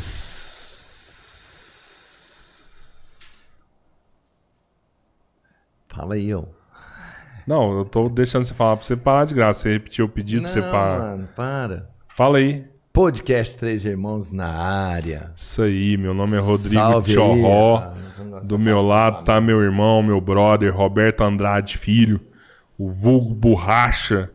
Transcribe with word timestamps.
Fala 5.88 6.16
aí, 6.16 6.34
ó. 6.34 6.44
Não, 7.46 7.78
eu 7.80 7.86
tô 7.86 8.08
deixando 8.10 8.46
você 8.46 8.54
falar 8.54 8.78
pra 8.78 8.86
você 8.86 8.96
parar 8.96 9.26
de 9.26 9.34
graça. 9.34 9.62
Você 9.62 9.74
repetiu 9.74 10.06
o 10.06 10.10
pedido, 10.10 10.44
Não, 10.44 10.50
você 10.50 10.62
para. 10.62 11.00
mano, 11.00 11.30
para. 11.36 11.90
Fala 12.16 12.38
aí. 12.38 12.68
Podcast 12.94 13.58
Três 13.58 13.86
Irmãos 13.86 14.32
na 14.32 14.48
área. 14.50 15.32
Isso 15.36 15.62
aí, 15.62 15.96
meu 15.98 16.14
nome 16.14 16.36
é 16.36 16.40
Rodrigo 16.40 16.74
Salve 16.76 17.12
aí. 17.12 17.42
Gosta 17.42 18.48
Do 18.48 18.60
meu 18.60 18.82
lado 18.82 19.24
tá 19.24 19.40
meu 19.40 19.62
irmão, 19.62 20.04
meu 20.04 20.20
brother, 20.20 20.76
Roberto 20.76 21.22
Andrade 21.22 21.78
Filho, 21.78 22.20
o 22.78 22.90
vulgo 22.90 23.34
Borracha. 23.34 24.32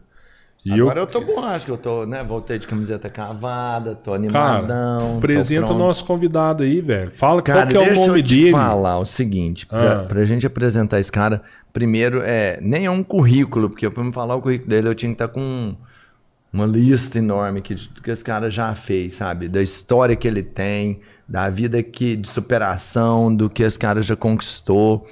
E 0.64 0.72
Agora 0.72 0.98
eu, 0.98 1.02
eu 1.02 1.06
tô 1.06 1.20
bom, 1.20 1.40
acho 1.44 1.66
que 1.66 1.72
eu 1.72 1.76
tô, 1.76 2.06
né? 2.06 2.24
Voltei 2.24 2.58
de 2.58 2.66
camiseta 2.66 3.10
cavada, 3.10 3.94
tô 3.94 4.12
cara, 4.12 4.22
animadão. 4.58 5.10
tô 5.12 5.18
apresenta 5.18 5.72
o 5.72 5.78
nosso 5.78 6.04
convidado 6.06 6.62
aí, 6.62 6.80
velho. 6.80 7.10
Fala 7.10 7.42
Cara, 7.42 7.60
qual 7.60 7.68
que 7.68 7.76
é 7.76 7.92
o 7.92 8.06
nome 8.06 8.20
eu 8.20 8.22
te 8.22 8.34
dele. 8.34 8.50
falar 8.52 8.98
o 8.98 9.04
seguinte, 9.04 9.66
pra, 9.66 10.00
Ah. 10.00 10.04
pra 10.04 10.24
gente 10.24 10.46
apresentar 10.46 10.98
esse 10.98 11.12
cara, 11.12 11.42
primeiro, 11.70 12.22
é, 12.24 12.58
nem 12.62 12.86
é 12.86 12.90
um 12.90 13.02
currículo, 13.02 13.68
porque 13.68 13.88
pra 13.90 14.02
me 14.02 14.10
falar 14.12 14.36
o 14.36 14.40
currículo 14.40 14.70
dele, 14.70 14.88
eu 14.88 14.94
tinha 14.94 15.10
que 15.10 15.16
estar 15.16 15.28
com 15.28 15.76
uma 16.50 16.64
lista 16.64 17.18
enorme 17.18 17.60
que, 17.60 17.74
que 17.74 18.10
esse 18.10 18.24
cara 18.24 18.50
já 18.50 18.74
fez, 18.74 19.14
sabe? 19.14 19.48
Da 19.48 19.60
história 19.60 20.16
que 20.16 20.26
ele 20.26 20.42
tem, 20.42 21.00
da 21.28 21.50
vida 21.50 21.82
que, 21.82 22.16
de 22.16 22.26
superação, 22.28 23.34
do 23.34 23.50
que 23.50 23.62
esse 23.62 23.78
cara 23.78 24.00
já 24.00 24.16
conquistou, 24.16 25.06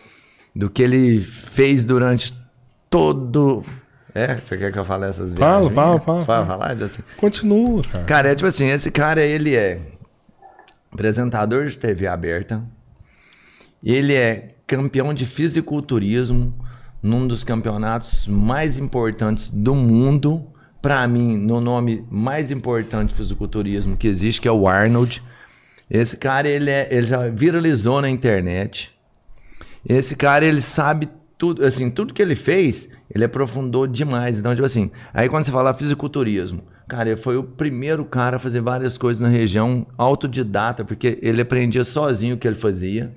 do 0.57 0.71
que 0.71 0.83
ele 0.83 1.21
fez 1.21 1.85
durante 1.85 2.33
todo... 2.89 3.63
É, 4.14 4.35
você 4.35 4.56
quer 4.59 4.70
que 4.73 4.79
eu 4.79 4.85
fale 4.85 5.06
essas 5.06 5.32
Fala, 5.32 5.69
viagens? 5.69 5.75
fala, 5.75 6.00
fala, 6.00 6.25
Fala, 6.25 6.47
fala, 6.47 6.85
assim. 6.85 7.03
Continua, 7.17 7.82
cara. 7.82 8.05
Cara, 8.05 8.29
é 8.31 8.35
tipo 8.35 8.47
assim, 8.47 8.69
esse 8.69 8.91
cara, 8.91 9.23
ele 9.23 9.56
é 9.56 9.81
apresentador 10.93 11.67
de 11.67 11.79
TV 11.79 12.06
aberta, 12.06 12.62
ele 13.82 14.12
é 14.14 14.55
campeão 14.67 15.13
de 15.15 15.25
fisiculturismo 15.27 16.55
num 17.03 17.27
dos 17.27 17.43
campeonatos 17.43 18.27
mais 18.29 18.79
importantes 18.79 19.48
do 19.48 19.75
mundo, 19.75 20.46
pra 20.81 21.06
mim, 21.08 21.37
no 21.39 21.60
nome 21.60 22.05
mais 22.10 22.51
importante 22.51 23.10
de 23.10 23.15
fisiculturismo 23.15 23.96
que 23.96 24.06
existe, 24.06 24.41
que 24.41 24.48
é 24.48 24.53
o 24.53 24.69
Arnold. 24.69 25.22
Esse 25.91 26.17
cara, 26.17 26.48
ele, 26.48 26.70
é, 26.70 26.89
ele 26.91 27.06
já 27.06 27.29
viralizou 27.29 28.01
na 28.01 28.08
internet. 28.08 28.91
Esse 29.89 30.17
cara, 30.17 30.44
ele 30.44 30.60
sabe 30.60 31.08
tudo, 31.37 31.65
assim, 31.65 31.91
tudo 31.91 32.15
que 32.15 32.22
ele 32.22 32.34
fez, 32.37 32.89
ele 33.15 33.25
aprofundou 33.25 33.87
demais. 33.87 34.39
Então, 34.39 34.55
tipo 34.55 34.65
assim, 34.65 34.91
aí 35.13 35.29
quando 35.29 35.45
você 35.45 35.53
fala 35.53 35.75
fisiculturismo, 35.75 36.63
cara, 36.89 37.11
ele 37.11 37.21
foi 37.21 37.37
o 37.37 37.45
primeiro 37.45 38.05
cara 38.05 38.37
a 38.37 38.41
fazer 38.41 38.61
várias 38.61 38.97
coisas 38.97 39.21
na 39.21 39.29
região, 39.29 39.87
autodidata, 39.99 40.85
porque 40.85 41.19
ele 41.23 41.43
aprendia 41.43 41.85
sozinho 41.85 42.37
o 42.37 42.39
que 42.39 42.49
ele 42.49 42.57
fazia. 42.57 43.13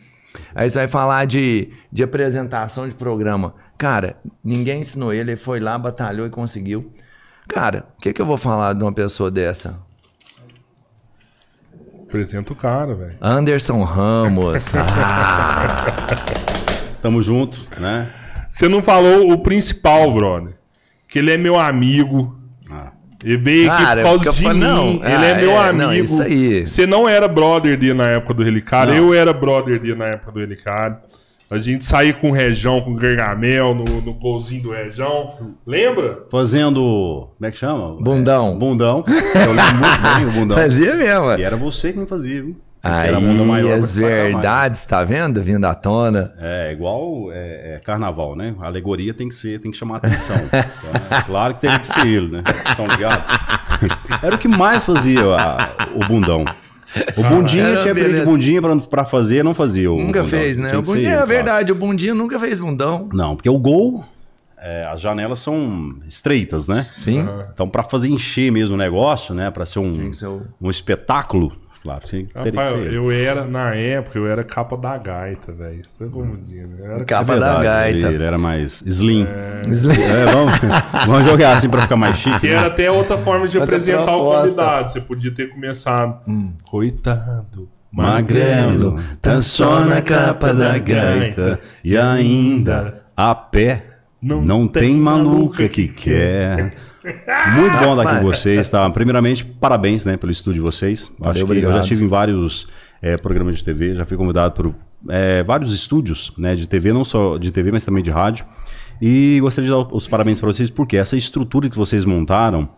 Aí 0.54 0.70
você 0.70 0.80
vai 0.80 0.88
falar 0.88 1.26
de, 1.26 1.70
de 1.92 2.04
apresentação 2.04 2.88
de 2.88 2.94
programa. 2.94 3.56
Cara, 3.78 4.18
ninguém 4.44 4.82
ensinou 4.82 5.14
ele, 5.14 5.32
ele 5.32 5.38
foi 5.38 5.60
lá, 5.60 5.78
batalhou 5.78 6.28
e 6.28 6.30
conseguiu. 6.30 6.92
Cara, 7.48 7.86
o 7.98 8.02
que, 8.02 8.12
que 8.12 8.22
eu 8.22 8.26
vou 8.26 8.38
falar 8.38 8.74
de 8.74 8.84
uma 8.84 8.94
pessoa 8.94 9.32
dessa? 9.32 9.78
Apresenta 12.08 12.54
o 12.54 12.56
cara, 12.56 12.96
velho. 12.96 13.18
Anderson 13.22 13.84
Ramos. 13.84 14.72
Ah, 14.78 15.86
Tamo 17.02 17.22
junto, 17.22 17.68
né? 17.80 18.12
Você 18.56 18.70
não 18.70 18.82
falou 18.82 19.34
o 19.34 19.38
principal, 19.40 20.10
brother. 20.14 20.54
Que 21.10 21.20
ele 21.20 21.30
é 21.30 21.38
meu 21.38 21.60
amigo. 21.60 22.40
Ah, 22.72 22.94
Ele 23.22 23.36
veio 23.36 23.70
aqui 23.70 23.84
Cara, 23.84 24.02
por 24.02 24.08
causa 24.24 24.32
de 24.32 24.44
fa- 24.44 24.54
mim. 24.54 24.60
não, 24.62 24.92
ele 24.92 25.02
ah, 25.04 25.26
é 25.26 25.36
meu 25.42 25.52
é, 25.52 25.58
amigo. 25.58 25.84
não, 25.84 25.94
isso 25.94 26.22
aí. 26.22 26.66
Você 26.66 26.88
não 26.88 27.08
era 27.08 27.28
brother 27.28 27.78
dele 27.78 27.96
na 27.96 28.08
época 28.08 28.34
do 28.34 28.44
Relicário. 28.44 28.94
Não. 28.94 28.98
Eu 28.98 29.14
era 29.14 29.34
brother 29.34 29.78
dele 29.78 29.96
na 29.96 30.06
época 30.06 30.32
do 30.32 30.40
Relicário. 30.40 30.96
A 31.52 31.58
gente 31.58 31.84
saía 31.84 32.14
com 32.14 32.30
o 32.30 32.34
Rejão, 32.34 32.80
com 32.80 32.92
o 32.92 32.96
Gargamel, 32.96 33.76
no, 33.76 33.84
no 34.02 34.14
golzinho 34.14 34.64
do 34.64 34.72
Rejão. 34.72 35.34
Lembra? 35.68 36.24
fazendo. 36.32 37.28
Como 37.38 37.48
é 37.48 37.52
que 37.52 37.58
chama? 37.58 37.98
Bundão. 38.00 38.54
É, 38.54 38.58
bundão. 38.58 39.04
Eu 39.06 39.52
lembro 39.52 39.76
muito 39.76 40.16
bem 40.16 40.26
do 40.28 40.32
bundão. 40.32 40.56
fazia 40.64 40.96
mesmo. 40.96 41.32
E 41.34 41.44
era 41.44 41.58
você 41.58 41.92
quem 41.92 42.06
fazia, 42.06 42.42
viu? 42.42 42.56
Aí 42.86 43.46
maior 43.46 43.78
as 43.80 43.96
verdades, 43.98 44.86
tá 44.86 45.04
vendo? 45.04 45.42
Vindo 45.42 45.66
à 45.66 45.74
tona. 45.74 46.34
É 46.40 46.72
igual 46.72 47.32
é, 47.32 47.76
é 47.76 47.82
carnaval, 47.84 48.36
né? 48.36 48.54
A 48.62 48.68
alegoria 48.68 49.14
tem 49.14 49.28
que 49.28 49.36
ser, 49.36 49.60
tem 49.60 49.72
que 49.72 49.78
chamar 49.78 49.98
atenção. 49.98 50.36
Então, 50.46 51.18
é 51.18 51.22
claro 51.24 51.56
que 51.56 51.62
tem 51.62 51.80
que 51.80 51.88
ser 51.88 52.06
ele, 52.08 52.28
né? 52.38 52.44
Estão 52.68 52.86
ligados? 52.88 53.26
Era 54.22 54.36
o 54.36 54.38
que 54.38 54.48
mais 54.48 54.84
fazia 54.84 55.22
a- 55.36 55.76
o 55.96 56.00
bundão. 56.08 56.46
O 57.18 57.24
bundinha 57.24 57.64
Era 57.66 57.82
tinha 57.82 57.92
apelido 57.92 58.14
de 58.14 58.20
beleza. 58.20 58.26
bundinha 58.32 58.62
pra, 58.62 58.76
pra 58.78 59.06
fazer, 59.06 59.44
não 59.44 59.54
fazia 59.54 59.92
o 59.92 59.98
Nunca 59.98 60.22
bundão. 60.24 60.26
fez, 60.40 60.58
né? 60.58 60.70
Tinha 60.70 60.80
O 60.80 60.84
bundinho, 60.84 61.08
ele, 61.10 61.16
é 61.16 61.26
verdade, 61.26 61.72
o 61.72 61.76
bundinho 61.76 62.16
nunca 62.16 62.40
fez 62.40 62.60
bundão. 62.60 63.10
Não, 63.12 63.36
porque 63.36 63.50
o 63.50 63.58
gol, 63.60 64.06
é, 64.58 64.88
as 64.88 65.02
janelas 65.02 65.40
são 65.40 65.96
estreitas, 66.08 66.68
né? 66.68 66.88
Sim. 66.96 67.28
Então, 67.54 67.68
pra 67.68 67.84
fazer 67.84 68.08
encher 68.08 68.50
mesmo 68.52 68.76
o 68.76 68.78
negócio, 68.78 69.36
né? 69.36 69.52
Pra 69.52 69.66
ser 69.66 69.80
um, 69.80 70.14
ser 70.14 70.28
o- 70.28 70.44
um 70.62 70.70
espetáculo, 70.70 71.52
claro, 71.86 72.02
tinha, 72.04 72.26
teria 72.26 72.52
Rapaz, 72.52 72.68
que 72.70 72.74
ser. 72.74 72.88
ele. 72.88 72.98
eu 72.98 73.12
era, 73.12 73.46
na 73.46 73.76
época, 73.76 74.18
eu 74.18 74.28
era 74.28 74.44
capa 74.44 74.76
da 74.76 74.98
gaita, 74.98 75.52
velho. 75.52 75.82
Você 75.86 76.04
tá 76.04 76.10
confundindo. 76.12 76.76
Eu 76.80 76.92
era 76.92 77.06
Capa 77.06 77.36
É 77.36 77.40
da 77.40 77.54
verdade, 77.54 77.64
gaita. 78.02 78.14
Ele, 78.16 78.24
era 78.24 78.38
mais 78.40 78.82
slim. 78.86 79.28
Slim. 79.70 80.02
É, 80.02 80.26
vamos, 80.26 80.54
vamos 81.06 81.26
jogar 81.26 81.54
assim 81.54 81.70
pra 81.70 81.82
ficar 81.82 81.96
mais 81.96 82.18
chique. 82.18 82.40
Que 82.40 82.48
né? 82.48 82.54
era 82.54 82.68
até 82.68 82.90
outra 82.90 83.18
forma 83.18 83.48
de 83.48 83.58
Outra 83.60 83.76
apresentar 83.76 84.16
o 84.16 84.32
convidado. 84.32 84.92
Você 84.92 85.00
podia 85.02 85.32
ter 85.32 85.50
começado. 85.50 86.20
Coitado. 86.64 87.70
Magrelo, 87.92 89.00
dançou 89.22 89.86
na 89.86 90.02
capa 90.02 90.54
da 90.54 90.78
gaita 90.78 91.60
e 91.82 91.96
ainda 91.98 93.04
a 93.16 93.34
pé 93.34 93.84
Não 94.22 94.42
não, 94.42 94.68
tem 94.68 94.84
tem 94.84 94.96
maluca 94.98 95.70
que 95.70 95.88
quer. 95.88 96.74
Muito 97.56 97.78
bom 97.78 97.98
estar 97.98 98.10
aqui 98.10 98.20
com 98.20 98.26
vocês, 98.26 98.68
tá? 98.70 98.90
Primeiramente, 98.90 99.46
parabéns, 99.46 100.06
né, 100.06 100.18
pelo 100.18 100.32
estúdio 100.32 100.56
de 100.56 100.62
vocês. 100.62 101.12
Acho 101.22 101.34
que 101.34 101.40
eu 101.40 101.46
obrigado. 101.46 101.74
já 101.74 101.82
estive 101.82 102.04
em 102.04 102.08
vários 102.08 102.68
eh, 103.02 103.18
programas 103.18 103.58
de 103.58 103.64
TV, 103.64 103.96
já 103.96 104.06
fui 104.06 104.18
convidado 104.18 104.54
por 104.54 104.76
eh, 105.10 105.44
vários 105.44 105.74
estúdios, 105.74 106.34
né, 106.38 106.56
de 106.56 106.68
TV, 106.68 106.92
não 106.92 107.06
só 107.06 107.38
de 107.38 107.52
TV, 107.52 107.72
mas 107.72 107.86
também 107.86 108.04
de 108.04 108.10
rádio. 108.10 108.46
E 109.02 109.40
gostaria 109.42 109.70
de 109.70 109.76
dar 109.76 109.94
os 109.94 110.08
parabéns 110.08 110.40
para 110.40 110.52
vocês, 110.52 110.70
porque 110.70 110.98
essa 110.98 111.16
estrutura 111.16 111.70
que 111.70 111.78
vocês 111.78 112.06
montaram, 112.06 112.70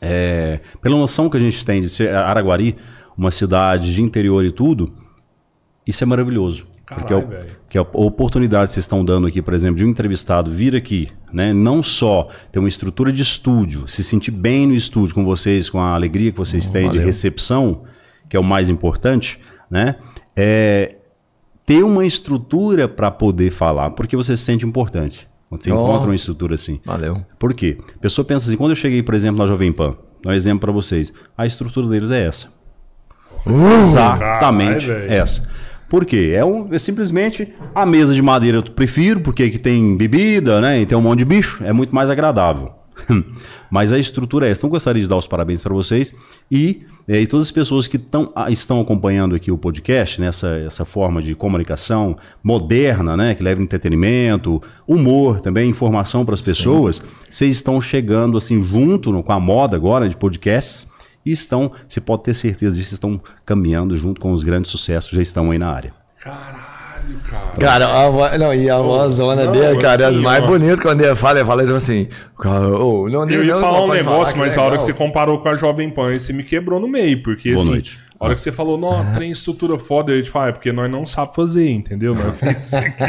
é, 0.00 0.60
pela 0.80 0.96
noção 0.96 1.28
que 1.28 1.36
a 1.36 1.40
gente 1.40 1.64
tem 1.64 1.80
de 1.80 1.88
ser 1.88 2.14
Araguari, 2.14 2.76
uma 3.16 3.30
cidade 3.30 3.94
de 3.94 4.02
interior 4.02 4.44
e 4.44 4.50
tudo, 4.50 4.94
isso 5.86 6.02
é 6.02 6.06
maravilhoso. 6.06 6.66
Caralho, 6.84 7.06
porque, 7.06 7.14
é 7.14 7.16
o- 7.16 7.28
velho. 7.28 7.50
que 7.68 7.78
a 7.78 7.82
oportunidade 7.82 8.68
que 8.68 8.74
vocês 8.74 8.84
estão 8.84 9.04
dando 9.04 9.26
aqui, 9.26 9.40
por 9.40 9.54
exemplo, 9.54 9.76
de 9.76 9.84
um 9.84 9.88
entrevistado 9.88 10.50
vir 10.50 10.74
aqui, 10.76 11.08
né, 11.32 11.52
não 11.52 11.82
só 11.82 12.28
ter 12.50 12.58
uma 12.58 12.68
estrutura 12.68 13.12
de 13.12 13.22
estúdio, 13.22 13.86
se 13.88 14.02
sentir 14.04 14.30
bem 14.30 14.66
no 14.66 14.74
estúdio 14.74 15.14
com 15.14 15.24
vocês, 15.24 15.70
com 15.70 15.80
a 15.80 15.94
alegria 15.94 16.30
que 16.32 16.38
vocês 16.38 16.68
têm 16.68 16.82
de 16.82 16.88
valeu. 16.88 17.04
recepção, 17.04 17.82
que 18.28 18.36
é 18.36 18.40
o 18.40 18.44
mais 18.44 18.68
importante, 18.68 19.38
né, 19.70 19.94
é 20.36 20.96
ter 21.64 21.82
uma 21.84 22.04
estrutura 22.04 22.88
para 22.88 23.10
poder 23.10 23.50
falar, 23.52 23.90
porque 23.90 24.16
você 24.16 24.36
se 24.36 24.42
sente 24.42 24.66
importante. 24.66 25.28
Quando 25.48 25.62
você 25.62 25.70
Oh. 25.70 25.74
encontra 25.82 26.08
uma 26.08 26.14
estrutura 26.14 26.54
assim. 26.56 26.80
Valeu. 26.84 27.24
Por 27.38 27.54
quê? 27.54 27.78
A 27.94 27.98
pessoa 27.98 28.24
pensa 28.24 28.46
assim, 28.48 28.56
quando 28.56 28.70
eu 28.70 28.76
cheguei, 28.76 29.02
por 29.02 29.14
exemplo, 29.14 29.38
na 29.38 29.46
Jovem 29.46 29.70
Pan, 29.72 29.96
dá 30.22 30.30
um 30.30 30.32
exemplo 30.32 30.60
para 30.60 30.72
vocês, 30.72 31.12
a 31.36 31.46
estrutura 31.46 31.86
deles 31.88 32.10
é 32.10 32.26
essa. 32.26 32.48
Exatamente 33.46 34.86
Caralho, 34.86 35.12
essa. 35.12 35.42
Por 35.92 36.06
quê? 36.06 36.32
É, 36.34 36.42
um, 36.42 36.72
é 36.72 36.78
simplesmente 36.78 37.46
a 37.74 37.84
mesa 37.84 38.14
de 38.14 38.22
madeira 38.22 38.56
eu 38.56 38.62
prefiro, 38.62 39.20
porque 39.20 39.42
aqui 39.42 39.58
tem 39.58 39.94
bebida, 39.94 40.58
né? 40.58 40.80
E 40.80 40.86
tem 40.86 40.96
um 40.96 41.02
monte 41.02 41.18
de 41.18 41.26
bicho, 41.26 41.62
é 41.62 41.70
muito 41.70 41.94
mais 41.94 42.08
agradável. 42.08 42.70
Mas 43.70 43.92
a 43.92 43.98
estrutura 43.98 44.46
é 44.46 44.50
essa. 44.50 44.60
Então 44.60 44.70
gostaria 44.70 45.02
de 45.02 45.06
dar 45.06 45.18
os 45.18 45.26
parabéns 45.26 45.60
para 45.60 45.74
vocês 45.74 46.14
e, 46.50 46.80
eh, 47.06 47.20
e 47.20 47.26
todas 47.26 47.44
as 47.44 47.52
pessoas 47.52 47.86
que 47.86 47.98
tão, 47.98 48.32
estão 48.48 48.80
acompanhando 48.80 49.34
aqui 49.34 49.50
o 49.52 49.58
podcast, 49.58 50.18
nessa 50.18 50.48
essa 50.66 50.86
forma 50.86 51.20
de 51.20 51.34
comunicação 51.34 52.16
moderna, 52.42 53.14
né? 53.14 53.34
Que 53.34 53.42
leva 53.44 53.60
entretenimento, 53.62 54.62
humor 54.88 55.42
também, 55.42 55.68
informação 55.68 56.24
para 56.24 56.34
as 56.34 56.40
pessoas. 56.40 57.02
Vocês 57.30 57.54
estão 57.56 57.78
chegando 57.82 58.38
assim 58.38 58.62
junto 58.62 59.12
no- 59.12 59.22
com 59.22 59.32
a 59.32 59.38
moda 59.40 59.76
agora 59.76 60.08
de 60.08 60.16
podcasts 60.16 60.90
e 61.24 61.32
estão, 61.32 61.72
você 61.88 62.00
pode 62.00 62.24
ter 62.24 62.34
certeza 62.34 62.76
disso, 62.76 62.94
estão 62.94 63.20
caminhando 63.44 63.96
junto 63.96 64.20
com 64.20 64.32
os 64.32 64.42
grandes 64.42 64.70
sucessos 64.70 65.10
que 65.10 65.16
já 65.16 65.22
estão 65.22 65.50
aí 65.50 65.58
na 65.58 65.70
área. 65.70 65.92
Caralho, 66.18 67.18
cara. 67.28 67.46
Cara, 67.58 68.04
a 68.04 68.10
voz, 68.10 68.38
não, 68.38 68.54
e 68.54 68.70
a 68.70 68.78
vozona 68.78 69.44
não, 69.44 69.52
dele, 69.52 69.80
cara, 69.80 70.02
é 70.02 70.06
as 70.06 70.14
assim, 70.14 70.22
mais 70.22 70.44
bonitas 70.44 70.80
quando 70.80 71.00
ele 71.00 71.16
fala, 71.16 71.38
ele 71.40 71.46
fala 71.46 71.62
tipo 71.64 71.76
assim, 71.76 72.08
cara, 72.38 72.68
ô, 72.68 73.08
não, 73.08 73.28
Eu 73.28 73.44
ia 73.44 73.54
não, 73.54 73.60
falar 73.60 73.78
não 73.78 73.86
um 73.86 73.92
negócio, 73.92 74.34
que 74.34 74.40
mas 74.40 74.56
a 74.56 74.62
hora 74.62 74.76
que 74.76 74.84
você 74.84 74.92
comparou 74.92 75.38
com 75.38 75.48
a 75.48 75.56
Jovem 75.56 75.90
Pan, 75.90 76.16
você 76.16 76.32
me 76.32 76.42
quebrou 76.42 76.78
no 76.78 76.88
meio, 76.88 77.22
porque 77.22 77.50
Boa 77.50 77.62
assim, 77.62 77.70
noite. 77.70 77.98
A 78.22 78.26
hora 78.26 78.34
que 78.36 78.40
você 78.40 78.52
falou, 78.52 78.78
não, 78.78 79.12
tem 79.14 79.32
estrutura 79.32 79.76
foda, 79.78 80.12
eu 80.12 80.22
te 80.22 80.30
falo, 80.30 80.46
é 80.50 80.52
porque 80.52 80.70
nós 80.72 80.88
não 80.90 81.04
sabemos 81.06 81.34
fazer, 81.34 81.70
entendeu? 81.70 82.14
Nós 82.14 82.38
fez 82.38 82.66
isso 82.66 82.76
aqui. 82.76 83.02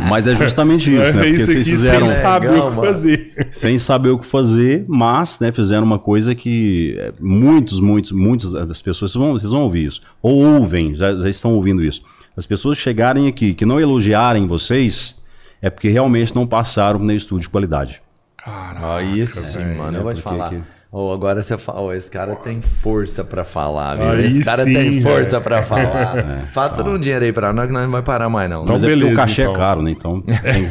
Mas 0.08 0.26
é 0.26 0.34
justamente 0.36 0.90
isso, 0.90 1.00
Nós 1.02 1.14
né? 1.14 1.22
fez 1.22 1.30
Porque 1.36 1.42
isso 1.42 1.52
vocês 1.52 1.68
fizeram 1.68 2.06
sem 2.08 2.16
saber 2.22 2.50
Legal, 2.50 2.66
o 2.66 2.70
que 2.70 2.76
mano. 2.76 2.88
fazer. 2.88 3.48
sem 3.50 3.78
saber 3.78 4.08
o 4.10 4.18
que 4.18 4.26
fazer, 4.26 4.84
mas 4.88 5.38
né, 5.40 5.52
fizeram 5.52 5.84
uma 5.84 5.98
coisa 5.98 6.34
que 6.34 6.96
é, 6.98 7.12
muitos, 7.20 7.78
muitos, 7.80 8.10
muitas 8.12 8.52
das 8.52 8.80
pessoas, 8.80 9.12
vocês 9.12 9.22
vão, 9.22 9.32
vocês 9.32 9.50
vão 9.50 9.62
ouvir 9.62 9.86
isso, 9.86 10.00
ou 10.22 10.44
ouvem, 10.44 10.94
já, 10.94 11.14
já 11.16 11.28
estão 11.28 11.52
ouvindo 11.52 11.82
isso. 11.82 12.02
As 12.36 12.46
pessoas 12.46 12.78
chegarem 12.78 13.28
aqui, 13.28 13.54
que 13.54 13.64
não 13.66 13.78
elogiarem 13.80 14.46
vocês, 14.46 15.14
é 15.60 15.68
porque 15.70 15.88
realmente 15.88 16.34
não 16.34 16.46
passaram 16.46 16.98
no 17.00 17.12
estúdio 17.12 17.42
de 17.42 17.48
qualidade. 17.50 18.02
Caraca, 18.36 18.96
Aí 18.96 19.26
sim, 19.26 19.58
velho. 19.58 19.78
mano, 19.78 19.98
eu 19.98 20.02
vou 20.02 20.12
te 20.14 20.20
porque 20.22 20.36
falar. 20.38 20.50
que- 20.50 20.73
Ô, 20.96 21.12
agora 21.12 21.42
você 21.42 21.58
fala, 21.58 21.80
ô, 21.80 21.92
esse 21.92 22.08
cara 22.08 22.36
tem 22.36 22.60
força 22.60 23.24
pra 23.24 23.44
falar, 23.44 23.96
viu? 23.96 24.10
Aí 24.10 24.26
esse 24.28 24.44
cara 24.44 24.62
sim, 24.62 24.72
tem 24.72 25.02
força 25.02 25.40
velho. 25.40 25.42
pra 25.42 25.62
falar. 25.64 26.46
Fatura 26.54 26.90
um 26.90 26.98
dinheiro 27.00 27.24
aí 27.24 27.32
pra 27.32 27.52
nós 27.52 27.66
que 27.66 27.72
nós 27.72 27.82
não 27.82 27.90
vai 27.90 28.02
parar 28.02 28.28
mais, 28.28 28.48
não. 28.48 28.62
Então, 28.62 28.74
Mas 28.76 28.84
é 28.84 28.86
beleza, 28.86 29.12
o 29.12 29.16
cachê 29.16 29.42
então. 29.42 29.54
é 29.54 29.58
caro, 29.58 29.82
né? 29.82 29.90
Então 29.90 30.20
tem, 30.22 30.68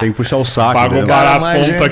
tem 0.00 0.10
que 0.10 0.16
puxar 0.16 0.38
o 0.38 0.44
saco. 0.46 0.72
Paga 0.72 0.94
um 0.94 0.98
entendeu? 0.98 1.14
barato 1.14 1.44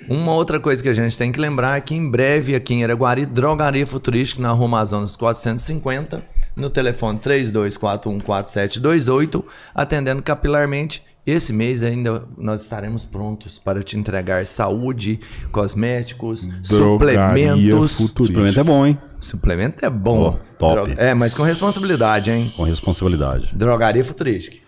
Uma 0.08 0.32
outra 0.32 0.58
coisa 0.58 0.82
que 0.82 0.88
a 0.88 0.94
gente 0.94 1.18
tem 1.18 1.30
que 1.30 1.38
lembrar 1.38 1.76
é 1.76 1.80
que 1.82 1.94
em 1.94 2.10
breve 2.10 2.54
aqui 2.54 2.72
em 2.72 2.84
Araguari, 2.84 3.26
Drogaria 3.26 3.86
Futuristic 3.86 4.40
na 4.40 4.52
Rua 4.52 4.64
Amazonas 4.66 5.14
450, 5.14 6.24
no 6.56 6.70
telefone 6.70 7.18
32414728, 7.18 9.44
atendendo 9.74 10.22
capilarmente. 10.22 11.04
Esse 11.26 11.52
mês 11.52 11.82
ainda 11.82 12.24
nós 12.38 12.62
estaremos 12.62 13.04
prontos 13.04 13.58
para 13.58 13.82
te 13.82 13.98
entregar 13.98 14.46
saúde, 14.46 15.18
cosméticos, 15.50 16.46
Drogaria 16.46 17.52
suplementos. 17.88 17.90
Suplemento 17.90 18.60
é 18.60 18.64
bom, 18.64 18.86
hein? 18.86 18.98
Suplemento 19.18 19.84
é 19.84 19.90
bom. 19.90 20.18
Ó, 20.18 20.32
top. 20.56 20.94
É, 20.96 21.14
mas 21.14 21.34
com 21.34 21.42
responsabilidade, 21.42 22.30
hein? 22.30 22.52
Com 22.56 22.62
responsabilidade. 22.62 23.52
Drogaria 23.54 24.04
Futuristic. 24.04 24.62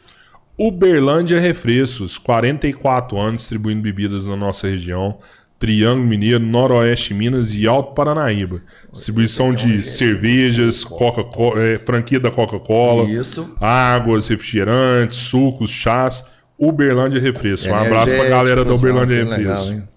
Uberlândia 0.58 1.38
Refrescos, 1.38 2.18
44 2.18 3.16
anos 3.16 3.42
distribuindo 3.42 3.80
bebidas 3.80 4.26
na 4.26 4.34
nossa 4.34 4.66
região. 4.66 5.18
Triângulo 5.60 6.06
Mineiro, 6.06 6.40
Noroeste 6.40 7.14
Minas 7.14 7.54
e 7.54 7.66
Alto 7.68 7.94
Paranaíba. 7.94 8.62
Distribuição 8.92 9.52
de 9.52 9.82
cervejas, 9.84 10.84
Coca-Cola, 10.84 11.60
eh, 11.60 11.78
franquia 11.78 12.18
da 12.18 12.30
Coca-Cola, 12.30 13.08
Isso. 13.08 13.48
águas, 13.60 14.28
refrigerantes, 14.28 15.18
sucos, 15.18 15.70
chás. 15.70 16.24
Uberlândia 16.58 17.20
Refrescos. 17.20 17.70
Um 17.70 17.74
abraço 17.74 18.14
pra 18.14 18.28
galera 18.28 18.64
da 18.64 18.74
Uberlândia 18.74 19.24
legal, 19.24 19.64
hein? 19.66 19.88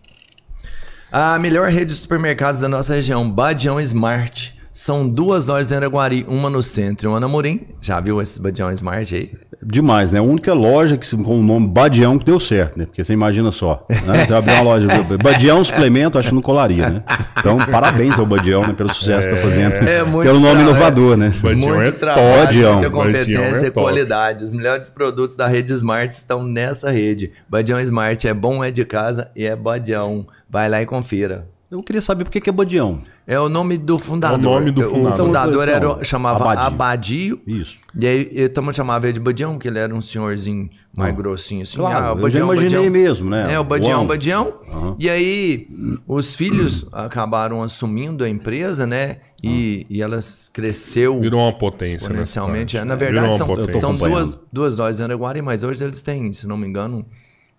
A 1.11 1.37
melhor 1.39 1.69
rede 1.69 1.87
de 1.87 1.99
supermercados 1.99 2.61
da 2.61 2.69
nossa 2.69 2.93
região, 2.95 3.29
Badião 3.29 3.81
Smart. 3.81 4.60
São 4.83 5.07
duas 5.07 5.45
lojas 5.45 5.71
em 5.71 5.75
Araguari, 5.75 6.25
uma 6.27 6.49
no 6.49 6.63
centro 6.63 7.05
e 7.05 7.07
uma 7.07 7.19
na 7.19 7.27
Morim. 7.27 7.67
Já 7.79 7.99
viu 7.99 8.19
esses 8.19 8.39
Badião 8.39 8.71
Smart 8.71 9.13
aí? 9.13 9.31
Demais, 9.61 10.11
né? 10.11 10.17
A 10.17 10.23
única 10.23 10.55
loja 10.55 10.97
que, 10.97 11.05
se- 11.05 11.15
com 11.15 11.39
o 11.39 11.43
nome 11.43 11.67
Badião 11.67 12.17
que 12.17 12.25
deu 12.25 12.39
certo, 12.39 12.79
né? 12.79 12.87
Porque 12.87 13.03
você 13.03 13.13
imagina 13.13 13.51
só. 13.51 13.85
Né? 13.87 14.25
Você 14.25 14.33
abrir 14.33 14.53
uma 14.53 14.63
loja. 14.63 14.87
Badião 15.21 15.63
Suplemento, 15.63 16.17
acho 16.17 16.29
que 16.29 16.33
não 16.33 16.41
colaria, 16.41 16.89
né? 16.89 17.03
Então, 17.37 17.59
parabéns 17.59 18.17
ao 18.17 18.25
Badião, 18.25 18.65
né? 18.65 18.73
Pelo 18.73 18.91
sucesso 18.91 19.29
que 19.29 19.35
tá 19.35 19.39
fazendo. 19.43 19.73
É 19.87 20.03
muito 20.03 20.25
pelo 20.25 20.39
nome 20.39 20.55
trabalho. 20.63 20.71
inovador, 20.71 21.15
né? 21.15 21.29
Badião 21.39 21.75
Muito 21.75 21.87
é 21.87 21.91
trabalho, 21.91 22.43
Badião. 22.45 22.73
muita 22.79 22.89
Badião 22.89 23.05
competência 23.43 23.65
é 23.65 23.67
e 23.67 23.71
top. 23.71 23.85
qualidade. 23.85 24.43
Os 24.43 24.51
melhores 24.51 24.89
produtos 24.89 25.35
da 25.35 25.45
rede 25.45 25.71
Smart 25.73 26.11
estão 26.11 26.41
nessa 26.43 26.89
rede. 26.89 27.31
Badião 27.47 27.79
Smart 27.79 28.27
é 28.27 28.33
bom, 28.33 28.63
é 28.63 28.71
de 28.71 28.83
casa 28.83 29.29
e 29.35 29.45
é 29.45 29.55
Badião. 29.55 30.25
Vai 30.49 30.67
lá 30.67 30.81
e 30.81 30.87
confira. 30.87 31.45
Eu 31.69 31.83
queria 31.83 32.01
saber 32.01 32.23
por 32.25 32.31
que 32.31 32.49
é 32.49 32.51
Badião. 32.51 32.99
É 33.25 33.39
o 33.39 33.47
nome 33.47 33.77
do 33.77 33.99
fundador. 33.99 34.37
É 34.37 34.39
o 34.39 34.59
nome 34.59 34.71
do 34.71 34.81
fundador. 34.81 35.11
O 35.11 35.15
fundador 35.25 35.67
era, 35.67 35.85
Então, 35.85 36.03
chamava 36.03 36.43
Abadio. 36.43 36.65
Abadio. 36.65 37.41
Isso. 37.47 37.77
E 37.99 38.07
aí, 38.07 38.31
eu 38.33 38.73
chamava 38.73 39.05
ele 39.05 39.13
de 39.13 39.19
Badião, 39.19 39.57
que 39.57 39.67
ele 39.67 39.79
era 39.79 39.93
um 39.93 40.01
senhorzinho 40.01 40.69
mais 40.95 41.15
grossinho 41.15 41.61
assim. 41.61 41.77
Claro, 41.77 42.05
ah, 42.05 42.13
o 42.13 42.17
eu 42.27 42.29
já 42.29 42.39
Badião, 42.39 42.45
imaginei 42.45 42.89
Badião. 42.89 42.91
mesmo, 42.91 43.29
né? 43.29 43.53
É, 43.53 43.59
o 43.59 43.63
Badião, 43.63 43.99
Uau. 43.99 44.07
Badião. 44.07 44.53
E 44.99 45.09
aí, 45.09 45.67
os 46.07 46.35
filhos 46.35 46.85
acabaram 46.91 47.61
assumindo 47.61 48.23
a 48.23 48.29
empresa, 48.29 48.85
né? 48.87 49.17
E, 49.43 49.87
e 49.89 50.01
elas 50.01 50.49
cresceu 50.53 51.19
Virou 51.19 51.41
uma 51.41 51.57
potência, 51.57 51.95
né? 51.95 51.97
exponencialmente. 51.97 52.71
cidade. 52.71 52.87
Na 52.87 52.95
verdade, 52.95 53.37
são, 53.37 53.47
são 53.75 53.97
duas, 53.97 54.37
duas 54.51 54.77
lojas 54.77 54.99
em 54.99 55.03
Araguari, 55.03 55.41
mas 55.41 55.63
hoje 55.63 55.83
eles 55.83 56.03
têm, 56.03 56.31
se 56.31 56.45
não 56.45 56.57
me 56.57 56.67
engano, 56.67 57.05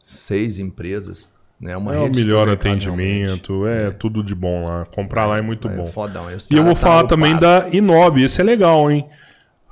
seis 0.03 0.59
empresas. 0.59 1.32
Né? 1.63 1.77
Uma 1.77 1.95
É 1.95 1.99
o 1.99 2.03
rede 2.03 2.17
de 2.17 2.25
melhor 2.27 2.49
atendimento, 2.49 3.67
é, 3.69 3.93
tudo 3.93 4.23
de 4.25 4.35
bom 4.35 4.65
lá. 4.67 4.85
Comprar 4.87 5.27
lá 5.27 5.39
é 5.39 5.43
muito 5.43 5.69
realmente. 5.69 5.85
bom. 5.85 5.91
É 5.91 5.93
fodão. 5.93 6.31
Esse 6.31 6.49
E 6.53 6.57
eu 6.57 6.65
vou 6.65 6.75
tá 6.75 6.81
falar 6.81 7.05
também 7.05 7.35
upado. 7.37 7.47
da 7.47 7.69
Inove, 7.77 8.25
esse 8.25 8.41
é 8.41 8.45
legal, 8.45 8.91
hein? 8.91 9.07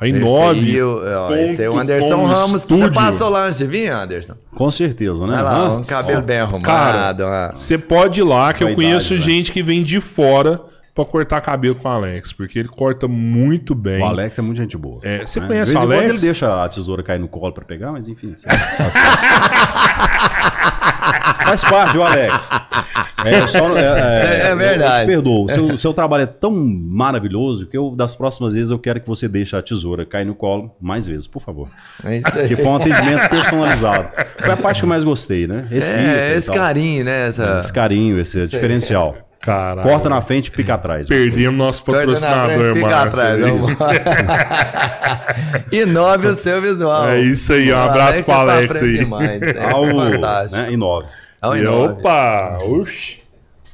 A 0.01 0.07
Esse 0.07 0.17
Inove. 0.17 0.61
aí, 0.61 0.83
ó, 0.83 1.35
esse 1.35 1.61
aí 1.61 1.67
é 1.67 1.71
o 1.71 1.77
Anderson 1.79 2.25
Ramos. 2.25 2.51
Você 2.53 2.57
estúdio. 2.75 2.93
passou 2.93 3.29
lá 3.29 3.45
antes 3.47 3.59
de 3.59 3.67
vir, 3.67 3.91
Anderson? 3.93 4.35
Com 4.55 4.71
certeza, 4.71 5.27
né? 5.27 5.35
Olha 5.35 5.43
lá, 5.43 5.73
um 5.77 5.83
cabelo 5.83 6.23
bem 6.23 6.39
arrumado. 6.39 6.63
Cara, 6.65 7.53
Você 7.55 7.77
pode 7.77 8.21
ir 8.21 8.25
lá, 8.25 8.53
que 8.55 8.63
eu 8.63 8.69
Vaidade, 8.69 8.87
conheço 8.87 9.13
né? 9.15 9.21
gente 9.21 9.51
que 9.53 9.61
vem 9.63 9.83
de 9.83 10.01
fora 10.01 10.61
pra 10.95 11.05
cortar 11.05 11.41
cabelo 11.43 11.75
com 11.75 11.87
o 11.89 11.91
Alex, 11.91 12.33
porque 12.33 12.61
ele 12.61 12.69
corta 12.69 13.07
muito 13.09 13.75
bem. 13.75 14.01
O 14.01 14.05
Alex 14.07 14.39
é 14.39 14.43
muito 14.43 14.57
gente 14.59 14.77
boa. 14.79 15.01
É, 15.03 15.27
você 15.27 15.39
né? 15.41 15.47
conhece 15.49 15.73
De 15.73 15.77
o 15.77 15.81
vez 15.81 15.91
em 15.91 15.93
quando 15.93 15.93
Alex? 15.99 16.11
ele 16.11 16.21
deixa 16.33 16.65
a 16.65 16.69
tesoura 16.69 17.03
cair 17.03 17.19
no 17.19 17.29
colo 17.29 17.53
pra 17.53 17.65
pegar, 17.65 17.91
mas 17.93 18.07
enfim. 18.09 18.35
Faz 21.45 21.65
parte, 21.65 21.99
o 21.99 22.03
Alex. 22.03 22.49
É, 23.25 23.47
só, 23.47 23.77
é, 23.77 24.51
É 24.51 24.57
verdade. 24.57 24.93
Eu 24.95 25.01
te 25.01 25.07
perdoo. 25.07 25.45
O 25.45 25.49
seu, 25.51 25.79
seu 25.79 25.95
trabalho 25.95 26.23
é 26.23 26.27
tão 26.27 26.53
maravilhoso 26.53 27.67
que 27.67 27.77
eu, 27.77 27.95
das 27.95 28.15
próximas 28.15 28.55
vezes, 28.55 28.71
eu 28.71 28.79
quero 28.79 29.01
que 29.01 29.07
você 29.07 29.29
deixe 29.29 29.55
a 29.57 29.63
tesoura 29.63 30.07
cair 30.07 30.25
no 30.25 30.35
colo 30.35 30.75
mais 30.81 31.07
vezes, 31.07 31.27
por 31.27 31.43
favor. 31.43 31.69
É 32.05 32.17
isso 32.19 32.39
aí. 32.39 32.49
Que 32.49 32.57
foi 32.57 32.67
um 32.67 32.77
atendimento 32.77 33.29
personalizado. 33.29 34.09
Foi 34.39 34.53
a 34.53 34.57
parte 34.57 34.79
que 34.79 34.85
eu 34.85 34.89
mais 34.89 35.05
gostei, 35.05 35.47
né? 35.47 35.67
Esse, 35.71 35.97
É, 35.97 36.35
esse 36.37 36.51
carinho, 36.51 37.05
né? 37.05 37.29
Essa... 37.29 37.61
Esse 37.61 37.73
carinho, 37.73 38.19
esse 38.19 38.47
diferencial. 38.47 39.17
Caralho. 39.41 39.89
Corta 39.89 40.11
na 40.11 40.21
frente 40.21 40.49
e 40.49 40.51
pica 40.51 40.75
atrás. 40.75 41.09
Perdemos 41.09 41.57
nosso 41.59 41.83
patrocinador, 41.83 42.75
Fica 42.75 42.87
Márcio. 42.89 43.09
atrás. 43.09 43.41
vamos- 43.41 43.73
Inove 45.73 46.29
o 46.29 46.35
seu 46.35 46.61
visual. 46.61 47.09
É 47.09 47.21
isso 47.21 47.53
aí, 47.53 47.73
um 47.73 47.79
abraço 47.79 48.23
pro 48.25 48.33
é 48.33 48.37
pra 48.37 48.53
Alex 48.55 48.79
frente 48.79 48.85
aí. 48.85 48.99
demais, 48.99 49.43
é 49.43 49.71
Ao, 49.73 49.87
fantástico. 49.87 50.63
né, 50.63 50.73
inove. 50.73 51.07
Ao 51.41 51.57
E, 51.57 51.61
Inove. 51.61 51.93
opa! 51.95 52.59
Oxi! 52.61 53.20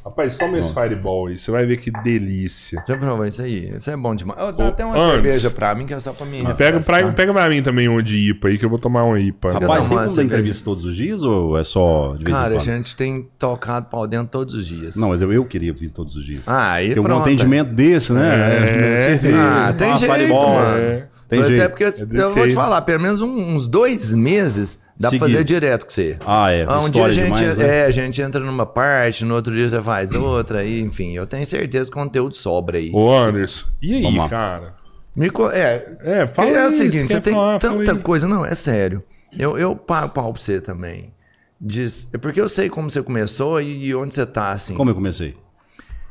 Rapaz, 0.06 0.38
toma 0.38 0.56
esse 0.60 0.72
Fireball 0.72 1.26
aí, 1.26 1.36
você 1.36 1.50
vai 1.50 1.66
ver 1.66 1.78
que 1.78 1.90
delícia. 1.90 2.80
Você 2.86 2.96
provou 2.96 3.26
isso 3.26 3.42
aí? 3.42 3.74
Isso 3.76 3.90
é 3.90 3.96
bom 3.96 4.14
demais. 4.14 4.38
Dá 4.56 4.64
Ô, 4.64 4.68
até 4.68 4.84
uma 4.84 4.94
antes. 4.96 5.10
cerveja 5.14 5.50
pra 5.50 5.74
mim, 5.74 5.84
que 5.84 5.92
é 5.94 5.98
só 5.98 6.12
pra 6.12 6.24
mim. 6.24 6.44
Pega 6.56 6.78
pra, 6.78 7.12
pega 7.12 7.32
pra 7.32 7.48
mim 7.48 7.60
também 7.60 7.88
um 7.88 8.00
de 8.00 8.16
IPA 8.30 8.48
aí, 8.48 8.56
que 8.58 8.64
eu 8.64 8.68
vou 8.70 8.78
tomar 8.78 9.02
um 9.04 9.16
IPA. 9.16 9.54
Rapaz, 9.54 9.84
tem 9.86 9.98
como 9.98 10.20
entrevista 10.22 10.64
todos 10.64 10.84
os 10.84 10.94
dias 10.94 11.24
ou 11.24 11.58
é 11.58 11.64
só 11.64 12.14
de 12.16 12.24
vez 12.24 12.36
Cara, 12.38 12.54
em 12.54 12.56
a 12.56 12.60
quando? 12.60 12.64
gente 12.66 12.94
tem 12.94 13.28
tocado 13.36 13.86
pau 13.90 14.06
dentro 14.06 14.28
todos 14.28 14.54
os 14.54 14.64
dias. 14.64 14.94
Não, 14.94 15.08
mas 15.08 15.20
eu, 15.22 15.32
eu 15.32 15.44
queria 15.44 15.72
vir 15.72 15.90
todos 15.90 16.14
os 16.16 16.24
dias. 16.24 16.42
Ah, 16.46 16.72
aí 16.74 16.94
Porque 16.94 17.10
um 17.12 17.18
atendimento 17.18 17.72
desse, 17.72 18.12
né? 18.12 18.98
É. 18.98 19.02
cerveja, 19.02 19.38
Ah, 19.38 19.72
tem 19.72 19.96
jeito, 19.96 20.14
fireball, 20.14 20.54
mano. 20.54 20.76
é. 20.78 21.08
Tem 21.28 21.40
Até 21.40 21.48
jeito. 21.48 21.68
porque 21.70 21.84
eu 21.84 22.06
desse 22.06 22.34
vou 22.36 22.46
te 22.46 22.54
falar, 22.54 22.80
pelo 22.82 23.02
menos 23.02 23.20
uns 23.20 23.66
dois 23.66 24.14
meses 24.14 24.78
dá 24.98 25.08
pra 25.08 25.18
Seguido. 25.18 25.30
fazer 25.32 25.44
direto 25.44 25.84
com 25.84 25.90
você. 25.92 26.16
Ah, 26.24 26.50
é. 26.50 26.64
Ah, 26.68 26.78
um 26.80 26.90
dia 26.90 27.04
a 27.04 27.10
gente, 27.10 27.34
demais, 27.34 27.56
né? 27.58 27.78
é, 27.80 27.84
a 27.86 27.90
gente 27.90 28.20
entra 28.22 28.40
numa 28.40 28.66
parte, 28.66 29.24
no 29.24 29.34
outro 29.34 29.52
dia 29.54 29.68
você 29.68 29.80
faz 29.82 30.12
outra, 30.14 30.60
aí, 30.60 30.80
enfim, 30.80 31.12
eu 31.14 31.26
tenho 31.26 31.44
certeza 31.46 31.90
que 31.90 31.96
o 31.98 32.02
conteúdo 32.02 32.34
sobra 32.34 32.78
aí. 32.78 32.90
Ô, 32.92 33.12
Anderson, 33.12 33.66
e 33.82 33.94
aí, 33.94 34.02
Vamos 34.02 34.30
cara? 34.30 34.74
Me 35.14 35.30
co- 35.30 35.50
é, 35.50 35.94
É, 36.02 36.26
fala 36.26 36.50
é 36.50 36.66
o 36.66 36.70
seguinte, 36.72 37.08
você 37.12 37.20
tem 37.20 37.32
falar, 37.32 37.60
fala 37.60 37.84
tanta 37.84 37.96
coisa, 38.02 38.26
não, 38.28 38.44
é 38.44 38.54
sério. 38.54 39.02
Eu, 39.38 39.56
eu 39.58 39.74
pago 39.76 40.12
pau 40.14 40.32
pra 40.32 40.40
você 40.42 40.60
também. 40.60 41.12
Diz, 41.60 42.06
é 42.12 42.18
porque 42.18 42.40
eu 42.40 42.48
sei 42.48 42.68
como 42.68 42.90
você 42.90 43.02
começou 43.02 43.60
e 43.60 43.94
onde 43.94 44.14
você 44.14 44.26
tá, 44.26 44.52
assim. 44.52 44.74
Como 44.74 44.90
eu 44.90 44.94
comecei? 44.94 45.34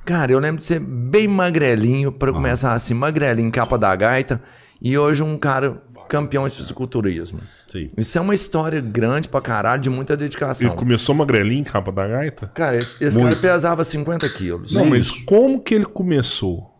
Cara, 0.04 0.32
eu 0.32 0.40
lembro 0.40 0.58
de 0.58 0.64
ser 0.64 0.80
bem 0.80 1.28
magrelinho, 1.28 2.12
para 2.12 2.32
começar 2.32 2.74
assim, 2.74 2.94
magrelinho, 2.94 3.52
capa 3.52 3.78
da 3.78 3.96
gaita, 3.96 4.42
e 4.82 4.96
hoje 4.98 5.24
um 5.24 5.38
cara 5.38 5.82
campeão 6.08 6.48
de 6.48 6.56
fisiculturismo. 6.56 7.40
Sim. 7.68 7.90
Isso 7.98 8.18
é 8.18 8.22
uma 8.22 8.34
história 8.34 8.82
grande 8.82 9.28
pra 9.28 9.42
caralho, 9.42 9.82
de 9.82 9.90
muita 9.90 10.14
Ele 10.14 10.24
dedicação. 10.24 10.76
começou 10.76 11.14
magrelinho 11.16 11.62
em 11.62 11.64
capa 11.64 11.92
da 11.92 12.08
gaita? 12.08 12.48
Cara, 12.54 12.78
esse, 12.78 13.04
esse 13.04 13.20
cara 13.20 13.36
pesava 13.36 13.84
50 13.84 14.30
quilos. 14.30 14.74
Não, 14.74 14.86
mas 14.86 15.12
como 15.12 15.60
que 15.60 15.76
ele 15.76 15.86
começou? 15.86 16.72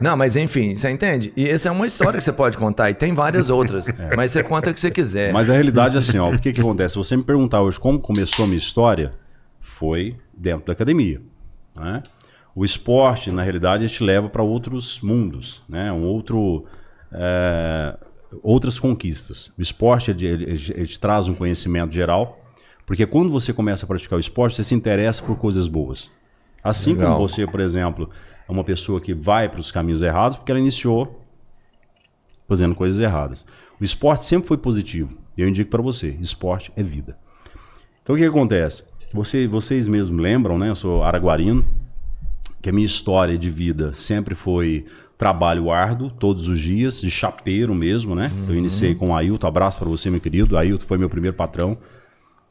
Não, 0.00 0.16
mas 0.16 0.36
enfim, 0.36 0.76
você 0.76 0.90
entende? 0.90 1.32
E 1.36 1.48
essa 1.48 1.68
é 1.68 1.72
uma 1.72 1.86
história 1.86 2.18
que 2.18 2.24
você 2.24 2.32
pode 2.32 2.58
contar, 2.58 2.90
e 2.90 2.94
tem 2.94 3.14
várias 3.14 3.48
outras, 3.48 3.86
mas 4.16 4.30
você 4.30 4.42
conta 4.42 4.70
o 4.70 4.74
que 4.74 4.80
você 4.80 4.90
quiser. 4.90 5.32
Mas 5.32 5.48
a 5.48 5.54
realidade 5.54 5.96
é 5.96 5.98
assim, 5.98 6.18
ó. 6.18 6.30
O 6.30 6.38
que 6.38 6.52
que 6.52 6.60
acontece? 6.60 6.92
Se 6.92 6.98
você 6.98 7.16
me 7.16 7.22
perguntar 7.22 7.62
hoje 7.62 7.80
como 7.80 7.98
começou 7.98 8.44
a 8.44 8.48
minha 8.48 8.58
história, 8.58 9.14
foi 9.60 10.16
dentro 10.36 10.66
da 10.66 10.72
academia. 10.72 11.20
Né? 11.74 12.02
O 12.54 12.64
esporte, 12.64 13.30
na 13.30 13.42
realidade, 13.42 13.84
ele 13.84 13.92
te 13.92 14.02
leva 14.02 14.28
para 14.28 14.42
outros 14.42 15.00
mundos, 15.02 15.62
né? 15.68 15.92
Um 15.92 16.04
outro, 16.04 16.64
é, 17.12 17.96
outras 18.42 18.78
conquistas. 18.78 19.52
O 19.58 19.62
esporte 19.62 20.10
ele, 20.10 20.26
ele- 20.26 20.72
ele- 20.74 20.98
traz 20.98 21.28
um 21.28 21.34
conhecimento 21.34 21.92
geral, 21.94 22.40
porque 22.84 23.06
quando 23.06 23.30
você 23.30 23.52
começa 23.52 23.84
a 23.84 23.88
praticar 23.88 24.16
o 24.16 24.20
esporte, 24.20 24.56
você 24.56 24.64
se 24.64 24.74
interessa 24.74 25.22
por 25.22 25.36
coisas 25.36 25.68
boas. 25.68 26.10
Assim 26.62 26.92
Legal. 26.94 27.14
como 27.16 27.28
você, 27.28 27.46
por 27.46 27.60
exemplo, 27.60 28.10
é 28.48 28.52
uma 28.52 28.64
pessoa 28.64 29.00
que 29.00 29.14
vai 29.14 29.48
para 29.48 29.60
os 29.60 29.70
caminhos 29.70 30.02
errados 30.02 30.36
porque 30.36 30.50
ela 30.50 30.60
iniciou 30.60 31.22
fazendo 32.48 32.74
coisas 32.74 32.98
erradas. 32.98 33.44
O 33.80 33.84
esporte 33.84 34.24
sempre 34.24 34.48
foi 34.48 34.56
positivo. 34.56 35.16
E 35.36 35.42
eu 35.42 35.48
indico 35.48 35.70
para 35.70 35.82
você, 35.82 36.16
esporte 36.20 36.72
é 36.76 36.82
vida. 36.82 37.16
Então 38.02 38.14
o 38.14 38.18
que, 38.18 38.24
que 38.24 38.28
acontece? 38.30 38.84
Você, 39.12 39.46
vocês 39.46 39.86
mesmos 39.88 40.20
lembram, 40.20 40.58
né? 40.58 40.68
Eu 40.70 40.76
sou 40.76 41.02
araguarino, 41.02 41.64
que 42.62 42.70
a 42.70 42.72
minha 42.72 42.86
história 42.86 43.36
de 43.36 43.50
vida 43.50 43.92
sempre 43.94 44.34
foi 44.34 44.86
trabalho 45.18 45.70
árduo, 45.70 46.10
todos 46.10 46.46
os 46.48 46.58
dias, 46.60 47.00
de 47.00 47.10
chapeiro 47.10 47.74
mesmo, 47.74 48.14
né? 48.14 48.30
Eu 48.48 48.54
iniciei 48.54 48.94
com 48.94 49.10
o 49.10 49.14
Ailton, 49.16 49.46
abraço 49.46 49.78
para 49.78 49.88
você, 49.88 50.10
meu 50.10 50.20
querido. 50.20 50.54
O 50.54 50.58
Ailton 50.58 50.86
foi 50.86 50.98
meu 50.98 51.08
primeiro 51.08 51.36
patrão 51.36 51.76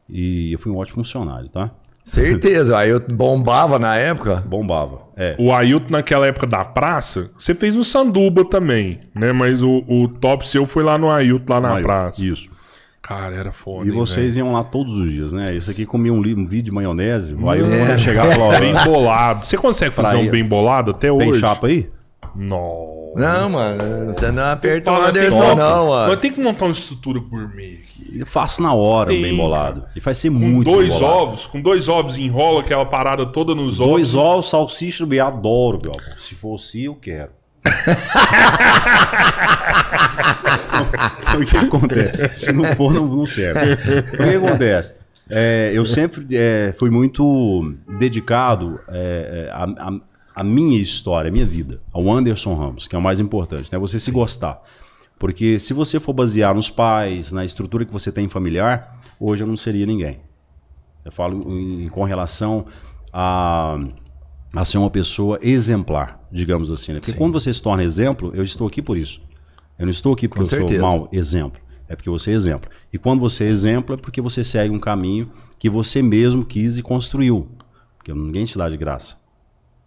e 0.10 0.52
eu 0.54 0.60
fui 0.60 0.72
um 0.72 0.78
ótimo 0.78 0.96
funcionário, 1.04 1.50
tá? 1.50 1.72
Certeza, 2.04 2.78
aí 2.78 2.90
eu 2.90 3.00
bombava 3.00 3.78
na 3.80 3.96
época. 3.96 4.44
Bombava. 4.46 5.02
É. 5.18 5.36
O 5.40 5.54
Ailton, 5.54 5.92
naquela 5.92 6.28
época 6.28 6.46
da 6.48 6.64
praça, 6.66 7.30
você 7.38 7.54
fez 7.56 7.76
no 7.76 7.84
Sanduba 7.84 8.44
também, 8.46 9.00
né? 9.14 9.32
Mas 9.32 9.64
o, 9.64 9.84
o 9.88 10.08
top 10.08 10.48
seu 10.48 10.66
foi 10.66 10.84
lá 10.84 10.98
no 10.98 11.10
Ailton, 11.10 11.54
lá 11.54 11.62
na 11.62 11.70
Ailton, 11.70 11.84
praça. 11.84 12.28
Isso. 12.28 12.50
Cara, 13.02 13.36
era 13.36 13.52
foda. 13.52 13.88
E 13.88 13.92
vocês 13.92 14.34
velho? 14.36 14.48
iam 14.48 14.54
lá 14.54 14.64
todos 14.64 14.96
os 14.96 15.12
dias, 15.12 15.32
né? 15.32 15.56
Esse 15.56 15.70
aqui 15.70 15.86
comia 15.86 16.12
um, 16.12 16.18
um 16.18 16.48
vídeo 16.48 16.64
de 16.64 16.72
maionese. 16.72 17.36
O 17.36 17.48
Ailton, 17.48 17.72
É. 17.72 17.98
chegava, 18.00 18.36
ó, 18.40 18.60
Bem 18.60 18.74
bolado. 18.84 19.46
Você 19.46 19.56
consegue 19.58 19.94
fazer 19.94 20.10
Pra 20.10 20.18
um 20.20 20.24
ir. 20.24 20.32
bem 20.32 20.44
bolado 20.44 20.90
até 20.90 21.12
tem 21.16 21.30
hoje? 21.30 21.40
chapa 21.40 21.68
aí? 21.68 21.88
Não. 22.36 23.14
Não, 23.16 23.50
mano, 23.50 24.14
você 24.14 24.30
não 24.30 24.52
apertou 24.52 24.94
o 24.94 25.02
Anderson, 25.02 25.56
não, 25.56 25.88
Mas 25.88 26.08
mano. 26.08 26.18
tem 26.18 26.34
que 26.34 26.42
montar 26.42 26.66
uma 26.66 26.72
estrutura 26.72 27.18
gourmet 27.20 27.76
aqui. 27.76 28.20
Eu 28.20 28.26
faço 28.26 28.62
na 28.62 28.74
hora 28.74 29.10
Tem, 29.10 29.22
bem 29.22 29.38
bolado. 29.38 29.86
E 29.96 30.02
faz 30.02 30.18
ser 30.18 30.30
Com 30.30 30.36
muito 30.36 30.70
dois 30.70 30.94
bolado. 30.94 31.18
ovos, 31.18 31.48
com 31.48 31.62
dois 31.62 31.88
ovos, 31.88 32.18
enrola 32.18 32.60
aquela 32.60 32.86
parada 32.86 33.26
toda 33.26 33.56
nos 33.56 33.80
ovos. 33.80 33.94
Dois 33.94 34.16
ovos, 34.16 34.50
salsicha, 34.50 35.08
eu 35.10 35.26
adoro, 35.26 35.80
meu 35.82 35.92
amor. 35.94 36.20
Se 36.20 36.36
fosse, 36.36 36.84
eu 36.84 36.96
quero. 36.96 37.32
Então, 41.20 41.40
o 41.42 41.46
que 41.46 41.58
acontece? 41.58 42.46
Se 42.46 42.52
não 42.52 42.66
for, 42.76 42.94
não, 42.94 43.08
não 43.08 43.26
serve. 43.26 43.74
Então, 43.74 44.26
o 44.26 44.30
que 44.30 44.36
acontece? 44.36 44.94
É, 45.30 45.72
eu 45.74 45.86
sempre 45.86 46.28
é, 46.34 46.74
fui 46.78 46.90
muito 46.90 47.74
dedicado 47.98 48.80
é, 48.90 49.48
é, 49.48 49.52
à 49.52 49.92
à 50.36 50.44
minha 50.44 50.80
história, 50.80 51.30
à 51.30 51.32
minha 51.32 51.46
vida, 51.46 51.82
ao 51.94 52.12
Anderson 52.12 52.54
Ramos, 52.56 52.88
que 52.88 52.96
é 52.96 53.00
o 53.00 53.02
mais 53.02 53.20
importante, 53.20 53.72
né? 53.72 53.78
Você 53.80 53.98
se 54.00 54.12
gostar. 54.12 54.62
Porque 55.18 55.58
se 55.60 55.74
você 55.74 56.00
for 56.00 56.14
basear 56.14 56.54
nos 56.54 56.70
pais, 56.70 57.32
na 57.32 57.46
estrutura 57.46 57.86
que 57.86 57.94
você 57.94 58.12
tem 58.12 58.28
familiar, 58.28 59.00
hoje 59.20 59.44
eu 59.44 59.48
não 59.48 59.56
seria 59.56 59.86
ninguém. 59.86 60.20
Eu 61.06 61.12
falo 61.12 61.50
em- 61.52 61.88
com 61.88 62.04
relação 62.04 62.66
a, 63.14 63.80
a 64.54 64.66
ser 64.66 64.78
uma 64.78 64.90
pessoa 64.90 65.40
exemplar, 65.42 66.20
digamos 66.32 66.72
assim. 66.72 66.94
Né? 66.94 67.00
Porque 67.00 67.14
quando 67.14 67.32
você 67.34 67.54
se 67.54 67.62
torna 67.62 67.84
exemplo, 67.84 68.32
eu 68.36 68.44
estou 68.44 68.68
aqui 68.68 68.82
por 68.82 68.98
isso. 68.98 69.22
Eu 69.80 69.86
não 69.86 69.92
estou 69.92 70.14
aqui 70.14 70.28
porque 70.28 70.40
Com 70.40 70.44
eu 70.44 70.50
certeza. 70.60 70.80
sou 70.82 70.90
mau 71.00 71.10
exemplo. 71.12 71.62
É 71.88 71.96
porque 71.96 72.10
você 72.10 72.32
é 72.32 72.34
exemplo. 72.34 72.70
E 72.92 72.98
quando 72.98 73.20
você 73.20 73.44
é 73.46 73.48
exemplo, 73.48 73.94
é 73.94 73.98
porque 73.98 74.20
você 74.20 74.44
segue 74.44 74.74
um 74.74 74.80
caminho 74.80 75.32
que 75.60 75.70
você 75.70 76.02
mesmo 76.02 76.44
quis 76.44 76.78
e 76.78 76.82
construiu. 76.82 77.48
Porque 77.98 78.12
ninguém 78.14 78.44
te 78.46 78.58
dá 78.58 78.68
de 78.68 78.76
graça. 78.76 79.18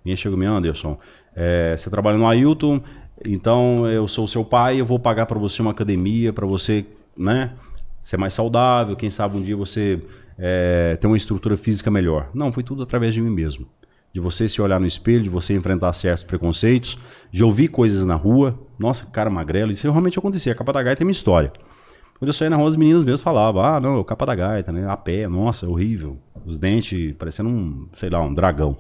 Ninguém 0.09 0.17
chega 0.17 0.37
me 0.39 0.47
Anderson, 0.47 0.97
é, 1.37 1.77
você 1.77 1.91
trabalha 1.91 2.17
no 2.17 2.27
Ailton, 2.27 2.81
então 3.23 3.87
eu 3.87 4.09
sou 4.09 4.27
seu 4.27 4.43
pai, 4.43 4.81
eu 4.81 4.87
vou 4.87 4.99
pagar 4.99 5.27
para 5.27 5.39
você 5.39 5.61
uma 5.61 5.73
academia, 5.73 6.33
para 6.33 6.47
você 6.47 6.87
né, 7.15 7.53
ser 8.01 8.17
mais 8.17 8.33
saudável, 8.33 8.97
quem 8.97 9.11
sabe 9.11 9.37
um 9.37 9.43
dia 9.43 9.55
você 9.55 10.01
é, 10.39 10.97
ter 10.97 11.07
uma 11.07 11.17
estrutura 11.17 11.59
física 11.59 11.91
melhor. 11.91 12.31
Não, 12.33 12.51
foi 12.51 12.63
tudo 12.63 12.83
através 12.83 13.13
de 13.13 13.21
mim 13.21 13.29
mesmo. 13.29 13.67
De 14.11 14.19
você 14.19 14.49
se 14.49 14.63
olhar 14.63 14.81
no 14.81 14.87
espelho, 14.87 15.23
de 15.23 15.29
você 15.29 15.55
enfrentar 15.55 15.93
certos 15.93 16.25
preconceitos, 16.25 16.97
de 17.31 17.45
ouvir 17.45 17.69
coisas 17.69 18.07
na 18.07 18.15
rua. 18.15 18.59
Nossa, 18.79 19.05
cara 19.05 19.29
magrelo, 19.29 19.71
isso 19.71 19.83
realmente 19.91 20.19
acontecia. 20.19 20.53
A 20.53 20.55
capa 20.55 20.73
da 20.73 20.83
gaita 20.83 21.03
é 21.03 21.05
minha 21.05 21.13
história. 21.13 21.53
Quando 22.19 22.29
eu 22.29 22.33
saía 22.33 22.49
na 22.49 22.57
rua, 22.57 22.69
as 22.69 22.77
meninas 22.77 23.05
mesmo 23.05 23.19
falavam, 23.19 23.63
ah, 23.63 23.79
não, 23.79 24.03
capa 24.03 24.25
da 24.25 24.35
gaita, 24.35 24.73
né? 24.73 24.89
A 24.89 24.97
pé, 24.97 25.29
nossa, 25.29 25.69
horrível. 25.69 26.17
Os 26.47 26.57
dentes 26.57 27.15
parecendo 27.19 27.51
um, 27.51 27.89
sei 27.95 28.09
lá, 28.09 28.23
um 28.23 28.33
dragão. 28.33 28.79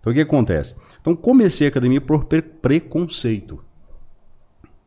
Então 0.00 0.12
o 0.12 0.14
que 0.14 0.20
acontece? 0.20 0.74
Então 1.00 1.14
comecei 1.14 1.66
a 1.66 1.70
academia 1.70 2.00
por 2.00 2.24
pre- 2.24 2.42
preconceito 2.42 3.62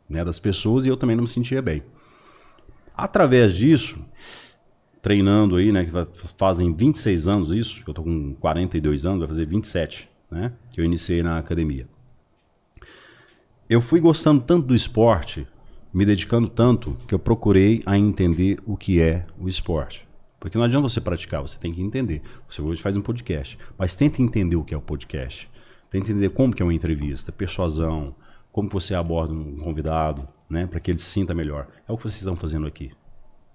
né, 0.09 0.23
das 0.25 0.39
pessoas 0.39 0.85
e 0.85 0.89
eu 0.89 0.97
também 0.97 1.15
não 1.15 1.23
me 1.23 1.27
sentia 1.29 1.61
bem. 1.61 1.83
Através 2.95 3.55
disso, 3.55 4.03
treinando 5.01 5.55
aí, 5.55 5.71
né, 5.71 5.85
que 5.85 5.91
fa- 5.91 6.07
fazem 6.37 6.73
26 6.73 7.27
anos 7.27 7.51
isso, 7.51 7.83
eu 7.87 7.93
tô 7.93 8.03
com 8.03 8.33
42 8.35 9.05
anos, 9.05 9.19
vai 9.19 9.27
fazer 9.27 9.45
27, 9.45 10.09
né, 10.29 10.51
que 10.71 10.81
eu 10.81 10.85
iniciei 10.85 11.21
na 11.23 11.37
academia. 11.37 11.87
Eu 13.69 13.81
fui 13.81 13.99
gostando 13.99 14.41
tanto 14.41 14.67
do 14.67 14.75
esporte, 14.75 15.47
me 15.93 16.05
dedicando 16.05 16.47
tanto, 16.47 16.97
que 17.07 17.13
eu 17.13 17.19
procurei 17.19 17.81
a 17.85 17.97
entender 17.97 18.59
o 18.65 18.75
que 18.75 18.99
é 18.99 19.25
o 19.39 19.47
esporte. 19.47 20.07
Porque 20.43 20.57
não 20.57 20.65
adianta 20.65 20.89
você 20.89 20.99
praticar, 20.99 21.41
você 21.41 21.57
tem 21.57 21.73
que 21.73 21.81
entender. 21.81 22.21
Você 22.49 22.61
hoje 22.61 22.81
faz 22.81 22.97
um 22.97 23.01
podcast, 23.01 23.57
mas 23.77 23.95
tenta 23.95 24.21
entender 24.21 24.57
o 24.57 24.63
que 24.65 24.73
é 24.73 24.77
o 24.77 24.81
podcast. 24.81 25.49
Tenta 25.89 26.11
entender 26.11 26.27
como 26.31 26.53
que 26.53 26.61
é 26.61 26.65
uma 26.65 26.73
entrevista, 26.73 27.31
persuasão, 27.31 28.13
como 28.51 28.67
que 28.67 28.73
você 28.73 28.93
aborda 28.93 29.33
um 29.33 29.55
convidado, 29.55 30.27
né, 30.49 30.67
para 30.67 30.81
que 30.81 30.91
ele 30.91 30.99
se 30.99 31.05
sinta 31.05 31.33
melhor. 31.33 31.67
É 31.87 31.93
o 31.93 31.95
que 31.97 32.03
vocês 32.03 32.17
estão 32.17 32.35
fazendo 32.35 32.67
aqui. 32.67 32.87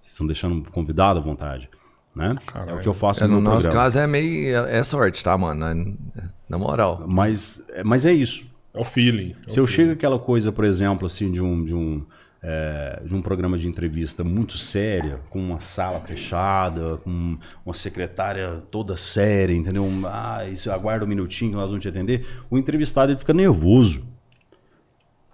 Vocês 0.00 0.12
estão 0.12 0.26
deixando 0.26 0.66
o 0.66 0.72
convidado 0.72 1.18
à 1.18 1.22
vontade, 1.22 1.68
né? 2.16 2.34
É 2.66 2.72
o 2.72 2.80
que 2.80 2.88
eu 2.88 2.94
faço 2.94 3.22
É, 3.22 3.26
no 3.26 3.34
no 3.34 3.42
meu 3.42 3.50
nosso 3.52 3.64
programa. 3.66 3.84
caso 3.84 3.98
é 3.98 4.06
meio. 4.06 4.56
É, 4.56 4.78
é 4.78 4.82
sorte, 4.82 5.22
tá, 5.22 5.36
mano? 5.36 5.66
É- 5.66 6.22
Na 6.48 6.56
moral. 6.56 7.04
Mas, 7.06 7.62
mas 7.84 8.06
é 8.06 8.14
isso. 8.14 8.50
É 8.72 8.80
o 8.80 8.84
feeling. 8.86 9.32
é 9.46 9.50
o 9.50 9.52
Se 9.52 9.60
eu 9.60 9.66
feeling. 9.66 9.76
chego 9.76 9.92
aquela 9.92 10.18
coisa, 10.18 10.50
por 10.50 10.64
exemplo, 10.64 11.04
assim, 11.04 11.30
de 11.30 11.42
um, 11.42 11.62
de 11.62 11.74
um, 11.74 12.06
é, 12.42 13.02
de 13.04 13.14
um 13.14 13.20
programa 13.20 13.58
de 13.58 13.66
entrevista 13.68 14.22
muito 14.22 14.56
séria, 14.56 15.20
com 15.30 15.40
uma 15.40 15.60
sala 15.60 16.00
fechada, 16.00 16.96
com 16.98 17.36
uma 17.66 17.74
secretária 17.74 18.62
toda 18.70 18.96
séria, 18.96 19.54
entendeu? 19.54 19.84
Ah, 20.06 20.46
isso 20.50 20.70
aguarda 20.70 21.04
um 21.04 21.08
minutinho 21.08 21.50
que 21.50 21.56
nós 21.56 21.66
vamos 21.68 21.82
te 21.82 21.88
atender. 21.88 22.26
O 22.50 22.56
entrevistado 22.56 23.10
ele 23.12 23.18
fica 23.18 23.34
nervoso. 23.34 24.06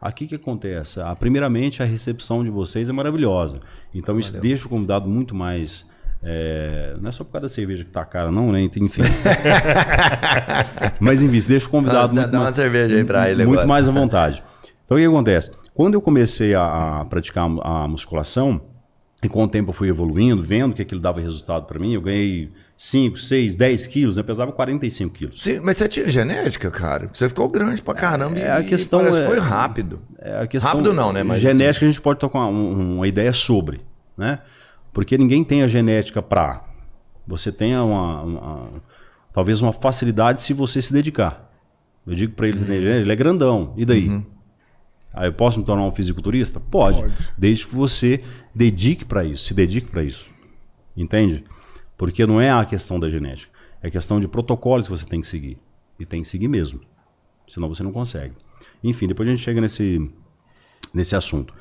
Aqui 0.01 0.27
que 0.27 0.35
acontece? 0.35 1.01
Ah, 1.01 1.15
primeiramente, 1.17 1.83
a 1.83 1.87
recepção 1.87 2.43
de 2.45 2.51
vocês 2.51 2.89
é 2.89 2.93
maravilhosa. 2.93 3.61
Então 3.95 4.19
isso 4.19 4.39
deixa 4.41 4.67
o 4.67 4.69
convidado 4.69 5.09
muito 5.09 5.35
mais. 5.35 5.87
é, 6.23 6.95
não 7.01 7.09
é 7.09 7.13
só 7.13 7.23
por 7.25 7.33
causa 7.33 7.49
da 7.49 7.49
cerveja 7.55 7.85
que 7.85 7.91
tá 7.91 8.05
cara, 8.05 8.31
não, 8.31 8.51
né? 8.53 8.61
Enfim. 8.63 9.03
Mas 11.01 11.23
enfim, 11.23 11.37
isso 11.37 11.49
deixa 11.49 11.67
o 11.67 11.71
convidado 11.71 12.15
Dá- 12.15 12.21
muito 12.23 12.33
dá 12.33 12.39
uma 12.39 12.45
mais- 12.45 12.57
cerveja 12.57 12.97
aí 12.97 13.05
pra 13.05 13.31
ele 13.31 13.45
muito 13.45 13.61
agora. 13.61 13.67
mais 13.69 13.89
à 13.89 13.93
vontade. 13.93 14.43
Então 14.85 14.97
o 14.97 15.01
que 15.01 15.07
acontece? 15.07 15.51
Quando 15.75 15.95
eu 15.95 16.01
comecei 16.01 16.55
a, 16.55 17.01
a 17.01 17.05
praticar 17.05 17.45
a 17.63 17.89
musculação, 17.89 18.61
e 19.23 19.29
com 19.29 19.43
o 19.43 19.49
tempo 19.49 19.71
eu 19.71 19.75
fui 19.75 19.89
evoluindo, 19.89 20.43
vendo 20.43 20.75
que 20.75 20.83
aquilo 20.83 21.01
dava 21.01 21.21
resultado 21.21 21.65
para 21.67 21.79
mim, 21.79 21.95
eu 21.95 22.01
ganhei 22.01 22.51
5, 22.77 23.17
6, 23.19 23.57
10 23.57 23.87
quilos, 23.87 24.19
eu 24.19 24.25
pesava 24.25 24.53
45 24.53 25.15
quilos. 25.15 25.43
Sim, 25.43 25.61
mas 25.61 25.77
você 25.77 25.89
tinha 25.89 26.09
genética, 26.09 26.71
cara? 26.71 27.09
Você 27.13 27.29
ficou 27.29 27.49
grande 27.49 27.83
pra 27.83 27.95
caramba 27.95 28.39
É, 28.39 28.53
a 28.53 28.63
questão 28.63 29.01
parece 29.01 29.19
que 29.21 29.25
é- 29.25 29.29
foi 29.29 29.39
rápido. 29.39 30.01
É 30.19 30.43
a 30.43 30.47
questão, 30.47 30.71
Rápido 30.73 30.93
não, 30.93 31.13
né? 31.13 31.23
Mas, 31.23 31.39
assim, 31.45 31.57
genética 31.59 31.87
a 31.87 31.89
gente 31.89 32.01
pode 32.01 32.21
tocar 32.21 32.41
um- 32.47 32.97
uma 32.97 33.09
ideia 33.09 33.33
sobre, 33.33 33.81
né? 34.17 34.41
Porque 34.93 35.17
ninguém 35.19 35.43
tem 35.43 35.63
a 35.63 35.67
genética 35.67 36.23
para. 36.23 36.63
Você 37.27 37.51
tem 37.51 37.77
uma, 37.77 38.23
uma- 38.23 38.69
talvez 39.33 39.61
uma 39.63 39.73
facilidade 39.73 40.43
se 40.43 40.53
você 40.53 40.81
se 40.83 40.93
dedicar. 40.93 41.51
Eu 42.07 42.15
digo 42.15 42.35
para 42.35 42.47
ele, 42.47 42.59
Uhum. 42.63 42.73
Ele 42.73 43.11
é 43.13 43.17
grandão. 43.17 43.73
E 43.77 43.85
daí? 43.85 44.23
Aí 45.15 45.29
eu 45.29 45.33
posso 45.33 45.59
me 45.61 45.65
tornar 45.65 45.85
um 45.85 45.93
fisiculturista? 45.93 46.59
Pode, 46.59 47.01
Pode. 47.01 47.15
desde 47.39 47.67
que 47.67 47.75
você 47.75 48.23
dedique 48.55 49.05
para 49.05 49.25
isso, 49.25 49.45
se 49.45 49.55
dedique 49.55 49.89
para 49.91 50.03
isso. 50.03 50.29
Entende? 50.97 51.45
Porque 51.97 52.27
não 52.27 52.41
é 52.41 52.51
a 52.51 52.65
questão 52.65 52.99
da 52.99 53.09
genética. 53.09 53.53
É 53.83 53.91
questão 53.91 54.19
de 54.19 54.27
protocolos 54.27 54.87
que 54.87 54.91
você 54.97 55.07
tem 55.07 55.21
que 55.21 55.29
seguir. 55.29 55.59
E 55.99 56.05
tem 56.05 56.23
que 56.23 56.29
seguir 56.29 56.49
mesmo. 56.49 56.81
Senão 57.49 57.69
você 57.69 57.83
não 57.83 57.93
consegue. 57.93 58.35
Enfim, 58.83 59.07
depois 59.07 59.29
a 59.29 59.33
gente 59.33 59.43
chega 59.43 59.61
nesse, 59.61 60.11
nesse 60.93 61.15
assunto. 61.15 61.55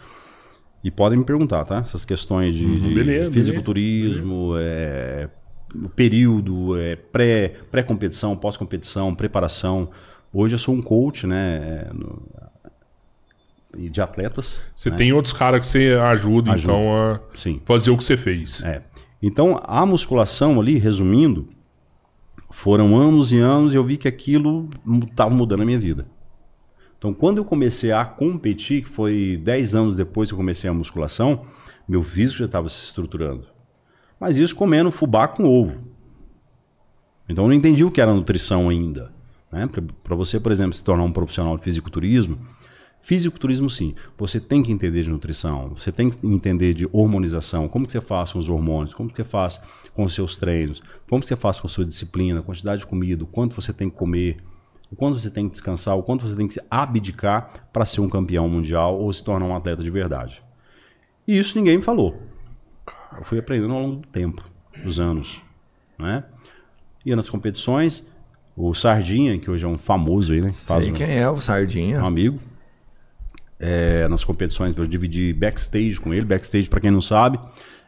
E 0.84 0.90
podem 0.92 1.20
me 1.20 1.26
perguntar, 1.26 1.64
tá? 1.66 1.78
Essas 1.80 2.04
questões 2.06 2.54
de, 2.56 2.66
de 2.80 2.94
beleza, 2.94 3.32
fisiculturismo, 3.32 4.54
é, 4.58 5.30
o 5.76 5.90
período, 5.90 6.78
é, 6.78 6.96
pré, 6.96 7.50
pré-competição, 7.72 8.36
pós-competição, 8.36 9.14
preparação. 9.16 9.90
Hoje 10.34 10.56
eu 10.56 10.60
sou 10.60 10.74
um 10.76 10.82
coach, 10.82 11.26
né? 11.28 11.86
é, 11.90 11.94
no- 11.94 12.22
e 13.78 13.90
de 13.90 14.02
atletas. 14.02 14.60
Você 14.76 14.90
né? 14.90 14.96
tem 14.96 15.14
outros 15.14 15.34
caras 15.34 15.62
que 15.62 15.68
você 15.68 15.94
ajuda, 15.94 16.54
Ajuda. 16.54 16.74
então, 16.74 16.96
a 16.96 17.20
Sim. 17.36 17.62
fazer 17.66 17.92
o 17.92 17.98
que 17.98 18.04
você 18.04 18.18
fez. 18.18 18.64
É. 18.64 18.82
Então, 19.22 19.60
a 19.64 19.86
musculação 19.86 20.60
ali, 20.60 20.78
resumindo, 20.78 21.48
foram 22.52 22.96
anos 22.96 23.32
e 23.32 23.40
anos 23.40 23.74
e 23.74 23.78
eu 23.78 23.84
vi 23.84 23.98
que 23.98 24.08
aquilo 24.08 24.70
estava 25.10 25.34
mudando 25.34 25.62
a 25.62 25.66
minha 25.66 25.80
vida. 25.80 26.06
Então, 26.98 27.14
quando 27.14 27.38
eu 27.38 27.46
comecei 27.46 27.92
a 27.92 28.06
competir, 28.06 28.84
que 28.84 28.90
foi 28.90 29.40
10 29.44 29.76
anos 29.76 29.96
depois 29.98 30.30
que 30.30 30.34
eu 30.34 30.38
comecei 30.38 30.70
a 30.70 30.74
musculação, 30.74 31.46
meu 31.88 32.04
físico 32.04 32.40
já 32.40 32.46
estava 32.46 32.70
se 32.70 32.86
estruturando. 32.86 33.48
Mas 34.20 34.38
isso 34.38 34.56
comendo 34.56 34.92
fubá 34.92 35.28
com 35.28 35.44
ovo. 35.46 35.84
Então, 37.28 37.46
eu 37.46 37.50
não 37.50 37.56
entendi 37.56 37.84
o 37.84 37.92
que 37.92 38.00
era 38.00 38.14
nutrição 38.14 38.70
ainda. 38.70 39.12
Né? 39.52 39.70
Para 40.04 40.16
você, 40.16 40.40
por 40.40 40.52
exemplo, 40.52 40.74
se 40.74 40.84
tornar 40.84 41.04
um 41.04 41.12
profissional 41.12 41.58
de 41.58 41.64
fisiculturismo, 41.64 42.38
Fisiculturismo, 43.04 43.70
sim. 43.70 43.94
Você 44.18 44.40
tem 44.40 44.64
que 44.64 44.72
entender 44.72 45.04
de 45.04 45.10
nutrição, 45.10 45.74
você 45.76 45.92
tem 45.92 46.10
que 46.10 46.26
entender 46.26 46.74
de 46.74 46.88
hormonização, 46.92 47.68
como 47.68 47.86
que 47.86 47.92
você 47.92 48.00
faz 48.00 48.32
com 48.32 48.40
os 48.40 48.48
hormônios, 48.48 48.94
como 48.94 49.10
que 49.10 49.18
você 49.18 49.26
faz 49.26 49.62
com 49.94 50.06
os 50.06 50.14
seus 50.14 50.38
treinos, 50.38 50.82
como 51.10 51.22
que 51.22 51.28
você 51.28 51.36
faz 51.36 51.60
com 51.60 51.68
a 51.68 51.70
sua 51.70 51.84
disciplina, 51.86 52.42
quantidade 52.42 52.80
de 52.80 52.88
comida, 52.88 53.26
quanto 53.26 53.54
você 53.62 53.74
tem 53.74 53.90
que 53.90 53.98
comer, 53.98 54.38
o 54.90 54.96
quanto 54.96 55.20
você 55.20 55.30
tem 55.30 55.46
que 55.48 55.52
descansar, 55.52 55.98
o 55.98 56.02
quanto 56.02 56.26
você 56.26 56.34
tem 56.34 56.48
que 56.48 56.58
abdicar 56.72 57.68
para 57.74 57.86
ser 57.86 58.00
um 58.00 58.08
campeão 58.08 58.48
mundial 58.48 58.98
ou 58.98 59.12
se 59.12 59.22
tornar 59.22 59.46
um 59.48 59.56
atleta 59.56 59.84
de 59.84 59.90
verdade. 59.92 60.42
E 61.28 61.38
isso 61.38 61.58
ninguém 61.58 61.76
me 61.78 61.84
falou. 61.84 62.22
Eu 63.18 63.26
fui 63.26 63.38
aprendendo 63.38 63.74
ao 63.74 63.82
longo 63.82 63.96
do 63.98 64.08
tempo, 64.08 64.44
dos 64.82 64.98
anos. 64.98 65.42
Né? 66.00 66.24
Ia 67.06 67.18
nas 67.18 67.30
competições, 67.30 68.06
o 68.56 68.74
Sardinha, 68.74 69.38
que 69.38 69.52
hoje 69.52 69.66
é 69.66 69.68
um 69.68 69.78
famoso 69.78 70.32
aí, 70.32 70.40
né? 70.40 70.52
Sei 70.52 70.90
um- 70.90 70.94
quem 70.94 71.18
é 71.18 71.30
o 71.30 71.42
Sardinha. 71.42 72.02
um 72.02 72.08
amigo. 72.08 72.40
É, 73.66 74.08
nas 74.10 74.24
competições, 74.26 74.76
eu 74.76 74.86
dividi 74.86 75.32
backstage 75.32 75.98
com 76.02 76.14
ele. 76.14 76.26
Backstage, 76.26 76.68
para 76.68 76.82
quem 76.82 76.92
não 76.92 77.00
sabe, 77.00 77.40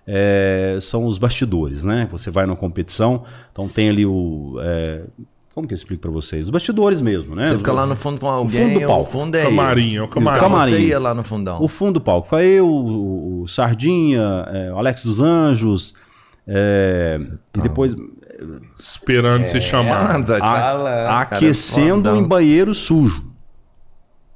é, 0.08 0.78
são 0.80 1.06
os 1.06 1.18
bastidores, 1.18 1.84
né? 1.84 2.08
Você 2.12 2.30
vai 2.32 2.46
na 2.46 2.56
competição, 2.56 3.24
então 3.52 3.68
tem 3.68 3.90
ali 3.90 4.06
o. 4.06 4.58
é, 4.62 5.02
como 5.54 5.68
que 5.68 5.74
eu 5.74 5.76
explico 5.76 6.02
para 6.02 6.12
vocês? 6.12 6.46
Os 6.46 6.50
bastidores 6.50 7.02
mesmo, 7.02 7.34
né? 7.36 7.48
Você 7.48 7.58
fica 7.58 7.72
lá 7.74 7.86
no 7.86 7.96
fundo 7.96 8.20
com 8.20 8.28
alguém, 8.28 8.62
fundo 8.68 8.80
do 8.80 8.86
o 8.86 8.88
palco. 8.88 9.10
fundo 9.10 9.36
é 9.36 9.44
Camarim, 9.44 9.96
é 9.96 10.02
o 10.02 10.08
camarim. 10.08 10.38
Então 10.38 10.50
Camarim. 10.50 10.72
Você 10.72 10.80
ia 10.82 11.00
lá 11.00 11.14
no 11.14 11.24
fundão. 11.24 11.62
O 11.62 11.68
fundo 11.68 11.94
do 11.94 12.02
palco. 12.02 12.28
Foi 12.28 12.46
eu, 12.46 12.68
o, 12.68 13.42
o 13.44 13.48
Sardinha, 13.48 14.46
é, 14.54 14.72
o 14.74 14.78
Alex 14.78 15.04
dos 15.04 15.20
Anjos, 15.20 15.94
é, 16.48 17.20
e 17.58 17.62
depois 17.62 17.96
Esperando 18.78 19.44
É, 19.44 19.62
chamar. 19.62 20.16
Anda, 20.18 20.38
a- 20.44 21.22
aquecendo 21.22 22.16
em 22.18 22.24
banheiro 22.28 22.74
sujo. 22.74 23.24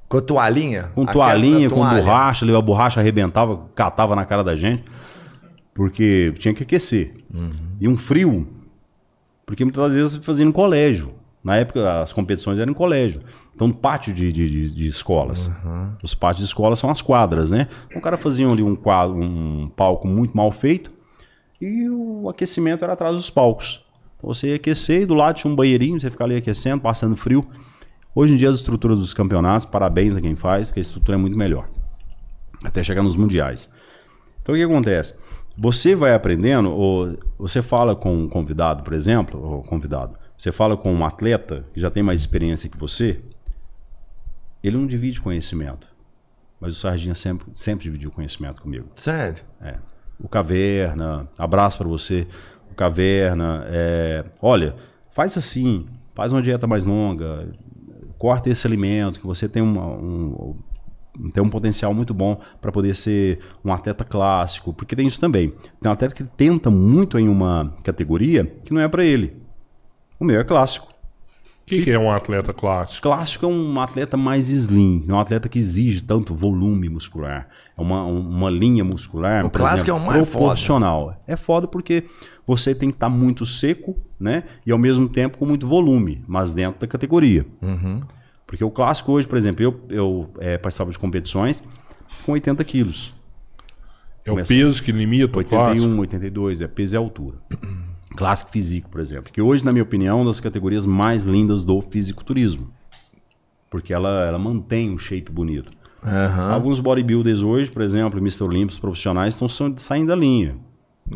Com 0.09 0.19
toalhinha? 0.19 0.91
Com 0.95 1.05
toalhinha, 1.05 1.69
com 1.69 1.87
borracha, 1.87 2.57
a 2.57 2.61
borracha 2.61 2.99
arrebentava, 2.99 3.69
catava 3.75 4.15
na 4.15 4.25
cara 4.25 4.43
da 4.43 4.55
gente. 4.55 4.83
Porque 5.73 6.33
tinha 6.39 6.53
que 6.53 6.63
aquecer. 6.63 7.13
Uhum. 7.33 7.51
E 7.79 7.87
um 7.87 7.95
frio, 7.95 8.47
porque 9.45 9.63
muitas 9.63 9.93
vezes 9.93 10.17
fazia 10.17 10.43
no 10.43 10.51
colégio. 10.51 11.13
Na 11.43 11.55
época 11.55 12.01
as 12.01 12.11
competições 12.11 12.59
eram 12.59 12.71
em 12.71 12.75
colégio. 12.75 13.21
Então, 13.55 13.67
no 13.67 13.73
pátio 13.73 14.13
de, 14.13 14.31
de, 14.31 14.71
de- 14.71 14.87
escolas. 14.87 15.45
Uhum. 15.45 15.93
Os 16.03 16.13
pátios 16.15 16.39
de 16.39 16.45
escolas 16.45 16.79
são 16.79 16.89
as 16.89 17.01
quadras, 17.01 17.51
né? 17.51 17.67
Então, 17.87 17.99
o 17.99 18.01
cara 18.01 18.17
fazia 18.17 18.47
ali 18.47 18.63
um, 18.63 18.75
quadro, 18.75 19.15
um 19.15 19.69
palco 19.75 20.07
muito 20.07 20.35
mal 20.35 20.51
feito 20.51 20.91
e 21.61 21.89
o 21.89 22.27
aquecimento 22.29 22.83
era 22.83 22.93
atrás 22.93 23.15
dos 23.15 23.29
palcos. 23.29 23.85
Então, 24.17 24.33
você 24.33 24.47
ia 24.49 24.55
aquecer 24.55 25.03
e 25.03 25.05
do 25.05 25.13
lado 25.13 25.35
tinha 25.35 25.51
um 25.51 25.55
banheirinho, 25.55 25.99
você 25.99 26.09
ficava 26.09 26.29
ali 26.31 26.37
aquecendo, 26.39 26.81
passando 26.81 27.15
frio. 27.15 27.47
Hoje 28.19 28.33
em 28.33 28.35
dia, 28.35 28.49
as 28.49 28.57
estruturas 28.57 28.99
dos 28.99 29.13
campeonatos, 29.13 29.65
parabéns 29.65 30.13
a 30.13 30.19
quem 30.19 30.35
faz, 30.35 30.67
porque 30.67 30.81
a 30.81 30.83
estrutura 30.83 31.17
é 31.17 31.21
muito 31.21 31.37
melhor. 31.37 31.69
Até 32.61 32.83
chegar 32.83 33.01
nos 33.01 33.15
mundiais. 33.15 33.69
Então, 34.41 34.53
o 34.53 34.57
que 34.57 34.63
acontece? 34.65 35.15
Você 35.57 35.95
vai 35.95 36.13
aprendendo, 36.13 36.69
ou 36.69 37.17
você 37.37 37.61
fala 37.61 37.95
com 37.95 38.13
um 38.13 38.27
convidado, 38.27 38.83
por 38.83 38.91
exemplo, 38.91 39.41
ou 39.41 39.63
convidado, 39.63 40.17
você 40.37 40.51
fala 40.51 40.75
com 40.75 40.93
um 40.93 41.05
atleta 41.05 41.65
que 41.73 41.79
já 41.79 41.89
tem 41.89 42.03
mais 42.03 42.19
experiência 42.19 42.69
que 42.69 42.77
você, 42.77 43.21
ele 44.61 44.75
não 44.75 44.85
divide 44.85 45.21
conhecimento. 45.21 45.87
Mas 46.59 46.75
o 46.75 46.77
Sardinha 46.77 47.15
sempre, 47.15 47.47
sempre 47.55 47.83
dividiu 47.83 48.11
conhecimento 48.11 48.61
comigo. 48.61 48.87
Sério? 48.95 49.41
É. 49.61 49.77
O 50.19 50.27
Caverna, 50.27 51.25
abraço 51.37 51.77
pra 51.77 51.87
você. 51.87 52.27
O 52.69 52.75
Caverna, 52.75 53.63
é, 53.67 54.25
olha, 54.41 54.75
faz 55.09 55.37
assim, 55.37 55.85
faz 56.13 56.33
uma 56.33 56.41
dieta 56.41 56.67
mais 56.67 56.83
longa, 56.83 57.47
corta 58.19 58.49
esse 58.49 58.67
alimento, 58.67 59.19
que 59.19 59.25
você 59.25 59.49
tem 59.49 59.63
uma- 59.63 59.87
um, 59.87 60.55
tem 61.33 61.41
um 61.41 61.49
potencial 61.49 61.93
muito 61.93 62.13
bom 62.13 62.39
para 62.61 62.71
poder 62.71 62.95
ser 62.95 63.39
um 63.65 63.73
atleta 63.73 64.03
clássico, 64.03 64.73
porque 64.73 64.95
tem 64.95 65.07
isso 65.07 65.19
também. 65.19 65.49
Tem 65.81 65.89
um 65.89 65.93
atleta 65.93 66.13
que 66.13 66.23
tenta 66.23 66.69
muito 66.69 67.17
em 67.17 67.27
uma 67.27 67.73
categoria 67.83 68.45
que 68.63 68.73
não 68.73 68.81
é 68.81 68.87
para 68.87 69.03
ele. 69.03 69.41
O 70.19 70.25
meu 70.25 70.39
é 70.39 70.43
clássico. 70.43 70.87
O 71.69 71.77
que, 71.77 71.83
que 71.83 71.91
é 71.91 71.99
um 71.99 72.11
atleta 72.11 72.51
clássico? 72.51 73.03
Clássico 73.03 73.45
é 73.45 73.47
um 73.47 73.79
atleta 73.79 74.17
mais 74.17 74.49
slim, 74.49 75.05
é 75.07 75.13
um 75.13 75.19
atleta 75.19 75.47
que 75.47 75.59
exige 75.59 76.01
tanto 76.01 76.33
volume 76.33 76.89
muscular. 76.89 77.47
É 77.77 77.81
uma, 77.81 78.03
uma 78.05 78.49
linha 78.49 78.83
muscular. 78.83 79.45
O 79.45 79.51
clássico 79.51 79.91
é 79.91 79.93
o 79.93 79.99
mais 79.99 80.27
foda. 80.27 80.39
proporcional. 80.39 81.23
É 81.27 81.35
foda 81.35 81.67
porque 81.67 82.05
você 82.47 82.73
tem 82.73 82.89
que 82.89 82.95
estar 82.95 83.07
muito 83.09 83.45
seco, 83.45 83.95
né? 84.19 84.45
E 84.65 84.71
ao 84.71 84.79
mesmo 84.79 85.07
tempo 85.07 85.37
com 85.37 85.45
muito 85.45 85.67
volume, 85.67 86.23
mas 86.27 86.53
dentro 86.53 86.79
da 86.81 86.87
categoria. 86.87 87.45
Uhum. 87.61 88.01
Porque 88.47 88.63
o 88.63 88.71
clássico 88.71 89.11
hoje, 89.11 89.27
por 89.27 89.37
exemplo, 89.37 89.63
eu, 89.63 89.79
eu 89.89 90.29
é, 90.39 90.57
participava 90.57 90.89
de 90.89 90.97
competições 90.97 91.63
com 92.25 92.31
80 92.31 92.63
quilos. 92.63 93.13
É 94.25 94.31
o 94.31 94.33
Começa- 94.33 94.47
peso 94.51 94.81
que 94.81 94.91
limita 94.91 95.39
o 95.39 95.45
clássico? 95.45 95.87
81, 95.87 95.99
82, 95.99 96.61
é 96.61 96.67
peso 96.67 96.95
e 96.95 96.97
altura. 96.97 97.37
Clássico 98.15 98.51
físico, 98.51 98.89
por 98.89 98.99
exemplo. 98.99 99.31
Que 99.31 99.41
hoje, 99.41 99.63
na 99.63 99.71
minha 99.71 99.83
opinião, 99.83 100.17
é 100.17 100.21
uma 100.21 100.29
das 100.29 100.39
categorias 100.39 100.85
mais 100.85 101.23
lindas 101.23 101.63
do 101.63 101.81
fisiculturismo. 101.81 102.69
Porque 103.69 103.93
ela, 103.93 104.25
ela 104.25 104.39
mantém 104.39 104.89
um 104.91 104.97
shape 104.97 105.31
bonito. 105.31 105.69
Aham. 106.03 106.51
Alguns 106.53 106.79
bodybuilders 106.79 107.41
hoje, 107.41 107.69
por 107.71 107.81
exemplo, 107.81 108.19
Mr. 108.19 108.43
Olympus 108.43 108.79
profissionais, 108.79 109.33
estão 109.35 109.47
sa- 109.47 109.71
saindo 109.77 110.07
da 110.07 110.15
linha. 110.15 110.55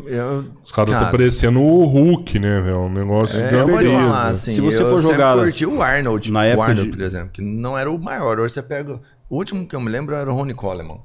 Eu, 0.05 0.45
Os 0.63 0.71
caras 0.71 0.89
estão 0.91 1.05
cara, 1.05 1.11
parecendo 1.11 1.61
o 1.61 1.85
Hulk, 1.85 2.39
né, 2.39 2.61
velho? 2.61 2.79
Um 2.81 2.89
negócio 2.93 3.39
É, 3.39 3.47
de 3.47 3.55
eu 3.55 3.67
vou 3.67 3.85
falar 3.85 4.27
assim, 4.29 4.51
Se 4.51 4.59
você 4.61 4.81
eu 4.81 4.89
for 4.89 4.99
jogar 4.99 5.37
curti 5.37 5.65
o 5.67 5.81
Arnold, 5.81 6.31
na 6.31 6.39
o 6.39 6.43
época 6.43 6.67
Arnold, 6.69 6.89
de- 6.91 6.97
por 6.97 7.03
exemplo, 7.03 7.29
que 7.31 7.41
não 7.41 7.77
era 7.77 7.89
o 7.91 7.97
maior. 7.99 8.39
Hoje 8.39 8.53
você 8.55 8.61
pega. 8.63 8.99
O 9.29 9.37
último 9.37 9.67
que 9.67 9.75
eu 9.75 9.79
me 9.81 9.89
lembro 9.89 10.15
era 10.15 10.31
o 10.31 10.35
Ronnie 10.35 10.53
Coleman. 10.55 10.99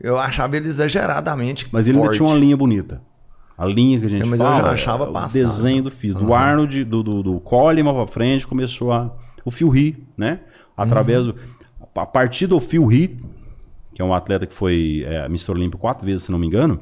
Eu 0.00 0.18
achava 0.18 0.56
ele 0.56 0.66
exageradamente 0.68 1.68
Mas 1.72 1.86
ele 1.86 1.96
forte. 1.98 2.06
ainda 2.14 2.16
tinha 2.24 2.28
uma 2.28 2.38
linha 2.38 2.56
bonita. 2.56 3.00
A 3.56 3.66
linha 3.66 4.00
que 4.00 4.06
a 4.06 4.08
gente 4.08 4.22
É, 4.22 4.26
mas 4.26 4.40
eu 4.40 4.46
fala, 4.46 4.62
já 4.64 4.72
achava 4.72 5.04
é 5.04 5.08
o 5.08 5.12
passado. 5.12 5.32
desenho 5.42 5.82
do 5.82 5.90
físico. 5.90 6.24
Do 6.24 6.34
Arnold, 6.34 6.84
do, 6.84 7.02
do, 7.02 7.22
do 7.22 7.40
Coleman 7.40 7.92
pra 7.94 8.06
frente, 8.06 8.46
começou 8.46 8.92
a, 8.92 9.14
o 9.44 9.50
Phil 9.50 9.74
Heath, 9.76 9.96
né? 10.16 10.40
Através 10.76 11.26
do... 11.26 11.34
A 11.94 12.06
partir 12.06 12.46
do 12.46 12.58
Phil 12.58 12.90
Heath, 12.90 13.18
que 13.94 14.00
é 14.00 14.04
um 14.04 14.14
atleta 14.14 14.46
que 14.46 14.54
foi 14.54 15.04
é, 15.06 15.26
Mr. 15.26 15.52
Olímpio 15.52 15.78
quatro 15.78 16.04
vezes, 16.06 16.24
se 16.24 16.32
não 16.32 16.38
me 16.38 16.46
engano, 16.46 16.80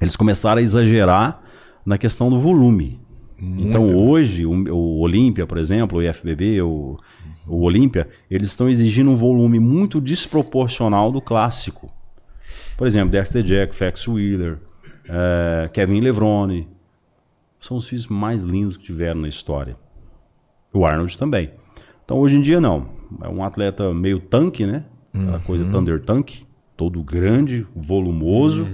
eles 0.00 0.14
começaram 0.16 0.58
a 0.60 0.62
exagerar 0.62 1.40
na 1.84 1.96
questão 1.96 2.28
do 2.28 2.38
volume. 2.38 3.00
Então 3.38 3.94
hoje, 3.94 4.46
o, 4.46 4.52
o 4.52 5.00
Olímpia, 5.00 5.46
por 5.46 5.58
exemplo, 5.58 5.98
o 5.98 6.02
IFBB, 6.02 6.62
o, 6.62 6.98
o 7.46 7.62
Olímpia, 7.62 8.08
eles 8.30 8.48
estão 8.48 8.68
exigindo 8.68 9.10
um 9.10 9.16
volume 9.16 9.58
muito 9.58 10.00
desproporcional 10.00 11.12
do 11.12 11.20
clássico. 11.20 11.90
Por 12.76 12.86
exemplo, 12.86 13.10
Dexter 13.10 13.42
Jack, 13.42 13.74
Fax 13.74 14.06
Wheeler, 14.08 14.58
eh, 15.08 15.68
Kevin 15.72 16.00
Levrone. 16.00 16.68
São 17.58 17.76
os 17.76 17.88
físicos 17.88 18.16
mais 18.16 18.42
lindos 18.42 18.76
que 18.76 18.84
tiveram 18.84 19.20
na 19.22 19.28
história. 19.28 19.76
O 20.72 20.84
Arnold 20.84 21.16
também. 21.18 21.50
Então 22.04 22.18
hoje 22.18 22.36
em 22.36 22.40
dia 22.40 22.60
não. 22.60 22.88
É 23.22 23.28
um 23.28 23.42
atleta 23.42 23.92
meio 23.94 24.20
tanque, 24.20 24.66
né? 24.66 24.84
Aquela 25.14 25.40
coisa 25.40 25.64
Thunder 25.70 26.00
Tank. 26.00 26.44
Todo 26.76 27.02
grande, 27.02 27.66
volumoso, 27.74 28.68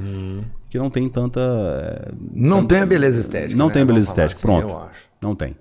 que 0.68 0.76
não 0.76 0.90
tem 0.90 1.08
tanta. 1.08 1.40
eh, 1.40 2.12
Não 2.34 2.64
tem 2.66 2.80
a 2.80 2.86
beleza 2.86 3.20
estética. 3.20 3.56
Não 3.56 3.68
né? 3.68 3.74
tem 3.74 3.86
beleza 3.86 4.06
Vamos 4.06 4.16
falar 4.16 4.32
estética, 4.32 4.52
assim, 4.52 4.60
pronto. 4.66 4.76
Eu 4.82 4.88
acho. 4.90 5.08
Não 5.20 5.36
tem. 5.36 5.56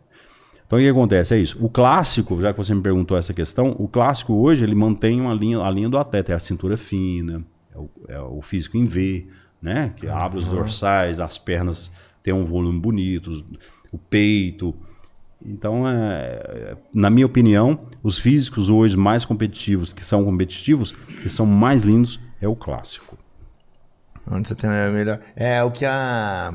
Então 0.66 0.80
o 0.80 0.82
que 0.82 0.88
acontece? 0.88 1.36
É 1.36 1.38
isso. 1.38 1.64
O 1.64 1.70
clássico, 1.70 2.42
já 2.42 2.52
que 2.52 2.58
você 2.58 2.74
me 2.74 2.82
perguntou 2.82 3.16
essa 3.16 3.32
questão, 3.34 3.76
o 3.78 3.88
clássico 3.88 4.34
hoje 4.34 4.64
ele 4.64 4.74
mantém 4.74 5.22
uma 5.22 5.34
linha, 5.36 5.60
a 5.60 5.70
linha 5.70 5.88
do 5.88 6.00
atleta, 6.00 6.32
é 6.32 6.36
a 6.36 6.40
cintura 6.40 6.76
fina, 6.78 7.44
é 7.76 7.78
o, 7.78 7.90
é 8.08 8.20
o 8.20 8.42
físico 8.42 8.76
em 8.78 8.86
V, 8.86 9.28
né? 9.62 9.94
Que 9.96 10.08
abre 10.08 10.38
os 10.40 10.48
dorsais, 10.48 11.20
as 11.20 11.38
pernas 11.38 11.92
ter 12.24 12.34
um 12.34 12.44
volume 12.44 12.80
bonito, 12.80 13.46
o 13.92 13.98
peito. 13.98 14.74
Então, 15.44 15.88
é, 15.88 16.76
na 16.94 17.10
minha 17.10 17.26
opinião, 17.26 17.88
os 18.04 18.18
físicos 18.18 18.70
hoje 18.70 18.96
mais 18.96 19.26
competitivos, 19.26 19.92
que 19.92 20.04
são 20.06 20.24
competitivos, 20.24 20.92
que 21.22 21.30
são 21.30 21.46
mais 21.46 21.82
lindos, 21.82 22.20
é 22.40 22.48
o 22.48 22.56
clássico. 22.56 23.18
Onde 24.30 24.48
você 24.48 24.54
tem 24.56 24.70
a 24.70 24.90
melhor. 24.90 25.20
É 25.36 25.64
o 25.64 25.72
que 25.72 25.84
a. 25.84 26.54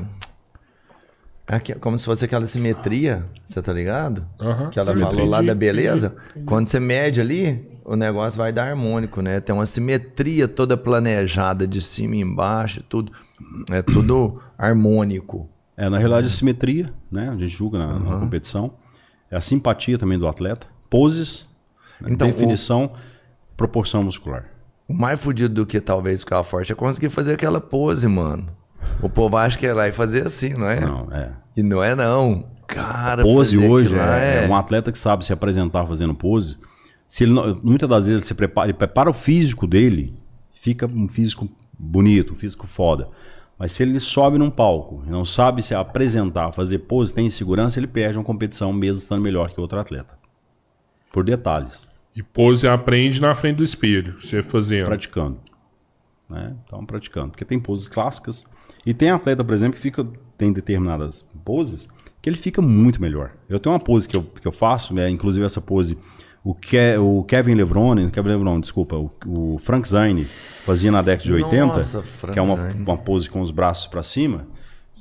Aqui, 1.45 1.73
como 1.75 1.97
se 1.97 2.03
fosse 2.05 2.25
aquela 2.25 2.45
simetria, 2.45 3.25
você 3.45 3.61
tá 3.61 3.71
ligado? 3.71 4.25
Aham, 4.39 4.69
Que 4.69 4.79
ela 4.79 4.89
simetria 4.89 5.11
falou 5.17 5.29
lá 5.29 5.39
de- 5.41 5.47
da 5.47 5.55
beleza. 5.55 6.15
Quando 6.45 6.67
você 6.67 6.79
mede 6.79 7.21
ali, 7.21 7.65
o 7.87 7.95
negócio 7.95 8.37
vai 8.37 8.51
dar 8.51 8.67
harmônico, 8.67 9.21
né? 9.21 9.39
Tem 9.39 9.55
uma 9.55 9.65
simetria 9.65 10.45
toda 10.45 10.75
planejada 10.75 11.65
de 11.65 11.81
cima 11.81 12.17
e 12.17 12.19
embaixo, 12.19 12.83
tudo. 12.83 13.13
É 13.71 13.81
tudo 13.81 14.41
harmônico. 14.57 15.49
É, 15.77 15.89
na 15.89 15.97
realidade, 15.97 16.27
a 16.27 16.29
simetria, 16.29 16.93
né? 17.09 17.29
A 17.29 17.33
gente 17.33 17.47
julga 17.47 17.79
na, 17.79 17.97
na 17.97 18.19
competição. 18.19 18.73
É 19.31 19.37
a 19.37 19.41
simpatia 19.41 19.97
também 19.97 20.19
do 20.19 20.27
atleta. 20.27 20.67
Poses, 20.89 21.47
né, 22.01 22.09
Então, 22.11 22.27
definição, 22.27 22.91
proporção 23.55 24.03
muscular. 24.03 24.45
O 24.87 24.93
mais 24.93 25.21
fudido 25.21 25.53
do 25.53 25.65
que 25.65 25.79
talvez 25.79 26.21
ficar 26.21 26.43
forte 26.43 26.71
é 26.71 26.75
conseguir 26.75 27.09
fazer 27.09 27.33
aquela 27.33 27.61
pose, 27.61 28.07
mano. 28.07 28.47
O 29.01 29.09
povo 29.09 29.37
acha 29.37 29.57
que 29.57 29.65
é 29.65 29.73
lá 29.73 29.87
e 29.87 29.91
fazer 29.91 30.25
assim, 30.25 30.53
não 30.53 30.69
é? 30.69 30.79
Não, 30.79 31.07
é. 31.11 31.31
E 31.55 31.63
não 31.63 31.83
é 31.83 31.95
não. 31.95 32.45
Cara, 32.67 33.23
Pose 33.23 33.57
hoje 33.57 33.95
lá 33.95 34.19
é, 34.19 34.43
é 34.43 34.47
um 34.47 34.55
atleta 34.55 34.91
que 34.91 34.99
sabe 34.99 35.23
se 35.23 35.31
apresentar 35.31 35.85
fazendo 35.85 36.13
pose. 36.13 36.57
Se 37.07 37.23
ele 37.23 37.33
não- 37.33 37.59
muitas 37.63 37.87
das 37.89 38.03
vezes 38.03 38.17
ele 38.21 38.25
se 38.25 38.33
prepara, 38.35 38.67
ele 38.67 38.77
prepara 38.77 39.09
o 39.09 39.13
físico 39.13 39.65
dele, 39.65 40.13
fica 40.53 40.85
um 40.87 41.07
físico 41.07 41.47
bonito, 41.77 42.33
um 42.33 42.35
físico 42.35 42.67
foda. 42.67 43.09
Mas 43.57 43.71
se 43.71 43.81
ele 43.81 43.99
sobe 43.99 44.37
num 44.37 44.49
palco 44.51 45.03
e 45.07 45.09
não 45.09 45.25
sabe 45.25 45.63
se 45.63 45.73
apresentar, 45.73 46.51
fazer 46.51 46.79
pose, 46.79 47.13
tem 47.13 47.25
insegurança, 47.25 47.79
ele 47.79 47.87
perde 47.87 48.17
uma 48.17 48.23
competição 48.23 48.71
mesmo 48.71 48.97
estando 48.97 49.21
melhor 49.21 49.49
que 49.51 49.59
outro 49.59 49.79
atleta. 49.79 50.17
Por 51.11 51.23
detalhes, 51.23 51.87
E 52.15 52.21
pose 52.21 52.67
aprende 52.67 53.21
na 53.21 53.33
frente 53.35 53.57
do 53.57 53.63
espelho, 53.63 54.15
você 54.21 54.43
fazendo. 54.43 54.85
praticando. 54.85 55.37
Né? 56.29 56.55
Então, 56.65 56.85
praticando. 56.85 57.29
Porque 57.29 57.45
tem 57.45 57.59
poses 57.59 57.87
clássicas. 57.87 58.43
E 58.85 58.93
tem 58.93 59.09
atleta, 59.09 59.43
por 59.43 59.53
exemplo, 59.53 59.75
que 59.75 59.81
fica, 59.81 60.05
tem 60.37 60.51
determinadas 60.51 61.25
poses 61.45 61.87
que 62.21 62.29
ele 62.29 62.37
fica 62.37 62.61
muito 62.61 63.01
melhor. 63.01 63.31
Eu 63.47 63.59
tenho 63.59 63.73
uma 63.73 63.79
pose 63.79 64.07
que 64.07 64.15
eu, 64.17 64.23
que 64.23 64.47
eu 64.47 64.51
faço, 64.51 64.97
é, 64.99 65.09
inclusive 65.09 65.45
essa 65.45 65.61
pose, 65.61 65.97
o, 66.49 66.53
Ke, 66.53 66.97
o 66.99 67.23
Kevin 67.23 67.53
Levrone, 67.55 68.09
Kevin 68.11 68.29
Levrone, 68.29 68.61
desculpa, 68.61 68.95
o, 68.95 69.11
o 69.25 69.59
Frank 69.63 69.87
Zane 69.89 70.27
fazia 70.65 70.91
na 70.91 71.01
década 71.01 71.23
de 71.23 71.33
80, 71.33 71.65
Nossa, 71.65 72.01
Frank 72.03 72.33
que 72.33 72.39
é 72.39 72.41
uma, 72.41 72.55
uma 72.75 72.97
pose 72.97 73.29
com 73.29 73.41
os 73.41 73.51
braços 73.51 73.87
para 73.87 74.03
cima, 74.03 74.45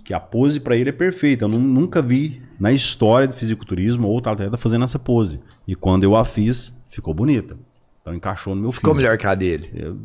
que 0.05 0.15
a 0.15 0.21
pose 0.21 0.61
para 0.61 0.77
ele 0.77 0.91
é 0.91 0.93
perfeita. 0.93 1.45
Eu 1.45 1.49
nu- 1.49 1.59
nunca 1.59 2.01
vi 2.01 2.41
na 2.59 2.71
história 2.73 3.27
do 3.29 3.35
fisiculturismo 3.35 4.07
outro 4.09 4.33
atleta 4.33 4.57
fazendo 4.57 4.85
essa 4.85 4.99
pose. 4.99 5.41
E 5.67 5.75
quando 5.75 6.05
eu 6.05 6.15
a 6.17 6.25
fiz, 6.25 6.73
ficou 6.89 7.13
bonita. 7.13 7.57
Então 8.01 8.15
encaixou 8.15 8.55
no 8.55 8.63
meu 8.63 8.71
Ficou 8.71 8.93
físico. 8.95 9.03
melhor 9.03 9.19
que 9.19 9.27
a 9.27 9.35
dele. 9.35 9.69
Eu- 9.75 9.97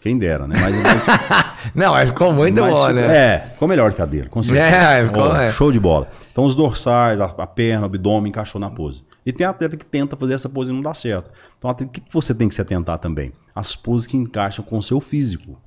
quem 0.00 0.18
dera, 0.18 0.48
né? 0.48 0.56
Mas, 0.60 0.76
mas, 0.82 1.04
Não, 1.72 1.92
mas 1.92 2.10
ficou 2.10 2.32
muito 2.32 2.60
mas 2.60 2.72
bom, 2.74 2.88
né? 2.88 3.16
É, 3.16 3.38
ficou 3.52 3.68
melhor 3.68 3.92
que 3.92 4.02
a 4.02 4.06
dele, 4.06 4.28
com 4.28 4.42
certeza. 4.42 4.66
É, 4.76 5.04
ficou, 5.06 5.22
Ó, 5.22 5.36
é. 5.36 5.52
Show 5.52 5.70
de 5.70 5.78
bola. 5.78 6.08
Então 6.32 6.44
os 6.44 6.56
dorsais, 6.56 7.20
a, 7.20 7.26
a 7.26 7.46
perna, 7.46 7.82
o 7.82 7.84
abdômen 7.84 8.30
encaixou 8.30 8.60
na 8.60 8.70
pose. 8.70 9.04
E 9.24 9.32
tem 9.32 9.46
atleta 9.46 9.76
que 9.76 9.86
tenta 9.86 10.16
fazer 10.16 10.34
essa 10.34 10.48
pose 10.48 10.70
e 10.70 10.74
não 10.74 10.82
dá 10.82 10.92
certo. 10.92 11.30
Então 11.58 11.70
o 11.70 11.74
que 11.74 12.00
que 12.00 12.12
você 12.12 12.34
tem 12.34 12.48
que 12.48 12.54
se 12.54 12.60
atentar 12.60 12.98
também? 12.98 13.32
As 13.54 13.74
poses 13.74 14.06
que 14.06 14.16
encaixam 14.16 14.64
com 14.64 14.78
o 14.78 14.82
seu 14.82 15.00
físico. 15.00 15.58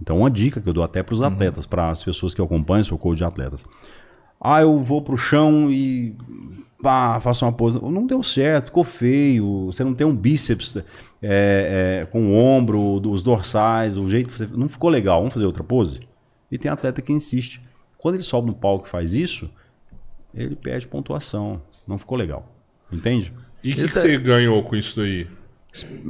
Então 0.00 0.18
uma 0.18 0.30
dica 0.30 0.60
que 0.60 0.68
eu 0.68 0.74
dou 0.74 0.84
até 0.84 1.02
para 1.02 1.14
os 1.14 1.20
Uhum. 1.20 1.26
atletas, 1.26 1.64
para 1.66 1.90
as 1.90 2.04
pessoas 2.04 2.34
que 2.34 2.40
eu 2.40 2.44
acompanho, 2.44 2.84
sou 2.84 2.98
coach 2.98 3.16
de 3.18 3.24
atletas. 3.24 3.64
Ah, 4.38 4.60
eu 4.60 4.78
vou 4.82 5.00
pro 5.00 5.16
chão 5.16 5.70
e 5.70 6.14
pá, 6.82 7.18
faço 7.20 7.46
uma 7.46 7.52
pose. 7.52 7.80
Não 7.82 8.06
deu 8.06 8.22
certo, 8.22 8.66
ficou 8.66 8.84
feio. 8.84 9.66
Você 9.66 9.82
não 9.82 9.94
tem 9.94 10.06
um 10.06 10.14
bíceps 10.14 10.76
é, 10.76 10.82
é, 12.02 12.06
com 12.06 12.26
o 12.26 12.36
ombro, 12.36 13.00
os 13.10 13.22
dorsais, 13.22 13.96
o 13.96 14.08
jeito 14.10 14.26
que 14.26 14.36
você. 14.36 14.46
Não 14.54 14.68
ficou 14.68 14.90
legal, 14.90 15.20
vamos 15.20 15.32
fazer 15.32 15.46
outra 15.46 15.64
pose? 15.64 16.00
E 16.52 16.58
tem 16.58 16.70
atleta 16.70 17.00
que 17.00 17.12
insiste. 17.14 17.62
Quando 17.96 18.16
ele 18.16 18.24
sobe 18.24 18.48
no 18.48 18.54
palco 18.54 18.86
e 18.86 18.90
faz 18.90 19.14
isso, 19.14 19.50
ele 20.34 20.54
perde 20.54 20.86
pontuação. 20.86 21.62
Não 21.86 21.98
ficou 21.98 22.16
legal. 22.18 22.52
Entende? 22.92 23.32
E 23.62 23.70
o 23.70 23.74
que, 23.74 23.78
que 23.80 23.84
Isso 23.86 23.98
é- 23.98 24.02
você 24.02 24.18
ganhou 24.18 24.62
com 24.62 24.76
isso 24.76 24.96
daí? 25.00 25.26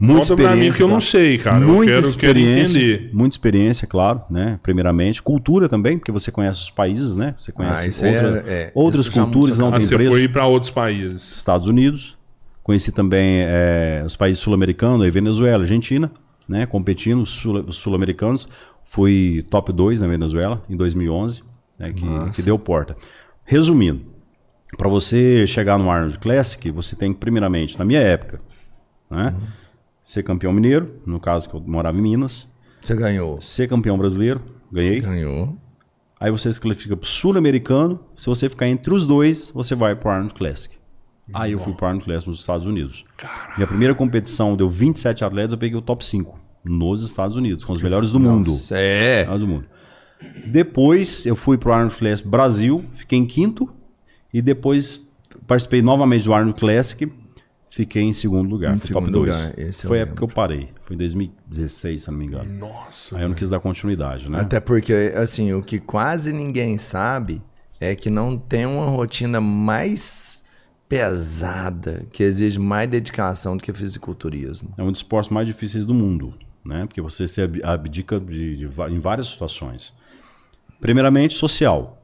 Muita 0.00 0.28
Conta 0.28 0.36
pra 0.36 0.54
mim 0.54 0.70
que 0.70 0.80
eu 0.80 0.86
não 0.86 1.00
sei, 1.00 1.38
cara. 1.38 1.58
Muita 1.58 1.72
eu 1.92 2.02
quero, 2.02 2.16
quero 2.16 2.38
experiência, 2.38 2.78
entender. 2.78 3.10
muita 3.12 3.34
experiência, 3.34 3.84
claro, 3.84 4.22
né? 4.30 4.60
Primeiramente, 4.62 5.20
cultura 5.20 5.68
também, 5.68 5.98
porque 5.98 6.12
você 6.12 6.30
conhece 6.30 6.60
os 6.60 6.70
países, 6.70 7.16
né? 7.16 7.34
Você 7.36 7.50
Ah, 7.50 7.54
conhece 7.54 7.88
isso 7.88 8.04
aí 8.04 8.14
outra- 8.14 8.44
é- 8.46 8.52
é, 8.62 8.72
outras 8.76 9.06
isso 9.06 9.20
culturas, 9.20 9.58
não 9.58 9.68
Ah, 9.68 9.72
tem 9.72 9.80
você 9.80 9.96
preço. 9.96 10.10
foi 10.12 10.28
para 10.28 10.46
outros 10.46 10.70
países. 10.70 11.34
Estados 11.34 11.66
Unidos, 11.66 12.16
conheci 12.62 12.92
também 12.92 13.40
é, 13.40 14.04
os 14.06 14.14
países 14.14 14.38
sul-americanos, 14.38 15.02
aí 15.02 15.10
Venezuela, 15.10 15.64
Argentina, 15.64 16.12
né? 16.48 16.64
Competindo, 16.64 17.26
sul- 17.26 17.64
os 17.66 17.76
sul-americanos. 17.76 18.48
Fui 18.84 19.44
top 19.50 19.72
2 19.72 20.00
na 20.00 20.06
Venezuela 20.06 20.62
em 20.70 20.76
2011, 20.76 21.42
né? 21.76 21.92
Que, 21.92 22.30
que 22.36 22.42
deu 22.42 22.56
porta. 22.56 22.96
Resumindo, 23.44 24.00
para 24.76 24.88
você 24.88 25.46
chegar 25.46 25.78
no 25.78 25.90
Arnold 25.90 26.18
Classic, 26.18 26.70
você 26.70 26.94
tem 26.94 27.12
que, 27.12 27.18
primeiramente, 27.18 27.78
na 27.78 27.84
minha 27.84 28.00
época, 28.00 28.40
né? 29.10 29.34
Ser 30.04 30.22
campeão 30.22 30.52
mineiro, 30.52 31.00
no 31.06 31.20
caso 31.20 31.48
que 31.48 31.54
eu 31.54 31.60
morava 31.60 31.98
em 31.98 32.02
Minas. 32.02 32.46
Você 32.82 32.94
ganhou. 32.94 33.40
Ser 33.40 33.68
campeão 33.68 33.98
brasileiro, 33.98 34.40
ganhei. 34.72 35.00
Ganhou. 35.00 35.56
Aí 36.20 36.30
você 36.30 36.52
se 36.52 36.60
classifica 36.60 36.96
pro 36.96 37.08
sul-americano. 37.08 38.00
Se 38.16 38.26
você 38.26 38.48
ficar 38.48 38.66
entre 38.66 38.92
os 38.92 39.06
dois, 39.06 39.50
você 39.54 39.74
vai 39.74 39.94
pro 39.94 40.10
Arnold 40.10 40.34
Classic. 40.34 40.74
Aí 41.32 41.52
eu 41.52 41.58
fui 41.58 41.74
pro 41.74 41.86
Arnold 41.86 42.04
Classic 42.04 42.28
nos 42.28 42.40
Estados 42.40 42.66
Unidos. 42.66 43.04
Minha 43.56 43.66
primeira 43.66 43.94
competição 43.94 44.56
deu 44.56 44.68
27 44.68 45.24
atletas, 45.24 45.52
eu 45.52 45.58
peguei 45.58 45.76
o 45.76 45.82
top 45.82 46.04
5 46.04 46.38
nos 46.64 47.04
Estados 47.04 47.36
Unidos, 47.36 47.64
com 47.64 47.72
os 47.72 47.82
melhores 47.82 48.10
do 48.10 48.18
mundo. 48.18 48.50
Nossa, 48.52 48.78
É. 48.78 49.20
Melhores 49.22 49.40
do 49.42 49.46
mundo. 49.46 49.66
Depois 50.46 51.24
eu 51.26 51.36
fui 51.36 51.56
pro 51.56 51.72
Arnold 51.72 51.94
Classic 51.96 52.26
Brasil, 52.26 52.84
fiquei 52.94 53.18
em 53.18 53.26
quinto. 53.26 53.68
E 54.32 54.42
depois 54.42 55.00
participei 55.46 55.80
novamente 55.82 56.24
do 56.24 56.34
Arnold 56.34 56.58
Classic, 56.58 57.10
fiquei 57.70 58.02
em 58.02 58.12
segundo 58.12 58.48
lugar. 58.48 58.74
Em 58.74 58.78
fui 58.78 58.86
segundo 58.88 59.04
top 59.06 59.12
2. 59.26 59.36
lugar, 59.38 59.72
Foi 59.86 59.98
a 59.98 60.02
época 60.02 60.16
que 60.18 60.22
eu 60.24 60.28
parei. 60.28 60.68
Foi 60.84 60.94
em 60.94 60.98
2016, 60.98 62.02
se 62.02 62.10
não 62.10 62.18
me 62.18 62.26
engano. 62.26 62.52
Nossa. 62.58 63.16
Aí 63.16 63.22
eu 63.22 63.28
não 63.28 63.36
quis 63.36 63.48
dar 63.50 63.60
continuidade, 63.60 64.30
né? 64.30 64.40
Até 64.40 64.58
porque, 64.60 65.12
assim, 65.16 65.52
o 65.52 65.62
que 65.62 65.78
quase 65.78 66.32
ninguém 66.32 66.76
sabe 66.78 67.42
é 67.80 67.94
que 67.94 68.10
não 68.10 68.36
tem 68.36 68.66
uma 68.66 68.86
rotina 68.86 69.40
mais 69.40 70.44
pesada, 70.88 72.06
que 72.10 72.22
exige 72.22 72.58
mais 72.58 72.88
dedicação 72.88 73.56
do 73.56 73.62
que 73.62 73.72
fisiculturismo. 73.72 74.72
É 74.76 74.82
um 74.82 74.90
dos 74.90 75.00
esportes 75.00 75.30
mais 75.30 75.46
difíceis 75.46 75.84
do 75.84 75.94
mundo, 75.94 76.34
né? 76.64 76.86
Porque 76.86 77.00
você 77.00 77.28
se 77.28 77.40
ab- 77.42 77.60
abdica 77.62 78.18
de, 78.18 78.56
de 78.56 78.66
va- 78.66 78.90
em 78.90 78.98
várias 78.98 79.28
situações. 79.28 79.92
Primeiramente, 80.80 81.34
social. 81.34 81.94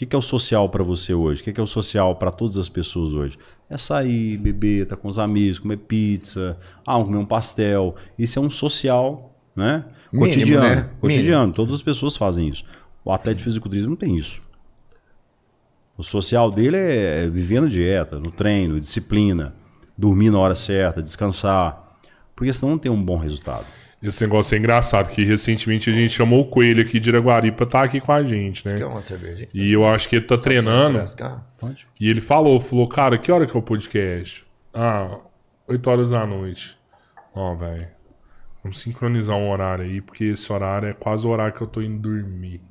O 0.00 0.02
que 0.02 0.06
que 0.06 0.16
é 0.16 0.18
o 0.18 0.22
social 0.22 0.66
para 0.66 0.82
você 0.82 1.12
hoje? 1.12 1.42
O 1.42 1.44
que 1.44 1.52
que 1.52 1.60
é 1.60 1.62
o 1.62 1.66
social 1.66 2.16
para 2.16 2.30
todas 2.30 2.56
as 2.56 2.70
pessoas 2.70 3.12
hoje? 3.12 3.36
É 3.68 3.76
sair, 3.76 4.38
beber, 4.38 4.84
estar 4.84 4.96
com 4.96 5.08
os 5.08 5.18
amigos, 5.18 5.58
comer 5.58 5.76
pizza, 5.76 6.56
ah, 6.86 6.94
comer 6.94 7.18
um 7.18 7.26
pastel. 7.26 7.94
Isso 8.18 8.38
é 8.38 8.42
um 8.42 8.48
social, 8.48 9.38
né? 9.54 9.84
Mínimo, 10.10 10.32
Cotidiano. 10.32 10.64
né? 10.66 10.90
Cotidiano. 10.98 11.52
Todas 11.52 11.74
as 11.74 11.82
pessoas 11.82 12.16
fazem 12.16 12.48
isso. 12.48 12.64
O 13.04 13.12
atleta 13.12 13.36
de 13.36 13.44
fisiculturismo 13.44 13.90
não 13.90 13.96
tem 13.96 14.16
isso. 14.16 14.40
O 15.98 16.02
social 16.02 16.50
dele 16.50 16.78
é 16.78 17.28
viver 17.28 17.60
na 17.60 17.68
dieta, 17.68 18.18
no 18.18 18.30
treino, 18.30 18.80
disciplina, 18.80 19.54
dormir 19.98 20.30
na 20.30 20.38
hora 20.38 20.54
certa, 20.54 21.02
descansar. 21.02 21.98
Porque 22.34 22.54
senão 22.54 22.70
não 22.70 22.78
tem 22.78 22.90
um 22.90 23.04
bom 23.04 23.18
resultado. 23.18 23.66
Esse 24.02 24.24
negócio 24.24 24.54
é 24.54 24.58
engraçado, 24.58 25.10
que 25.10 25.22
recentemente 25.24 25.90
a 25.90 25.92
gente 25.92 26.14
chamou 26.14 26.40
o 26.40 26.46
Coelho 26.46 26.80
aqui 26.80 26.98
de 26.98 27.10
Iraguari 27.10 27.52
pra 27.52 27.64
estar 27.66 27.82
aqui 27.82 28.00
com 28.00 28.12
a 28.12 28.22
gente, 28.22 28.66
né? 28.66 28.78
Quer 28.78 28.86
uma 28.86 29.02
cervejinha? 29.02 29.48
E 29.52 29.72
eu 29.72 29.86
acho 29.86 30.08
que 30.08 30.16
ele 30.16 30.24
tá 30.24 30.38
treinando. 30.38 30.96
Frescar? 30.98 31.46
Pode? 31.58 31.86
E 32.00 32.08
ele 32.08 32.22
falou, 32.22 32.58
falou, 32.60 32.88
cara, 32.88 33.18
que 33.18 33.30
hora 33.30 33.46
que 33.46 33.54
é 33.54 33.60
o 33.60 33.62
podcast? 33.62 34.44
Ah, 34.72 35.18
8 35.68 35.90
horas 35.90 36.10
da 36.10 36.26
noite. 36.26 36.78
Ó, 37.34 37.54
velho. 37.54 37.88
Vamos 38.62 38.80
sincronizar 38.80 39.36
um 39.36 39.50
horário 39.50 39.84
aí, 39.84 40.00
porque 40.00 40.24
esse 40.24 40.50
horário 40.50 40.88
é 40.88 40.92
quase 40.94 41.26
o 41.26 41.30
horário 41.30 41.52
que 41.52 41.60
eu 41.60 41.66
tô 41.66 41.82
indo 41.82 41.98
dormir. 41.98 42.62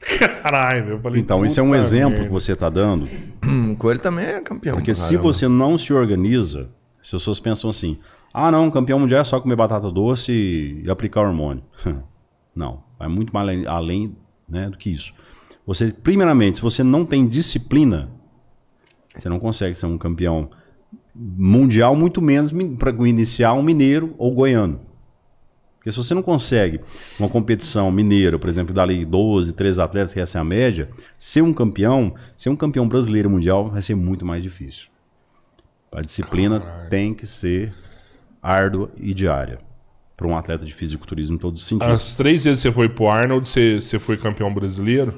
Caralho, 0.42 0.90
eu 0.90 1.00
falei. 1.00 1.20
Então, 1.20 1.44
esse 1.44 1.58
é 1.60 1.62
um 1.62 1.74
exemplo 1.74 2.10
merda. 2.10 2.26
que 2.26 2.32
você 2.32 2.52
está 2.52 2.68
dando. 2.68 3.08
O 3.72 3.76
Coelho 3.76 4.00
também 4.00 4.26
é 4.26 4.40
campeão. 4.40 4.76
Porque 4.76 4.94
se 4.94 5.02
caramba. 5.02 5.22
você 5.22 5.48
não 5.48 5.76
se 5.76 5.92
organiza, 5.92 6.70
as 7.02 7.10
pessoas 7.10 7.40
pensam 7.40 7.68
assim: 7.68 7.98
ah, 8.36 8.50
não, 8.50 8.68
campeão 8.68 8.98
mundial 8.98 9.20
é 9.20 9.24
só 9.24 9.38
comer 9.38 9.54
batata 9.54 9.92
doce 9.92 10.82
e 10.84 10.90
aplicar 10.90 11.20
hormônio. 11.20 11.62
Não, 12.54 12.84
vai 12.96 13.08
muito 13.08 13.32
mais 13.32 13.48
além, 13.48 13.66
além 13.66 14.16
né, 14.48 14.70
do 14.70 14.78
que 14.78 14.88
isso. 14.88 15.12
Você, 15.66 15.92
primeiramente, 15.92 16.56
se 16.56 16.62
você 16.62 16.84
não 16.84 17.04
tem 17.04 17.26
disciplina, 17.26 18.08
você 19.16 19.28
não 19.28 19.40
consegue 19.40 19.74
ser 19.74 19.86
um 19.86 19.98
campeão 19.98 20.50
mundial, 21.14 21.96
muito 21.96 22.22
menos 22.22 22.52
para 22.78 22.90
iniciar 23.08 23.54
um 23.54 23.62
mineiro 23.62 24.14
ou 24.18 24.32
goiano. 24.32 24.80
Porque 25.78 25.90
se 25.90 25.96
você 25.96 26.14
não 26.14 26.22
consegue 26.22 26.80
uma 27.18 27.28
competição 27.28 27.90
mineira, 27.90 28.38
por 28.38 28.48
exemplo, 28.48 28.72
dali 28.72 29.04
12, 29.04 29.52
13 29.52 29.80
atletas, 29.80 30.12
que 30.12 30.20
essa 30.20 30.38
é 30.38 30.40
a 30.40 30.44
média, 30.44 30.88
ser 31.18 31.42
um 31.42 31.52
campeão, 31.52 32.14
ser 32.36 32.50
um 32.50 32.56
campeão 32.56 32.86
brasileiro 32.88 33.28
mundial 33.28 33.68
vai 33.68 33.82
ser 33.82 33.94
muito 33.94 34.24
mais 34.24 34.42
difícil. 34.42 34.88
A 35.92 36.00
disciplina 36.02 36.60
Caralho. 36.60 36.90
tem 36.90 37.14
que 37.14 37.26
ser 37.26 37.74
árdua 38.44 38.90
e 38.96 39.14
diária 39.14 39.58
para 40.16 40.26
um 40.26 40.36
atleta 40.36 40.64
de 40.64 40.72
fisiculturismo 40.74 41.36
em 41.36 41.38
todos 41.38 41.62
os 41.62 41.66
sentidos. 41.66 41.92
As 41.94 42.14
três 42.14 42.44
vezes 42.44 42.62
que 42.62 42.68
você 42.68 42.72
foi 42.74 42.88
pro 42.88 43.08
Arnold, 43.08 43.48
você, 43.48 43.80
você 43.80 43.98
foi 43.98 44.16
campeão 44.16 44.52
brasileiro? 44.52 45.14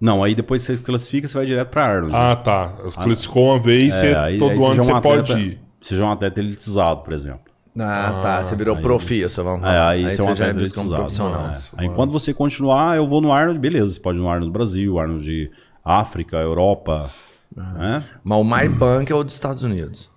Não, 0.00 0.24
aí 0.24 0.34
depois 0.34 0.62
você 0.62 0.76
classifica, 0.78 1.28
você 1.28 1.34
vai 1.36 1.46
direto 1.46 1.68
para 1.68 1.84
Arnold. 1.84 2.14
Ah, 2.16 2.34
tá. 2.34 2.74
Classificou 3.02 3.50
uma 3.52 3.60
vez, 3.60 3.94
você, 3.94 4.08
É, 4.08 4.16
aí- 4.16 4.38
todo 4.38 4.50
aí 4.52 4.56
ano 4.64 4.74
já 4.74 4.82
você 4.82 4.90
é 4.90 4.94
um 4.94 5.00
pode 5.00 5.32
atleta- 5.32 5.40
ir. 5.40 5.60
Você 5.80 5.96
já 5.96 6.04
é 6.04 6.06
um 6.06 6.12
atleta 6.12 6.40
elitizado, 6.40 7.00
por 7.02 7.12
exemplo. 7.12 7.40
Ah, 7.78 8.20
tá. 8.22 8.42
Você 8.42 8.56
virou 8.56 8.76
profissa, 8.78 9.42
vamos 9.42 9.60
É, 9.60 9.66
falar. 9.66 9.88
aí, 9.90 10.04
você 10.04 10.20
é 10.20 10.24
um 10.24 10.26
você 10.28 10.34
já 10.34 10.46
é 10.46 10.50
elitizado. 10.50 10.94
profissional. 10.96 11.48
Nossa, 11.48 11.76
É. 11.76 11.80
Aí 11.80 11.86
mano. 11.86 11.96
quando 11.96 12.12
você 12.12 12.32
continuar, 12.34 12.96
eu 12.96 13.06
vou 13.06 13.20
no 13.20 13.32
Arnold, 13.32 13.58
beleza. 13.60 13.92
Você 13.92 14.00
pode 14.00 14.18
ir 14.18 14.20
no 14.20 14.28
Arnold 14.28 14.52
Brasil, 14.52 14.98
Arnold 14.98 15.24
de 15.24 15.50
África, 15.84 16.36
Europa. 16.38 17.10
né? 17.56 18.02
Mas 18.24 18.38
o 18.38 18.44
mais 18.44 18.72
punk 18.78 19.10
é 19.12 19.14
o 19.14 19.22
dos 19.22 19.34
Estados 19.34 19.62
Unidos. 19.62 20.10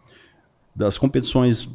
Das 0.77 0.95
competições 0.97 1.67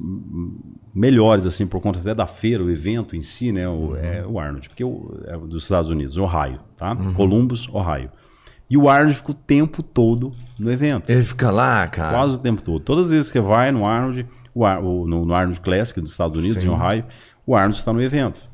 melhores, 0.95 1.45
assim, 1.47 1.67
por 1.67 1.81
conta 1.81 1.99
até 1.99 2.15
da 2.15 2.27
feira, 2.27 2.63
o 2.63 2.71
evento 2.71 3.17
em 3.17 3.21
si, 3.21 3.51
né? 3.51 3.69
O, 3.69 3.97
É 3.97 4.25
o 4.27 4.39
Arnold, 4.39 4.69
porque 4.69 4.85
o, 4.85 5.19
é 5.27 5.37
dos 5.37 5.65
Estados 5.65 5.91
Unidos, 5.91 6.17
Ohio, 6.17 6.61
tá? 6.77 6.95
Columbus, 7.17 7.69
Ohio. 7.69 8.11
E 8.71 8.77
o 8.77 8.89
Arnold 8.89 9.15
fica 9.17 9.33
o 9.33 9.35
tempo 9.35 9.83
todo 9.83 10.33
no 10.59 10.71
evento. 10.71 11.11
Ele 11.11 11.23
fica 11.23 11.51
lá, 11.51 11.87
cara. 11.89 12.17
Quase 12.17 12.37
o 12.37 12.39
tempo 12.39 12.63
todo. 12.63 12.81
Todas 12.81 13.07
as 13.07 13.11
vezes 13.11 13.31
que 13.31 13.39
você 13.39 13.45
vai 13.45 13.73
no 13.73 13.85
Arnold, 13.87 14.27
o 14.55 14.65
Ar- 14.65 14.83
o- 14.83 15.07
no, 15.07 15.27
no 15.27 15.35
Arnold 15.35 15.61
Classic 15.61 16.01
dos 16.01 16.13
Estados 16.13 16.39
Unidos, 16.41 16.63
Sim. 16.63 16.69
em 16.69 16.71
Ohio, 16.71 17.05
o 17.47 17.55
Arnold 17.57 17.77
está 17.77 17.93
no 17.93 18.01
evento. 18.01 18.49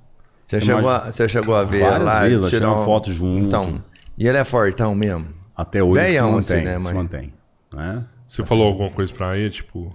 Você 0.45 0.61
chegou, 0.61 0.89
a, 0.91 1.11
você 1.11 1.29
chegou 1.29 1.55
a 1.55 1.63
ver 1.63 1.83
Várias 1.83 2.05
lá? 2.05 2.21
vezes, 2.23 2.37
tirou 2.37 2.49
tiramos 2.49 2.85
foto 2.87 3.13
junto. 3.13 3.45
Então, 3.45 3.85
e 4.17 4.27
ele 4.27 4.39
é 4.39 4.45
fortão 4.45 4.95
mesmo? 4.95 5.27
Até 5.55 5.83
hoje 5.83 6.01
Velhão, 6.01 6.41
se 6.41 6.55
assim, 6.55 6.65
mantém. 6.65 6.79
né, 6.79 6.83
se 6.83 6.95
mantém 6.95 7.33
né? 7.73 8.05
Você 8.27 8.45
falou 8.47 8.67
alguma 8.69 8.91
coisa 8.91 9.13
pra 9.13 9.37
ele, 9.37 9.51
tipo... 9.51 9.95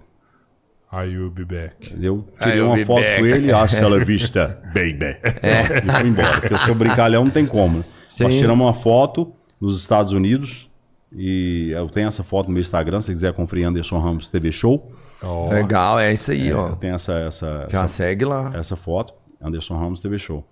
I 0.94 1.08
will 1.18 1.32
be 1.32 1.44
back. 1.44 1.96
Eu 2.00 2.28
tirei 2.40 2.60
eu 2.60 2.68
uma 2.68 2.78
foto 2.86 3.02
back. 3.02 3.20
com 3.20 3.26
ele, 3.26 3.52
hasta 3.52 3.88
la 3.88 4.04
vista, 4.04 4.62
baby. 4.66 5.18
E 5.42 5.92
fui 5.92 6.08
embora, 6.08 6.40
porque 6.40 6.56
se 6.58 6.70
eu 6.70 6.76
brincalhão 6.76 7.24
não 7.24 7.32
tem 7.32 7.48
como. 7.48 7.84
Sim. 8.12 8.26
Nós 8.26 8.36
tiramos 8.36 8.64
uma 8.64 8.76
foto 8.76 9.34
nos 9.60 9.80
Estados 9.80 10.12
Unidos, 10.14 10.70
e 11.12 11.72
eu 11.72 11.90
tenho 11.90 12.08
essa 12.08 12.24
foto 12.24 12.48
no 12.48 12.54
meu 12.54 12.62
Instagram, 12.62 13.02
se 13.02 13.08
você 13.08 13.14
quiser 13.14 13.34
conferir 13.34 13.68
Anderson 13.68 13.98
Ramos 13.98 14.30
TV 14.30 14.52
Show. 14.52 14.92
Ó, 15.24 15.50
Legal, 15.50 16.00
é 16.00 16.14
isso 16.14 16.32
aí, 16.32 16.54
ó. 16.54 16.70
Eu 16.70 16.76
tenho 16.76 16.94
essa, 16.94 17.14
essa, 17.14 17.68
Já 17.72 17.84
essa, 17.84 17.88
segue 17.88 18.26
lá. 18.26 18.52
essa 18.56 18.76
foto, 18.76 19.16
Anderson 19.42 19.76
Ramos 19.76 20.00
TV 20.00 20.20
Show. 20.20 20.48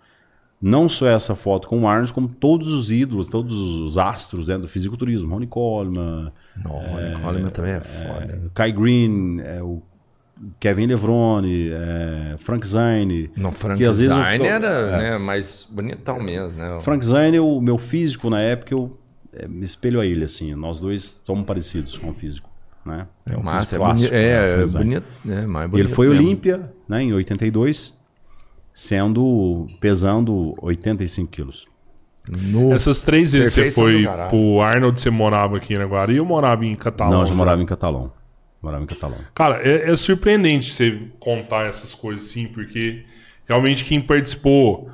Não 0.59 0.87
só 0.87 1.07
essa 1.07 1.35
foto 1.35 1.67
com 1.67 1.81
o 1.81 1.87
Arnold, 1.87 2.13
como 2.13 2.27
todos 2.27 2.67
os 2.67 2.91
ídolos, 2.91 3.27
todos 3.29 3.53
os 3.55 3.97
astros 3.97 4.47
né, 4.47 4.57
do 4.57 4.67
fisiculturismo. 4.67 5.31
Ronnie 5.31 5.47
Coleman, 5.47 6.31
Não, 6.63 6.71
o 6.71 7.21
Coleman 7.21 7.49
também 7.49 7.73
é 7.73 7.81
foda. 7.81 8.51
Kai 8.53 8.71
Green, 8.71 9.39
é, 9.39 9.61
o 9.61 9.81
Kevin 10.59 10.87
Levrone, 10.87 11.69
é, 11.71 12.35
Frank 12.37 12.67
Zane. 12.67 13.29
Não, 13.35 13.51
Frank 13.51 13.77
que 13.77 13.85
às 13.85 13.99
vezes 13.99 14.11
eu 14.11 14.23
Zane 14.23 14.39
tô- 14.39 14.45
era 14.45 14.67
é. 14.67 14.97
né, 14.97 15.17
mais 15.17 15.67
bonitão 15.69 16.19
mesmo, 16.19 16.61
né? 16.61 16.79
Frank 16.81 17.05
Zane, 17.05 17.39
o 17.39 17.61
meu 17.61 17.77
físico 17.77 18.29
na 18.29 18.41
época, 18.41 18.73
eu 18.73 18.97
é, 19.33 19.47
me 19.47 19.65
espelho 19.65 19.99
a 19.99 20.05
ele, 20.05 20.25
assim. 20.25 20.53
Nós 20.55 20.81
dois 20.81 21.21
somos 21.25 21.45
parecidos 21.45 21.97
com 21.97 22.09
o 22.09 22.13
físico, 22.13 22.49
né? 22.85 23.07
É 23.25 23.37
um 23.37 23.43
massa, 23.43 23.75
é 23.75 23.79
clássico, 23.79 24.13
né, 24.13 24.19
É, 24.19 24.61
é 24.61 24.65
bonito. 24.65 25.05
É, 25.27 25.45
mais 25.45 25.67
E 25.67 25.69
bonito 25.69 25.87
ele 25.87 25.93
foi 25.93 26.07
mesmo. 26.09 26.21
Olímpia, 26.23 26.73
né, 26.89 27.03
em 27.03 27.13
82, 27.13 27.93
sendo, 28.73 29.67
pesando 29.79 30.55
85 30.61 31.31
quilos. 31.31 31.67
No... 32.29 32.71
Essas 32.71 33.03
três 33.03 33.33
vezes 33.33 33.53
você 33.53 33.71
foi 33.71 34.05
pro 34.29 34.61
Arnold, 34.61 34.99
você 35.01 35.09
morava 35.09 35.57
aqui 35.57 35.73
em 35.73 35.77
Araguari 35.77 36.19
ou 36.19 36.25
morava 36.25 36.65
em 36.65 36.75
Catalão? 36.75 37.11
Não, 37.11 37.21
eu 37.21 37.27
já 37.27 37.33
morava 37.33 37.61
em 37.61 37.65
Catalão. 37.65 38.11
Morava 38.61 38.83
em 38.83 38.87
Catalão. 38.87 39.17
Cara, 39.33 39.61
é, 39.67 39.91
é 39.91 39.95
surpreendente 39.95 40.71
você 40.71 40.99
contar 41.19 41.65
essas 41.65 41.95
coisas 41.95 42.29
assim, 42.29 42.45
porque 42.45 43.03
realmente 43.47 43.83
quem 43.83 43.99
participou 43.99 44.89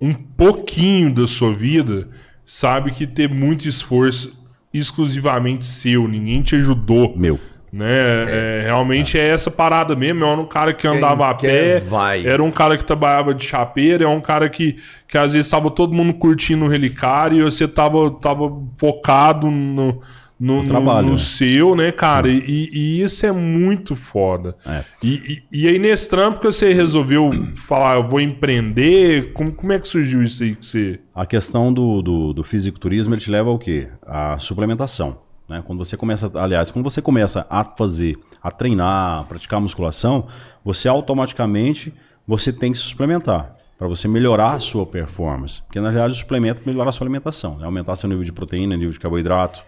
um 0.00 0.12
pouquinho 0.12 1.14
da 1.14 1.26
sua 1.26 1.54
vida 1.54 2.08
sabe 2.44 2.90
que 2.90 3.06
ter 3.06 3.28
muito 3.28 3.68
esforço 3.68 4.36
exclusivamente 4.72 5.64
seu, 5.64 6.08
ninguém 6.08 6.42
te 6.42 6.56
ajudou. 6.56 7.16
Meu. 7.16 7.38
Né? 7.72 7.86
É, 7.88 8.62
realmente 8.66 9.18
é. 9.18 9.28
essa 9.28 9.50
parada 9.50 9.96
mesmo. 9.96 10.24
Era 10.24 10.40
um 10.40 10.46
cara 10.46 10.72
que 10.72 10.86
andava 10.86 11.28
a 11.28 11.34
quer, 11.34 11.80
pé, 11.80 11.88
vai. 11.88 12.24
era 12.24 12.42
um 12.42 12.50
cara 12.50 12.76
que 12.76 12.84
trabalhava 12.84 13.34
de 13.34 13.44
chapeira, 13.44 14.04
é 14.04 14.08
um 14.08 14.20
cara 14.20 14.48
que, 14.48 14.76
que 15.08 15.18
às 15.18 15.32
vezes 15.32 15.46
estava 15.46 15.70
todo 15.70 15.92
mundo 15.92 16.14
curtindo 16.14 16.64
o 16.64 16.68
relicário 16.68 17.38
e 17.38 17.42
você 17.42 17.66
tava, 17.66 18.10
tava 18.12 18.52
focado 18.76 19.50
no, 19.50 20.00
no, 20.38 20.62
no- 20.62 20.68
trabalho, 20.68 21.06
no 21.06 21.12
né? 21.12 21.18
seu, 21.18 21.74
né, 21.76 21.92
cara? 21.92 22.28
E, 22.28 22.68
e 22.72 23.02
isso 23.02 23.24
é 23.24 23.32
muito 23.32 23.94
foda. 23.94 24.56
É. 24.66 24.84
E, 25.02 25.42
e, 25.52 25.62
e 25.62 25.68
aí, 25.68 25.78
nesse 25.78 26.08
trampo 26.08 26.40
que 26.40 26.46
você 26.46 26.72
resolveu 26.72 27.30
falar, 27.54 27.96
eu 27.96 28.08
vou 28.08 28.20
empreender, 28.20 29.32
como, 29.32 29.52
como 29.52 29.72
é 29.72 29.78
que 29.78 29.86
surgiu 29.88 30.22
isso 30.22 30.42
aí 30.42 30.54
que 30.54 30.64
você. 30.66 31.00
A 31.14 31.24
questão 31.26 31.72
do, 31.72 32.02
do, 32.02 32.32
do 32.32 32.44
fisiculturismo, 32.44 33.14
ele 33.14 33.20
te 33.20 33.30
leva 33.30 33.50
ao 33.50 33.58
quê? 33.58 33.88
A 34.06 34.38
suplementação. 34.38 35.18
Né? 35.48 35.62
Quando 35.64 35.78
você 35.84 35.96
começa, 35.96 36.30
aliás, 36.34 36.70
quando 36.70 36.84
você 36.88 37.02
começa 37.02 37.46
a 37.50 37.64
fazer, 37.64 38.16
a 38.42 38.50
treinar, 38.50 39.20
a 39.20 39.24
praticar 39.24 39.60
musculação, 39.60 40.26
você 40.64 40.88
automaticamente 40.88 41.92
você 42.26 42.52
tem 42.52 42.72
que 42.72 42.78
se 42.78 42.84
suplementar 42.84 43.54
para 43.78 43.86
você 43.86 44.08
melhorar 44.08 44.52
a 44.54 44.60
sua 44.60 44.86
performance. 44.86 45.60
Porque 45.66 45.80
na 45.80 45.90
realidade 45.90 46.14
o 46.14 46.16
suplemento 46.18 46.62
é 46.62 46.66
melhorar 46.66 46.88
a 46.88 46.92
sua 46.92 47.04
alimentação, 47.04 47.58
né? 47.58 47.66
aumentar 47.66 47.96
seu 47.96 48.08
nível 48.08 48.24
de 48.24 48.32
proteína, 48.32 48.74
nível 48.76 48.92
de 48.92 48.98
carboidrato, 49.00 49.64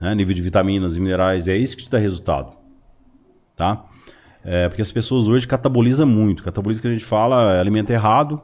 né? 0.00 0.14
nível 0.14 0.34
de 0.34 0.42
vitaminas 0.42 0.96
e 0.96 1.00
minerais, 1.00 1.46
é 1.46 1.56
isso 1.56 1.76
que 1.76 1.84
te 1.84 1.90
dá 1.90 1.98
resultado. 1.98 2.56
Tá? 3.56 3.84
É, 4.44 4.68
porque 4.68 4.80
as 4.80 4.90
pessoas 4.90 5.28
hoje 5.28 5.46
catabolizam 5.46 6.06
muito. 6.06 6.42
Catabolismo 6.42 6.82
que 6.82 6.88
a 6.88 6.92
gente 6.92 7.04
fala 7.04 7.56
é 7.56 7.60
alimento 7.60 7.90
errado, 7.90 8.40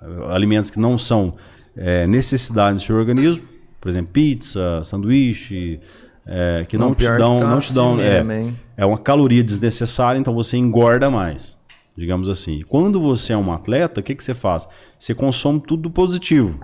é, 0.00 0.34
alimentos 0.34 0.70
que 0.70 0.78
não 0.78 0.96
são 0.96 1.34
é, 1.76 2.06
necessidade 2.06 2.76
do 2.76 2.82
seu 2.82 2.96
organismo, 2.96 3.44
por 3.80 3.88
exemplo, 3.88 4.12
pizza, 4.12 4.84
sanduíche, 4.84 5.80
é, 6.26 6.64
que 6.68 6.76
não, 6.76 6.88
Não, 6.88 6.94
te 6.94 7.04
dão, 7.04 7.40
tá 7.40 7.46
não 7.46 7.58
te 7.58 7.66
assim 7.66 7.74
dão, 7.74 8.00
é, 8.00 8.54
é 8.76 8.86
uma 8.86 8.98
caloria 8.98 9.42
desnecessária, 9.42 10.18
então 10.18 10.34
você 10.34 10.56
engorda 10.56 11.10
mais, 11.10 11.58
digamos 11.96 12.28
assim. 12.28 12.62
Quando 12.68 13.00
você 13.00 13.32
é 13.32 13.36
um 13.36 13.52
atleta, 13.52 14.00
o 14.00 14.02
que, 14.02 14.14
que 14.14 14.22
você 14.22 14.34
faz? 14.34 14.68
Você 14.98 15.14
consome 15.14 15.60
tudo 15.60 15.90
positivo, 15.90 16.60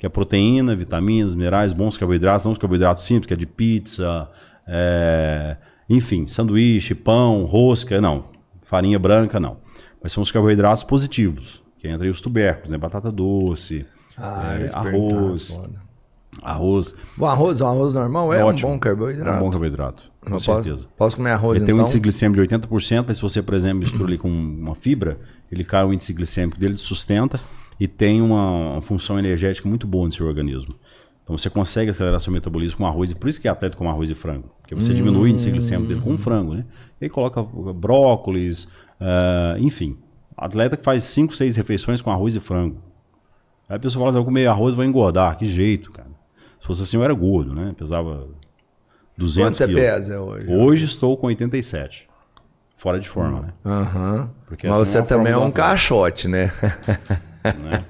que 0.00 0.06
é 0.06 0.08
proteína, 0.08 0.74
vitaminas, 0.74 1.34
minerais, 1.34 1.74
bons 1.74 1.98
carboidratos, 1.98 2.46
não 2.46 2.52
os 2.52 2.58
carboidratos 2.58 3.04
simples, 3.04 3.26
que 3.26 3.34
é 3.34 3.36
de 3.36 3.44
pizza, 3.44 4.30
é, 4.66 5.58
enfim, 5.90 6.26
sanduíche, 6.26 6.94
pão, 6.94 7.44
rosca, 7.44 8.00
não. 8.00 8.24
Farinha 8.62 8.98
branca, 8.98 9.38
não. 9.38 9.58
Mas 10.02 10.12
são 10.12 10.22
os 10.22 10.30
carboidratos 10.30 10.82
positivos, 10.82 11.62
que 11.78 11.86
entra 11.86 12.06
aí 12.06 12.10
os 12.10 12.22
tubérculos, 12.22 12.70
né? 12.70 12.78
Batata 12.78 13.12
doce, 13.12 13.84
Ah, 14.16 14.54
é, 14.58 14.70
arroz, 14.72 15.54
arroz. 16.42 16.94
O 17.18 17.26
arroz, 17.26 17.60
o 17.60 17.66
arroz 17.66 17.92
normal 17.92 18.32
é, 18.32 18.40
É 18.40 18.44
um 18.46 18.54
bom 18.54 18.78
carboidrato. 18.78 19.30
É 19.30 19.36
um 19.36 19.40
bom 19.40 19.50
carboidrato, 19.50 20.10
com 20.24 20.32
Eu 20.32 20.40
certeza. 20.40 20.76
Posso, 20.76 20.88
posso 20.96 21.16
comer 21.16 21.32
arroz 21.32 21.58
Ele 21.58 21.66
tem 21.66 21.74
então? 21.74 21.84
um 21.84 21.86
índice 21.86 22.00
glicêmico 22.00 22.40
de 22.42 22.48
80%, 22.56 23.04
mas 23.06 23.18
se 23.18 23.22
você, 23.22 23.42
por 23.42 23.52
exemplo, 23.52 23.80
mistura 23.80 24.04
ali 24.04 24.16
com 24.16 24.30
uma 24.30 24.74
fibra, 24.74 25.18
ele 25.52 25.62
cai 25.62 25.84
o 25.84 25.92
índice 25.92 26.14
glicêmico 26.14 26.58
dele, 26.58 26.78
sustenta 26.78 27.38
e 27.80 27.88
tem 27.88 28.20
uma, 28.20 28.72
uma 28.74 28.82
função 28.82 29.18
energética 29.18 29.66
muito 29.66 29.86
boa 29.86 30.06
no 30.06 30.12
seu 30.12 30.26
organismo. 30.26 30.74
Então 31.24 31.36
você 31.38 31.48
consegue 31.48 31.90
acelerar 31.90 32.20
seu 32.20 32.32
metabolismo 32.32 32.78
com 32.78 32.86
arroz, 32.86 33.10
e 33.10 33.14
por 33.14 33.30
isso 33.30 33.40
que 33.40 33.48
é 33.48 33.50
atleta 33.50 33.76
come 33.76 33.88
arroz 33.88 34.10
e 34.10 34.14
frango. 34.14 34.50
Porque 34.60 34.74
você 34.74 34.92
diminui 34.92 35.22
o 35.22 35.28
índice 35.28 35.50
glicêmico 35.50 35.88
dele 35.88 36.00
com 36.00 36.10
um 36.10 36.18
frango, 36.18 36.54
né? 36.54 36.64
E 37.00 37.04
aí 37.04 37.10
coloca 37.10 37.42
brócolis, 37.42 38.68
ah, 39.00 39.56
enfim. 39.58 39.96
Atleta 40.36 40.76
que 40.76 40.84
faz 40.84 41.02
5, 41.04 41.34
6 41.34 41.56
refeições 41.56 42.02
com 42.02 42.10
arroz 42.10 42.34
e 42.34 42.40
frango. 42.40 42.82
Aí 43.68 43.76
a 43.76 43.78
pessoa 43.78 44.00
fala 44.00 44.10
assim, 44.10 44.18
eu 44.18 44.24
comer 44.24 44.46
arroz 44.46 44.74
vou 44.74 44.84
engordar. 44.84 45.36
Que 45.38 45.46
jeito, 45.46 45.90
cara. 45.92 46.10
Se 46.60 46.66
fosse 46.66 46.82
assim, 46.82 46.96
eu 46.96 47.04
era 47.04 47.14
gordo, 47.14 47.54
né? 47.54 47.74
Pesava 47.76 48.26
200 49.16 49.46
Quanto 49.46 49.56
você 49.56 49.66
quilos. 49.66 49.80
pesa 49.80 50.20
hoje? 50.20 50.52
Hoje 50.52 50.84
estou 50.84 51.16
com 51.16 51.28
87. 51.28 52.08
Fora 52.76 52.98
de 52.98 53.08
forma, 53.08 53.40
né? 53.40 53.48
Aham. 53.64 54.30
Porque 54.46 54.66
Mas 54.66 54.80
essa 54.80 54.90
você 54.90 54.98
é 54.98 55.02
também 55.02 55.32
é 55.32 55.36
um 55.36 55.50
caixote, 55.50 56.26
né? 56.26 56.50
né? 57.44 57.84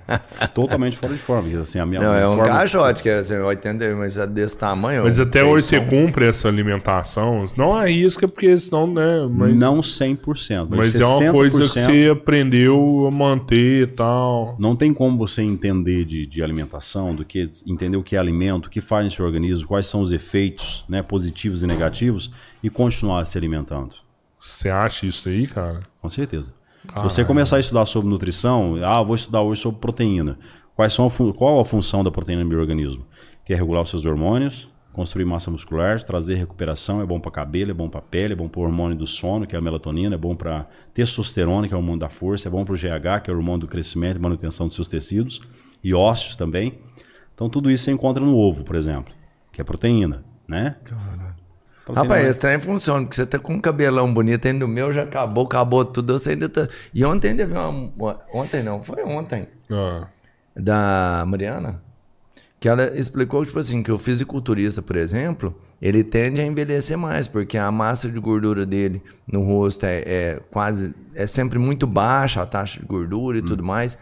Totalmente 0.54 0.96
fora 0.96 1.12
de 1.12 1.18
forma. 1.18 1.60
Assim, 1.60 1.78
a 1.78 1.86
minha 1.86 2.00
Não, 2.00 2.14
é 2.14 2.28
um 2.28 2.36
forma- 2.36 2.52
caixote, 2.52 3.02
que 3.02 3.08
é 3.08 3.18
assim, 3.18 3.36
80, 3.36 3.94
mas 3.96 4.16
é 4.16 4.26
desse 4.26 4.56
tamanho. 4.56 5.04
Mas 5.04 5.18
um 5.18 5.22
até 5.22 5.44
hoje 5.44 5.66
você 5.66 5.80
cumpre 5.80 6.26
essa 6.28 6.48
alimentação. 6.48 7.44
Não 7.56 7.74
arrisca, 7.74 8.26
porque 8.28 8.56
senão, 8.58 8.86
né? 8.86 9.26
Mas, 9.30 9.56
Não 9.60 9.80
100%. 9.80 10.68
mas 10.70 10.98
é 10.98 11.04
uma 11.04 11.32
coisa 11.32 11.60
que 11.62 11.68
você 11.68 12.08
aprendeu 12.12 13.06
a 13.06 13.10
manter 13.10 13.82
e 13.82 13.86
tal. 13.86 14.56
Não 14.58 14.74
tem 14.76 14.92
como 14.94 15.16
você 15.18 15.42
entender 15.42 16.04
de, 16.04 16.26
de 16.26 16.42
alimentação, 16.42 17.14
do 17.14 17.24
que 17.24 17.50
entender 17.66 17.96
o 17.96 18.02
que 18.02 18.16
é 18.16 18.18
alimento, 18.18 18.66
o 18.66 18.70
que 18.70 18.80
faz 18.80 19.04
no 19.04 19.10
seu 19.10 19.24
organismo, 19.24 19.66
quais 19.66 19.86
são 19.86 20.00
os 20.00 20.12
efeitos 20.12 20.84
né, 20.88 21.02
positivos 21.02 21.62
e 21.62 21.66
negativos 21.66 22.30
e 22.62 22.70
continuar 22.70 23.24
se 23.26 23.36
alimentando. 23.36 23.94
Você 24.40 24.68
acha 24.70 25.04
isso 25.06 25.28
aí, 25.28 25.46
cara? 25.46 25.80
Com 26.00 26.08
certeza. 26.08 26.52
Se 26.90 27.02
você 27.04 27.24
começar 27.24 27.56
a 27.56 27.60
estudar 27.60 27.86
sobre 27.86 28.10
nutrição, 28.10 28.74
ah, 28.84 29.00
vou 29.00 29.14
estudar 29.14 29.42
hoje 29.42 29.60
sobre 29.60 29.78
proteína. 29.80 30.36
Quais 30.74 30.92
são 30.92 31.06
a 31.06 31.32
qual 31.34 31.60
a 31.60 31.64
função 31.64 32.02
da 32.02 32.10
proteína 32.10 32.42
no 32.42 32.48
meu 32.48 32.58
organismo? 32.58 33.06
Que 33.44 33.52
é 33.52 33.56
regular 33.56 33.82
os 33.82 33.90
seus 33.90 34.04
hormônios, 34.04 34.68
construir 34.92 35.24
massa 35.24 35.52
muscular, 35.52 36.02
trazer 36.02 36.34
recuperação, 36.34 37.00
é 37.00 37.06
bom 37.06 37.20
para 37.20 37.30
cabelo, 37.30 37.70
é 37.70 37.74
bom 37.74 37.88
para 37.88 38.00
pele, 38.00 38.32
é 38.32 38.36
bom 38.36 38.48
para 38.48 38.60
o 38.60 38.64
hormônio 38.64 38.96
do 38.96 39.06
sono, 39.06 39.46
que 39.46 39.54
é 39.54 39.58
a 39.58 39.62
melatonina, 39.62 40.16
é 40.16 40.18
bom 40.18 40.34
para 40.34 40.66
testosterona, 40.92 41.68
que 41.68 41.74
é 41.74 41.76
o 41.76 41.80
hormônio 41.80 42.00
da 42.00 42.08
força, 42.08 42.48
é 42.48 42.50
bom 42.50 42.64
para 42.64 42.74
o 42.74 42.76
GH, 42.76 43.22
que 43.22 43.30
é 43.30 43.34
o 43.34 43.36
hormônio 43.36 43.60
do 43.60 43.68
crescimento 43.68 44.16
e 44.16 44.20
manutenção 44.20 44.66
dos 44.66 44.74
seus 44.74 44.88
tecidos, 44.88 45.40
e 45.84 45.94
ósseos 45.94 46.34
também. 46.34 46.80
Então 47.34 47.48
tudo 47.48 47.70
isso 47.70 47.84
você 47.84 47.92
encontra 47.92 48.24
no 48.24 48.36
ovo, 48.36 48.64
por 48.64 48.74
exemplo, 48.74 49.14
que 49.52 49.60
é 49.60 49.64
proteína, 49.64 50.24
né? 50.46 50.76
Proteína 50.84 51.29
Rapaz, 51.94 52.26
esse 52.26 52.38
trem 52.38 52.60
funciona, 52.60 53.02
porque 53.02 53.16
você 53.16 53.26
tá 53.26 53.38
com 53.38 53.54
um 53.54 53.60
cabelão 53.60 54.12
bonito, 54.12 54.46
ainda 54.46 54.64
o 54.64 54.68
meu 54.68 54.92
já 54.92 55.02
acabou, 55.02 55.44
acabou 55.44 55.84
tudo, 55.84 56.18
você 56.18 56.30
ainda 56.30 56.48
tá... 56.48 56.68
E 56.94 57.04
ontem 57.04 57.30
ainda 57.30 57.46
vi 57.46 57.52
uma... 57.52 58.20
Ontem 58.32 58.62
não, 58.62 58.82
foi 58.82 59.02
ontem, 59.04 59.46
Ah, 59.70 60.06
da 60.54 61.24
Mariana, 61.26 61.80
que 62.58 62.68
ela 62.68 62.96
explicou, 62.98 63.44
tipo 63.44 63.58
assim, 63.58 63.82
que 63.82 63.90
o 63.90 63.98
fisiculturista, 63.98 64.82
por 64.82 64.96
exemplo, 64.96 65.54
ele 65.80 66.04
tende 66.04 66.40
a 66.40 66.44
envelhecer 66.44 66.98
mais, 66.98 67.26
porque 67.26 67.56
a 67.56 67.70
massa 67.70 68.08
de 68.08 68.20
gordura 68.20 68.66
dele 68.66 69.02
no 69.26 69.42
rosto 69.42 69.84
é, 69.86 70.02
é 70.06 70.40
quase, 70.50 70.94
é 71.14 71.26
sempre 71.26 71.58
muito 71.58 71.86
baixa, 71.86 72.42
a 72.42 72.46
taxa 72.46 72.80
de 72.80 72.86
gordura 72.86 73.38
e 73.38 73.42
tudo 73.42 73.62
mais. 73.62 73.96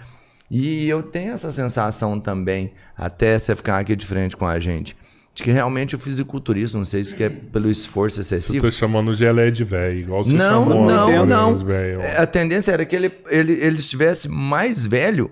E 0.51 0.89
eu 0.89 1.03
tenho 1.03 1.33
essa 1.33 1.53
sensação 1.53 2.19
também, 2.19 2.73
até 2.97 3.39
você 3.39 3.55
ficar 3.55 3.79
aqui 3.79 3.95
de 3.95 4.07
frente 4.07 4.37
com 4.37 4.47
a 4.47 4.59
gente, 4.59 4.97
de 5.39 5.45
que 5.45 5.53
realmente 5.53 5.95
o 5.95 5.99
fisiculturista, 6.01 6.77
não 6.77 6.85
sei 6.85 7.05
se 7.05 7.15
que 7.15 7.23
é 7.23 7.29
pelo 7.29 7.71
esforço 7.71 8.17
você 8.17 8.35
excessivo, 8.35 8.65
tá 8.65 8.71
chamando 8.73 9.13
de 9.13 9.19
geleia 9.19 9.53
de 9.53 9.63
velho, 9.63 10.01
igual 10.01 10.25
você 10.25 10.33
não, 10.37 10.65
chamou 10.69 10.85
não, 10.85 11.25
não. 11.25 11.57
velho. 11.59 12.01
A 12.21 12.27
tendência 12.27 12.73
era 12.73 12.85
que 12.85 12.97
ele, 12.97 13.13
ele, 13.29 13.53
ele 13.53 13.77
estivesse 13.77 14.29
mais 14.29 14.85
velho 14.85 15.31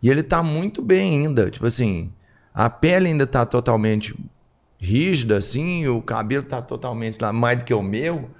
e 0.00 0.08
ele 0.08 0.22
tá 0.22 0.44
muito 0.44 0.80
bem 0.80 1.26
ainda. 1.26 1.50
Tipo 1.50 1.66
assim, 1.66 2.12
a 2.54 2.70
pele 2.70 3.08
ainda 3.08 3.26
tá 3.26 3.44
totalmente 3.44 4.14
rígida, 4.78 5.36
assim, 5.38 5.88
o 5.88 6.00
cabelo 6.00 6.44
tá 6.44 6.62
totalmente 6.62 7.18
lá, 7.20 7.32
mais 7.32 7.58
do 7.58 7.64
que 7.64 7.74
o 7.74 7.82
meu. 7.82 8.30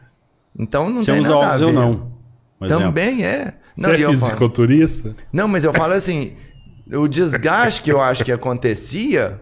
Então 0.56 0.88
não 0.88 0.98
Você 1.02 1.10
tem 1.10 1.20
usa 1.20 1.30
nada 1.30 1.44
a 1.46 1.48
óculos, 1.48 1.60
eu 1.62 1.66
ver. 1.66 1.74
não. 1.74 2.12
Por 2.60 2.66
exemplo. 2.66 2.84
Também 2.84 3.24
é. 3.26 3.54
Não, 3.76 3.90
Você 3.90 3.96
é 3.96 4.00
eu 4.04 4.14
falo- 4.14 4.18
fisiculturista? 4.20 5.16
não, 5.32 5.48
mas 5.48 5.64
eu 5.64 5.72
falo 5.72 5.94
assim, 5.94 6.34
o 6.92 7.08
desgaste 7.08 7.82
que 7.82 7.90
eu 7.90 8.00
acho 8.00 8.24
que 8.24 8.30
acontecia, 8.30 9.40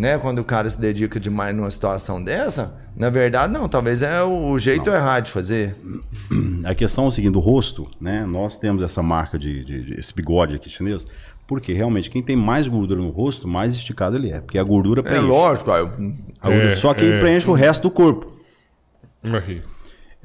né, 0.00 0.16
quando 0.18 0.38
o 0.38 0.44
cara 0.44 0.66
se 0.68 0.80
dedica 0.80 1.20
demais 1.20 1.54
numa 1.54 1.70
situação 1.70 2.22
dessa, 2.24 2.74
na 2.96 3.10
verdade, 3.10 3.52
não, 3.52 3.68
talvez 3.68 4.00
é 4.00 4.22
o 4.22 4.58
jeito 4.58 4.88
errado 4.88 5.24
de 5.26 5.30
fazer. 5.30 5.76
A 6.64 6.74
questão 6.74 7.04
é 7.04 7.08
o 7.08 7.10
seguinte, 7.10 7.32
do 7.32 7.38
rosto, 7.40 7.86
né? 8.00 8.24
Nós 8.26 8.56
temos 8.56 8.82
essa 8.82 9.02
marca 9.02 9.38
de, 9.38 9.62
de- 9.64 9.82
de- 9.84 10.00
esse 10.00 10.14
bigode 10.14 10.56
aqui 10.56 10.70
chinês, 10.70 11.06
porque 11.46 11.72
realmente 11.74 12.08
quem 12.10 12.22
tem 12.22 12.34
mais 12.36 12.66
gordura 12.66 13.00
no 13.00 13.10
rosto, 13.10 13.46
mais 13.46 13.74
esticado 13.74 14.16
ele 14.16 14.30
é, 14.30 14.40
porque 14.40 14.58
a 14.58 14.62
gordura 14.62 15.00
É 15.00 15.04
preenche. 15.04 15.26
lógico, 15.26 15.70
aí 15.70 15.80
eu- 15.80 15.90
A 16.40 16.48
gordura- 16.48 16.72
É, 16.72 16.76
só 16.76 16.94
que 16.94 17.04
é. 17.04 17.20
preenche 17.20 17.50
o 17.50 17.52
resto 17.54 17.82
do 17.82 17.90
corpo. 17.90 18.32
Aí. 19.24 19.62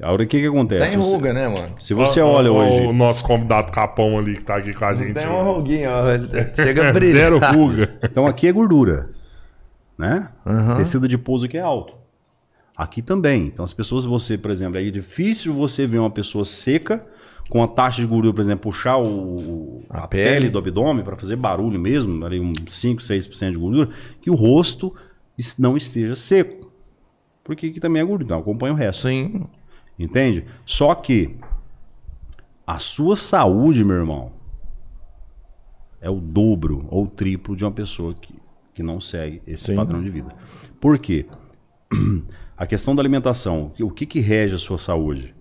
Agora 0.02 0.22
o 0.22 0.26
que 0.26 0.40
que 0.40 0.46
acontece? 0.46 0.88
tem 0.90 0.96
Você- 0.98 1.14
ruga, 1.14 1.32
né, 1.32 1.48
mano? 1.48 1.74
Se 1.80 1.94
você 1.94 2.20
Ó, 2.20 2.28
olha 2.30 2.52
ó, 2.52 2.64
hoje, 2.66 2.80
O 2.86 2.92
nosso 2.92 3.24
convidado 3.24 3.72
Capão 3.72 4.18
ali 4.18 4.36
que 4.36 4.42
tá 4.42 4.56
aqui 4.56 4.72
com 4.74 4.84
a 4.84 4.92
gente. 4.94 5.14
Tem 5.14 5.26
uma 5.26 5.42
ruguinha, 5.42 5.90
ó. 5.90 6.04
Chega 6.62 6.88
a 6.88 6.92
brilhar. 6.92 7.16
Zero 7.30 7.38
ruga. 7.38 7.90
então 8.02 8.26
aqui 8.26 8.46
é 8.46 8.52
gordura, 8.52 9.08
né? 9.98 10.32
Tecido 10.76 11.08
de 11.08 11.16
pouso 11.18 11.48
que 11.48 11.56
é 11.56 11.60
alto. 11.60 11.94
Aqui 12.76 13.00
também. 13.00 13.46
Então 13.46 13.64
as 13.64 13.72
pessoas, 13.72 14.04
você, 14.04 14.36
por 14.36 14.50
exemplo, 14.50 14.78
é 14.78 14.90
difícil 14.90 15.52
você 15.52 15.86
ver 15.86 15.98
uma 15.98 16.10
pessoa 16.10 16.44
seca 16.44 17.04
com 17.48 17.62
a 17.62 17.68
taxa 17.68 18.02
de 18.02 18.06
gordura, 18.06 18.34
por 18.34 18.40
exemplo, 18.40 18.62
puxar 18.64 18.98
o, 18.98 19.82
a, 19.88 20.04
A 20.04 20.08
pele. 20.08 20.30
pele. 20.30 20.50
do 20.50 20.58
abdômen 20.58 21.04
para 21.04 21.16
fazer 21.16 21.36
barulho 21.36 21.78
mesmo, 21.78 22.24
ali 22.24 22.40
um 22.40 22.52
5, 22.66 23.00
6% 23.00 23.52
de 23.52 23.58
gordura, 23.58 23.88
que 24.20 24.30
o 24.30 24.34
rosto 24.34 24.94
não 25.58 25.76
esteja 25.76 26.16
seco. 26.16 26.70
Porque 27.44 27.66
aqui 27.66 27.80
também 27.80 28.02
é 28.02 28.04
gordura, 28.04 28.24
então 28.24 28.38
acompanha 28.38 28.74
o 28.74 28.76
resto. 28.76 29.08
Sim. 29.08 29.46
Entende? 29.98 30.44
Só 30.66 30.94
que 30.94 31.36
a 32.66 32.78
sua 32.78 33.16
saúde, 33.16 33.84
meu 33.84 33.96
irmão, 33.96 34.32
é 36.00 36.10
o 36.10 36.20
dobro 36.20 36.86
ou 36.90 37.04
o 37.04 37.08
triplo 37.08 37.54
de 37.56 37.64
uma 37.64 37.70
pessoa 37.70 38.12
que, 38.12 38.34
que 38.76 38.82
não 38.82 39.00
segue 39.00 39.40
esse 39.46 39.64
Sim. 39.64 39.74
padrão 39.74 40.02
de 40.02 40.10
vida. 40.10 40.28
Por 40.78 40.98
quê? 40.98 41.24
A 42.58 42.66
questão 42.66 42.94
da 42.94 43.02
alimentação, 43.02 43.72
o 43.80 43.90
que, 43.90 44.06
que 44.06 44.20
rege 44.20 44.54
a 44.54 44.58
sua 44.58 44.78
saúde? 44.78 45.34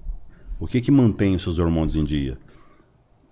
O 0.60 0.68
que, 0.68 0.82
que 0.82 0.92
mantém 0.92 1.34
os 1.34 1.44
seus 1.44 1.60
hormônios 1.60 1.96
em 1.96 2.04
dia? 2.04 2.38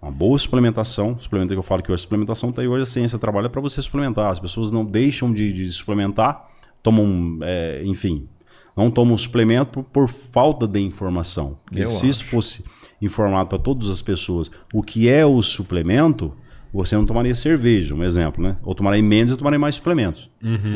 Uma 0.01 0.09
boa 0.09 0.37
suplementação, 0.37 1.17
suplemento 1.19 1.51
que 1.53 1.59
eu 1.59 1.63
falo 1.63 1.83
que 1.83 1.91
hoje 1.91 1.99
a 1.99 2.03
suplementação 2.03 2.49
está 2.49 2.61
aí, 2.61 2.67
hoje 2.67 2.83
a 2.83 2.85
ciência 2.85 3.19
trabalha 3.19 3.49
para 3.49 3.59
você 3.59 3.81
suplementar. 3.81 4.31
As 4.31 4.39
pessoas 4.39 4.71
não 4.71 4.85
deixam 4.85 5.33
de, 5.33 5.51
de 5.51 5.69
suplementar, 5.71 6.47
tomam, 6.81 7.39
é, 7.41 7.83
enfim, 7.83 8.27
não 8.75 8.89
tomam 8.89 9.17
suplemento 9.17 9.83
por, 9.83 9.83
por 9.83 10.09
falta 10.09 10.65
de 10.65 10.79
informação. 10.79 11.57
Porque 11.65 11.83
Eu 11.83 11.87
se 11.87 12.07
isso 12.07 12.23
fosse 12.23 12.63
informado 13.01 13.49
para 13.49 13.59
todas 13.59 13.89
as 13.89 14.01
pessoas 14.01 14.49
o 14.73 14.81
que 14.81 15.09
é 15.09 15.25
o 15.25 15.41
suplemento, 15.41 16.33
você 16.73 16.95
não 16.95 17.05
tomaria 17.05 17.35
cerveja, 17.35 17.93
um 17.93 18.03
exemplo, 18.03 18.43
né? 18.43 18.57
Ou 18.63 18.73
tomaria 18.73 19.03
menos 19.03 19.31
e 19.31 19.37
tomaria 19.37 19.59
mais 19.59 19.75
suplementos. 19.75 20.31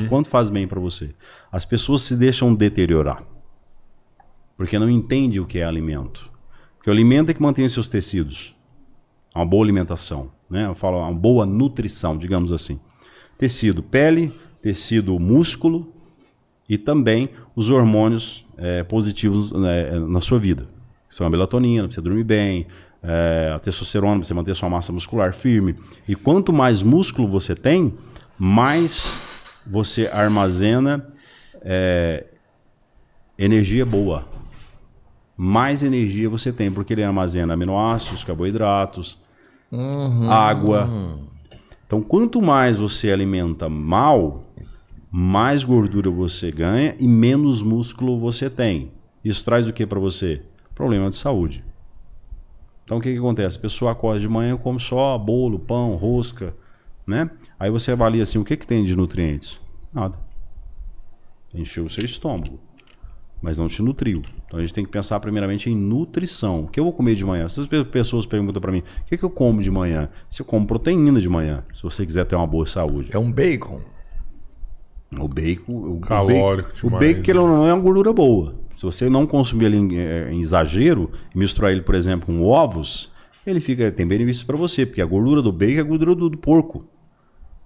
O 0.05 0.09
quanto 0.09 0.29
faz 0.29 0.49
bem 0.49 0.67
para 0.67 0.79
você? 0.79 1.15
As 1.51 1.65
pessoas 1.65 2.03
se 2.03 2.15
deixam 2.15 2.53
deteriorar. 2.53 3.23
Porque 4.55 4.77
não 4.77 4.89
entende 4.89 5.39
o 5.39 5.45
que 5.45 5.59
é 5.59 5.65
alimento. 5.65 6.29
Porque 6.77 6.89
o 6.89 6.93
alimento 6.93 7.31
é 7.31 7.33
que 7.33 7.41
mantém 7.41 7.65
os 7.65 7.73
seus 7.73 7.89
tecidos. 7.89 8.55
Uma 9.35 9.45
boa 9.45 9.63
alimentação, 9.63 10.31
né? 10.47 10.67
Eu 10.67 10.75
falo 10.75 10.99
uma 10.99 11.11
boa 11.11 11.45
nutrição, 11.45 12.15
digamos 12.15 12.51
assim. 12.51 12.79
Tecido 13.37 13.81
pele, 13.81 14.33
tecido 14.61 15.17
músculo 15.19 15.91
e 16.69 16.77
também 16.77 17.29
os 17.55 17.69
hormônios 17.69 18.45
eh, 18.57 18.83
positivos 18.83 19.51
né, 19.51 19.99
na 19.99 20.21
sua 20.21 20.37
vida. 20.37 20.67
São 21.09 21.25
a 21.25 21.29
melatonina, 21.29 21.89
você 21.89 22.01
dormir 22.01 22.23
bem, 22.23 22.67
eh, 23.03 23.51
a 23.53 23.59
testosterona, 23.59 24.19
para 24.19 24.27
você 24.27 24.33
manter 24.33 24.55
sua 24.55 24.69
massa 24.69 24.91
muscular 24.91 25.33
firme. 25.33 25.75
E 26.07 26.15
quanto 26.15 26.51
mais 26.51 26.81
músculo 26.81 27.27
você 27.27 27.55
tem, 27.55 27.93
mais 28.37 29.17
você 29.65 30.07
armazena 30.07 31.07
eh, 31.61 32.25
energia 33.37 33.85
boa 33.85 34.37
mais 35.37 35.83
energia 35.83 36.27
você 36.27 36.51
tem, 36.51 36.71
porque 36.71 36.93
ele 36.93 37.03
armazena 37.03 37.53
aminoácidos, 37.53 38.23
carboidratos, 38.23 39.19
água. 40.27 40.89
Então, 41.85 42.01
quanto 42.01 42.41
mais 42.41 42.75
você 42.75 43.11
alimenta 43.11 43.69
mal, 43.69 44.43
mais 45.11 45.63
gordura 45.63 46.09
você 46.09 46.51
ganha 46.51 46.95
e 46.99 47.07
menos 47.07 47.61
músculo 47.61 48.19
você 48.19 48.49
tem. 48.49 48.91
Isso 49.23 49.45
traz 49.45 49.67
o 49.67 49.73
que 49.73 49.85
para 49.85 49.99
você? 49.99 50.41
Problema 50.73 51.11
de 51.11 51.17
saúde. 51.17 51.63
Então, 52.87 52.99
o 52.99 53.01
que, 53.01 53.11
que 53.11 53.17
acontece? 53.17 53.57
A 53.57 53.61
pessoa 53.61 53.91
acorda 53.91 54.21
de 54.21 54.29
manhã 54.29 54.55
e 54.55 54.57
come 54.57 54.79
só 54.79 55.17
bolo, 55.17 55.59
pão, 55.59 55.95
rosca, 55.97 56.55
né? 57.05 57.29
Aí 57.59 57.69
você 57.69 57.91
avalia 57.91 58.23
assim, 58.23 58.37
o 58.37 58.45
que, 58.45 58.55
que 58.55 58.65
tem 58.65 58.85
de 58.85 58.95
nutrientes? 58.95 59.59
Nada. 59.93 60.17
Encheu 61.53 61.83
o 61.83 61.89
seu 61.89 62.05
estômago 62.05 62.57
mas 63.41 63.57
não 63.57 63.67
te 63.67 63.81
nutriu. 63.81 64.23
Então 64.45 64.59
a 64.59 64.61
gente 64.61 64.73
tem 64.73 64.83
que 64.83 64.91
pensar 64.91 65.19
primeiramente 65.19 65.69
em 65.69 65.75
nutrição. 65.75 66.61
O 66.61 66.67
que 66.67 66.79
eu 66.79 66.83
vou 66.83 66.93
comer 66.93 67.15
de 67.15 67.23
manhã? 67.23 67.47
Se 67.47 67.59
as 67.59 67.67
pe- 67.67 67.83
pessoas 67.85 68.25
perguntam 68.25 68.61
para 68.61 68.71
mim, 68.71 68.79
o 68.79 69.05
que, 69.05 69.17
que 69.17 69.23
eu 69.23 69.29
como 69.29 69.61
de 69.61 69.69
manhã? 69.69 70.09
Se 70.29 70.41
eu 70.41 70.45
como 70.45 70.65
proteína 70.65 71.19
de 71.19 71.29
manhã, 71.29 71.63
se 71.73 71.83
você 71.83 72.05
quiser 72.05 72.25
ter 72.25 72.35
uma 72.35 72.47
boa 72.47 72.65
saúde. 72.65 73.09
É 73.13 73.17
um 73.19 73.31
bacon. 73.31 73.81
O 75.11 75.27
bacon, 75.27 75.73
o, 75.73 75.99
Calórico 75.99 76.69
o 76.69 76.89
bacon, 76.89 76.95
o 76.95 76.99
bacon 76.99 77.21
que 77.21 77.31
ele 77.31 77.39
não 77.39 77.67
é 77.67 77.73
uma 77.73 77.81
gordura 77.81 78.11
boa. 78.11 78.55
Se 78.77 78.83
você 78.83 79.09
não 79.09 79.25
consumir 79.25 79.65
ele 79.65 79.77
em, 79.77 79.97
eh, 79.97 80.29
em 80.31 80.39
exagero 80.39 81.11
misturar 81.33 81.71
ele, 81.71 81.81
por 81.81 81.95
exemplo, 81.95 82.27
com 82.27 82.43
ovos, 82.43 83.11
ele 83.45 83.59
fica 83.59 83.91
tem 83.91 84.05
benefícios 84.05 84.43
para 84.43 84.55
você, 84.55 84.85
porque 84.85 85.01
a 85.01 85.05
gordura 85.05 85.41
do 85.41 85.51
bacon 85.51 85.77
é 85.77 85.79
a 85.79 85.83
gordura 85.83 86.13
do, 86.13 86.29
do 86.29 86.37
porco. 86.37 86.85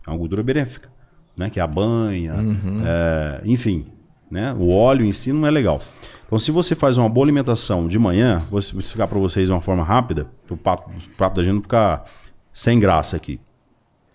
É 0.07 0.09
uma 0.09 0.17
gordura 0.17 0.41
benéfica, 0.41 0.89
né? 1.35 1.49
Que 1.49 1.59
é 1.59 1.63
a 1.63 1.67
banha, 1.67 2.33
eh, 2.33 3.41
enfim, 3.43 3.87
né? 4.31 4.53
O 4.53 4.69
óleo 4.69 5.05
em 5.05 5.11
si 5.11 5.33
não 5.33 5.45
é 5.45 5.51
legal. 5.51 5.79
Então, 6.25 6.39
se 6.39 6.49
você 6.49 6.75
faz 6.75 6.97
uma 6.97 7.09
boa 7.09 7.25
alimentação 7.25 7.89
de 7.89 7.99
manhã, 7.99 8.37
vou 8.49 8.57
explicar 8.57 9.05
para 9.05 9.19
vocês 9.19 9.47
de 9.47 9.51
uma 9.51 9.59
forma 9.59 9.83
rápida, 9.83 10.27
para 10.47 10.53
o 10.53 10.57
papo, 10.57 10.89
papo 11.17 11.35
da 11.35 11.43
gente 11.43 11.55
não 11.55 11.61
ficar 11.61 12.05
sem 12.53 12.79
graça 12.79 13.17
aqui. 13.17 13.37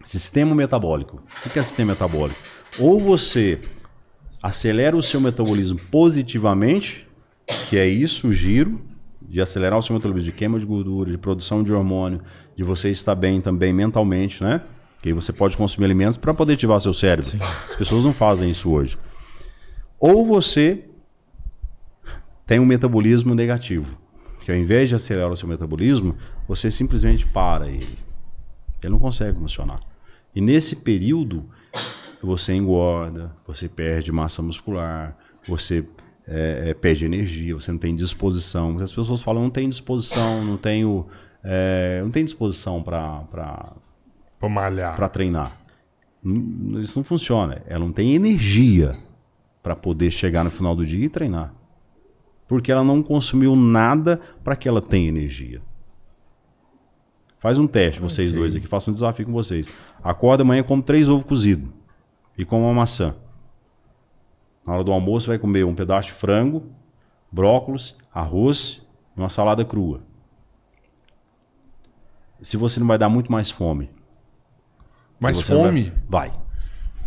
Sistema 0.03 0.55
metabólico. 0.55 1.23
O 1.45 1.51
que 1.51 1.59
é 1.59 1.63
sistema 1.63 1.93
metabólico? 1.93 2.41
Ou 2.79 2.99
você 2.99 3.61
acelera 4.47 4.97
o 4.97 5.03
seu 5.03 5.21
metabolismo 5.21 5.79
positivamente, 5.91 7.07
que 7.69 7.77
é 7.77 7.87
isso, 7.87 8.29
o 8.29 8.33
giro, 8.33 8.81
de 9.21 9.41
acelerar 9.41 9.77
o 9.77 9.83
seu 9.83 9.95
metabolismo, 9.95 10.31
de 10.31 10.37
queima 10.37 10.59
de 10.59 10.65
gordura, 10.65 11.11
de 11.11 11.19
produção 11.19 11.65
de 11.65 11.73
hormônio, 11.73 12.21
de 12.55 12.63
você 12.63 12.89
estar 12.91 13.17
bem 13.17 13.41
também 13.41 13.73
mentalmente, 13.73 14.45
né? 14.45 14.63
Que 15.03 15.09
aí 15.09 15.13
você 15.13 15.33
pode 15.33 15.57
consumir 15.57 15.87
alimentos 15.87 16.17
para 16.17 16.33
poder 16.33 16.53
ativar 16.53 16.81
seu 16.81 16.95
cérebro. 16.95 17.29
As 17.69 17.75
pessoas 17.75 18.05
não 18.05 18.13
fazem 18.13 18.49
isso 18.49 18.71
hoje. 18.71 18.97
Ou 19.99 20.25
você 20.25 20.85
tem 22.47 22.61
um 22.61 22.67
metabolismo 22.67 23.35
negativo, 23.35 23.99
que 24.45 24.53
ao 24.53 24.57
invés 24.57 24.89
de 24.89 24.95
acelerar 24.95 25.33
o 25.33 25.37
seu 25.37 25.49
metabolismo, 25.49 26.17
você 26.47 26.71
simplesmente 26.71 27.27
para 27.27 27.67
ele. 27.67 27.99
Ele 28.81 28.93
não 28.93 29.01
consegue 29.01 29.37
funcionar. 29.37 29.81
E 30.33 30.41
nesse 30.41 30.77
período, 30.77 31.51
você 32.23 32.55
engorda, 32.55 33.35
você 33.47 33.69
perde 33.69 34.11
massa 34.11 34.43
muscular, 34.43 35.17
você 35.47 35.87
é, 36.27 36.71
é, 36.71 36.75
perde 36.75 37.05
energia, 37.05 37.55
você 37.55 37.71
não 37.71 37.79
tem 37.79 37.95
disposição. 37.95 38.77
As 38.79 38.93
pessoas 38.93 39.23
falam, 39.23 39.43
não 39.43 39.51
tem 39.51 39.69
disposição, 39.69 40.45
não 40.45 40.57
tenho, 40.57 41.07
é, 41.43 42.01
não 42.03 42.11
tem 42.11 42.25
disposição 42.25 42.83
para 42.83 43.75
malhar. 44.43 44.97
para 44.97 45.09
treinar. 45.09 45.53
Isso 46.83 46.99
não 46.99 47.05
funciona. 47.05 47.63
Ela 47.67 47.85
não 47.85 47.93
tem 47.93 48.15
energia 48.15 48.97
para 49.63 49.77
poder 49.77 50.11
chegar 50.11 50.43
no 50.45 50.51
final 50.51 50.75
do 50.75 50.85
dia 50.85 51.05
e 51.05 51.09
treinar. 51.09 51.55
Porque 52.49 52.71
ela 52.73 52.83
não 52.83 53.03
consumiu 53.03 53.55
nada 53.55 54.21
para 54.43 54.57
que 54.57 54.69
ela 54.69 54.81
tenha 54.81 55.09
energia. 55.09 55.61
Faz 57.39 57.59
um 57.59 57.67
teste, 57.67 58.01
vocês 58.01 58.31
Ok. 58.31 58.41
dois 58.41 58.57
aqui, 58.57 58.67
faça 58.67 58.91
um 58.91 58.93
desafio 58.93 59.27
com 59.27 59.33
vocês. 59.33 59.73
Acorda 60.03 60.43
amanhã 60.43 60.63
come 60.63 60.83
três 60.83 61.09
ovos 61.09 61.25
cozidos 61.25 61.69
e 62.37 62.45
come 62.45 62.65
uma 62.65 62.75
maçã. 62.75 63.15
Na 64.67 64.75
hora 64.75 64.85
do 64.85 64.93
almoço 64.93 65.29
vai 65.29 65.39
comer 65.39 65.65
um 65.65 65.75
pedaço 65.75 66.09
de 66.09 66.15
frango, 66.15 66.65
brócolis, 67.31 67.97
arroz 68.13 68.83
e 69.17 69.21
uma 69.21 69.29
salada 69.29 69.65
crua. 69.65 70.01
Se 72.43 72.57
você 72.57 72.79
não 72.81 72.87
vai 72.87 72.99
dar 72.99 73.09
muito 73.09 73.31
mais 73.33 73.51
fome. 73.51 73.91
Você 75.21 75.53
não 75.53 75.63
vai- 75.63 75.69
fome? 75.71 75.93
Vai. 76.09 76.33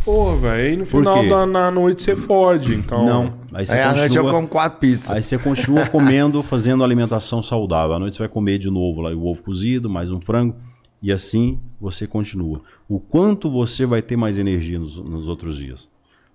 Pô, 0.04 0.34
velho, 0.36 0.54
aí 0.70 0.76
no 0.76 0.86
Por 0.86 1.00
final 1.02 1.20
quê? 1.20 1.28
da 1.28 1.44
na 1.46 1.70
noite 1.70 2.02
você 2.02 2.16
fode, 2.16 2.74
então. 2.74 3.04
Não. 3.04 3.34
Aí 3.52 3.66
você 3.66 3.74
Aí 3.74 3.82
à 3.82 3.92
noite 3.94 4.16
eu 4.16 4.22
continua, 4.22 4.32
como 4.32 4.48
quatro 4.48 4.78
pizzas. 4.80 5.10
aí 5.10 5.22
você 5.22 5.36
continua 5.38 5.86
comendo, 5.86 6.42
fazendo 6.42 6.82
alimentação 6.82 7.42
saudável. 7.42 7.94
À 7.94 7.98
noite 7.98 8.16
você 8.16 8.22
vai 8.22 8.28
comer 8.28 8.58
de 8.58 8.70
novo 8.70 9.02
lá, 9.02 9.10
o 9.10 9.26
ovo 9.26 9.42
cozido, 9.42 9.90
mais 9.90 10.10
um 10.10 10.18
frango. 10.20 10.56
E 11.02 11.12
assim 11.12 11.60
você 11.80 12.06
continua. 12.06 12.62
O 12.88 13.00
quanto 13.00 13.50
você 13.50 13.86
vai 13.86 14.02
ter 14.02 14.16
mais 14.16 14.36
energia 14.36 14.78
nos, 14.78 14.96
nos 14.96 15.28
outros 15.28 15.56
dias. 15.56 15.88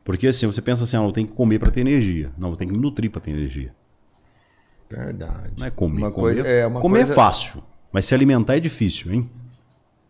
Porque 0.03 0.27
assim, 0.27 0.45
você 0.45 0.61
pensa 0.61 0.83
assim, 0.83 0.97
ah, 0.97 1.03
eu 1.03 1.11
tenho 1.11 1.27
que 1.27 1.33
comer 1.33 1.59
para 1.59 1.71
ter 1.71 1.81
energia. 1.81 2.31
Não, 2.37 2.49
eu 2.49 2.55
tenho 2.55 2.71
que 2.71 2.77
me 2.77 2.81
nutrir 2.81 3.09
para 3.09 3.21
ter 3.21 3.31
energia. 3.31 3.73
Verdade. 4.89 5.53
Não 5.57 5.65
é 5.65 5.71
comer. 5.71 5.97
Uma 5.97 6.11
comer 6.11 6.35
coisa, 6.35 6.47
é, 6.47 6.67
uma 6.67 6.79
comer 6.79 6.99
coisa... 6.99 7.11
é 7.11 7.15
fácil, 7.15 7.63
mas 7.91 8.05
se 8.05 8.13
alimentar 8.13 8.55
é 8.55 8.59
difícil, 8.59 9.11
hein? 9.11 9.29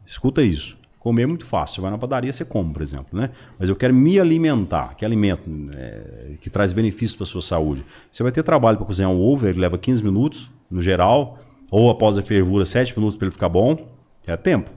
Escuta 0.05 0.41
isso. 0.41 0.77
Comer 0.99 1.23
é 1.23 1.25
muito 1.27 1.45
fácil. 1.45 1.75
Você 1.75 1.81
vai 1.81 1.91
na 1.91 1.97
padaria, 1.97 2.33
você 2.33 2.43
come, 2.43 2.73
por 2.73 2.81
exemplo, 2.81 3.17
né? 3.17 3.29
Mas 3.57 3.69
eu 3.69 3.75
quero 3.75 3.93
me 3.93 4.19
alimentar. 4.19 4.95
Que 4.95 5.05
alimento 5.05 5.49
é, 5.75 6.33
que 6.41 6.49
traz 6.49 6.73
benefícios 6.73 7.15
para 7.15 7.25
sua 7.25 7.41
saúde. 7.41 7.85
Você 8.11 8.23
vai 8.23 8.31
ter 8.31 8.43
trabalho 8.43 8.77
para 8.77 8.85
cozinhar 8.85 9.11
um 9.11 9.21
ovo, 9.21 9.47
ele 9.47 9.59
leva 9.59 9.77
15 9.77 10.03
minutos, 10.03 10.51
no 10.69 10.81
geral, 10.81 11.39
ou 11.71 11.89
após 11.89 12.17
a 12.17 12.21
fervura, 12.21 12.65
7 12.65 12.97
minutos 12.97 13.17
para 13.17 13.27
ele 13.27 13.33
ficar 13.33 13.49
bom. 13.49 13.94
É 14.27 14.35
tempo. 14.37 14.71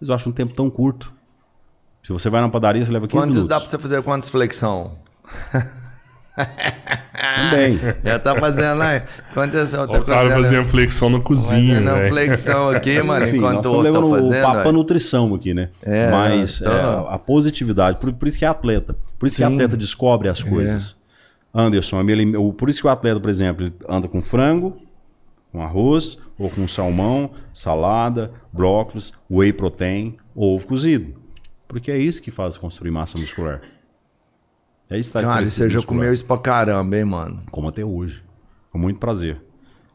Mas 0.00 0.08
eu 0.08 0.14
acho 0.14 0.28
um 0.28 0.32
tempo 0.32 0.52
tão 0.54 0.68
curto. 0.70 1.12
Se 2.02 2.12
você 2.12 2.30
vai 2.30 2.40
na 2.40 2.48
padaria, 2.48 2.84
você 2.84 2.90
leva 2.90 3.06
15 3.06 3.16
Quantos 3.18 3.36
minutos. 3.36 3.46
dá 3.48 3.60
pra 3.60 3.68
você 3.68 3.78
fazer 3.78 4.02
quantas 4.02 4.28
flexão? 4.28 4.96
Também. 7.50 7.78
Já 8.04 8.18
tá 8.18 8.34
fazendo 8.36 8.82
aí. 8.82 9.02
Quantas 9.34 9.72
eu 9.74 9.80
Ó, 9.80 9.84
o 9.98 10.04
cara 10.04 10.30
fazendo 10.30 10.68
flexão 10.68 11.10
na 11.10 11.20
cozinha, 11.20 11.74
fazendo 11.76 11.94
velho. 11.94 12.08
flexão 12.08 12.70
aqui, 12.70 13.02
mano, 13.02 13.26
Enfim, 13.26 13.38
enquanto 13.38 13.64
nós 13.64 13.66
o 13.66 13.76
outro 13.76 13.92
tá 13.92 14.08
fazendo. 14.08 14.38
o 14.38 14.42
papo 14.54 14.72
nutrição 14.72 15.34
aqui, 15.34 15.52
né? 15.52 15.70
É, 15.82 16.10
Mas 16.10 16.60
então- 16.60 16.72
é, 17.10 17.14
a 17.14 17.18
positividade, 17.18 17.98
por, 17.98 18.12
por 18.12 18.28
isso 18.28 18.38
que 18.38 18.44
é 18.44 18.48
atleta. 18.48 18.96
Por 19.18 19.26
isso 19.26 19.36
que 19.36 19.44
Sim. 19.44 19.50
É. 19.50 19.54
atleta 19.54 19.76
descobre 19.76 20.28
as 20.28 20.42
coisas. 20.42 20.96
Anderson, 21.52 21.98
a 21.98 22.04
minha 22.04 22.14
alim- 22.16 22.36
o- 22.36 22.52
por 22.52 22.70
isso 22.70 22.80
que 22.80 22.86
o 22.86 22.90
atleta, 22.90 23.18
por 23.18 23.30
exemplo, 23.30 23.64
ele 23.66 23.74
anda 23.88 24.06
com 24.06 24.22
frango, 24.22 24.76
com 25.58 25.62
arroz, 25.64 26.18
ou 26.38 26.48
com 26.48 26.68
salmão, 26.68 27.32
salada, 27.52 28.32
brócolis, 28.52 29.12
whey 29.28 29.52
protein, 29.52 30.16
ovo 30.34 30.64
cozido. 30.66 31.14
Porque 31.66 31.90
é 31.90 31.98
isso 31.98 32.22
que 32.22 32.30
faz 32.30 32.56
construir 32.56 32.92
massa 32.92 33.18
muscular. 33.18 33.60
É 34.88 34.96
isso 34.98 35.10
que 35.10 35.14
faz 35.14 35.26
Cara, 35.26 35.44
e 35.44 35.50
você 35.50 35.68
já 35.68 35.82
comeu 35.82 36.12
isso 36.12 36.24
pra 36.24 36.38
caramba, 36.38 36.96
hein, 36.96 37.04
mano? 37.04 37.42
Como 37.50 37.68
até 37.68 37.84
hoje. 37.84 38.22
Com 38.70 38.78
muito 38.78 38.98
prazer. 39.00 39.42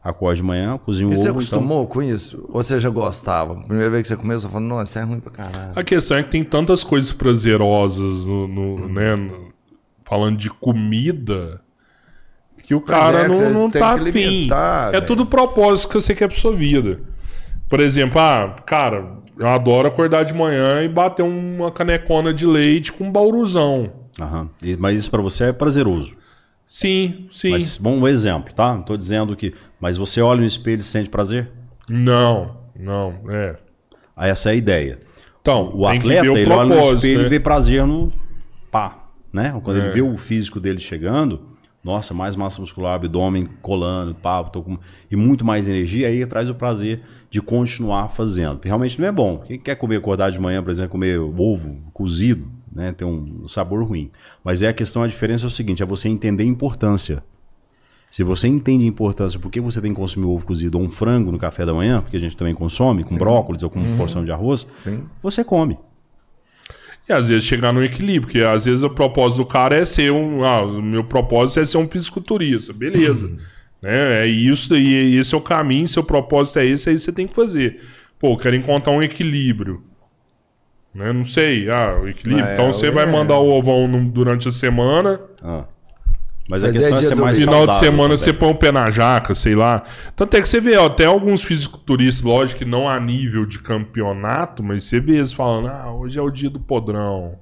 Acorde 0.02 0.42
de 0.42 0.46
manhã, 0.46 0.76
cozinho 0.76 1.08
o 1.08 1.16
você 1.16 1.30
ovo. 1.30 1.40
então- 1.40 1.58
acostumou 1.58 1.86
com 1.88 2.02
isso? 2.02 2.44
Ou 2.50 2.62
você 2.62 2.78
já 2.78 2.90
gostava? 2.90 3.54
Primeira 3.62 3.88
vez 3.90 4.02
que 4.02 4.08
você 4.08 4.16
comeu, 4.18 4.38
você 4.38 4.46
falou, 4.46 4.68
nossa, 4.68 4.82
isso 4.90 4.98
é 4.98 5.02
ruim 5.02 5.18
pra 5.20 5.32
caralho. 5.32 5.72
A 5.74 5.82
questão 5.82 6.18
é 6.18 6.22
que 6.22 6.30
tem 6.30 6.44
tantas 6.44 6.84
coisas 6.84 7.10
prazerosas 7.10 8.26
no, 8.26 8.46
no- 8.46 8.88
né, 8.88 9.16
no- 9.16 9.50
falando 10.04 10.36
de 10.36 10.50
comida 10.50 11.62
que 12.64 12.74
o 12.74 12.80
cara 12.80 13.20
é, 13.22 13.28
não, 13.28 13.50
não 13.50 13.70
tá 13.70 13.92
afim. 13.92 14.48
É 14.50 14.90
velho. 14.92 15.06
tudo 15.06 15.24
propósito 15.26 15.88
que 15.90 15.94
você 15.94 16.14
quer 16.14 16.28
pra 16.28 16.36
sua 16.36 16.52
vida. 16.56 17.00
Por 17.68 17.78
exemplo, 17.80 18.20
ah, 18.20 18.56
cara, 18.66 19.18
eu 19.38 19.48
adoro 19.48 19.86
acordar 19.88 20.24
de 20.24 20.32
manhã 20.34 20.82
e 20.82 20.88
bater 20.88 21.22
uma 21.22 21.70
canecona 21.70 22.32
de 22.32 22.46
leite 22.46 22.92
com 22.92 23.04
um 23.04 23.12
bauruzão. 23.12 23.92
Aham. 24.20 24.48
E- 24.62 24.76
Mas 24.76 24.98
isso 24.98 25.10
pra 25.10 25.20
você 25.22 25.44
é 25.44 25.52
prazeroso. 25.52 26.16
Sim, 26.66 27.28
sim. 27.30 27.50
Mas, 27.50 27.76
bom, 27.76 27.98
um 27.98 28.08
exemplo, 28.08 28.54
tá? 28.54 28.72
Não 28.74 28.82
tô 28.82 28.96
dizendo 28.96 29.36
que. 29.36 29.52
Mas 29.78 29.96
você 29.98 30.20
olha 30.22 30.40
no 30.40 30.46
espelho 30.46 30.80
e 30.80 30.84
sente 30.84 31.10
prazer? 31.10 31.50
Não, 31.88 32.56
não, 32.78 33.14
é. 33.28 33.56
Aí 34.16 34.30
Essa 34.30 34.48
é 34.48 34.52
a 34.52 34.54
ideia. 34.54 34.98
Então, 35.42 35.70
O 35.74 35.86
atleta, 35.86 36.30
o 36.32 36.38
ele 36.38 36.50
olha 36.50 36.74
no 36.76 36.94
espelho 36.94 37.20
né? 37.20 37.26
e 37.26 37.28
vê 37.28 37.38
prazer 37.38 37.84
no 37.86 38.10
pá, 38.70 39.08
né? 39.30 39.54
Quando 39.62 39.76
ele 39.76 39.88
É. 39.88 39.90
vê 39.90 40.00
o 40.00 40.16
físico 40.16 40.58
dele 40.58 40.80
chegando, 40.80 41.42
nossa, 41.84 42.14
mais 42.14 42.34
massa 42.34 42.60
muscular, 42.60 42.94
abdômen 42.94 43.46
colando, 43.60 44.14
pá, 44.14 44.42
tô 44.44 44.62
com... 44.62 44.78
e 45.10 45.14
muito 45.16 45.44
mais 45.44 45.68
energia, 45.68 46.08
aí 46.08 46.24
traz 46.26 46.48
o 46.48 46.54
prazer 46.54 47.02
de 47.30 47.42
continuar 47.42 48.08
fazendo. 48.08 48.58
Realmente 48.64 48.98
não 49.00 49.06
é 49.06 49.12
bom. 49.12 49.38
Quem 49.46 49.58
quer 49.58 49.74
comer, 49.74 49.96
acordar 49.96 50.30
de 50.30 50.40
manhã, 50.40 50.62
por 50.62 50.70
exemplo, 50.70 50.92
comer 50.92 51.18
ovo 51.18 51.76
cozido, 51.92 52.46
né? 52.72 52.92
Tem 52.92 53.06
um 53.06 53.46
sabor 53.46 53.84
ruim. 53.86 54.10
Mas 54.42 54.62
é 54.62 54.68
a 54.68 54.72
questão, 54.72 55.02
a 55.02 55.06
diferença 55.06 55.44
é 55.44 55.48
o 55.48 55.50
seguinte, 55.50 55.82
é 55.82 55.86
você 55.86 56.08
entender 56.08 56.44
a 56.44 56.46
importância. 56.46 57.22
Se 58.10 58.22
você 58.22 58.46
entende 58.46 58.84
a 58.84 58.86
importância, 58.86 59.40
por 59.40 59.50
que 59.50 59.60
você 59.60 59.80
tem 59.80 59.92
que 59.92 59.98
consumir 60.00 60.24
ovo 60.26 60.46
cozido 60.46 60.78
ou 60.78 60.84
um 60.84 60.88
frango 60.90 61.32
no 61.32 61.38
café 61.38 61.66
da 61.66 61.74
manhã, 61.74 62.00
porque 62.00 62.16
a 62.16 62.20
gente 62.20 62.36
também 62.36 62.54
consome, 62.54 63.02
com 63.02 63.16
brócolis 63.16 63.62
ou 63.64 63.68
com 63.70 63.80
Uhum. 63.80 63.96
porção 63.96 64.24
de 64.24 64.30
arroz, 64.30 64.66
Sim. 64.84 65.02
você 65.20 65.42
come. 65.42 65.76
E 67.08 67.12
às 67.12 67.28
vezes 67.28 67.44
chegar 67.44 67.72
no 67.72 67.84
equilíbrio, 67.84 68.22
porque 68.22 68.40
às 68.40 68.64
vezes 68.64 68.82
o 68.82 68.88
propósito 68.90 69.38
do 69.42 69.46
cara 69.46 69.76
é 69.76 69.84
ser 69.84 70.10
um. 70.10 70.42
Ah, 70.44 70.62
o 70.62 70.80
meu 70.80 71.04
propósito 71.04 71.60
é 71.60 71.64
ser 71.64 71.76
um 71.78 71.88
fisiculturista. 71.88 72.72
Beleza. 72.72 73.28
né? 73.82 74.22
É 74.22 74.26
isso, 74.26 74.74
e 74.74 75.16
esse 75.18 75.34
é 75.34 75.38
o 75.38 75.40
caminho, 75.40 75.86
seu 75.86 76.02
propósito 76.02 76.58
é 76.60 76.66
esse, 76.66 76.88
aí 76.88 76.96
você 76.96 77.12
tem 77.12 77.26
que 77.26 77.34
fazer. 77.34 77.80
Pô, 78.18 78.32
eu 78.32 78.36
quero 78.38 78.56
encontrar 78.56 78.92
um 78.92 79.02
equilíbrio. 79.02 79.82
Né? 80.94 81.12
Não 81.12 81.24
sei. 81.26 81.68
Ah, 81.68 81.98
o 82.02 82.08
equilíbrio. 82.08 82.46
É, 82.46 82.54
então 82.54 82.72
você 82.72 82.86
é. 82.86 82.90
vai 82.90 83.04
mandar 83.04 83.38
o 83.38 83.50
ovão 83.50 83.86
no- 83.86 84.08
durante 84.08 84.48
a 84.48 84.50
semana. 84.50 85.20
Ah. 85.42 85.64
Mas 86.48 86.62
a 86.62 86.66
Mas 86.66 86.76
questão 86.76 86.96
é 86.96 86.98
é, 86.98 87.00
dia 87.00 87.08
ser 87.08 87.14
do 87.14 87.22
mais 87.22 87.38
Final 87.38 87.54
de 87.54 87.58
saudável 87.60 87.80
semana 87.80 88.02
também. 88.04 88.18
você 88.18 88.32
põe 88.34 88.50
o 88.50 88.54
pé 88.54 88.70
na 88.70 88.90
jaca, 88.90 89.34
sei 89.34 89.54
lá. 89.54 89.82
Tanto 90.14 90.36
é 90.36 90.42
que 90.42 90.48
você 90.48 90.60
vê, 90.60 90.76
ó, 90.76 90.86
até 90.86 91.06
alguns 91.06 91.42
fisiculturistas, 91.42 92.22
lógico 92.22 92.58
que 92.58 92.64
não 92.66 92.86
a 92.88 93.00
nível 93.00 93.46
de 93.46 93.58
campeonato, 93.58 94.62
mas 94.62 94.84
você 94.84 95.00
vê 95.00 95.14
eles 95.14 95.32
falando, 95.32 95.68
ah, 95.68 95.90
hoje 95.94 96.18
é 96.18 96.22
o 96.22 96.28
dia 96.30 96.50
do 96.50 96.60
podrão. 96.60 97.38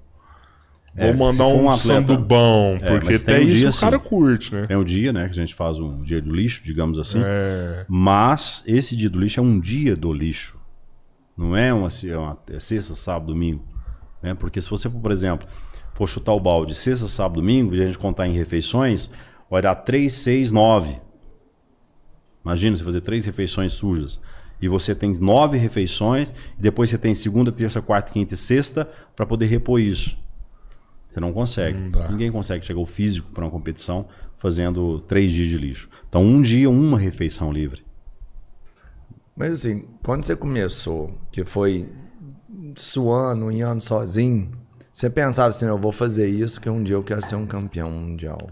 É, 0.94 1.10
Vou 1.12 1.32
se 1.32 1.38
mandar 1.38 1.46
um, 1.52 1.62
um 1.64 1.70
atleta- 1.70 1.76
sandubão, 1.94 2.78
É, 2.80 2.90
porque 2.90 3.06
mas 3.12 3.22
tem 3.22 3.34
até 3.36 3.44
um 3.44 3.48
isso 3.48 3.56
dia 3.56 3.70
o 3.70 3.80
cara 3.80 3.98
curte, 3.98 4.54
né? 4.54 4.66
Tem 4.68 4.76
o 4.76 4.84
dia, 4.84 5.12
né, 5.12 5.24
que 5.24 5.30
a 5.30 5.42
gente 5.42 5.54
faz 5.54 5.78
um 5.80 6.02
dia 6.02 6.20
do 6.20 6.32
lixo, 6.34 6.62
digamos 6.62 6.98
assim. 6.98 7.20
É, 7.24 7.84
Mas 7.88 8.62
esse 8.66 8.94
dia 8.94 9.08
do 9.10 9.18
lixo 9.18 9.40
é 9.40 9.42
um 9.42 9.58
dia 9.58 9.96
do 9.96 10.12
lixo. 10.12 10.56
Não 11.36 11.56
é 11.56 11.72
uma, 11.72 11.88
é 12.06 12.16
uma 12.16 12.38
é 12.50 12.60
sexta, 12.60 12.94
sábado, 12.94 13.28
domingo. 13.32 13.64
Né? 14.22 14.34
Porque 14.34 14.60
se 14.60 14.68
você 14.70 14.88
for, 14.88 15.00
por 15.00 15.10
exemplo, 15.10 15.48
for 16.02 16.08
chutar 16.08 16.32
o 16.32 16.40
balde 16.40 16.74
sexta, 16.74 17.06
sábado, 17.06 17.40
domingo, 17.40 17.74
e 17.74 17.82
a 17.82 17.86
gente 17.86 17.98
contar 17.98 18.26
em 18.26 18.32
refeições, 18.32 19.10
vai 19.48 19.62
dar 19.62 19.74
3, 19.76 20.12
6, 20.12 20.50
9. 20.50 21.00
Imagina 22.44 22.76
você 22.76 22.82
fazer 22.82 23.00
três 23.02 23.24
refeições 23.24 23.72
sujas. 23.72 24.20
E 24.60 24.68
você 24.68 24.94
tem 24.94 25.12
nove 25.18 25.58
refeições, 25.58 26.30
e 26.58 26.62
depois 26.62 26.90
você 26.90 26.98
tem 26.98 27.14
segunda, 27.14 27.52
terça, 27.52 27.80
quarta, 27.80 28.12
quinta 28.12 28.34
e 28.34 28.36
sexta 28.36 28.88
para 29.14 29.24
poder 29.24 29.46
repor 29.46 29.80
isso. 29.80 30.18
Você 31.08 31.20
não 31.20 31.32
consegue. 31.32 31.78
Não. 31.78 32.10
Ninguém 32.10 32.32
consegue 32.32 32.64
chegar 32.64 32.80
o 32.80 32.86
físico 32.86 33.30
para 33.32 33.44
uma 33.44 33.50
competição 33.50 34.06
fazendo 34.38 35.00
três 35.00 35.32
dias 35.32 35.48
de 35.48 35.56
lixo. 35.56 35.88
Então, 36.08 36.24
um 36.24 36.42
dia, 36.42 36.68
uma 36.68 36.98
refeição 36.98 37.52
livre. 37.52 37.84
Mas 39.36 39.52
assim, 39.52 39.84
quando 40.02 40.24
você 40.24 40.34
começou, 40.34 41.16
que 41.30 41.44
foi 41.44 41.88
suando, 42.76 43.50
indo 43.50 43.80
sozinho, 43.80 44.61
você 44.92 45.08
pensava 45.08 45.48
assim, 45.48 45.66
eu 45.66 45.78
vou 45.78 45.92
fazer 45.92 46.28
isso 46.28 46.60
que 46.60 46.68
um 46.68 46.82
dia 46.82 46.96
eu 46.96 47.02
quero 47.02 47.24
ser 47.24 47.36
um 47.36 47.46
campeão 47.46 47.90
mundial. 47.90 48.50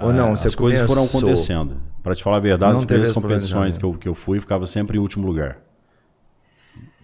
Ou 0.00 0.12
não, 0.12 0.34
você 0.34 0.48
As 0.48 0.54
coisas 0.54 0.86
foram 0.86 1.06
começou. 1.06 1.20
acontecendo. 1.30 1.80
Para 2.02 2.14
te 2.14 2.22
falar 2.22 2.36
a 2.38 2.40
verdade, 2.40 2.72
Não 2.72 2.78
as 2.78 2.84
primeiras 2.84 3.14
competições 3.14 3.78
que 3.78 3.84
eu, 3.84 3.94
que 3.94 4.08
eu 4.08 4.14
fui, 4.14 4.38
eu 4.38 4.42
ficava 4.42 4.66
sempre 4.66 4.98
em 4.98 5.00
último 5.00 5.26
lugar. 5.26 5.58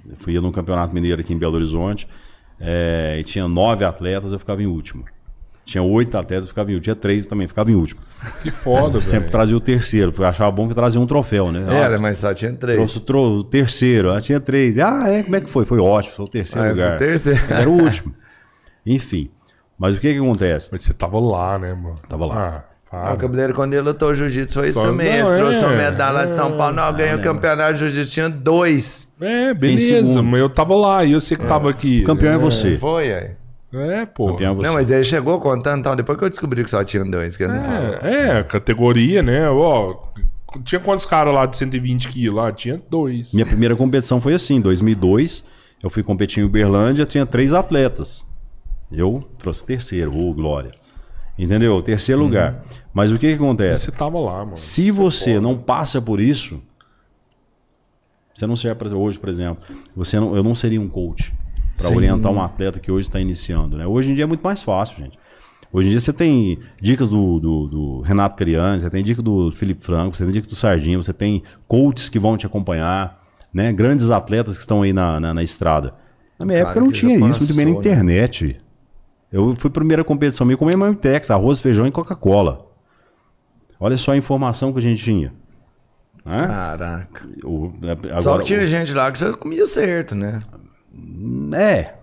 Eu 0.07 0.17
fui 0.19 0.39
no 0.41 0.53
Campeonato 0.53 0.93
Mineiro 0.93 1.21
aqui 1.21 1.33
em 1.33 1.39
Belo 1.39 1.55
Horizonte, 1.55 2.09
eh, 2.59 3.19
e 3.21 3.25
tinha 3.25 3.47
nove 3.47 3.85
atletas, 3.85 4.33
eu 4.33 4.39
ficava 4.39 4.63
em 4.63 4.67
último. 4.67 5.05
Tinha 5.71 5.83
oito 5.85 6.19
atletas, 6.19 6.49
ficava 6.49 6.69
em 6.71 6.75
último. 6.75 6.83
Tinha 6.85 6.97
três 6.97 7.27
também, 7.29 7.47
ficava 7.47 7.71
em 7.71 7.75
último. 7.77 8.01
Que 8.43 8.51
foda, 8.51 8.91
velho. 8.99 9.03
Sempre 9.03 9.31
trazia 9.31 9.57
o 9.57 9.61
terceiro, 9.61 10.11
porque 10.11 10.25
achava 10.25 10.51
bom 10.51 10.69
que 10.69 10.75
trazia 10.75 11.01
um 11.01 11.07
troféu, 11.07 11.53
né? 11.53 11.65
Era, 11.71 11.95
Ah, 11.97 11.99
mas 12.01 12.19
só 12.19 12.35
tinha 12.35 12.53
três. 12.55 12.77
Trouxe 12.77 12.99
o, 12.99 13.01
tro- 13.01 13.39
o 13.39 13.45
terceiro, 13.45 14.11
ah, 14.13 14.21
tinha 14.21 14.41
três. 14.41 14.79
Ah, 14.79 15.09
é, 15.09 15.23
como 15.23 15.37
é 15.37 15.41
que 15.41 15.49
foi? 15.49 15.65
Foi 15.65 15.79
ótimo, 15.79 16.15
foi 16.17 16.25
o 16.25 16.29
terceiro 16.29 16.61
Ah, 16.67 16.69
eu 16.71 16.75
fui 16.75 16.83
lugar. 16.85 16.99
terceiro. 16.99 17.41
Mas 17.49 17.59
era 17.61 17.71
o 17.71 17.73
último. 17.83 18.15
Enfim. 18.85 19.31
Mas 19.79 19.95
o 19.95 20.01
que 20.01 20.13
que 20.13 20.19
acontece? 20.19 20.69
Mas 20.73 20.83
você 20.83 20.93
tava 20.93 21.19
lá, 21.21 21.59
né, 21.59 21.73
mano? 21.73 21.95
Tava 22.09 22.27
lá. 22.27 22.65
Ah, 22.93 23.11
Ah, 23.11 23.15
o 23.15 23.17
Cabeleiro, 23.17 23.55
quando 23.55 23.73
ele 23.73 23.83
lutou 23.83 24.13
jiu-jitsu, 24.13 24.59
foi 24.59 24.69
isso 24.71 24.79
Só- 24.81 24.85
também. 24.85 25.21
não, 25.23 25.29
ele 25.29 25.37
trouxe 25.37 25.63
é, 25.63 25.67
uma 25.69 25.77
medalha 25.77 26.11
lá 26.13 26.25
de 26.25 26.35
São 26.35 26.57
Paulo. 26.57 26.75
Não, 26.75 26.93
ganhou 26.93 27.19
o 27.19 27.23
campeonato 27.23 27.75
de 27.75 27.79
jiu-jitsu, 27.79 28.13
tinha 28.13 28.29
dois. 28.29 29.15
É, 29.21 29.55
beleza, 29.55 30.21
mas 30.21 30.41
eu 30.41 30.49
tava 30.49 30.75
lá 30.75 31.05
e 31.05 31.13
eu 31.13 31.21
sei 31.21 31.37
que 31.37 31.45
tava 31.47 31.71
aqui. 31.71 32.01
O 32.03 32.05
campeão 32.07 32.33
é 32.35 32.37
você. 32.39 32.77
Foi, 32.77 33.13
aí. 33.15 33.31
É, 33.73 34.05
pô. 34.05 34.31
É 34.41 34.53
você. 34.53 34.67
Não, 34.67 34.75
mas 34.75 34.91
ele 34.91 35.05
chegou 35.05 35.41
contando, 35.41 35.81
então, 35.81 35.95
depois 35.95 36.19
que 36.19 36.25
eu 36.25 36.29
descobri 36.29 36.65
que 36.65 36.71
só 36.71 36.83
tinha 36.83 37.05
dois, 37.05 37.37
que. 37.37 37.45
É, 37.45 38.39
é, 38.39 38.43
categoria, 38.43 39.23
né? 39.23 39.49
Ó, 39.49 39.97
tinha 40.65 40.81
quantos 40.81 41.07
caras 41.07 41.33
lá 41.33 41.47
de 41.47 41.57
120 41.57 42.09
quilos 42.09 42.35
lá? 42.37 42.53
Tinha 42.53 42.81
dois. 42.91 43.33
Minha 43.33 43.47
primeira 43.47 43.77
competição 43.77 44.21
foi 44.21 44.35
assim, 44.35 44.57
em 44.57 44.61
2002. 44.61 45.45
Eu 45.83 45.89
fui 45.89 46.03
competir 46.03 46.43
em 46.43 46.47
Uberlândia, 46.47 47.07
tinha 47.07 47.25
três 47.25 47.53
atletas. 47.53 48.27
Eu 48.91 49.25
trouxe 49.39 49.65
terceiro, 49.65 50.15
ô 50.17 50.35
glória. 50.35 50.73
Entendeu? 51.39 51.81
Terceiro 51.81 52.21
lugar. 52.21 52.63
Mas 52.93 53.13
o 53.13 53.19
que 53.19 53.29
que 53.29 53.35
acontece? 53.35 53.85
Você 53.85 53.93
tava 53.93 54.19
lá, 54.19 54.45
mano. 54.45 54.59
Se 54.59 54.91
você 54.91 55.41
não 55.41 55.57
passa 55.57 56.03
por 56.03 56.21
isso, 56.21 56.61
você 58.35 58.47
não 58.47 58.57
serve 58.57 58.75
para 58.75 58.95
hoje, 58.95 59.19
por 59.19 59.29
exemplo. 59.29 59.65
Você 59.95 60.19
não, 60.19 60.37
eu 60.37 60.43
não 60.43 60.55
seria 60.55 60.81
um 60.81 60.89
coach 60.89 61.33
para 61.81 61.97
orientar 61.97 62.31
um 62.33 62.43
atleta 62.43 62.79
que 62.81 62.91
hoje 62.91 63.09
está 63.09 63.21
iniciando. 63.21 63.77
Né? 63.77 63.87
Hoje 63.87 64.11
em 64.13 64.15
dia 64.15 64.25
é 64.25 64.27
muito 64.27 64.43
mais 64.43 64.63
fácil, 64.63 65.05
gente. 65.05 65.19
Hoje 65.73 65.89
em 65.89 65.91
dia 65.93 66.01
você 66.01 66.13
tem 66.13 66.59
dicas 66.81 67.09
do, 67.09 67.39
do- 67.39 67.67
do 67.69 68.01
Renato 68.01 68.37
Cariani, 68.37 68.81
você 68.81 68.91
tem 68.91 69.05
dica 69.05 69.23
do 69.23 69.53
Felipe 69.53 69.85
Franco, 69.85 70.17
você 70.17 70.25
tem 70.25 70.33
dica 70.33 70.49
do 70.49 70.57
Sarginho, 70.57 71.03
você 71.03 71.13
tem 71.13 71.43
coaches 71.69 72.09
que 72.09 72.19
vão 72.19 72.37
te 72.37 72.45
acompanhar, 72.45 73.19
né? 73.55 73.73
grandes 73.73 74.11
atletas 74.11 74.55
que 74.57 74.61
estão 74.63 74.83
aí 74.83 74.93
na, 74.93 75.21
na, 75.21 75.33
na 75.35 75.43
estrada. 75.43 75.95
Na 76.39 76.45
minha 76.47 76.59
Claro 76.61 76.71
época 76.71 76.85
não 76.87 76.93
tinha 76.93 77.19
já 77.19 77.29
isso, 77.29 77.39
muito 77.39 77.55
bem 77.55 77.65
na 77.67 77.71
passou, 77.75 77.83
né? 77.83 77.89
internet. 77.93 78.61
Eu 79.33 79.55
fui 79.57 79.71
primeira 79.71 80.03
competição 80.03 80.45
minha 80.45 80.57
comendo 80.57 80.79
Marmitex, 80.79 81.31
arroz, 81.31 81.61
feijão 81.61 81.87
e 81.87 81.91
Coca-Cola. 81.93 82.67
Olha 83.79 83.97
só 83.97 84.11
a 84.13 84.17
informação 84.17 84.73
que 84.73 84.79
a 84.81 84.83
gente 84.83 85.03
tinha. 85.05 85.33
Né? 86.25 86.47
Caraca. 86.49 87.27
O- 87.45 87.73
só 88.15 88.19
agora, 88.19 88.41
que 88.41 88.47
tinha 88.49 88.67
gente 88.67 88.93
lá 88.93 89.11
que 89.13 89.21
já 89.21 89.33
comia 89.35 89.65
certo, 89.67 90.15
né? 90.17 90.41
É, 91.55 91.95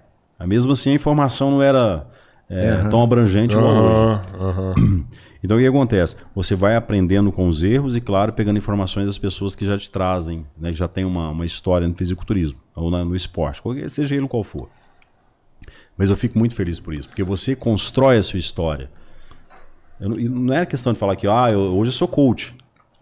mesmo 0.45 0.71
assim 0.71 0.91
a 0.91 0.93
informação 0.93 1.51
não 1.51 1.61
era 1.61 2.07
é, 2.49 2.83
tão 2.89 3.03
abrangente 3.03 3.55
igual 3.55 3.73
hoje. 3.73 4.21
Aham. 4.39 5.05
Então 5.43 5.55
o 5.55 5.59
que 5.59 5.67
acontece? 5.67 6.15
Você 6.35 6.55
vai 6.55 6.75
aprendendo 6.75 7.31
com 7.31 7.47
os 7.47 7.61
erros 7.63 7.95
e, 7.95 8.01
claro, 8.01 8.33
pegando 8.33 8.57
informações 8.57 9.05
das 9.05 9.19
pessoas 9.19 9.53
que 9.55 9.65
já 9.67 9.77
te 9.77 9.89
trazem, 9.89 10.43
né, 10.57 10.71
que 10.71 10.77
já 10.77 10.87
tem 10.87 11.05
uma, 11.05 11.29
uma 11.29 11.45
história 11.45 11.87
no 11.87 11.93
fisiculturismo 11.93 12.57
ou 12.75 12.89
na- 12.89 13.05
no 13.05 13.15
esporte, 13.15 13.61
qualquer- 13.61 13.87
seja 13.91 14.15
ele 14.15 14.27
qual 14.27 14.43
for. 14.43 14.67
Mas 15.95 16.09
eu 16.09 16.17
fico 16.17 16.37
muito 16.39 16.55
feliz 16.55 16.79
por 16.79 16.91
isso, 16.93 17.07
porque 17.07 17.23
você 17.23 17.55
constrói 17.55 18.17
a 18.17 18.23
sua 18.23 18.39
história. 18.39 18.89
Eu 19.99 20.09
não, 20.09 20.17
não 20.17 20.53
é 20.55 20.65
questão 20.65 20.91
de 20.91 20.97
falar 20.99 21.15
que 21.15 21.27
ah, 21.27 21.49
eu- 21.51 21.77
hoje 21.77 21.89
eu 21.89 21.93
sou 21.95 22.07
coach, 22.07 22.55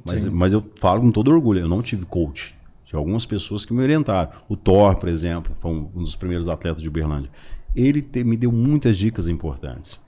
mas, 0.05 0.17
mas 0.33 0.53
eu 0.53 0.63
falo 0.79 0.99
com 1.01 1.11
todo 1.11 1.31
orgulho, 1.31 1.61
eu 1.61 1.69
não 1.69 1.81
tive 1.81 2.05
coach. 2.05 2.53
Tive 2.85 2.97
algumas 2.97 3.25
pessoas 3.25 3.65
que 3.65 3.73
me 3.73 3.81
orientaram. 3.81 4.29
O 4.47 4.55
Thor, 4.55 4.95
por 4.95 5.09
exemplo, 5.09 5.55
foi 5.59 5.71
um 5.71 5.83
dos 6.03 6.15
primeiros 6.15 6.47
atletas 6.47 6.81
de 6.81 6.87
Uberlândia. 6.87 7.29
Ele 7.75 8.01
te- 8.01 8.23
me 8.23 8.37
deu 8.37 8.51
muitas 8.51 8.97
dicas 8.97 9.27
importantes. 9.27 9.99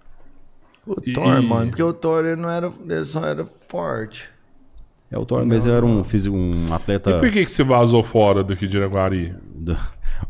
O 0.86 0.96
E- 1.06 1.12
Thor, 1.14 1.38
e- 1.38 1.46
mano, 1.46 1.68
porque 1.70 1.84
o 1.84 1.92
Thor 1.92 2.24
ele 2.26 2.40
não 2.40 2.50
era. 2.50 2.72
Ele 2.88 3.04
só 3.06 3.26
era 3.26 3.46
forte. 3.46 4.30
É, 5.12 5.18
o 5.18 5.26
Thor, 5.26 5.46
mas 5.46 5.66
ele 5.66 5.76
era 5.76 5.86
um, 5.86 6.04
físico, 6.04 6.36
um 6.36 6.74
atleta. 6.74 7.10
E 7.12 7.20
por 7.20 7.32
que, 7.32 7.46
que 7.46 7.52
você 7.52 7.64
vazou 7.64 8.04
fora 8.04 8.44
daqui 8.44 8.68
de 8.68 8.78
Iraguari? 8.78 9.34
do- 9.56 9.78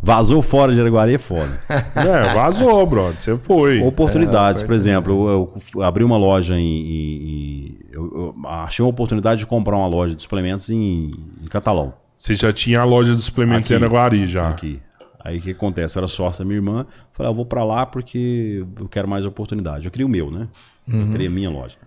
Vazou 0.03 0.41
fora 0.41 0.73
de 0.73 0.81
Araguari 0.81 1.15
é 1.15 1.17
foda. 1.17 1.59
É, 1.95 2.33
vazou, 2.33 2.85
brother. 2.85 3.21
Você 3.21 3.37
foi. 3.37 3.81
Oportunidades, 3.81 4.61
por 4.61 4.73
exemplo, 4.75 5.29
eu, 5.29 5.53
eu 5.75 5.81
abri 5.81 6.03
uma 6.03 6.17
loja 6.17 6.55
em. 6.55 6.61
em- 6.65 7.23
em- 7.23 7.77
eu, 7.91 8.35
eu 8.43 8.47
achei 8.49 8.83
uma 8.83 8.89
oportunidade 8.89 9.39
de 9.39 9.45
comprar 9.47 9.77
uma 9.77 9.87
loja 9.87 10.13
de 10.13 10.21
suplementos 10.21 10.69
em, 10.69 11.11
em 11.41 11.45
Catalão. 11.49 11.93
Você 12.17 12.33
já 12.35 12.51
tinha 12.51 12.81
a 12.81 12.83
loja 12.83 13.15
de 13.15 13.21
suplementos 13.21 13.69
em 13.69 13.75
Aqui. 13.75 13.83
Iraguari 13.83 14.27
já. 14.27 14.49
Aqui. 14.49 14.81
Aí 15.23 15.37
o 15.37 15.41
que 15.41 15.51
acontece? 15.51 15.97
Eu 15.97 16.01
era 16.01 16.07
sócio 16.07 16.43
da 16.43 16.45
minha 16.45 16.57
irmã. 16.57 16.85
Falei, 17.13 17.29
ah, 17.29 17.31
eu 17.31 17.35
vou 17.35 17.45
pra 17.45 17.63
lá 17.63 17.85
porque 17.85 18.65
eu 18.79 18.87
quero 18.87 19.07
mais 19.07 19.25
oportunidade. 19.25 19.85
Eu 19.85 19.91
queria 19.91 20.05
o 20.05 20.09
meu, 20.09 20.31
né? 20.31 20.47
Eu 20.87 21.07
queria 21.11 21.27
a 21.27 21.31
minha 21.31 21.49
loja. 21.49 21.77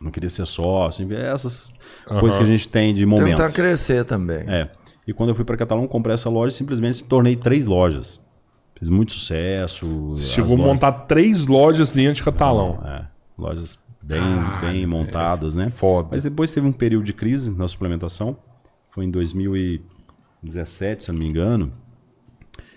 Não 0.00 0.10
queria 0.10 0.28
ser 0.28 0.44
sócio, 0.46 1.04
enfim, 1.04 1.14
essas 1.14 1.70
coisas 2.06 2.36
que 2.36 2.42
a 2.42 2.46
gente 2.46 2.68
tem 2.68 2.92
de 2.92 3.06
momentos. 3.06 3.36
Tentar 3.36 3.52
crescer 3.52 4.04
também. 4.04 4.44
É. 4.48 4.68
E 5.06 5.12
quando 5.12 5.30
eu 5.30 5.34
fui 5.34 5.44
para 5.44 5.56
Catalão, 5.56 5.86
comprei 5.86 6.14
essa 6.14 6.28
loja, 6.28 6.54
simplesmente 6.54 7.02
tornei 7.04 7.36
três 7.36 7.66
lojas. 7.66 8.20
Fiz 8.78 8.88
muito 8.88 9.12
sucesso. 9.12 10.08
Chegou 10.16 10.54
a 10.54 10.56
lojas- 10.56 10.66
montar 10.74 10.92
três 10.92 11.46
lojas 11.46 11.92
dentro 11.92 12.14
de 12.14 12.22
Catalão. 12.24 12.80
É, 12.84 13.04
lojas 13.38 13.78
bem, 14.02 14.20
bem 14.60 14.86
montadas, 14.86 15.54
né? 15.54 15.70
foda. 15.70 16.08
Mas 16.12 16.22
depois 16.24 16.52
teve 16.52 16.66
um 16.66 16.72
período 16.72 17.04
de 17.04 17.12
crise 17.12 17.50
na 17.56 17.66
suplementação. 17.68 18.36
Foi 18.92 19.04
em 19.04 19.10
2017, 19.10 21.04
se 21.04 21.10
eu 21.10 21.14
não 21.14 21.20
me 21.20 21.28
engano. 21.28 21.72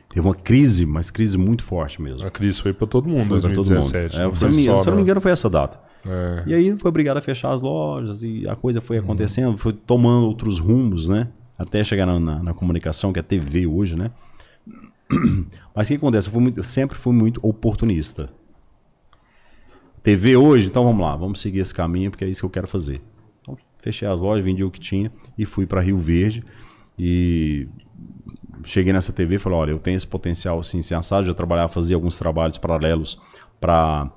Teve 0.10 0.26
uma 0.26 0.34
crise, 0.36 0.86
mas 0.86 1.12
crise 1.12 1.38
muito 1.38 1.62
forte 1.64 2.02
mesmo. 2.02 2.26
A 2.26 2.32
crise 2.32 2.62
foi 2.62 2.72
pra 2.74 2.88
todo 2.88 3.08
mundo 3.08 3.24
em 3.24 3.26
Foi 3.28 3.42
pra 3.42 3.50
todo 3.50 3.58
mundo. 3.58 3.68
2017. 3.92 4.16
É, 4.20 4.24
não 4.24 4.36
se, 4.36 4.46
eu 4.46 4.50
não 4.50 4.56
me, 4.56 4.64
só, 4.66 4.78
se 4.80 4.88
eu 4.88 4.92
não 4.92 4.94
me 4.94 4.98
né? 4.98 5.02
engano, 5.04 5.20
foi 5.22 5.32
essa 5.32 5.50
data. 5.50 5.80
É. 6.06 6.44
E 6.48 6.54
aí 6.54 6.78
foi 6.78 6.88
obrigado 6.90 7.18
a 7.18 7.22
fechar 7.22 7.52
as 7.52 7.62
lojas 7.62 8.24
e 8.24 8.48
a 8.48 8.56
coisa 8.56 8.80
foi 8.80 8.98
acontecendo, 8.98 9.58
foi 9.58 9.74
tomando 9.74 10.26
outros 10.26 10.58
rumos, 10.60 11.10
né? 11.10 11.28
Até 11.58 11.84
chegar 11.84 12.06
na, 12.06 12.20
na- 12.20 12.44
na 12.44 12.54
comunicação, 12.54 13.12
que 13.12 13.20
é 13.20 13.24
TV 13.24 13.66
hoje, 13.68 13.96
né? 13.98 14.12
Mas 15.76 15.88
o 15.88 15.90
que 15.90 15.96
acontece? 15.96 16.28
Eu, 16.30 16.32
fui 16.34 16.42
muito- 16.42 16.60
eu 16.60 16.64
sempre 16.64 16.98
fui 16.98 17.14
muito 17.14 17.40
oportunista. 17.44 18.30
TV 20.04 20.38
hoje, 20.38 20.68
então 20.68 20.84
vamos 20.84 21.02
lá, 21.06 21.16
vamos 21.16 21.42
seguir 21.42 21.60
esse 21.60 21.74
caminho, 21.74 22.12
porque 22.12 22.24
é 22.24 22.28
isso 22.30 22.42
que 22.42 22.46
eu 22.46 22.50
quero 22.50 22.68
fazer. 22.68 23.02
Fechei 23.86 24.08
as 24.08 24.20
lojas, 24.20 24.44
vendi 24.44 24.64
o 24.64 24.72
que 24.72 24.80
tinha 24.80 25.12
e 25.38 25.46
fui 25.46 25.68
para 25.68 25.80
Rio 25.80 26.00
Verde. 26.00 26.44
E 26.98 27.68
cheguei 28.64 28.92
nessa 28.92 29.14
TV 29.14 29.36
e 29.36 29.38
falei, 29.38 29.60
olha, 29.60 29.72
eu 29.72 29.78
tenho 29.78 29.96
esse 29.96 30.08
potencial 30.08 30.60
assim, 30.60 30.82
sem 30.82 30.98
assado, 30.98 31.28
já 31.28 31.36
trabalhava, 31.36 31.70
fazia 31.70 31.96
alguns 31.96 32.18
trabalhos 32.18 32.58
paralelos 32.58 33.22
para 33.62 34.10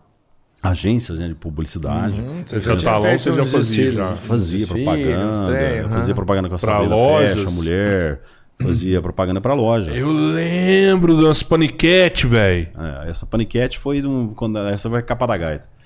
agências 0.63 1.19
né, 1.19 1.29
de 1.29 1.35
publicidade. 1.35 2.15
Você 2.47 2.61
já 2.61 2.77
tinha 2.77 2.91
tá 2.91 2.97
lá, 2.97 3.19
você 3.19 3.31
já 3.31 3.45
fazia 3.45 3.91
já. 3.91 4.05
uns 4.05 4.21
Fazia 4.21 4.67
propaganda, 4.67 5.47
trem, 5.47 5.79
aham. 5.81 5.89
fazia 5.91 6.15
propaganda 6.15 6.49
com 6.49 6.55
a 6.55 6.59
Sabrina 6.59 6.95
lojas. 6.97 7.43
Fecha, 7.43 7.51
mulher, 7.51 8.23
fazia 8.59 9.03
propaganda 9.03 9.41
para 9.43 9.53
loja. 9.53 9.93
Eu 9.93 10.11
lembro 10.11 11.23
das 11.23 11.43
paniquete, 11.43 12.27
velho. 12.27 12.69
É, 12.79 13.11
essa 13.11 13.27
paniquete 13.27 13.79
foi 13.79 14.01
num, 14.01 14.29
quando 14.29 14.59
essa 14.61 14.89
foi 14.89 15.03
capa 15.03 15.27
da 15.27 15.37
gaita. 15.37 15.78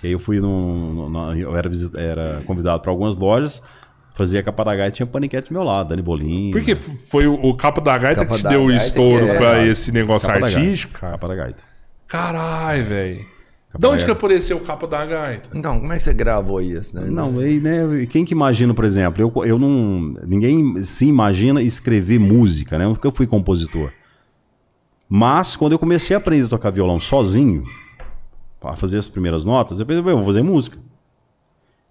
Que 0.00 0.06
aí 0.06 0.12
eu 0.12 0.18
fui 0.18 0.38
num, 0.40 1.08
num- 1.08 1.34
eu 1.34 1.56
era, 1.56 1.70
era 1.96 2.42
convidado 2.46 2.80
para 2.80 2.90
algumas 2.90 3.16
lojas, 3.16 3.60
fazia 4.14 4.42
capa 4.42 4.64
da 4.64 4.74
gaita 4.74 4.88
e 4.88 4.96
tinha 4.96 5.06
paniquete 5.06 5.48
do 5.48 5.54
meu 5.54 5.62
lado, 5.64 5.88
Dani 5.88 6.02
Bolinho. 6.02 6.52
Por 6.52 6.62
que 6.62 6.74
foi 6.76 7.26
o, 7.26 7.34
o 7.34 7.54
Capa 7.56 7.80
da 7.80 7.96
Gaita 7.98 8.20
Capa 8.22 8.32
que 8.34 8.40
te 8.40 8.44
da 8.44 8.50
deu 8.50 8.64
o 8.64 8.70
estouro 8.72 9.26
é, 9.26 9.36
pra 9.36 9.50
cara. 9.52 9.66
esse 9.66 9.90
negócio 9.92 10.26
Capa 10.28 10.40
da 10.40 10.46
gaita. 10.46 10.60
artístico? 10.60 10.98
Capa 11.00 11.28
da 11.28 11.34
gaita. 11.34 11.58
Caralho, 12.06 12.86
velho. 12.86 13.18
Capa 13.70 13.78
De 13.80 13.86
onde 13.86 14.04
que 14.04 14.10
apareceu 14.10 14.56
o 14.56 14.60
Capa 14.60 14.86
da 14.86 15.04
Gaita? 15.04 15.50
Então, 15.52 15.78
como 15.78 15.92
é 15.92 15.96
que 15.98 16.02
você 16.02 16.14
gravou 16.14 16.58
isso, 16.60 16.96
né? 16.96 17.06
Não, 17.10 17.38
aí, 17.38 17.60
né, 17.60 18.06
quem 18.08 18.24
que 18.24 18.32
imagina, 18.32 18.72
por 18.72 18.84
exemplo, 18.86 19.20
eu, 19.22 19.44
eu 19.44 19.58
não, 19.58 20.14
ninguém 20.26 20.82
se 20.84 21.04
imagina 21.06 21.60
escrever 21.60 22.18
música, 22.18 22.78
né, 22.78 22.88
porque 22.88 23.06
eu 23.06 23.12
fui 23.12 23.26
compositor. 23.26 23.92
Mas, 25.08 25.54
quando 25.54 25.72
eu 25.72 25.78
comecei 25.78 26.14
a 26.16 26.18
aprender 26.18 26.46
a 26.46 26.48
tocar 26.48 26.70
violão 26.70 26.98
sozinho, 26.98 27.62
para 28.60 28.76
fazer 28.76 28.98
as 28.98 29.08
primeiras 29.08 29.44
notas, 29.44 29.80
"Bem, 29.80 29.96
eu 29.96 30.02
vou 30.02 30.24
fazer 30.24 30.42
música. 30.42 30.78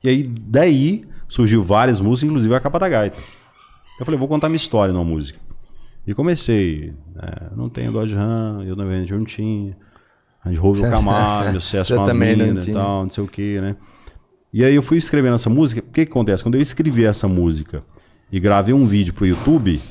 E 0.03 0.09
aí, 0.09 0.23
daí, 0.23 1.05
surgiu 1.27 1.61
várias 1.61 1.99
músicas, 1.99 2.29
inclusive 2.29 2.55
a 2.55 2.59
capa 2.59 2.79
da 2.79 2.89
gaita. 2.89 3.19
Eu 3.99 4.05
falei, 4.05 4.17
vou 4.17 4.27
contar 4.27 4.47
minha 4.47 4.57
história 4.57 4.93
numa 4.93 5.03
música. 5.03 5.39
E 6.05 6.13
comecei, 6.13 6.93
é, 7.17 7.55
não 7.55 7.67
tenho 7.67 7.91
Dodge 7.91 8.15
Ram, 8.15 8.63
eu 8.63 8.75
verdade 8.85 9.11
não 9.11 9.25
tinha. 9.25 9.75
A 10.43 10.49
gente 10.49 10.61
ouve 10.61 10.85
o 10.85 10.89
Camaro, 10.89 11.51
também 12.05 12.35
não 12.35 12.45
minas 12.45 12.67
e 12.67 12.73
tal, 12.73 13.03
não 13.03 13.09
sei 13.09 13.23
o 13.23 13.27
que, 13.27 13.59
né? 13.59 13.75
E 14.53 14.63
aí 14.63 14.73
eu 14.73 14.81
fui 14.81 14.97
escrevendo 14.97 15.35
essa 15.35 15.49
música. 15.49 15.81
O 15.81 15.91
que, 15.91 16.05
que 16.05 16.11
acontece? 16.11 16.41
Quando 16.41 16.55
eu 16.55 16.61
escrevi 16.61 17.03
essa 17.03 17.27
música 17.27 17.83
e 18.31 18.39
gravei 18.39 18.73
um 18.73 18.85
vídeo 18.85 19.13
pro 19.13 19.25
YouTube, 19.25 19.81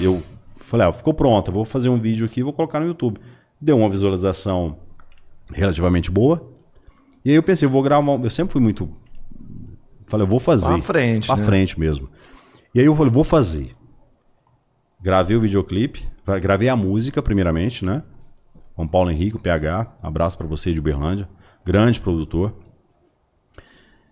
eu 0.00 0.20
falei, 0.56 0.88
ah, 0.88 0.92
ficou 0.92 1.14
pronto, 1.14 1.48
eu 1.48 1.54
vou 1.54 1.64
fazer 1.64 1.88
um 1.88 1.98
vídeo 1.98 2.26
aqui 2.26 2.40
e 2.40 2.42
vou 2.42 2.52
colocar 2.52 2.80
no 2.80 2.86
YouTube. 2.86 3.20
Deu 3.60 3.78
uma 3.78 3.88
visualização 3.88 4.78
relativamente 5.52 6.10
boa. 6.10 6.50
E 7.24 7.30
aí 7.30 7.36
eu 7.36 7.42
pensei, 7.42 7.66
eu 7.66 7.70
vou 7.70 7.82
gravar. 7.82 8.12
Eu 8.22 8.30
sempre 8.30 8.52
fui 8.52 8.60
muito. 8.60 8.88
Falei, 10.06 10.24
eu 10.24 10.30
vou 10.30 10.40
fazer. 10.40 10.66
Pra 10.66 10.78
frente, 10.80 11.26
Pra 11.26 11.36
né? 11.36 11.44
frente 11.44 11.78
mesmo. 11.78 12.08
E 12.74 12.80
aí 12.80 12.86
eu 12.86 12.94
falei, 12.96 13.12
vou 13.12 13.24
fazer. 13.24 13.74
Gravei 15.02 15.36
o 15.36 15.40
videoclipe, 15.40 16.06
gravei 16.42 16.68
a 16.68 16.76
música 16.76 17.22
primeiramente, 17.22 17.84
né? 17.84 18.02
Com 18.74 18.86
Paulo 18.86 19.10
Henrique, 19.10 19.36
o 19.36 19.40
PH, 19.40 19.96
abraço 20.02 20.36
pra 20.36 20.46
você 20.46 20.72
de 20.72 20.80
Uberlândia. 20.80 21.28
grande 21.64 22.00
produtor. 22.00 22.54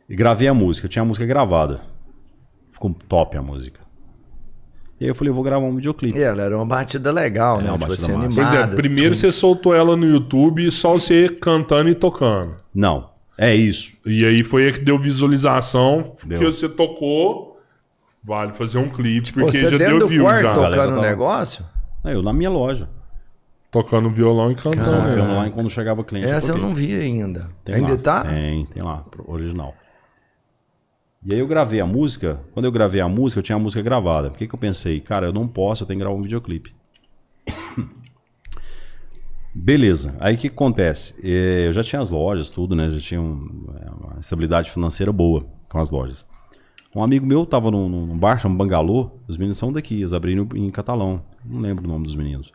E 0.09 0.15
gravei 0.17 0.49
a 0.49 0.55
música. 0.55 0.87
Eu 0.87 0.91
tinha 0.91 1.03
a 1.03 1.05
música 1.05 1.27
gravada. 1.27 1.83
Ficou 2.73 2.93
top 3.09 3.37
a 3.37 3.43
música. 3.43 3.81
E 5.01 5.05
aí 5.05 5.11
eu 5.11 5.15
falei, 5.15 5.31
eu 5.31 5.35
vou 5.35 5.45
gravar 5.45 5.65
um 5.65 5.77
videoclipe. 5.77 6.19
E 6.19 6.23
ela 6.23 6.43
era 6.43 6.57
uma 6.57 6.67
batida 6.67 7.13
legal, 7.13 7.61
É, 7.61 7.63
né? 7.65 7.71
uma 7.71 7.79
Tipo 7.79 7.91
batida 7.91 8.19
assim. 8.19 8.35
Pois 8.35 8.53
é, 8.55 8.67
primeiro 8.67 9.15
você 9.15 9.31
soltou 9.31 9.75
ela 9.75 9.97
no 9.97 10.05
YouTube 10.07 10.69
só 10.73 10.95
você 10.95 11.29
cantando 11.29 11.89
e 11.89 11.95
tocando. 11.95 12.57
Não, 12.75 13.11
é 13.37 13.55
isso. 13.55 13.93
E 14.05 14.25
aí 14.25 14.43
foi 14.43 14.69
a 14.69 14.73
que 14.73 14.81
deu 14.81 14.99
visualização, 14.99 16.03
porque 16.03 16.37
Deu. 16.39 16.53
você 16.53 16.69
tocou. 16.69 17.61
Vale 18.25 18.53
fazer 18.55 18.79
um 18.79 18.89
clipe, 18.89 19.33
porque 19.33 19.53
Você 19.53 19.61
já 19.71 19.79
dentro 19.79 19.87
deu 19.87 19.99
do 20.01 20.09
view 20.09 20.25
quarto 20.25 20.43
já. 20.43 20.53
Galera, 20.53 20.71
tocando 20.73 20.91
o 20.93 20.95
tava- 20.97 21.09
negócio? 21.09 21.65
É, 22.05 22.15
eu 22.15 22.23
na 22.23 22.33
minha 22.33 22.51
loja. 22.51 22.89
Tocando 23.71 24.11
violão 24.11 24.51
e 24.51 24.55
cantando. 24.55 24.85
Só 24.85 24.93
né? 25.03 25.23
online 25.23 25.53
quando 25.53 25.71
chegava 25.71 26.03
cliente. 26.03 26.27
Essa 26.29 26.53
eu 26.53 26.59
não 26.59 26.75
vi 26.75 26.95
ainda. 26.95 27.49
Tem 27.65 27.77
Ainda 27.77 27.93
lá. 27.93 27.97
tá? 27.99 28.25
Tem, 28.25 28.67
tem 28.67 28.83
lá, 28.83 29.05
original. 29.27 29.75
E 31.25 31.35
aí 31.35 31.41
eu 31.41 31.47
gravei 31.47 31.81
a 31.81 31.87
música. 31.87 32.41
Quando 32.53 32.67
eu 32.67 32.73
gravei 32.73 33.01
a 33.01 33.09
música, 33.09 33.41
eu 33.41 33.43
tinha 33.43 33.57
a 33.57 33.59
música 33.59 33.83
gravada. 33.83 34.31
Por 34.31 34.39
que, 34.39 34.47
que 34.47 34.55
eu 34.55 34.59
pensei? 34.59 35.01
Cara, 35.01 35.27
eu 35.27 35.33
não 35.33 35.49
posso, 35.49 35.83
eu 35.83 35.87
tenho 35.87 35.99
que 35.99 36.05
gravar 36.05 36.17
um 36.17 36.23
videoclipe. 36.23 36.75
Beleza. 39.55 40.15
Aí 40.21 40.35
o 40.35 40.39
que, 40.39 40.47
acontece? 40.49 41.15
Eh, 41.23 41.67
Eu 41.67 41.73
já 41.73 41.83
tinha 41.83 42.01
as 42.01 42.11
lojas, 42.11 42.51
tudo, 42.51 42.77
né? 42.77 42.91
Já 42.91 43.01
tinha 43.01 43.21
uma 43.21 44.21
estabilidade 44.21 44.71
financeira 44.71 45.13
boa 45.13 45.45
com 45.69 45.81
as 45.81 45.91
lojas. 45.91 46.27
Um 46.95 47.03
amigo 47.03 47.27
meu 47.27 47.45
tava 47.45 47.71
num, 47.71 47.89
num 47.89 48.19
bar, 48.19 48.39
chama 48.39 48.57
Bangalô. 48.57 49.11
Os 49.27 49.37
meninos 49.37 49.59
são 49.59 49.73
daqui, 49.73 50.01
eles 50.01 50.13
abriram 50.13 50.49
em 50.55 50.71
catalão. 50.71 51.23
Não 51.45 51.61
lembro 51.61 51.85
o 51.85 51.89
nome 51.89 52.05
dos 52.05 52.15
meninos. 52.15 52.53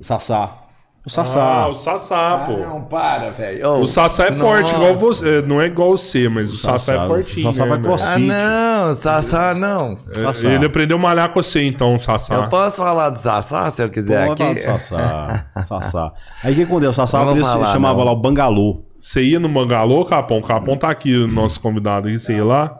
Sassá. 0.00 0.69
O 1.04 1.08
Sassá. 1.08 1.42
Ah, 1.42 1.68
o 1.68 1.74
Sassá, 1.74 2.44
pô. 2.46 2.58
Não, 2.58 2.82
para, 2.82 3.30
velho. 3.30 3.66
O 3.80 3.86
Sassá 3.86 4.26
é 4.26 4.32
forte, 4.32 4.74
igual 4.74 4.94
você. 4.94 5.38
é, 5.38 5.42
Não 5.42 5.58
é 5.58 5.64
igual 5.66 5.96
você, 5.96 6.28
mas 6.28 6.52
o 6.52 6.58
Sassá, 6.58 6.94
é 6.94 7.06
fortinho. 7.06 7.48
O 7.48 7.52
Sassá 7.54 7.66
vai 7.66 7.78
né, 7.78 7.84
crossfit. 7.84 8.30
Ah, 8.30 8.84
não, 8.86 8.92
Sassá 8.94 9.54
não. 9.54 9.96
velho? 9.96 10.20
Sassá. 10.20 10.48
Ele 10.48 10.66
aprendeu 10.66 10.98
a 10.98 11.00
malhar 11.00 11.30
com 11.30 11.42
você, 11.42 11.62
então, 11.64 11.94
o 11.94 11.98
Sassá. 11.98 12.34
Eu 12.34 12.48
posso 12.50 12.76
falar 12.76 13.08
do 13.08 13.16
Sassá 13.16 13.70
se 13.70 13.82
eu 13.82 13.88
quiser 13.88 14.26
Pô, 14.26 14.32
aqui? 14.32 14.42
falar 14.42 14.54
do 14.54 14.60
Sassá. 14.60 15.44
Sassá. 15.66 16.12
Aí 16.44 16.52
o 16.52 16.56
que 16.56 16.62
aconteceu? 16.64 16.90
O 16.90 16.94
Sassá 16.94 17.22
abriu- 17.22 17.46
falar, 17.46 17.72
chamava 17.72 17.98
não. 18.00 18.04
lá 18.04 18.12
o 18.12 18.16
Bangalô. 18.16 18.82
Você 19.00 19.22
ia 19.22 19.40
no 19.40 19.48
Mangalô, 19.48 20.04
Capão? 20.04 20.36
O 20.38 20.42
Capão 20.42 20.76
tá 20.76 20.90
aqui, 20.90 21.16
o 21.16 21.26
nosso 21.26 21.58
convidado 21.62 22.08
aqui. 22.08 22.18
Você 22.18 22.34
ia 22.34 22.44
lá? 22.44 22.76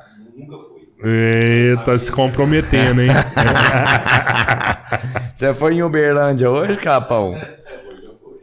Eita, 1.02 1.98
se 1.98 2.12
comprometendo, 2.12 3.00
hein? 3.00 3.08
Você 5.34 5.54
foi 5.54 5.76
em 5.76 5.82
Uberlândia 5.82 6.50
hoje, 6.50 6.76
Capão? 6.76 7.34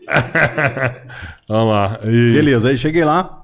Olha 1.50 1.64
lá. 1.64 2.00
E- 2.04 2.34
Beleza, 2.34 2.70
aí 2.70 2.78
cheguei 2.78 3.04
lá. 3.04 3.42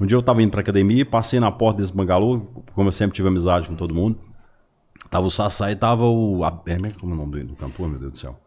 Um 0.00 0.06
dia 0.06 0.16
eu 0.16 0.22
tava 0.22 0.42
indo 0.42 0.50
pra 0.50 0.60
academia, 0.60 1.04
passei 1.04 1.38
na 1.38 1.50
porta 1.52 1.80
desse 1.80 1.92
bangalô, 1.94 2.40
como 2.74 2.88
eu 2.88 2.92
sempre 2.92 3.14
tive 3.14 3.28
amizade 3.28 3.68
com 3.68 3.74
todo 3.74 3.94
mundo. 3.94 4.18
Tava 5.10 5.26
o 5.26 5.30
Sassá 5.30 5.70
e 5.70 5.76
tava 5.76 6.04
o. 6.04 6.40
é, 6.66 6.76
como 6.98 7.12
é 7.12 7.14
o 7.14 7.18
nome 7.18 7.44
do, 7.44 7.56
cantor, 7.56 7.88
meu 7.88 7.98
Deus 7.98 8.12
do 8.12 8.18
céu? 8.18 8.40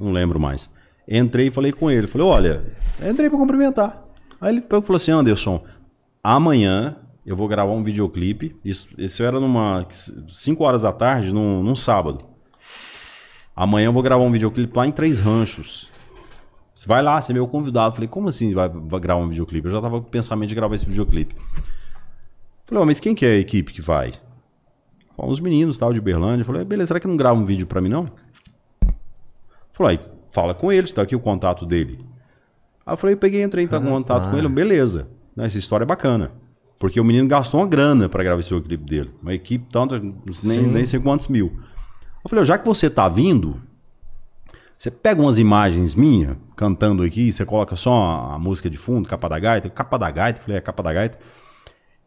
Não 0.00 0.10
lembro 0.10 0.40
mais. 0.40 0.70
Entrei 1.06 1.48
e 1.48 1.50
falei 1.50 1.72
com 1.72 1.90
ele. 1.90 2.06
Falei, 2.06 2.26
olha, 2.26 2.64
entrei 3.06 3.28
pra 3.28 3.38
cumprimentar. 3.38 4.02
Aí 4.40 4.56
ele 4.56 4.62
falou 4.68 4.96
assim: 4.96 5.12
Anderson, 5.12 5.62
amanhã 6.22 6.96
eu 7.24 7.36
vou 7.36 7.46
gravar 7.46 7.72
um 7.72 7.82
videoclipe. 7.84 8.56
Isso, 8.64 8.88
isso 8.96 9.22
era 9.22 9.38
numa. 9.38 9.86
5 10.32 10.64
horas 10.64 10.82
da 10.82 10.92
tarde, 10.92 11.32
num, 11.32 11.62
num 11.62 11.76
sábado. 11.76 12.24
Amanhã 13.54 13.86
eu 13.86 13.92
vou 13.92 14.02
gravar 14.02 14.24
um 14.24 14.32
videoclipe 14.32 14.76
lá 14.76 14.86
em 14.86 14.92
Três 14.92 15.20
Ranchos. 15.20 15.90
Você 16.74 16.88
vai 16.88 17.02
lá, 17.02 17.20
você 17.20 17.32
é 17.32 17.34
meu 17.34 17.46
convidado. 17.46 17.94
Falei, 17.94 18.08
como 18.08 18.28
assim 18.28 18.52
vai, 18.52 18.68
vai 18.68 19.00
gravar 19.00 19.22
um 19.22 19.28
videoclipe? 19.28 19.66
Eu 19.66 19.72
já 19.72 19.80
tava 19.80 20.00
com 20.00 20.08
o 20.08 20.10
pensamento 20.10 20.48
de 20.48 20.54
gravar 20.54 20.74
esse 20.74 20.84
videoclipe. 20.84 21.36
Falei, 22.66 22.82
ó, 22.82 22.86
mas 22.86 22.98
quem 22.98 23.14
que 23.14 23.24
é 23.24 23.30
a 23.30 23.38
equipe 23.38 23.72
que 23.72 23.80
vai? 23.80 24.12
Falei, 25.16 25.30
uns 25.30 25.40
meninos, 25.40 25.78
tal, 25.78 25.92
de 25.92 26.00
Berlândia. 26.00 26.44
Falei, 26.44 26.64
beleza, 26.64 26.88
será 26.88 27.00
que 27.00 27.06
não 27.06 27.16
grava 27.16 27.38
um 27.38 27.44
vídeo 27.44 27.66
pra 27.66 27.80
mim, 27.80 27.88
não? 27.88 28.08
Falei, 29.72 30.00
fala 30.32 30.54
com 30.54 30.72
ele, 30.72 30.92
tá 30.92 31.02
aqui 31.02 31.14
o 31.14 31.20
contato 31.20 31.64
dele. 31.64 32.04
Aí 32.84 32.92
eu 32.92 32.96
falei, 32.96 33.16
peguei, 33.16 33.42
entrei 33.42 33.64
em 33.64 33.68
contato 33.68 34.30
com 34.30 34.36
ele, 34.36 34.48
beleza. 34.48 35.08
Né, 35.34 35.46
Essa 35.46 35.58
história 35.58 35.84
é 35.84 35.86
bacana. 35.86 36.32
Porque 36.78 37.00
o 37.00 37.04
menino 37.04 37.26
gastou 37.28 37.60
uma 37.60 37.66
grana 37.68 38.08
pra 38.08 38.22
gravar 38.22 38.40
esse 38.40 38.50
videoclipe 38.50 38.84
dele. 38.84 39.10
Uma 39.22 39.32
equipe, 39.32 39.66
tanto, 39.70 39.94
nem, 40.44 40.62
nem 40.62 40.84
sei 40.84 40.98
quantos 41.00 41.28
mil. 41.28 41.52
Eu 42.24 42.30
falei, 42.30 42.42
ó, 42.42 42.44
já 42.44 42.56
que 42.56 42.66
você 42.66 42.88
tá 42.88 43.08
vindo, 43.08 43.60
você 44.78 44.90
pega 44.90 45.20
umas 45.20 45.38
imagens 45.38 45.94
minhas, 45.94 46.36
cantando 46.56 47.02
aqui, 47.02 47.32
você 47.32 47.44
coloca 47.44 47.76
só 47.76 48.30
a, 48.32 48.38
música 48.38 48.70
de 48.70 48.78
fundo, 48.78 49.08
capa 49.08 49.28
da 49.28 49.38
gaita, 49.38 49.68
capa 49.68 49.98
da 49.98 50.10
gaita, 50.10 50.40
eu 50.40 50.44
falei, 50.44 50.58
é 50.58 50.60
capa 50.60 50.82
da 50.82 50.92
gaita. 50.92 51.18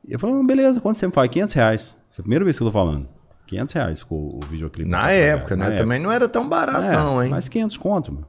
E 0.07 0.13
eu 0.13 0.19
falei, 0.19 0.35
não, 0.35 0.45
beleza, 0.45 0.81
quanto 0.81 0.97
você 0.97 1.05
me 1.05 1.13
faz? 1.13 1.29
500 1.29 1.55
reais. 1.55 1.81
Essa 2.11 2.19
é 2.19 2.21
a 2.21 2.23
primeira 2.23 2.43
vez 2.43 2.57
que 2.57 2.63
eu 2.63 2.67
tô 2.67 2.71
falando. 2.71 3.07
500 3.45 3.73
reais 3.73 3.99
ficou 3.99 4.39
o 4.43 4.45
videoclipe. 4.49 4.89
Na 4.89 5.11
época, 5.11 5.55
né? 5.55 5.59
na 5.59 5.65
época. 5.67 5.83
Também 5.83 6.01
não 6.01 6.11
era 6.11 6.27
tão 6.27 6.47
barato, 6.47 6.85
É, 6.85 6.93
não, 6.93 7.23
hein? 7.23 7.29
Mas 7.29 7.47
500 7.47 7.77
conto, 7.77 8.11
mano. 8.11 8.25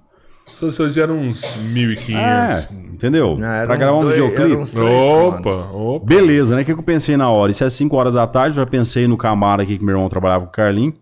Se 0.53 0.65
vocês 0.65 0.97
eram 0.97 1.19
uns 1.19 1.43
1.500. 1.43 2.17
É, 2.17 2.69
entendeu? 2.93 3.37
Não, 3.37 3.49
era 3.49 3.67
pra 3.67 3.77
gravar 3.77 3.99
um 3.99 4.03
dois- 4.03 4.15
videoclipe. 4.15 4.79
era 4.79 4.85
Opa, 4.85 5.51
opa. 5.73 6.07
Beleza, 6.07 6.57
né? 6.57 6.63
O 6.63 6.65
que, 6.65 6.73
eu 6.73 6.83
pensei 6.83 7.17
na 7.17 7.31
hora? 7.31 7.51
Isso 7.51 7.65
é 7.65 7.71
5 7.71 7.95
horas 7.97 8.15
da 8.15 8.27
tarde, 8.27 8.57
já 8.57 8.67
pensei 8.67 9.07
no 9.07 9.17
Camaro 9.17 9.63
aqui 9.63 9.77
que 9.77 9.85
meu 9.85 9.95
irmão 9.95 10.09
trabalhava 10.09 10.45
com 10.45 10.51
o 10.51 10.53
Carlinho. 10.53 10.95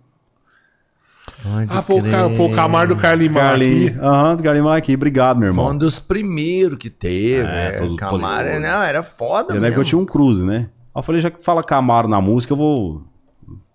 Pode 1.52 1.76
Ah, 1.76 1.82
foi 1.82 1.96
o, 1.96 2.02
crer. 2.02 2.36
Foi 2.36 2.46
o 2.46 2.50
Camar 2.50 2.88
do 2.88 2.96
Carlimar 2.96 3.50
Carlinho. 3.50 3.88
aqui. 3.88 3.98
Aham, 4.00 4.36
do 4.36 4.42
Carlinho 4.42 4.68
aqui. 4.68 4.94
Obrigado, 4.94 5.38
meu 5.38 5.52
Foi 5.54 5.62
irmão. 5.62 5.74
um 5.74 5.78
dos 5.78 5.98
primeiros 5.98 6.78
que 6.78 6.90
teve. 6.90 7.46
É, 7.48 7.78
É, 7.82 7.96
Camaro, 7.96 8.60
não, 8.60 8.82
era 8.82 9.02
foda 9.02 9.54
E, 9.54 9.60
né, 9.60 9.68
que 9.68 9.76
mesmo. 9.76 9.80
eu 9.80 9.84
tinha 9.84 9.98
um 9.98 10.06
cruze, 10.06 10.44
né? 10.44 10.68
Aí 10.94 11.00
eu 11.00 11.02
falei, 11.02 11.20
já 11.20 11.30
que 11.30 11.42
fala 11.44 11.62
Camaro 11.62 12.08
na 12.08 12.20
música, 12.20 12.52
eu 12.52 12.56
vou 12.56 13.02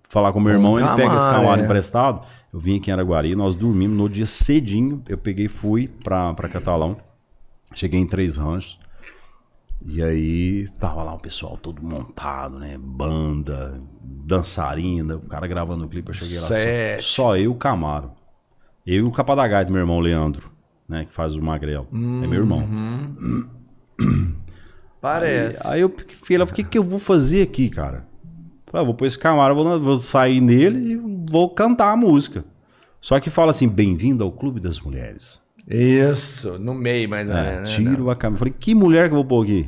falar 0.09 0.33
com 0.33 0.39
meu 0.39 0.51
irmão, 0.53 0.77
ele 0.77 0.87
pega 0.89 1.03
esse 1.15 1.15
Camaro, 1.25 1.41
Camaro 1.41 1.61
é. 1.61 1.63
emprestado. 1.63 2.21
Eu 2.53 2.59
vim 2.59 2.77
aqui 2.77 2.89
em 2.89 2.93
Araguari, 2.93 3.33
nós 3.35 3.55
dormimos 3.55 3.95
no 3.97 4.09
dia 4.09 4.25
cedinho, 4.25 5.01
eu 5.07 5.17
peguei 5.17 5.45
e 5.45 5.49
fui 5.49 5.87
pra, 6.03 6.33
pra 6.33 6.49
Catalão. 6.49 6.97
Cheguei 7.73 7.99
em 7.99 8.05
Três 8.05 8.35
Ranchos. 8.35 8.77
E 9.85 10.01
aí 10.03 10.67
tava 10.79 11.03
lá 11.03 11.13
o 11.13 11.19
pessoal 11.19 11.57
todo 11.57 11.83
montado, 11.83 12.59
né? 12.59 12.77
Banda, 12.77 13.81
dançarina, 14.01 15.15
o 15.15 15.21
cara 15.21 15.47
gravando 15.47 15.85
o 15.85 15.89
clipe, 15.89 16.09
eu 16.09 16.13
cheguei 16.13 16.39
lá 16.39 16.47
Sete. 16.47 17.03
só, 17.03 17.23
só 17.23 17.37
eu 17.37 17.43
e 17.43 17.47
o 17.47 17.55
Camaro. 17.55 18.11
Eu 18.85 18.95
e 18.95 19.01
o 19.01 19.11
Capadagaio, 19.11 19.71
meu 19.71 19.81
irmão 19.81 19.99
Leandro, 19.99 20.51
né? 20.87 21.05
Que 21.05 21.13
faz 21.13 21.35
o 21.35 21.41
Magrelo. 21.41 21.87
É 21.91 22.27
meu 22.27 22.41
irmão. 22.41 22.67
Parece. 25.01 25.67
Aí 25.67 25.81
eu 25.81 25.89
fiquei 25.89 26.37
lá, 26.37 26.45
o 26.45 26.47
que, 26.47 26.63
que 26.63 26.77
eu 26.77 26.83
vou 26.83 26.99
fazer 26.99 27.41
aqui, 27.41 27.69
cara? 27.69 28.07
Falei, 28.67 28.83
ah, 28.83 28.85
vou 28.85 28.93
pôr 28.93 29.05
esse 29.05 29.17
Camaro, 29.17 29.55
vou, 29.55 29.79
vou 29.79 29.97
sair 29.97 30.39
nele 30.39 30.93
e 30.93 30.95
vou 31.29 31.49
cantar 31.49 31.91
a 31.91 31.97
música. 31.97 32.45
Só 33.01 33.19
que 33.19 33.31
fala 33.31 33.49
assim, 33.51 33.67
bem-vindo 33.67 34.23
ao 34.23 34.31
Clube 34.31 34.59
das 34.59 34.79
Mulheres. 34.79 35.41
Isso, 35.71 36.57
no 36.59 36.73
meio 36.73 37.07
mais 37.09 37.29
ou 37.29 37.35
É, 37.37 37.51
menos. 37.55 37.69
né? 37.69 37.75
tiro 37.75 38.09
a 38.09 38.15
câmera. 38.15 38.39
Falei, 38.39 38.53
que 38.59 38.75
mulher 38.75 39.07
que 39.07 39.13
eu 39.13 39.17
vou 39.17 39.25
pôr 39.25 39.43
aqui? 39.43 39.65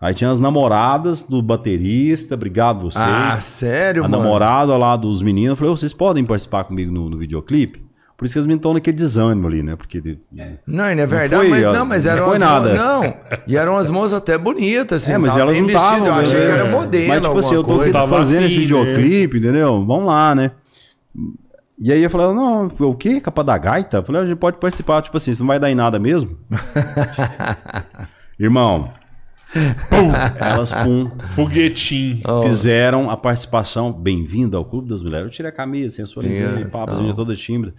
Aí 0.00 0.12
tinha 0.12 0.30
as 0.30 0.38
namoradas 0.38 1.22
do 1.22 1.40
baterista, 1.40 2.34
obrigado 2.34 2.82
vocês. 2.90 3.02
Ah, 3.06 3.40
sério, 3.40 4.04
a 4.04 4.08
mano? 4.08 4.22
namorada 4.22 4.76
lá 4.76 4.96
dos 4.96 5.22
meninos. 5.22 5.50
Eu 5.50 5.56
falei, 5.56 5.72
"Ô, 5.72 5.76
vocês 5.76 5.94
podem 5.94 6.24
participar 6.24 6.64
comigo 6.64 6.92
no, 6.92 7.08
no 7.08 7.16
videoclipe? 7.16 7.82
Por 8.16 8.26
isso 8.26 8.34
que 8.34 8.38
eles 8.38 8.46
me 8.46 8.54
estão 8.54 8.74
naquele 8.74 8.96
desânimo 8.96 9.48
ali, 9.48 9.62
né? 9.62 9.74
Porque 9.76 10.00
Não, 10.66 10.88
e 10.90 10.94
não 10.94 11.02
é 11.02 11.06
verdade, 11.06 11.34
foi, 11.34 11.48
mas 11.48 11.62
não, 11.66 11.84
mas 11.86 12.04
não 12.04 12.12
eram 12.12 12.24
foi 12.26 12.34
as 12.34 12.40
nada. 12.40 12.68
mo- 12.70 12.76
Não, 12.76 13.14
e 13.46 13.56
eram 13.56 13.76
as 13.76 13.88
moças 13.90 14.12
até 14.14 14.38
bonitas, 14.38 15.02
assim. 15.02 15.12
é, 15.12 15.18
mas 15.18 15.36
elas 15.36 15.58
não 15.58 15.66
estavam. 15.66 16.06
Eu 16.06 16.12
achei 16.14 16.38
que 16.40 16.46
né? 16.46 16.52
era 16.52 16.70
modelo, 16.70 17.08
Mas, 17.08 17.20
tipo 17.26 17.38
assim, 17.38 17.54
eu 17.54 17.64
tô 17.64 17.80
aqui 17.80 17.90
fazendo 17.92 18.44
esse 18.44 18.54
afim, 18.54 18.60
videoclipe, 18.60 19.38
entendeu? 19.38 19.84
Vamos 19.84 20.06
lá, 20.06 20.34
né? 20.34 20.52
E 21.78 21.92
aí 21.92 22.02
eu 22.02 22.10
falei, 22.10 22.28
não, 22.34 22.66
o 22.66 22.94
quê? 22.94 23.20
Capa 23.20 23.42
da 23.42 23.58
gaita? 23.58 23.96
Eu 23.98 24.04
falei, 24.04 24.22
a 24.22 24.26
gente 24.26 24.38
pode 24.38 24.58
participar, 24.58 25.02
tipo 25.02 25.16
assim, 25.16 25.32
isso 25.32 25.42
não 25.42 25.48
vai 25.48 25.58
dar 25.58 25.70
em 25.70 25.74
nada 25.74 25.98
mesmo? 25.98 26.38
Irmão, 28.38 28.92
pum, 29.88 30.12
elas, 30.38 30.72
pum, 30.72 31.10
Foguetinho. 31.34 32.22
fizeram 32.42 33.10
a 33.10 33.16
participação. 33.16 33.92
Bem-vindo 33.92 34.56
ao 34.56 34.64
Clube 34.64 34.88
das 34.88 35.02
Mulheres. 35.02 35.26
Eu 35.26 35.30
tirei 35.30 35.50
a 35.50 35.54
camisa, 35.54 35.96
sensualizei, 35.96 36.46
não. 36.46 37.04
unhas 37.04 37.16
toda 37.16 37.34
tímida. 37.34 37.74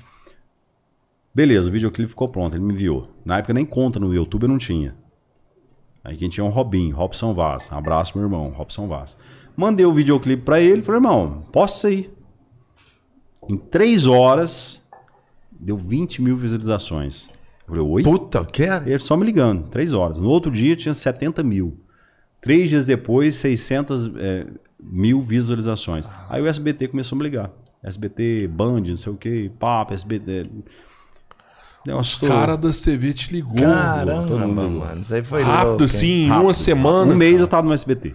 Beleza, 1.34 1.70
o 1.70 1.72
videoclipe 1.72 2.10
ficou 2.10 2.30
pronto, 2.30 2.56
ele 2.56 2.64
me 2.64 2.74
enviou. 2.74 3.10
Na 3.26 3.38
época 3.38 3.54
nem 3.54 3.66
conta 3.66 4.00
no 4.00 4.14
YouTube 4.14 4.43
eu 4.43 4.50
não 4.50 4.58
tinha. 4.58 4.96
Aí 6.04 6.16
quem 6.16 6.30
tinha 6.30 6.46
é 6.46 6.48
um 6.48 6.52
Robinho, 6.52 6.96
Robson 6.96 7.34
Vaz. 7.34 7.70
Um 7.72 7.78
abraço, 7.78 8.18
meu 8.18 8.26
irmão, 8.26 8.50
Robson 8.50 8.88
Vaz. 8.88 9.18
Mandei 9.56 9.86
o 9.86 9.93
videoclipe 9.93 10.43
pra 10.43 10.60
ele, 10.62 10.84
falei, 10.84 11.00
irmão, 11.00 11.43
posso 11.52 11.80
sair. 11.80 12.14
Em 13.50 13.58
três 13.58 14.06
horas, 14.08 14.82
deu 15.52 15.78
20 15.78 16.22
mil 16.22 16.36
visualizações. 16.38 17.28
Eu 17.68 17.76
falei, 17.76 17.82
oi? 17.82 18.04
Puta, 18.04 18.39
eu 18.39 18.46
quero. 18.46 18.89
Ele 18.89 19.00
só 19.00 19.16
me 19.18 19.26
ligando, 19.26 19.68
três 19.70 19.93
horas. 19.93 20.20
No 20.20 20.28
outro 20.30 20.52
dia 20.52 20.76
tinha 20.76 20.93
70 20.93 21.43
mil. 21.43 21.78
Três 22.41 22.70
dias 22.70 22.86
depois, 22.86 23.36
600 23.38 24.12
é, 24.18 24.46
mil 24.80 25.22
visualizações. 25.22 26.08
Aí 26.30 26.41
o 26.41 26.48
SBT 26.48 26.88
começou 26.89 27.16
a 27.16 27.20
me 27.20 27.24
ligar. 27.24 27.52
SBT, 27.84 28.48
Band, 28.48 28.82
não 28.82 28.98
sei 28.98 29.12
o 29.14 29.16
que, 29.16 29.50
Papo, 29.60 29.93
SBT. 29.93 30.50
Negócio 31.86 32.26
O 32.26 32.28
cara 32.28 32.56
das 32.58 32.82
TV 32.82 33.14
te 33.14 33.32
ligou. 33.32 33.56
Caramba, 33.58 34.48
mundo- 34.48 34.80
mano. 34.80 35.02
Isso 35.02 35.14
aí 35.14 35.24
foi 35.24 35.43
Rápido 35.43 35.68
louco, 35.70 35.84
assim, 35.84 36.08
em 36.24 36.28
Rápido. 36.28 36.46
uma 36.48 36.54
semana. 36.54 37.14
Um 37.14 37.16
mês 37.16 37.39
eu 37.39 37.48
tava 37.48 37.68
no 37.68 37.74
SBT. 37.74 38.10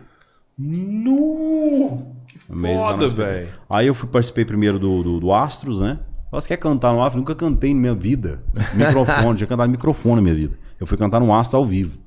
Que 0.56 0.62
no 0.62 2.02
foda, 2.46 3.08
velho. 3.08 3.48
Aí 3.68 3.86
eu 3.86 3.94
fui 3.94 4.08
participei 4.08 4.44
primeiro 4.44 4.78
do, 4.78 5.02
do, 5.02 5.20
do 5.20 5.32
Astros, 5.32 5.80
né? 5.80 5.98
Você 6.32 6.48
quer 6.48 6.56
cantar 6.56 6.92
no 6.92 7.00
Astros? 7.00 7.16
Nunca 7.16 7.34
cantei 7.34 7.74
na 7.74 7.80
minha 7.80 7.94
vida. 7.94 8.42
Microfone, 8.74 9.36
tinha 9.36 9.46
cantado 9.46 9.70
microfone 9.70 10.16
na 10.16 10.22
minha 10.22 10.34
vida. 10.34 10.58
Eu 10.78 10.86
fui 10.86 10.96
cantar 10.96 11.20
no 11.20 11.34
Astros 11.34 11.54
ao 11.54 11.64
vivo. 11.64 11.98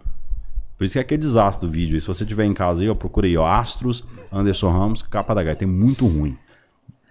Por 0.77 0.85
isso 0.85 0.93
que 0.93 0.99
é 0.99 1.01
aquele 1.01 1.21
desastre 1.21 1.67
do 1.67 1.71
vídeo. 1.71 1.97
E 1.97 2.01
se 2.01 2.07
você 2.07 2.25
tiver 2.25 2.45
em 2.45 2.53
casa 2.53 2.81
aí, 2.81 2.87
eu 2.87 2.95
procurei 2.95 3.37
ó, 3.37 3.45
Astros, 3.45 4.03
Anderson 4.31 4.71
Ramos, 4.71 5.01
capa 5.01 5.33
da 5.35 5.43
gaita. 5.43 5.59
Tem 5.59 5.67
muito 5.67 6.07
ruim. 6.07 6.37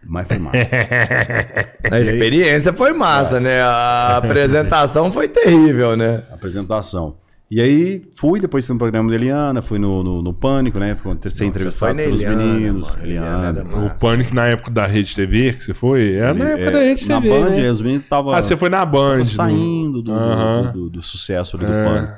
Mas 0.04 0.26
foi 0.26 0.38
massa. 0.38 0.56
A 1.90 2.00
experiência 2.00 2.72
foi 2.72 2.92
massa, 2.92 3.38
né? 3.38 3.62
A 3.62 4.16
apresentação 4.16 5.12
foi 5.12 5.28
terrível, 5.28 5.96
né? 5.96 6.22
apresentação. 6.32 7.16
E 7.54 7.60
aí 7.60 8.02
fui, 8.16 8.40
depois 8.40 8.64
fui 8.64 8.72
no 8.72 8.78
programa 8.78 9.10
da 9.10 9.14
Eliana, 9.14 9.60
fui 9.60 9.78
no, 9.78 10.02
no, 10.02 10.22
no 10.22 10.32
Pânico, 10.32 10.78
né? 10.78 10.96
Ser 11.28 11.44
entrevistado 11.44 11.92
na 11.92 12.02
pelos 12.02 12.22
Eliana, 12.22 12.42
meninos. 12.44 12.90
mano. 12.90 13.02
Eliana 13.04 13.48
Eliana. 13.60 13.86
O. 13.94 14.00
Pânico 14.00 14.34
na 14.34 14.46
época 14.46 14.70
da 14.70 14.86
Rede 14.86 15.14
TV 15.14 15.52
que 15.52 15.64
você 15.64 15.74
foi? 15.74 16.14
Era 16.14 16.32
na 16.32 16.44
época 16.46 16.62
É, 16.62 16.70
da 16.70 16.78
Rede 16.78 17.06
na 17.10 17.20
TV. 17.20 17.28
Band, 17.40 17.50
né? 17.50 17.70
os 17.70 17.82
meninos 17.82 18.04
estavam. 18.04 18.32
Ah, 18.32 18.40
você 18.40 18.56
foi 18.56 18.70
na 18.70 18.86
Band. 18.86 19.24
saindo 19.26 20.00
do, 20.00 20.02
do- 20.04 20.12
Aham. 20.14 20.62
do, 20.62 20.72
do- 20.72 20.90
do 20.90 21.02
sucesso 21.02 21.58
ali 21.58 21.66
do 21.66 21.72
É. 21.74 21.84
Pânico. 21.84 22.12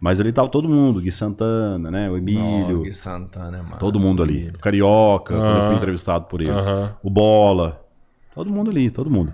Mas 0.00 0.18
ali 0.18 0.32
tava 0.32 0.48
todo 0.48 0.66
mundo, 0.66 0.98
Gui 1.02 1.12
Santana, 1.12 1.90
né? 1.90 2.10
O 2.10 2.16
Emílio, 2.16 2.78
Nog 2.78 2.94
Santana, 2.94 3.58
é 3.58 3.62
massa. 3.62 3.76
todo 3.76 4.00
mundo 4.00 4.22
ali. 4.22 4.48
O 4.48 4.58
Carioca, 4.58 5.34
quando 5.36 5.58
eu 5.58 5.66
fui 5.66 5.74
entrevistado 5.74 6.24
por 6.24 6.40
eles. 6.40 6.56
Aham. 6.56 6.94
O 7.02 7.10
Bola. 7.10 7.82
Todo 8.34 8.48
mundo 8.50 8.70
ali, 8.70 8.90
todo 8.90 9.10
mundo. 9.10 9.30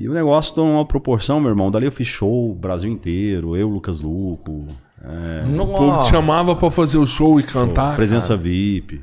E 0.00 0.08
o 0.08 0.14
negócio 0.14 0.54
tomou 0.54 0.74
uma 0.74 0.84
proporção, 0.84 1.40
meu 1.40 1.50
irmão. 1.50 1.70
Dali 1.72 1.86
eu 1.86 1.92
fiz 1.92 2.06
show, 2.06 2.52
o 2.52 2.54
Brasil 2.54 2.88
inteiro, 2.90 3.56
eu, 3.56 3.68
Lucas 3.68 4.00
Luco, 4.00 4.66
é, 5.04 5.44
O 5.60 5.66
povo 5.66 6.02
te 6.04 6.10
chamava 6.10 6.54
pra 6.54 6.70
fazer 6.70 6.98
o 6.98 7.06
show 7.06 7.40
e 7.40 7.42
cantar. 7.42 7.96
presença 7.96 8.36
VIP. 8.36 9.02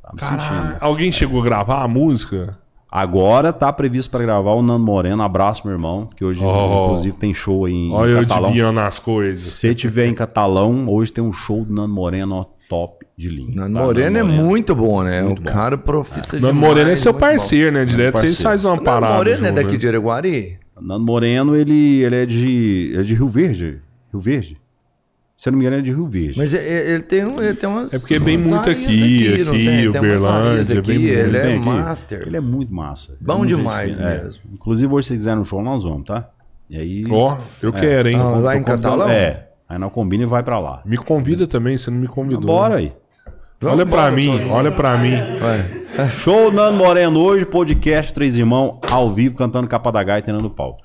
Tá 0.00 0.10
me 0.12 0.20
Caralho. 0.20 0.40
sentindo. 0.68 0.76
Alguém 0.80 1.10
chegou 1.10 1.40
a 1.40 1.44
gravar 1.44 1.82
a 1.82 1.88
música? 1.88 2.56
Agora 2.90 3.52
tá 3.52 3.70
previsto 3.72 4.10
pra 4.10 4.20
gravar 4.20 4.52
o 4.52 4.62
Nando 4.62 4.86
Moreno. 4.86 5.22
Abraço, 5.22 5.62
meu 5.64 5.74
irmão, 5.74 6.08
que 6.16 6.24
hoje, 6.24 6.42
Oh. 6.42 6.84
inclusive, 6.84 7.18
tem 7.18 7.34
show 7.34 7.64
aí 7.66 7.74
em 7.74 7.92
Olha 7.92 8.10
eu 8.12 8.20
catalão. 8.20 8.44
desviando 8.44 8.80
as 8.80 8.98
coisas. 9.00 9.44
Se 9.44 9.74
tiver 9.74 10.06
em 10.06 10.14
catalão, 10.14 10.88
hoje 10.88 11.12
tem 11.12 11.22
um 11.22 11.32
show 11.32 11.64
do 11.64 11.72
Nando 11.74 11.92
Moreno 11.92 12.34
ó, 12.36 12.46
top 12.68 13.06
de 13.16 13.28
linha. 13.28 13.54
Nando 13.54 13.74
tá? 13.78 13.82
Moreno 13.84 14.18
é 14.18 14.22
muito 14.22 14.74
bom, 14.74 15.02
né? 15.02 15.22
Muito 15.22 15.40
o 15.40 15.42
bom. 15.42 15.50
cara 15.50 15.78
profissa 15.78 16.36
Nando 16.36 16.48
demais. 16.48 16.68
Moreno 16.68 16.90
é 16.90 16.96
seu 16.96 17.12
bom. 17.12 17.18
parceiro, 17.18 17.72
né? 17.72 17.84
Direto 17.84 18.18
vocês 18.18 18.40
fazem 18.40 18.66
uma 18.68 18.76
Nando 18.76 18.84
parada. 18.84 19.14
Moreno 19.14 19.46
é 19.46 19.52
daqui 19.52 19.72
né? 19.72 19.78
de 19.78 19.88
Araguari? 19.88 20.58
Nando 20.80 21.04
Moreno, 21.06 21.56
ele, 21.56 22.02
ele 22.02 22.16
é, 22.16 22.26
de, 22.26 22.94
é 22.96 23.02
de 23.02 23.14
Rio 23.14 23.28
Verde. 23.28 23.80
Rio 24.12 24.20
Verde? 24.20 24.56
Se 25.36 25.48
eu 25.48 25.52
não 25.52 25.58
me 25.60 25.64
engano, 25.64 25.80
é 25.80 25.82
de 25.84 25.92
Rio 25.92 26.06
Verde. 26.08 26.36
Mas 26.36 26.52
ele- 26.52 26.64
ele 26.66 27.02
tem, 27.02 27.24
um- 27.24 27.40
ele 27.40 27.54
tem 27.54 27.68
umas. 27.68 27.94
É 27.94 27.98
porque 28.00 28.14
é 28.14 28.18
bem 28.18 28.36
umas 28.36 28.46
muito 28.48 28.70
aqui, 28.70 28.82
aqui, 28.84 29.88
Uberlândia, 29.88 30.74
é 30.74 30.78
aqui, 30.78 30.88
bem 30.88 30.98
muito. 30.98 31.18
Ele 31.18 31.36
é 31.38 31.56
master. 31.58 32.22
Ele 32.26 32.36
é 32.36 32.40
muito 32.40 32.74
massa. 32.74 33.16
Bom 33.20 33.44
Ele 33.44 33.52
é 33.52 33.56
demais 33.56 33.94
gente 33.94 34.04
mesmo. 34.04 34.42
Inclusive, 34.52 34.92
hoje, 34.92 35.08
se 35.08 35.14
quiser 35.14 35.36
no 35.36 35.44
show, 35.44 35.62
nós 35.62 35.84
vamos, 35.84 36.04
tá? 36.06 36.28
E 36.68 36.76
aí. 36.76 37.04
Ó, 37.10 37.38
eu 37.62 37.72
quero, 37.72 38.08
hein? 38.08 38.16
Ah, 38.18 38.24
lá 38.36 38.56
em 38.56 38.62
Catalão? 38.64 39.08
É. 39.08 39.47
Aí 39.68 39.78
nós 39.78 39.92
combina 39.92 40.22
e 40.22 40.26
vai 40.26 40.42
pra 40.42 40.58
lá. 40.58 40.80
Me 40.84 40.96
convida 40.96 41.46
também, 41.46 41.76
você 41.76 41.90
não 41.90 41.98
me 41.98 42.08
convidou. 42.08 42.46
Bora 42.46 42.76
aí. 42.76 42.92
Olha 43.64 43.84
pra 43.84 44.04
Vamos, 44.04 44.16
mim, 44.16 44.48
olha 44.50 44.70
pra 44.70 44.96
mim. 44.96 45.14
Show 46.20 46.52
Nando 46.52 46.78
Moreno 46.78 47.18
hoje, 47.18 47.44
podcast 47.44 48.14
Três 48.14 48.38
Irmãos, 48.38 48.78
ao 48.88 49.12
vivo, 49.12 49.34
cantando 49.34 49.66
capa 49.66 49.90
da 49.90 50.02
gaita 50.02 50.30
e 50.30 50.32
Nando 50.32 50.48
Pau. 50.48 50.76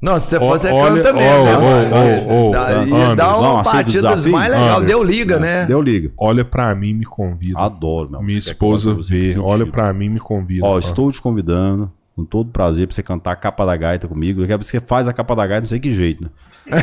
Nossa, 0.00 0.20
se 0.20 0.38
você 0.38 0.38
fosse, 0.38 0.68
você 0.68 0.72
olha- 0.72 1.02
canta 1.02 1.12
mesmo, 1.12 1.44
né, 1.44 2.26
ó, 2.28 3.10
ó, 3.10 3.14
Dá- 3.16 3.36
uma 3.36 3.82
desafio? 3.82 4.30
mais 4.30 4.48
legal. 4.52 4.64
Anderson. 4.76 4.86
Deu 4.86 5.02
liga, 5.02 5.40
né? 5.40 5.66
Deu 5.66 5.82
liga. 5.82 6.12
Olha 6.16 6.44
pra 6.44 6.72
mim, 6.72 6.94
me 6.94 7.04
convida. 7.04 7.58
Adoro, 7.58 8.12
meu. 8.12 8.22
Minha 8.22 8.38
esposa 8.38 8.94
vê. 8.94 9.36
Olha 9.40 9.66
pra 9.66 9.92
mim, 9.92 10.08
me 10.08 10.20
convida. 10.20 10.64
Ó, 10.64 10.76
Ó, 10.76 10.78
estou 10.78 11.10
te 11.10 11.20
convidando, 11.20 11.90
com 12.18 12.24
todo 12.24 12.50
prazer, 12.50 12.86
pra 12.88 12.94
você 12.96 13.02
cantar 13.02 13.30
a 13.32 13.36
capa 13.36 13.64
da 13.64 13.76
gaita 13.76 14.08
comigo. 14.08 14.42
Eu 14.42 14.46
quero 14.48 14.58
que 14.58 14.66
você 14.66 14.80
faz 14.80 15.06
a 15.06 15.12
capa 15.12 15.36
da 15.36 15.46
gaita, 15.46 15.60
não 15.62 15.68
sei 15.68 15.78
que 15.78 15.92
jeito, 15.92 16.24
né? 16.24 16.30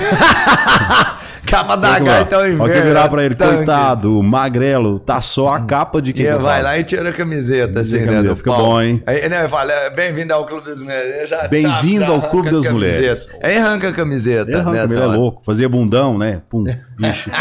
Capa 1.46 1.76
da 1.76 2.00
gaita 2.00 2.36
é 2.36 2.40
o 2.40 2.48
inverno. 2.54 2.74
Que 2.74 2.82
virar 2.82 3.08
pra 3.08 3.24
ele, 3.24 3.36
tanque. 3.36 3.56
coitado, 3.58 4.24
magrelo, 4.24 4.98
tá 5.00 5.22
só 5.22 5.54
a 5.54 5.60
capa 5.60 6.02
de 6.02 6.10
E 6.10 6.14
quem 6.14 6.26
ele 6.26 6.38
que 6.38 6.42
vai 6.44 6.58
fala. 6.58 6.70
lá 6.70 6.80
e 6.80 6.84
tira 6.84 7.10
a 7.10 7.14
camiseta, 7.14 7.82
assim, 7.82 7.98
a 7.98 8.00
né? 8.00 8.06
camiseta, 8.06 8.30
do 8.30 8.36
fica 8.36 8.52
pau. 8.52 8.66
bom, 8.66 8.82
hein? 8.82 9.04
Aí, 9.06 9.30
né, 9.30 9.48
fala, 9.48 9.72
é, 9.72 9.90
bem-vindo 9.92 10.34
ao 10.34 10.46
Clube 10.48 10.66
das 10.66 10.80
Mulheres. 10.80 11.30
Bem-vindo 11.52 12.06
ao 12.06 12.22
Clube 12.30 12.50
a 12.50 12.52
das 12.52 12.66
camiseta. 12.66 12.74
Mulheres. 12.74 13.28
Aí 13.44 13.58
arranca 13.58 13.90
a 13.90 13.94
camiseta. 13.94 14.50
Ele 14.50 14.60
arranca, 14.60 14.82
nessa 14.82 14.94
ele 14.94 15.04
é 15.04 15.06
louco. 15.06 15.42
Fazia 15.46 15.70
bundão, 15.70 16.18
né? 16.18 16.42
Pum, 16.50 16.64
enchi- 17.00 17.32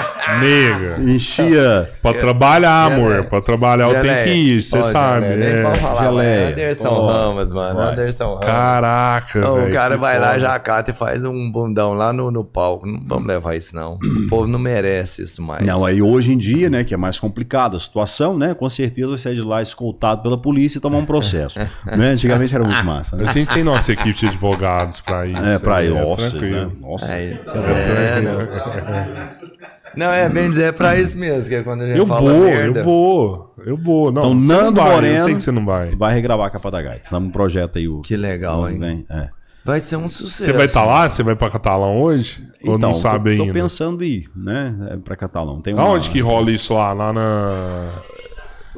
Nega. 0.41 0.97
enchia. 1.11 1.91
Pra 2.03 2.13
trabalhar, 2.13 2.93
amor. 2.93 3.25
Pra 3.25 3.41
trabalhar 3.41 3.89
eu 3.89 4.03
tenho 4.03 4.25
que 4.25 4.31
ir, 4.31 4.63
você 4.63 4.83
sabe. 4.83 5.27
Nem 5.29 5.49
é. 5.49 5.63
pode 5.63 5.79
falar, 5.81 6.13
mas 6.13 6.49
Anderson 6.53 7.07
Ramos, 7.07 7.53
mano. 7.53 7.81
Anderson 7.93 8.25
Ramos. 8.35 8.45
Caraca, 8.47 9.41
velho. 9.41 9.69
o 9.69 9.73
cara 9.73 9.97
vai 9.97 10.19
lá, 10.19 10.29
foda. 10.29 10.41
já 10.41 10.59
cata 10.59 10.91
e 10.91 10.95
faz 10.95 11.25
um 11.25 11.51
bundão 11.51 11.95
lá 11.95 12.13
no, 12.13 12.31
no 12.31 12.45
palco. 12.45 12.87
Não 12.87 13.01
vamos 13.05 13.27
levar 13.27 13.55
isso, 13.57 13.75
não. 13.75 13.95
O 13.95 14.29
povo 14.29 14.47
não 14.47 14.59
merece 14.59 15.23
isso 15.23 15.43
mais. 15.43 15.65
Não, 15.67 15.85
aí 15.85 16.01
hoje 16.03 16.33
em 16.33 16.39
dia, 16.39 16.69
né, 16.71 16.85
que 16.85 16.95
é 16.95 16.97
mais 16.97 17.19
complicada 17.19 17.77
a 17.77 17.81
situação, 17.81 18.37
né? 18.39 18.55
Com 18.55 18.69
certeza 18.69 19.09
vai 19.09 19.19
sair 19.19 19.35
de 19.37 19.43
lá 19.43 19.63
escoltado 19.63 20.23
pela 20.23 20.37
polícia 20.39 20.79
e 20.79 20.81
tomar 20.81 20.99
um 20.99 21.05
processo. 21.07 21.59
né? 21.85 22.09
Antigamente 22.11 22.55
era 22.55 22.65
muito 22.65 22.85
massa. 22.85 23.17
A 23.17 23.19
Né? 23.21 23.33
gente 23.33 23.53
tem 23.53 23.65
nossa 23.65 23.93
equipe 23.93 24.15
de 24.15 24.27
advogados 24.27 25.01
pra 25.01 25.27
isso. 25.27 25.39
É, 25.45 25.59
pra 25.59 25.77
aí, 25.77 25.89
ir, 25.89 25.95
nossa, 25.95 26.37
né? 26.39 26.71
Nossa. 26.81 27.15
É 27.15 27.33
isso. 27.33 27.51
É, 27.51 28.21
não. 28.21 29.65
não, 29.97 30.11
é 30.13 30.29
bem 30.29 30.49
dizer, 30.51 30.65
é 30.65 30.73
pra 30.73 30.97
isso 31.01 31.17
mesmo, 31.19 31.49
que 31.49 31.55
é 31.57 31.63
quando 31.63 31.83
a 31.83 31.87
gente 31.87 31.99
Eu 31.99 32.07
fala 32.07 32.33
vou, 32.33 32.45
merda. 32.45 32.81
eu 32.81 32.85
vou, 32.85 33.55
eu 33.67 33.77
vou. 33.77 34.13
Não, 34.13 34.23
Então, 34.23 34.35
Nando 34.35 34.81
vai, 34.81 34.91
Moreno- 34.95 35.17
Eu 35.19 35.23
sei 35.25 35.35
que 35.35 35.41
você 35.43 35.53
não 35.53 35.65
vai. 35.65 35.95
Vai 35.97 36.15
regravar 36.15 36.47
a 36.47 36.51
capa 36.51 36.71
da 36.71 36.83
gaita. 36.83 37.03
Estamos 37.05 37.29
um 37.29 37.33
projeto 37.33 37.79
aí. 37.79 37.89
O... 37.89 38.01
Que 38.03 38.17
legal, 38.17 38.69
hein? 38.69 38.79
Vem, 38.79 39.07
é. 39.11 39.29
Vai 39.65 39.81
ser 39.81 39.97
um 39.97 40.09
sucesso. 40.11 40.45
Você 40.45 40.53
vai 40.53 40.67
estar 40.67 40.85
lá? 40.85 41.09
Você 41.09 41.23
vai 41.23 41.35
pra 41.35 41.49
Catalão 41.49 41.99
hoje? 42.03 42.47
Ou 42.67 42.77
não 42.79 42.93
sabe 42.93 43.33
Então, 43.33 43.37
tô, 43.39 43.43
ainda? 43.45 43.55
Tô 43.59 43.63
pensando 43.65 44.05
em 44.05 44.07
ir, 44.09 44.31
né? 44.37 44.75
É, 44.91 44.97
pra 44.99 45.17
Catalão. 45.17 45.61
Tem 45.63 45.73
uma- 45.73 45.85
Aonde 45.85 46.11
que 46.11 46.21
rola 46.21 46.51
isso 46.51 46.75
lá? 46.75 46.93
Lá 46.93 47.13
na. 47.15 47.89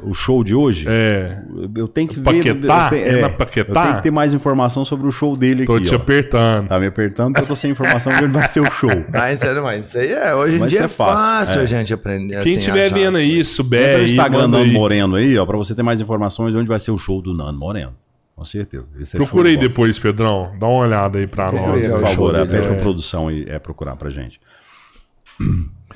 O 0.03 0.13
show 0.13 0.43
de 0.43 0.53
hoje? 0.53 0.85
É. 0.87 1.41
Eu 1.75 1.87
tenho 1.87 2.07
que 2.07 2.15
ver. 2.15 2.21
Paquetá? 2.23 2.85
eu 2.85 2.89
tenho- 2.91 3.05
É 3.17 3.21
na 3.21 3.29
Paquetá? 3.29 3.71
Eu 3.79 3.83
tenho 3.85 3.95
que 3.97 4.03
ter 4.03 4.11
mais 4.11 4.31
informação 4.33 4.85
sobre 4.85 5.07
o 5.07 5.11
show 5.11 5.35
dele 5.35 5.65
Tô 5.65 5.75
aqui. 5.75 5.85
te 5.85 5.93
ó. 5.93 5.97
apertando. 5.97 6.67
Tá 6.67 6.79
me 6.79 6.85
apertando 6.85 7.33
porque 7.33 7.43
eu 7.43 7.47
tô 7.47 7.55
sem 7.55 7.71
informação 7.71 8.13
de 8.15 8.23
onde 8.23 8.33
vai 8.33 8.47
ser 8.47 8.59
o 8.61 8.69
show. 8.69 8.89
Mas, 9.11 9.39
sério, 9.39 9.63
mas 9.63 9.87
isso 9.87 9.97
aí 9.97 10.11
é. 10.11 10.35
Hoje 10.35 10.55
em 10.57 10.59
dia 10.59 10.67
isso 10.67 10.77
é 10.81 10.85
é 10.85 10.87
fácil, 10.87 11.15
fácil 11.17 11.59
é. 11.59 11.63
a 11.63 11.65
gente 11.65 11.93
aprender 11.93 12.27
Quem 12.43 12.51
assim, 12.53 12.57
estiver 12.59 12.85
achar 12.85 12.95
vendo 12.95 13.17
aí, 13.17 13.27
coisas. 13.35 13.47
souber 13.47 13.81
Entra 13.81 13.97
no 13.97 14.03
Instagram 14.05 14.39
manda 14.43 14.57
Nando. 14.59 14.73
Moreno 14.73 15.15
aí, 15.15 15.37
ó, 15.37 15.45
pra 15.45 15.57
você 15.57 15.73
ter 15.73 15.83
mais 15.83 15.99
informações 15.99 16.51
de 16.51 16.57
onde 16.59 16.67
vai 16.67 16.79
ser 16.79 16.91
o 16.91 16.97
show 16.97 17.21
do 17.21 17.33
Nando 17.33 17.57
Moreno. 17.57 17.93
Com 18.35 18.45
certeza. 18.45 18.85
Esse 18.99 19.15
é 19.15 19.17
Procura 19.17 19.45
show 19.45 19.49
aí 19.49 19.55
bola. 19.55 19.67
depois, 19.67 19.97
Pedrão. 19.97 20.51
Dá 20.59 20.67
uma 20.67 20.85
olhada 20.85 21.17
aí 21.17 21.25
pra 21.25 21.51
nós. 21.51 21.83
aí, 21.85 21.89
Por 21.89 22.01
favor, 22.01 22.35
é, 22.35 22.37
dele, 22.45 22.51
pede 22.51 22.65
é. 22.65 22.67
pra 22.67 22.75
produção 22.75 23.27
aí, 23.29 23.45
é, 23.49 23.57
procurar 23.57 23.95
pra 23.95 24.11
gente. 24.11 24.39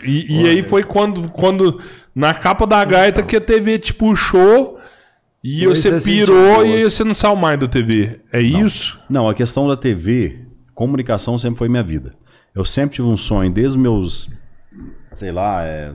E, 0.03 0.41
e 0.41 0.47
aí 0.47 0.63
foi 0.63 0.83
quando, 0.83 1.27
quando 1.29 1.79
na 2.13 2.33
capa 2.33 2.67
da 2.67 2.83
gaita 2.83 3.23
que 3.23 3.35
a 3.35 3.41
TV 3.41 3.79
te 3.79 3.93
puxou 3.93 4.79
e 5.43 5.65
você 5.65 5.99
pirou 5.99 6.65
e 6.65 6.83
você 6.83 7.03
não 7.03 7.13
saiu 7.13 7.35
mais 7.35 7.59
da 7.59 7.67
TV. 7.67 8.21
É 8.31 8.41
isso? 8.41 8.99
Não, 9.09 9.27
a 9.27 9.33
questão 9.33 9.67
da 9.67 9.75
TV, 9.75 10.45
comunicação 10.73 11.37
sempre 11.37 11.57
foi 11.57 11.69
minha 11.69 11.83
vida. 11.83 12.13
Eu 12.53 12.65
sempre 12.65 12.95
tive 12.95 13.07
um 13.07 13.17
sonho, 13.17 13.51
desde 13.51 13.77
os 13.77 13.81
meus, 13.81 14.29
sei 15.15 15.31
lá, 15.31 15.63
é, 15.63 15.93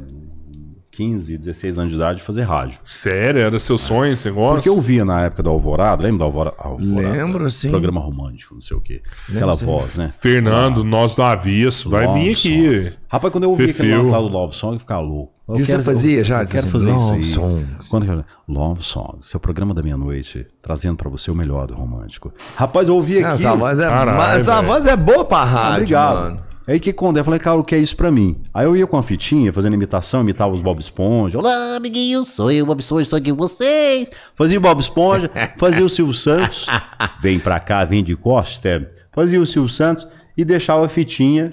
15, 0.97 1.37
16 1.39 1.79
anos 1.79 1.91
de 1.91 1.97
idade, 1.97 2.19
de 2.19 2.25
fazer 2.25 2.43
rádio. 2.43 2.79
Sério? 2.87 3.41
Era 3.41 3.59
seu 3.61 3.77
sonho, 3.77 4.17
você 4.17 4.31
gosta? 4.31 4.55
Porque 4.55 4.69
eu 4.69 4.81
via 4.81 5.05
na 5.05 5.23
época 5.25 5.43
do 5.43 5.51
Alvorada, 5.51 6.03
lembra 6.03 6.19
do 6.19 6.25
Alvorada? 6.25 6.57
Alvorada 6.59 7.11
Lembro, 7.13 7.51
sim. 7.51 7.71
Programa 7.71 8.01
romântico, 8.01 8.55
não 8.55 8.61
sei 8.61 8.77
o 8.77 8.81
quê. 8.81 9.03
Aquela 9.29 9.57
sim. 9.57 9.67
voz, 9.67 9.97
né? 9.97 10.11
Fernando, 10.21 10.83
nós 10.83 11.15
do 11.15 11.23
avesso, 11.23 11.91
vai 11.91 12.07
vir 12.15 12.33
aqui. 12.33 12.65
Songs. 12.83 12.99
Rapaz, 13.09 13.31
quando 13.33 13.45
eu 13.45 13.51
ouvi 13.51 13.65
aquele 13.65 13.79
Fefeu. 13.79 13.99
lance 13.99 14.11
lá 14.11 14.19
do 14.19 14.29
Love 14.29 14.57
Song, 14.57 14.75
eu 14.75 14.81
ficava 14.81 15.01
louco. 15.03 15.33
Eu 15.49 15.57
E 15.61 15.65
você 15.65 15.79
fazia 15.79 16.25
já, 16.25 16.43
Eu 16.43 16.47
quero 16.49 16.67
fazer 16.69 16.91
Love 16.91 17.03
isso 17.03 17.13
aí. 17.13 17.23
Songs? 17.35 17.89
Quando 17.89 18.07
eu, 18.07 18.25
Love 18.49 18.83
Songs, 18.83 19.29
seu 19.29 19.39
programa 19.39 19.73
da 19.75 19.83
meia-noite, 19.83 20.45
trazendo 20.61 20.97
pra 20.97 21.09
você 21.09 21.31
o 21.31 21.35
melhor 21.37 21.69
do 21.69 21.75
romântico. 21.75 22.33
Rapaz, 22.57 22.89
eu 22.89 22.97
ouvi 22.97 23.23
Ah, 23.23 23.33
aqui. 23.35 23.45
Essa 23.45 23.55
voz 23.55 23.79
é, 23.79 23.89
mas 23.89 24.37
essa 24.39 24.61
voz 24.63 24.87
é 24.87 24.97
boa 24.97 25.25
pra 25.25 25.45
rádio, 25.45 25.75
Obrigado. 25.83 26.15
mano. 26.17 26.41
Aí 26.69 26.81
que 26.81 26.93
quando 26.93 27.17
eu 27.17 27.25
falei, 27.25 27.39
cara, 27.39 27.57
o 27.57 27.63
que 27.63 27.77
é 27.77 27.79
isso 27.79 27.95
pra 27.95 28.11
mim? 28.11 28.43
Aí 28.53 28.67
eu 28.67 28.77
ia 28.77 28.89
com 28.89 28.97
a 28.97 29.03
fitinha, 29.03 29.53
fazendo 29.53 29.75
imitação, 29.75 30.23
imitava 30.23 30.53
os 30.53 30.61
Bob 30.61 30.81
Esponja. 30.81 31.39
Olá, 31.39 31.77
amiguinho, 31.77 32.27
sou 32.27 32.51
eu, 32.51 32.67
Bob 32.67 32.81
Esponja, 32.81 33.09
sou 33.09 33.19
aqui 33.19 33.31
com 33.31 33.37
vocês. 33.37 34.11
Fazia 34.35 34.59
o 34.59 34.61
Bob 34.61 34.81
Esponja, 34.81 35.31
fazia 35.57 35.85
o 35.85 35.89
Silvio 35.89 36.13
Santos. 36.13 36.67
Vem 37.21 37.39
pra 37.39 37.61
cá, 37.61 37.85
vem 37.85 38.03
de 38.03 38.17
costa. 38.17 38.91
Fazia 39.13 39.41
o 39.41 39.47
Silvio 39.47 39.69
Santos 39.69 40.09
e 40.37 40.45
deixava 40.45 40.85
a 40.85 40.89
fitinha 40.89 41.53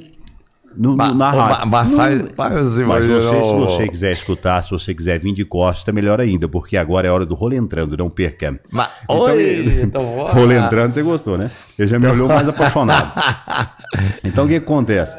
no- 0.77 0.91
no- 0.91 0.95
Ba- 0.97 1.13
na 1.13 1.33
ô, 1.33 1.37
rádio. 1.39 1.57
ba- 1.59 1.65
ba- 1.65 1.83
Não- 1.83 1.97
faz- 1.97 2.25
faz 2.35 2.53
assim, 2.55 2.83
Mas 2.85 3.05
imagina, 3.05 3.21
você, 3.21 3.41
se 3.43 3.53
você 3.77 3.87
quiser 3.89 4.11
escutar, 4.13 4.63
se 4.63 4.71
você 4.71 4.93
quiser 4.93 5.19
vir 5.19 5.33
de 5.33 5.43
costas, 5.45 5.87
é 5.87 5.91
melhor 5.91 6.19
ainda, 6.21 6.47
porque 6.47 6.75
agora 6.77 7.07
é 7.07 7.11
hora 7.11 7.25
do 7.25 7.33
rolo 7.35 7.53
entrando, 7.55 7.95
não 7.97 8.09
perca. 8.09 8.59
Mas, 8.71 8.89
Então, 9.03 9.19
oi, 9.21 9.79
então. 9.83 10.03
Rolo 10.33 10.51
entrando, 10.53 10.93
você 10.93 11.01
gostou, 11.01 11.37
né? 11.37 11.49
Ele 11.77 11.87
já 11.87 11.97
me 11.99 12.07
olhou 12.07 12.27
mais 12.27 12.47
apaixonado. 12.47 13.11
Então 14.23 14.45
o 14.45 14.47
que, 14.47 14.59
que 14.59 14.65
acontece? 14.65 15.15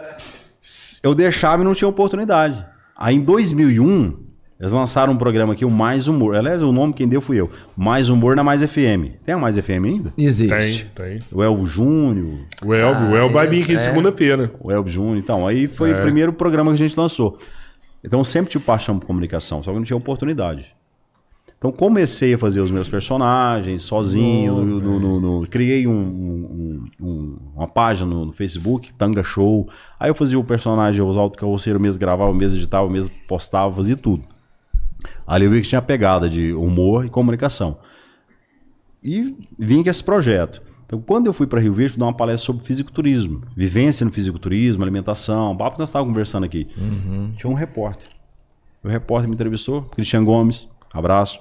Eu 1.03 1.15
deixava 1.15 1.63
e 1.63 1.65
não 1.65 1.75
tinha 1.75 1.87
oportunidade. 1.89 2.65
Aí 2.97 3.15
em 3.17 3.21
2001, 3.21 4.17
eles 4.59 4.73
lançaram 4.73 5.13
um 5.13 5.17
programa 5.17 5.53
aqui, 5.53 5.65
o 5.65 5.71
Mais 5.71 6.07
Humor. 6.09 6.37
Aliás, 6.37 6.63
o 6.63 6.71
nome 6.73 6.93
quem 6.95 7.09
deu 7.09 7.21
fui 7.21 7.37
eu. 7.41 7.51
Mais 7.77 8.09
Humor 8.09 8.37
na 8.37 8.45
Mais 8.45 8.63
FM. 8.63 9.13
Tem 9.25 9.35
a 9.35 9.39
Mais 9.39 9.57
FM 9.59 9.85
ainda? 9.85 10.13
Existe. 10.17 10.91
Tem, 10.95 11.19
tem. 11.19 11.21
O 11.33 11.43
Elvo 11.43 11.67
Júnior, 11.67 12.39
O 12.65 12.73
Elvio, 12.73 13.11
o 13.11 13.15
Ah, 13.15 13.19
Elvio 13.19 13.33
vai 13.33 13.47
vir 13.47 13.57
isso, 13.61 13.65
aqui 13.65 13.75
é. 13.75 13.79
segunda-feira. 13.79 14.53
o 14.61 14.71
Elvo 14.71 14.89
Júnior. 14.89 15.19
Então, 15.19 15.47
aí 15.47 15.67
foi 15.67 15.91
É. 15.91 15.99
o 15.99 16.03
primeiro 16.03 16.33
programa 16.33 16.71
que 16.71 16.75
a 16.83 16.87
gente 16.89 16.99
lançou. 16.99 17.37
Então, 18.03 18.21
eu 18.21 18.25
sempre 18.25 18.53
tive 18.53 18.65
paixão 18.65 18.99
por 18.99 19.07
comunicação, 19.07 19.63
só 19.63 19.71
que 19.73 19.77
não 19.79 19.85
tinha 19.85 19.97
oportunidade. 19.97 20.75
Então, 21.59 21.73
comecei 21.73 22.35
a 22.35 22.39
fazer 22.39 22.61
os 22.61 22.71
meus 22.71 22.89
personagens 22.91 23.81
sozinho. 23.83 24.57
no- 24.63 24.81
no- 24.81 25.01
no- 25.01 25.21
no- 25.41 25.47
criei 25.49 25.87
um- 25.87 25.93
um- 25.93 26.85
um- 27.01 27.37
uma 27.57 27.67
página 27.67 28.09
no, 28.11 28.27
no 28.27 28.33
Facebook, 28.35 28.93
Tanga 28.93 29.25
Show. 29.25 29.67
Aí 29.99 30.11
eu 30.11 30.15
fazia 30.15 30.39
o 30.39 30.45
personagem, 30.45 31.03
os 31.03 31.17
autocarroceiros 31.17 31.81
mesmo, 31.81 31.99
gravava 31.99 32.35
mesmo, 32.35 32.59
editava 32.59 32.89
mesmo, 32.91 33.15
postava, 33.27 33.73
fazia 33.75 33.97
tudo. 33.97 34.23
Ali 35.27 35.45
eu 35.45 35.51
vi 35.51 35.61
que 35.63 35.69
tinha 35.69 35.83
pegada 35.83 36.29
de 36.29 36.53
humor 36.53 37.05
e 37.07 37.11
comunicação. 37.11 37.79
E 39.03 39.37
vim 39.59 39.83
com 39.83 39.91
esse 39.91 40.03
projeto. 40.03 40.63
Então, 40.87 41.01
quando 41.01 41.27
eu 41.27 41.33
fui 41.33 41.47
para 41.47 41.61
Rio 41.61 41.73
Verde, 41.73 41.93
fui 41.93 42.01
dar 42.01 42.07
uma 42.07 42.17
palestra 42.17 42.47
sobre 42.47 42.65
fisiculturismo, 42.65 43.43
vivência 43.57 44.05
no 44.05 44.13
fisiculturismo, 44.13 44.83
alimentação, 44.83 45.53
o 45.53 45.57
papo 45.57 45.77
que 45.77 45.81
nós 45.81 45.89
estávamos 45.89 46.13
conversando 46.13 46.45
aqui. 46.45 46.67
Tinha 47.37 47.51
um 47.51 47.55
repórter. 47.55 48.09
O 48.83 48.89
repórter 48.89 49.29
me 49.29 49.35
entrevistou, 49.35 49.83
Cristian 49.83 50.25
Gomes, 50.25 50.69
abraço. 50.93 51.41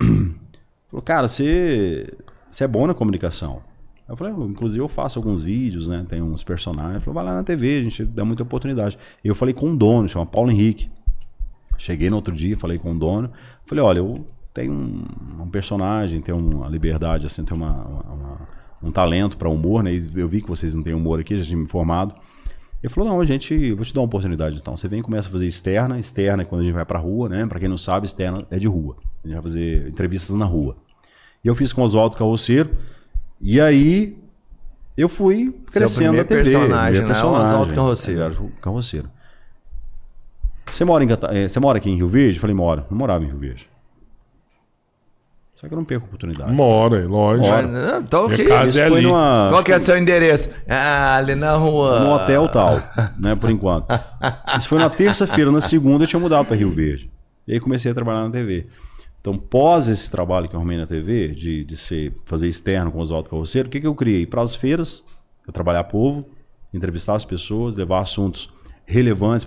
Falou, 0.90 1.02
cara, 1.04 1.28
você, 1.28 2.12
você 2.50 2.64
é 2.64 2.68
bom 2.68 2.86
na 2.86 2.94
comunicação. 2.94 3.62
Eu 4.08 4.16
falei, 4.16 4.32
"Eu, 4.32 4.46
inclusive 4.46 4.82
eu 4.82 4.88
faço 4.88 5.18
alguns 5.18 5.42
vídeos, 5.42 5.88
né? 5.88 6.04
Tem 6.08 6.20
uns 6.22 6.44
personagens. 6.44 6.96
Ele 6.96 7.00
falou, 7.00 7.14
vai 7.14 7.24
lá 7.24 7.34
na 7.34 7.42
TV, 7.42 7.78
a 7.78 7.82
gente 7.82 8.04
dá 8.04 8.24
muita 8.24 8.42
oportunidade. 8.42 8.98
Eu 9.22 9.34
falei 9.34 9.54
com 9.54 9.68
um 9.68 9.76
dono, 9.76 10.08
chama 10.08 10.26
Paulo 10.26 10.50
Henrique. 10.50 10.90
Cheguei 11.78 12.08
no 12.10 12.16
outro 12.16 12.34
dia, 12.34 12.56
falei 12.56 12.78
com 12.78 12.92
o 12.92 12.98
dono. 12.98 13.30
Falei, 13.66 13.82
olha, 13.84 13.98
eu 13.98 14.26
tenho 14.52 14.72
um, 14.72 15.42
um 15.42 15.48
personagem, 15.48 16.20
tenho 16.20 16.38
uma 16.38 16.68
liberdade, 16.68 17.26
assim, 17.26 17.44
tenho 17.44 17.60
uma, 17.60 17.72
uma- 17.84 18.48
um 18.82 18.92
talento 18.92 19.36
para 19.36 19.48
humor, 19.48 19.82
né? 19.82 19.90
Eu 20.14 20.28
vi 20.28 20.42
que 20.42 20.48
vocês 20.48 20.74
não 20.74 20.82
têm 20.82 20.92
humor 20.94 21.18
aqui, 21.20 21.36
já 21.38 21.44
tinha 21.44 21.56
me 21.56 21.64
informado. 21.64 22.14
Ele 22.82 22.92
falou, 22.92 23.08
não, 23.08 23.18
a 23.20 23.24
gente, 23.24 23.54
eu 23.54 23.74
vou 23.76 23.84
te 23.84 23.94
dar 23.94 24.00
uma 24.02 24.06
oportunidade 24.06 24.56
então. 24.56 24.76
Você 24.76 24.86
vem 24.86 25.00
e 25.00 25.02
começa 25.02 25.28
a 25.28 25.32
fazer 25.32 25.46
externa. 25.46 25.98
Externa 25.98 26.42
é 26.42 26.44
quando 26.44 26.60
a 26.60 26.64
gente 26.64 26.74
vai 26.74 26.84
pra 26.84 26.98
rua, 26.98 27.30
né? 27.30 27.46
Pra 27.46 27.58
quem 27.58 27.66
não 27.68 27.78
sabe, 27.78 28.04
externa 28.04 28.44
é 28.50 28.58
de 28.58 28.66
rua. 28.68 28.96
A 29.24 29.26
gente 29.26 29.34
vai 29.34 29.42
fazer 29.42 29.88
entrevistas 29.88 30.36
na 30.36 30.44
rua. 30.44 30.76
E 31.42 31.48
eu 31.48 31.54
fiz 31.54 31.72
com 31.72 31.80
o 31.80 31.84
Oswaldo 31.84 32.14
Carroceiro. 32.16 32.70
E 33.40 33.58
aí 33.58 34.18
eu 34.96 35.08
fui 35.08 35.54
crescendo 35.72 36.12
primeiro 36.12 36.16
na 36.18 36.24
TV. 36.24 36.42
personagem, 36.42 36.92
primeiro 36.92 37.08
né? 37.08 37.14
O 37.38 37.42
Oswaldo 37.42 37.74
Carroceiro. 37.74 38.20
Carroceiro. 38.60 39.08
Você 40.70 40.84
mora, 40.84 41.04
em, 41.04 41.08
Cata- 41.08 41.30
eh, 41.32 41.48
você 41.48 41.60
mora 41.60 41.78
aqui 41.78 41.90
em 41.90 41.96
Rio 41.96 42.08
Verde? 42.08 42.36
Eu 42.36 42.40
falei, 42.40 42.54
moro. 42.54 42.84
Não 42.90 42.96
morava 42.98 43.22
em 43.24 43.28
Rio 43.28 43.38
Verde. 43.38 43.68
Só 45.56 45.68
que 45.68 45.74
eu 45.74 45.76
não 45.78 45.84
perco 45.84 46.04
a 46.04 46.08
oportunidade. 46.08 46.52
Mora, 46.52 47.06
lógico. 47.06 47.48
Mas, 47.48 47.70
não, 47.70 48.02
tô 48.02 48.22
Minha 48.28 48.34
aqui. 48.34 48.44
casa 48.46 48.68
Isso 48.68 48.80
é 48.80 48.88
foi 48.88 48.98
ali. 48.98 49.06
numa, 49.06 49.46
Qual 49.50 49.62
que 49.64 49.72
é 49.72 49.78
seu 49.78 49.96
endereço? 49.96 50.50
Ah, 50.68 51.16
ali 51.16 51.34
na 51.34 51.54
rua. 51.54 52.00
num 52.00 52.10
hotel 52.12 52.48
tal, 52.48 52.82
né, 53.18 53.34
por 53.34 53.50
enquanto. 53.50 53.86
Isso 54.58 54.68
foi 54.68 54.78
na 54.78 54.90
terça-feira, 54.90 55.50
na 55.52 55.60
segunda 55.60 56.04
eu 56.04 56.08
tinha 56.08 56.20
mudado 56.20 56.46
para 56.46 56.56
Rio 56.56 56.70
Verde. 56.70 57.10
E 57.46 57.52
aí 57.52 57.60
comecei 57.60 57.90
a 57.90 57.94
trabalhar 57.94 58.24
na 58.24 58.30
TV. 58.30 58.66
Então, 59.20 59.38
pós 59.38 59.88
esse 59.88 60.10
trabalho 60.10 60.48
que 60.48 60.54
eu 60.54 60.58
arrumei 60.60 60.76
na 60.76 60.86
TV, 60.86 61.28
de, 61.28 61.64
de 61.64 61.76
ser, 61.78 62.12
fazer 62.26 62.46
externo 62.48 62.90
com 62.92 62.98
os 62.98 63.08
Oswaldo 63.08 63.30
Carroceiro, 63.30 63.68
o 63.68 63.70
que, 63.70 63.80
que 63.80 63.86
eu 63.86 63.94
criei? 63.94 64.26
Para 64.26 64.42
as 64.42 64.54
feiras, 64.54 65.02
eu 65.46 65.52
trabalhar 65.52 65.84
povo, 65.84 66.26
entrevistar 66.74 67.14
as 67.14 67.24
pessoas, 67.24 67.74
levar 67.76 68.00
assuntos 68.00 68.50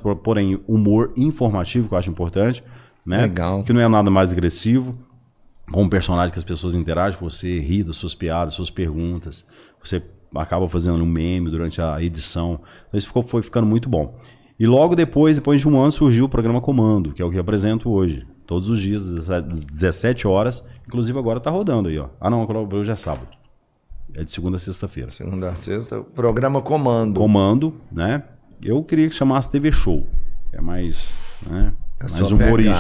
por- 0.02 0.16
porém 0.18 0.60
humor 0.68 1.12
informativo, 1.16 1.88
que 1.88 1.94
eu 1.94 1.98
acho 1.98 2.10
importante, 2.10 2.64
né? 3.06 3.22
Legal. 3.22 3.64
Que 3.64 3.72
não 3.74 3.82
é 3.82 3.88
nada 3.88 4.10
mais 4.10 4.32
agressivo, 4.32 4.98
com 5.72 5.84
um 5.84 5.90
personagem 5.90 6.32
que 6.32 6.40
as 6.40 6.44
pessoas 6.46 6.74
interagem, 6.74 7.20
você 7.20 7.60
ri 7.60 7.84
das 7.84 7.96
suas 7.98 8.16
piadas, 8.16 8.54
suas 8.54 8.70
perguntas, 8.70 9.46
você 9.84 10.02
acaba 10.36 10.68
fazendo 10.68 11.02
um 11.04 11.06
meme 11.06 11.50
durante 11.50 11.82
a 11.82 12.02
edição. 12.02 12.60
Então 12.88 12.98
isso 12.98 13.08
ficou, 13.08 13.24
foi 13.24 13.42
ficando 13.42 13.68
muito 13.68 13.88
bom. 13.90 14.18
E 14.60 14.66
logo 14.66 14.96
depois, 14.96 15.36
depois 15.38 15.62
de 15.62 15.68
um 15.68 15.80
ano, 15.80 15.92
surgiu 15.92 16.26
o 16.26 16.30
programa 16.30 16.60
Comando, 16.60 17.14
que 17.14 17.22
é 17.22 17.26
o 17.26 17.30
que 17.30 17.38
eu 17.38 17.42
apresento 17.42 17.90
hoje. 17.90 18.26
Todos 18.46 18.70
os 18.70 18.80
dias, 18.82 19.04
17 19.06 19.66
17 19.68 20.28
horas. 20.28 20.66
Inclusive 20.88 21.20
agora 21.20 21.40
tá 21.40 21.52
rodando 21.52 21.90
aí, 21.90 22.00
ó. 22.00 22.08
Ah 22.20 22.30
não, 22.30 22.48
hoje 22.74 22.92
é 22.92 22.96
sábado. 22.96 23.28
É 24.14 24.24
de 24.24 24.32
segunda 24.32 24.56
a 24.56 24.60
sexta-feira. 24.60 25.12
Segunda 25.12 25.50
a 25.50 25.56
sexta, 25.56 26.02
programa 26.02 26.62
Comando. 26.62 27.20
Comando, 27.20 27.76
né? 27.92 28.24
Eu 28.64 28.84
queria 28.84 29.08
que 29.10 29.16
chamasse 29.16 29.50
TV 29.50 29.72
Show. 29.72 30.06
É 30.52 30.60
mais, 30.62 31.14
né? 31.50 31.74
A 32.00 32.04
mais 32.04 32.14
humorístico. 32.48 32.78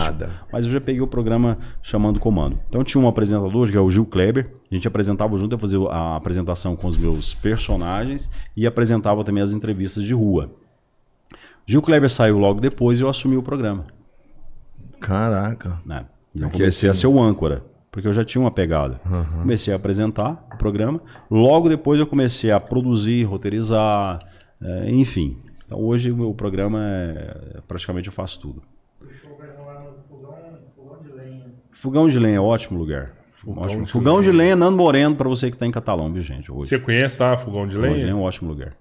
Mas 0.53 0.65
eu 0.65 0.71
já 0.71 0.79
peguei 0.81 1.01
o 1.01 1.07
programa 1.07 1.57
chamando 1.81 2.19
Comando. 2.19 2.59
Então 2.67 2.83
tinha 2.83 3.03
um 3.03 3.07
apresentador, 3.07 3.69
que 3.69 3.75
é 3.77 3.79
o 3.79 3.89
Gil 3.89 4.05
Kleber. 4.05 4.51
A 4.71 4.75
gente 4.75 4.87
apresentava 4.87 5.35
junto, 5.37 5.55
eu 5.55 5.59
fazia 5.59 5.79
a 5.89 6.15
apresentação 6.15 6.75
com 6.75 6.87
os 6.87 6.97
meus 6.97 7.33
personagens 7.33 8.29
e 8.55 8.67
apresentava 8.67 9.23
também 9.23 9.41
as 9.43 9.53
entrevistas 9.53 10.03
de 10.03 10.13
rua. 10.13 10.51
Gil 11.65 11.81
Kleber 11.81 12.09
saiu 12.09 12.37
logo 12.37 12.61
depois 12.61 12.99
e 12.99 13.03
eu 13.03 13.09
assumi 13.09 13.35
o 13.37 13.43
programa. 13.43 13.85
Caraca. 14.99 15.81
Né? 15.85 16.05
E 16.33 16.41
eu 16.41 16.49
comecei 16.49 16.89
assim- 16.89 16.97
a 16.97 17.01
ser 17.01 17.07
o 17.07 17.21
âncora, 17.21 17.63
porque 17.91 18.07
eu 18.07 18.13
já 18.13 18.23
tinha 18.23 18.41
uma 18.41 18.51
pegada. 18.51 18.99
Comecei 19.39 19.73
a 19.73 19.75
apresentar 19.77 20.47
o 20.53 20.57
programa. 20.57 21.01
Logo 21.29 21.67
depois 21.69 21.99
eu 21.99 22.07
comecei 22.07 22.51
a 22.51 22.59
produzir, 22.59 23.23
roteirizar, 23.23 24.19
eh, 24.61 24.89
enfim. 24.91 25.37
Então 25.67 25.79
hoje 25.83 26.09
o 26.09 26.17
meu 26.17 26.33
programa 26.33 26.79
é 26.81 27.59
praticamente 27.67 28.07
eu 28.07 28.13
faço 28.13 28.39
tudo. 28.39 28.63
Fogão 31.73 32.07
de 32.07 32.17
lenha 32.17 32.37
é 32.37 32.39
ótimo 32.39 32.79
lugar. 32.79 33.13
ótimo. 33.45 33.85
de 33.85 33.91
Fogão 33.91 34.21
de 34.21 34.31
lenha, 34.31 34.55
Nando 34.55 34.77
Moreno, 34.77 35.15
para 35.15 35.29
você 35.29 35.49
que 35.49 35.55
está 35.55 35.67
em 35.67 35.71
Catalão, 35.71 36.11
viu, 36.11 36.23
gente? 36.23 36.51
Hoje. 36.51 36.69
Você 36.69 36.79
conhece, 36.79 37.19
tá? 37.19 37.37
Fogão 37.37 37.67
de 37.67 37.75
Fogão 37.75 37.89
de 37.89 37.95
lenha 37.95 38.01
é 38.01 38.05
lenha? 38.05 38.15
um 38.15 38.21
ótimo 38.21 38.49
lugar. 38.49 38.75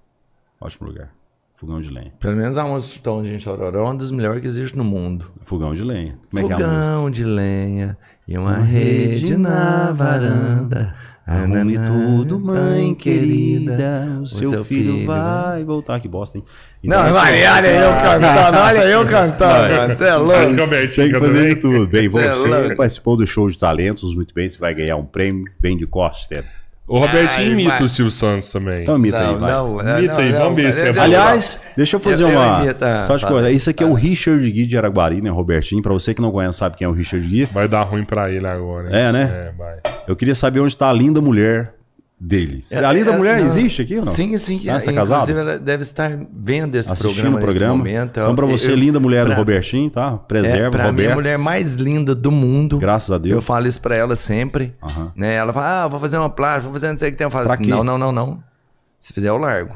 Ótimo 0.59 0.87
lugar. 0.87 1.11
Fogão 1.57 1.81
de 1.81 1.89
lenha. 1.89 2.13
Pelo 2.19 2.37
menos 2.37 2.57
a 2.57 2.63
música 2.63 2.99
do 2.99 3.03
Tom 3.03 3.21
de 3.21 3.37
Chororó 3.39 3.79
é 3.79 3.83
uma 3.83 3.95
das 3.95 4.11
melhores 4.11 4.41
que 4.41 4.47
existe 4.47 4.77
no 4.77 4.83
mundo. 4.83 5.29
Fogão 5.43 5.75
de 5.75 5.83
lenha. 5.83 6.17
Como 6.29 6.43
é 6.43 6.47
que 6.47 6.51
é 6.53 6.55
a 6.55 6.57
música? 6.57 6.81
Fogão 6.81 7.11
de 7.11 7.23
lenha 7.25 7.97
e 8.27 8.37
uma 8.37 8.57
rede 8.57 9.35
na 9.37 9.91
varanda. 9.91 10.95
Arrume 11.27 11.77
tudo, 11.77 12.39
mãe 12.39 12.95
querida. 12.95 14.19
O 14.21 14.25
seu, 14.25 14.49
seu 14.49 14.63
filho, 14.63 14.93
filho 14.93 15.07
vai 15.07 15.61
voltar. 15.61 15.99
Que 15.99 16.07
bosta, 16.07 16.37
hein? 16.37 16.43
Não, 16.81 17.01
Então, 17.01 17.13
vai, 17.13 17.45
olha 17.45 17.67
eu 17.67 17.91
cantando, 18.01 18.57
olha 18.57 18.83
eu 18.85 19.05
cantando, 19.05 19.75
mano. 19.75 19.95
Você 19.95 20.05
é 20.05 20.15
louco. 20.15 20.87
Tem 20.95 21.11
que 21.11 21.19
fazer 21.19 21.49
de 21.49 21.55
tudo. 21.57 21.87
Bem, 21.89 22.09
Cê 22.09 22.19
é 22.19 22.31
você 22.31 22.75
participou 22.75 23.17
do 23.17 23.27
show 23.27 23.49
de 23.49 23.57
talentos 23.57 24.15
muito 24.15 24.33
bem. 24.33 24.47
Você 24.47 24.57
vai 24.57 24.73
ganhar 24.73 24.95
um 24.95 25.05
prêmio. 25.05 25.51
Vem 25.59 25.75
de 25.75 25.85
costas. 25.85 26.45
O 26.87 26.99
Robertinho 26.99 27.51
imita 27.51 27.69
vai. 27.71 27.83
o 27.83 27.89
Silvio 27.89 28.11
Santos 28.11 28.49
também. 28.49 28.83
Então 28.83 28.95
imita 28.95 29.17
aí, 29.17 29.25
Não, 29.33 29.39
vai. 29.39 29.51
não, 29.53 29.81
é, 29.81 29.99
Imita 29.99 30.13
não, 30.13 30.19
aí, 30.21 30.31
não, 30.31 30.39
vamos 30.39 30.55
ver 30.55 30.73
se 30.73 30.81
é 30.87 30.93
bom. 30.93 31.01
Aliás, 31.01 31.61
deixa 31.75 31.95
eu 31.97 31.99
fazer 31.99 32.23
Eu- 32.23 32.29
uma. 32.29 32.63
imito, 32.63 32.85
ah, 32.85 33.03
Só 33.05 33.15
de 33.17 33.21
fala. 33.23 33.33
coisa. 33.33 33.51
Isso 33.51 33.69
aqui 33.69 33.83
é 33.83 33.87
o 33.87 33.93
Richard 33.93 34.49
Gui 34.51 34.65
de 34.65 34.77
Araguari, 34.77 35.21
né, 35.21 35.29
Robertinho? 35.29 35.81
Pra 35.81 35.91
você 35.91 36.13
que 36.13 36.21
não 36.21 36.31
conhece, 36.31 36.59
sabe 36.59 36.77
quem 36.77 36.85
é 36.85 36.89
o 36.89 36.93
Richard 36.93 37.27
Gui. 37.27 37.43
Vai 37.45 37.67
dar 37.67 37.81
ruim 37.81 38.05
pra 38.05 38.31
ele 38.31 38.47
agora. 38.47 38.87
hein? 38.87 38.95
É, 38.95 39.11
né? 39.11 39.23
É, 39.23 39.51
vai. 39.57 39.75
Eu 40.07 40.15
queria 40.15 40.33
saber 40.35 40.61
onde 40.61 40.77
tá 40.77 40.89
a 40.89 40.93
linda 40.93 41.19
mulher 41.19 41.73
dele. 42.19 42.65
a 42.71 42.91
linda 42.91 43.11
É, 43.11 43.17
mulher 43.17 43.39
não. 43.39 43.45
existe 43.47 43.81
aqui 43.83 43.97
ou 43.97 44.05
não? 44.05 44.11
Sim, 44.13 44.37
sim. 44.37 44.57
Ah, 44.69 44.79
tá 44.79 44.91
Inclusive, 44.91 44.95
casado? 44.95 45.31
ela 45.39 45.59
deve 45.59 45.83
estar 45.83 46.11
vendo 46.33 46.75
esse 46.75 46.91
Assistindo 46.91 47.13
programa, 47.13 47.37
o 47.37 47.41
programa. 47.41 47.75
momento. 47.77 48.09
Então, 48.19 48.35
pra 48.35 48.45
você, 48.45 48.71
Eu- 48.71 48.75
linda 48.75 48.99
mulher 48.99 49.23
do 49.25 49.27
pra- 49.27 49.35
Robertinho, 49.37 49.89
tá? 49.89 50.19
É, 50.23 50.27
Preserva, 50.27 50.71
pra 50.71 50.83
mim, 50.85 50.87
a 50.87 50.91
Roberto. 50.91 51.15
mulher 51.15 51.37
mais 51.37 51.73
linda 51.75 52.15
do 52.15 52.31
mundo. 52.31 52.79
Graças 52.79 53.11
a 53.11 53.17
Deus. 53.17 53.35
Eu 53.35 53.41
falo 53.41 53.67
isso 53.67 53.79
pra 53.81 53.95
ela 53.95 54.15
sempre. 54.15 54.73
Aham. 54.81 55.11
Né? 55.15 55.35
Ela 55.35 55.53
fala, 55.53 55.83
ah, 55.83 55.87
vou 55.87 55.99
fazer 55.99 56.17
uma 56.17 56.29
plástica, 56.29 56.63
vou 56.63 56.73
fazer 56.73 56.89
não 56.89 56.97
sei 56.97 57.09
o 57.09 57.11
que 57.11 57.17
tem. 57.17 57.25
Eu 57.25 57.31
falo 57.31 57.45
Pra 57.45 57.53
assim, 57.55 57.63
quê? 57.65 57.69
não, 57.69 57.83
não, 57.83 57.97
não, 57.97 58.11
não. 58.11 58.43
Se 58.99 59.13
fizer, 59.13 59.29
eu 59.29 59.37
largo. 59.37 59.75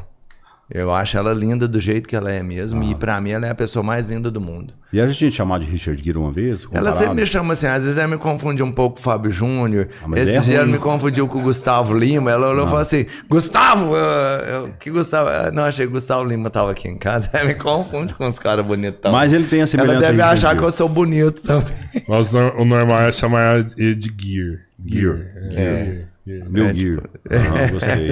Eu 0.73 0.93
acho 0.93 1.17
ela 1.17 1.33
linda 1.33 1.67
do 1.67 1.79
jeito 1.79 2.07
que 2.07 2.15
ela 2.15 2.31
é 2.31 2.41
mesmo. 2.41 2.81
Ah. 2.81 2.85
E 2.85 2.95
pra 2.95 3.19
mim, 3.19 3.31
ela 3.31 3.45
é 3.45 3.49
a 3.49 3.55
pessoa 3.55 3.83
mais 3.83 4.09
linda 4.09 4.31
do 4.31 4.39
mundo. 4.39 4.73
E 4.93 4.99
a 4.99 5.07
gente 5.07 5.19
tinha 5.19 5.31
chamado 5.31 5.63
de 5.65 5.71
Richard 5.71 6.01
Gere 6.03 6.17
uma 6.17 6.31
vez? 6.31 6.61
Ela 6.63 6.67
comparado. 6.91 6.97
sempre 6.97 7.15
me 7.21 7.25
chama 7.25 7.53
assim, 7.53 7.67
às 7.67 7.83
vezes 7.83 7.97
ela 7.97 8.07
me 8.07 8.17
confunde 8.17 8.61
um 8.63 8.71
pouco 8.71 8.95
com 8.95 9.01
o 9.01 9.03
Fábio 9.03 9.31
Júnior. 9.31 9.87
Ah, 10.01 10.07
Esse 10.19 10.35
é 10.37 10.39
dia 10.41 10.57
ela 10.59 10.67
me 10.67 10.77
confundiu 10.79 11.27
com 11.27 11.39
o 11.39 11.41
Gustavo 11.43 11.93
Lima. 11.93 12.29
Ela 12.31 12.49
olhou 12.49 12.63
e 12.65 12.67
falou 12.67 12.81
assim: 12.81 13.05
Gustavo! 13.29 13.95
eu- 13.95 14.45
eu- 14.65 14.69
que 14.79 14.89
Gustavo? 14.91 15.29
Eu 15.29 15.51
não 15.53 15.63
achei 15.63 15.85
que 15.85 15.89
o 15.89 15.93
Gustavo 15.93 16.23
Lima 16.25 16.49
tava 16.49 16.71
aqui 16.71 16.87
em 16.87 16.97
casa. 16.97 17.29
Ela 17.33 17.45
me 17.47 17.55
confunde 17.55 18.13
com 18.15 18.27
os 18.27 18.37
caras 18.39 18.65
bonitão. 18.65 19.11
Mas 19.11 19.31
ele 19.33 19.45
tem 19.47 19.61
a 19.61 19.67
semelhança 19.67 19.97
Ela 19.97 20.07
deve 20.07 20.21
achar 20.21 20.57
que 20.57 20.63
eu 20.63 20.71
sou 20.71 20.89
bonito 20.89 21.41
também. 21.41 21.73
Mas 22.07 22.33
o 22.33 22.65
normal 22.65 23.01
é 23.03 23.11
chamar 23.11 23.65
ele 23.77 23.95
de 23.95 24.11
Gear. 24.17 24.59
Gear. 24.85 25.17
É. 25.51 25.85
Gear. 25.85 26.10
Meu 26.49 26.65
né? 26.65 26.73
Gear. 26.73 27.01
Tipo, 27.21 27.71
gostei. 27.73 28.11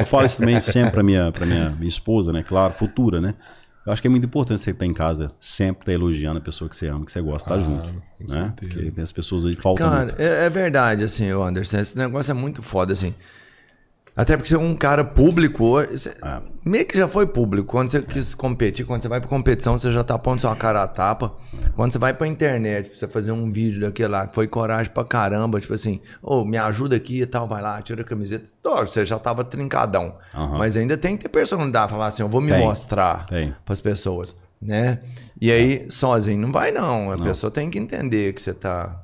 Eu 0.00 0.06
falo 0.06 0.26
isso 0.26 0.38
também 0.38 0.60
sempre 0.60 0.90
pra 0.92 1.02
minha, 1.02 1.30
pra 1.32 1.46
minha, 1.46 1.70
minha 1.70 1.88
esposa, 1.88 2.32
né? 2.32 2.42
Claro, 2.42 2.74
futura, 2.74 3.20
né? 3.20 3.34
Eu 3.86 3.92
acho 3.92 4.02
que 4.02 4.08
é 4.08 4.10
muito 4.10 4.24
importante 4.26 4.60
você 4.60 4.70
estar 4.70 4.84
em 4.84 4.92
casa 4.92 5.30
sempre 5.38 5.82
estar 5.82 5.92
elogiando 5.92 6.38
a 6.38 6.40
pessoa 6.40 6.68
que 6.68 6.76
você 6.76 6.88
ama, 6.88 7.06
que 7.06 7.12
você 7.12 7.20
gosta, 7.20 7.54
estar 7.54 7.60
junto. 7.60 7.86
Né? 7.88 8.02
certeza. 8.18 8.52
Porque 8.56 8.90
tem 8.90 9.04
as 9.04 9.12
pessoas 9.12 9.44
aí 9.44 9.54
que 9.54 9.62
faltam 9.62 9.88
Cara, 9.88 10.04
muito. 10.06 10.20
é, 10.20 10.46
é 10.46 10.50
verdade, 10.50 11.04
assim, 11.04 11.32
o 11.32 11.40
Anderson. 11.42 11.78
Esse 11.78 11.96
negócio 11.96 12.32
é 12.32 12.34
muito 12.34 12.62
foda, 12.62 12.92
assim. 12.92 13.14
Até 14.16 14.34
porque 14.36 14.48
você 14.48 14.54
é 14.54 14.58
um 14.58 14.74
cara 14.74 15.04
público. 15.04 15.72
você- 15.90 16.16
Ah. 16.22 16.40
Meio 16.64 16.86
que 16.86 16.96
já 16.96 17.06
foi 17.06 17.26
público. 17.26 17.68
Quando 17.68 17.90
você 17.90 18.02
quis 18.02 18.34
competir, 18.34 18.84
quando 18.86 19.02
você 19.02 19.08
vai 19.08 19.20
pra 19.20 19.28
competição, 19.28 19.78
você 19.78 19.92
já 19.92 20.02
tá 20.02 20.18
pondo 20.18 20.40
sua 20.40 20.56
cara 20.56 20.82
a 20.82 20.88
tapa. 20.88 21.34
Quando 21.76 21.92
você 21.92 21.98
vai 21.98 22.14
pra 22.14 22.26
internet, 22.26 22.88
pra 22.88 22.98
você 22.98 23.06
fazer 23.06 23.30
um 23.30 23.52
vídeo 23.52 23.82
daquele 23.82 24.08
lá, 24.08 24.26
que 24.26 24.34
foi 24.34 24.48
coragem 24.48 24.90
pra 24.90 25.04
caramba, 25.04 25.60
tipo 25.60 25.74
assim, 25.74 26.00
ô, 26.22 26.44
me 26.44 26.56
ajuda 26.56 26.96
aqui 26.96 27.20
e 27.20 27.26
tal, 27.26 27.46
vai 27.46 27.60
lá, 27.62 27.80
tira 27.82 28.00
a 28.00 28.04
camiseta. 28.04 28.48
Tô, 28.62 28.74
você 28.84 29.04
já 29.04 29.18
tava 29.18 29.44
trincadão. 29.44 30.14
Aham. 30.34 30.56
Mas 30.58 30.76
ainda 30.76 30.96
tem 30.96 31.14
que 31.16 31.24
ter 31.24 31.28
personalidade, 31.28 31.90
falar 31.92 32.06
assim, 32.06 32.22
eu 32.22 32.28
vou 32.28 32.40
me 32.40 32.50
Tem, 32.52 32.60
mostrar 32.64 33.26
tem. 33.26 33.54
pras 33.64 33.80
pessoas, 33.82 34.34
né? 34.60 35.00
E 35.38 35.52
aí, 35.52 35.86
sozinho, 35.90 36.40
não 36.40 36.50
vai 36.50 36.72
não. 36.72 37.12
A 37.12 37.18
pessoa 37.18 37.50
tem 37.50 37.68
que 37.70 37.78
entender 37.78 38.32
que 38.32 38.40
você 38.40 38.54
tá. 38.54 38.98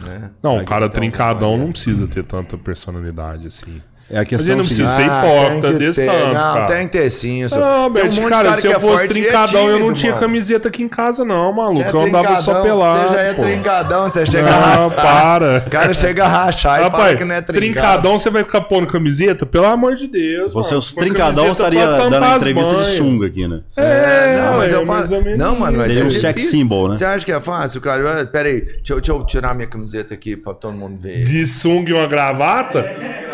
Né? 0.00 0.30
Não, 0.42 0.58
o 0.60 0.64
cara 0.64 0.88
trincadão 0.90 1.56
não 1.56 1.72
precisa 1.72 2.06
ter 2.06 2.22
tanta 2.24 2.58
personalidade 2.58 3.46
assim. 3.46 3.80
É 4.10 4.16
a 4.16 4.18
Mas 4.20 4.28
questão 4.28 4.46
ele 4.52 4.56
não 4.56 4.62
é 4.64 4.66
precisa 4.66 4.88
ser 4.90 5.10
Ah, 5.10 5.24
hipócrita 5.26 5.66
tem 5.68 5.78
que 5.78 5.84
desse 5.86 6.00
ter. 6.04 6.10
tanto, 6.10 6.26
Não, 6.26 6.34
cara. 6.54 6.66
tem 6.66 6.86
que 6.86 6.98
ter 6.98 7.10
sim. 7.10 7.42
Isso. 7.44 7.58
Não, 7.58 7.66
Tem 7.74 7.80
um 7.84 7.90
Bert, 7.90 8.04
monte 8.06 8.22
de 8.22 8.28
cara, 8.28 8.56
se 8.56 8.66
eu 8.66 8.70
é 8.72 8.74
fosse 8.74 8.86
forte 8.86 9.06
e 9.06 9.06
é 9.06 9.08
trincadão, 9.30 9.60
eu 9.62 9.70
não 9.72 9.78
tímido, 9.78 9.94
tinha 9.94 10.12
mano. 10.12 10.20
camiseta 10.26 10.68
aqui 10.68 10.82
em 10.82 10.88
casa, 10.88 11.24
não, 11.24 11.52
maluco. 11.52 11.76
Você 11.76 11.82
é 11.88 11.90
eu 11.94 12.00
andava 12.02 12.36
só 12.36 12.52
trincadão, 12.60 12.62
pelado. 12.62 13.08
Você 13.08 13.14
já 13.14 13.20
é 13.22 13.32
pô. 13.32 13.42
trincadão, 13.42 14.06
você 14.10 14.26
chega 14.26 14.48
a 14.48 14.52
Não, 14.76 14.88
rachar. 14.88 15.04
para. 15.04 15.64
O 15.66 15.70
cara 15.70 15.94
chega 15.94 16.24
a 16.24 16.28
rachar 16.28 16.86
e 16.86 16.90
fala 16.90 17.14
que 17.16 17.24
não 17.24 17.34
é 17.34 17.40
trincado. 17.40 17.60
trincadão, 17.72 18.18
você 18.18 18.30
vai 18.30 18.44
ficar 18.44 18.60
pondo 18.62 18.86
camiseta? 18.86 19.46
Pelo 19.46 19.66
amor 19.66 19.94
de 19.94 20.06
Deus. 20.06 20.46
Se 20.48 20.52
fosse 20.52 20.74
os 20.74 20.92
trincadão, 20.92 21.50
estaria 21.50 21.86
dando 21.86 22.16
entrevista 22.36 22.76
de 22.76 22.84
sunga 22.84 23.26
aqui, 23.26 23.48
né? 23.48 23.60
É, 23.76 24.38
não, 24.38 24.58
mas 24.58 24.72
é 24.72 24.76
eu 24.76 24.84
falo. 24.86 25.08
menos 25.22 25.38
Não, 25.38 25.56
mano, 25.56 25.78
mas 25.78 25.86
Seria 25.86 26.02
é 26.02 26.06
um 26.06 26.10
sex 26.10 26.42
symbol, 26.50 26.88
né? 26.88 26.96
Você 26.96 27.04
acha 27.04 27.24
que 27.24 27.32
é 27.32 27.40
fácil, 27.40 27.80
cara? 27.80 28.20
Ah, 28.20 28.26
Pera 28.26 28.48
aí, 28.48 28.60
deixa 28.60 28.94
eu 29.12 29.24
tirar 29.24 29.54
minha 29.54 29.66
camiseta 29.66 30.12
aqui 30.12 30.36
pra 30.36 30.52
todo 30.52 30.74
mundo 30.76 30.98
ver. 30.98 31.22
de 31.22 31.46
sunga 31.46 31.90
e 31.90 31.92
uma 31.94 32.06
gravata, 32.06 32.84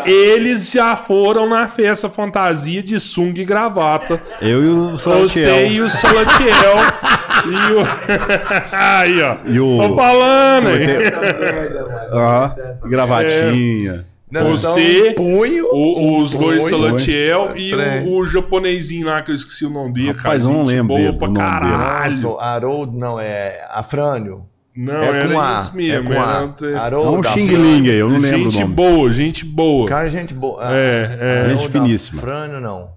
eles 0.05 0.60
já 0.69 0.95
foram 0.95 1.47
na 1.49 1.67
festa 1.67 2.09
fantasia 2.09 2.83
de 2.83 2.99
sunga 2.99 3.41
e 3.41 3.45
gravata. 3.45 4.21
Eu 4.41 4.63
e 4.63 4.67
o 4.67 4.89
Você 4.97 5.03
Salatiel. 5.43 5.67
e 5.71 5.81
o 5.81 5.89
Salatiel. 5.89 6.75
e 7.45 7.73
o. 7.73 7.87
Aí, 8.71 9.21
ó. 9.21 9.37
E 9.45 9.59
o- 9.59 9.77
Tô 9.87 9.95
falando, 9.95 10.69
hein? 10.69 10.87
Ah, 12.13 12.55
gravatinha. 12.83 14.05
Não, 14.31 14.51
Você, 14.51 15.09
então, 15.09 15.25
um 15.25 15.39
punho. 15.39 15.65
O- 15.73 16.19
os 16.21 16.31
dois. 16.33 16.63
Salatiel 16.63 17.51
e 17.57 17.73
o, 17.75 18.15
o 18.19 18.25
japonesinho 18.25 19.07
lá, 19.07 19.21
que 19.21 19.31
eu 19.31 19.35
esqueci 19.35 19.65
o 19.65 19.69
nome 19.69 19.91
dele, 19.91 20.13
cara. 20.13 20.19
Rapaz, 20.23 20.43
eu 20.43 20.49
não 20.49 20.63
lembro 20.63 20.87
boa 20.95 20.99
dele, 20.99 21.17
pra 21.17 21.27
dele. 21.27 21.39
caralho. 21.39 22.21
Nossa, 22.21 22.41
Haroldo, 22.43 22.97
não, 22.97 23.19
é 23.19 23.65
Afrânio. 23.69 24.45
Não, 24.75 24.93
é 25.03 25.19
era 25.19 25.33
com 25.33 25.39
A. 25.39 25.55
isso 25.57 25.75
mesmo. 25.75 25.99
é 25.99 26.01
com 26.07 26.13
era- 26.13 26.39
A. 26.39 26.41
É 26.41 26.75
um 26.75 26.77
Haroldo, 26.77 27.27
Xing 27.29 27.43
Afrânio. 27.43 27.57
Ling 27.61 27.89
aí, 27.89 27.97
eu 27.97 28.09
não 28.09 28.17
lembro 28.19 28.47
o 28.47 28.51
Gente 28.51 28.65
boa, 28.65 29.11
gente 29.11 29.45
boa. 29.45 29.87
Cara, 29.87 30.07
gente 30.09 30.33
boa. 30.33 30.61
É, 30.73 31.17
é. 31.47 31.49
Gente 31.49 31.69
finíssima. 31.69 32.21
Frânio, 32.21 32.59
não. 32.61 32.89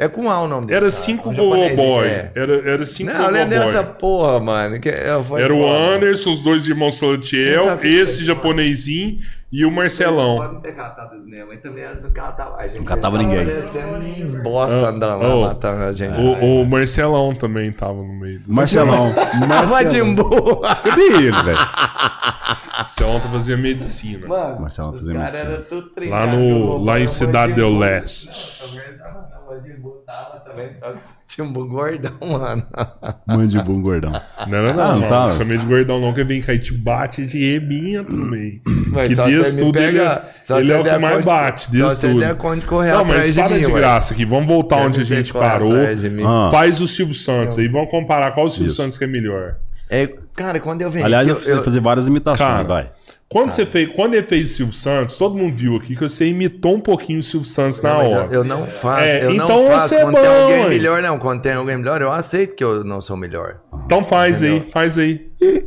É 0.00 0.08
com 0.08 0.30
A 0.30 0.40
o 0.40 0.48
nome 0.48 0.66
dele. 0.66 0.76
Era 0.78 0.86
cara. 0.86 0.90
cinco 0.92 1.28
Um 1.28 1.34
Gogo 1.34 1.50
japonês, 1.56 1.76
Boy. 1.76 2.06
é. 2.06 2.32
Era, 2.34 2.70
era 2.70 2.86
cinco 2.86 3.12
Não, 3.12 3.20
eu 3.26 3.30
lembro 3.30 3.50
dessa 3.50 3.82
porra, 3.84 4.40
mano. 4.40 4.80
Que 4.80 4.88
é, 4.88 5.22
foi 5.22 5.42
Era 5.42 5.54
o 5.54 5.60
foda. 5.60 5.78
Anderson, 5.94 6.32
os 6.32 6.40
dois 6.40 6.66
irmãos 6.66 6.98
Salatiel, 6.98 7.64
Exato. 7.64 7.86
esse 7.86 8.24
japonesinho 8.24 9.18
e 9.52 9.62
o 9.62 9.70
Marcelão. 9.70 10.38
Pode 10.38 10.62
ter 10.62 10.72
catado 10.72 11.16
os 11.18 11.26
Nemo, 11.26 11.48
mas 11.48 11.60
também 11.60 11.84
não 12.02 12.10
catava. 12.12 12.56
A 12.56 12.66
gente 12.66 12.78
Não 12.78 12.84
catava 12.86 13.18
tava 13.18 13.28
ninguém. 13.28 14.22
uns 14.22 14.34
bosta 14.36 14.74
andando 14.88 15.20
lá, 15.22 15.34
oh, 15.36 15.40
matando 15.42 15.82
a 15.84 15.92
gente. 15.92 16.18
O, 16.18 16.62
o 16.62 16.66
Marcelão 16.66 17.34
também 17.34 17.70
tava 17.70 17.92
no 18.02 18.14
meio. 18.18 18.40
Do... 18.40 18.50
Marcelão. 18.54 19.12
Marcelão. 19.46 19.68
Majin 19.68 20.14
Buu. 20.14 20.60
Cadê 20.82 21.02
ele, 21.02 21.32
velho? 21.32 21.58
Marcelão 22.90 23.20
tá 23.20 23.28
fazendo 23.28 23.60
medicina. 23.62 24.26
Mano, 24.26 24.60
Marcelo 24.60 24.92
fazendo 24.92 25.16
caras 25.16 25.34
medicina. 25.34 25.52
eram 25.54 25.64
tudo 25.64 25.86
Lá, 25.86 25.94
trincados. 25.94 26.34
no, 26.34 26.84
lá 26.84 27.00
em 27.00 27.06
Cidade 27.06 27.54
Buu- 27.54 27.78
Leste. 27.78 28.28
Conversava, 28.68 29.28
não, 29.32 29.40
o 29.46 29.50
Majin 29.62 29.80
Buu 29.80 29.92
tava 30.06 30.40
também, 30.40 30.70
só 30.78 30.92
que 30.92 30.98
tinha 31.28 31.46
um 31.46 31.52
gordão, 31.52 32.12
mano. 32.20 32.66
Mandibum 33.26 33.80
gordão. 33.80 34.12
Não 34.48 34.58
era 34.58 34.72
não, 34.74 34.82
Ah, 34.82 34.94
não 34.94 35.08
tava. 35.08 35.28
Não 35.30 35.38
chamei 35.38 35.58
de 35.58 35.64
gordão 35.66 36.00
não, 36.00 36.12
que 36.12 36.24
vem 36.24 36.42
cá 36.42 36.52
e 36.52 36.58
te 36.58 36.72
bate 36.72 37.22
e 37.22 37.28
te 37.28 37.38
rebenta 37.52 38.12
no 38.12 38.26
meio. 38.26 38.60
Mas 38.88 39.08
que 39.08 39.14
me 39.54 39.60
tudo 39.60 39.72
pega- 39.72 39.88
ele, 40.48 40.58
é- 40.58 40.58
ele 40.60 40.72
é 40.72 40.78
o 40.80 40.82
que 40.82 40.98
mais 40.98 41.16
conta- 41.18 41.26
bate, 41.30 41.64
só 41.66 41.70
desse 41.70 41.82
você 42.00 42.08
tudo. 42.08 42.20
der 42.20 42.34
conta 42.36 42.56
de 42.60 42.66
correr 42.66 42.92
Não, 42.92 43.04
mas 43.04 43.26
de 43.34 43.40
para 43.40 43.48
mim, 43.54 43.60
de 43.64 43.70
graça 43.72 44.12
aqui. 44.14 44.24
Vamos 44.26 44.48
voltar 44.48 44.78
onde 44.78 45.00
a 45.00 45.04
gente 45.04 45.32
parou. 45.32 45.72
de. 45.94 46.10
Ah. 46.26 46.48
Faz 46.50 46.80
o 46.80 46.86
Silvio 46.88 47.14
Santos 47.14 47.56
aí. 47.58 47.68
Vamos 47.68 47.90
comparar 47.90 48.32
qual 48.32 48.46
o 48.46 48.50
Silvio. 48.50 48.72
Santos 48.72 48.98
que 48.98 49.04
é 49.04 49.06
melhor. 49.06 49.54
É, 49.90 50.06
cara, 50.36 50.60
quando 50.60 50.82
eu 50.82 50.90
venho 50.90 51.04
Aliás, 51.04 51.26
eu 51.26 51.34
aqui, 51.34 51.42
preciso 51.42 51.64
fazer 51.64 51.80
várias 51.80 52.06
imitações, 52.06 52.48
Cara, 52.48 52.62
vai. 52.62 52.90
Quando, 53.28 53.52
você 53.52 53.64
fez, 53.64 53.92
quando 53.94 54.14
ele 54.14 54.24
fez 54.24 54.50
o 54.50 54.54
Silvio 54.54 54.74
Santos, 54.74 55.16
todo 55.16 55.36
mundo 55.36 55.54
viu 55.54 55.76
aqui 55.76 55.94
que 55.94 56.02
você 56.02 56.26
imitou 56.26 56.74
um 56.74 56.80
pouquinho 56.80 57.20
o 57.20 57.22
Silvio 57.22 57.48
Santos 57.48 57.80
na 57.80 57.90
Não, 57.94 57.98
mas 58.02 58.12
hora. 58.12 58.24
eu, 58.26 58.32
eu 58.32 58.44
não 58.44 58.66
faço, 58.66 59.02
É, 59.04 59.24
eu 59.24 59.32
então 59.32 59.48
não 59.48 59.66
faço 59.68 59.88
você 59.90 59.96
é 59.96 60.02
quando 60.02 60.14
tem 60.14 60.22
bom, 60.24 60.42
alguém 60.42 60.62
ué. 60.64 60.68
melhor, 60.68 61.02
não. 61.02 61.18
Quando 61.18 61.40
tem 61.42 61.52
alguém 61.52 61.76
melhor, 61.76 62.00
eu 62.02 62.10
aceito 62.12 62.56
que 62.56 62.64
eu 62.64 62.82
não 62.82 63.00
sou 63.00 63.16
melhor. 63.16 63.60
Então 63.84 64.04
faz 64.04 64.42
aí, 64.42 64.60
faz 64.70 64.98
aí. 64.98 65.28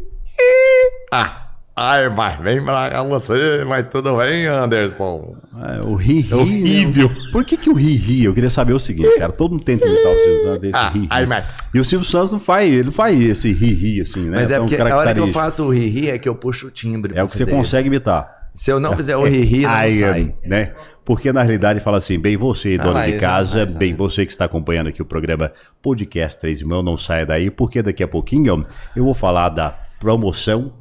Ah, 1.14 1.43
ai, 1.76 2.08
mas 2.10 2.38
vem 2.40 2.64
pra 2.64 2.90
cá 2.90 3.04
você, 3.04 3.64
mas 3.68 3.88
tudo 3.88 4.18
bem, 4.18 4.46
Anderson? 4.46 5.36
É, 5.62 5.82
o 5.82 5.96
ri-ri. 5.96 6.32
É 6.32 6.36
horrível. 6.36 7.10
né? 7.10 7.16
Por 7.32 7.44
que, 7.44 7.58
que 7.58 7.70
o 7.70 7.74
ri-ri? 7.74 8.24
Eu 8.26 8.34
queria 8.34 8.50
saber 8.50 8.74
o 8.74 8.80
seguinte, 8.80 9.18
cara. 9.18 9.32
Todo 9.32 9.52
mundo 9.52 9.64
tenta 9.64 9.86
imitar 9.88 10.12
o 10.14 10.20
Silvio 10.20 10.44
Santos, 10.44 10.64
esse 10.66 10.76
Ah, 10.78 10.90
ri-ri. 10.90 11.08
ai, 11.10 11.26
mas- 11.26 11.46
E 11.74 11.80
o 11.80 11.86
Silvio 11.86 12.08
Santos 12.08 12.32
não 12.32 12.40
faz, 12.40 12.70
ele 12.72 12.84
não 12.84 12.92
faz 12.92 13.20
esse 13.20 13.52
ri-ri 13.52 14.02
assim, 14.02 14.22
né? 14.30 14.38
Mas 14.40 14.52
é 14.52 14.56
Tão 14.56 14.66
porque 14.66 14.82
a 14.82 14.96
hora 14.98 15.14
que 15.14 15.20
eu 15.20 15.28
faço 15.30 15.64
o 15.66 15.70
ri-ri 15.72 16.10
é 16.10 16.18
que 16.18 16.30
eu 16.30 16.36
puxo 16.36 16.68
o 16.68 16.72
timbre. 16.72 17.14
É 17.16 17.24
o 17.24 17.28
que 17.28 17.38
você 17.38 17.46
consegue 17.46 17.88
imitar. 17.88 18.44
Se 18.54 18.70
eu 18.72 18.80
não 18.80 18.96
fizer 18.96 19.18
o 19.18 19.24
ri-ri, 19.24 19.64
não 19.64 19.70
Aí, 19.72 20.00
sai. 20.00 20.36
né? 20.46 20.74
Porque 21.04 21.34
na 21.34 21.42
realidade 21.42 21.80
fala 21.80 21.98
assim, 21.98 22.20
bem 22.20 22.38
você, 22.38 22.78
Ah, 22.80 22.84
dono 22.84 22.94
lá, 22.96 23.06
de 23.08 23.14
casa, 23.18 23.66
faz, 23.66 23.76
bem 23.76 23.92
né? 23.92 23.98
você 23.98 24.26
que 24.28 24.32
está 24.32 24.46
acompanhando 24.46 24.88
aqui 24.90 25.02
o 25.02 25.06
programa 25.06 25.52
Podcast 25.82 26.40
Três 26.40 26.62
Irmãos, 26.62 26.84
não 26.84 26.96
saia 26.96 27.26
daí, 27.26 27.50
porque 27.50 27.82
daqui 27.82 28.04
a 28.04 28.08
pouquinho 28.08 28.64
eu 28.96 29.04
vou 29.04 29.14
falar 29.16 29.50
da 29.50 29.72
promoção 30.00 30.72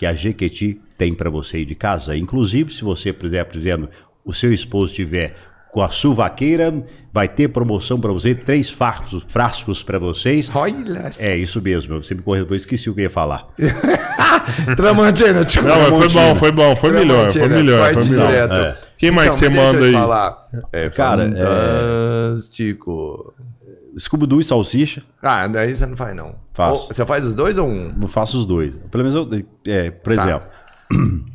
que 0.00 0.06
a 0.06 0.14
Jequiti 0.14 0.80
tem 0.96 1.12
para 1.12 1.28
você 1.28 1.58
aí 1.58 1.64
de 1.66 1.74
casa. 1.74 2.16
Inclusive, 2.16 2.72
se 2.72 2.82
você, 2.82 3.12
por 3.12 3.26
exemplo, 3.26 3.58
dizendo, 3.58 3.90
o 4.24 4.32
seu 4.32 4.50
esposo 4.50 4.92
estiver 4.92 5.34
com 5.70 5.82
a 5.82 5.90
suvaqueira, 5.90 6.72
vai 7.12 7.28
ter 7.28 7.48
promoção 7.48 8.00
para 8.00 8.10
você, 8.10 8.34
três 8.34 8.70
frascos, 8.70 9.22
frascos 9.28 9.82
para 9.82 9.98
vocês. 9.98 10.50
Olha, 10.54 11.10
É 11.18 11.36
isso 11.36 11.60
mesmo, 11.60 12.02
você 12.02 12.14
me 12.14 12.22
correu, 12.22 12.46
eu 12.48 12.56
esqueci 12.56 12.88
o 12.88 12.94
que 12.94 13.00
eu 13.00 13.04
ia 13.04 13.10
falar. 13.10 13.46
Tramontina, 14.74 15.44
tipo. 15.44 15.66
Não, 15.68 15.78
mas 15.78 15.88
foi 15.90 16.08
bom, 16.08 16.34
foi 16.36 16.50
bom, 16.52 16.76
foi 16.76 16.90
melhor, 16.92 17.30
foi 17.30 17.46
melhor, 17.46 17.92
foi 17.92 18.04
melhor. 18.04 18.26
direto. 18.28 18.54
É. 18.54 18.76
Quem 18.96 19.10
mais 19.10 19.36
Então, 19.36 19.38
você 19.38 19.48
manda 19.50 19.84
aí? 19.84 19.92
Falar. 19.92 20.48
É 20.72 20.88
Cara, 20.88 21.24
é- 21.24 22.30
fantástico. 22.30 23.34
Scooby-Doo 23.98 24.40
e 24.40 24.44
Salsicha, 24.44 25.02
Ah, 25.22 25.46
daí 25.48 25.74
você 25.74 25.86
não 25.86 25.96
faz, 25.96 26.14
não. 26.16 26.34
Faço. 26.54 26.82
Ou- 26.82 26.86
você 26.88 27.04
faz 27.06 27.26
os 27.26 27.34
dois 27.34 27.58
ou 27.58 27.66
um? 27.68 27.94
Eu 28.00 28.08
faço 28.08 28.38
os 28.38 28.46
dois. 28.46 28.76
Pelo 28.90 29.04
menos 29.04 29.14
eu. 29.14 29.28
É, 29.66 29.90
por 29.90 30.14
Tá. 30.14 30.22
exemplo. 30.22 30.46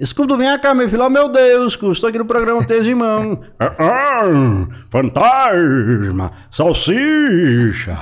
Escudo, 0.00 0.36
vem 0.36 0.58
cá, 0.58 0.74
meu 0.74 0.88
filho. 0.88 1.04
Oh, 1.04 1.10
meu 1.10 1.28
Deus, 1.28 1.78
estou 1.92 2.08
aqui 2.08 2.18
no 2.18 2.24
programa 2.24 2.64
Três 2.64 2.84
Irmãos. 2.86 3.38
Ah, 3.60 3.74
ah, 3.78 4.66
fantasma, 4.90 6.32
salsicha. 6.50 7.96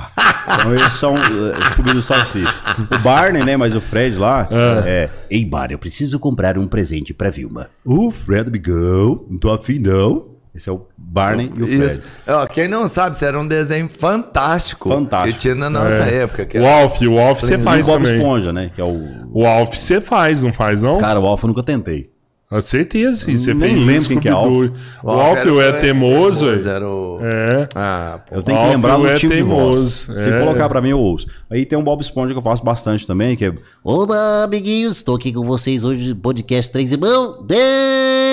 então, 0.57 0.71
eles 0.73 0.93
são 0.93 1.13
uh, 1.13 1.69
Scooby 1.71 1.93
do 1.93 2.01
Salsicha. 2.01 2.53
O 2.95 2.99
Barney, 2.99 3.43
né? 3.43 3.55
Mas 3.55 3.75
o 3.75 3.81
Fred 3.81 4.15
lá 4.17 4.47
é. 4.51 5.09
Ei, 5.29 5.45
Barney, 5.45 5.75
eu 5.75 5.79
preciso 5.79 6.17
comprar 6.17 6.57
um 6.57 6.65
presente 6.67 7.13
pra 7.13 7.29
Vilma. 7.29 7.69
O 7.85 8.09
Fred, 8.09 8.47
amigão, 8.49 9.23
não 9.29 9.37
tô 9.37 9.51
afim, 9.51 9.77
não. 9.77 10.23
Esse 10.53 10.69
é 10.69 10.71
o 10.73 10.85
Barney 10.97 11.49
e 11.55 11.63
o 11.63 11.65
Fred. 11.67 11.85
Isso. 11.85 12.01
Ó, 12.27 12.45
quem 12.45 12.67
não 12.67 12.85
sabe, 12.87 13.15
isso 13.15 13.23
era 13.23 13.39
um 13.39 13.47
desenho 13.47 13.87
fantástico. 13.87 14.89
Fantástico. 14.89 15.33
Que 15.35 15.39
tinha 15.41 15.55
na 15.55 15.69
nossa 15.69 15.95
época. 16.05 16.45
Que 16.45 16.59
O 16.59 16.67
Alf, 16.67 17.01
o 17.01 17.17
Alf 17.19 17.39
você 17.41 17.53
E 17.53 17.57
o 17.57 17.59
faz 17.61 17.87
Bob 17.87 18.03
também. 18.03 18.17
Esponja, 18.17 18.51
né? 18.51 18.69
Que 18.75 18.81
é 18.81 18.83
o. 18.83 19.01
O 19.31 19.45
Alf 19.47 19.73
você 19.77 20.01
faz, 20.01 20.43
não 20.43 20.51
faz 20.51 20.81
não? 20.83 20.97
Cara, 20.97 21.19
o 21.21 21.25
Alf 21.25 21.41
eu 21.43 21.47
nunca 21.47 21.63
tentei. 21.63 22.09
Com 22.49 22.61
certeza, 22.61 23.23
filho, 23.23 23.39
você 23.39 23.53
Nem 23.53 23.75
fez 23.75 23.85
lembro 23.87 24.07
quem 24.09 24.19
que 24.19 24.27
é 24.27 24.31
Scooby-Doo. 24.33 24.73
O 25.03 25.09
Alf 25.09 25.37
era- 25.39 25.61
é 25.63 25.71
teimoso, 25.79 26.49
Era 26.49 26.85
o... 26.85 27.17
é. 27.21 27.69
Ah, 27.73 28.19
pô. 28.27 28.35
Eu 28.35 28.43
tenho 28.43 28.57
que 28.57 28.63
Alf 28.65 28.75
lembrar 28.75 28.97
do 28.97 29.07
é 29.07 29.13
tipo 29.15 29.33
de 29.33 29.41
voz. 29.41 30.01
teimoso, 30.01 30.21
Se 30.21 30.29
é. 30.29 30.39
colocar 30.41 30.67
pra 30.67 30.81
mim, 30.81 30.89
eu 30.89 30.99
ouço. 30.99 31.27
Aí 31.49 31.63
tem 31.63 31.79
um 31.79 31.83
Bob 31.83 32.01
Esponja 32.01 32.33
que 32.33 32.37
eu 32.37 32.43
faço 32.43 32.61
bastante 32.61 33.07
também, 33.07 33.37
que 33.37 33.45
é... 33.45 33.53
Olá, 33.81 34.43
amiguinhos, 34.43 34.97
estou 34.97 35.15
aqui 35.15 35.31
com 35.31 35.45
vocês 35.45 35.85
hoje 35.85 36.09
no 36.09 36.15
podcast 36.17 36.69
Três 36.69 36.91
Irmãos. 36.91 37.37
É. 37.49 38.30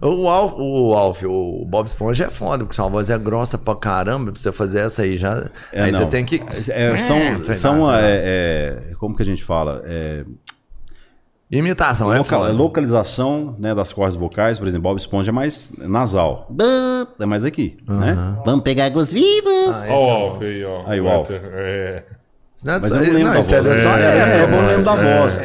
O 0.00 0.28
Alf, 0.28 0.54
o 0.56 0.92
Alf, 0.94 1.22
o 1.24 1.64
Bob 1.66 1.86
Esponja 1.86 2.26
é 2.26 2.30
foda, 2.30 2.58
porque 2.58 2.76
sua 2.76 2.88
voz 2.88 3.10
é 3.10 3.18
grossa 3.18 3.58
pra 3.58 3.74
caramba, 3.74 4.30
pra 4.30 4.40
você 4.40 4.52
fazer 4.52 4.80
essa 4.80 5.02
aí 5.02 5.16
já. 5.16 5.50
É, 5.72 5.82
aí 5.82 5.92
você 5.92 6.00
não. 6.00 6.08
tem 6.08 6.24
que. 6.24 6.40
É, 6.68 6.96
são, 6.98 7.44
sei 7.44 7.54
são 7.54 7.92
é, 7.92 8.00
é, 8.02 8.94
como 8.98 9.16
que 9.16 9.22
a 9.22 9.26
gente 9.26 9.42
fala? 9.42 9.82
É, 9.84 10.24
Imitação, 11.50 12.12
é 12.12 12.22
foda. 12.22 12.52
localização 12.52 13.56
né, 13.58 13.74
das 13.74 13.90
cordas 13.90 14.14
vocais, 14.14 14.58
por 14.58 14.68
exemplo, 14.68 14.82
Bob 14.90 14.98
Esponja 14.98 15.30
é 15.30 15.32
mais 15.32 15.72
nasal. 15.78 16.46
É 17.18 17.24
mais 17.24 17.42
aqui, 17.42 17.78
né? 17.88 18.36
Vamos 18.44 18.62
pegar 18.62 18.84
águas 18.84 19.10
vivas. 19.10 19.82
Ó 19.88 20.06
o 20.06 20.10
Alf 20.10 20.42
aí, 20.42 20.64
ó. 20.64 20.82
Aí, 20.86 21.00
o 21.00 21.08
Alf. 21.08 21.30
É. 21.30 22.04
Senão 22.54 22.74
Mas 22.74 22.90
eu 22.90 22.96
não 22.96 23.02
lembro 23.02 23.22
não, 23.22 23.32
da 23.32 23.40
isso 23.40 23.54
é 23.54 23.62
voz. 23.62 23.78
É, 23.78 23.82
época, 23.82 23.98
é, 23.98 24.42
eu 24.42 24.48
não 24.48 24.66
lembro 24.66 24.84
da 24.84 24.94
voz. 24.94 25.38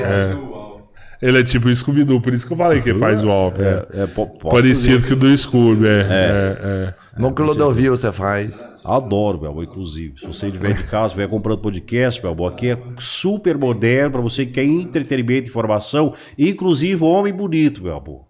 Ele 1.22 1.40
é 1.40 1.44
tipo 1.44 1.68
o 1.70 1.76
Scooby-Doo, 1.76 2.20
por 2.20 2.34
isso 2.34 2.46
que 2.46 2.52
eu 2.54 2.58
falei 2.58 2.82
que 2.82 2.90
ele 2.90 3.00
faz 3.00 3.24
o 3.24 3.30
Alf. 3.30 3.58
É. 3.60 4.04
É, 4.04 4.08
po- 4.08 4.28
posso 4.28 4.56
Parecido 4.56 4.98
dizer. 4.98 5.08
que 5.08 5.14
o 5.14 5.16
do 5.16 5.38
Scooby, 5.38 5.88
é. 5.88 6.00
é, 6.00 6.58
é. 6.60 6.94
Bom 7.18 7.32
que 7.32 7.42
o 7.42 7.46
Clodovil 7.46 7.96
você 7.96 8.12
faz. 8.12 8.68
Adoro, 8.84 9.38
Belbo, 9.38 9.64
inclusive. 9.64 10.20
Se 10.20 10.26
você 10.28 10.48
estiver 10.48 10.74
de 10.74 10.84
casa, 10.84 11.08
estiver 11.08 11.30
comprando 11.30 11.60
podcast, 11.60 12.22
Belbo, 12.22 12.46
aqui 12.46 12.72
é 12.72 12.78
super 13.00 13.58
moderno 13.58 14.12
para 14.12 14.22
você 14.22 14.46
que 14.46 14.54
quer 14.54 14.66
entretenimento, 14.66 15.50
informação, 15.50 16.14
inclusive 16.38 17.02
homem 17.04 17.32
bonito, 17.32 17.84
Belbo. 17.84 18.28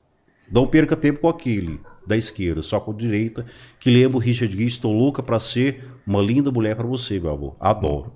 Não 0.52 0.68
perca 0.68 0.96
tempo 0.96 1.20
com 1.22 1.30
aquele 1.30 1.80
da 2.06 2.16
esquerda, 2.18 2.62
só 2.62 2.80
com 2.80 2.92
a 2.92 2.94
direita, 2.96 3.46
que 3.80 3.90
lembra 3.90 4.18
o 4.18 4.20
Richard 4.20 4.52
Gere, 4.54 4.68
estou 4.68 4.92
louca 4.92 5.24
para 5.24 5.40
ser 5.40 5.86
uma 6.06 6.22
linda 6.22 6.52
mulher 6.52 6.76
para 6.76 6.86
você, 6.86 7.20
Belbo. 7.20 7.56
Adoro. 7.60 8.12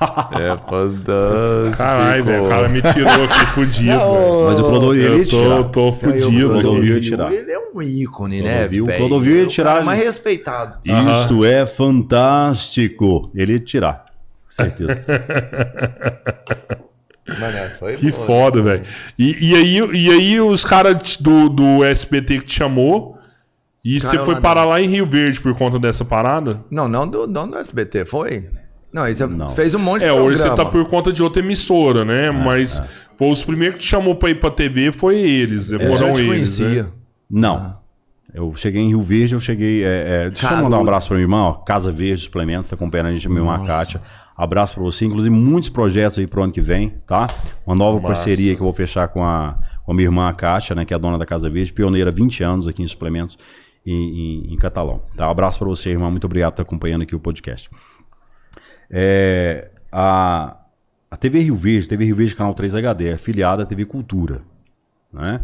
É 0.00 0.56
fantástico. 0.68 1.76
Caralho, 1.76 2.24
velho, 2.24 2.44
o 2.44 2.48
cara 2.48 2.68
me 2.68 2.80
tirou 2.80 3.24
aqui 3.24 3.46
fudido. 3.54 3.98
velho. 3.98 4.44
Mas 4.46 4.58
o 4.60 4.62
Clodovil 4.64 5.02
ele 5.02 5.12
Eu 5.14 5.18
ia 5.18 5.24
tirar. 5.24 5.56
tô, 5.56 5.64
tô 5.64 5.92
fudido. 5.92 6.48
Clodovil 6.50 6.94
ia 6.94 7.00
tirar. 7.00 7.32
Ele 7.32 7.50
é 7.52 7.58
um 7.58 7.82
ícone, 7.82 8.40
né, 8.42 8.58
Clodovil- 8.58 8.86
velho? 8.86 8.98
Clodovil 8.98 9.36
ia 9.36 9.42
É 9.42 9.44
o 9.44 9.48
tirar- 9.48 9.72
cara 9.72 9.84
mais 9.84 10.02
respeitado. 10.02 10.78
Isto 10.84 11.44
é 11.44 11.66
fantástico. 11.66 13.30
Ele 13.34 13.54
ia 13.54 13.60
tirar. 13.60 14.04
Com 14.46 14.62
certeza. 14.62 15.04
Mano, 17.28 17.96
Que 17.98 18.10
boa. 18.10 18.24
foda, 18.26 18.62
velho. 18.62 18.84
E, 19.18 19.50
e, 19.50 19.54
aí, 19.54 19.76
e 19.94 20.10
aí 20.10 20.40
os 20.40 20.64
caras 20.64 21.16
do, 21.18 21.48
do 21.50 21.84
SBT 21.84 22.38
que 22.38 22.46
te 22.46 22.54
chamou, 22.54 23.18
e 23.84 24.00
você 24.00 24.18
foi 24.18 24.34
lá 24.34 24.40
parar 24.40 24.64
lá 24.64 24.80
em 24.80 24.88
Rio 24.88 25.04
Verde 25.04 25.38
por 25.40 25.54
conta 25.54 25.78
dessa 25.78 26.04
parada? 26.06 26.60
Não, 26.70 26.88
não 26.88 27.06
do, 27.06 27.26
não 27.26 27.46
do 27.48 27.58
SBT, 27.58 28.06
foi? 28.06 28.48
Não, 28.92 29.02
aí 29.02 29.14
você 29.14 29.26
Não. 29.26 29.48
fez 29.50 29.74
um 29.74 29.78
monte 29.78 30.00
de 30.00 30.06
É, 30.06 30.08
programa. 30.08 30.30
hoje 30.32 30.42
você 30.42 30.50
tá 30.54 30.64
por 30.64 30.84
conta 30.86 31.12
de 31.12 31.22
outra 31.22 31.42
emissora, 31.42 32.04
né? 32.04 32.30
Mas 32.30 32.82
pô, 33.16 33.30
os 33.30 33.44
primeiros 33.44 33.76
que 33.76 33.82
te 33.82 33.88
chamou 33.88 34.14
pra 34.14 34.30
ir 34.30 34.40
pra 34.40 34.50
TV 34.50 34.92
foi 34.92 35.16
eles, 35.18 35.68
né? 35.70 35.76
Eu 35.80 35.92
já 35.92 35.98
foram 35.98 36.12
te 36.14 36.20
eles. 36.22 36.28
conhecia. 36.32 36.82
Né? 36.84 36.88
Não. 37.30 37.78
Eu 38.32 38.54
cheguei 38.54 38.80
em 38.82 38.88
Rio 38.88 39.02
Verde, 39.02 39.34
eu 39.34 39.40
cheguei. 39.40 39.82
é, 39.84 40.26
é, 40.26 40.30
deixa 40.30 40.52
eu 40.52 40.62
mandar 40.62 40.78
um 40.78 40.82
abraço 40.82 41.08
pra 41.08 41.16
minha 41.16 41.24
irmã, 41.24 41.44
ó, 41.44 41.52
Casa 41.54 41.90
Verde 41.90 42.22
Suplementos, 42.22 42.68
tá 42.68 42.76
acompanhando 42.76 43.06
a 43.06 43.12
gente, 43.14 43.26
a 43.26 43.30
minha 43.30 43.40
irmã 43.40 43.62
Kátia. 43.64 44.00
Abraço 44.36 44.74
pra 44.74 44.82
você, 44.82 45.04
inclusive 45.06 45.34
muitos 45.34 45.68
projetos 45.68 46.18
aí 46.18 46.26
pro 46.26 46.42
ano 46.42 46.52
que 46.52 46.60
vem, 46.60 46.94
tá? 47.06 47.26
Uma 47.66 47.74
nova 47.74 47.96
Massa. 47.96 48.06
parceria 48.08 48.54
que 48.54 48.60
eu 48.60 48.64
vou 48.64 48.72
fechar 48.72 49.08
com 49.08 49.24
a, 49.24 49.58
com 49.84 49.90
a 49.92 49.94
minha 49.94 50.06
irmã 50.06 50.32
Kátia, 50.32 50.76
né, 50.76 50.84
que 50.84 50.92
é 50.92 50.96
a 50.96 50.98
dona 50.98 51.18
da 51.18 51.26
Casa 51.26 51.50
Verde, 51.50 51.72
pioneira 51.72 52.10
há 52.10 52.12
20 52.12 52.44
anos 52.44 52.68
aqui 52.68 52.82
em 52.82 52.86
suplementos 52.86 53.36
em, 53.84 53.92
em, 54.50 54.54
em 54.54 54.56
Catalão. 54.58 55.02
Tá? 55.16 55.28
Abraço 55.28 55.58
pra 55.58 55.66
você, 55.66 55.90
irmã, 55.90 56.10
muito 56.10 56.24
obrigado 56.24 56.52
por 56.52 56.60
estar 56.60 56.62
acompanhando 56.62 57.02
aqui 57.02 57.16
o 57.16 57.20
podcast. 57.20 57.68
É, 58.90 59.70
a, 59.92 60.56
a 61.10 61.16
TV 61.16 61.40
Rio 61.40 61.56
Verde, 61.56 61.88
TV 61.88 62.04
Rio 62.06 62.16
Verde 62.16 62.34
Canal 62.34 62.54
3 62.54 62.76
HD, 62.76 63.08
é 63.08 63.12
afiliada 63.14 63.62
à 63.62 63.66
TV 63.66 63.84
Cultura, 63.84 64.42
né? 65.12 65.40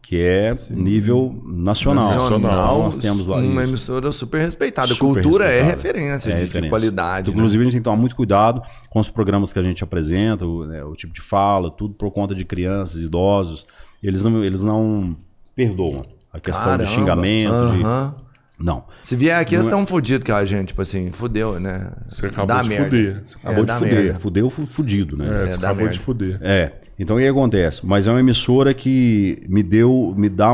Que 0.00 0.22
é 0.22 0.54
nível 0.70 1.38
nacional. 1.44 2.04
Nacional, 2.04 2.82
Nós 2.84 2.96
temos 2.96 3.26
lá 3.26 3.36
uma 3.36 3.62
isso. 3.62 3.70
emissora 3.72 4.10
super 4.10 4.40
respeitada. 4.40 4.88
Super 4.88 5.22
Cultura 5.22 5.44
é 5.46 5.60
respeitada. 5.62 5.76
referência 5.98 6.30
É 6.30 6.32
de, 6.32 6.38
de 6.38 6.44
referência. 6.46 6.70
qualidade. 6.70 7.20
Então, 7.28 7.32
né? 7.34 7.38
Inclusive, 7.40 7.60
a 7.60 7.64
gente 7.64 7.72
tem 7.72 7.80
que 7.80 7.84
tomar 7.84 7.96
muito 7.98 8.16
cuidado 8.16 8.62
com 8.88 9.00
os 9.00 9.10
programas 9.10 9.52
que 9.52 9.58
a 9.58 9.62
gente 9.62 9.84
apresenta, 9.84 10.46
o, 10.46 10.64
né, 10.64 10.82
o 10.82 10.94
tipo 10.94 11.12
de 11.12 11.20
fala, 11.20 11.70
tudo 11.70 11.92
por 11.92 12.10
conta 12.10 12.34
de 12.34 12.42
crianças, 12.46 13.02
idosos. 13.02 13.66
Eles 14.02 14.24
não, 14.24 14.42
eles 14.42 14.64
não 14.64 15.14
perdoam 15.54 16.02
a 16.32 16.40
questão 16.40 16.64
Caramba. 16.64 16.84
de 16.84 16.90
xingamento. 16.90 17.50
de- 17.76 17.82
Aham. 17.82 18.14
Não. 18.58 18.84
Se 19.02 19.14
vier 19.14 19.38
aqui, 19.38 19.54
eles 19.54 19.66
Não 19.66 19.72
é- 19.78 19.80
estão 19.82 19.86
fodidos 19.86 20.26
com 20.26 20.34
a 20.34 20.44
gente. 20.44 20.68
Tipo 20.68 20.82
assim, 20.82 21.12
fudeu, 21.12 21.60
né? 21.60 21.92
Você 22.08 22.26
acabou 22.26 22.46
Dá 22.46 22.62
de 22.62 22.68
merda. 22.68 22.84
fuder. 22.90 23.22
Você 23.24 23.36
Acabou 23.38 23.62
É, 23.62 23.66
de 23.66 23.72
fuder. 23.74 23.94
merda. 24.04 24.18
Fudeu, 24.20 24.50
fu- 24.50 24.66
fudido, 24.66 25.16
né? 25.16 25.26
É, 25.26 25.42
É, 25.42 25.46
você 25.52 25.58
acabou 25.58 25.76
merda. 25.76 25.92
de 25.92 25.98
fuder. 26.00 26.38
É, 26.42 26.72
então 26.98 27.16
o 27.16 27.20
que 27.20 27.26
acontece? 27.28 27.86
Mas 27.86 28.06
é 28.06 28.10
uma 28.10 28.18
emissora 28.20 28.74
que 28.74 29.44
me 29.48 29.62
deu, 29.62 30.12
me 30.16 30.28
dá, 30.28 30.52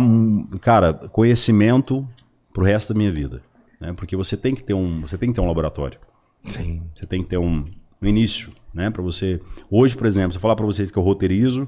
cara, 0.60 0.92
conhecimento 0.92 2.06
pro 2.52 2.62
resto 2.64 2.92
da 2.92 2.98
minha 2.98 3.10
vida. 3.10 3.40
Né? 3.80 3.92
Porque 3.96 4.14
você 4.16 4.36
tem 4.36 4.54
que 4.54 4.62
ter 4.62 4.74
um, 4.74 5.00
você 5.00 5.16
tem 5.18 5.30
que 5.30 5.34
ter 5.34 5.40
um 5.40 5.46
laboratório. 5.48 5.98
Sim. 6.46 6.82
Você 6.94 7.06
tem 7.06 7.22
que 7.22 7.28
ter 7.28 7.38
um, 7.38 7.64
um 8.02 8.06
início, 8.06 8.50
né? 8.72 8.90
Para 8.90 9.02
você. 9.02 9.40
Hoje, 9.70 9.96
por 9.96 10.06
exemplo, 10.06 10.32
se 10.32 10.36
eu 10.36 10.42
falar 10.42 10.56
para 10.56 10.66
vocês 10.66 10.90
que 10.90 10.98
eu 10.98 11.02
roteirizo, 11.02 11.66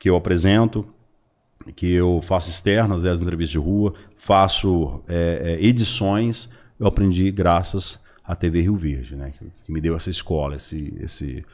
que 0.00 0.08
eu 0.08 0.16
apresento, 0.16 0.86
que 1.74 1.90
eu 1.90 2.20
faço 2.22 2.50
externas, 2.50 3.04
as 3.04 3.20
entrevistas 3.20 3.50
de 3.50 3.58
rua, 3.58 3.94
faço 4.16 5.02
é, 5.08 5.58
é, 5.58 5.64
edições, 5.64 6.48
eu 6.78 6.86
aprendi 6.86 7.30
graças 7.30 8.00
à 8.24 8.34
TV 8.34 8.62
Rio 8.62 8.76
Verde, 8.76 9.16
né? 9.16 9.32
Que, 9.36 9.46
que 9.64 9.72
me 9.72 9.80
deu 9.80 9.96
essa 9.96 10.10
escola, 10.10 10.56
esse, 10.56 10.94
esse, 11.00 11.44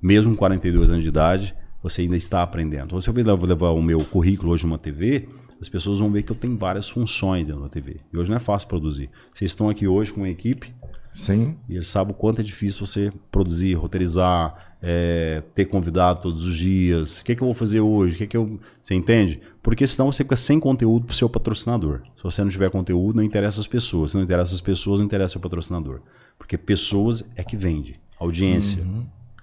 mesmo 0.00 0.32
com 0.32 0.38
42 0.38 0.90
anos 0.90 1.02
de 1.02 1.08
idade, 1.08 1.54
você 1.82 2.02
ainda 2.02 2.16
está 2.16 2.42
aprendendo. 2.42 2.86
Então, 2.86 3.00
se 3.00 3.08
eu 3.08 3.14
levar, 3.14 3.42
levar 3.42 3.70
o 3.70 3.82
meu 3.82 3.98
currículo 4.04 4.52
hoje 4.52 4.64
numa 4.64 4.78
TV, 4.78 5.28
as 5.60 5.68
pessoas 5.68 5.98
vão 5.98 6.10
ver 6.10 6.22
que 6.22 6.32
eu 6.32 6.36
tenho 6.36 6.56
várias 6.56 6.88
funções 6.88 7.46
dentro 7.46 7.62
da 7.62 7.68
TV. 7.68 8.00
E 8.12 8.16
hoje 8.16 8.30
não 8.30 8.36
é 8.36 8.40
fácil 8.40 8.68
produzir. 8.68 9.10
Vocês 9.32 9.50
estão 9.50 9.68
aqui 9.68 9.86
hoje 9.86 10.12
com 10.12 10.20
uma 10.20 10.28
equipe, 10.28 10.74
Sim. 11.14 11.56
e 11.68 11.74
ele 11.74 11.84
sabe 11.84 12.12
o 12.12 12.14
quanto 12.14 12.40
é 12.40 12.44
difícil 12.44 12.86
você 12.86 13.12
produzir, 13.30 13.74
roteirizar, 13.74 14.69
é, 14.82 15.42
ter 15.54 15.66
convidado 15.66 16.22
todos 16.22 16.44
os 16.44 16.56
dias. 16.56 17.18
O 17.18 17.24
que, 17.24 17.32
é 17.32 17.34
que 17.34 17.42
eu 17.42 17.46
vou 17.46 17.54
fazer 17.54 17.80
hoje? 17.80 18.14
O 18.14 18.18
que, 18.18 18.24
é 18.24 18.26
que 18.26 18.36
eu. 18.36 18.58
Você 18.80 18.94
entende? 18.94 19.40
Porque 19.62 19.86
senão 19.86 20.10
você 20.10 20.22
fica 20.22 20.36
sem 20.36 20.58
conteúdo 20.58 21.06
para 21.06 21.12
o 21.12 21.16
seu 21.16 21.28
patrocinador. 21.28 22.02
Se 22.16 22.22
você 22.22 22.42
não 22.42 22.50
tiver 22.50 22.70
conteúdo, 22.70 23.16
não 23.16 23.22
interessa 23.22 23.60
as 23.60 23.66
pessoas. 23.66 24.12
Se 24.12 24.16
não 24.16 24.24
interessa 24.24 24.54
as 24.54 24.60
pessoas, 24.60 25.00
não 25.00 25.06
interessa 25.06 25.32
o 25.32 25.32
seu 25.32 25.40
patrocinador. 25.40 26.00
Porque 26.38 26.56
pessoas 26.56 27.30
é 27.36 27.44
que 27.44 27.56
vende. 27.56 28.00
Audiência. 28.18 28.84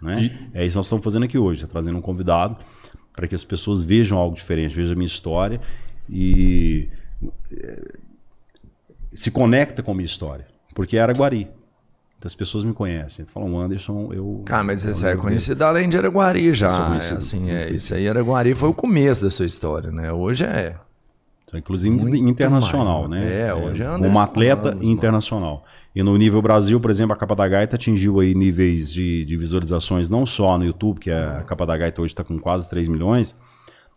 Né? 0.01 0.49
É 0.53 0.63
isso 0.63 0.73
que 0.73 0.77
nós 0.77 0.85
estamos 0.85 1.03
fazendo 1.03 1.23
aqui 1.25 1.37
hoje. 1.37 1.61
Tá 1.61 1.67
trazendo 1.67 1.97
um 1.97 2.01
convidado 2.01 2.57
para 3.13 3.27
que 3.27 3.35
as 3.35 3.43
pessoas 3.43 3.81
vejam 3.81 4.17
algo 4.17 4.35
diferente, 4.35 4.75
vejam 4.75 4.93
a 4.93 4.95
minha 4.95 5.07
história 5.07 5.59
e 6.09 6.87
é, 7.51 7.97
se 9.13 9.31
conecta 9.31 9.81
com 9.81 9.91
a 9.91 9.95
minha 9.95 10.05
história. 10.05 10.47
Porque 10.75 10.97
é 10.97 11.01
Araguari. 11.01 11.47
Então, 12.17 12.27
as 12.27 12.33
pessoas 12.35 12.63
me 12.63 12.73
conhecem. 12.73 13.25
Falam, 13.25 13.59
Anderson, 13.59 14.09
eu. 14.11 14.41
Cara, 14.45 14.63
mas 14.63 14.83
você 14.83 15.09
é 15.09 15.15
conhecido 15.15 15.63
além 15.63 15.87
de 15.87 15.97
Araguari 15.97 16.51
já. 16.53 16.67
É, 16.95 17.13
assim, 17.13 17.51
é, 17.51 17.69
isso 17.69 17.93
aí, 17.93 18.09
Araguari 18.09 18.55
foi 18.55 18.69
o 18.69 18.73
começo 18.73 19.23
da 19.23 19.29
sua 19.29 19.45
história, 19.45 19.91
né? 19.91 20.11
Hoje 20.11 20.43
é. 20.43 20.75
Então, 21.47 21.57
Inclusive 21.57 21.95
Muito 21.95 22.17
internacional, 22.17 23.07
mais, 23.07 23.21
né? 23.21 23.47
é, 23.47 23.53
hoje 23.53 23.81
é 23.81 23.85
Anderson 23.85 24.19
atleta 24.19 24.69
Ramos, 24.69 24.79
mano. 24.79 24.91
internacional. 24.91 25.65
E 25.95 26.03
no 26.03 26.17
nível 26.17 26.41
Brasil, 26.41 26.77
por 26.79 26.91
exemplo, 26.91 27.13
a 27.13 27.15
Capa 27.15 27.35
da 27.35 27.47
Gaita 27.47 27.75
atingiu 27.75 28.19
aí 28.19 28.35
níveis 28.35 28.91
de, 28.91 29.23
de 29.23 29.37
visualizações 29.37 30.09
não 30.09 30.25
só 30.25 30.57
no 30.57 30.65
YouTube, 30.65 30.99
que 30.99 31.09
a 31.09 31.43
Capa 31.47 31.65
da 31.65 31.77
Gaita 31.77 32.01
hoje 32.01 32.11
está 32.11 32.23
com 32.23 32.37
quase 32.37 32.69
3 32.69 32.89
milhões, 32.89 33.33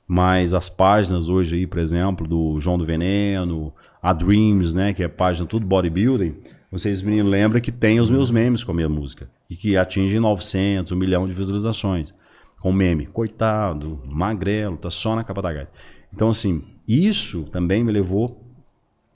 mas 0.06 0.54
as 0.54 0.68
páginas 0.68 1.28
hoje 1.28 1.56
aí, 1.56 1.66
por 1.66 1.80
exemplo, 1.80 2.26
do 2.26 2.60
João 2.60 2.78
do 2.78 2.84
Veneno, 2.84 3.72
a 4.00 4.12
Dreams, 4.12 4.72
né, 4.72 4.92
que 4.92 5.02
é 5.02 5.08
página 5.08 5.44
tudo 5.44 5.66
bodybuilding, 5.66 6.36
vocês 6.70 7.02
meninos 7.02 7.30
lembram 7.30 7.60
que 7.60 7.72
tem 7.72 8.00
os 8.00 8.10
meus 8.10 8.30
memes 8.30 8.62
com 8.62 8.70
a 8.70 8.74
minha 8.74 8.88
música 8.88 9.28
e 9.48 9.56
que 9.56 9.76
atingem 9.76 10.20
900, 10.20 10.92
1 10.92 10.96
milhão 10.96 11.26
de 11.26 11.34
visualizações 11.34 12.12
com 12.60 12.72
meme. 12.72 13.06
Coitado, 13.06 14.00
magrelo, 14.06 14.76
tá 14.76 14.90
só 14.90 15.16
na 15.16 15.24
capa 15.24 15.42
da 15.42 15.52
gaita. 15.52 15.72
Então 16.12 16.30
assim, 16.30 16.62
isso 16.86 17.44
também 17.44 17.82
me 17.82 17.90
levou 17.90 18.44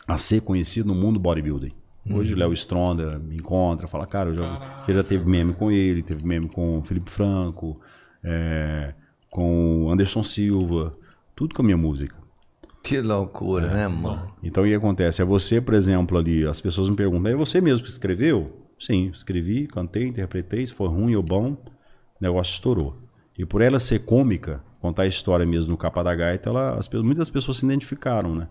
a 0.06 0.18
ser 0.18 0.40
conhecido 0.40 0.88
no 0.88 0.94
mundo 0.94 1.20
bodybuilding. 1.20 1.72
Hoje 2.10 2.34
o 2.34 2.36
Léo 2.36 2.52
Stronda 2.52 3.18
me 3.18 3.36
encontra, 3.36 3.86
fala, 3.86 4.06
cara, 4.06 4.28
eu 4.28 4.34
já, 4.34 4.84
já 4.86 5.02
teve 5.02 5.24
meme 5.24 5.54
com 5.54 5.70
ele, 5.70 6.02
teve 6.02 6.22
meme 6.26 6.48
com 6.48 6.78
o 6.78 6.82
Felipe 6.82 7.10
Franco, 7.10 7.80
é, 8.22 8.92
com 9.30 9.84
o 9.84 9.90
Anderson 9.90 10.22
Silva, 10.22 10.94
tudo 11.34 11.54
com 11.54 11.62
a 11.62 11.64
minha 11.64 11.78
música. 11.78 12.14
Que 12.84 13.00
loucura, 13.00 13.66
É. 13.66 13.74
né, 13.74 13.88
mano? 13.88 14.30
Então 14.42 14.62
o 14.62 14.66
que 14.66 14.74
acontece? 14.74 15.22
É 15.22 15.24
você, 15.24 15.58
por 15.60 15.72
exemplo, 15.72 16.18
ali, 16.18 16.46
as 16.46 16.60
pessoas 16.60 16.90
me 16.90 16.94
perguntam, 16.94 17.32
é 17.32 17.34
você 17.34 17.58
mesmo 17.60 17.82
que 17.82 17.90
escreveu? 17.90 18.60
Sim, 18.78 19.10
escrevi, 19.12 19.66
cantei, 19.66 20.06
interpretei, 20.06 20.66
se 20.66 20.72
for 20.74 20.90
ruim 20.90 21.14
ou 21.14 21.22
bom, 21.22 21.52
o 21.52 21.58
negócio 22.20 22.52
estourou. 22.52 22.94
E 23.38 23.46
por 23.46 23.62
ela 23.62 23.78
ser 23.78 24.00
cômica, 24.00 24.62
contar 24.80 25.04
a 25.04 25.06
história 25.06 25.46
mesmo 25.46 25.72
no 25.72 25.78
capa 25.78 26.04
da 26.04 26.14
gaita, 26.14 26.50
ela, 26.50 26.78
as, 26.78 26.88
muitas 26.88 27.30
pessoas 27.30 27.56
se 27.56 27.64
identificaram, 27.64 28.34
né? 28.34 28.48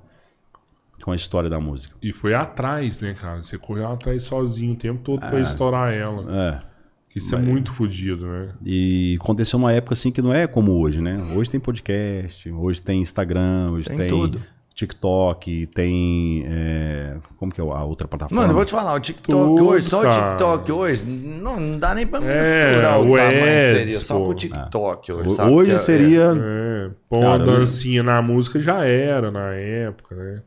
Com 1.03 1.11
a 1.11 1.15
história 1.15 1.49
da 1.49 1.59
música. 1.59 1.95
E 2.01 2.11
foi 2.11 2.33
atrás, 2.33 3.01
né, 3.01 3.13
cara? 3.13 3.43
Você 3.43 3.57
correu 3.57 3.87
atrás 3.87 4.23
sozinho 4.23 4.73
o 4.73 4.77
tempo 4.77 5.01
todo 5.03 5.19
pra 5.19 5.39
estourar 5.41 5.93
ela. 5.93 6.25
É. 6.35 6.72
Isso 7.15 7.35
é 7.35 7.37
muito 7.39 7.71
fodido, 7.71 8.25
né? 8.25 8.49
E 8.65 9.17
aconteceu 9.21 9.59
numa 9.59 9.71
época 9.71 9.93
assim 9.93 10.11
que 10.11 10.21
não 10.21 10.33
é 10.33 10.47
como 10.47 10.71
hoje, 10.79 10.99
né? 11.01 11.17
Hoje 11.35 11.49
tem 11.49 11.59
podcast, 11.59 12.49
hoje 12.51 12.81
tem 12.81 13.01
Instagram, 13.01 13.71
hoje 13.71 13.87
Tem 13.87 13.97
tem, 13.97 14.09
tudo. 14.09 14.41
TikTok, 14.75 15.67
tem. 15.67 16.43
é, 16.47 17.17
como 17.37 17.51
que 17.53 17.61
é 17.61 17.63
a 17.63 17.83
outra 17.83 18.07
plataforma? 18.07 18.41
Mano, 18.41 18.51
eu 18.51 18.55
vou 18.55 18.65
te 18.65 18.71
falar, 18.71 18.95
o 18.95 18.99
TikTok 18.99 19.31
Tudo, 19.55 19.67
hoje, 19.67 19.87
só 19.87 19.99
o 20.01 20.03
cara. 20.03 20.29
TikTok 20.31 20.71
hoje, 20.71 21.03
não, 21.05 21.59
não 21.59 21.77
dá 21.79 21.93
nem 21.93 22.07
pra 22.07 22.19
É, 22.23 22.37
mensurar 22.73 22.99
o 22.99 23.11
o 23.11 23.15
tamanho 23.15 23.75
seria. 23.75 23.99
Só 23.99 24.17
pô. 24.17 24.25
com 24.25 24.29
o 24.31 24.33
TikTok 24.33 25.11
hoje, 25.11 25.27
Ho- 25.29 25.31
sabe? 25.31 25.51
Hoje 25.51 25.71
é- 25.71 25.75
seria. 25.75 26.33
É, 26.35 26.89
pôr 27.07 27.19
uma 27.19 27.37
Cara, 27.37 27.43
eu- 27.51 27.59
dancinha 27.59 28.01
na 28.01 28.19
música 28.21 28.59
já 28.59 28.83
era 28.83 29.29
na 29.29 29.53
época, 29.53 30.15
né? 30.15 30.41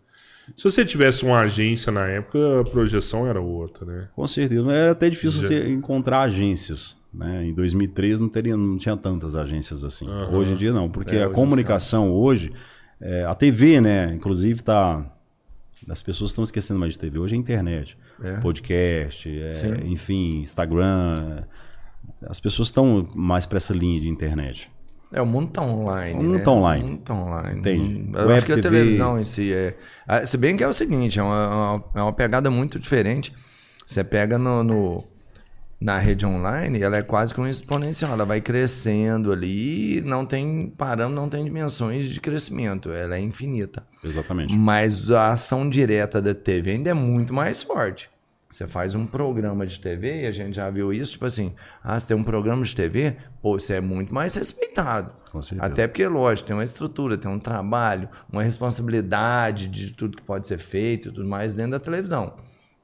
Se 0.57 0.65
você 0.65 0.85
tivesse 0.85 1.25
uma 1.25 1.41
agência 1.41 1.91
na 1.91 2.07
época, 2.07 2.61
a 2.61 2.65
projeção 2.65 3.27
era 3.27 3.41
outra, 3.41 3.85
né? 3.85 4.09
Com 4.15 4.27
certeza. 4.27 4.71
Era 4.73 4.93
até 4.93 5.09
difícil 5.11 5.41
Já. 5.41 5.49
você 5.49 5.69
encontrar 5.69 6.21
agências. 6.23 6.97
Né? 7.13 7.47
Em 7.47 7.55
2013 7.55 8.21
não, 8.21 8.29
teria, 8.29 8.57
não 8.57 8.77
tinha 8.77 8.97
tantas 8.97 9.35
agências 9.35 9.83
assim. 9.83 10.07
Aham. 10.09 10.37
Hoje 10.37 10.53
em 10.53 10.57
dia 10.57 10.73
não, 10.73 10.89
porque 10.89 11.17
É, 11.17 11.25
a 11.25 11.31
comunicação 11.31 12.13
hoje, 12.13 12.53
é, 13.01 13.25
a 13.25 13.35
TV, 13.35 13.81
né? 13.81 14.13
Inclusive 14.15 14.63
tá. 14.63 15.11
As 15.89 16.03
pessoas 16.03 16.31
estão 16.31 16.43
esquecendo 16.45 16.79
mais 16.81 16.93
de 16.95 16.99
TV. 16.99 17.19
Hoje 17.19 17.35
é 17.35 17.39
internet, 17.39 17.97
É. 18.23 18.37
podcast, 18.41 19.29
é, 19.29 19.83
enfim, 19.87 20.41
Instagram. 20.43 21.43
As 22.23 22.41
pessoas 22.41 22.69
estão 22.69 23.09
mais 23.15 23.47
para 23.47 23.59
essa 23.59 23.75
linha 23.75 24.01
de 24.01 24.09
internet. 24.09 24.71
É, 25.17 25.23
o 25.23 25.27
mundo 25.27 25.51
tá 25.51 25.63
online. 25.63 26.19
O 26.19 26.23
mundo 26.23 26.37
né? 26.39 26.45
tá 26.45 26.51
online. 26.53 26.85
O 26.85 26.87
mundo 26.89 27.01
tá 27.01 27.15
online. 27.15 27.59
Entende? 27.61 28.11
Eu 28.13 28.21
Web 28.21 28.33
acho 28.35 28.47
que 28.47 28.53
a 28.53 28.55
TV. 28.57 28.69
televisão 28.69 29.19
em 29.19 29.25
si 29.25 29.53
é. 29.53 29.75
ah, 30.07 30.27
Se 30.27 30.37
bem 30.37 30.57
que 30.57 30.63
é 30.63 30.69
o 30.69 30.73
seguinte, 30.75 31.19
é 31.19 31.23
uma, 31.23 31.49
uma- 31.75 31.85
é 31.95 32.03
uma 32.03 32.13
pegada 32.13 32.51
muito 32.51 32.79
diferente. 32.79 33.33
Você 33.87 34.05
pega 34.05 34.37
no, 34.37 34.63
no- 34.63 35.05
na 35.81 35.99
rede 35.99 36.25
online, 36.27 36.81
ela 36.83 36.97
é 36.99 37.03
quase 37.03 37.33
que 37.33 37.41
um 37.41 37.47
exponencial. 37.47 38.13
Ela 38.13 38.25
vai 38.27 38.41
crescendo 38.41 39.33
ali, 39.33 40.01
não 40.03 40.25
tem 40.27 40.73
parâmetro, 40.77 41.15
não 41.23 41.29
tem 41.31 41.45
dimensões 41.45 42.11
de 42.11 42.21
crescimento. 42.21 42.91
Ela 42.91 43.17
é 43.17 43.21
infinita. 43.21 43.87
Exatamente. 44.05 44.55
Mas 44.57 45.11
a 45.11 45.29
ação 45.33 45.69
direta 45.69 46.21
da 46.21 46.35
TV 46.35 46.73
ainda 46.73 46.91
é 46.91 46.95
muito 46.95 47.33
mais 47.33 47.63
forte. 47.63 48.11
Você 48.49 48.67
faz 48.67 48.95
um 48.95 49.07
programa 49.07 49.67
de 49.67 49.81
TV, 49.81 50.23
e 50.23 50.27
a 50.27 50.33
gente 50.33 50.55
já 50.55 50.71
viu 50.71 50.93
isso, 50.93 51.13
tipo 51.13 51.27
assim, 51.27 51.55
ah, 51.83 51.99
você 51.99 52.09
tem 52.09 52.17
um 52.17 52.23
programa 52.23 52.65
de 52.65 52.75
TV, 52.75 53.17
pô, 53.43 53.59
você 53.59 53.75
é 53.75 53.81
muito 53.81 54.15
mais 54.15 54.35
respeitado. 54.37 55.15
Com 55.33 55.43
certeza. 55.43 55.67
Até 55.67 55.89
porque, 55.89 56.07
lógico, 56.07 56.47
tem 56.47 56.57
uma 56.57 56.63
estrutura, 56.63 57.19
tem 57.19 57.31
um 57.31 57.41
trabalho, 57.41 58.09
uma 58.33 58.45
responsabilidade 58.45 59.67
de 59.67 59.91
tudo 59.91 60.17
que 60.17 60.23
pode 60.23 60.47
ser 60.47 60.59
feito 60.59 61.09
e 61.09 61.13
tudo 61.13 61.29
mais 61.29 61.55
dentro 61.55 61.73
da 61.73 61.81
televisão. 61.81 62.37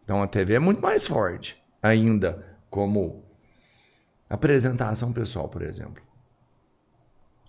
Então 0.05 0.21
a 0.21 0.27
TV 0.27 0.55
é 0.55 0.59
muito 0.59 0.83
mais 0.83 1.07
forte 1.07 1.57
ainda, 1.81 2.45
como 2.69 3.25
apresentação 4.29 5.13
pessoal, 5.13 5.49
por 5.49 5.63
exemplo. 5.63 6.03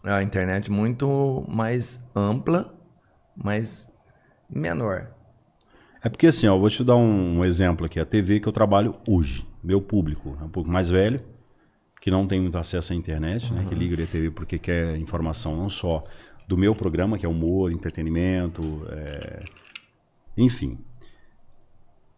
A 0.03 0.22
internet 0.22 0.69
muito 0.69 1.45
mais 1.48 2.06
ampla, 2.15 2.77
mas 3.35 3.91
menor. 4.49 5.14
É 6.04 6.10
porque 6.10 6.28
assim, 6.28 6.46
ó, 6.48 6.58
vou 6.58 6.70
te 6.70 6.84
dar 6.84 6.98
um, 6.98 7.46
exemplo 7.46 7.86
aqui. 7.86 7.98
A 7.98 8.06
TV 8.06 8.42
que 8.42 8.48
eu 8.48 8.52
trabalho 8.52 8.96
hoje, 9.08 9.48
meu 9.64 9.82
público 9.82 10.38
é 10.42 10.44
um 10.44 10.50
pouco 10.50 10.70
mais 10.70 10.90
velho, 10.90 11.22
que 12.02 12.12
não 12.12 12.28
tem 12.28 12.42
muito 12.42 12.58
acesso 12.58 12.92
à 12.92 12.96
internet, 12.96 13.54
né? 13.54 13.66
Que 13.70 13.74
liga 13.74 14.04
a 14.04 14.06
TV 14.06 14.30
porque 14.30 14.60
quer 14.60 14.98
informação 14.98 15.56
não 15.56 15.70
só 15.70 16.04
do 16.46 16.58
meu 16.58 16.76
programa, 16.76 17.18
que 17.18 17.26
é 17.26 17.30
humor, 17.30 17.72
entretenimento, 17.72 18.86
é, 18.90 19.44
enfim. 20.36 20.78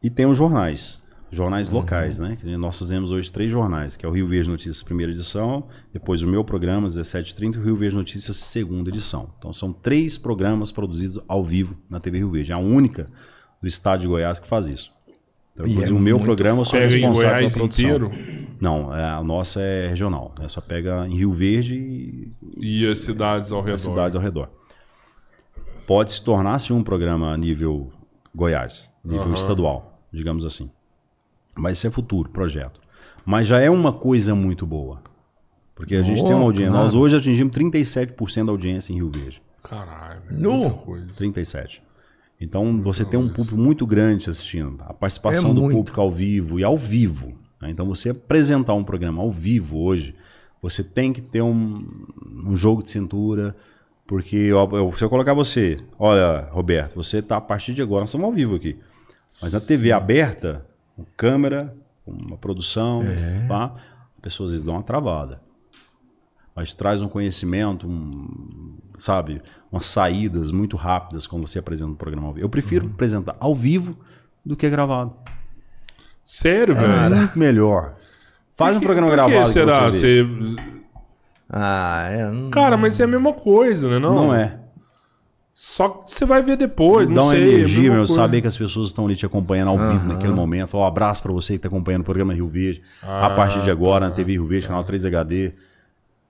E 0.02 0.10
tem 0.10 0.26
os 0.26 0.36
jornais, 0.36 1.00
jornais 1.32 1.70
locais, 1.70 2.18
né? 2.18 2.36
Nós 2.58 2.80
fazemos 2.80 3.12
hoje 3.12 3.32
três 3.32 3.52
jornais, 3.52 3.96
que 3.96 4.04
é 4.04 4.10
o 4.10 4.12
Rio 4.12 4.28
Verde 4.28 4.50
Notícias, 4.50 4.82
primeira 4.82 5.12
edição, 5.12 5.68
depois 5.94 6.24
o 6.24 6.28
meu 6.28 6.44
programa, 6.44 6.88
17h30, 6.88 7.54
e 7.54 7.60
o 7.60 7.62
Rio 7.62 7.76
Verde 7.76 7.96
Notícias, 7.96 8.38
segunda 8.38 8.90
edição. 8.90 9.32
Então 9.38 9.54
são 9.54 9.72
três 9.72 10.18
programas 10.18 10.72
produzidos 10.72 11.24
ao 11.28 11.46
vivo 11.46 11.78
na 11.88 12.00
TV 12.00 12.18
Rio 12.18 12.32
Verde. 12.32 12.52
É 12.52 12.56
a 12.56 12.58
única 12.58 13.12
do 13.66 13.68
estado 13.68 14.02
de 14.02 14.08
Goiás 14.08 14.40
que 14.40 14.48
faz 14.48 14.68
isso. 14.68 14.94
Então, 15.54 15.66
E 15.66 15.72
inclusive, 15.72 15.98
é 15.98 16.00
o 16.00 16.04
meu 16.04 16.20
programa 16.20 16.62
eu 16.62 16.66
sou 16.66 16.78
Pega 16.80 16.94
em 16.96 17.00
responsável 17.00 17.30
Goiás 17.32 17.54
pela 17.54 17.68
produção. 17.68 17.86
inteiro 17.86 18.12
Não, 18.62 18.96
é, 18.96 19.04
a 19.04 19.24
nossa 19.24 19.60
é 19.60 19.88
regional, 19.88 20.36
né? 20.38 20.48
Só 20.48 20.62
pega 20.62 21.08
em 21.08 21.16
Rio 21.16 21.32
Verde 21.32 21.76
e 21.76 22.32
e 22.58 22.88
as 22.92 23.00
cidades 23.02 23.52
ao 23.52 23.62
redor. 23.62 23.74
as 23.76 23.82
cidades 23.82 24.16
ao 24.16 24.22
redor. 24.22 24.50
Pode 25.88 26.14
se 26.14 26.24
tornar-se 26.24 26.72
um 26.74 26.84
programa 26.84 27.32
a 27.32 27.38
nível 27.38 27.92
Goiás, 28.34 28.90
nível 29.04 29.24
Aham. 29.24 29.34
estadual, 29.34 30.00
digamos 30.12 30.46
assim. 30.46 30.70
Mas 31.56 31.78
isso 31.78 31.88
é 31.88 31.90
futuro, 31.92 32.30
projeto. 32.30 32.80
Mas 33.26 33.48
já 33.48 33.60
é 33.60 33.70
uma 33.70 33.94
coisa 33.94 34.36
muito 34.36 34.66
boa. 34.66 35.02
Porque 35.74 35.96
a 35.96 36.02
gente 36.02 36.22
tem 36.24 36.32
uma 36.34 36.42
Oh, 36.44 36.46
audiência. 36.46 36.72
claro. 36.72 36.86
Nós 36.86 36.96
hoje 36.96 37.16
atingimos 37.18 37.54
37% 37.54 38.46
da 38.46 38.52
audiência 38.52 38.94
em 38.94 38.98
Rio 38.98 39.10
Verde. 39.10 39.42
Caralho, 39.64 40.22
coisa. 40.72 41.08
37. 41.18 41.82
Então 42.46 42.82
você 42.82 43.04
tem 43.04 43.20
um 43.20 43.28
público 43.30 43.58
muito 43.58 43.86
grande 43.86 44.30
assistindo. 44.30 44.78
A 44.86 44.94
participação 44.94 45.52
É 45.52 45.54
do 45.54 45.62
muito. 45.62 45.76
público 45.78 46.00
ao 46.02 46.12
vivo 46.12 46.60
e 46.60 46.64
ao 46.64 46.78
vivo. 46.78 47.34
né? 47.62 47.70
Então 47.72 47.86
você 47.86 48.10
apresentar 48.10 48.74
um 48.74 48.84
programa 48.84 49.22
ao 49.22 49.32
vivo 49.32 49.80
hoje, 49.80 50.16
você 50.62 50.84
tem 50.84 51.12
que 51.12 51.22
ter 51.22 51.42
um, 51.42 51.86
um 52.46 52.56
jogo 52.56 52.84
de 52.84 52.92
cintura. 52.92 53.56
Porque 54.08 54.52
ó, 54.54 54.70
eu- 54.78 54.94
se 54.94 55.04
eu 55.04 55.10
colocar 55.10 55.34
você, 55.34 55.80
olha, 55.98 56.48
Roberto, 56.52 56.96
você 56.96 57.22
tá 57.22 57.38
a 57.38 57.42
partir 57.42 57.74
de 57.74 57.82
agora, 57.82 58.02
nós 58.02 58.10
estamos 58.10 58.26
ao 58.28 58.32
vivo 58.34 58.56
aqui. 58.56 58.78
Mas 59.42 59.52
na 59.54 59.60
TV 59.60 59.92
aberta, 59.92 60.64
com 60.96 61.04
câmera, 61.18 61.76
com 62.06 62.12
uma 62.12 62.38
produção, 62.38 63.02
pá, 63.48 63.74
as 64.16 64.22
pessoas 64.22 64.50
às 64.50 64.54
vezes 64.54 64.66
dão 64.66 64.76
uma 64.76 64.84
travada. 64.84 65.42
Mas 66.56 66.74
traz 66.74 67.02
um 67.02 67.10
conhecimento, 67.10 67.88
um, 67.88 68.75
sabe, 68.98 69.42
umas 69.72 69.86
saídas 69.86 70.52
muito 70.52 70.76
rápidas 70.78 71.26
quando 71.28 71.48
você 71.48 71.60
apresenta 71.60 71.92
um 71.92 71.96
programa 71.96 72.28
ao 72.28 72.34
vivo. 72.34 72.46
Eu 72.46 72.50
prefiro 72.50 72.86
apresentar 72.88 73.36
ao 73.40 73.56
vivo 73.56 73.98
do 74.46 74.56
que 74.56 74.70
gravado. 74.70 75.14
Sério, 76.24 76.76
velho? 76.76 77.16
Muito 77.16 77.38
melhor. 77.38 77.96
Faz 78.56 78.78
um 78.78 78.80
programa 78.80 79.08
Por 79.08 79.12
que 79.12 79.16
gravado 79.30 79.46
que 79.48 79.52
será? 79.54 79.92
você 79.92 80.24
vê. 80.24 80.30
Você... 80.30 80.56
Ah, 81.50 82.08
é. 82.10 82.32
não- 82.32 82.50
Cara, 82.50 82.76
mas 82.78 83.00
é 83.00 83.04
a 83.04 83.08
mesma 83.08 83.34
coisa, 83.34 83.90
né? 83.90 84.00
Não, 84.00 84.16
Não 84.28 84.36
é. 84.36 84.60
Só 85.58 85.88
que 85.88 86.12
você 86.12 86.26
vai 86.26 86.44
ver 86.44 86.58
depois, 86.58 87.08
Dá 87.08 87.14
não 87.14 87.24
uma 87.26 87.32
sei. 87.32 87.42
é 87.42 87.46
a 87.46 87.48
energia, 87.60 87.90
meu, 87.92 88.06
saber 88.06 88.42
que 88.42 88.48
as 88.48 88.58
pessoas 88.58 88.88
estão 88.88 89.06
ali 89.06 89.16
te 89.16 89.26
acompanhando 89.26 89.70
ao 89.70 89.78
vivo 89.78 90.06
naquele 90.06 90.34
momento. 90.34 90.76
Um 90.78 90.84
abraço 90.84 91.22
pra 91.24 91.32
você 91.32 91.54
que 91.54 91.60
tá 91.60 91.70
acompanhando 91.70 92.02
o 92.02 92.04
programa 92.04 92.34
Rio 92.34 92.48
Verde. 92.48 92.82
a 93.02 93.28
Ah, 93.28 93.30
partir 93.30 93.62
de 93.64 93.72
agora, 93.72 94.04
tá. 94.06 94.10
na 94.10 94.16
TV 94.16 94.34
Rio 94.34 94.46
Verde, 94.46 94.68
canal 94.68 94.84
3 94.84 95.06
HD. 95.06 95.54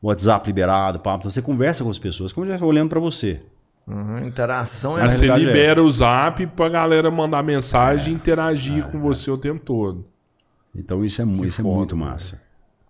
WhatsApp 0.08 0.48
liberado, 0.48 1.00
papo. 1.00 1.20
Então 1.20 1.32
você 1.32 1.42
conversa 1.42 1.84
com 1.84 1.90
as 1.90 1.98
pessoas, 1.98 2.32
como 2.32 2.48
já 2.48 2.64
olhando 2.64 2.90
pra 2.90 3.00
você. 3.00 3.42
Uhum, 3.88 4.26
interação 4.26 4.98
é 4.98 5.04
Mas 5.04 5.14
você 5.14 5.26
realidade 5.26 5.46
é 5.46 5.54
libera 5.54 5.84
o 5.84 5.92
zap 5.92 6.46
pra 6.48 6.70
galera 6.70 7.12
mandar 7.12 7.44
mensagem 7.44 8.14
e 8.14 8.16
interagir 8.16 8.84
com 8.86 9.00
você 9.00 9.30
o 9.30 9.38
tempo 9.38 9.64
todo. 9.64 10.06
Então 10.76 11.06
isso 11.06 11.22
é, 11.22 11.26
isso 11.46 11.62
é 11.62 11.64
foda, 11.64 11.78
muito 11.78 11.96
né? 11.96 12.06
massa. 12.06 12.42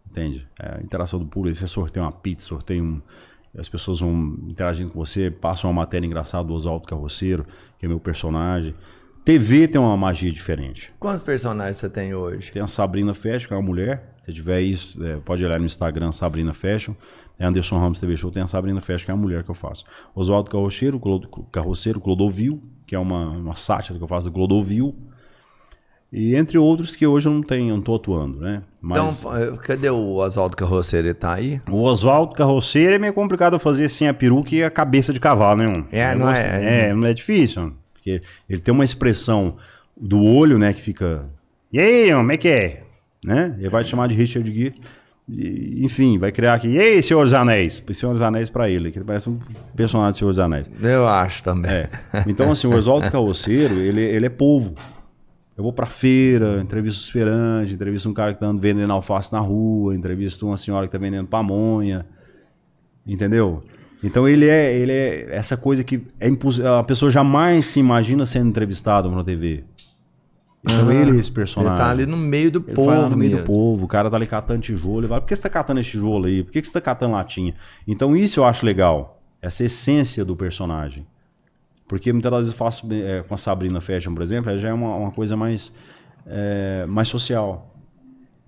Entende? 0.09 0.47
É, 0.59 0.77
a 0.77 0.81
interação 0.81 1.19
do 1.19 1.25
público, 1.25 1.57
você 1.57 1.67
sorteia 1.67 2.03
uma 2.03 2.11
pizza, 2.11 2.47
sorteia 2.47 2.81
um. 2.81 3.01
As 3.57 3.69
pessoas 3.69 4.01
vão 4.01 4.35
interagindo 4.47 4.91
com 4.91 4.99
você, 4.99 5.31
passam 5.31 5.69
uma 5.69 5.81
matéria 5.81 6.05
engraçada 6.05 6.43
do 6.43 6.53
Oswaldo 6.53 6.85
Carroceiro, 6.85 7.45
que 7.79 7.85
é 7.85 7.89
meu 7.89 7.99
personagem. 7.99 8.75
TV 9.23 9.67
tem 9.67 9.79
uma 9.79 9.95
magia 9.95 10.31
diferente. 10.31 10.93
Quantos 10.99 11.23
personagens 11.23 11.77
você 11.77 11.89
tem 11.89 12.13
hoje? 12.13 12.51
Tem 12.51 12.61
a 12.61 12.67
Sabrina 12.67 13.13
Fashion, 13.13 13.47
que 13.47 13.53
é 13.53 13.57
uma 13.57 13.63
mulher. 13.63 14.14
Se 14.25 14.33
tiver 14.33 14.61
isso, 14.61 15.03
é, 15.05 15.17
pode 15.17 15.45
olhar 15.45 15.59
no 15.59 15.65
Instagram, 15.65 16.11
Sabrina 16.11 16.53
Fashion. 16.53 16.93
É 17.37 17.45
Anderson 17.45 17.77
Ramos 17.77 17.99
TV 17.99 18.15
Show, 18.15 18.31
tem 18.31 18.41
a 18.43 18.47
Sabrina 18.47 18.79
Fashion, 18.81 19.05
que 19.05 19.11
é 19.11 19.13
a 19.13 19.17
mulher 19.17 19.43
que 19.43 19.51
eu 19.51 19.55
faço. 19.55 19.83
Oswaldo 20.15 20.49
Carroceiro, 20.49 20.99
Carroceiro, 21.51 21.99
Clodovil, 21.99 22.61
que 22.87 22.95
é 22.95 22.99
uma, 22.99 23.29
uma 23.29 23.55
sátira 23.55 23.97
que 23.97 24.03
eu 24.03 24.07
faço 24.07 24.27
do 24.27 24.31
Clodovil. 24.33 24.95
E 26.13 26.33
entre 26.35 26.57
outros 26.57 26.95
que 26.95 27.05
hoje 27.05 27.27
eu 27.27 27.33
não 27.33 27.41
tenho, 27.43 27.69
eu 27.71 27.75
não 27.75 27.83
tô 27.83 27.95
atuando, 27.95 28.39
né? 28.39 28.61
Mas 28.79 29.19
Então, 29.19 29.35
eh, 29.37 29.57
cadê 29.61 29.89
o 29.89 30.15
Oswaldo 30.15 30.55
Carroceiro? 30.55 31.07
Ele 31.07 31.13
tá 31.13 31.33
aí? 31.33 31.59
o 31.69 31.81
Oswaldo 31.81 32.33
Carroceiro 32.35 32.93
é 32.93 32.99
meio 32.99 33.11
complicado 33.13 33.59
fazer 33.59 33.85
assim 33.85 34.07
a 34.07 34.13
peruca 34.13 34.55
e 34.55 34.63
a 34.63 34.69
cabeça 34.69 35.11
de 35.11 35.19
cavalo, 35.19 35.61
né? 35.61 35.83
É, 35.91 36.15
não 36.15 36.27
Negócio- 36.27 36.41
é- 36.41 36.89
É, 36.89 36.93
não 36.93 37.05
é 37.05 37.13
difícil, 37.13 37.73
porque 37.93 38.21
ele 38.49 38.61
tem 38.61 38.73
uma 38.73 38.83
expressão 38.85 39.57
do 39.97 40.23
olho, 40.23 40.57
né, 40.57 40.71
que 40.71 40.81
fica. 40.81 41.25
E 41.73 41.79
aí, 41.79 42.13
como 42.13 42.31
é 42.31 42.37
que 42.37 42.47
é? 42.47 42.83
Né? 43.25 43.55
Ele 43.57 43.69
vai 43.69 43.83
te 43.83 43.89
chamar 43.89 44.07
de 44.07 44.13
Richard 44.13 44.53
Gere. 44.53 44.75
E, 45.27 45.83
enfim, 45.83 46.19
vai 46.19 46.31
criar 46.31 46.53
aqui. 46.53 46.67
E 46.67 46.79
aí, 46.79 47.01
Senhor 47.01 47.23
dos 47.23 47.33
Anéis? 47.33 47.83
Senhor 47.93 48.13
dos 48.13 48.21
Anéis 48.21 48.51
pra 48.51 48.69
ele, 48.69 48.91
que 48.91 48.99
ele 48.99 49.05
parece 49.05 49.27
um 49.27 49.39
personagem 49.75 50.11
do 50.11 50.17
Senhor 50.17 50.29
dos 50.29 50.39
Anéis. 50.39 50.69
Eu 50.79 51.07
acho 51.07 51.43
também. 51.43 51.71
É. 51.71 51.89
Então, 52.27 52.51
assim, 52.51 52.67
o 52.67 52.75
Oswaldo 52.75 53.09
Carroceiro, 53.09 53.79
ele, 53.79 54.01
ele 54.01 54.27
é 54.27 54.29
povo. 54.29 54.75
Eu 55.57 55.63
vou 55.63 55.73
pra 55.73 55.87
feira, 55.87 56.61
entrevisto 56.61 57.01
os 57.01 57.09
feirantes, 57.09 57.73
entrevisto 57.73 58.07
um 58.07 58.13
cara 58.13 58.33
que 58.33 58.39
tá 58.39 58.51
vendendo 58.51 58.93
alface 58.93 59.33
na 59.33 59.39
rua, 59.39 59.95
entrevisto 59.95 60.45
uma 60.45 60.57
senhora 60.57 60.85
que 60.85 60.91
tá 60.91 60.99
vendendo 60.99 61.27
pamonha. 61.27 62.05
Entendeu? 63.07 63.61
Então 64.03 64.27
ele 64.27 64.47
é, 64.47 64.75
ele 64.75 64.91
é 64.91 65.35
essa 65.35 65.57
coisa 65.57 65.83
que 65.83 66.03
é 66.19 66.27
impossível. 66.27 66.75
A 66.75 66.83
pessoa 66.83 67.09
jamais 67.09 67.65
se 67.65 67.79
imagina 67.79 68.23
sendo 68.25 68.49
entrevistado 68.49 69.09
na 69.09 69.23
TV. 69.23 69.63
Então 70.67 70.91
ele 70.91 71.11
é 71.17 71.19
esse 71.19 71.31
personagem. 71.31 71.73
Ele 71.75 71.81
tá 71.83 71.89
ali 71.89 72.05
no 72.05 72.17
meio 72.17 72.49
do 72.51 72.63
Ele 72.65 72.73
povo 72.75 72.89
vai 72.89 73.09
no 73.09 73.15
meio 73.17 73.31
mesmo. 73.31 73.47
do 73.47 73.53
povo, 73.53 73.85
o 73.85 73.87
cara 73.87 74.09
tá 74.09 74.15
ali 74.17 74.25
catando 74.27 74.61
tijolo. 74.61 75.01
Ele 75.01 75.07
fala, 75.07 75.21
por 75.21 75.27
que 75.27 75.35
você 75.35 75.41
tá 75.41 75.49
catando 75.49 75.79
esse 75.79 75.91
tijolo 75.91 76.25
aí? 76.25 76.43
Por 76.43 76.51
que 76.51 76.63
você 76.63 76.71
tá 76.71 76.81
catando 76.81 77.13
latinha? 77.13 77.53
Então 77.87 78.15
isso 78.15 78.39
eu 78.39 78.45
acho 78.45 78.65
legal. 78.65 79.21
Essa 79.41 79.63
essência 79.63 80.25
do 80.25 80.35
personagem. 80.35 81.05
Porque 81.87 82.11
muitas 82.11 82.31
das 82.31 82.39
vezes 82.45 82.53
eu 82.53 82.57
faço 82.57 82.87
é, 82.91 83.21
com 83.21 83.33
a 83.35 83.37
Sabrina 83.37 83.79
Fashion, 83.79 84.13
por 84.13 84.23
exemplo, 84.23 84.49
ela 84.49 84.57
já 84.57 84.69
é 84.69 84.73
uma, 84.73 84.95
uma 84.95 85.11
coisa 85.11 85.37
mais, 85.37 85.71
é, 86.25 86.83
mais 86.87 87.07
social, 87.09 87.75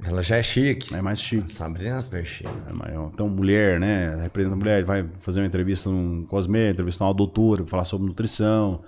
Ela 0.03 0.23
já 0.23 0.37
é 0.37 0.43
chique. 0.43 0.95
é 0.95 1.01
mais 1.03 1.21
chique. 1.21 1.51
Sabrina 1.51 1.97
é 1.97 2.01
super 2.01 2.25
chique. 2.25 2.49
É 2.67 2.73
maior. 2.73 3.11
Então, 3.13 3.29
mulher, 3.29 3.79
né? 3.79 4.15
Representa 4.23 4.55
a 4.55 4.57
mulher, 4.57 4.83
vai 4.83 5.05
fazer 5.19 5.39
uma 5.41 5.45
entrevista 5.45 5.87
num 5.87 6.23
Cosme, 6.25 6.71
entrevistar 6.71 7.05
uma 7.05 7.13
doutora, 7.13 7.63
falar 7.67 7.85
sobre 7.85 8.07
nutrição. 8.07 8.81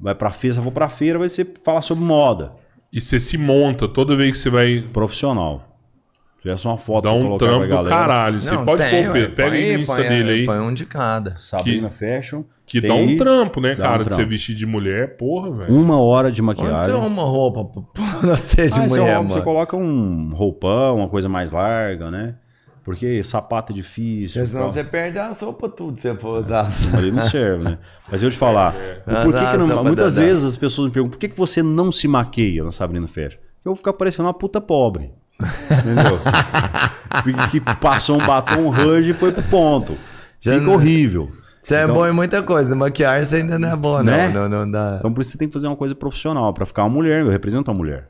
Vai 0.00 0.14
pra 0.14 0.30
feira, 0.30 0.54
se 0.54 0.60
eu 0.60 0.64
for 0.64 0.72
pra 0.72 0.88
feira, 0.88 1.18
vai 1.18 1.28
ser 1.28 1.46
falar 1.62 1.82
sobre 1.82 2.02
moda. 2.02 2.52
E 2.92 3.00
você 3.00 3.18
se 3.18 3.38
monta 3.38 3.88
toda 3.88 4.14
vez 4.16 4.32
que 4.32 4.38
você 4.38 4.50
vai 4.50 4.84
Profissional. 4.92 5.68
Se 6.36 6.42
tivesse 6.42 6.66
uma 6.66 6.76
foto 6.76 7.02
pra 7.02 7.12
um 7.12 7.38
trampo 7.38 7.68
pra 7.68 7.82
do 7.82 7.88
caralho. 7.88 8.42
Você 8.42 8.50
Não, 8.50 8.64
pode 8.64 8.82
tem, 8.82 9.04
pôr, 9.06 9.30
pega 9.30 9.54
o 9.56 9.58
Insta 9.80 10.02
dele 10.02 10.30
aí. 10.32 10.44
Põe 10.46 10.58
um 10.58 10.74
de 10.74 10.84
cada. 10.84 11.36
Sabrina 11.38 11.88
Fashion. 11.88 12.42
Que 12.66 12.80
dá 12.80 12.94
um 12.94 13.16
trampo, 13.16 13.60
né, 13.60 13.74
dá 13.74 13.84
um 13.84 13.86
cara? 13.86 13.98
de 13.98 14.04
você 14.10 14.16
trampo. 14.16 14.30
vestir 14.30 14.54
de 14.56 14.66
mulher, 14.66 15.16
porra, 15.16 15.50
velho. 15.52 15.74
Uma 15.74 16.00
hora 16.00 16.32
de 16.32 16.42
Onde 16.42 16.56
você 16.56 16.62
maquiagem. 16.64 16.94
arruma 16.94 17.22
roupa 17.22 17.64
pra- 17.64 18.22
não 18.26 18.36
ser 18.36 18.68
de 18.70 18.78
Ah, 18.80 18.88
você, 18.88 18.98
mulher, 19.00 19.16
você 19.18 19.28
mano? 19.28 19.42
coloca 19.42 19.76
um 19.76 20.32
roupão, 20.34 20.96
uma 20.96 21.08
coisa 21.08 21.28
mais 21.28 21.52
larga, 21.52 22.10
né? 22.10 22.34
Porque 22.84 23.22
sapato 23.22 23.72
é 23.72 23.74
difícil. 23.76 24.40
Porque 24.40 24.46
senão 24.48 24.62
tal. 24.62 24.70
você 24.70 24.82
perde 24.82 25.18
a 25.18 25.32
sopa 25.32 25.68
tudo 25.68 25.96
se 25.96 26.02
você 26.02 26.14
for 26.16 26.40
usar. 26.40 26.68
Ali 26.96 27.12
não 27.12 27.22
serve, 27.22 27.62
né? 27.64 27.78
Mas 28.10 28.22
eu 28.22 28.30
te 28.30 28.36
falar, 28.36 28.74
Ah, 29.06 29.22
por 29.22 29.32
que, 29.32 29.46
que 29.52 29.56
não- 29.56 29.84
muitas 29.84 30.16
vezes 30.16 30.44
as 30.44 30.56
pessoas 30.56 30.88
me 30.88 30.92
perguntam 30.92 31.12
por 31.12 31.18
que, 31.20 31.28
que 31.28 31.38
você 31.38 31.62
não 31.62 31.92
se 31.92 32.08
maqueia 32.08 32.64
na 32.64 32.72
Sabrina 32.72 33.06
Fashion? 33.06 33.38
Eu 33.64 33.70
vou 33.70 33.76
ficar 33.76 33.92
parecendo 33.92 34.26
uma 34.26 34.34
puta 34.34 34.60
pobre. 34.60 35.12
Entendeu? 35.40 36.18
que 37.50 37.60
que 37.60 37.76
passou 37.76 38.20
um 38.20 38.26
batom 38.26 38.68
ruge 38.70 39.10
e 39.10 39.14
foi 39.14 39.32
pro 39.32 39.42
ponto. 39.44 39.96
Fica 40.40 40.58
não- 40.60 40.74
horrível. 40.74 41.30
Você 41.62 41.76
é 41.76 41.82
Então- 41.84 41.94
bom 41.94 42.06
em 42.06 42.12
muita 42.12 42.42
coisa, 42.42 42.74
maquiagem 42.74 43.24
você 43.24 43.36
ainda 43.36 43.56
não 43.60 43.68
é 43.70 43.76
boa, 43.76 44.02
Né? 44.02 44.28
não. 44.30 44.48
não, 44.48 44.64
não 44.64 44.70
dá. 44.70 44.96
Então 44.98 45.12
por 45.12 45.20
isso 45.20 45.30
você 45.30 45.38
tem 45.38 45.46
que 45.46 45.52
fazer 45.54 45.68
uma 45.68 45.76
coisa 45.76 45.94
profissional, 45.94 46.52
pra 46.52 46.66
ficar 46.66 46.82
uma 46.82 46.90
mulher. 46.90 47.20
Eu 47.20 47.28
represento 47.28 47.70
uma 47.70 47.76
mulher. 47.76 48.08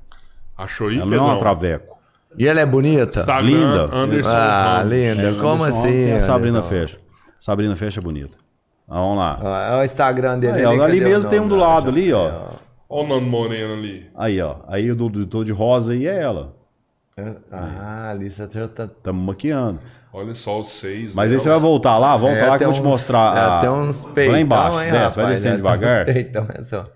Achou 0.56 0.88
aí, 0.88 0.96
Ela 0.96 1.04
não 1.06 1.12
é 1.14 1.20
uma 1.20 1.26
Pedrão? 1.34 1.38
traveco. 1.40 1.91
E 2.38 2.46
ela 2.46 2.60
é 2.60 2.66
bonita? 2.66 3.20
Instagram, 3.20 3.42
Linda. 3.46 3.88
Anderson 3.96 4.30
Ah, 4.30 4.78
Ramos. 4.78 4.92
linda. 4.92 5.32
Como 5.40 5.64
Anderson, 5.64 5.78
assim? 5.86 6.12
A 6.12 6.20
Sabrina? 6.20 6.62
Fashion. 6.62 6.98
Sabrina 7.38 7.76
Fashion 7.76 8.00
é 8.00 8.04
bonita. 8.04 8.36
Ah, 8.88 9.00
vamos 9.00 9.18
lá. 9.18 9.38
Ó, 9.42 9.56
é 9.76 9.80
o 9.80 9.84
Instagram 9.84 10.38
dele. 10.38 10.58
Aí, 10.58 10.64
ó, 10.78 10.82
ali 10.82 11.00
o 11.00 11.04
mesmo 11.04 11.30
tem 11.30 11.40
um 11.40 11.48
do 11.48 11.56
lado 11.56 11.90
ali, 11.90 12.12
ó. 12.12 12.52
Olha 12.88 13.04
o 13.04 13.08
Nando 13.08 13.26
Moreno 13.26 13.74
ali. 13.74 14.10
Aí, 14.14 14.40
ó. 14.40 14.56
Aí 14.68 14.90
o 14.90 14.94
do, 14.96 15.08
do, 15.08 15.24
do 15.26 15.44
de 15.44 15.52
rosa 15.52 15.92
aí 15.92 16.06
é 16.06 16.20
ela. 16.22 16.54
Ah, 17.50 18.10
ali 18.10 18.30
você 18.30 18.46
tá... 18.46 18.68
tá- 18.68 18.84
Estamos 18.84 19.24
maquiando. 19.24 19.80
Olha 20.12 20.34
só 20.34 20.60
os 20.60 20.68
seis. 20.68 21.14
Mas 21.14 21.30
né? 21.30 21.36
aí 21.36 21.40
você 21.42 21.48
vai 21.48 21.58
voltar 21.58 21.96
lá, 21.98 22.16
volta 22.16 22.36
É, 22.36 22.46
lá 22.46 22.58
que 22.58 22.64
eu 22.64 22.70
vou 22.72 22.80
te 22.80 22.84
mostrar. 22.84 23.34
é, 23.36 23.40
a- 23.40 23.58
tem 23.60 23.70
uns 23.70 24.04
peitão, 24.06 24.32
Lá 24.34 24.40
embaixo, 24.40 24.80
hein, 24.80 24.90
desce, 24.92 25.16
vai 25.16 25.24
rapaz? 25.24 25.28
descendo 25.28 25.54
É, 25.54 25.56
devagar. 25.56 26.04
Tem 26.04 26.12
uns 26.12 26.14
peitão, 26.14 26.46
é 26.54 26.62
só. 26.64 26.86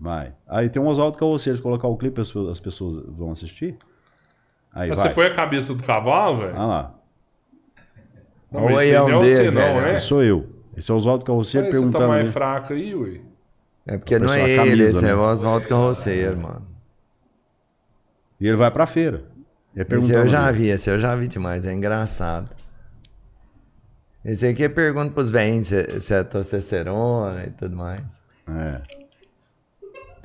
Vai. 0.00 0.32
Aí 0.48 0.68
tem 0.68 0.82
um 0.82 0.86
Oswaldo 0.88 1.16
Carroceiro, 1.16 1.56
de 1.56 1.62
colocar 1.62 1.86
o 1.88 1.96
clipe, 1.96 2.20
as, 2.20 2.30
pe- 2.30 2.50
as 2.50 2.58
pessoas 2.60 2.96
vão 3.16 3.30
assistir. 3.30 3.76
Aí 4.78 4.90
Mas 4.90 4.98
vai. 4.98 5.08
você 5.08 5.14
põe 5.14 5.26
a 5.26 5.34
cabeça 5.34 5.74
do 5.74 5.82
cavalo, 5.82 6.36
velho? 6.40 6.52
Ah 6.54 6.66
lá. 6.66 6.94
Não, 8.52 8.78
esse 8.78 8.92
não 8.92 9.08
é 9.08 9.12
você, 9.14 9.36
dele, 9.36 9.50
não, 9.50 9.62
velho. 9.74 9.86
é? 9.86 9.96
Esse 9.96 10.06
sou 10.06 10.22
eu. 10.22 10.46
Esse 10.76 10.90
é 10.90 10.94
o 10.94 10.98
Oswaldo 10.98 11.24
Carroceiro 11.24 11.66
Parece 11.66 11.80
que 11.80 11.86
você 11.86 11.92
tá 11.92 11.98
perguntando. 11.98 12.12
mais 12.14 12.26
né? 12.26 12.32
fraco 12.32 12.72
aí, 12.74 12.94
ui. 12.94 13.22
É 13.86 13.96
porque 13.96 14.18
não 14.18 14.32
é 14.34 14.42
ele, 14.50 14.56
camisa, 14.56 14.82
esse 14.84 15.02
né? 15.02 15.10
é 15.10 15.14
o 15.14 15.20
Oswaldo 15.20 15.66
Carroceiro, 15.66 16.38
mano. 16.38 16.66
E 18.38 18.46
ele 18.46 18.56
vai 18.56 18.70
pra 18.70 18.86
feira. 18.86 19.24
É 19.74 19.80
Esse 19.80 19.84
perguntando. 19.88 20.18
eu 20.18 20.28
já 20.28 20.50
vi, 20.50 20.68
esse 20.68 20.90
eu 20.90 21.00
já 21.00 21.16
vi 21.16 21.26
demais, 21.26 21.64
é 21.64 21.72
engraçado. 21.72 22.50
Esse 24.22 24.46
aqui 24.46 24.62
eu 24.64 24.70
pergunto 24.70 25.12
pros 25.12 25.30
velhinhos 25.30 25.68
se, 25.68 26.00
se 26.02 26.12
é 26.14 26.22
testosterona 26.22 27.44
e 27.46 27.50
tudo 27.50 27.74
mais. 27.76 28.20
É. 28.46 28.80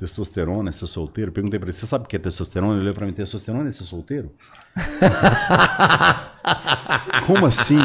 Testosterona, 0.02 0.72
é 0.72 0.74
ser 0.74 0.88
solteiro? 0.88 1.32
Perguntei 1.32 1.60
pra 1.60 1.70
ele, 1.70 1.78
você 1.78 1.86
sabe 1.86 2.06
o 2.06 2.08
que 2.08 2.16
é 2.16 2.20
testosterona? 2.20 2.74
Ele 2.74 2.82
olhou 2.82 2.96
pra 2.96 3.06
mim, 3.06 3.14
testosterona 3.14 3.70
é 3.70 3.72
ser 3.72 3.84
solteiro? 3.84 4.34
Como 7.28 7.46
assim? 7.46 7.78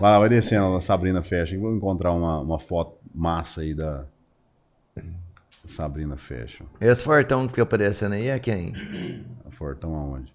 Vai 0.00 0.10
lá, 0.10 0.18
vai 0.18 0.30
descendo 0.30 0.74
a 0.74 0.80
Sabrina 0.80 1.22
Fashion. 1.22 1.60
Vou 1.60 1.76
encontrar 1.76 2.12
uma, 2.12 2.40
uma 2.40 2.58
foto 2.58 2.96
massa 3.14 3.60
aí 3.60 3.74
da 3.74 4.06
Sabrina 5.66 6.16
Fashion. 6.16 6.64
Esse 6.80 7.04
fortão 7.04 7.42
que 7.42 7.50
fica 7.50 7.64
aparecendo 7.64 8.14
aí 8.14 8.28
é 8.28 8.38
quem? 8.38 8.72
A 9.46 9.50
Fortão 9.50 9.94
aonde? 9.94 10.32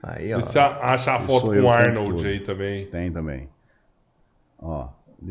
Aí, 0.00 0.32
ó. 0.32 0.38
E 0.38 0.42
você 0.42 0.60
acha 0.60 1.16
a 1.16 1.20
foto 1.20 1.46
com 1.46 1.62
o 1.62 1.68
Arnold 1.68 2.24
aí 2.24 2.38
também. 2.38 2.86
Tem 2.86 3.10
também. 3.10 3.48
Ó. 4.56 4.86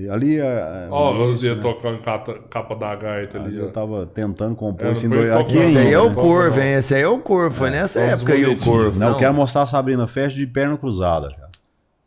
ali- 0.10 0.40
é. 0.40 0.44
é 0.44 0.88
Ó, 0.92 1.14
o 1.14 1.30
o 1.30 1.36
Zé 1.36 1.56
né? 1.56 1.62
tocando 1.62 2.00
capa, 2.02 2.36
capa 2.50 2.76
da 2.76 2.96
gaita 2.96 3.38
Ali 3.40 3.48
ali, 3.48 3.58
eu 3.58 3.72
tava 3.72 4.06
tentando 4.06 4.56
compor 4.56 4.88
É, 4.88 4.96
foi 4.96 5.10
dois. 5.10 5.32
Aqui. 5.36 5.58
Esse 5.58 5.78
aí 5.78 5.92
é 5.94 6.00
o 6.00 6.10
né? 6.10 6.16
Curvo, 6.16 6.60
hein? 6.62 6.74
Esse 6.76 6.96
aí 6.96 7.02
é 7.02 7.08
o 7.08 7.20
Curvo. 7.20 7.56
Foi 7.56 7.70
nessa 7.70 8.00
os 8.00 8.22
época 8.22 8.34
aí 8.34 8.46
o. 8.46 8.58
Curvo. 8.58 9.00
Não, 9.00 9.10
eu 9.10 9.18
quero 9.18 9.34
mostrar 9.34 9.64
a 9.64 9.68
Sabrina 9.68 10.06
Fashion 10.06 10.38
de 10.38 10.48
perna 10.48 10.78
cruzada, 10.78 11.30
cara. 11.32 11.50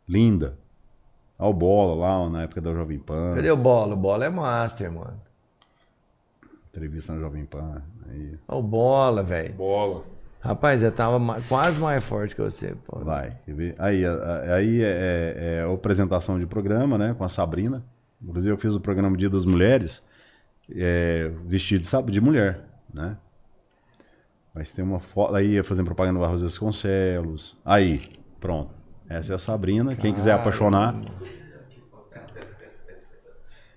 Linda. 0.07 0.57
Olha 1.37 1.49
o 1.49 1.53
bola 1.53 1.95
lá, 1.95 2.29
na 2.29 2.43
época 2.43 2.61
da 2.61 2.73
Jovem 2.73 2.99
Pan. 2.99 3.33
Cadê 3.35 3.51
o 3.51 3.57
Bola? 3.57 3.93
O 3.95 3.97
Bola 3.97 4.25
é 4.25 4.29
Master, 4.29 4.91
mano. 4.91 5.19
Entrevista 6.69 7.13
na 7.13 7.19
Jovem 7.19 7.45
Pan. 7.45 7.81
Aí, 8.09 8.37
Olha 8.47 8.59
o 8.59 8.63
Bola, 8.63 9.23
velho. 9.23 9.53
Bola. 9.55 10.03
Rapaz, 10.43 10.83
eu 10.83 10.91
tava 10.91 11.17
quase 11.47 11.79
mais 11.79 12.03
forte 12.03 12.35
que 12.35 12.41
você, 12.41 12.75
pô. 12.85 12.99
vai. 12.99 13.37
quer 13.45 13.55
ver? 13.55 13.75
Aí, 13.79 14.03
aí 14.53 14.81
é, 14.83 14.85
é- 14.87 15.55
é 15.59 15.61
a 15.63 15.73
apresentação 15.73 16.37
de 16.37 16.45
programa, 16.45 16.97
né? 16.97 17.15
Com 17.17 17.23
a 17.23 17.29
Sabrina. 17.29 17.81
Inclusive, 18.21 18.53
eu 18.53 18.57
fiz 18.57 18.75
o 18.75 18.79
programa 18.79 19.15
Dia 19.15 19.29
das 19.29 19.45
Mulheres, 19.45 20.03
é, 20.75 21.31
vestido 21.45 21.79
de, 21.81 21.87
sab- 21.87 22.09
de 22.11 22.19
mulher, 22.19 22.59
né? 22.93 23.15
Mas 24.53 24.69
tem 24.71 24.83
uma 24.83 24.99
foto. 24.99 25.33
Aí 25.33 25.53
ia 25.53 25.63
fazendo 25.63 25.85
propaganda 25.85 26.19
do 26.19 26.25
Arroz 26.25 26.41
Vasconcelos. 26.41 27.57
Aí, 27.63 28.01
pronto. 28.39 28.71
Essa 29.09 29.31
é 29.33 29.35
a 29.35 29.39
Sabrina. 29.39 29.95
Quem 29.95 30.13
quiser 30.13 30.33
apaixonar. 30.33 30.93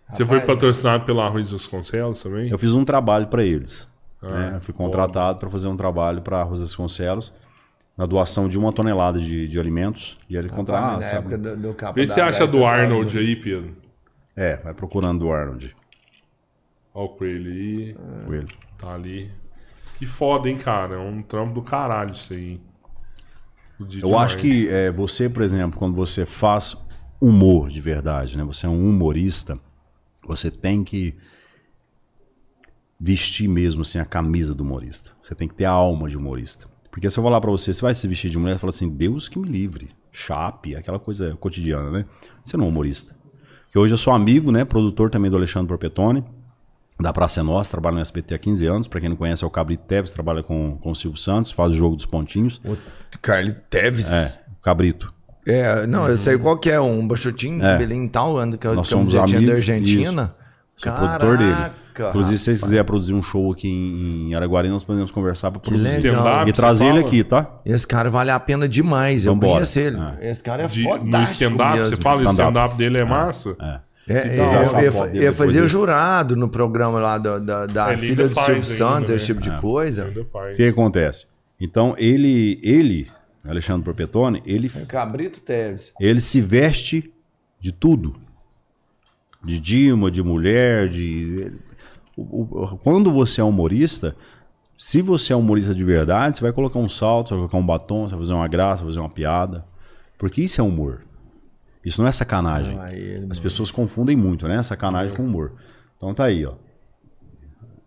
Você 0.09 0.25
foi 0.27 0.41
patrocinado 0.41 1.05
pela 1.05 1.29
Ruiz 1.29 1.51
Vasconcelos 1.51 2.23
também? 2.23 2.49
Eu 2.51 2.59
fiz 2.59 2.73
um 2.75 2.85
trabalho 2.85 3.27
para 3.29 3.43
eles. 3.45 3.89
Né? 4.23 4.53
Eu 4.57 4.61
fui 4.61 4.75
contratado 4.75 5.39
para 5.39 5.49
fazer 5.51 5.69
um 5.69 5.77
trabalho 5.77 6.23
para 6.23 6.41
a 6.41 6.43
Rosa 6.43 6.63
Vasconcelos 6.63 7.33
na 7.97 8.05
doação 8.07 8.49
de 8.49 8.59
uma 8.59 8.73
tonelada 8.73 9.19
de, 9.19 9.47
de 9.49 9.59
alimentos. 9.61 10.19
E 10.29 10.37
ele 10.37 10.49
Ah, 10.51 10.55
contratou. 10.57 10.91
na 10.93 10.97
Ah, 10.99 11.03
sabe? 11.03 11.19
época 11.35 11.39
do, 11.39 11.57
do 11.69 11.75
capa 11.75 11.93
Vê 11.95 12.03
da 12.03 12.07
se 12.09 12.15
você 12.15 12.21
acha 12.21 12.47
do 12.47 12.61
tava- 12.61 12.71
Arnold 12.71 13.19
aí, 13.19 13.37
Pedro. 13.37 13.77
É, 14.35 14.57
vai 14.57 14.75
procurando 14.75 15.21
do 15.21 15.33
Arnold. 15.33 15.75
Ó 16.93 17.05
o 17.05 17.09
coelho 17.11 17.51
aí. 17.53 17.97
com 18.27 18.35
ele. 18.35 18.47
Tá 18.79 18.95
ali. 18.95 19.31
Que 19.99 20.07
foda, 20.07 20.49
hein, 20.49 20.59
cara? 20.59 20.95
É 20.97 20.99
um 20.99 21.23
trampo 21.23 21.55
do 21.55 21.63
caralho 21.63 22.13
isso 22.13 22.33
aí. 22.35 22.61
Eu 23.81 23.87
demais. 23.87 24.15
acho 24.33 24.39
que 24.39 24.69
é, 24.69 24.91
você, 24.91 25.29
por 25.29 25.43
exemplo, 25.43 25.79
quando 25.79 25.95
você 25.95 26.25
faz 26.27 26.77
humor 27.21 27.69
de 27.69 27.81
verdade, 27.81 28.37
né? 28.37 28.45
Você 28.45 28.67
é 28.67 28.69
um 28.69 28.89
humorista, 28.89 29.59
você 30.27 30.51
tem 30.51 30.83
que 30.85 31.15
vestir 32.99 33.49
mesmo 33.49 33.83
assim 33.83 33.99
a 33.99 34.05
camisa 34.05 34.55
do 34.55 34.63
humorista. 34.63 35.13
Você 35.23 35.35
tem 35.35 35.47
que 35.47 35.55
ter 35.55 35.65
a 35.65 35.71
alma 35.71 36.09
de 36.09 36.17
humorista. 36.17 36.67
Porque 36.91 37.11
se 37.11 37.19
eu 37.19 37.23
falar 37.23 37.41
pra 37.41 37.51
você, 37.51 37.75
você 37.75 37.83
vai 37.83 37.95
se 37.95 38.09
vestir 38.09 38.31
de 38.31 38.39
mulher, 38.39 38.55
você 38.55 38.61
fala 38.61 38.71
assim, 38.71 38.89
Deus 38.89 39.29
que 39.29 39.39
me 39.39 39.47
livre. 39.47 39.91
Chape, 40.11 40.75
aquela 40.75 40.99
coisa 40.99 41.37
cotidiana, 41.37 41.91
né? 41.91 42.07
Você 42.43 42.57
não 42.57 42.65
é 42.65 42.69
humorista. 42.69 43.15
Que 43.71 43.79
hoje 43.79 43.93
eu 43.93 43.99
sou 43.99 44.15
amigo, 44.15 44.51
né? 44.51 44.65
Produtor 44.65 45.11
também 45.11 45.31
do 45.31 45.37
Alexandre 45.37 45.69
Porpetone, 45.69 46.25
da 46.99 47.13
Praça 47.13 47.41
é 47.41 47.43
Nossa, 47.43 47.71
trabalha 47.71 47.97
no 47.97 48.01
SBT 48.01 48.35
há 48.35 48.39
15 48.39 48.67
anos. 48.67 48.89
Pra 48.89 48.99
quem 48.99 49.11
não 49.11 49.17
conhece, 49.17 49.45
é 49.45 49.47
o 49.47 49.51
Cabrito 49.51 49.85
Teves, 49.85 50.13
trabalha 50.13 50.43
com, 50.43 50.79
com 50.79 50.91
o 50.91 50.97
Silvio 50.97 51.21
Santos, 51.21 51.53
faz 51.53 51.75
o 51.75 51.77
jogo 51.77 51.97
dos 51.97 52.07
pontinhos. 52.07 52.63
O 52.65 52.79
Carly 53.21 53.55
Teves. 53.69 54.11
É, 54.11 54.41
o 54.59 54.63
Cabrito. 54.63 55.13
É, 55.47 55.87
não, 55.87 56.09
eu 56.09 56.17
sei 56.17 56.39
qual 56.39 56.57
que 56.57 56.71
é, 56.71 56.81
um 56.81 57.07
baixotinho, 57.07 57.63
É. 57.63 57.81
e 57.81 58.09
tal, 58.09 58.33
com 58.35 58.41
a 58.41 58.75
Nós 58.75 58.89
somos 58.89 59.13
camisetinha 59.13 59.47
da 59.47 59.53
Argentina. 59.55 60.35
Sou 60.77 60.93
produtor 60.93 61.39
dele. 61.39 61.53
Caraca, 61.95 62.09
Inclusive, 62.11 62.39
se 62.39 62.45
vocês 62.45 62.61
quiserem 62.61 62.85
produzir 62.85 63.15
um 63.15 63.23
show 63.23 63.51
aqui 63.51 63.69
em, 63.69 64.29
em 64.31 64.35
Araguari, 64.35 64.69
nós 64.69 64.85
podemos 64.85 65.11
conversar 65.11 65.51
para 65.51 65.61
produzir. 65.61 66.03
E 66.47 66.53
trazer 66.53 66.87
ele 66.87 66.99
aqui, 66.99 67.25
tá? 67.25 67.61
Esse 67.65 67.87
cara 67.87 68.11
vale 68.11 68.31
a 68.31 68.39
pena 68.39 68.69
demais, 68.69 69.25
eu 69.25 69.33
Vambora. 69.33 69.53
conheço 69.55 69.81
ele. 69.81 69.97
É. 70.21 70.31
Esse 70.31 70.43
cara 70.43 70.65
é 70.65 70.67
De- 70.67 70.83
fodástico 70.83 71.11
no 71.11 71.23
stand-up, 71.57 71.79
você 71.79 71.97
fala, 71.97 72.17
o 72.19 72.25
Stand-up. 72.31 72.75
dele 72.77 72.99
é 72.99 73.05
massa? 73.05 73.57
É. 73.59 73.87
É, 74.09 74.35
Então, 74.35 74.45
eu, 74.45 74.77
a 74.77 74.83
eu, 74.83 74.93
eu, 74.93 75.03
dele 75.07 75.19
depois 75.21 75.37
fazia 75.37 75.61
dele. 75.63 75.67
jurado 75.69 76.37
no 76.37 76.49
programa 76.49 77.01
lá 77.01 77.19
da, 77.19 77.39
da, 77.39 77.67
da 77.67 77.93
É, 77.93 77.97
filha 77.97 78.29
do 78.29 78.35
Silvio 78.35 78.63
Santos, 78.63 79.09
né? 79.11 79.17
esse 79.17 79.27
tipo 79.27 79.41
de 79.41 79.51
É. 79.51 79.57
coisa. 79.59 80.13
O 80.53 80.55
que 80.55 80.65
acontece? 80.69 81.27
Então, 81.61 81.95
ele, 81.99 82.61
ele 82.63 83.09
Alexandre 83.49 83.83
Porpetone, 83.83 84.43
ele, 84.45 84.69
Cabrito 84.87 85.41
Teves. 85.41 85.93
ele 85.99 86.21
se 86.21 86.41
veste 86.41 87.11
de 87.59 87.73
tudo. 87.73 88.15
De 89.47 89.61
Dilma, 89.61 90.11
de 90.11 90.23
mulher, 90.23 90.89
de... 90.89 91.53
Quando 92.83 93.13
você 93.13 93.41
é 93.41 93.45
humorista, 93.45 94.17
se 94.79 95.01
você 95.01 95.33
é 95.33 95.37
humorista 95.37 95.75
de 95.75 95.85
verdade, 95.85 96.37
você 96.37 96.43
vai 96.43 96.53
colocar 96.53 96.79
um 96.79 96.89
salto, 96.89 97.29
você 97.29 97.35
vai 97.35 97.41
colocar 97.41 97.59
um 97.59 97.67
batom, 97.67 98.09
você 98.09 98.15
vai 98.15 98.25
fazer 98.25 98.33
uma 98.35 98.49
graça, 98.49 98.83
vai 98.83 98.93
fazer 98.93 99.01
uma 99.01 99.09
piada. 99.09 99.65
Porque 100.19 100.43
isso 100.43 100.61
é 100.61 100.65
humor. 100.65 101.03
Isso 101.85 102.01
não 102.03 102.09
é 102.09 102.13
sacanagem. 102.13 102.77
Ah, 102.81 102.93
ele, 102.93 103.27
As 103.31 103.39
pessoas 103.39 103.71
confundem 103.71 104.17
muito, 104.17 104.49
né? 104.49 104.63
Sacanagem 104.63 105.15
com 105.15 105.25
humor. 105.25 105.53
Então 105.97 106.13
tá 106.13 106.25
aí, 106.25 106.45
ó. 106.45 106.55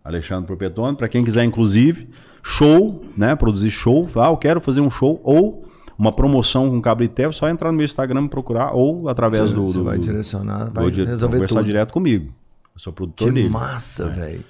Alexandre 0.02 0.46
Propetone, 0.46 0.96
para 0.96 1.08
quem 1.08 1.22
quiser, 1.22 1.44
inclusive, 1.44 2.08
show, 2.42 3.04
né? 3.16 3.36
Produzir 3.36 3.70
show. 3.70 4.08
Ah, 4.16 4.28
eu 4.28 4.36
quero 4.36 4.60
fazer 4.60 4.80
um 4.80 4.90
show 4.90 5.20
ou 5.22 5.69
uma 6.00 6.12
promoção 6.12 6.70
com 6.70 6.80
Cabrité, 6.80 7.24
é 7.24 7.32
só 7.32 7.48
entrar 7.48 7.70
no 7.70 7.76
meu 7.76 7.84
Instagram 7.84 8.24
e 8.24 8.28
procurar 8.28 8.72
ou 8.72 9.08
através 9.08 9.52
do, 9.52 9.66
Você 9.66 9.78
do, 9.78 9.84
vai 9.84 9.98
do- 9.98 10.02
direcionar, 10.02 10.70
vai 10.72 10.84
vou 10.84 10.90
di- 10.90 11.04
resolver 11.04 11.36
conversar 11.36 11.56
tudo. 11.58 11.66
direto 11.66 11.92
comigo. 11.92 12.32
Eu 12.74 12.80
sou 12.80 12.92
produtor 12.92 13.28
Que 13.28 13.34
dele. 13.34 13.50
massa, 13.50 14.08
velho. 14.08 14.42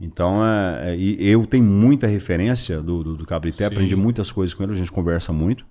Então, 0.00 0.44
é, 0.44 0.94
é, 0.96 0.96
eu 1.00 1.46
tenho 1.46 1.64
muita 1.64 2.06
referência 2.06 2.80
do, 2.80 3.02
do, 3.04 3.16
do 3.16 3.26
Cabrité, 3.26 3.66
Sim. 3.68 3.72
aprendi 3.74 3.94
muitas 3.96 4.30
coisas 4.32 4.54
com 4.54 4.62
ele, 4.64 4.72
a 4.72 4.76
gente 4.76 4.90
conversa 4.92 5.32
muito. 5.32 5.64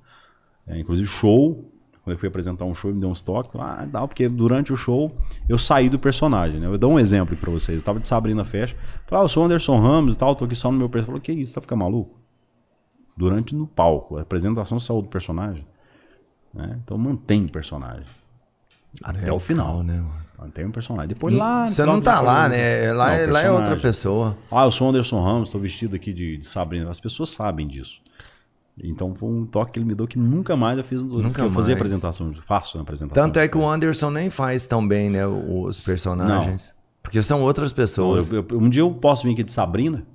É, 0.65 0.79
inclusive 0.79 1.07
show, 1.07 1.71
quando 2.03 2.13
eu 2.15 2.19
fui 2.19 2.27
apresentar 2.29 2.63
um 2.65 2.73
show, 2.75 2.89
ele 2.89 2.95
me 2.95 3.01
deu 3.01 3.09
uns 3.09 3.21
toques. 3.21 3.51
Ah, 3.59 3.85
não, 3.91 4.07
porque 4.07 4.27
durante 4.29 4.71
o 4.71 4.75
show 4.77 5.11
eu 5.47 5.57
saí 5.57 5.89
do 5.89 5.97
personagem, 5.99 6.59
né? 6.59 6.67
Eu 6.67 6.77
dou 6.77 6.91
um 6.93 6.99
exemplo 6.99 7.35
para 7.37 7.51
vocês. 7.51 7.77
Eu 7.77 7.83
tava 7.83 7.99
de 7.99 8.07
Sabrina 8.07 8.43
Fecha, 8.45 8.75
falei, 9.05 9.23
ah, 9.23 9.25
eu 9.25 9.29
sou 9.29 9.43
o 9.43 9.45
Anderson 9.45 9.77
Ramos 9.77 10.15
e 10.15 10.17
tal, 10.17 10.35
tô 10.35 10.45
aqui 10.45 10.55
só 10.55 10.71
no 10.71 10.77
meu 10.77 10.87
personagem. 10.89 11.05
Falou, 11.07 11.21
que 11.21 11.31
isso, 11.33 11.53
tá 11.53 11.59
ficando 11.61 11.79
maluco? 11.79 12.17
Durante 13.17 13.55
no 13.55 13.65
palco, 13.65 14.17
a 14.17 14.21
apresentação 14.21 14.79
saiu 14.79 15.01
do 15.01 15.07
personagem. 15.07 15.65
Né? 16.53 16.79
Então 16.83 16.97
mantém 16.97 17.45
o 17.45 17.51
personagem. 17.51 18.05
Até 19.03 19.31
o 19.31 19.39
final. 19.39 19.83
né? 19.83 20.03
Mantém 20.39 20.65
o 20.65 20.71
personagem. 20.71 21.09
Depois 21.09 21.33
lá. 21.35 21.63
no 21.63 21.69
Você 21.69 21.83
não 21.83 21.99
tá 21.99 22.21
lá, 22.21 22.47
né? 22.47 22.93
Lá, 22.93 23.07
Não, 23.07 23.13
é- 23.15 23.25
lá 23.27 23.41
é 23.41 23.51
outra 23.51 23.75
pessoa. 23.77 24.37
Ah, 24.51 24.65
eu 24.65 24.71
sou 24.71 24.85
o 24.87 24.89
Anderson 24.91 25.19
Ramos, 25.19 25.47
estou 25.49 25.59
vestido 25.59 25.95
aqui 25.95 26.13
de, 26.13 26.37
de 26.37 26.45
Sabrina. 26.45 26.89
As 26.91 26.99
pessoas 26.99 27.31
sabem 27.31 27.67
disso. 27.67 27.99
Então 28.83 29.15
foi 29.15 29.29
um 29.29 29.43
toque 29.47 29.71
que 29.73 29.79
ele 29.79 29.85
me 29.87 29.95
deu 29.95 30.07
que 30.07 30.19
nunca 30.19 30.55
mais 30.55 30.77
eu 30.77 30.83
fiz. 30.83 31.01
Nunca 31.01 31.41
eu 31.41 31.51
fazia 31.51 31.73
apresentação, 31.73 32.31
faço 32.45 32.77
uma 32.77 32.83
apresentação. 32.83 33.23
Tanto 33.23 33.39
é 33.39 33.47
que 33.47 33.57
o 33.57 33.67
Anderson 33.67 34.11
nem 34.11 34.29
faz 34.29 34.67
tão 34.67 34.87
bem, 34.87 35.09
né? 35.09 35.25
Os 35.25 35.83
personagens. 35.83 36.75
Porque 37.01 37.23
são 37.23 37.41
outras 37.41 37.73
pessoas. 37.73 38.31
eu- 38.31 38.45
eu- 38.47 38.59
um 38.59 38.69
dia 38.69 38.81
eu 38.81 38.93
posso 38.93 39.23
vir 39.25 39.33
aqui 39.33 39.43
de 39.43 39.51
Sabrina. 39.51 40.05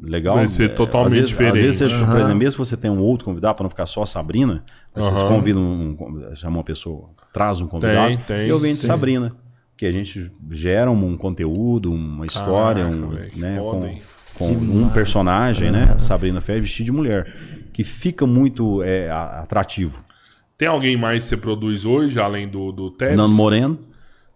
Legal. 0.00 0.36
Vai 0.36 0.48
ser 0.48 0.64
É, 0.64 0.68
totalmente 0.68 1.10
às 1.10 1.14
vezes, 1.16 1.28
diferente. 1.28 1.54
Às 1.54 1.60
vezes, 1.60 1.78
você, 1.78 1.88
por 1.88 2.04
Aham. 2.04 2.20
exemplo, 2.20 2.36
mesmo 2.36 2.52
que 2.52 2.58
você 2.70 2.76
tenha 2.76 2.92
um 2.92 3.00
outro 3.00 3.26
convidado, 3.26 3.54
para 3.54 3.64
não 3.64 3.70
ficar 3.70 3.86
só 3.86 4.02
a 4.02 4.06
Sabrina, 4.06 4.64
você 4.94 5.08
Aham. 5.08 5.28
convida 5.28 5.58
um, 5.58 5.96
um, 6.00 6.34
chama 6.34 6.56
uma 6.58 6.64
pessoa, 6.64 7.10
traz 7.32 7.60
um 7.60 7.66
convidado, 7.66 8.08
Tem, 8.08 8.18
tem, 8.18 8.46
e 8.46 8.48
eu 8.48 8.58
venho 8.58 8.74
de. 8.74 8.80
Sabrina. 8.80 9.36
Que 9.76 9.86
a 9.86 9.92
gente 9.92 10.30
gera 10.50 10.90
um, 10.90 11.04
um 11.06 11.16
conteúdo, 11.16 11.92
uma 11.92 12.24
história, 12.24 12.84
Caraca, 12.84 13.04
um, 13.04 13.28
que 13.28 13.38
né, 13.38 13.58
foda, 13.58 13.90
com, 14.34 14.54
com 14.54 14.54
um 14.54 14.88
personagem, 14.90 15.70
né? 15.72 15.96
Sabrina 15.98 16.40
Fé 16.40 16.60
vestida 16.60 16.86
de 16.86 16.92
mulher. 16.92 17.32
Que 17.72 17.82
fica 17.82 18.26
muito 18.26 18.82
é, 18.82 19.10
atrativo. 19.10 20.04
Tem 20.56 20.68
alguém 20.68 20.96
mais 20.96 21.24
que 21.24 21.30
você 21.30 21.36
produz 21.36 21.84
hoje, 21.84 22.20
além 22.20 22.46
do, 22.48 22.70
do 22.70 22.90
Tevez? 22.92 23.16
Nando 23.16 23.34
Moreno. 23.34 23.78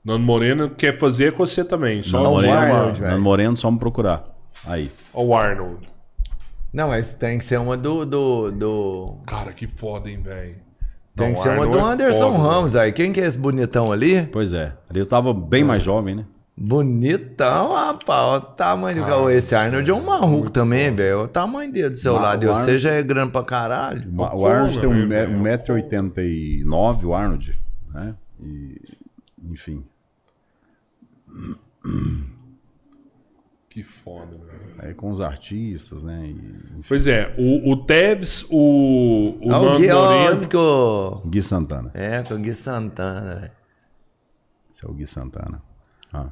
Nando 0.05 0.25
Moreno 0.25 0.71
quer 0.71 0.99
fazer 0.99 1.33
com 1.33 1.47
você 1.47 1.65
também. 1.65 2.03
Só 2.03 2.19
Nando 2.19 2.31
Moreno. 2.31 3.01
Nando 3.01 3.23
Moreno, 3.23 3.57
só 3.57 3.71
me 3.71 3.79
procurar. 3.79 4.36
Aí. 4.67 4.91
O 5.13 5.35
Arnold. 5.35 5.89
Não, 6.73 6.89
mas 6.89 7.15
tem 7.15 7.39
que 7.39 7.45
ser 7.45 7.59
uma 7.59 7.77
do. 7.77 8.05
do, 8.05 8.51
do... 8.51 9.19
Cara, 9.27 9.53
que 9.53 9.67
foda, 9.67 10.11
hein, 10.11 10.21
velho. 10.21 10.57
Tem 11.15 11.33
que 11.33 11.41
ser 11.41 11.49
uma 11.51 11.63
Arnold 11.65 11.73
do 11.73 11.79
é 11.79 11.93
Anderson 11.93 12.33
foda, 12.37 12.49
Ramos 12.55 12.77
aí. 12.77 12.93
Quem 12.93 13.13
que 13.13 13.21
é 13.21 13.27
esse 13.27 13.39
bonitão 13.39 13.91
ali? 13.93 14.27
Pois 14.27 14.53
é. 14.53 14.75
Ali 14.91 15.01
eu 15.01 15.07
tava 15.07 15.33
bem 15.33 15.65
mais 15.65 15.83
jovem, 15.83 16.15
né? 16.17 16.25
Bonitão, 16.59 17.73
rapaz. 17.75 18.19
Olha 18.21 18.39
o 18.39 18.41
tamanho 18.41 19.03
do 19.03 19.07
Cauê. 19.07 19.37
Esse 19.37 19.55
Arnold 19.55 19.91
é 19.91 19.95
um 19.95 20.05
maluco 20.05 20.51
também, 20.51 20.95
velho. 20.95 21.19
Olha 21.19 21.25
O 21.27 21.29
tamanho 21.29 21.71
dele 21.73 21.91
do 21.91 21.97
seu 21.99 22.15
Ma- 22.15 22.21
lado. 22.23 22.43
o 22.47 22.51
E 22.51 22.55
você 22.55 22.79
já 22.79 22.93
é 22.93 23.03
grande 23.03 23.31
pra 23.31 23.43
caralho. 23.45 24.11
O, 24.11 24.17
Como, 24.29 24.47
Arnold 24.47 24.81
tem 24.81 24.89
um 24.89 25.09
velho? 25.09 25.31
me- 25.33 25.51
1,89m, 25.51 27.05
o 27.05 27.15
Arnold. 27.15 27.59
Né? 27.93 28.15
E, 28.43 28.81
enfim. 29.51 29.85
Que 33.77 33.83
foda, 33.83 34.39
velho. 34.39 34.75
Aí 34.79 34.95
com 34.95 35.11
os 35.11 35.21
artistas, 35.21 36.03
né? 36.03 36.29
E, 36.29 36.83
Pois 36.89 37.07
é, 37.07 37.35
o, 37.37 37.73
o 37.73 37.85
Tevez, 37.85 38.47
o, 38.49 39.37
o 39.39 39.49
Nando 39.51 39.77
Gui 39.77 39.93
Moreno... 39.93 40.41
Otto. 40.41 41.29
Gui 41.29 41.43
Santana. 41.43 41.91
É, 41.93 42.23
com 42.23 42.33
o 42.37 42.39
Gui 42.39 42.55
Santana, 42.55 43.35
velho. 43.35 43.53
Esse 44.73 44.83
é 44.83 44.89
o 44.89 44.95
Gui 44.95 45.07
Santana. 45.07 45.63
Ah. 46.11 46.31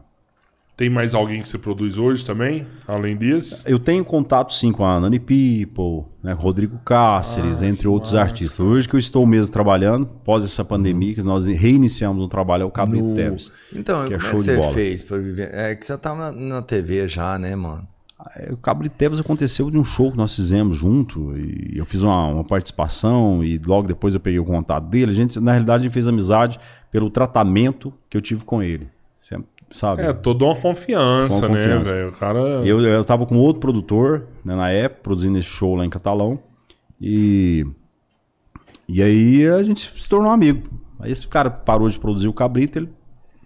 Tem 0.76 0.90
mais 0.90 1.14
alguém 1.14 1.40
que 1.40 1.48
você 1.48 1.56
produz 1.56 1.98
hoje 1.98 2.24
também, 2.24 2.66
além 2.88 3.14
desse? 3.14 3.62
Eu 3.70 3.78
tenho 3.78 4.04
contato 4.04 4.52
sim 4.52 4.72
com 4.72 4.84
a 4.84 4.98
Nani 4.98 5.20
People, 5.20 6.10
né, 6.20 6.32
Rodrigo 6.32 6.78
Cáceres, 6.84 7.62
Ah, 7.62 7.66
entre 7.66 7.86
outros 7.86 8.12
massa, 8.14 8.24
artistas. 8.26 8.58
Hoje 8.58 8.88
que 8.88 8.96
eu 8.96 8.98
estou 8.98 9.24
mesmo 9.24 9.52
trabalhando, 9.52 10.04
pós 10.24 10.42
essa 10.42 10.64
pandemia, 10.64 11.14
que 11.14 11.22
nós 11.22 11.46
reiniciamos 11.46 12.24
o 12.24 12.28
trabalho, 12.28 12.62
é 12.62 12.64
o 12.66 12.72
Cabrito 12.72 13.04
No- 13.04 13.14
Teves. 13.14 13.52
Então, 13.72 14.08
Que 14.08 14.14
é 14.14 14.16
como 14.18 14.28
é 14.28 14.30
que 14.32 14.36
de 14.38 14.42
você 14.42 14.56
bola. 14.56 14.72
fez 14.72 15.02
pra 15.04 15.16
viver? 15.18 15.48
É 15.54 15.76
que 15.76 15.86
você 15.86 15.96
tava 15.96 16.32
na, 16.32 16.54
na 16.56 16.62
TV 16.62 17.06
já, 17.06 17.38
né, 17.38 17.54
mano? 17.54 17.86
É, 18.34 18.52
O 18.52 18.56
Cabrito 18.56 18.96
Teves 18.96 19.20
aconteceu 19.20 19.70
de 19.70 19.78
um 19.78 19.84
show 19.84 20.10
que 20.10 20.16
nós 20.16 20.34
fizemos 20.34 20.76
junto, 20.76 21.36
e 21.38 21.74
eu 21.78 21.84
fiz 21.86 22.02
uma, 22.02 22.26
uma 22.26 22.42
participação, 22.42 23.44
e 23.44 23.58
logo 23.64 23.86
depois 23.86 24.12
eu 24.14 24.18
peguei 24.20 24.40
o 24.40 24.44
contato 24.44 24.88
dele. 24.88 25.12
A 25.12 25.14
gente, 25.14 25.38
na 25.38 25.52
realidade, 25.52 25.82
a 25.82 25.84
gente 25.84 25.92
fez 25.94 26.08
amizade 26.08 26.58
pelo 26.90 27.10
tratamento 27.10 27.92
que 28.10 28.16
eu 28.16 28.20
tive 28.20 28.44
com 28.44 28.60
ele. 28.60 28.88
Sabe? 29.74 30.02
É, 30.02 30.12
toda 30.12 30.44
uma 30.44 30.54
confiança, 30.54 31.46
uma 31.46 31.48
confiança. 31.48 31.90
né, 31.92 31.98
velho? 31.98 32.08
O 32.10 32.12
cara... 32.12 32.38
Eu, 32.64 32.80
eu 32.80 33.04
tava 33.04 33.26
com 33.26 33.36
outro 33.36 33.60
produtor, 33.60 34.28
né, 34.44 34.54
na 34.54 34.70
época, 34.70 35.02
produzindo 35.02 35.36
esse 35.36 35.48
show 35.48 35.74
lá 35.74 35.84
em 35.84 35.90
Catalão. 35.90 36.38
E. 37.00 37.66
E 38.88 39.02
aí 39.02 39.46
a 39.48 39.62
gente 39.64 39.90
se 40.00 40.08
tornou 40.08 40.30
amigo. 40.30 40.68
Aí 41.00 41.10
esse 41.10 41.26
cara 41.26 41.50
parou 41.50 41.88
de 41.88 41.98
produzir 41.98 42.28
o 42.28 42.32
Cabrito, 42.32 42.78
ele 42.78 42.88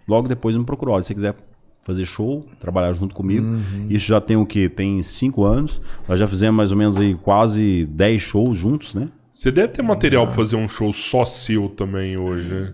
logo 0.07 0.27
depois 0.27 0.55
me 0.55 0.63
procurou. 0.63 0.93
Olha, 0.93 1.01
se 1.01 1.07
você 1.07 1.15
quiser 1.15 1.35
fazer 1.83 2.05
show, 2.05 2.45
trabalhar 2.59 2.93
junto 2.93 3.15
comigo. 3.15 3.47
Isso 3.89 4.05
já 4.05 4.21
tem 4.21 4.37
o 4.37 4.45
quê? 4.45 4.69
Tem 4.69 5.01
cinco 5.01 5.43
anos. 5.43 5.81
Nós 6.07 6.19
já 6.19 6.27
fizemos 6.27 6.55
mais 6.55 6.71
ou 6.71 6.77
menos 6.77 6.97
aí 6.99 7.15
quase 7.15 7.87
dez 7.87 8.21
shows 8.21 8.55
juntos, 8.55 8.93
né? 8.93 9.09
Você 9.33 9.51
deve 9.51 9.69
ter 9.69 9.81
material 9.81 10.27
pra 10.27 10.35
fazer 10.35 10.57
um 10.57 10.67
show 10.67 10.93
só 10.93 11.25
seu 11.25 11.69
também 11.69 12.17
hoje, 12.17 12.53
né? 12.53 12.73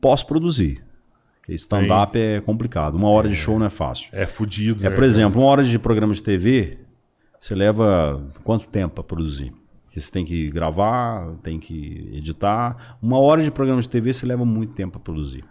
Posso 0.00 0.26
produzir. 0.26 0.82
Stand-up 1.54 2.18
é 2.18 2.40
complicado. 2.40 2.94
Uma 2.96 3.08
hora 3.08 3.28
de 3.28 3.34
show 3.34 3.58
não 3.58 3.66
é 3.66 3.70
fácil. 3.70 4.08
É 4.12 4.26
fudido, 4.26 4.84
É, 4.86 4.90
né, 4.90 4.94
por 4.94 5.04
exemplo, 5.04 5.40
uma 5.40 5.48
hora 5.50 5.64
de 5.64 5.78
programa 5.78 6.12
de 6.12 6.22
TV, 6.22 6.78
você 7.40 7.54
leva 7.54 8.22
quanto 8.44 8.66
tempo 8.68 8.94
para 8.96 9.04
produzir? 9.04 9.52
Porque 9.84 10.00
você 10.00 10.10
tem 10.10 10.24
que 10.24 10.50
gravar, 10.50 11.32
tem 11.42 11.58
que 11.58 12.10
editar. 12.12 12.96
Uma 13.00 13.18
hora 13.18 13.42
de 13.42 13.50
programa 13.50 13.80
de 13.80 13.88
TV 13.88 14.12
você 14.12 14.26
leva 14.26 14.44
muito 14.44 14.74
tempo 14.74 14.92
para 14.92 15.00
produzir. 15.00 15.44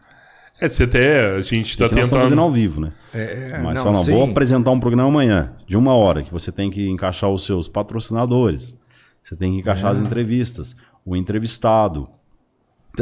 É, 0.60 0.68
você 0.68 0.84
até... 0.84 1.36
A 1.36 1.41
gente 1.41 1.78
tá 1.78 1.86
Porque 1.86 1.95
nós 1.99 2.06
estamos 2.07 2.24
fazendo 2.24 2.38
tentando... 2.38 2.41
ao 2.41 2.52
vivo, 2.52 2.82
né? 2.82 2.91
É, 3.14 3.60
Mas 3.64 3.76
não, 3.76 3.84
fala, 3.84 3.95
não, 3.98 4.03
sim. 4.03 4.11
vou 4.11 4.24
apresentar 4.30 4.72
um 4.72 4.80
programa 4.80 5.07
amanhã, 5.10 5.53
de 5.68 5.78
uma 5.78 5.94
hora, 5.94 6.24
que 6.24 6.32
você 6.32 6.52
tem 6.52 6.72
que 6.72 6.88
encaixar 6.90 7.30
os 7.30 7.44
seus 7.45 7.68
patrocinadores. 7.68 8.76
Você 9.24 9.36
tem 9.36 9.53
que 9.53 9.60
encaixar 9.60 9.91
É. 9.91 9.94
as 9.95 9.99
entrevistas, 10.02 10.76
o 11.06 11.15
entrevistado. 11.15 12.10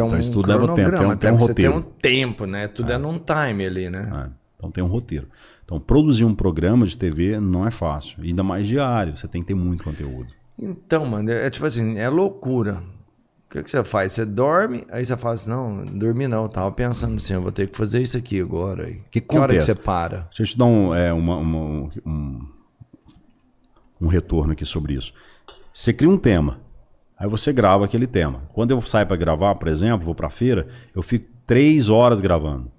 Um 0.04 0.08
Então, 0.08 0.20
isso 0.20 0.32
tudo 0.34 0.48
leva 0.50 0.62
tempo, 0.62 0.76
tem 0.76 0.84
um- 0.84 0.88
cronograma, 0.90 1.16
tem 1.18 1.32
um 1.32 1.36
roteiro. 1.36 1.72
Você 1.74 1.80
tem 1.80 1.90
um 1.90 1.94
tempo, 2.02 2.46
né? 2.46 2.68
Tudo 2.68 2.92
é, 2.92 2.98
num 2.98 3.18
time 3.18 3.66
ali, 3.66 3.90
né? 3.90 4.02
né? 4.04 4.30
Então 4.56 4.70
tem 4.72 4.84
um 4.84 4.88
roteiro. 4.88 5.28
Então 5.64 5.80
produzir 5.80 6.26
um 6.26 6.36
programa 6.36 6.86
de 6.86 6.98
TV 6.98 7.40
não 7.40 7.66
é 7.66 7.72
fácil, 7.72 8.22
ainda 8.24 8.44
mais 8.44 8.68
diário. 8.68 9.16
Você 9.16 9.28
tem 9.28 9.42
que 9.42 9.48
ter 9.48 9.54
muito 9.56 9.84
conteúdo. 9.84 10.34
Então, 10.60 11.06
mano, 11.06 11.30
é, 11.32 11.48
é 11.48 11.50
tipo 11.50 11.66
assim, 11.66 11.98
é 11.98 12.08
loucura. 12.10 12.82
O 13.48 13.50
que, 13.58 13.64
que 13.64 13.70
você 13.72 13.84
faz? 13.86 14.12
Você 14.12 14.26
dorme, 14.26 14.86
aí 14.92 15.06
você 15.06 15.16
fala 15.16 15.34
assim, 15.36 15.50
não, 15.50 15.86
dormi 15.86 16.28
não, 16.28 16.48
tava 16.50 16.72
pensando 16.72 17.16
assim, 17.16 17.34
eu 17.36 17.42
vou 17.42 17.52
ter 17.54 17.70
que 17.70 17.78
fazer 17.78 18.02
isso 18.02 18.18
aqui 18.18 18.42
agora. 18.42 18.86
aí. 18.88 19.02
Que 19.10 19.22
que 19.22 19.38
hora 19.38 19.54
que 19.56 19.62
você 19.62 19.74
para? 19.76 20.28
Deixa 20.30 20.44
eu 20.44 20.48
te 20.48 20.58
dar 20.58 20.66
um, 20.66 20.94
é, 20.94 21.14
uma- 21.14 21.38
uma- 21.38 21.90
um, 22.06 22.42
um 24.02 24.08
retorno 24.08 24.52
aqui 24.54 24.66
sobre 24.66 24.94
isso. 24.94 25.14
Você 25.74 25.94
cria 25.94 26.10
um 26.10 26.18
tema, 26.18 26.60
aí 27.18 27.28
você 27.28 27.54
grava 27.54 27.86
aquele 27.86 28.08
tema. 28.08 28.44
Quando 28.54 28.72
eu 28.72 28.82
saio 28.82 29.08
para 29.08 29.18
gravar, 29.18 29.56
por 29.56 29.68
exemplo, 29.68 30.06
vou 30.06 30.16
para 30.16 30.30
feira, 30.30 30.68
eu 30.96 31.02
fico 31.02 31.28
três 31.46 31.90
horas 31.90 32.20
gravando. 32.20 32.72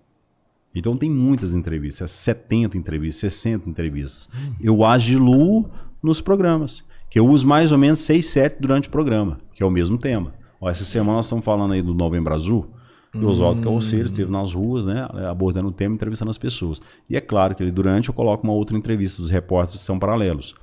Então 0.74 0.96
tem 0.96 1.10
muitas 1.10 1.52
entrevistas, 1.52 2.10
é 2.10 2.12
70 2.12 2.76
entrevistas, 2.76 3.32
60 3.32 3.68
entrevistas. 3.70 4.28
Eu 4.60 4.84
agiluo 4.84 5.70
nos 6.02 6.20
programas, 6.20 6.84
que 7.08 7.18
eu 7.18 7.26
uso 7.26 7.46
mais 7.46 7.72
ou 7.72 7.78
menos 7.78 8.00
6, 8.00 8.26
7 8.26 8.56
durante 8.60 8.88
o 8.88 8.90
programa, 8.90 9.38
que 9.54 9.62
é 9.62 9.66
o 9.66 9.70
mesmo 9.70 9.96
tema. 9.96 10.34
Ó, 10.60 10.68
essa 10.68 10.84
semana 10.84 11.16
nós 11.16 11.26
estamos 11.26 11.44
falando 11.44 11.72
aí 11.72 11.80
do 11.80 11.94
Novembro 11.94 12.34
Azul, 12.34 12.68
e 13.14 13.18
o 13.18 13.28
Oswaldo 13.28 13.62
Carroceiro 13.62 14.06
esteve 14.10 14.30
nas 14.30 14.52
ruas, 14.52 14.84
né, 14.84 15.08
abordando 15.30 15.68
o 15.68 15.72
tema, 15.72 15.94
entrevistando 15.94 16.30
as 16.30 16.36
pessoas. 16.36 16.82
E 17.08 17.16
é 17.16 17.20
claro 17.20 17.54
que 17.54 17.70
durante 17.70 18.08
eu 18.08 18.14
coloco 18.14 18.44
uma 18.44 18.52
outra 18.52 18.76
entrevista, 18.76 19.22
os 19.22 19.30
repórteres 19.30 19.80
são 19.80 19.98
paralelos. 19.98 20.54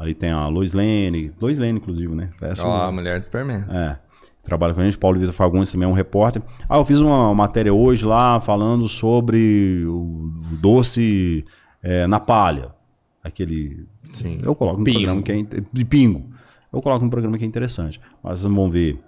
Ali 0.00 0.14
tem 0.14 0.30
a 0.30 0.48
Lois 0.48 0.72
Lane, 0.72 1.30
Lois 1.40 1.58
Lane 1.58 1.78
inclusive, 1.78 2.14
né? 2.14 2.30
Ó, 2.60 2.66
um- 2.68 2.72
a 2.72 2.90
mulher 2.90 3.18
do 3.20 3.24
Superman. 3.24 3.64
é. 3.70 3.98
Trabalha 4.42 4.72
com 4.72 4.80
a 4.80 4.84
gente, 4.84 4.96
Paulo 4.96 5.18
Vitor 5.18 5.34
Fagundes 5.34 5.70
também 5.70 5.86
é 5.86 5.88
um 5.90 5.94
repórter. 5.94 6.40
Ah, 6.66 6.78
eu 6.78 6.84
fiz 6.86 6.98
uma 6.98 7.34
matéria 7.34 7.72
hoje 7.74 8.06
lá 8.06 8.40
falando 8.40 8.88
sobre 8.88 9.84
o 9.86 10.32
doce 10.52 11.44
é, 11.82 12.06
na 12.06 12.18
palha. 12.18 12.74
Aquele. 13.22 13.86
Sim. 14.08 14.40
Eu 14.42 14.54
coloco 14.54 14.78
no 14.78 14.84
Pingo. 14.84 14.98
programa 15.00 15.22
que 15.22 15.32
é. 15.32 15.84
pingo. 15.84 16.30
Eu 16.72 16.80
coloco 16.80 17.04
no 17.04 17.10
programa 17.10 17.36
que 17.36 17.44
é 17.44 17.46
interessante. 17.46 18.00
Mas 18.22 18.40
vocês 18.40 18.46
não 18.48 18.54
vão 18.56 18.70
ver 18.70 18.98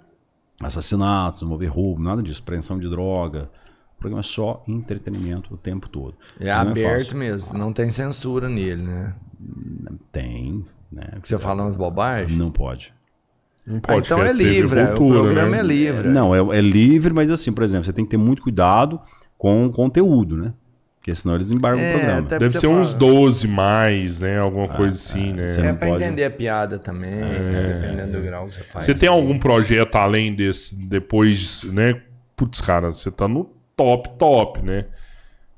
assassinatos, 0.60 1.40
não 1.40 1.48
vão 1.48 1.58
ver 1.58 1.68
roubo, 1.68 2.00
nada 2.02 2.22
disso. 2.22 2.42
Preensão 2.42 2.78
de 2.78 2.88
droga. 2.90 3.50
programa 3.98 4.20
é 4.20 4.22
só 4.24 4.62
entretenimento 4.68 5.54
o 5.54 5.56
tempo 5.56 5.88
todo. 5.88 6.14
É 6.38 6.52
Não 6.52 6.60
aberto 6.72 7.16
mesmo, 7.16 7.56
não 7.58 7.72
tem 7.72 7.88
censura 7.88 8.50
nele, 8.50 8.82
né? 8.82 9.14
Tem, 10.12 10.64
né? 10.92 11.04
Você 11.22 11.38
fala 11.38 11.62
umas 11.62 11.74
bobagens? 11.76 12.36
Não 12.38 12.50
pode. 12.50 12.92
Um 13.66 13.76
Ah, 13.86 13.96
então 13.96 14.20
é 14.22 14.32
de 14.32 14.38
livre, 14.38 14.80
é, 14.80 14.84
o 14.84 14.86
cultura, 14.88 15.20
programa 15.22 15.50
né? 15.52 15.58
é 15.58 15.62
livre. 15.62 16.08
Não, 16.08 16.34
é, 16.52 16.58
é 16.58 16.60
livre, 16.60 17.12
mas 17.12 17.30
assim, 17.30 17.52
por 17.52 17.62
exemplo, 17.62 17.84
você 17.84 17.92
tem 17.92 18.04
que 18.04 18.10
ter 18.10 18.16
muito 18.16 18.42
cuidado 18.42 19.00
com 19.38 19.66
o 19.66 19.70
conteúdo, 19.70 20.36
né? 20.36 20.52
Porque 20.98 21.14
senão 21.14 21.34
eles 21.34 21.50
embargam 21.50 21.80
É, 21.82 21.90
o 21.90 21.98
programa. 21.98 22.22
Deve 22.22 22.50
ser 22.50 22.68
fala. 22.68 22.80
uns 22.80 22.94
12 22.94 23.48
mais, 23.48 24.20
né? 24.20 24.38
Alguma 24.38 24.68
coisa 24.68 24.96
assim, 24.96 25.32
né? 25.32 25.48
você 25.50 25.60
É 25.60 25.64
não 25.64 25.76
pra 25.76 25.88
pode- 25.88 26.04
entender 26.04 26.24
a 26.24 26.30
piada 26.30 26.78
também, 26.78 27.10
né? 27.10 27.80
dependendo 27.80 28.12
do 28.18 28.22
grau 28.24 28.46
que 28.48 28.54
você 28.54 28.62
faz. 28.64 28.84
Você 28.84 28.94
tem 28.94 29.08
algum 29.08 29.36
projeto 29.38 29.96
além 29.96 30.32
desse, 30.34 30.76
depois, 30.88 31.64
né? 31.64 32.00
Putz, 32.36 32.60
cara, 32.60 32.88
você 32.94 33.10
tá 33.10 33.26
no 33.26 33.50
top, 33.76 34.10
top, 34.18 34.60
né? 34.62 34.86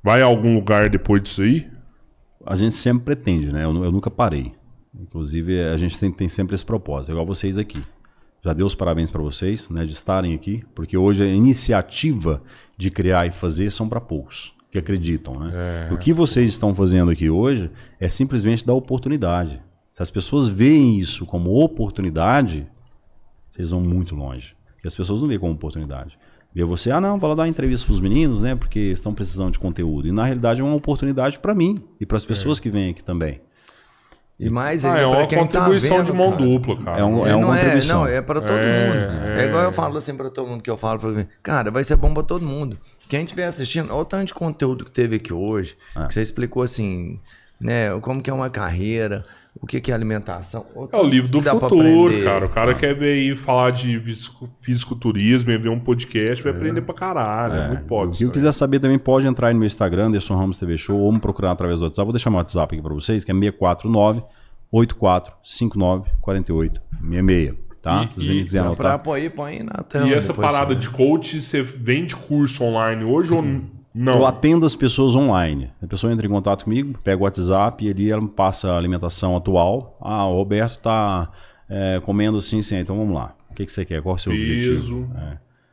Vai 0.03 0.21
a 0.23 0.25
algum 0.27 0.55
lugar 0.55 0.89
depois 0.91 1.23
disso 1.23 1.43
aí? 1.43 1.67
A 2.47 2.55
gente 2.57 2.77
sempre 2.77 3.05
pretende, 3.05 3.51
né? 3.53 3.65
Eu, 3.65 3.85
eu 3.85 3.93
nunca 3.93 4.11
parei. 4.11 4.53
Inclusive, 4.99 5.61
a 5.65 5.77
gente 5.77 5.99
tem, 5.99 6.11
tem 6.13 6.29
sempre 6.29 6.55
esse 6.55 6.65
propósito, 6.65 7.13
igual 7.13 7.27
vocês 7.27 7.59
aqui. 7.59 7.83
Já 8.45 8.53
dei 8.53 8.65
os 8.65 8.75
parabéns 8.75 9.11
para 9.11 9.23
vocês, 9.23 9.71
né, 9.71 9.85
de 9.87 9.93
estarem 9.93 10.35
aqui, 10.35 10.63
porque 10.75 10.97
hoje 10.97 11.23
a 11.23 11.27
iniciativa 11.27 12.43
de 12.77 12.91
criar 12.91 13.27
e 13.27 13.31
fazer 13.31 13.71
são 13.71 13.89
para 13.89 14.01
poucos 14.01 14.53
que 14.71 14.79
acreditam, 14.79 15.39
né? 15.39 15.53
O 15.95 15.99
que 15.99 16.13
vocês 16.13 16.51
estão 16.51 16.75
fazendo 16.75 17.11
aqui 17.11 17.31
hoje 17.31 17.71
é 18.01 18.09
simplesmente 18.09 18.67
dar 18.67 18.75
oportunidade. 18.75 19.63
Se 19.93 20.03
as 20.03 20.11
pessoas 20.11 20.49
veem 20.49 20.99
isso 20.99 21.25
como 21.25 21.63
oportunidade, 21.63 22.67
vocês 23.53 23.71
vão 23.71 23.81
muito 23.81 24.17
longe. 24.17 24.57
Porque 24.75 24.89
as 24.89 24.97
pessoas 24.97 25.21
não 25.21 25.29
veem 25.29 25.39
como 25.39 25.53
oportunidade. 25.53 26.19
Vê 26.53 26.65
você, 26.65 26.91
ah, 26.91 27.01
não, 27.01 27.19
vou 27.19 27.31
lá 27.31 27.37
dar 27.37 27.43
uma 27.45 27.49
entrevista 27.49 27.87
para 27.87 27.95
os 27.95 28.01
meninos, 28.01 28.41
né? 28.41 28.57
Porque 28.57 28.81
estão 28.81 29.15
precisando 29.15 29.53
de 29.53 29.61
conteúdo. 29.61 30.09
E 30.09 30.13
na 30.13 30.25
realidade 30.25 30.61
é 30.61 30.65
uma 30.65 30.75
oportunidade 30.75 31.39
para 31.39 31.55
mim 31.55 31.83
e 32.01 32.05
para 32.05 32.17
as 32.17 32.25
pessoas 32.25 32.59
que 32.59 32.69
vêm 32.69 32.91
aqui 32.91 33.03
também. 33.03 33.41
E 34.39 34.51
mais 34.51 34.85
Ah, 34.85 34.99
é 34.99 35.07
uma 35.07 35.27
quem 35.27 35.39
tá 35.39 35.45
contribuição 35.45 35.99
vendo, 35.99 36.07
de 36.07 36.13
mão 36.13 36.33
cara. 36.33 36.45
dupla, 36.45 36.77
cara. 36.83 36.99
É 37.01 37.05
um- 37.05 37.27
É, 37.27 37.35
uma 37.37 37.47
não 37.47 37.55
é, 37.55 37.59
contribuição. 37.61 38.01
não, 38.01 38.07
é 38.09 38.21
pra 38.21 38.41
todo 38.41 38.59
É, 38.59 38.87
mundo. 38.89 39.27
É. 39.39 39.43
é. 39.43 39.47
igual 39.47 39.63
eu 39.65 39.73
falo 39.73 39.97
assim 39.97 40.17
pra 40.17 40.29
todo 40.29 40.49
mundo 40.49 40.61
que 40.63 40.71
eu 40.71 40.77
falo 40.77 40.99
pra 40.99 41.11
mim, 41.11 41.27
cara, 41.43 41.71
vai 41.71 41.85
ser 41.85 41.95
bom 41.97 42.13
pra 42.13 42.23
todo 42.25 42.45
mundo. 42.45 42.77
Quem 43.09 43.23
estiver 43.23 43.45
assistindo, 43.47 43.91
olha 43.93 44.01
o 44.03 44.05
tanto 44.05 44.27
de 44.27 44.35
conteúdo 44.35 44.85
que 44.85 44.91
teve 44.91 45.17
aqui 45.17 45.33
hoje, 45.33 45.77
É. 45.97 46.07
que 46.07 46.15
você 46.15 46.21
explicou 46.21 46.63
assim, 46.65 47.21
né, 47.61 47.91
como 48.01 48.21
que 48.21 48.29
é 48.29 48.33
uma 48.33 48.51
carreira, 48.51 49.25
o 49.61 49.67
que 49.67 49.81
que 49.81 49.91
é 49.91 49.95
alimentação. 49.95 50.67
É 50.93 50.97
o 50.99 51.03
livro 51.05 51.29
do 51.31 51.41
pra 51.41 51.69
futuro, 51.69 52.23
cara. 52.25 52.47
O 52.47 52.49
cara 52.49 52.75
quer 52.75 52.95
ver 52.95 53.13
aí 53.15 53.37
falar 53.37 53.71
de 53.71 53.99
fisiculturismo, 54.61 55.51
e 55.51 55.59
ver 55.59 55.69
um 55.71 55.79
podcast, 55.81 56.43
vai 56.43 56.53
aprender 56.53 56.83
pra 56.83 56.95
caralho. 56.95 57.55
É, 57.55 57.69
muito 57.69 57.85
pode. 57.85 58.17
Se 58.17 58.29
quiser 58.31 58.53
saber 58.53 58.79
também, 58.81 58.99
pode 58.99 59.27
entrar 59.27 59.49
aí 59.49 59.55
no 59.55 59.61
meu 59.61 59.67
Instagram, 59.67 60.07
Anderson 60.07 60.37
Ramos 60.37 60.59
TV 60.59 60.77
Show, 60.77 60.99
ou 60.99 61.13
me 61.13 61.19
procurar 61.21 61.53
através 61.53 61.79
do 61.79 61.85
WhatsApp. 61.85 62.05
Vou 62.05 62.13
deixar 62.13 62.31
meu 62.31 62.39
WhatsApp 62.39 62.75
aqui 62.75 62.83
para 62.83 62.95
vocês, 62.95 63.25
que 63.25 63.31
é 63.31 63.35
649 63.35 64.23
8459 64.73 66.11
4866, 66.21 67.55
tá? 67.83 68.09
E- 68.19 68.41
e- 68.41 68.77
pra 68.77 68.99
pôr 68.99 69.13
aí, 69.15 69.31
põe 69.31 69.53
aí 69.53 69.63
na 69.63 69.83
tela. 69.89 70.09
E 70.09 70.15
essa 70.15 70.33
parada 70.35 70.75
você 70.75 70.81
de 70.81 70.91
coach, 70.91 71.41
você 71.41 71.63
vende 71.63 72.17
curso 72.17 72.65
online 72.65 73.05
hoje 73.05 73.33
ou 73.33 73.43
n- 73.43 73.65
não? 73.95 74.15
Eu 74.19 74.27
atendo 74.27 74.67
as 74.67 74.75
pessoas 74.75 75.15
online. 75.15 75.71
A 75.81 75.87
pessoa 75.87 76.13
entra 76.13 76.27
em 76.27 76.31
contato 76.31 76.65
comigo, 76.65 76.99
pega 77.05 77.21
o 77.21 77.25
WhatsApp 77.25 77.85
e 77.85 77.91
ali 77.91 78.11
ela 78.11 78.21
me 78.21 78.29
passa 78.29 78.73
a 78.73 78.77
alimentação 78.77 79.37
atual. 79.37 79.97
Ah, 80.01 80.27
o 80.27 80.35
Roberto 80.35 80.81
tá 80.81 81.31
é, 81.69 82.01
comendo 82.01 82.39
assim, 82.39 82.61
sim. 82.61 82.77
Então 82.77 82.97
vamos 82.97 83.15
lá. 83.15 83.37
O 83.51 83.55
que, 83.55 83.65
que 83.65 83.73
você 83.73 83.85
quer? 83.85 84.03
Qual 84.03 84.17
é 84.17 84.19
o 84.19 84.21
seu 84.21 84.33
objetivo? 84.33 84.75
Peso, 84.81 85.09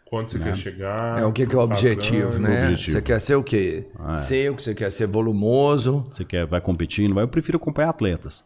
quanto 0.05 0.31
você 0.33 0.39
quer 0.39 0.55
chegar. 0.55 1.19
É 1.19 1.25
o 1.25 1.31
que 1.31 1.47
que 1.47 1.55
é 1.55 1.57
o 1.57 1.67
tá 1.67 1.73
objetivo, 1.73 2.37
né? 2.37 2.65
objetivo. 2.65 2.91
Você 2.91 3.01
quer 3.01 3.19
ser 3.19 3.35
o 3.35 3.43
quê? 3.43 3.87
É. 4.11 4.15
Seco, 4.15 4.61
você 4.61 4.75
quer 4.75 4.91
ser 4.91 5.07
volumoso. 5.07 6.05
Você 6.11 6.23
quer, 6.23 6.45
vai 6.45 6.61
competindo, 6.61 7.15
vai. 7.15 7.23
Eu 7.23 7.27
prefiro 7.27 7.57
acompanhar 7.57 7.89
atletas. 7.89 8.43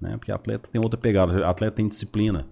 Né? 0.00 0.16
Porque 0.16 0.32
atleta 0.32 0.70
tem 0.72 0.80
outra 0.82 0.98
pegada. 0.98 1.46
Atleta 1.46 1.76
tem 1.76 1.86
disciplina. 1.86 2.46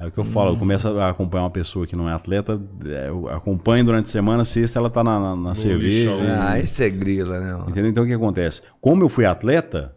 É 0.00 0.06
o 0.06 0.10
que 0.10 0.16
eu 0.18 0.24
falo, 0.24 0.54
eu 0.54 0.56
começo 0.56 0.88
a 0.98 1.10
acompanhar 1.10 1.44
uma 1.44 1.50
pessoa 1.50 1.86
que 1.86 1.94
não 1.94 2.08
é 2.08 2.12
atleta, 2.14 2.58
é, 2.86 3.08
eu 3.10 3.28
acompanho 3.28 3.84
durante 3.84 4.06
a 4.06 4.10
semana, 4.10 4.44
sexta 4.46 4.78
ela 4.78 4.88
tá 4.88 5.04
na, 5.04 5.20
na- 5.20 5.36
na 5.36 5.54
cerveja. 5.54 6.10
lixão. 6.10 6.24
e- 6.26 6.30
Ah, 6.30 6.58
isso 6.58 6.82
é 6.82 6.88
grila, 6.88 7.38
né? 7.38 7.52
mano? 7.52 7.68
Entendeu? 7.70 7.90
Então 7.90 8.04
o 8.04 8.06
que 8.06 8.14
acontece? 8.14 8.62
Como 8.80 9.04
eu 9.04 9.10
fui 9.10 9.26
atleta, 9.26 9.94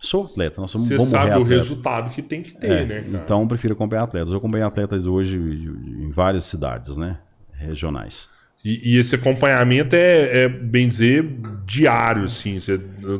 sou 0.00 0.24
atleta, 0.24 0.60
nós 0.60 0.72
somos 0.72 0.88
Você 0.88 0.96
vamos 0.96 1.12
morrer 1.12 1.22
sabe 1.28 1.38
o 1.38 1.42
atleta. 1.42 1.60
resultado 1.60 2.10
que 2.10 2.20
tem 2.20 2.42
que 2.42 2.50
ter, 2.58 2.66
É, 2.68 2.84
né, 2.84 3.00
cara? 3.02 3.22
Então 3.24 3.40
eu 3.42 3.46
prefiro 3.46 3.74
acompanhar 3.74 4.02
atletas. 4.02 4.30
Eu 4.32 4.38
acompanho 4.38 4.66
atletas 4.66 5.06
hoje 5.06 5.38
em 5.38 6.10
várias 6.10 6.46
cidades, 6.46 6.96
né? 6.96 7.18
Regionais. 7.52 8.28
E, 8.64 8.94
e 8.94 8.98
esse 8.98 9.14
acompanhamento 9.14 9.94
é, 9.94 10.44
é, 10.44 10.48
bem 10.48 10.88
dizer, 10.88 11.22
diário, 11.66 12.24
assim. 12.24 12.58
Você 12.58 12.78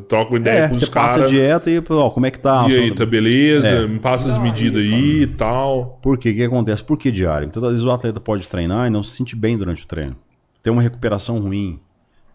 troca 0.08 0.30
uma 0.30 0.38
ideia 0.38 0.60
É, 0.60 0.68
com 0.68 0.74
você 0.74 0.84
os 0.84 0.88
passa 0.90 1.16
caras. 1.16 1.30
a 1.30 1.34
dieta 1.34 1.70
e, 1.70 1.82
ó, 1.90 2.08
como 2.08 2.24
é 2.24 2.30
que 2.30 2.38
tá? 2.38 2.66
E 2.70 2.74
aí, 2.78 2.94
tá 2.94 3.04
beleza? 3.04 3.68
É. 3.68 3.86
Me 3.86 3.98
passa 3.98 4.30
as 4.30 4.38
medidas 4.38 4.80
aí 4.82 5.22
e 5.22 5.26
tal. 5.26 5.98
Por 6.02 6.16
quê? 6.16 6.30
O 6.30 6.34
que 6.34 6.42
acontece? 6.44 6.82
Por 6.82 6.96
que 6.96 7.10
diário? 7.10 7.46
Então, 7.46 7.62
às 7.62 7.70
vezes 7.72 7.84
o 7.84 7.90
atleta 7.90 8.18
pode 8.18 8.48
treinar 8.48 8.86
e 8.86 8.90
não 8.90 9.02
se 9.02 9.14
sentir 9.16 9.36
bem 9.36 9.58
durante 9.58 9.84
o 9.84 9.86
treino. 9.86 10.16
Tem 10.62 10.72
uma 10.72 10.80
recuperação 10.80 11.38
ruim. 11.38 11.78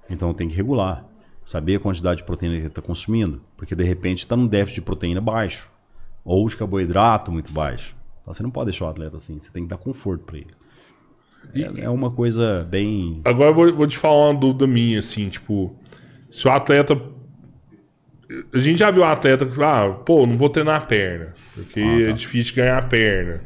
Então 0.08 0.32
tem 0.32 0.48
que 0.48 0.56
regular. 0.56 1.04
Saber 1.44 1.78
a 1.78 1.80
quantidade 1.80 2.18
de 2.18 2.24
proteína 2.24 2.56
que 2.58 2.62
ele 2.62 2.68
está 2.68 2.82
consumindo. 2.82 3.42
Porque 3.58 3.74
de 3.74 3.84
repente 3.84 4.20
está 4.20 4.36
num 4.36 4.46
déficit 4.46 4.76
de 4.76 4.82
proteína 4.82 5.20
baixo. 5.20 5.68
Ou 6.24 6.48
de 6.48 6.56
carboidrato 6.56 7.32
muito 7.32 7.52
baixo. 7.52 7.96
Então 8.22 8.32
você 8.36 8.44
não 8.44 8.52
pode 8.52 8.70
deixar 8.70 8.86
o 8.86 8.90
atleta 8.90 9.18
assim. 9.18 9.40
Você 9.42 9.50
tem 9.50 9.64
que 9.64 9.70
dar 9.70 9.78
conforto 9.78 10.26
para 10.26 10.38
ele. 10.38 10.59
É, 11.54 11.84
é 11.86 11.90
uma 11.90 12.12
coisa 12.12 12.66
bem. 12.70 13.22
Agora 13.26 13.50
eu 13.50 13.56
vou, 13.56 13.76
vou 13.76 13.88
te 13.88 13.98
falar 13.98 14.30
uma 14.30 14.40
dúvida 14.40 14.68
minha, 14.68 15.00
assim, 15.00 15.30
tipo, 15.30 15.76
se 16.30 16.48
o 16.48 16.52
atleta. 16.52 17.00
A 18.54 18.60
gente 18.60 18.78
já 18.80 18.92
viu 18.92 19.02
o 19.02 19.06
atleta 19.06 19.46
que 19.46 19.64
ah, 19.64 19.90
pô, 20.06 20.28
não 20.28 20.38
vou 20.38 20.50
treinar 20.50 20.76
a 20.76 20.86
perna, 20.86 21.34
porque 21.56 21.80
é 21.80 22.12
difícil 22.12 22.56
ganhar 22.56 22.78
a 22.78 22.82
perna. 22.84 23.42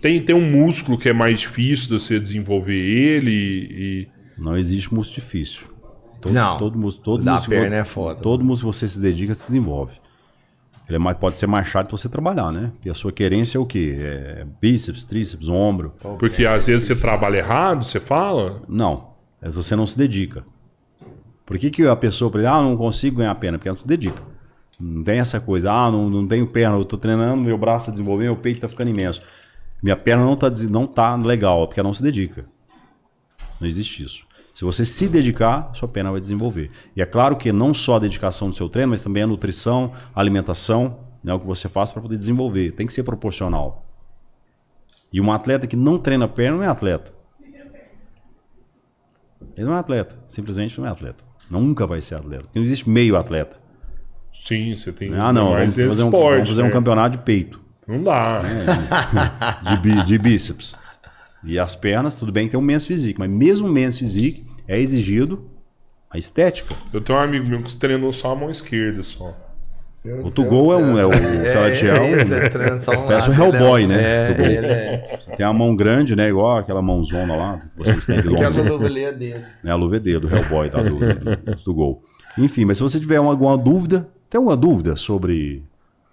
Tem, 0.00 0.20
tem 0.22 0.34
um 0.34 0.50
músculo 0.50 0.96
que 0.98 1.08
é 1.08 1.12
mais 1.12 1.40
difícil 1.40 1.88
de 1.88 2.02
você 2.02 2.18
desenvolver 2.18 2.74
ele 2.78 3.30
e. 3.32 4.08
Não 4.38 4.56
existe 4.56 4.92
músculo 4.92 5.20
difícil. 5.20 5.66
Todo, 6.20 6.32
Não. 6.32 6.58
Todo, 6.58 6.78
músculo- 6.78 7.04
todo 7.04 7.24
Da 7.24 7.34
músculo, 7.36 7.58
perna 7.60 7.76
é 7.76 7.84
foda. 7.84 8.20
Todo 8.20 8.42
músculo 8.44 8.72
que 8.72 8.78
você 8.78 8.88
se 8.88 9.00
dedica 9.00 9.34
se 9.34 9.46
desenvolve. 9.46 9.92
Ele 10.86 10.96
é 10.96 10.98
mais, 10.98 11.16
pode 11.16 11.38
ser 11.38 11.46
mais 11.46 11.66
chato 11.66 11.96
você 11.96 12.08
trabalhar, 12.08 12.52
né? 12.52 12.70
E 12.84 12.90
a 12.90 12.94
sua 12.94 13.10
querência 13.10 13.56
é 13.56 13.60
o 13.60 13.64
quê? 13.64 13.96
É 13.98 14.46
bíceps, 14.60 15.04
tríceps, 15.04 15.48
ombro. 15.48 15.94
Porque 16.18 16.46
às 16.46 16.66
vezes 16.66 16.86
você 16.86 16.96
trabalha 16.96 17.38
errado, 17.38 17.84
você 17.84 17.98
fala. 17.98 18.62
Não. 18.68 19.14
É 19.40 19.48
você 19.48 19.74
não 19.74 19.86
se 19.86 19.96
dedica. 19.96 20.44
Por 21.46 21.58
que, 21.58 21.70
que 21.70 21.86
a 21.86 21.96
pessoa, 21.96 22.30
por 22.30 22.40
exemplo, 22.40 22.58
ah, 22.58 22.62
não 22.62 22.76
consigo 22.76 23.18
ganhar 23.18 23.34
perna? 23.34 23.58
Porque 23.58 23.68
ela 23.68 23.76
não 23.76 23.82
se 23.82 23.88
dedica. 23.88 24.22
Não 24.78 25.04
tem 25.04 25.20
essa 25.20 25.40
coisa, 25.40 25.70
ah, 25.70 25.90
não, 25.90 26.10
não 26.10 26.26
tenho 26.26 26.46
perna, 26.46 26.76
eu 26.76 26.84
tô 26.84 26.96
treinando, 26.96 27.42
meu 27.42 27.56
braço 27.56 27.86
tá 27.86 27.92
desenvolvendo, 27.92 28.26
meu 28.26 28.36
peito 28.36 28.60
tá 28.60 28.68
ficando 28.68 28.90
imenso. 28.90 29.22
Minha 29.82 29.96
perna 29.96 30.24
não 30.24 30.36
tá, 30.36 30.50
não 30.68 30.86
tá 30.86 31.14
legal, 31.14 31.66
porque 31.66 31.78
ela 31.78 31.88
não 31.88 31.94
se 31.94 32.02
dedica. 32.02 32.44
Não 33.60 33.68
existe 33.68 34.02
isso. 34.02 34.26
Se 34.54 34.64
você 34.64 34.84
se 34.84 35.08
dedicar, 35.08 35.70
sua 35.74 35.88
perna 35.88 36.12
vai 36.12 36.20
desenvolver. 36.20 36.70
E 36.96 37.02
é 37.02 37.06
claro 37.06 37.36
que 37.36 37.52
não 37.52 37.74
só 37.74 37.96
a 37.96 37.98
dedicação 37.98 38.48
do 38.48 38.54
seu 38.56 38.68
treino, 38.68 38.90
mas 38.90 39.02
também 39.02 39.24
a 39.24 39.26
nutrição, 39.26 39.92
a 40.14 40.20
alimentação, 40.20 41.00
né, 41.24 41.34
o 41.34 41.40
que 41.40 41.46
você 41.46 41.68
faz 41.68 41.90
para 41.90 42.00
poder 42.00 42.16
desenvolver. 42.16 42.70
Tem 42.72 42.86
que 42.86 42.92
ser 42.92 43.02
proporcional. 43.02 43.84
E 45.12 45.20
um 45.20 45.32
atleta 45.32 45.66
que 45.66 45.74
não 45.76 45.98
treina 45.98 46.28
perna 46.28 46.58
não 46.58 46.64
é 46.64 46.68
atleta. 46.68 47.12
Ele 49.56 49.66
não 49.66 49.74
é 49.74 49.78
atleta. 49.78 50.16
Simplesmente 50.28 50.78
não 50.80 50.86
é 50.86 50.90
atleta. 50.90 51.22
Nunca 51.50 51.86
vai 51.86 52.00
ser 52.00 52.14
atleta. 52.14 52.44
Porque 52.44 52.58
não 52.58 52.64
existe 52.64 52.88
meio 52.88 53.16
atleta. 53.16 53.56
Sim, 54.46 54.76
você 54.76 54.92
tem. 54.92 55.14
Ah, 55.14 55.32
não. 55.32 55.50
Vamos 55.50 55.74
fazer, 55.74 56.02
um, 56.02 56.06
esporte, 56.06 56.32
vamos 56.34 56.48
fazer 56.48 56.62
um 56.62 56.66
né? 56.66 56.70
campeonato 56.70 57.16
de 57.18 57.22
peito. 57.24 57.60
Não 57.86 58.02
dá. 58.02 58.40
de, 59.62 59.76
bí- 59.80 60.04
de 60.04 60.18
bíceps. 60.18 60.74
E 61.44 61.58
as 61.58 61.74
pernas, 61.76 62.18
tudo 62.18 62.32
bem 62.32 62.46
que 62.46 62.52
tem 62.52 62.60
um 62.60 62.62
men's 62.62 62.86
physique, 62.86 63.18
mas 63.18 63.28
mesmo 63.30 63.68
o 63.68 63.70
men's 63.72 63.98
physique 63.98 64.44
é 64.66 64.78
exigido 64.78 65.44
a 66.10 66.16
estética. 66.18 66.74
Eu 66.92 67.00
tenho 67.00 67.18
um 67.18 67.22
amigo 67.22 67.46
meu 67.46 67.62
que 67.62 67.76
treinou 67.76 68.12
só 68.12 68.32
a 68.32 68.36
mão 68.36 68.50
esquerda 68.50 69.02
só. 69.02 69.36
O 70.22 70.30
Tugol 70.30 70.70
é 70.72 70.76
um, 70.76 70.98
é 70.98 71.06
o 71.06 71.12
É, 71.12 71.50
Celestial, 71.50 71.96
é, 72.04 72.12
esse 72.12 72.34
é 72.34 72.78
só 72.78 72.90
um 72.92 73.06
Parece 73.06 73.30
ele 73.30 73.40
é 73.40 73.44
Hellboy, 73.44 73.84
um- 73.84 73.88
né? 73.88 74.02
É, 74.02 74.30
ele 74.38 74.66
é. 74.66 75.18
tem 75.34 75.46
a 75.46 75.52
mão 75.52 75.74
grande, 75.74 76.14
né? 76.14 76.28
Igual 76.28 76.58
aquela 76.58 76.82
mãozona 76.82 77.34
lá, 77.34 77.58
que 77.58 77.78
vocês 77.78 78.04
têm 78.04 78.20
de 78.20 78.28
Aquela 78.34 78.50
longe. 78.50 78.68
luvelha 78.68 79.12
dele. 79.12 79.44
né? 79.62 79.70
A 79.70 79.74
luvedê 79.74 80.18
do 80.18 80.28
Hellboy, 80.28 80.68
tá? 80.68 80.82
Do, 80.82 80.98
do, 80.98 81.56
do 81.64 81.74
gol. 81.74 82.02
Enfim, 82.36 82.66
mas 82.66 82.76
se 82.76 82.82
você 82.82 83.00
tiver 83.00 83.18
uma- 83.18 83.30
alguma 83.30 83.56
dúvida, 83.56 84.06
tem 84.28 84.38
alguma 84.38 84.56
dúvida 84.56 84.94
sobre 84.94 85.62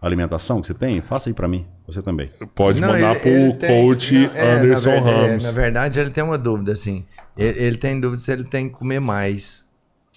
alimentação 0.01 0.61
que 0.61 0.67
você 0.67 0.73
tem? 0.73 1.01
Faça 1.01 1.29
aí 1.29 1.33
pra 1.33 1.47
mim. 1.47 1.65
Você 1.87 2.01
também. 2.01 2.31
Pode 2.55 2.79
Não, 2.81 2.87
mandar 2.89 3.11
ele- 3.11 3.19
pro 3.19 3.29
ele 3.29 3.53
tem- 3.53 3.81
coach 3.83 4.13
não, 4.13 4.35
é, 4.35 4.51
Anderson 4.53 4.89
na 4.89 4.95
verdade, 5.01 5.09
é, 5.19 5.27
Ramos. 5.27 5.43
na 5.43 5.51
verdade, 5.51 5.99
ele 5.99 6.09
tem 6.09 6.23
uma 6.23 6.37
dúvida, 6.37 6.71
assim. 6.71 7.05
Ele, 7.37 7.59
ele 7.59 7.77
tem 7.77 7.99
dúvida 7.99 8.19
se 8.21 8.31
ele 8.31 8.43
tem 8.43 8.67
que 8.69 8.75
comer 8.75 8.99
mais. 8.99 9.65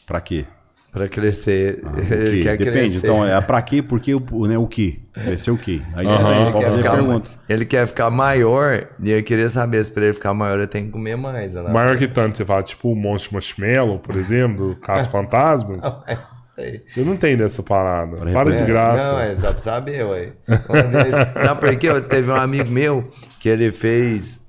Pra 0.06 0.20
quê? 0.20 0.44
Pra 0.93 1.09
crescer. 1.09 1.82
Ah, 1.85 1.90
o 1.98 2.01
ele 2.15 2.43
quer 2.43 2.56
Depende. 2.56 2.70
crescer. 2.73 2.97
Então, 2.98 3.27
é 3.27 3.40
pra 3.40 3.61
quê? 3.61 3.82
Porque 3.82 4.15
o, 4.15 4.47
né, 4.47 4.56
o 4.56 4.66
quê? 4.69 5.01
Crescer 5.12 5.51
o 5.51 5.59
quê? 5.59 5.81
Aí 5.93 6.06
ele, 6.06 6.16
pode 6.16 6.52
quer 6.52 6.62
fazer 6.70 6.77
ficar, 6.78 6.90
pergunta. 6.93 7.31
ele 7.48 7.65
quer 7.65 7.86
ficar 7.89 8.11
maior 8.11 8.89
e 9.02 9.11
eu 9.11 9.23
queria 9.24 9.48
saber 9.48 9.85
se 9.85 9.90
pra 9.90 10.05
ele 10.05 10.12
ficar 10.12 10.32
maior 10.32 10.59
ele 10.59 10.69
tem 10.69 10.85
que 10.86 10.90
comer 10.93 11.16
mais. 11.16 11.52
Né? 11.52 11.62
Maior 11.69 11.98
que 11.98 12.06
tanto, 12.06 12.36
você 12.39 12.44
fala, 12.44 12.62
tipo 12.62 12.93
o 12.93 12.94
Monstro 12.94 13.35
Marshmallow, 13.35 13.98
por 13.98 14.16
exemplo, 14.16 14.69
do 14.70 14.77
Caso 14.77 15.09
Fantasmas. 15.11 15.82
Sei. 16.55 16.85
Eu 16.97 17.05
não 17.05 17.16
tenho 17.16 17.36
dessa 17.36 17.62
parada. 17.62 18.16
Pra 18.16 18.32
Para 18.32 18.51
de 18.56 18.62
É, 18.62 18.66
graça. 18.66 19.12
Não, 19.12 19.18
é 19.20 19.36
só 19.36 19.51
pra 19.52 19.60
saber, 19.60 20.05
ué. 20.06 20.32
Sabe 21.44 21.60
por 21.60 21.76
quê? 21.76 22.01
Teve 22.02 22.31
um 22.31 22.36
amigo 22.36 22.70
meu 22.70 23.09
que 23.40 23.48
ele 23.48 23.72
fez. 23.72 24.40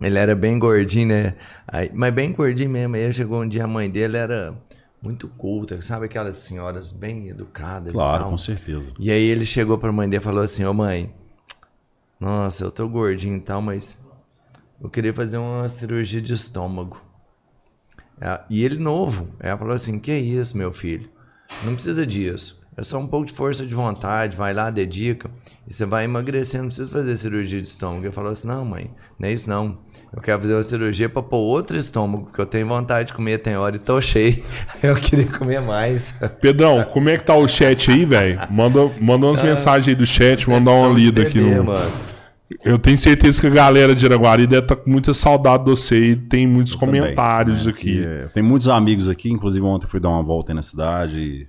Ele 0.00 0.18
era 0.18 0.34
bem 0.34 0.58
gordinho, 0.58 1.08
né? 1.08 1.34
Aí, 1.68 1.90
mas 1.94 2.12
bem 2.12 2.32
gordinho 2.32 2.70
mesmo. 2.70 2.96
Aí 2.96 3.12
chegou 3.12 3.40
um 3.42 3.48
dia, 3.48 3.64
a 3.64 3.68
mãe 3.68 3.88
dele 3.88 4.16
era 4.16 4.54
muito 5.02 5.28
culta, 5.28 5.80
sabe 5.82 6.06
aquelas 6.06 6.38
senhoras 6.38 6.90
bem 6.90 7.28
educadas 7.28 7.90
e 7.90 7.92
Claro, 7.92 8.22
tal. 8.22 8.30
com 8.30 8.38
certeza. 8.38 8.92
E 8.98 9.10
aí 9.10 9.22
ele 9.22 9.44
chegou 9.44 9.78
pra 9.78 9.92
mãe 9.92 10.08
dele 10.08 10.20
e 10.20 10.24
falou 10.24 10.42
assim, 10.42 10.64
ô 10.64 10.74
mãe, 10.74 11.14
nossa, 12.18 12.64
eu 12.64 12.70
tô 12.70 12.88
gordinho 12.88 13.36
e 13.36 13.40
tal, 13.40 13.62
mas 13.62 13.98
eu 14.82 14.90
queria 14.90 15.14
fazer 15.14 15.38
uma 15.38 15.68
cirurgia 15.68 16.20
de 16.20 16.32
estômago. 16.34 17.00
É, 18.20 18.40
E 18.50 18.64
ele 18.64 18.78
novo, 18.78 19.28
ela 19.40 19.56
falou 19.56 19.74
assim, 19.74 19.98
que 19.98 20.12
isso, 20.12 20.56
meu 20.56 20.72
filho? 20.72 21.08
Não 21.64 21.74
precisa 21.74 22.06
disso. 22.06 22.58
É 22.76 22.82
só 22.82 22.98
um 22.98 23.06
pouco 23.06 23.26
de 23.26 23.32
força 23.32 23.66
de 23.66 23.74
vontade, 23.74 24.36
vai 24.36 24.54
lá, 24.54 24.70
dedica, 24.70 25.28
e 25.68 25.74
você 25.74 25.84
vai 25.84 26.04
emagrecendo, 26.04 26.62
não 26.62 26.68
precisa 26.68 26.90
fazer 26.90 27.16
cirurgia 27.16 27.60
de 27.60 27.68
estômago. 27.68 28.04
Ele 28.04 28.12
falou 28.12 28.30
assim, 28.30 28.48
não 28.48 28.64
mãe, 28.64 28.90
não 29.18 29.28
é 29.28 29.32
isso 29.32 29.48
não. 29.50 29.78
Eu 30.14 30.22
quero 30.22 30.40
fazer 30.40 30.54
uma 30.54 30.62
cirurgia 30.62 31.08
pra 31.08 31.22
pôr 31.22 31.38
outro 31.38 31.76
estômago, 31.76 32.24
porque 32.24 32.40
eu 32.40 32.46
tenho 32.46 32.66
vontade 32.66 33.08
de 33.08 33.14
comer, 33.14 33.38
tem 33.38 33.56
hora 33.56 33.76
e 33.76 33.78
tô 33.78 34.00
cheio. 34.00 34.42
Eu 34.82 34.96
queria 34.96 35.26
comer 35.26 35.60
mais. 35.60 36.12
Pedrão, 36.40 36.82
como 36.84 37.08
é 37.08 37.16
que 37.16 37.22
tá 37.22 37.36
o 37.36 37.46
chat 37.46 37.90
aí, 37.90 38.04
velho? 38.04 38.40
Manda, 38.50 38.90
manda 39.00 39.26
umas 39.26 39.42
mensagens 39.42 39.86
aí 39.86 39.94
do 39.94 40.06
chat, 40.06 40.46
vamos 40.46 40.64
dar 40.64 40.72
uma 40.72 40.92
lida 40.92 41.22
aqui 41.22 41.38
Bebê, 41.38 41.54
no. 41.56 41.64
mano. 41.64 41.92
Eu 42.64 42.78
tenho 42.78 42.98
certeza 42.98 43.40
que 43.40 43.46
a 43.46 43.50
galera 43.50 43.94
de 43.94 44.04
Araguari 44.04 44.46
deve 44.46 44.62
estar 44.64 44.76
com 44.76 44.90
muita 44.90 45.14
saudade 45.14 45.64
de 45.64 45.70
você 45.70 46.00
e 46.00 46.16
tem 46.16 46.46
muitos 46.46 46.74
Também, 46.74 47.00
comentários 47.00 47.66
né? 47.66 47.72
aqui. 47.72 47.98
E, 48.00 48.04
é, 48.04 48.26
tem 48.28 48.42
muitos 48.42 48.68
amigos 48.68 49.08
aqui, 49.08 49.30
inclusive 49.30 49.64
ontem 49.64 49.86
fui 49.86 50.00
dar 50.00 50.08
uma 50.08 50.22
volta 50.22 50.50
aí 50.52 50.56
na 50.56 50.62
cidade 50.62 51.18
e, 51.20 51.46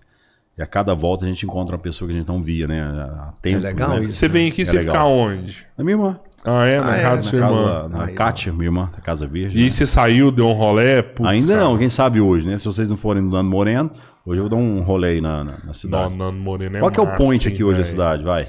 e 0.58 0.62
a 0.62 0.66
cada 0.68 0.94
volta 0.94 1.26
a 1.26 1.28
gente 1.28 1.44
encontra 1.46 1.76
uma 1.76 1.82
pessoa 1.82 2.08
que 2.08 2.14
a 2.16 2.20
gente 2.20 2.28
não 2.28 2.42
via, 2.42 2.68
né? 2.68 2.82
Há 2.84 3.34
tempos, 3.42 3.64
legal 3.64 3.90
né? 3.90 4.04
isso. 4.06 4.14
Você 4.16 4.28
vem 4.28 4.48
aqui, 4.48 4.62
É 4.62 4.66
você 4.66 4.78
legal. 4.78 4.94
fica 4.96 5.06
onde? 5.06 5.66
Na 5.78 5.84
minha 5.84 5.96
irmã. 5.98 6.20
Ah, 6.46 6.66
é? 6.68 6.80
Na 6.80 6.92
Ah, 6.92 6.98
é, 6.98 7.02
casa 7.02 7.10
na 7.10 7.16
da 7.16 7.24
sua 7.24 7.40
Na 7.40 7.46
irmã. 7.48 7.64
casa, 7.74 7.90
na 7.90 8.04
Aí, 8.06 8.14
Kátia, 8.16 8.54
minha 8.54 8.66
irmã, 8.66 8.90
da 8.96 9.02
Casa 9.02 9.28
Verde. 9.28 9.60
E 9.60 9.64
né? 9.64 9.70
você 9.70 9.86
saiu, 9.88 10.32
deu 10.32 10.48
um 10.48 10.54
rolé? 10.54 11.02
Putz, 11.02 11.30
Ainda 11.30 11.54
cara. 11.56 11.66
não, 11.66 11.78
quem 11.78 11.90
sabe 11.90 12.20
hoje, 12.22 12.48
né? 12.48 12.58
Se 12.58 12.66
vocês 12.66 12.90
não 12.90 12.98
forem 12.98 13.22
no 13.24 13.30
Nando 13.32 13.50
Moreno, 13.50 13.92
hoje 14.26 14.40
eu 14.40 14.48
vou 14.48 14.50
dar 14.50 14.56
um 14.56 14.82
rolê 14.82 15.10
aí 15.10 15.22
na, 15.22 15.44
na, 15.44 15.52
na 15.52 15.58
Não, 15.66 15.74
cidade. 15.74 16.16
Nando 16.16 16.38
Moreno 16.40 16.78
é 16.78 16.80
Qual 16.80 16.92
que 16.92 17.00
é 17.00 17.04
o 17.04 17.08
point 17.16 17.48
aqui 17.48 17.64
hoje 17.64 17.78
da 17.78 17.84
velho? 17.84 17.86
cidade? 17.90 18.24
Vai. 18.24 18.48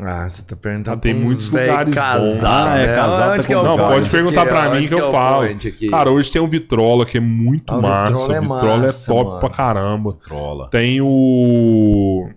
Ah, 0.00 0.28
você 0.28 0.42
tá 0.42 0.56
perguntando 0.56 0.96
Ah, 0.96 1.00
tem 1.00 1.14
muitos 1.14 1.48
lugares 1.50 1.94
bons. 1.94 1.94
casado, 1.94 2.68
Ah, 2.68 2.78
é, 2.78 2.86
né? 2.88 2.94
casado 2.94 3.42
tá 3.42 3.52
é 3.52 3.56
o 3.56 3.62
Não, 3.62 3.76
pode 3.76 4.10
perguntar 4.10 4.44
pra 4.46 4.70
mim 4.74 4.88
que 4.88 4.94
eu 4.94 4.98
é 4.98 5.04
o 5.08 5.12
falo. 5.12 5.44
aqui? 5.44 5.88
Cara, 5.88 6.10
hoje 6.10 6.32
tem 6.32 6.42
o 6.42 6.48
Vitrola, 6.48 7.06
que 7.06 7.16
é 7.18 7.20
muito 7.20 7.72
Ah, 7.72 7.76
o 7.78 7.82
massa. 7.82 8.10
Vitrola 8.10 8.34
é 8.34 8.38
o 8.38 8.42
Vitrola 8.42 8.76
massa, 8.78 9.12
é 9.12 9.14
top 9.14 9.28
mano. 9.28 9.40
pra 9.40 9.48
caramba. 9.50 10.12
Trola. 10.20 10.68
Tem 10.70 11.00
o. 11.00 12.28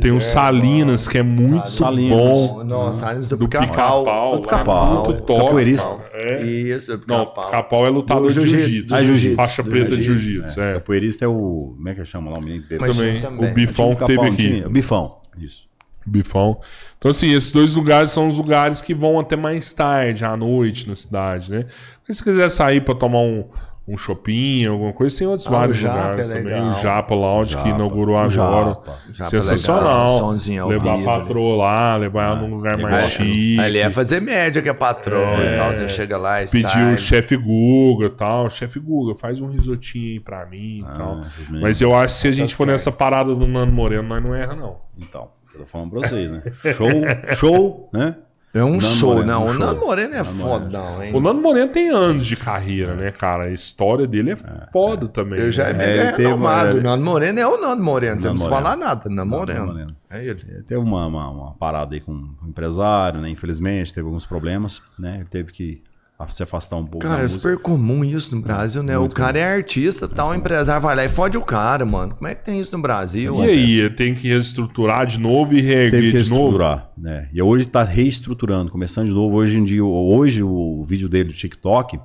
Tem 0.00 0.12
o 0.12 0.20
Salinas, 0.20 1.08
que 1.08 1.18
é 1.18 1.22
muito 1.22 1.68
Salinas. 1.68 2.16
bom. 2.16 2.64
Nossa, 2.64 3.00
Salinas 3.00 3.28
do, 3.28 3.36
Do 3.36 3.46
pica-pau. 3.48 3.68
pica-pau. 4.04 4.36
Do 4.36 4.42
pica-pau. 4.42 4.94
Muito 5.04 5.22
top. 5.22 5.44
Capoeirista. 5.46 5.96
É. 6.14 6.42
Isso, 6.44 6.96
do 6.96 7.04
Não, 7.08 7.26
pica-pau. 7.26 7.50
Capau 7.50 7.86
é 7.86 7.90
lutador 7.90 8.32
Do 8.32 8.40
de 8.40 8.46
jiu-jitsu, 8.46 8.94
Ah, 8.94 9.02
jiu-jitsu. 9.02 9.36
Faixa 9.36 9.62
preta 9.64 9.96
de 9.96 10.02
jiu-jitsu. 10.02 10.60
É. 10.62 10.70
É. 10.70 10.72
Capoeirista 10.74 11.24
é 11.24 11.28
o. 11.28 11.74
Como 11.76 11.88
é 11.88 11.94
que 11.94 12.04
chama 12.06 12.30
lá 12.30 12.38
o 12.38 12.40
menino 12.40 12.64
Também. 12.68 13.22
O 13.50 13.52
Bifão 13.52 13.94
que 13.96 14.06
teve 14.06 14.20
aqui. 14.22 14.36
tinha- 14.36 14.68
Bifão. 14.68 15.16
Isso. 15.36 15.64
Bifão. 16.06 16.60
Então, 16.98 17.10
assim, 17.10 17.32
esses 17.34 17.52
dois 17.52 17.74
lugares 17.74 18.10
são 18.10 18.26
os 18.28 18.36
lugares 18.36 18.80
que 18.80 18.94
vão 18.94 19.18
até 19.20 19.36
mais 19.36 19.72
tarde, 19.72 20.24
à 20.24 20.36
noite, 20.36 20.88
na 20.88 20.94
cidade, 20.94 21.50
né? 21.50 21.66
Mas 22.06 22.16
se 22.18 22.24
quiser 22.24 22.48
sair 22.48 22.80
pra 22.82 22.94
tomar 22.94 23.18
um, 23.20 23.44
um 23.86 23.94
shopping, 23.98 24.64
alguma 24.64 24.94
coisa, 24.94 25.18
tem 25.18 25.26
outros 25.26 25.46
Ah, 25.46 25.50
vários 25.50 25.82
lugares 25.82 26.30
é 26.30 26.38
também. 26.42 26.70
O 26.70 26.72
Japa 26.80 27.14
Lounge, 27.14 27.54
que 27.56 27.62
Japa. 27.62 27.68
inaugurou 27.68 28.14
O 28.14 28.18
agora. 28.18 28.30
Japa. 28.70 28.98
Japa 29.12 29.36
é 29.36 29.40
Sensacional. 29.42 30.24
ao 30.24 30.30
levar 30.30 30.68
vivo 30.68 30.88
a 30.88 30.92
ali. 30.94 31.04
patroa 31.04 31.56
lá, 31.56 31.96
levar 31.96 32.24
ela 32.24 32.36
num 32.36 32.54
lugar 32.56 32.78
mais 32.78 32.94
legal. 32.94 33.08
chique. 33.10 33.60
Ali 33.60 33.78
é 33.80 33.90
fazer 33.90 34.20
média 34.22 34.62
que 34.62 34.68
é 34.70 34.72
patrão 34.72 35.18
É. 35.20 35.52
e 35.52 35.56
tal. 35.58 35.72
Você 35.74 35.88
chega 35.90 36.16
lá 36.16 36.42
e 36.42 36.48
Pedir 36.48 36.86
o 36.92 36.96
chefe 36.96 37.36
Guga 37.36 38.06
e 38.06 38.10
tal. 38.10 38.48
Chefe 38.48 38.80
Guga, 38.80 39.14
faz 39.18 39.40
um 39.42 39.46
risotinho 39.48 40.12
aí 40.12 40.20
pra 40.20 40.46
mim 40.46 40.78
e 40.78 40.96
tal. 40.96 41.20
esses 41.20 41.46
meninos. 41.48 41.62
Mas 41.62 41.80
eu 41.82 41.94
acho 41.94 42.14
que 42.14 42.20
se 42.22 42.28
a 42.28 42.32
gente 42.32 42.54
for 42.54 42.66
nessa 42.66 42.90
parada 42.90 43.34
do 43.34 43.46
Nando 43.46 43.72
Moreno, 43.72 44.08
nós 44.08 44.22
não 44.24 44.34
erra, 44.34 44.54
não. 44.56 44.76
Então, 44.98 45.28
eu 45.54 45.60
tô 45.60 45.66
falando 45.66 45.90
pra 45.90 46.00
vocês, 46.00 46.30
né? 46.30 46.42
Show, 46.76 47.36
show, 47.36 47.90
né? 47.92 48.16
É 48.52 48.62
um 48.62 48.74
Nando 48.74 48.82
show, 48.84 49.14
Moreno, 49.14 49.32
não. 49.32 49.46
um 49.46 49.48
O. 49.50 49.54
Nando 49.54 49.80
Moreno 49.80 50.14
é 50.14 50.18
Nando 50.18 50.34
Moreno. 50.34 50.60
fodão, 50.64 51.02
hein? 51.02 51.12
O 51.16 51.20
Nando 51.20 51.42
Moreno 51.42 51.72
tem 51.72 51.88
anos 51.88 52.24
de 52.24 52.36
carreira, 52.36 52.94
né, 52.94 53.10
cara? 53.10 53.44
A 53.46 53.50
história 53.50 54.06
dele 54.06 54.30
é 54.30 54.36
foda 54.72 55.08
também. 55.08 55.40
Eu 55.40 55.50
já 55.50 55.72
né? 55.72 55.84
é, 55.84 55.88
É, 55.88 55.92
ele 55.92 56.02
é 56.02 56.16
renomado. 56.16 56.78
O 56.78 56.80
Nando 56.80 57.04
Moreno 57.04 57.40
é 57.40 57.46
o 57.48 57.60
Nando 57.60 57.82
Moreno. 57.82 58.20
Você 58.20 58.28
não 58.28 58.34
precisa 58.34 58.54
falar 58.54 58.76
nada. 58.76 59.10
Nando 59.10 59.28
Moreno. 59.28 59.66
Moreno. 59.66 59.96
É 60.08 60.24
ele. 60.24 60.40
Ele 60.48 60.62
Teve 60.62 60.80
uma, 60.80 61.04
uma, 61.04 61.30
uma 61.30 61.54
parada 61.54 61.96
aí 61.96 62.00
com 62.00 62.12
um 62.12 62.36
empresário, 62.46 63.20
né? 63.20 63.28
Infelizmente, 63.28 63.92
teve 63.92 64.06
alguns 64.06 64.24
problemas, 64.24 64.80
né? 64.96 65.16
Ele 65.16 65.24
teve 65.28 65.50
que 65.50 65.82
se 66.28 66.42
afastar 66.42 66.76
um 66.76 66.84
pouco 66.84 67.06
Cara, 67.06 67.18
da 67.18 67.24
é 67.24 67.28
super 67.28 67.58
comum 67.58 68.04
isso 68.04 68.34
no 68.34 68.40
Brasil, 68.40 68.82
né? 68.82 68.96
o 68.96 69.08
cara 69.08 69.38
é 69.38 69.44
artista, 69.44 70.08
tal, 70.08 70.30
o 70.30 70.34
empresário 70.34 70.80
vai 70.80 70.94
lá 70.94 71.04
e 71.04 71.08
fode 71.08 71.36
o 71.36 71.42
cara, 71.42 71.84
mano. 71.84 72.14
Como 72.14 72.28
é 72.28 72.34
que 72.34 72.44
tem 72.44 72.58
isso 72.60 72.74
no 72.74 72.80
Brasil? 72.80 73.44
E 73.44 73.48
aí, 73.48 73.90
tem 73.90 74.14
que 74.14 74.28
reestruturar 74.28 75.06
de 75.06 75.18
novo 75.18 75.54
e 75.54 75.60
que 75.60 75.90
de 75.90 75.98
novo? 75.98 76.12
reestruturar, 76.12 76.90
né? 76.96 77.28
E 77.32 77.42
hoje 77.42 77.66
está 77.66 77.82
reestruturando, 77.82 78.70
começando 78.70 79.06
de 79.06 79.12
novo. 79.12 79.36
Hoje 79.36 79.58
em 79.58 79.64
dia, 79.64 79.84
hoje 79.84 80.42
o 80.42 80.84
vídeo 80.84 81.08
dele 81.08 81.30
do 81.30 81.34
TikTok, 81.34 81.98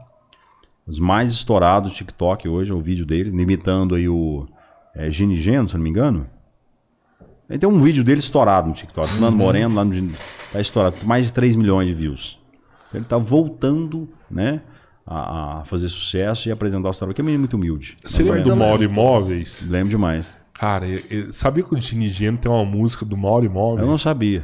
os 0.88 0.98
mais 0.98 1.32
estourados 1.32 1.92
do 1.92 1.96
TikTok 1.96 2.50
hoje 2.50 2.72
é 2.72 2.76
o 2.76 2.82
vídeo 2.82 3.06
dele, 3.06 3.30
imitando 3.30 3.94
aí 3.94 4.10
o 4.10 4.48
é, 4.96 5.10
Gini 5.12 5.38
Geno, 5.38 5.70
se 5.70 5.76
eu 5.76 5.78
não 5.78 5.84
me 5.84 5.90
engano. 5.90 6.26
Ele 7.48 7.60
tem 7.60 7.70
um 7.70 7.82
vídeo 7.82 8.04
dele 8.04 8.20
estourado 8.20 8.68
no 8.68 8.74
TikTok, 8.74 9.14
Uhum. 9.14 9.22
Nando 9.22 9.38
Moreno, 9.38 9.76
lá 9.76 9.86
no 9.86 10.08
tá 10.52 10.60
estourado, 10.60 10.98
mais 11.04 11.28
de 11.28 11.34
3 11.34 11.56
milhões 11.56 11.88
de 11.88 11.94
views. 11.94 12.39
Então, 12.90 13.00
ele 13.00 13.06
tá 13.06 13.18
voltando, 13.18 14.10
né, 14.30 14.62
a, 15.06 15.60
a 15.62 15.66
fazer 15.66 15.88
sucesso 15.90 16.50
e 16.50 16.52
apresentar 16.52 16.90
o 16.90 16.92
trabalho, 16.92 17.16
que 17.16 17.22
é 17.22 17.24
um 17.24 17.26
menino 17.26 17.42
muito 17.44 17.56
humilde. 17.56 17.96
Você 18.04 18.22
lembra 18.24 18.42
do 18.42 18.50
Moreno. 18.56 18.66
Mauro 18.66 18.84
Imóveis? 18.84 19.66
Lembro 19.68 19.90
demais. 19.90 20.38
Cara, 20.54 20.86
eu- 20.88 21.02
eu- 21.10 21.34
sabia 21.34 21.64
que 21.64 21.74
o 21.74 21.80
Gini 21.80 22.10
Geno 22.12 22.38
tem 22.38 22.52
uma 22.52 22.66
música 22.66 23.06
do 23.06 23.16
Mauro 23.16 23.46
Imóveis? 23.46 23.82
Eu 23.82 23.88
não 23.88 23.98
sabia. 23.98 24.44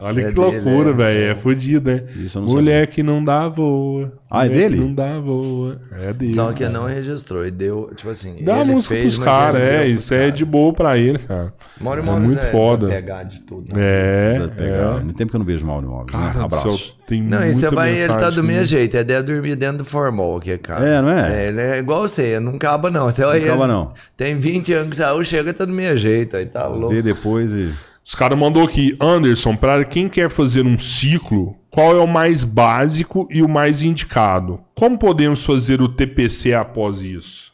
Olha 0.00 0.20
É 0.22 0.28
que 0.28 0.34
dele, 0.34 0.40
loucura, 0.40 0.90
é. 0.90 0.92
velho. 0.92 1.30
É 1.30 1.34
fodido, 1.34 1.90
né? 1.90 2.02
Isso 2.16 2.38
eu 2.38 2.42
não 2.42 2.48
Mulher 2.50 2.86
que 2.86 3.02
não 3.02 3.22
dá 3.22 3.48
voa. 3.48 4.12
Ah, 4.30 4.46
é 4.46 4.48
dele? 4.48 4.76
Que 4.76 4.84
não 4.84 4.94
dá 4.94 5.18
voa. 5.18 5.78
É 6.00 6.12
dele. 6.12 6.32
Só 6.32 6.52
que 6.52 6.66
não 6.68 6.86
registrou 6.86 7.44
e 7.46 7.50
deu, 7.50 7.90
tipo 7.96 8.08
assim. 8.10 8.42
Dá 8.44 8.56
a 8.56 8.60
ele 8.60 8.72
música 8.72 8.94
fez, 8.94 9.14
pros 9.14 9.24
caras, 9.24 9.60
ele 9.60 9.70
é. 9.70 9.86
Isso 9.88 10.14
é 10.14 10.18
caras. 10.20 10.34
de 10.34 10.44
boa 10.44 10.72
pra 10.72 10.96
ele, 10.96 11.18
cara. 11.18 11.52
Mauro 11.80 12.00
é 12.00 12.02
Imóveis 12.02 12.26
muito 12.26 12.44
é 12.46 12.50
foda. 12.50 13.02
de 13.28 13.40
tudo. 13.40 13.74
né? 13.74 13.82
É, 13.82 14.50
é. 14.58 15.04
No 15.04 15.12
tempo 15.12 15.30
que 15.30 15.36
eu 15.36 15.40
não 15.40 15.46
vejo 15.46 15.66
Mauro 15.66 15.86
Imóveis. 15.86 16.12
né? 16.12 16.18
Cara 16.26 16.32
do 16.38 16.44
Abraço. 16.44 16.70
céu, 16.78 16.94
tem 17.06 17.22
Não, 17.22 17.46
e 17.46 17.52
você 17.52 17.68
vai, 17.70 17.92
ele 17.98 18.08
tá 18.08 18.30
do 18.30 18.42
mesmo 18.42 18.62
que- 18.62 18.68
jeito, 18.68 18.96
é 18.96 19.04
deve 19.04 19.22
dormir 19.32 19.56
dentro 19.56 19.78
do 19.78 19.84
formol 19.84 20.36
aqui, 20.38 20.56
cara. 20.58 20.86
É, 20.86 21.02
não 21.02 21.10
é? 21.10 21.48
ele 21.48 21.60
é 21.60 21.78
igual 21.78 22.02
você, 22.02 22.38
não 22.40 22.54
acaba 22.54 22.90
não. 22.90 23.10
Você 23.10 23.22
olha 23.24 23.42
acaba 23.42 23.64
ele, 23.64 23.72
não. 23.72 23.92
Tem 24.16 24.38
20 24.38 24.72
anos 24.72 24.90
que 24.90 24.96
saiu, 24.96 25.24
chega, 25.24 25.52
tá 25.52 25.64
do 25.64 25.72
mesmo 25.72 25.98
jeito, 25.98 26.36
aí 26.36 26.46
tá 26.46 26.66
louco. 26.66 26.94
Vê 26.94 27.02
depois 27.02 27.52
e. 27.52 27.70
Os 28.10 28.16
caras 28.16 28.36
mandou 28.36 28.64
aqui, 28.64 28.96
Anderson, 29.00 29.54
para 29.54 29.84
quem 29.84 30.08
quer 30.08 30.28
fazer 30.28 30.66
um 30.66 30.76
ciclo, 30.76 31.54
qual 31.70 31.96
é 31.96 32.00
o 32.00 32.08
mais 32.08 32.42
básico 32.42 33.28
e 33.30 33.40
o 33.40 33.48
mais 33.48 33.84
indicado? 33.84 34.58
Como 34.74 34.98
podemos 34.98 35.46
fazer 35.46 35.80
o 35.80 35.88
TPC 35.88 36.52
após 36.52 37.02
isso? 37.02 37.52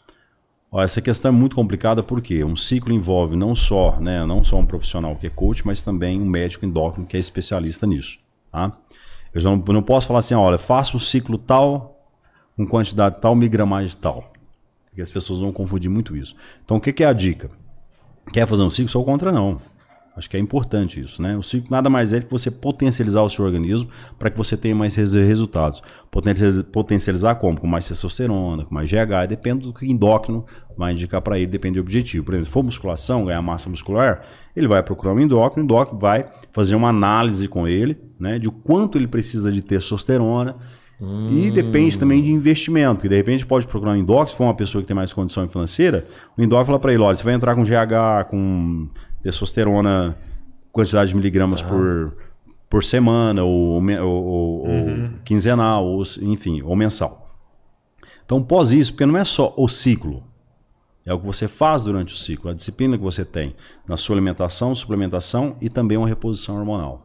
Ó, 0.73 0.83
essa 0.83 1.03
questão 1.03 1.28
é 1.28 1.33
muito 1.33 1.55
complicada 1.55 2.03
porque 2.03 2.43
um 2.43 2.57
ciclo 2.57 2.95
envolve 2.95 3.37
não 3.37 3.55
só, 3.55 4.01
né, 4.01 4.24
não 4.24 4.43
só 4.43 4.57
um 4.57 4.65
profissional 4.65 5.15
que 5.16 5.27
é 5.27 5.31
coach, 5.31 5.61
mas 5.66 5.83
também 5.83 6.19
um 6.19 6.24
médico 6.24 6.65
endócrino 6.65 7.07
que 7.07 7.19
é 7.19 7.20
especialista 7.20 7.87
nisso. 7.87 8.19
Tá? 8.51 8.73
Eu 9.35 9.43
não, 9.43 9.57
não 9.57 9.83
posso 9.83 10.07
falar 10.07 10.20
assim, 10.20 10.33
olha, 10.33 10.57
faça 10.57 10.97
um 10.97 11.01
ciclo 11.01 11.37
tal, 11.37 12.03
com 12.57 12.66
quantidade 12.66 13.20
tal, 13.20 13.37
migramagem 13.37 13.95
tal. 14.01 14.33
Porque 14.87 15.03
as 15.03 15.11
pessoas 15.11 15.39
vão 15.39 15.53
confundir 15.53 15.91
muito 15.91 16.16
isso. 16.16 16.35
Então, 16.65 16.78
o 16.78 16.81
que, 16.81 16.95
que 16.95 17.05
é 17.05 17.09
a 17.09 17.12
dica? 17.12 17.51
Quer 18.33 18.47
fazer 18.47 18.62
um 18.62 18.70
ciclo? 18.70 18.89
Sou 18.89 19.05
contra, 19.05 19.31
não. 19.31 19.61
Acho 20.16 20.30
que 20.30 20.36
é 20.36 20.40
importante 20.40 20.98
isso, 20.98 21.20
né? 21.20 21.36
O 21.36 21.43
ciclo 21.43 21.68
nada 21.70 21.90
mais 21.90 22.12
é 22.14 22.20
que 22.20 22.30
você 22.30 22.51
potencializar 22.51 23.20
o 23.22 23.28
seu 23.28 23.44
organismo 23.44 23.90
para 24.18 24.30
que 24.30 24.38
você 24.38 24.56
tenha 24.56 24.74
mais 24.74 24.94
res- 24.94 25.12
resultados. 25.12 25.82
Potencializar, 26.72 27.34
como? 27.34 27.60
Com 27.60 27.66
mais 27.66 27.86
testosterona, 27.86 28.64
com 28.64 28.74
mais 28.74 28.88
GH, 28.90 29.26
depende 29.28 29.64
do 29.66 29.72
que 29.74 29.84
o 29.84 29.90
endócrino 29.90 30.44
vai 30.76 30.93
indicar 30.93 31.20
para 31.20 31.38
ele, 31.38 31.47
depende 31.47 31.74
do 31.74 31.82
objetivo. 31.82 32.24
Por 32.24 32.32
exemplo, 32.34 32.47
se 32.47 32.52
for 32.52 32.62
musculação, 32.62 33.24
ganhar 33.26 33.43
massa 33.43 33.68
muscular, 33.68 34.22
ele 34.55 34.66
vai 34.66 34.82
procurar 34.82 35.12
um 35.12 35.20
endócrino, 35.20 35.62
o 35.62 35.66
endócrino 35.66 35.98
vai 36.01 36.26
fazer 36.52 36.74
uma 36.74 36.88
análise 36.88 37.47
com 37.47 37.68
ele, 37.68 37.98
né? 38.18 38.38
De 38.38 38.51
quanto 38.51 38.97
ele 38.97 39.06
precisa 39.06 39.52
de 39.52 39.60
testosterona 39.62 40.56
E 41.30 41.51
depende 41.51 41.98
também 41.98 42.22
de 42.22 42.32
investimento, 42.32 42.94
porque 42.94 43.09
de 43.10 43.16
repente 43.16 43.44
pode 43.44 43.66
procurar 43.66 43.93
um 43.93 43.97
endócrino, 43.97 44.28
se 44.30 44.34
for 44.34 44.44
uma 44.44 44.55
pessoa 44.55 44.80
que 44.80 44.88
tem 44.88 44.94
mais 44.97 45.12
condição 45.12 45.47
financeira, 45.47 46.06
o 46.38 46.43
endócrino 46.43 46.64
fala 46.68 46.78
para 46.78 46.90
ele, 46.94 47.02
olha, 47.02 47.14
você 47.14 47.22
vai 47.22 47.34
entrar 47.34 47.55
com 47.55 47.62
GH, 47.62 48.30
com 48.30 48.88
testosterona, 49.22 50.16
quantidade 50.72 51.10
de 51.10 51.16
miligramas 51.16 51.60
por, 51.68 52.16
por 52.68 52.84
semana, 52.84 53.43
ou, 53.44 53.80
ou- 53.80 54.06
ou- 54.24 54.68
ou 54.68 55.10
quinzenal, 55.24 55.84
ou, 55.86 56.02
enfim, 56.22 56.62
ou 56.62 56.74
mensal. 56.76 57.30
Então, 58.24 58.43
pós 58.43 58.72
isso, 58.72 58.93
porque 58.93 59.06
não 59.06 59.16
é 59.16 59.24
só 59.24 59.55
o 59.56 59.68
ciclo, 59.68 60.22
é 61.05 61.14
o 61.14 61.20
que 61.20 61.26
você 61.26 61.47
faz 61.47 61.84
durante 61.84 62.14
o 62.14 62.16
ciclo, 62.16 62.51
a 62.51 62.55
disciplina 62.55 62.97
que 62.98 63.05
você 63.05 63.24
tem 63.24 63.55
na 63.86 63.97
sua 63.97 64.16
alimentação, 64.16 64.74
suplementação 64.74 65.56
e 65.60 65.68
também 65.70 65.97
uma 65.97 66.09
reposição 66.09 66.56
hormonal. 66.59 67.05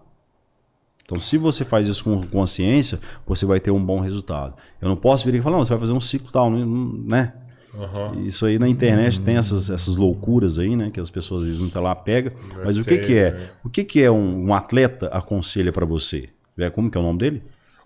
Então, 1.05 1.19
se 1.19 1.37
você 1.37 1.63
faz 1.65 1.87
isso 1.87 2.05
com 2.05 2.25
consciência, 2.27 2.99
você 3.27 3.45
vai 3.45 3.59
ter 3.59 3.69
um 3.69 3.83
bom 3.83 3.99
resultado. 3.99 4.55
Eu 4.81 4.87
não 4.89 4.95
posso 4.95 5.25
vir 5.25 5.31
aqui 5.31 5.39
e 5.39 5.41
falar, 5.43 5.57
não, 5.57 5.65
você 5.65 5.71
vai 5.73 5.79
fazer 5.79 5.93
um 5.93 5.99
ciclo 6.01 6.31
tal, 6.31 6.49
né? 6.49 7.33
Aham. 7.77 8.21
Isso 8.25 8.45
aí 8.45 8.59
na 8.59 8.67
internet 8.67 9.21
tem 9.21 9.37
essas, 9.37 9.69
essas 9.69 9.95
loucuras 9.95 10.59
aí, 10.59 10.75
né? 10.75 10.89
Que 10.91 10.99
as 10.99 11.09
pessoas 11.09 11.41
às 11.43 11.47
vezes 11.47 11.61
não 11.61 11.69
tá 11.69 11.79
lá, 11.79 11.95
pega. 11.95 12.33
Mas 12.63 12.77
o 12.77 12.83
que 12.83 12.97
que 12.97 13.15
é? 13.15 13.31
né? 13.31 13.49
O 13.63 13.69
que 13.69 13.83
que 13.83 14.01
é 14.03 14.11
um, 14.11 14.47
um 14.47 14.53
atleta 14.53 15.07
aconselha 15.07 15.71
para 15.71 15.85
você? 15.85 16.29
É, 16.57 16.69
Como 16.69 16.91
que 16.91 16.97
é 16.97 17.01
o 17.01 17.03
nome 17.03 17.19
dele? 17.19 17.43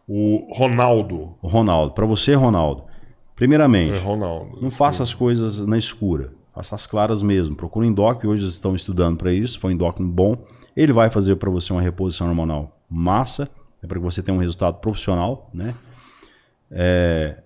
O 0.08 0.48
Ronaldo. 0.54 1.36
O 1.42 1.48
Ronaldo. 1.48 1.94
Para 1.94 2.06
você, 2.06 2.34
Ronaldo, 2.36 2.84
É 2.88 2.92
primeiramente, 3.36 3.98
Ronaldo. 4.00 4.60
não 4.62 4.70
faça 4.72 5.02
as 5.04 5.14
coisas 5.14 5.60
na 5.66 5.78
escura. 5.78 6.32
Faça 6.54 6.76
as 6.76 6.86
claras 6.88 7.22
mesmo. 7.22 7.56
Procure 7.56 7.86
um 7.88 7.90
endócrino, 7.92 8.34
hoje 8.34 8.44
eles 8.44 8.54
estão 8.56 8.76
estudando 8.76 9.18
para 9.18 9.32
isso, 9.34 9.60
foi 9.60 9.72
um 9.72 9.76
endócrino 9.76 10.10
bom. 10.10 10.38
Ele 10.76 10.92
vai 10.94 11.10
fazer 11.10 11.36
para 11.36 11.50
você 11.50 11.72
uma 11.74 11.82
reposição 11.82 12.28
hormonal 12.28 12.78
massa, 12.90 13.50
é 13.84 13.88
para 13.88 13.98
que 13.98 14.04
você 14.04 14.22
tenha 14.24 14.36
um 14.38 14.42
resultado 14.42 14.76
profissional, 14.80 15.50
né? 15.54 15.74
É, 16.72 17.38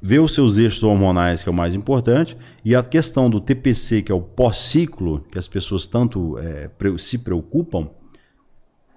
ver 0.00 0.20
os 0.20 0.32
seus 0.34 0.58
eixos 0.58 0.82
hormonais, 0.82 1.42
que 1.42 1.48
é 1.48 1.52
o 1.52 1.54
mais 1.54 1.74
importante, 1.74 2.36
e 2.64 2.74
a 2.74 2.82
questão 2.84 3.28
do 3.28 3.40
TPC, 3.40 4.02
que 4.02 4.12
é 4.12 4.14
o 4.14 4.20
pós-ciclo, 4.20 5.24
que 5.30 5.38
as 5.38 5.48
pessoas 5.48 5.86
tanto 5.86 6.38
é, 6.38 6.70
se 6.98 7.18
preocupam, 7.18 7.88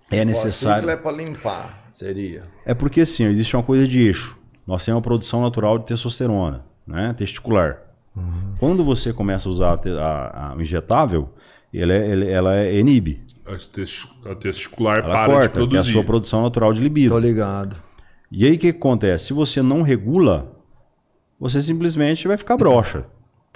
é 0.09 0.23
necessário. 0.25 0.81
Ciclo 0.81 0.91
é 0.91 0.95
para 0.97 1.11
limpar, 1.11 1.87
seria. 1.89 2.43
É 2.65 2.73
porque 2.73 3.01
assim, 3.01 3.25
existe 3.25 3.55
uma 3.55 3.63
coisa 3.63 3.87
de 3.87 4.01
eixo. 4.01 4.37
Nós 4.67 4.83
temos 4.85 4.97
uma 4.97 5.01
produção 5.01 5.41
natural 5.41 5.79
de 5.79 5.85
testosterona, 5.85 6.63
né? 6.85 7.13
Testicular. 7.17 7.81
Quando 8.59 8.83
você 8.83 9.13
começa 9.13 9.47
a 9.47 9.51
usar 9.51 9.73
a, 9.73 10.01
a- 10.01 10.53
a 10.53 10.61
injetável, 10.61 11.29
ela, 11.73 11.93
é, 11.93 12.09
ele- 12.11 12.29
ela 12.29 12.55
é 12.57 12.77
inibe. 12.77 13.23
A, 13.45 13.55
tes- 13.55 14.05
a 14.25 14.35
testicular 14.35 14.99
Ela 14.99 15.13
para 15.13 15.23
de 15.27 15.29
corta, 15.31 15.49
que 15.49 15.57
é 15.57 15.63
a 15.63 15.67
produzir. 15.67 15.91
sua 15.93 16.03
produção 16.03 16.43
natural 16.43 16.73
de 16.73 16.81
libido. 16.81 17.13
Tô 17.13 17.19
ligado. 17.19 17.75
E 18.29 18.45
aí 18.45 18.55
o 18.55 18.59
que 18.59 18.67
acontece? 18.69 19.27
Se 19.27 19.33
você 19.33 19.61
não 19.61 19.81
regula, 19.81 20.50
você 21.41 21.59
simplesmente 21.59 22.27
vai 22.27 22.37
ficar 22.37 22.55
broxa 22.55 23.03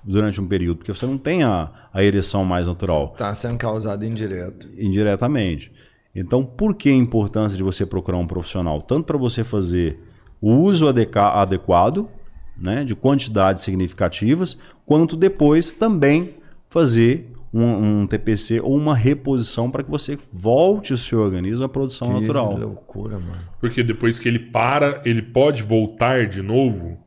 durante 0.03 0.41
um 0.41 0.47
período, 0.47 0.77
porque 0.77 0.93
você 0.93 1.05
não 1.05 1.17
tem 1.19 1.43
a, 1.43 1.71
a 1.93 2.03
ereção 2.03 2.43
mais 2.43 2.65
natural. 2.67 3.09
Tá 3.17 3.33
sendo 3.35 3.57
causado 3.57 4.03
indireto. 4.03 4.67
indiretamente. 4.77 5.71
Então, 6.13 6.43
por 6.43 6.73
que 6.75 6.89
a 6.89 6.93
importância 6.93 7.55
de 7.57 7.63
você 7.63 7.85
procurar 7.85 8.17
um 8.17 8.27
profissional? 8.27 8.81
Tanto 8.81 9.03
para 9.03 9.17
você 9.17 9.43
fazer 9.43 9.99
o 10.41 10.51
uso 10.53 10.87
adequado, 10.87 12.09
né, 12.57 12.83
de 12.83 12.95
quantidades 12.95 13.63
significativas, 13.63 14.57
quanto 14.85 15.15
depois 15.15 15.71
também 15.71 16.35
fazer 16.69 17.31
um, 17.53 18.01
um 18.01 18.07
TPC 18.07 18.59
ou 18.61 18.75
uma 18.75 18.95
reposição 18.95 19.69
para 19.69 19.83
que 19.83 19.91
você 19.91 20.17
volte 20.31 20.93
o 20.93 20.97
seu 20.97 21.19
organismo 21.19 21.65
à 21.65 21.69
produção 21.69 22.07
Que 22.13 22.21
natural. 22.21 22.57
loucura, 22.57 23.19
mano. 23.19 23.41
Porque 23.59 23.83
depois 23.83 24.19
que 24.19 24.27
ele 24.27 24.39
para, 24.39 25.01
ele 25.05 25.21
pode 25.21 25.63
voltar 25.63 26.25
de 26.25 26.41
novo. 26.41 26.97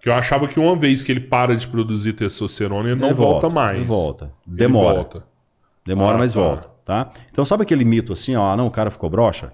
Que 0.00 0.08
eu 0.08 0.14
achava 0.14 0.46
que 0.46 0.60
uma 0.60 0.76
vez 0.76 1.02
que 1.02 1.10
ele 1.10 1.20
para 1.20 1.56
de 1.56 1.66
produzir 1.66 2.12
testosterona, 2.12 2.90
ele 2.90 3.00
não 3.00 3.08
Ele 3.08 3.14
volta, 3.14 3.48
mais. 3.50 3.76
Ele 3.78 3.84
volta. 3.86 4.30
Ele 4.46 4.56
Demora. 4.56 4.94
volta. 4.94 5.24
Demora, 5.84 6.14
Ah, 6.14 6.18
mas 6.18 6.32
tá. 6.32 6.40
volta. 6.40 6.68
Tá? 6.84 7.10
Então, 7.30 7.44
sabe 7.44 7.64
aquele 7.64 7.84
mito 7.84 8.12
assim, 8.12 8.34
ó, 8.36 8.52
ah, 8.52 8.56
não, 8.56 8.66
o 8.66 8.70
cara 8.70 8.90
ficou 8.90 9.10
broxa? 9.10 9.52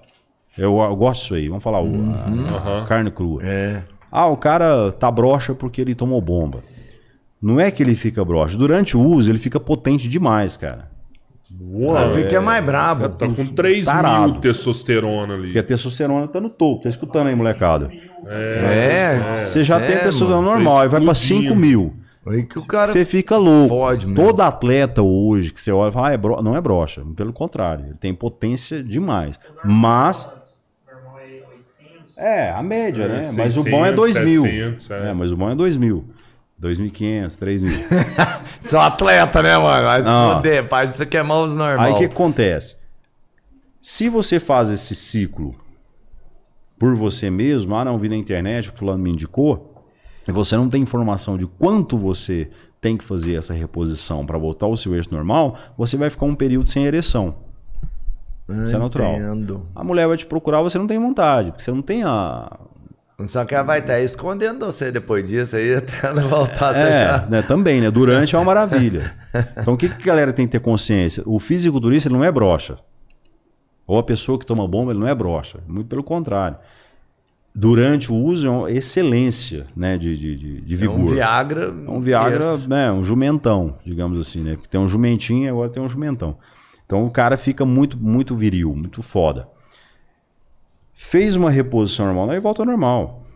Eu, 0.57 0.79
eu 0.79 0.95
gosto 0.95 1.23
disso 1.23 1.35
aí. 1.35 1.49
Vamos 1.49 1.65
falar 1.65 1.81
o, 1.83 1.87
a- 2.13 2.25
a 2.25 2.57
Aham. 2.57 2.85
carne 2.87 3.11
crua. 3.11 3.41
É. 3.43 3.83
Ah, 4.13 4.27
o 4.27 4.37
cara 4.37 4.93
tá 4.93 5.11
broxa 5.11 5.53
porque 5.55 5.81
ele 5.81 5.95
tomou 5.97 6.21
bomba. 6.21 6.63
Não 7.43 7.59
é 7.59 7.71
que 7.71 7.83
ele 7.83 7.95
fica 7.97 8.25
broxa. 8.25 8.57
Durante 8.57 8.97
o 8.97 9.01
uso, 9.03 9.31
ele 9.31 9.39
fica 9.39 9.59
potente 9.59 10.09
demais, 10.09 10.57
cara. 10.57 10.91
Aí 11.97 12.13
fica 12.15 12.41
mais 12.41 12.65
brabo. 12.65 13.09
Tá 13.09 13.27
com 13.29 13.47
3 13.47 13.87
Tarado. 13.87 14.33
mil 14.33 14.41
testosterona 14.41 15.35
ali. 15.35 15.45
Porque 15.45 15.59
a 15.59 15.63
testosterona 15.63 16.29
tá 16.29 16.41
no 16.41 16.51
topo. 16.51 16.83
Tá 16.83 16.89
escutando 16.89 17.29
aí, 17.29 17.35
molecada? 17.35 17.91
É. 18.27 19.35
Você 19.35 19.65
já 19.65 19.79
tem 19.79 19.97
é, 19.97 19.99
testosterona 19.99 20.37
mano. 20.37 20.51
normal, 20.55 20.81
aí 20.81 20.89
vai 20.89 21.01
pra 21.01 21.13
explodindo. 21.13 21.49
5 21.49 21.57
mil. 21.57 21.95
Aí 22.27 22.45
que 22.45 22.59
o 22.59 22.67
cara. 22.67 22.91
Você 22.91 23.05
fica 23.05 23.37
louco. 23.37 23.69
fode. 23.69 24.13
Todo 24.15 24.41
atleta 24.41 25.03
hoje 25.03 25.53
que 25.53 25.61
você 25.61 25.71
olha 25.71 25.91
e 25.91 25.93
fala, 25.93 26.09
ah, 26.09 26.13
é 26.13 26.17
bro... 26.17 26.43
não 26.43 26.57
é 26.57 26.61
broxa. 26.61 27.03
Pelo 27.15 27.33
contrário, 27.33 27.87
ele 27.87 27.95
tem 27.95 28.15
potência 28.15 28.83
demais. 28.83 29.39
Mas. 29.65 30.33
É, 32.17 32.51
a 32.51 32.63
média, 32.63 33.09
né? 33.09 33.31
Mas 33.37 33.57
o 33.57 33.65
bom 33.65 33.85
é 33.85 33.93
2 33.93 34.21
mil. 34.21 34.43
700, 34.45 34.91
é. 34.91 35.11
É, 35.11 35.13
mas 35.13 35.33
o 35.33 35.37
bom 35.37 35.51
é 35.51 35.55
2 35.55 35.77
mil. 35.77 36.05
2.500, 36.61 37.39
3 37.39 37.63
mil. 37.63 37.79
Sou 38.61 38.81
atleta, 38.81 39.43
né, 39.43 39.57
mano? 39.59 39.85
Vai 39.85 40.03
se 40.03 40.35
foder, 40.35 40.69
pai. 40.69 40.89
Isso 40.89 41.03
aqui 41.03 41.17
é 41.17 41.23
mal 41.23 41.45
os 41.45 41.55
normal. 41.55 41.87
Aí 41.87 41.93
o 41.93 41.99
que 41.99 42.05
acontece? 42.05 42.77
Se 43.83 44.09
você 44.09 44.41
faz 44.41 44.71
esse 44.71 44.95
ciclo 44.95 45.55
por 46.79 46.95
você 46.95 47.31
mesmo, 47.31 47.75
ah, 47.77 47.85
não, 47.85 47.99
vi 47.99 48.09
na 48.09 48.17
internet, 48.17 48.71
o 48.71 48.73
fulano 48.73 49.03
me 49.03 49.11
indicou, 49.11 49.85
e 50.27 50.33
você 50.33 50.57
não 50.57 50.71
tem 50.71 50.83
informação 50.83 51.37
de 51.37 51.47
quanto 51.47 51.99
você 51.99 52.51
tem 52.81 52.97
que 52.97 53.05
fazer 53.05 53.35
essa 53.35 53.55
reposição 53.55 54.27
para 54.27 54.37
voltar 54.39 54.67
ao 54.67 54.77
seu 54.77 54.95
eixo 54.95 55.13
normal, 55.13 55.57
você 55.77 55.97
vai 55.97 56.11
ficar 56.11 56.27
um 56.27 56.35
período 56.35 56.69
sem 56.69 56.85
ereção. 56.85 57.37
Isso 58.49 58.77
é 58.77 58.79
natural. 58.79 59.15
Entendo. 59.15 59.67
A 59.75 59.83
mulher 59.83 60.07
vai 60.07 60.17
te 60.17 60.27
procurar, 60.27 60.61
você 60.61 60.79
não 60.79 60.87
tem 60.87 60.99
vontade, 60.99 61.51
porque 61.51 61.63
você 61.63 61.73
não 61.73 61.83
tem 61.83 62.03
a. 62.05 62.59
Só 63.27 63.45
que 63.45 63.55
ela 63.55 63.63
vai 63.63 63.79
estar 63.79 64.01
escondendo 64.01 64.67
você 64.67 64.91
depois 64.91 65.27
disso 65.29 65.55
aí, 65.57 65.75
até 65.77 66.07
ela 66.07 66.23
voltar, 66.23 66.75
É, 66.75 67.05
já... 67.05 67.27
né, 67.27 67.43
também, 67.43 67.81
né? 67.81 67.91
Durante 67.91 68.35
é 68.35 68.39
uma 68.39 68.45
maravilha. 68.45 69.15
Então 69.57 69.75
o 69.75 69.77
que, 69.77 69.89
que 69.89 70.03
a 70.03 70.07
galera 70.07 70.33
tem 70.33 70.47
que 70.47 70.53
ter 70.53 70.61
consciência? 70.61 71.23
O 71.27 71.41
fisiculturista 71.41 72.09
ele 72.09 72.17
não 72.17 72.25
é 72.25 72.31
broxa. 72.31 72.79
Ou 73.87 73.99
a 73.99 74.03
pessoa 74.03 74.39
que 74.39 74.47
toma 74.47 74.67
bomba, 74.67 74.93
ele 74.93 75.01
não 75.01 75.09
é 75.09 75.15
broxa. 75.15 75.59
Muito 75.67 75.89
pelo 75.89 76.05
contrário. 76.05 76.57
Durante 77.53 78.11
o 78.13 78.15
uso 78.17 78.47
é 78.47 78.51
uma 78.51 78.71
excelência 78.71 79.67
né, 79.77 79.97
de, 79.99 80.17
de, 80.17 80.37
de, 80.37 80.61
de 80.61 80.75
É 80.75 80.77
vigor. 80.77 80.99
um 80.99 81.05
Viagra. 81.07 81.65
É 81.87 81.91
um 81.91 82.01
Viagra, 82.01 82.59
né, 82.59 82.91
um 82.93 83.03
jumentão, 83.03 83.77
digamos 83.85 84.19
assim, 84.19 84.41
né? 84.41 84.55
Porque 84.55 84.69
tem 84.69 84.81
um 84.81 84.89
jumentinho 84.89 85.47
e 85.47 85.49
agora 85.49 85.69
tem 85.71 85.83
um 85.83 85.89
jumentão. 85.89 86.37
Então 86.87 87.05
o 87.05 87.11
cara 87.11 87.37
fica 87.37 87.65
muito, 87.65 87.97
muito 87.99 88.37
viril, 88.37 88.75
muito 88.75 89.03
foda. 89.03 89.49
Fez 90.95 91.35
uma 91.37 91.51
reposição 91.51 92.07
normal, 92.07 92.31
aí 92.31 92.41
volta 92.41 92.63
ao 92.63 92.67
normal. 92.67 93.27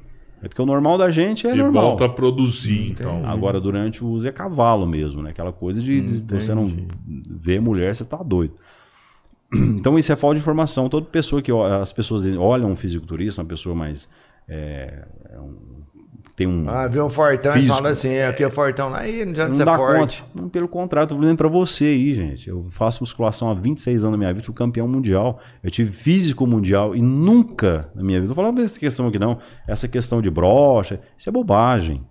É 0.40 0.46
porque 0.48 0.62
o 0.62 0.66
normal 0.66 0.96
da 0.96 1.10
gente 1.10 1.46
é 1.48 1.52
E 1.52 1.56
normal. 1.56 1.82
volta 1.88 2.04
a 2.04 2.08
produzir, 2.08 2.90
então. 2.92 3.26
Agora, 3.26 3.60
durante 3.60 4.04
o 4.04 4.08
uso 4.08 4.28
é 4.28 4.30
cavalo 4.30 4.86
mesmo, 4.86 5.20
né? 5.20 5.30
Aquela 5.30 5.52
coisa 5.52 5.80
de, 5.80 6.20
de 6.20 6.34
você 6.34 6.54
não 6.54 6.72
ver 7.28 7.60
mulher, 7.60 7.94
você 7.96 8.04
tá 8.04 8.18
doido. 8.22 8.54
Então, 9.52 9.98
isso 9.98 10.12
é 10.12 10.16
falta 10.16 10.34
de 10.36 10.40
informação. 10.42 10.88
Toda 10.88 11.06
pessoa 11.06 11.40
que. 11.40 11.50
As 11.50 11.90
pessoas 11.92 12.24
olham 12.36 12.70
um 12.70 12.76
fisiculturista, 12.76 13.40
uma 13.42 13.48
pessoa 13.48 13.74
mais. 13.74 14.06
é, 14.46 15.04
é 15.32 15.40
um- 15.40 15.77
tem 16.38 16.46
um. 16.46 16.68
Ah, 16.68 16.86
vê 16.86 17.02
um 17.02 17.10
fortão 17.10 17.50
e 17.50 17.56
Físico. 17.56 17.74
fala 17.74 17.88
assim, 17.88 18.16
aqui 18.20 18.44
é 18.44 18.48
fortão. 18.48 18.94
Aí 18.94 19.24
não 19.24 19.32
adianta 19.32 19.48
não 19.48 19.54
ser 19.56 19.64
dá 19.64 19.76
forte. 19.76 20.22
conta. 20.22 20.40
Não, 20.40 20.48
pelo 20.48 20.68
contrário, 20.68 21.08
tô 21.08 21.16
falando 21.16 21.36
pra 21.36 21.48
você 21.48 21.86
aí, 21.86 22.14
gente. 22.14 22.48
Eu 22.48 22.68
faço 22.70 23.02
musculação 23.02 23.50
há 23.50 23.54
26 23.54 24.04
anos 24.04 24.12
da 24.12 24.18
minha 24.18 24.32
vida, 24.32 24.46
fui 24.46 24.54
campeão 24.54 24.86
mundial. 24.86 25.40
Eu 25.64 25.70
tive 25.70 25.92
físico 25.92 26.46
mundial 26.46 26.94
e 26.94 27.02
nunca 27.02 27.90
na 27.92 28.04
minha 28.04 28.20
vida. 28.20 28.28
Não 28.28 28.36
tô 28.36 28.40
falando 28.40 28.62
dessa 28.62 28.78
questão 28.78 29.08
aqui, 29.08 29.18
não. 29.18 29.38
Essa 29.66 29.88
questão 29.88 30.22
de 30.22 30.30
brocha, 30.30 31.00
isso 31.16 31.28
é 31.28 31.32
bobagem. 31.32 32.06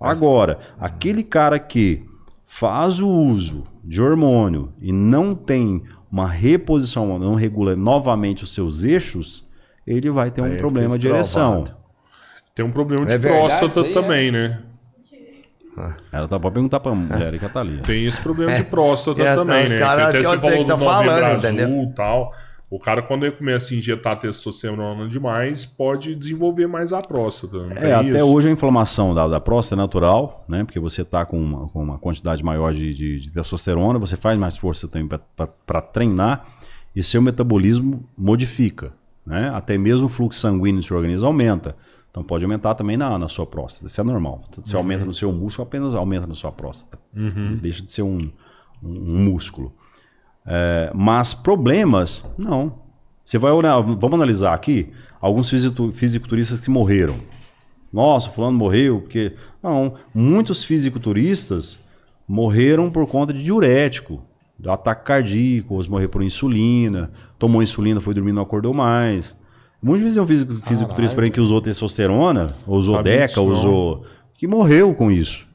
Agora, 0.00 0.58
aquele 0.80 1.22
cara 1.22 1.60
que 1.60 2.04
faz 2.44 2.98
o 2.98 3.08
uso 3.08 3.62
de 3.84 4.02
hormônio 4.02 4.72
e 4.80 4.90
não 4.92 5.36
tem 5.36 5.84
uma 6.10 6.26
reposição, 6.26 7.16
não 7.16 7.36
regula 7.36 7.76
novamente 7.76 8.42
os 8.42 8.52
seus 8.52 8.82
eixos, 8.82 9.48
ele 9.86 10.10
vai 10.10 10.32
ter 10.32 10.40
um 10.40 10.46
Aí 10.46 10.58
problema 10.58 10.94
fica 10.94 10.98
de 10.98 11.08
ereção. 11.08 11.64
Tem 12.54 12.64
um 12.64 12.70
problema 12.70 13.06
de 13.06 13.12
É 13.14 13.18
próstata 13.18 13.80
é? 13.80 13.92
também, 13.92 14.30
né? 14.30 14.60
Ela 16.12 16.28
tá 16.28 16.38
pode 16.38 16.52
perguntar 16.54 16.80
pra 16.80 16.94
mulher 16.94 17.38
que 17.38 17.44
ela 17.44 17.52
tá 17.52 17.60
ali. 17.60 17.78
Tem 17.78 18.04
esse 18.04 18.20
problema 18.20 18.54
de 18.54 18.64
próstata 18.64 19.22
É, 19.22 19.34
também, 19.34 19.64
os 19.64 19.70
né? 19.70 19.78
caras 19.78 20.10
Que 20.10 20.18
acham 20.18 20.30
que 20.32 20.36
eu 20.36 20.40
sei 20.50 20.58
que 20.58 20.64
tá 20.66 20.74
do 20.74 20.84
falando, 20.84 21.24
Azul 21.24 21.50
entendeu? 21.50 21.82
e 21.84 21.94
tal. 21.94 22.32
O 22.70 22.78
cara, 22.78 23.02
quando 23.02 23.24
ele 23.24 23.34
começa 23.36 23.72
a 23.72 23.76
injetar 23.76 24.18
testosterona 24.18 25.08
demais, 25.08 25.64
pode 25.64 26.14
desenvolver 26.14 26.66
mais 26.66 26.92
a 26.92 27.00
próstata. 27.00 27.56
Não 27.66 27.76
É, 27.76 27.92
até 27.94 28.18
isso? 28.18 28.26
hoje 28.26 28.48
a 28.48 28.50
inflamação 28.50 29.14
da, 29.14 29.26
da 29.26 29.40
próstata 29.40 29.80
é 29.80 29.82
natural, 29.82 30.44
né? 30.48 30.62
Porque 30.64 30.78
você 30.80 31.04
tá 31.04 31.24
com 31.24 31.38
uma, 31.42 31.68
com 31.68 31.82
uma 31.82 31.98
quantidade 31.98 32.42
maior 32.44 32.72
de, 32.74 32.92
de- 32.94 33.20
de 33.20 33.30
testosterona, 33.30 33.98
você 33.98 34.16
faz 34.16 34.38
mais 34.38 34.56
força 34.58 34.86
também 34.88 35.08
para 35.66 35.80
treinar 35.80 36.46
e 36.94 37.02
seu 37.02 37.20
metabolismo 37.22 38.06
modifica, 38.16 38.92
né? 39.26 39.50
Até 39.54 39.76
mesmo 39.78 40.06
o 40.06 40.10
fluxo 40.10 40.38
sanguíneo 40.40 40.80
do 40.80 40.86
seu 40.86 40.96
organismo 40.98 41.26
aumenta. 41.26 41.76
Então 42.12 42.22
pode 42.22 42.44
aumentar 42.44 42.74
também 42.74 42.96
na, 42.96 43.18
na 43.18 43.26
sua 43.28 43.46
próstata. 43.46 43.86
Isso 43.86 43.98
é 44.00 44.04
normal. 44.04 44.42
Você 44.62 44.76
aumenta 44.76 45.02
no 45.04 45.14
seu 45.14 45.32
músculo, 45.32 45.66
apenas 45.66 45.94
aumenta 45.94 46.26
na 46.26 46.34
sua 46.34 46.52
próstata. 46.52 46.98
Deixa 47.56 47.82
de 47.82 47.90
ser 47.90 48.02
um, 48.02 48.30
um- 48.82 48.88
um 49.14 49.24
músculo. 49.30 49.72
É, 50.46 50.92
mas 50.94 51.32
problemas, 51.32 52.22
não. 52.36 52.80
Você 53.24 53.38
vai 53.38 53.50
olhar, 53.52 53.80
vamos 53.80 54.12
analisar 54.14 54.52
aqui 54.52 54.92
alguns 55.20 55.48
fisiculturistas 55.48 56.60
que 56.60 56.68
morreram. 56.68 57.16
Nossa, 57.92 58.28
fulano 58.30 58.58
morreu 58.58 59.00
porque. 59.00 59.34
Não, 59.62 59.94
muitos 60.14 60.64
fisiculturistas 60.64 61.78
morreram 62.28 62.90
por 62.90 63.06
conta 63.06 63.32
de 63.32 63.42
diurético, 63.42 64.22
de 64.58 64.68
ataque 64.68 65.04
cardíaco, 65.04 65.74
ou 65.74 65.88
morreram 65.88 66.10
por 66.10 66.22
insulina, 66.22 67.10
tomou 67.38 67.62
insulina, 67.62 68.00
foi 68.00 68.12
dormir, 68.14 68.32
não 68.32 68.42
acordou 68.42 68.74
mais. 68.74 69.36
Muitas 69.82 70.02
vezes 70.04 70.18
um 70.18 70.26
fisico- 70.26 70.54
fisiculturista 70.66 71.14
por 71.14 71.24
aí 71.24 71.30
que 71.30 71.40
usou 71.40 71.60
testosterona, 71.60 72.54
ou 72.66 72.76
usou 72.78 72.96
Sabe 72.96 73.10
deca, 73.10 73.40
usou. 73.40 74.04
que 74.34 74.46
morreu 74.46 74.94
com 74.94 75.10
isso. 75.10 75.46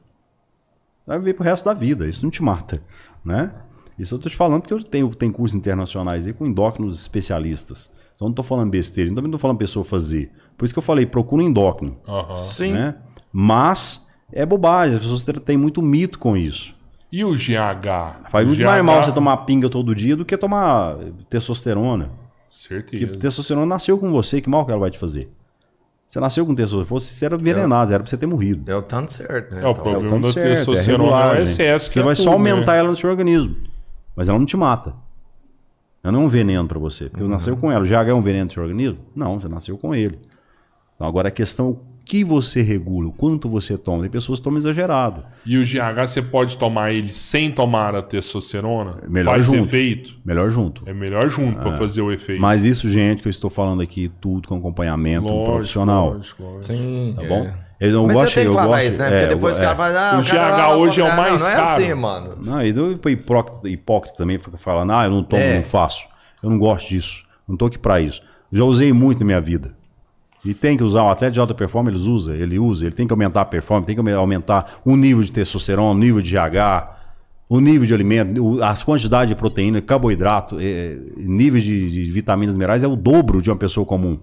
Vai 1.06 1.18
viver 1.18 1.34
pro 1.34 1.44
resto 1.44 1.64
da 1.64 1.72
vida, 1.72 2.06
isso 2.06 2.22
não 2.24 2.30
te 2.30 2.42
mata, 2.42 2.82
né? 3.24 3.54
Isso 3.98 4.14
eu 4.14 4.18
tô 4.18 4.28
te 4.28 4.36
falando 4.36 4.60
porque 4.60 4.74
eu 4.74 4.82
tenho, 4.84 5.08
tenho 5.14 5.32
cursos 5.32 5.56
internacionais 5.56 6.26
aí 6.26 6.32
com 6.32 6.46
endócrinos 6.46 7.00
especialistas. 7.00 7.90
Então 8.14 8.26
eu 8.26 8.28
não 8.28 8.34
tô 8.34 8.42
falando 8.42 8.70
besteira, 8.70 9.08
também 9.10 9.24
não 9.24 9.30
tô 9.32 9.38
falando 9.38 9.56
pessoa 9.58 9.84
fazer. 9.84 10.30
Por 10.56 10.64
isso 10.64 10.74
que 10.74 10.78
eu 10.78 10.82
falei, 10.82 11.06
procura 11.06 11.42
um 11.42 11.46
endócrino. 11.46 11.96
Sim. 12.36 12.72
né? 12.72 12.96
Mas 13.32 14.06
é 14.32 14.44
bobagem, 14.44 14.96
as 14.96 15.02
pessoas 15.02 15.24
têm- 15.44 15.56
muito 15.56 15.80
mito 15.82 16.18
com 16.18 16.36
isso. 16.36 16.74
E 17.10 17.24
o 17.24 17.32
GH? 17.32 18.28
Faz 18.30 18.46
muito 18.46 18.62
mais 18.62 18.84
mal 18.84 19.02
você 19.02 19.12
tomar 19.12 19.36
pinga 19.38 19.70
todo 19.70 19.94
dia 19.94 20.14
do 20.14 20.24
que 20.26 20.36
tomar 20.36 20.96
testosterona. 21.30 22.10
Porque 22.68 22.98
Certeza. 22.98 23.16
testosterona 23.18 23.66
nasceu 23.66 23.96
com 23.98 24.10
você, 24.10 24.40
que 24.40 24.48
mal 24.50 24.64
que 24.64 24.70
ela 24.72 24.80
vai 24.80 24.90
te 24.90 24.98
fazer? 24.98 25.30
Você 26.08 26.18
nasceu 26.18 26.44
com 26.44 26.54
testosterona, 26.54 26.84
se 26.84 26.88
fosse, 26.88 27.14
você 27.14 27.24
era 27.26 27.36
envenenado, 27.36 27.92
era 27.92 28.02
pra 28.02 28.10
você 28.10 28.16
ter 28.16 28.26
morrido. 28.26 28.62
Deu 28.64 28.82
tanto 28.82 29.12
certo, 29.12 29.54
né? 29.54 29.62
É, 29.62 29.66
o 29.66 29.70
Então, 29.70 29.82
problema 29.82 30.08
tanto 30.08 30.26
da 30.26 30.32
certo, 30.32 30.46
é 30.46 30.54
testosterona 30.54 31.04
é 31.04 31.06
o 31.06 31.10
regulagem. 31.14 31.42
excesso. 31.44 31.88
que 31.88 31.94
Você 31.94 32.00
é 32.00 32.02
vai 32.02 32.14
tudo, 32.14 32.24
só 32.24 32.32
aumentar 32.32 32.72
né? 32.72 32.78
ela 32.78 32.90
no 32.90 32.96
seu 32.96 33.10
organismo. 33.10 33.54
Mas 34.16 34.28
ela 34.28 34.38
não 34.38 34.46
te 34.46 34.56
mata. 34.56 34.94
Ela 36.02 36.12
não 36.12 36.22
é 36.22 36.24
um 36.24 36.28
veneno 36.28 36.66
pra 36.66 36.78
você. 36.78 37.08
Porque 37.08 37.22
Uhum. 37.22 37.28
nasceu 37.30 37.56
com 37.56 37.70
ela. 37.70 37.84
O 37.84 37.86
GH 37.86 38.08
é 38.10 38.14
um 38.14 38.22
veneno 38.22 38.46
no 38.46 38.50
seu 38.50 38.62
organismo? 38.62 38.98
Não, 39.14 39.38
você 39.38 39.48
nasceu 39.48 39.76
com 39.78 39.94
ele. 39.94 40.18
Então 40.96 41.06
agora 41.06 41.28
a 41.28 41.30
questão 41.30 41.66
é 41.66 41.70
o 41.70 41.78
que 42.08 42.24
você 42.24 42.62
regula, 42.62 43.08
o 43.08 43.12
quanto 43.12 43.48
você 43.50 43.76
toma. 43.76 44.00
Tem 44.02 44.10
pessoas 44.10 44.40
que 44.40 44.44
tomam 44.44 44.56
exagerado. 44.58 45.22
E 45.44 45.58
o 45.58 45.62
GH 45.62 46.06
você 46.08 46.22
pode 46.22 46.56
tomar 46.56 46.90
ele 46.92 47.12
sem 47.12 47.50
tomar 47.50 47.94
a 47.94 48.00
testosterona? 48.00 48.96
Melhor 49.06 49.32
Faz 49.32 49.46
junto. 49.46 49.58
efeito? 49.58 50.16
Melhor 50.24 50.50
junto. 50.50 50.82
É 50.86 50.94
melhor 50.94 51.28
junto 51.28 51.58
pra 51.58 51.76
fazer 51.76 52.00
o 52.00 52.10
efeito. 52.10 52.40
Mas 52.40 52.64
isso, 52.64 52.88
gente, 52.88 53.20
que 53.22 53.28
eu 53.28 53.30
estou 53.30 53.50
falando 53.50 53.82
aqui, 53.82 54.10
tudo 54.20 54.48
com 54.48 54.56
acompanhamento 54.56 55.26
um 55.26 55.30
Lógico, 55.30 55.52
profissional. 55.52 56.14
lógico, 56.14 56.42
lógico. 56.42 56.64
Sim. 56.64 57.12
Tá 57.14 57.22
é. 57.24 57.28
bom? 57.28 57.50
Eu 57.80 57.92
não 57.92 58.06
Mas 58.08 58.16
gosto, 58.16 58.28
você 58.30 58.34
tem 58.34 58.42
que 58.44 58.48
eu 58.48 58.54
falar 58.54 58.76
gosto, 58.78 58.88
isso, 58.88 58.98
né? 58.98 59.06
é, 59.06 59.10
Porque 59.20 59.34
depois 59.34 59.56
eu- 59.56 59.62
o 59.62 59.66
cara 59.66 59.76
fala, 59.76 60.10
ah, 60.10 60.16
O 60.16 60.20
o 60.20 60.22
GH 60.24 60.76
hoje 60.78 61.00
é 61.00 61.04
o 61.04 61.16
mais 61.16 61.42
não, 61.42 61.48
não 61.48 61.56
caro. 61.56 61.68
é 61.68 61.72
assim, 61.84 61.94
mano. 61.94 62.38
Não, 62.44 62.64
e 62.64 62.72
do 62.72 63.08
hipócrita, 63.08 63.68
hipócrita 63.68 64.16
também 64.16 64.38
fica 64.38 64.56
falando, 64.56 64.92
ah, 64.92 65.04
eu 65.04 65.10
não 65.12 65.22
tomo, 65.22 65.40
É. 65.42 65.56
não 65.56 65.62
faço. 65.62 66.08
Eu 66.42 66.50
não 66.50 66.58
gosto 66.58 66.88
disso. 66.88 67.22
Não 67.46 67.56
tô 67.56 67.66
aqui 67.66 67.78
pra 67.78 68.00
isso. 68.00 68.20
Já 68.52 68.64
usei 68.64 68.92
muito 68.92 69.20
na 69.20 69.26
minha 69.26 69.40
vida. 69.40 69.76
E 70.44 70.54
tem 70.54 70.76
que 70.76 70.84
usar, 70.84 71.02
o 71.02 71.08
atleta 71.08 71.32
de 71.32 71.40
alta 71.40 71.54
performance, 71.54 71.96
ele 71.96 72.10
usa, 72.10 72.34
ele 72.36 72.58
usa, 72.58 72.84
ele 72.86 72.94
tem 72.94 73.06
que 73.06 73.12
aumentar 73.12 73.40
a 73.40 73.44
performance, 73.44 73.86
tem 73.86 73.96
que 74.02 74.10
aumentar 74.12 74.80
o 74.84 74.96
nível 74.96 75.22
de 75.22 75.32
testosterona, 75.32 75.90
o 75.90 75.98
nível 75.98 76.22
de 76.22 76.30
GH, 76.30 76.96
o 77.48 77.60
nível 77.60 77.86
de 77.86 77.94
alimento, 77.94 78.62
as 78.62 78.84
quantidades 78.84 79.28
de 79.30 79.34
proteína, 79.34 79.80
carboidrato, 79.80 80.58
eh, 80.60 80.98
níveis 81.16 81.64
de, 81.64 81.90
de 81.90 82.04
vitaminas 82.10 82.54
minerais 82.56 82.82
é 82.82 82.86
o 82.86 82.94
dobro 82.94 83.42
de 83.42 83.50
uma 83.50 83.56
pessoa 83.56 83.84
comum. 83.86 84.18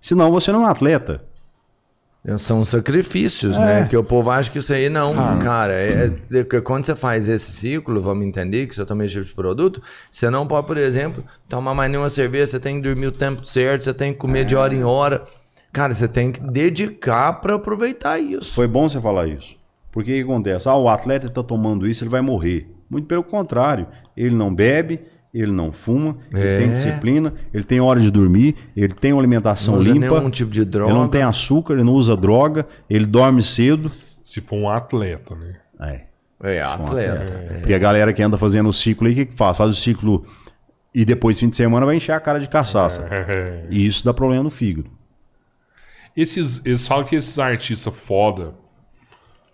Senão 0.00 0.30
você 0.30 0.50
não 0.50 0.62
é 0.64 0.66
um 0.66 0.70
atleta. 0.70 1.22
São 2.36 2.62
sacrifícios, 2.66 3.56
né? 3.56 3.86
Que 3.88 3.96
o 3.96 4.04
povo 4.04 4.30
acha 4.30 4.50
que 4.50 4.58
isso 4.58 4.74
aí 4.74 4.90
não, 4.90 5.14
cara. 5.42 5.72
É, 5.72 6.12
é- 6.32 6.60
quando 6.60 6.84
você 6.84 6.94
faz 6.94 7.30
esse 7.30 7.50
ciclo, 7.50 7.98
vamos 7.98 8.26
entender 8.26 8.66
que 8.66 8.74
você 8.74 8.84
toma 8.84 9.06
esse 9.06 9.14
tipo 9.14 9.26
de 9.26 9.34
produto, 9.34 9.82
você 10.10 10.28
não 10.28 10.46
pode, 10.46 10.66
por 10.66 10.76
exemplo, 10.76 11.24
tomar 11.48 11.74
mais 11.74 11.90
nenhuma 11.90 12.10
cerveja, 12.10 12.44
você 12.46 12.60
tem 12.60 12.76
que 12.76 12.82
dormir 12.82 13.06
o 13.06 13.12
tempo 13.12 13.46
certo, 13.46 13.84
você 13.84 13.94
tem 13.94 14.12
que 14.12 14.18
comer 14.18 14.44
de 14.44 14.54
hora 14.54 14.74
em 14.74 14.84
hora. 14.84 15.24
Cara, 15.72 15.94
você 15.94 16.08
tem 16.08 16.32
que 16.32 16.40
dedicar 16.40 17.34
pra 17.34 17.54
aproveitar 17.54 18.18
isso. 18.18 18.52
Foi 18.52 18.66
bom 18.66 18.88
você 18.88 19.00
falar 19.00 19.26
isso. 19.28 19.56
Porque 19.92 20.12
o 20.12 20.14
que 20.16 20.22
acontece? 20.22 20.68
Ah, 20.68 20.76
o 20.76 20.88
atleta 20.88 21.26
está 21.26 21.42
tomando 21.42 21.86
isso, 21.86 22.02
ele 22.04 22.10
vai 22.10 22.20
morrer. 22.20 22.68
Muito 22.88 23.06
pelo 23.06 23.22
contrário. 23.22 23.86
Ele 24.16 24.34
não 24.34 24.52
bebe, 24.54 25.00
ele 25.32 25.52
não 25.52 25.70
fuma, 25.70 26.16
ele 26.32 26.42
É. 26.46 26.58
tem 26.58 26.70
disciplina, 26.70 27.32
ele 27.54 27.62
tem 27.64 27.80
hora 27.80 28.00
de 28.00 28.10
dormir, 28.10 28.56
ele 28.76 28.92
tem 28.92 29.12
uma 29.12 29.20
alimentação 29.20 29.74
Não 29.74 29.80
usa 29.80 29.92
limpa. 29.92 30.18
nenhum 30.18 30.30
tipo 30.30 30.50
de 30.50 30.64
droga. 30.64 30.90
Ele 30.90 30.98
não 30.98 31.08
tem 31.08 31.22
açúcar, 31.22 31.74
ele 31.74 31.84
não 31.84 31.92
usa 31.92 32.16
droga, 32.16 32.66
ele 32.88 33.06
dorme 33.06 33.40
cedo. 33.42 33.90
Se 34.24 34.40
for 34.40 34.56
um 34.56 34.68
atleta, 34.68 35.34
né? 35.36 35.56
É. 35.80 36.00
É, 36.42 36.64
só 36.64 36.78
um 36.82 36.86
atleta. 36.86 37.58
Porque 37.58 37.74
a 37.74 37.78
galera 37.78 38.12
que 38.12 38.22
anda 38.22 38.38
fazendo 38.38 38.68
o 38.68 38.72
ciclo 38.72 39.06
aí, 39.06 39.12
o 39.12 39.16
que, 39.16 39.26
que 39.26 39.34
faz? 39.36 39.56
Faz 39.56 39.70
o 39.70 39.74
ciclo 39.74 40.24
e 40.94 41.04
depois, 41.04 41.38
fim 41.38 41.48
de 41.48 41.56
semana, 41.56 41.84
vai 41.86 41.96
encher 41.96 42.12
a 42.12 42.20
cara 42.20 42.40
de 42.40 42.48
cachaça. 42.48 43.06
É. 43.10 43.66
E 43.70 43.86
isso 43.86 44.04
dá 44.04 44.12
problema 44.14 44.42
no 44.42 44.50
fígado. 44.50 44.90
Esses, 46.20 46.60
eles 46.64 46.86
falam 46.86 47.04
que 47.04 47.16
esses 47.16 47.38
artistas 47.38 47.94
foda, 47.96 48.52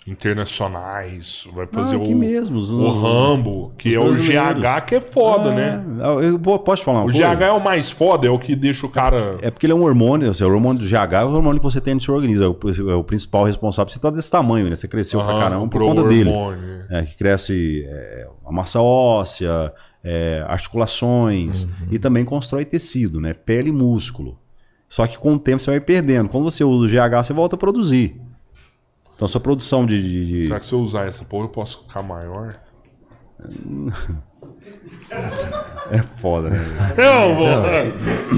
internacionais, 0.07 1.47
vai 1.53 1.67
fazer 1.67 1.97
Ah, 1.97 1.99
o, 1.99 2.15
mesmo, 2.17 2.59
os- 2.59 2.71
o 2.71 2.89
Rambo, 2.91 3.73
que 3.77 3.95
é 3.95 3.99
o. 3.99 4.13
GH, 4.13 4.81
que 4.87 4.95
é 4.95 5.01
foda, 5.01 5.53
né? 5.53 5.85
É, 6.01 6.29
Eu, 6.29 6.39
posso 6.39 6.83
falar 6.85 6.99
uma 6.99 7.09
O 7.09 7.13
coisa? 7.13 7.35
GH 7.35 7.43
é 7.43 7.51
o 7.53 7.63
mais 7.63 7.91
foda, 7.91 8.27
é 8.27 8.31
o 8.31 8.39
que 8.39 8.55
deixa 8.55 8.87
o 8.87 8.89
cara. 8.89 9.39
É 9.43 9.51
porque 9.51 9.67
ele 9.67 9.73
é 9.73 9.77
um 9.77 9.83
hormônio, 9.83 10.31
assim, 10.31 10.45
o 10.45 10.49
hormônio 10.49 10.81
do 10.81 10.87
GH 10.87 11.13
é 11.23 11.25
o 11.25 11.33
hormônio 11.35 11.61
que 11.61 11.65
você 11.65 11.81
tem 11.81 11.95
no 11.95 12.01
seu 12.01 12.15
organismo. 12.15 12.45
É 12.45 12.49
o, 12.49 12.91
é 12.91 12.95
o 12.95 13.05
principal 13.05 13.45
responsável. 13.45 13.93
Você 13.93 13.99
tá 13.99 14.11
desse 14.11 14.31
tamanho, 14.31 14.69
né? 14.71 14.77
Você 14.77 14.87
cresceu 14.89 15.21
pra 15.21 15.31
Aham, 15.31 15.39
caramba 15.41 15.69
por 15.69 15.83
conta 15.83 16.05
dele. 16.05 16.31
hormônio. 16.31 16.77
É, 16.89 17.03
que 17.03 17.17
cresce 17.17 17.85
é, 17.89 18.29
a 18.47 18.53
massa 18.53 18.81
óssea, 18.81 19.73
é, 20.05 20.45
articulações 20.47 21.65
Uhum. 21.65 21.71
e 21.91 21.99
também 21.99 22.25
constrói 22.25 22.65
tecido, 22.65 23.21
né? 23.21 23.35
Pele 23.35 23.71
e 23.71 23.73
músculo. 23.73 24.39
Só 24.89 25.07
que 25.07 25.19
com 25.19 25.35
o 25.35 25.39
tempo 25.39 25.63
você 25.63 25.71
vai 25.71 25.81
perdendo. 25.81 26.29
Quando 26.29 26.45
você 26.45 26.63
usa 26.65 26.85
o 26.85 26.89
GH, 26.89 27.25
você 27.27 27.33
volta 27.33 27.57
a 27.57 27.59
produzir. 27.59 28.21
Então, 29.15 29.27
sua 29.27 29.41
produção 29.41 29.85
de. 29.87 30.01
de- 30.01 30.27
de- 30.27 30.47
Será 30.47 30.61
que 30.61 30.67
se 30.67 30.73
eu 30.73 30.81
usar 30.81 31.07
essa 31.07 31.25
porra 31.25 31.45
eu 31.47 31.49
posso 31.51 31.81
ficar 31.87 32.03
maior? 32.03 32.57
É 35.91 35.99
foda, 36.21 36.51
né? 36.51 36.59
Não, 36.97 37.35
vou... 37.37 37.47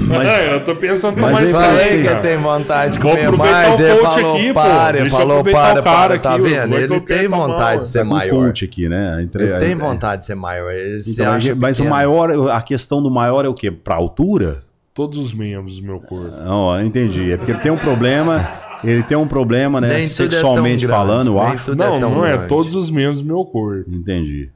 Mas- 0.07 0.27
É, 0.27 0.53
eu 0.55 0.63
tô 0.63 0.75
pensando 0.75 1.19
mas 1.19 1.55
assim, 1.55 2.03
daí, 2.03 2.07
que 2.07 2.21
tem 2.21 2.37
vontade 2.37 2.93
de 2.93 2.99
comer 2.99 3.31
mais, 3.31 3.79
ele 3.79 3.99
falou 3.99 4.35
aqui, 4.35 4.53
para, 4.53 4.97
ele 4.99 5.07
eu 5.07 5.11
falou 5.11 5.43
para, 5.43 5.81
para, 5.81 6.19
tá 6.19 6.33
aqui, 6.35 6.41
vendo? 6.43 6.69
vai 6.69 6.79
que 6.79 6.83
Ele 6.85 6.95
eu 6.95 7.01
tem 7.01 7.23
tomar 7.29 7.37
vontade 7.47 7.81
de 7.81 7.87
ser 7.87 8.03
maior. 8.03 8.29
coach 8.45 8.65
aqui, 8.65 8.87
né? 8.89 9.21
Entre- 9.23 9.43
Ele 9.43 9.57
tem 9.59 9.71
é- 9.71 9.75
vontade 9.75 10.21
de 10.21 10.25
ser 10.27 10.35
maior. 10.35 10.71
Então, 11.07 11.33
mas 11.57 11.79
o 11.79 11.85
maior, 11.85 12.49
a 12.51 12.61
questão 12.61 13.01
do 13.01 13.09
maior 13.11 13.45
é 13.45 13.47
o 13.47 13.53
quê? 13.53 13.71
Pra 13.71 13.95
altura? 13.95 14.63
Todos 14.99 15.17
os 15.17 15.33
membros 15.33 15.79
do 15.79 15.85
meu 15.85 15.97
corpo. 16.01 16.29
Não, 16.43 16.77
eu 16.77 16.85
entendi. 16.85 17.31
É 17.31 17.37
porque 17.37 17.53
ele 17.53 17.61
tem 17.61 17.71
um 17.71 17.77
problema. 17.77 18.51
Ele 18.83 19.01
tem 19.01 19.17
um 19.17 19.25
problema, 19.29 19.79
né? 19.79 19.87
Nem 19.87 19.97
é 19.99 20.01
Sexualmente 20.01 20.85
grande, 20.85 20.87
falando, 20.87 21.27
eu 21.27 21.41
acho. 21.41 21.71
é 21.71 21.75
Não, 21.75 21.99
tão 22.01 22.11
não 22.15 22.25
é 22.25 22.31
grande. 22.33 22.47
todos 22.49 22.75
os 22.75 22.91
membros 22.91 23.21
do 23.21 23.27
meu 23.27 23.45
corpo. 23.45 23.89
Entendi. 23.89 24.49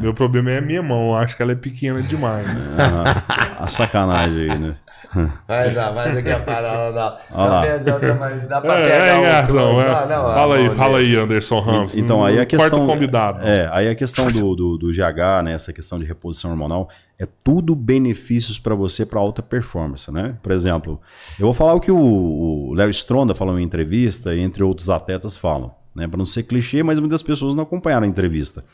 Meu 0.00 0.14
problema 0.14 0.52
é 0.52 0.58
a 0.58 0.60
minha 0.60 0.80
mão. 0.80 1.08
Eu 1.08 1.16
acho 1.16 1.36
que 1.36 1.42
ela 1.42 1.50
é 1.50 1.56
pequena 1.56 2.00
demais. 2.00 2.76
Ah, 2.78 3.56
a 3.58 3.66
sacanagem 3.66 4.48
aí, 4.52 4.58
né? 4.60 4.76
Faz, 5.46 5.76
ó, 5.76 5.94
faz 5.94 6.16
aqui 6.16 6.30
a 6.30 6.40
parada. 6.40 7.16
Pesão, 7.62 8.00
dá, 8.00 8.14
mas 8.14 8.48
dá 8.48 8.60
pra 8.60 8.78
É, 8.78 8.82
pegar 8.84 9.06
é, 9.06 9.18
um 9.18 9.22
Garzão, 9.22 9.70
close. 9.72 9.86
é. 9.88 9.90
Ah, 9.90 10.06
não, 10.06 10.22
Fala 10.34 10.54
a 10.54 10.58
aí, 10.58 10.70
fala 10.70 10.98
aí, 10.98 11.16
Anderson 11.16 11.60
Ramos. 11.60 11.96
Então, 11.96 12.24
aí 12.24 12.38
a 12.38 12.46
questão. 12.46 12.70
Quarto 12.70 12.86
convidado. 12.86 13.40
É, 13.42 13.68
aí 13.72 13.88
a 13.88 13.94
questão 13.94 14.28
do, 14.28 14.54
do, 14.54 14.78
do 14.78 14.88
GH, 14.92 15.42
né? 15.44 15.52
Essa 15.54 15.72
questão 15.72 15.98
de 15.98 16.04
reposição 16.04 16.50
hormonal, 16.50 16.88
é 17.18 17.26
tudo 17.44 17.74
benefícios 17.74 18.58
para 18.58 18.74
você 18.74 19.04
para 19.04 19.18
alta 19.20 19.42
performance, 19.42 20.10
né? 20.10 20.36
Por 20.42 20.52
exemplo, 20.52 21.00
eu 21.38 21.46
vou 21.46 21.54
falar 21.54 21.74
o 21.74 21.80
que 21.80 21.90
o, 21.90 21.98
o 21.98 22.74
Léo 22.74 22.90
Stronda 22.90 23.34
falou 23.34 23.58
em 23.58 23.62
entrevista, 23.64 24.34
e 24.34 24.40
entre 24.40 24.62
outros 24.62 24.88
atletas 24.88 25.36
falam, 25.36 25.74
né? 25.94 26.06
Para 26.08 26.18
não 26.18 26.26
ser 26.26 26.44
clichê, 26.44 26.82
mas 26.82 26.98
muitas 26.98 27.22
pessoas 27.22 27.54
não 27.54 27.62
acompanharam 27.64 28.04
a 28.06 28.08
entrevista. 28.08 28.64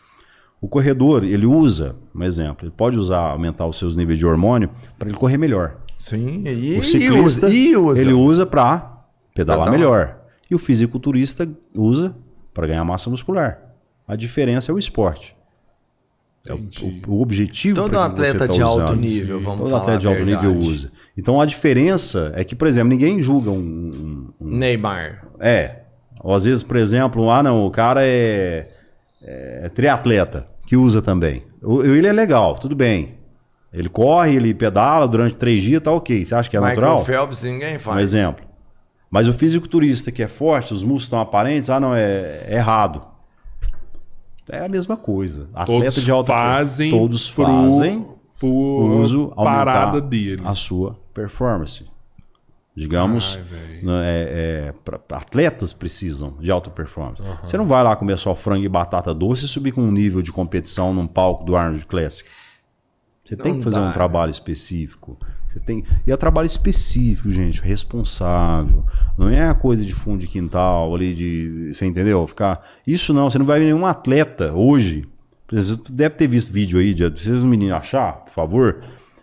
O 0.61 0.69
corredor, 0.69 1.23
ele 1.23 1.45
usa, 1.45 1.97
um 2.15 2.23
exemplo, 2.23 2.65
ele 2.67 2.73
pode 2.75 2.99
usar, 2.99 3.19
aumentar 3.31 3.67
os 3.67 3.77
seus 3.79 3.95
níveis 3.95 4.19
de 4.19 4.25
hormônio 4.25 4.71
para 4.99 5.09
ele 5.09 5.17
correr 5.17 5.37
melhor. 5.37 5.77
Sim, 5.99 6.43
e, 6.47 6.79
O 6.79 6.85
ciclista, 6.85 7.49
e 7.49 7.77
usa. 7.77 8.01
ele 8.01 8.13
usa 8.13 8.45
para 8.47 9.03
pedalar 9.35 9.71
melhor. 9.71 10.19
E 10.51 10.55
o 10.55 10.59
fisiculturista 10.59 11.49
usa 11.75 12.15
para 12.55 12.67
ganhar 12.67 12.85
massa 12.85 13.11
muscular. 13.11 13.61
A 14.07 14.15
diferença 14.15 14.71
é 14.71 14.75
o 14.75 14.79
esporte. 14.79 15.35
É 16.47 16.53
o, 16.55 16.61
o- 17.09 17.21
objetivo 17.21 17.75
Todo 17.75 17.99
atleta 17.99 18.41
tá 18.41 18.47
de 18.47 18.63
alto 18.63 18.85
usando. 18.85 19.01
nível, 19.01 19.41
vamos 19.41 19.59
Todo 19.63 19.71
falar 19.71 19.83
atleta 19.83 19.99
de 19.99 20.07
alto 20.07 20.25
nível 20.25 20.55
usa. 20.57 20.93
Então 21.19 21.41
a 21.41 21.45
diferença 21.47 22.31
é 22.37 22.45
que, 22.45 22.55
por 22.55 22.69
exemplo, 22.69 22.89
ninguém 22.91 23.21
julga 23.21 23.51
um, 23.51 23.57
um- 23.59 24.47
um- 24.47 24.57
Neymar. 24.57 25.27
é. 25.41 25.81
Ou 26.21 26.35
às 26.35 26.45
vezes, 26.45 26.63
por 26.63 26.77
exemplo, 26.77 27.31
ah 27.31 27.43
não, 27.43 27.67
o 27.67 27.71
cara 27.71 28.01
é, 28.03 28.69
é 29.23 29.69
triatleta, 29.75 30.49
que 30.67 30.77
usa 30.77 31.03
também. 31.03 31.43
O- 31.63 31.83
Ele 31.83 32.07
é 32.07 32.13
legal, 32.13 32.55
tudo 32.59 32.75
bem. 32.77 33.16
Ele 33.77 33.89
corre, 33.91 34.35
ele 34.35 34.55
pedala 34.55 35.07
durante 35.07 35.37
três 35.37 35.63
dias, 35.63 35.83
tá 35.83 35.93
ok. 35.93 36.25
Você 36.25 36.35
acha 36.35 36.49
que 36.49 36.57
é 36.57 36.61
Michael 36.61 36.81
natural? 36.81 37.05
Phelps 37.05 37.43
ninguém 37.43 37.79
faz. 37.79 37.97
Um 37.97 38.01
exemplo. 38.01 38.45
Mas 39.11 39.29
o 39.29 39.35
fisiculturista 39.35 40.11
que 40.11 40.23
é 40.23 40.29
forte, 40.29 40.73
os 40.73 40.83
músculos 40.83 41.03
estão 41.05 41.21
aparentes, 41.21 41.69
ah, 41.69 41.79
não, 41.79 41.95
é, 41.95 42.45
é 42.49 42.55
errado. 42.55 43.03
É 44.49 44.65
a 44.65 44.69
mesma 44.69 44.97
coisa. 44.97 45.49
Atleta 45.55 45.85
Todos 45.93 46.05
de 46.05 46.11
alta 46.11 46.33
fazem 46.33 46.91
todos 46.91 47.29
fazem 47.29 48.07
pro 48.39 48.49
uso 48.49 49.29
parada 49.37 50.01
dele. 50.01 50.43
a 50.45 50.55
sua 50.55 50.99
performance. 51.13 51.85
Digamos, 52.75 53.37
Ai, 53.39 53.43
velho. 53.43 53.87
né, 53.87 54.03
é, 54.07 54.69
é, 54.69 54.75
pra- 54.85 55.01
atletas 55.17 55.73
precisam 55.73 56.35
de 56.39 56.51
alta 56.51 56.69
performance. 56.71 57.23
Você 57.43 57.57
não 57.57 57.67
vai 57.67 57.83
lá 57.83 57.97
comer 57.97 58.19
só 58.19 58.35
frango 58.35 58.65
e 58.65 58.69
batata 58.69 59.15
doce 59.15 59.47
e 59.47 59.49
subir 59.49 59.73
com 59.73 59.81
um 59.81 59.91
nível 59.91 60.21
de 60.21 60.31
competição 60.31 60.93
num 60.93 61.07
palco 61.07 61.43
do 61.45 61.57
Arnold 61.57 61.87
Classic. 61.87 62.29
Você 63.27 63.35
tem 63.37 63.53
Não 63.53 63.59
que 63.59 63.65
fazer 63.65 63.77
dá, 63.77 63.83
um 63.83 63.87
né? 63.89 63.93
trabalho 63.93 64.31
específico. 64.31 65.19
Você 65.49 65.59
tem... 65.59 65.83
E 66.07 66.13
é 66.13 66.17
trabalho 66.17 66.47
específico, 66.47 67.31
gente, 67.31 67.61
responsável. 67.61 68.85
Não 69.19 69.29
é 69.29 69.49
a 69.49 69.55
coisa 69.55 69.85
de 69.85 69.93
fundo 69.93 70.19
de 70.21 70.27
quintal 70.29 70.95
ali, 70.95 71.13
de. 71.15 71.73
Você 71.73 71.87
entendeu? 71.87 72.25
Ficar. 72.27 72.65
Isso 72.87 73.13
não, 73.13 73.29
você 73.29 73.39
não 73.39 73.47
vai 73.47 73.59
ver 73.59 73.65
nenhum 73.67 73.85
atleta 73.87 74.53
hoje. 74.53 75.07
Você 75.51 75.77
deve 75.91 76.15
ter 76.15 76.27
visto 76.27 76.53
vídeo 76.53 76.79
aí, 76.79 76.93
de... 76.95 77.09
vocês 77.09 77.37
os 77.39 77.45
meninos 77.45 77.75
achar, 77.75 78.13
por 78.25 78.33
favor. 78.33 78.83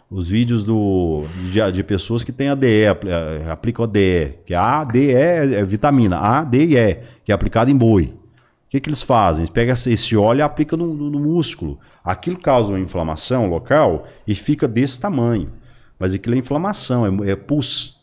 Os 0.10 0.28
vídeos 0.28 0.64
do, 0.64 1.24
de, 1.52 1.72
de 1.72 1.84
pessoas 1.84 2.24
que 2.24 2.32
têm 2.32 2.50
ADE, 2.50 2.68
eh, 2.68 3.46
aplicam 3.50 3.84
ADE, 3.86 4.36
que 4.46 4.54
a 4.54 4.82
ADE 4.82 5.10
é, 5.12 5.56
é 5.56 5.64
vitamina, 5.66 6.18
A, 6.20 6.44
D 6.44 6.66
e 6.66 6.78
E, 6.78 7.00
que 7.26 7.32
é 7.32 7.36
aplicada 7.36 7.72
em 7.72 7.76
boi. 7.76 8.14
O 8.14 8.70
que, 8.70 8.80
que 8.80 8.90
eles 8.90 9.02
fazem? 9.02 9.42
Eles 9.42 9.50
pegam 9.50 9.74
esse- 9.74 10.16
óleo 10.16 10.40
e 10.40 10.42
aplicam 10.44 10.78
no- 10.78 10.94
no 11.10 11.20
músculo. 11.20 11.80
Aquilo 12.04 12.38
causa 12.38 12.72
uma 12.72 12.80
inflamação 12.80 13.48
local 13.48 14.06
e 14.28 14.36
fica 14.36 14.68
desse 14.68 15.00
tamanho. 15.00 15.52
Mas 15.98 16.14
aquilo 16.14 16.36
é 16.36 16.40
inflamação, 16.40 17.24
é, 17.24 17.32
é 17.32 17.36
pus. 17.36 18.02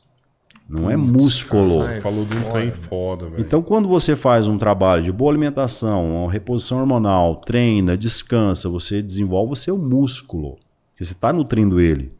Não 0.69 0.89
é 0.89 0.97
músculo. 0.97 1.81
Você 1.81 2.01
falou 2.01 2.25
de 2.25 2.37
um 2.37 2.43
trem 2.45 2.71
foda, 2.73 3.29
velho. 3.29 3.41
Então, 3.43 3.61
quando 3.61 3.89
você 3.89 4.15
faz 4.15 4.47
um 4.47 4.57
trabalho 4.57 5.03
de 5.03 5.11
boa 5.11 5.31
alimentação, 5.33 6.23
uma 6.23 6.31
reposição 6.33 6.79
hormonal, 6.79 7.35
treina, 7.37 7.97
descansa, 7.97 8.69
você 8.69 9.03
desenvolve 9.03 9.53
o 9.53 9.57
seu 9.57 9.77
músculo. 9.77 10.59
Porque 10.93 11.05
você 11.05 11.13
está 11.13 11.33
nutrindo 11.33 11.81
ele. 11.81 12.13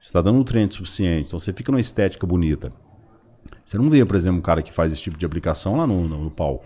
Você 0.00 0.08
está 0.08 0.22
dando 0.22 0.38
nutriente 0.38 0.76
suficiente. 0.76 1.26
Então, 1.28 1.38
você 1.38 1.52
fica 1.52 1.70
numa 1.70 1.80
estética 1.80 2.26
bonita. 2.26 2.72
Você 3.66 3.76
não 3.76 3.90
vê, 3.90 4.02
por 4.02 4.16
exemplo, 4.16 4.38
um 4.38 4.42
cara 4.42 4.62
que 4.62 4.72
faz 4.72 4.92
esse 4.94 5.02
tipo 5.02 5.18
de 5.18 5.26
aplicação 5.26 5.76
lá 5.76 5.86
no, 5.86 6.08
no- 6.08 6.24
no 6.24 6.30
palco. 6.30 6.64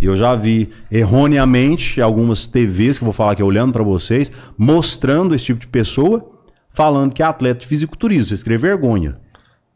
E 0.00 0.06
Eu 0.06 0.14
já 0.16 0.34
vi 0.36 0.70
erroneamente 0.90 2.00
algumas 2.00 2.46
TVs 2.46 2.98
que 2.98 3.04
eu 3.04 3.06
vou 3.06 3.12
falar 3.12 3.32
aqui 3.32 3.42
olhando 3.42 3.72
para 3.72 3.82
vocês, 3.82 4.30
mostrando 4.56 5.34
esse 5.34 5.46
tipo 5.46 5.60
de 5.60 5.66
pessoa, 5.66 6.24
falando 6.70 7.12
que 7.12 7.22
é 7.22 7.26
atleta 7.26 7.60
de 7.60 7.66
fisiculturismo. 7.66 8.26
Você 8.28 8.34
escreve 8.34 8.68
vergonha. 8.68 9.18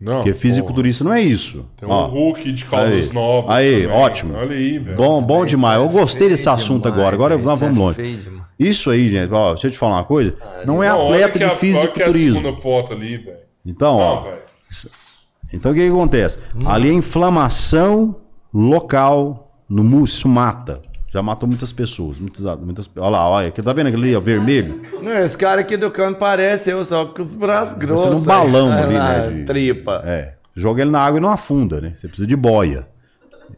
Não, 0.01 0.17
Porque 0.17 0.35
fisiculturista 0.35 1.05
não 1.05 1.13
é 1.13 1.21
isso. 1.23 1.65
Tem 1.77 1.89
um 1.89 1.93
Ó. 1.93 2.07
Hulk 2.07 2.53
de 2.53 2.65
caldas 2.65 3.09
Aí. 3.09 3.15
novas. 3.15 3.55
Aí, 3.55 3.83
também. 3.83 3.97
ótimo. 3.97 4.35
Olha 4.35 4.51
aí, 4.57 4.79
velho. 4.79 4.97
Bom, 4.97 5.23
bom 5.23 5.39
Isso 5.45 5.51
demais. 5.51 5.81
é 5.81 5.85
Eu 5.85 5.89
gostei 5.89 6.29
desse 6.29 6.49
assunto 6.49 6.83
demais, 6.91 6.99
agora. 6.99 7.15
Agora 7.15 7.39
nós 7.39 7.55
Isso 7.61 7.65
vamos 7.65 7.79
é 7.99 8.03
longe. 8.03 8.29
Isso 8.59 8.91
aí, 8.91 9.09
gente, 9.09 9.33
ó, 9.33 9.53
deixa 9.53 9.69
eu 9.69 9.71
te 9.71 9.79
falar 9.79 9.95
uma 9.99 10.05
coisa. 10.05 10.35
Não 10.67 10.83
é 10.83 10.89
Não, 10.89 11.05
atleta 11.05 11.39
de 11.39 11.45
a- 11.45 11.49
Olha 11.49 11.57
que 11.59 11.63
é 12.03 12.07
a 12.07 12.13
fisiculturismo. 12.13 12.41
segunda 12.41 12.61
foto 12.61 12.93
ali, 12.93 13.17
velho. 13.17 13.37
Então, 13.65 13.97
Não, 13.99 14.05
ó, 14.05 14.21
velho. 14.23 14.37
então 15.53 15.71
o 15.71 15.75
que, 15.75 15.81
que 15.81 15.89
acontece? 15.89 16.37
Ali 16.67 16.89
é 16.91 16.93
inflamação 16.93 18.17
local 18.53 19.42
no 19.83 20.05
isso 20.05 20.29
mata. 20.29 20.81
Já 21.13 21.23
matou 21.23 21.47
muitas 21.49 21.73
pessoas. 21.73 22.19
Muitas, 22.19 22.43
muitas, 22.61 22.91
olha 22.97 23.09
lá, 23.11 23.29
olha, 23.29 23.49
aqui, 23.49 23.61
tá 23.63 23.73
vendo 23.75 23.89
aquele 23.89 24.03
ali, 24.09 24.17
ó, 24.17 24.21
vermelho? 24.21 24.81
Não, 25.03 25.13
esse 25.19 25.37
cara 25.37 25.61
aqui 25.61 25.77
do 25.77 25.91
canto 25.91 26.19
parece 26.19 26.71
eu, 26.71 26.83
só 26.85 27.05
com 27.05 27.21
os 27.21 27.35
braços 27.35 27.77
grossos. 27.77 28.11
num 28.11 28.21
balão 28.21 28.73
aí, 28.73 28.83
ali, 28.83 28.95
né, 28.95 29.29
de- 29.31 29.45
Tripa. 29.45 30.03
É. 30.07 30.35
Joga 30.57 30.81
ele 30.83 30.91
na 30.91 31.01
água 31.01 31.19
e 31.19 31.21
não 31.21 31.31
afunda, 31.31 31.81
né? 31.83 31.93
Você 31.99 32.07
precisa 32.09 32.27
de 32.27 32.35
boia. 32.37 32.87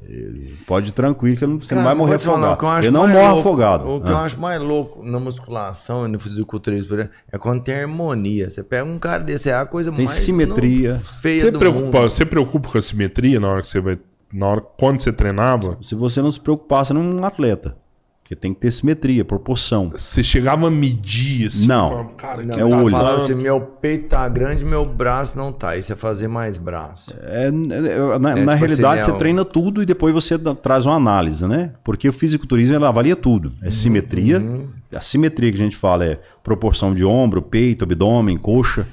Ele 0.09 0.53
pode 0.67 0.89
ir 0.89 0.93
tranquilo 0.93 1.37
que 1.37 1.47
não- 1.47 1.59
você 1.61 1.75
não 1.75 1.83
Cara, 1.83 1.95
vai 1.95 1.95
morrer 1.95 2.19
falar, 2.19 2.53
afogado. 2.55 2.77
eu 2.79 2.83
Ele 2.83 2.91
não 2.91 3.07
morre 3.07 3.29
louco- 3.29 3.39
afogado. 3.49 3.89
O 3.89 4.01
que 4.01 4.11
eu 4.11 4.17
Ah. 4.17 4.23
acho 4.25 4.41
mais 4.41 4.61
louco 4.61 5.03
na 5.05 5.21
musculação 5.21 6.05
e 6.07 6.09
no 6.09 6.19
fisiculturismo 6.19 6.89
por 6.89 6.99
exemplo, 6.99 7.15
é 7.31 7.39
quando 7.39 7.63
tem 7.63 7.75
harmonia. 7.77 8.51
Você 8.51 8.63
pega 8.65 8.85
um 8.85 8.99
cara 8.99 9.23
desse, 9.23 9.49
é 9.49 9.55
a 9.55 9.65
coisa 9.65 9.93
Tem 9.93 10.05
mais 10.07 10.19
simetria. 10.19 10.95
não 10.95 11.01
feia 11.01 11.39
Você 11.41 11.51
do 11.53 11.59
preocupa, 11.61 11.85
mundo. 12.01 12.11
você 12.11 12.25
preocupa 12.27 12.69
com 12.69 12.79
a 12.79 12.83
simetria 12.83 13.39
na 13.39 13.49
hora 13.49 13.63
que 13.63 13.69
você 13.69 13.81
vai. 13.81 13.97
Na 14.35 14.47
hora, 14.49 14.61
quando 14.61 15.01
você 15.01 15.13
treinava? 15.13 15.79
Se 15.83 15.95
você 15.95 16.21
não 16.21 16.33
se 16.33 16.41
preocupar, 16.41 16.85
você 16.85 16.93
não 16.93 17.01
é 17.03 17.05
um 17.05 17.25
atleta. 17.25 17.77
Porque 18.21 18.35
tem 18.35 18.55
que 18.55 18.61
ter 18.61 18.71
simetria, 18.71 19.23
proporção. 19.23 19.91
Você 19.91 20.23
chegava 20.25 20.67
a 20.67 20.71
medir 20.71 21.49
assim? 21.49 21.67
Não. 21.67 21.91
falava, 21.91 22.09
Cara, 22.15 22.43
Não, 22.43 22.59
É 22.59 22.65
o 22.65 22.71
tá 22.71 22.77
olho. 22.79 22.91
falando 22.91 23.17
assim, 23.17 23.35
meu 23.35 23.61
peito 23.61 24.09
tá 24.09 24.27
grande, 24.29 24.65
meu 24.65 24.83
braço 24.87 25.37
não 25.37 25.53
tá. 25.53 25.71
Aí 25.71 25.83
você 25.83 25.95
fazer 25.95 26.27
mais 26.27 26.57
braço. 26.57 27.15
É, 27.23 27.49
é, 27.49 27.51
na 27.51 27.61
É, 27.61 28.19
na 28.19 28.55
tipo 28.55 28.65
realidade, 28.67 28.99
assim, 29.01 29.05
você 29.07 29.11
é 29.11 29.15
o- 29.15 29.19
treina 29.19 29.45
tudo 29.45 29.83
e 29.83 29.87
depois 29.87 30.15
você 30.15 30.39
traz 30.39 30.87
uma 30.87 30.97
análise, 30.97 31.47
né? 31.47 31.73
Porque 31.85 32.09
o 32.09 32.13
fisiculturismo 32.15 32.75
ele 32.75 32.85
avalia 32.87 33.15
tudo. 33.15 33.53
É 33.61 33.71
simetria. 33.71 34.43
A 34.91 35.03
simetria 35.03 35.51
que 35.53 35.57
a 35.61 35.65
gente 35.65 35.77
fala 35.77 36.07
é 36.07 36.19
proporção 36.43 36.95
de 36.95 37.05
ombro, 37.05 37.43
peito, 37.43 37.85
abdômen, 37.85 38.39
coxa, 38.39 38.87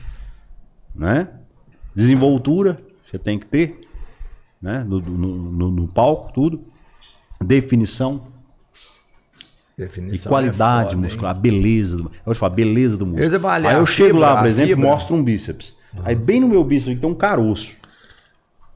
né? 0.93 1.29
Desenvoltura, 1.95 2.77
você 3.09 3.17
tem 3.17 3.39
que 3.39 3.45
ter, 3.45 3.80
né? 4.61 4.83
No, 4.87 4.99
no- 4.99 5.51
no- 5.51 5.71
no 5.71 5.87
palco, 5.87 6.31
tudo. 6.33 6.61
Definição 7.43 8.27
e 9.77 9.81
Definição 9.81 10.29
qualidade 10.29 10.81
é 10.81 10.83
foda, 10.91 10.95
hein? 10.95 11.01
muscular, 11.01 11.31
a 11.31 11.39
beleza 11.39 11.97
do, 11.97 12.03
eu 12.03 12.09
vou 12.25 12.33
te 12.35 12.37
falar, 12.37 12.53
beleza 12.55 12.97
do 12.97 13.05
músculo. 13.07 13.35
Avaliam 13.35 13.69
Aí 13.71 13.75
eu 13.77 13.85
chego 13.85 14.09
fibra, 14.15 14.19
lá, 14.33 14.37
por 14.37 14.47
exemplo, 14.47 14.75
fibra. 14.75 14.89
mostro 14.89 15.15
um 15.15 15.23
bíceps. 15.23 15.75
Aí 16.03 16.15
bem 16.15 16.39
no 16.39 16.47
meu 16.47 16.63
bíceps 16.63 16.99
tem 16.99 17.09
um 17.09 17.15
caroço. 17.15 17.75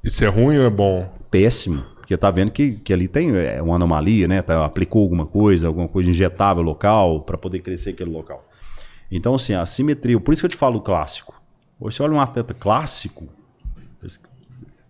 Isso 0.03 0.23
é 0.23 0.27
ruim 0.27 0.57
ou 0.57 0.65
é 0.65 0.69
bom? 0.69 1.13
péssimo. 1.29 1.83
Porque 1.97 2.15
tá 2.15 2.29
vendo 2.31 2.51
que, 2.51 2.73
que 2.73 2.93
ali 2.93 3.07
tem 3.07 3.35
é, 3.35 3.61
uma 3.61 3.75
anomalia, 3.75 4.27
né? 4.27 4.41
Tá, 4.41 4.63
aplicou 4.63 5.01
alguma 5.01 5.25
coisa, 5.25 5.67
alguma 5.67 5.87
coisa 5.87 6.09
injetável 6.09 6.63
local 6.63 7.21
para 7.21 7.37
poder 7.37 7.59
crescer 7.59 7.89
aquele 7.91 8.11
local. 8.11 8.47
Então, 9.11 9.35
assim, 9.35 9.53
a 9.53 9.65
simetria, 9.65 10.19
por 10.19 10.31
isso 10.31 10.41
que 10.41 10.45
eu 10.45 10.49
te 10.51 10.55
falo 10.55 10.79
clássico. 10.81 11.33
Hoje 11.79 11.97
você 11.97 12.03
olha 12.03 12.13
um 12.13 12.19
atleta 12.21 12.53
clássico, 12.53 13.27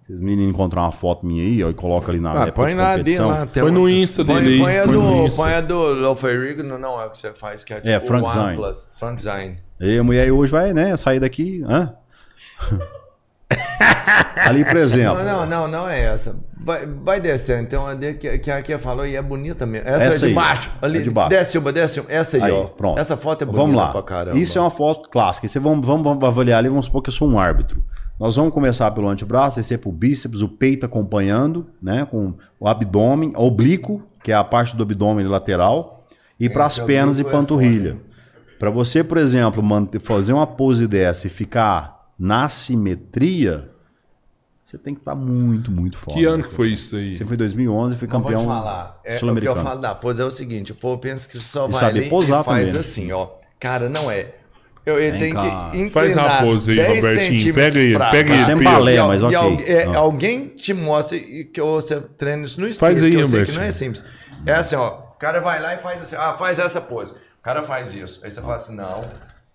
se 0.05 0.13
os 0.13 0.19
meninos 0.19 0.49
encontrar 0.53 0.81
uma 0.83 0.91
foto 0.91 1.25
minha 1.25 1.43
aí, 1.43 1.63
ó, 1.63 1.69
e 1.69 1.73
coloca 1.73 2.11
ali 2.11 2.19
na 2.19 2.31
Ah, 2.31 2.35
época 2.43 2.51
põe 2.53 2.69
de 2.69 2.75
na 2.75 2.91
competição. 2.91 3.27
lá. 3.29 3.45
tem 3.47 3.63
Põe 3.63 3.71
no. 3.71 3.89
Insta 3.89 4.23
põe, 4.23 4.35
dele 4.35 4.53
aí, 4.53 4.59
Põe 4.59 4.77
a 4.79 4.83
põe 4.85 4.93
do, 4.93 5.35
põe 5.35 5.53
a 5.53 5.61
do 5.61 5.77
Loferigo, 5.93 6.61
não, 6.63 6.77
não, 6.77 7.01
é 7.01 7.05
o 7.05 7.09
que 7.09 7.17
você 7.17 7.33
faz, 7.33 7.63
que 7.63 7.73
é 7.73 7.77
tipo 7.77 7.89
É, 7.89 7.99
Frank 7.99 8.25
o 8.25 8.29
Zine. 8.31 8.45
Atlas. 8.53 8.89
Frank 8.93 9.21
Zine. 9.21 9.57
E 9.79 9.97
a 9.97 10.03
mulher 10.03 10.31
hoje 10.31 10.51
vai, 10.51 10.73
né, 10.73 10.95
sair 10.95 11.19
daqui, 11.19 11.63
hã? 11.67 11.93
ali, 14.45 14.63
por 14.65 14.77
exemplo. 14.77 15.23
Não, 15.23 15.25
não, 15.25 15.45
não, 15.45 15.67
não 15.67 15.89
é 15.89 16.01
essa. 16.05 16.35
Vai, 16.63 16.85
vai 16.85 17.21
descendo. 17.21 17.63
Então, 17.63 17.85
a 17.85 17.93
de 17.93 18.13
que, 18.15 18.39
que 18.39 18.49
a 18.51 18.61
Kia 18.61 18.79
falou 18.79 19.05
e 19.05 19.15
é 19.15 19.21
bonita 19.21 19.65
mesmo. 19.65 19.87
Essa, 19.87 20.05
Essa 20.05 20.23
é 20.23 20.27
aí. 20.27 20.29
de 20.29 20.35
baixo. 20.35 20.71
Ali, 20.81 20.97
É 20.97 21.01
de 21.01 21.09
baixo. 21.11 21.29
Desce 21.29 21.57
uma, 21.57 21.71
desce 21.73 21.99
uma. 21.99 22.11
Essa 22.11 22.37
aí, 22.37 22.43
Aí, 22.43 22.51
ó. 22.51 22.63
pronto. 22.65 22.99
Essa 22.99 23.15
foto 23.17 23.43
é 23.43 23.45
bonita 23.45 23.61
vamos 23.63 23.75
lá. 23.77 23.91
pra 23.91 24.01
caramba. 24.03 24.37
Isso 24.39 24.57
é 24.57 24.61
uma 24.61 24.71
foto 24.71 25.09
clássica. 25.09 25.47
Você 25.47 25.59
vamos, 25.59 25.85
vamos, 25.85 26.03
vamos 26.03 26.23
avaliar 26.23 26.59
ali, 26.59 26.69
vamos 26.69 26.85
supor 26.85 27.01
que 27.03 27.09
eu 27.09 27.13
sou 27.13 27.27
um 27.29 27.37
árbitro. 27.39 27.83
Nós 28.19 28.35
vamos 28.37 28.53
começar 28.53 28.89
pelo 28.91 29.09
antebraço, 29.09 29.57
descer 29.57 29.79
pro 29.79 29.91
bíceps, 29.91 30.41
o 30.41 30.47
peito 30.47 30.85
acompanhando, 30.85 31.67
né? 31.81 32.05
Com 32.05 32.33
o 32.59 32.67
abdômen, 32.67 33.33
oblíquo, 33.35 34.03
que 34.23 34.31
é 34.31 34.35
a 34.35 34.43
parte 34.43 34.75
do 34.75 34.83
abdômen 34.83 35.27
lateral, 35.27 36.05
e 36.39 36.49
para 36.49 36.65
as 36.65 36.79
pernas 36.79 37.19
e 37.19 37.21
é 37.21 37.29
panturrilha. 37.29 37.97
Para 38.57 38.69
você, 38.69 39.03
por 39.03 39.17
exemplo, 39.17 39.61
manter, 39.61 39.99
fazer 39.99 40.31
uma 40.31 40.47
pose 40.47 40.87
dessa 40.87 41.27
e 41.27 41.29
ficar 41.29 42.09
na 42.17 42.47
simetria, 42.47 43.69
você 44.65 44.77
tem 44.77 44.93
que 44.93 45.01
estar 45.01 45.13
muito, 45.13 45.69
muito 45.69 45.97
forte. 45.97 46.17
Que 46.17 46.25
ano 46.25 46.43
que 46.43 46.53
foi 46.53 46.69
isso 46.69 46.95
aí? 46.95 47.15
Você 47.15 47.25
foi 47.25 47.35
em 47.35 47.37
2011 47.37 47.95
e 47.95 47.97
foi 47.97 48.07
Não 48.07 48.21
vou 48.21 48.29
te 48.29 48.33
campeão 48.33 48.47
falar. 48.47 48.99
É, 49.03 49.09
o 49.09 49.09
que 49.09 49.15
eu 49.15 49.19
sul-americano. 49.19 49.61
falo 49.61 49.81
da 49.81 49.93
pose 49.93 50.21
é 50.21 50.25
o 50.25 50.31
seguinte: 50.31 50.71
o 50.71 50.75
povo 50.75 50.99
pensa 50.99 51.27
que 51.27 51.37
só 51.37 51.67
E 51.67 51.71
vai 51.73 51.83
ali 51.83 52.09
posar 52.09 52.41
e 52.41 52.43
faz 52.45 52.69
também, 52.69 52.73
né? 52.73 52.79
assim, 52.79 53.11
ó. 53.11 53.27
Cara, 53.59 53.89
não 53.89 54.09
é. 54.09 54.33
Eu, 54.85 54.99
ele 54.99 55.17
tem 55.17 55.33
cá. 55.33 55.41
que 55.71 55.77
inclinar 55.79 55.91
Faz 55.91 56.15
uma 56.15 56.41
pose 56.41 56.71
aí, 56.71 56.77
10 56.77 56.95
Robertinho. 57.03 57.53
Pega 57.55 57.79
aí, 57.79 57.93
pra 57.95 58.11
pega 58.11 58.33
aí, 58.33 58.43
trás. 58.43 58.57
Sem 58.59 58.63
balé, 58.63 58.97
al- 58.97 59.07
mas 59.07 59.21
e 59.21 59.25
ok. 59.25 59.35
al- 59.35 59.57
é, 59.65 59.83
Ah. 59.85 59.97
Alguém 59.97 60.47
te 60.47 60.73
mostra 60.73 61.17
que 61.19 61.59
você 61.61 61.99
treina 61.99 62.43
isso 62.43 62.61
no 62.61 62.67
espelho, 62.67 62.91
Faz 62.91 63.03
aí, 63.03 63.11
que 63.11 63.17
eu 63.17 63.25
sei 63.27 63.45
que 63.45 63.51
não 63.53 63.63
é 63.63 63.71
simples. 63.71 64.03
É 64.45 64.53
assim, 64.53 64.75
ó. 64.75 64.99
O 65.15 65.17
cara 65.17 65.39
vai 65.39 65.59
lá 65.61 65.73
e 65.73 65.77
faz 65.77 66.03
assim, 66.03 66.15
ah, 66.17 66.33
faz 66.37 66.59
essa 66.59 66.79
pose. 66.81 67.13
O 67.13 67.41
cara 67.41 67.63
faz 67.63 67.93
isso. 67.93 68.21
Aí 68.23 68.29
você 68.29 68.41
fala 68.41 68.55
assim, 68.57 68.75
não, 68.75 69.05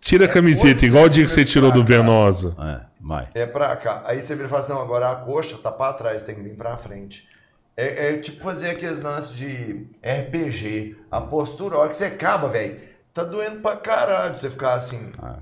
Tira 0.00 0.24
a 0.24 0.28
camiseta, 0.28 0.68
oito 0.68 0.84
igual 0.86 1.04
o 1.04 1.08
dia 1.10 1.24
que 1.24 1.30
você 1.30 1.44
tirou 1.44 1.70
do. 1.70 1.84
Venosa. 1.84 2.56
É, 2.58 2.80
vai. 3.00 3.28
é 3.34 3.44
pra 3.46 3.76
cá. 3.76 4.02
Aí 4.06 4.20
você 4.22 4.34
vira 4.34 4.46
e 4.46 4.50
fala 4.50 4.62
assim, 4.62 4.72
não, 4.72 4.80
agora 4.80 5.10
a 5.10 5.14
coxa 5.16 5.56
tá 5.62 5.70
pra 5.70 5.92
trás, 5.92 6.22
tem 6.24 6.34
que 6.34 6.40
vir 6.40 6.54
pra 6.56 6.74
frente. 6.78 7.28
É, 7.76 8.14
é 8.14 8.16
tipo 8.16 8.42
fazer 8.42 8.70
aqueles 8.70 9.00
lances 9.02 9.34
de 9.36 9.84
RPG. 10.02 10.96
A 11.10 11.20
postura, 11.20 11.76
a 11.76 11.80
hora 11.80 11.88
que 11.90 11.96
você 11.96 12.06
acaba, 12.06 12.48
velho, 12.48 12.76
tá 13.24 13.30
doendo 13.30 13.56
pra 13.60 13.76
caralho 13.76 14.34
você 14.34 14.48
ficar 14.50 14.74
assim. 14.74 14.98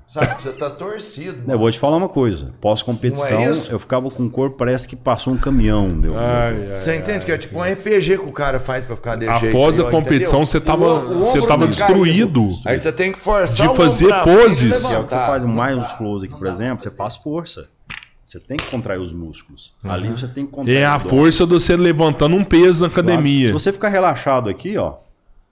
Sabe? 0.07 0.41
Você 0.41 0.51
tá 0.51 0.69
torcido. 0.69 1.39
Eu 1.43 1.47
mano. 1.47 1.59
vou 1.59 1.71
te 1.71 1.79
falar 1.79 1.97
uma 1.97 2.09
coisa. 2.09 2.53
Pós-competição, 2.61 3.39
é 3.39 3.49
eu 3.69 3.79
ficava 3.79 4.09
com 4.09 4.25
o 4.25 4.29
corpo, 4.29 4.57
parece 4.57 4.87
que 4.87 4.95
passou 4.95 5.33
um 5.33 5.37
caminhão. 5.37 5.87
Meu. 5.89 6.17
Ai, 6.17 6.71
ai, 6.71 6.77
Você 6.77 6.95
entende 6.95 7.25
que 7.25 7.31
é 7.31 7.37
tipo 7.37 7.57
um 7.59 7.63
RPG 7.63 8.17
que 8.17 8.25
o 8.25 8.31
cara 8.31 8.59
faz 8.59 8.83
pra 8.85 8.95
ficar 8.95 9.15
desse 9.15 9.39
jeito. 9.39 9.55
Após 9.55 9.79
aí, 9.79 9.85
a 9.87 9.91
competição, 9.91 10.41
entendeu? 10.41 10.45
você 10.45 10.59
tava- 10.61 10.85
O- 10.93 11.19
o 11.19 11.23
você 11.23 11.47
tava 11.47 11.67
destruído. 11.67 12.41
caído. 12.43 12.61
Aí 12.65 12.77
você 12.77 12.91
tem 12.91 13.11
que 13.11 13.19
forçar 13.19 13.67
De 13.67 13.75
fazer 13.75 14.13
poses. 14.23 14.85
É 14.91 14.97
o 14.99 15.03
que 15.03 15.09
você 15.11 15.15
faz 15.15 15.43
mais 15.43 15.75
musculoso 15.75 16.25
aqui, 16.25 16.35
por 16.37 16.47
exemplo, 16.47 16.83
você 16.83 16.89
faz 16.91 17.15
força. 17.15 17.67
Você 18.25 18.39
tem 18.39 18.57
que 18.57 18.65
contrair 18.67 19.01
os 19.01 19.11
músculos. 19.11 19.73
Ali 19.83 20.09
você 20.09 20.27
tem 20.27 20.45
que 20.45 20.51
contrair 20.51 20.77
É 20.77 20.85
a 20.85 20.99
força 20.99 21.47
de 21.47 21.53
você 21.53 21.75
levantando 21.75 22.35
um 22.35 22.43
peso 22.43 22.83
na 22.85 22.89
Claro. 22.91 23.09
academia. 23.09 23.47
Se 23.47 23.53
você 23.53 23.71
ficar 23.73 23.89
relaxado 23.89 24.49
aqui, 24.49 24.77
ó. 24.77 24.93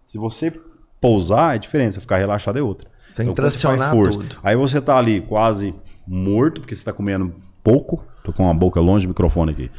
Se 0.07 0.17
você 0.17 0.53
pousar, 0.99 1.55
é 1.55 1.59
diferente. 1.59 1.95
Se 1.95 1.99
ficar 1.99 2.17
relaxado 2.17 2.57
é 2.57 2.61
outra. 2.61 2.87
Você 3.07 3.17
tem 3.17 3.27
que 3.27 3.31
quando 3.31 3.49
você 3.49 3.59
faz 3.67 3.77
tracionar 3.77 3.91
tudo. 3.91 4.37
Aí 4.43 4.55
você 4.55 4.81
tá 4.81 4.97
ali 4.97 5.21
quase 5.21 5.73
morto, 6.07 6.61
porque 6.61 6.75
você 6.75 6.83
tá 6.83 6.93
comendo 6.93 7.33
pouco. 7.63 8.05
Tô 8.23 8.33
com 8.33 8.49
a 8.49 8.53
boca 8.53 8.79
longe 8.79 9.05
do 9.05 9.09
microfone 9.09 9.51
aqui. 9.51 9.71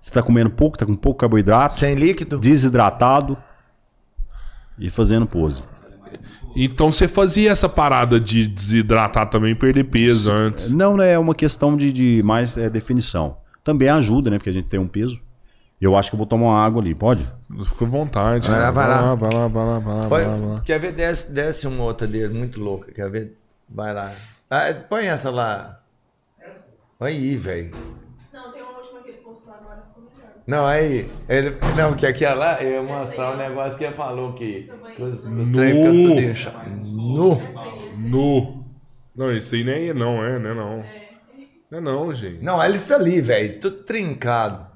Você 0.00 0.10
tá 0.10 0.22
comendo 0.22 0.50
pouco, 0.50 0.76
tá 0.76 0.84
com 0.84 0.96
pouco 0.96 1.20
carboidrato, 1.20 1.76
Sem 1.76 1.94
líquido? 1.94 2.38
desidratado 2.38 3.36
e 4.78 4.90
fazendo 4.90 5.26
pose. 5.26 5.62
Então 6.56 6.92
você 6.92 7.08
fazia 7.08 7.50
essa 7.50 7.68
parada 7.68 8.20
de 8.20 8.46
desidratar 8.46 9.30
também, 9.30 9.54
perder 9.54 9.84
peso 9.84 10.30
antes. 10.30 10.70
Não, 10.70 10.96
né, 10.96 11.12
é 11.12 11.18
uma 11.18 11.34
questão 11.34 11.76
de, 11.76 11.92
de 11.92 12.22
mais 12.24 12.56
é, 12.56 12.68
definição. 12.68 13.36
Também 13.64 13.88
ajuda, 13.88 14.30
né? 14.30 14.38
Porque 14.38 14.50
a 14.50 14.52
gente 14.52 14.68
tem 14.68 14.80
um 14.80 14.88
peso. 14.88 15.18
Eu 15.82 15.96
acho 15.96 16.10
que 16.10 16.14
eu 16.14 16.18
vou 16.18 16.26
tomar 16.28 16.44
uma 16.46 16.64
água 16.64 16.80
ali, 16.80 16.94
pode? 16.94 17.28
Fica 17.64 17.84
à 17.84 17.88
vontade. 17.88 18.48
Vai 18.48 18.60
lá, 18.60 18.70
vai 18.70 18.86
lá. 18.86 19.14
vai 19.16 19.34
lá, 19.34 19.48
vai 19.48 19.64
lá, 19.66 19.78
vai 19.80 19.94
lá, 19.96 20.08
Põe- 20.08 20.24
vai 20.24 20.40
lá. 20.40 20.60
quer 20.60 20.78
ver? 20.78 20.92
Desce, 20.92 21.32
desce 21.32 21.66
uma 21.66 21.82
outra 21.82 22.06
dele, 22.06 22.32
muito 22.32 22.60
louca. 22.60 22.92
Quer 22.92 23.10
ver? 23.10 23.36
Vai 23.68 23.92
lá. 23.92 24.12
Ah, 24.48 24.72
põe 24.88 25.06
essa 25.06 25.28
lá. 25.28 25.80
Aí, 27.00 27.36
velho. 27.36 27.74
Não, 28.32 28.52
tem 28.52 28.62
uma 28.62 28.76
última 28.76 29.00
que 29.00 29.08
ele 29.08 29.18
postou 29.18 29.52
agora, 29.52 29.82
ficou 29.88 30.04
melhor. 30.04 30.30
Não, 30.46 30.66
aí. 30.66 31.10
Ele, 31.28 31.56
não, 31.76 31.94
que 31.94 32.06
aqui 32.06 32.24
lá, 32.26 32.62
eu 32.62 32.70
ia 32.74 32.82
mostrar 32.84 33.32
um 33.32 33.36
negócio 33.36 33.76
que 33.76 33.82
ele 33.82 33.94
falou 33.94 34.34
que, 34.34 34.70
que 34.94 35.02
os, 35.02 35.24
ficam 35.24 35.92
tudo 36.04 36.20
inchado. 36.20 36.70
Nu. 36.70 37.42
Nu. 37.96 38.64
Não, 39.16 39.32
isso 39.32 39.56
aí 39.56 39.64
nem 39.64 39.88
é 39.88 39.94
não, 39.94 40.24
é, 40.24 40.38
né? 40.38 40.54
Não. 40.54 40.84
Não 41.72 41.78
é 41.78 41.80
não, 41.80 42.14
gente. 42.14 42.40
Não, 42.44 42.58
olha 42.58 42.76
isso 42.76 42.94
ali, 42.94 43.20
velho. 43.20 43.58
Tudo 43.58 43.82
trincado. 43.82 44.71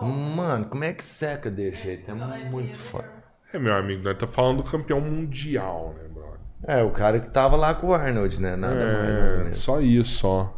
Mano, 0.00 0.66
como 0.66 0.84
é 0.84 0.92
que 0.92 1.02
seca 1.02 1.50
desse 1.50 1.82
jeito? 1.82 2.10
É 2.10 2.14
muito 2.14 2.78
foda. 2.78 3.08
É, 3.52 3.58
meu 3.58 3.74
amigo, 3.74 4.02
nós 4.02 4.16
tá 4.16 4.26
falando 4.26 4.62
do 4.62 4.70
campeão 4.70 5.00
mundial, 5.00 5.94
né, 5.96 6.08
brother? 6.08 6.40
É, 6.64 6.82
o 6.82 6.90
cara 6.90 7.20
que 7.20 7.30
tava 7.30 7.56
lá 7.56 7.74
com 7.74 7.88
o 7.88 7.94
Arnold, 7.94 8.40
né? 8.40 8.56
Nada 8.56 8.74
mais, 8.74 9.14
nada 9.14 9.36
É, 9.40 9.44
menos. 9.44 9.58
só 9.58 9.80
isso, 9.80 10.18
só. 10.18 10.54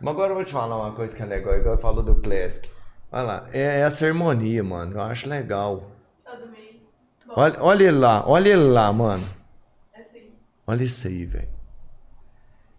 Mas 0.00 0.12
agora 0.12 0.30
eu 0.32 0.34
vou 0.36 0.44
te 0.44 0.52
falar 0.52 0.76
uma 0.76 0.92
coisa 0.92 1.14
que 1.14 1.22
é 1.22 1.26
legal, 1.26 1.54
igual 1.56 1.74
eu 1.74 1.80
falo 1.80 2.02
do 2.02 2.16
Classic. 2.16 2.68
Olha 3.12 3.22
lá, 3.22 3.46
é 3.52 3.80
essa 3.80 4.06
harmonia, 4.06 4.62
mano. 4.64 4.94
Eu 4.96 5.00
acho 5.02 5.28
legal. 5.28 5.90
Tá 6.24 6.36
Olha, 7.36 7.56
olha 7.62 7.84
ele 7.84 7.98
lá, 7.98 8.24
olha 8.26 8.48
ele 8.48 8.64
lá, 8.64 8.92
mano. 8.92 9.24
é. 9.94 10.02
Olha 10.66 10.82
isso 10.84 11.06
aí, 11.06 11.24
velho. 11.24 11.48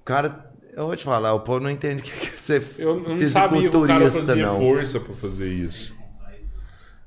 Cara, 0.04 0.45
eu 0.76 0.86
vou 0.88 0.96
te 0.96 1.04
falar, 1.04 1.34
o 1.34 1.40
povo 1.40 1.60
não 1.62 1.70
entende 1.70 2.02
o 2.02 2.04
que 2.04 2.28
é 2.28 2.38
ser 2.38 2.64
Eu 2.78 3.00
não 3.00 3.26
sabia 3.28 3.70
que 3.70 3.78
o 3.78 3.88
cara 3.88 4.10
fazia 4.10 4.46
não. 4.46 4.58
força 4.60 5.00
pra 5.00 5.16
fazer 5.16 5.48
isso. 5.52 5.94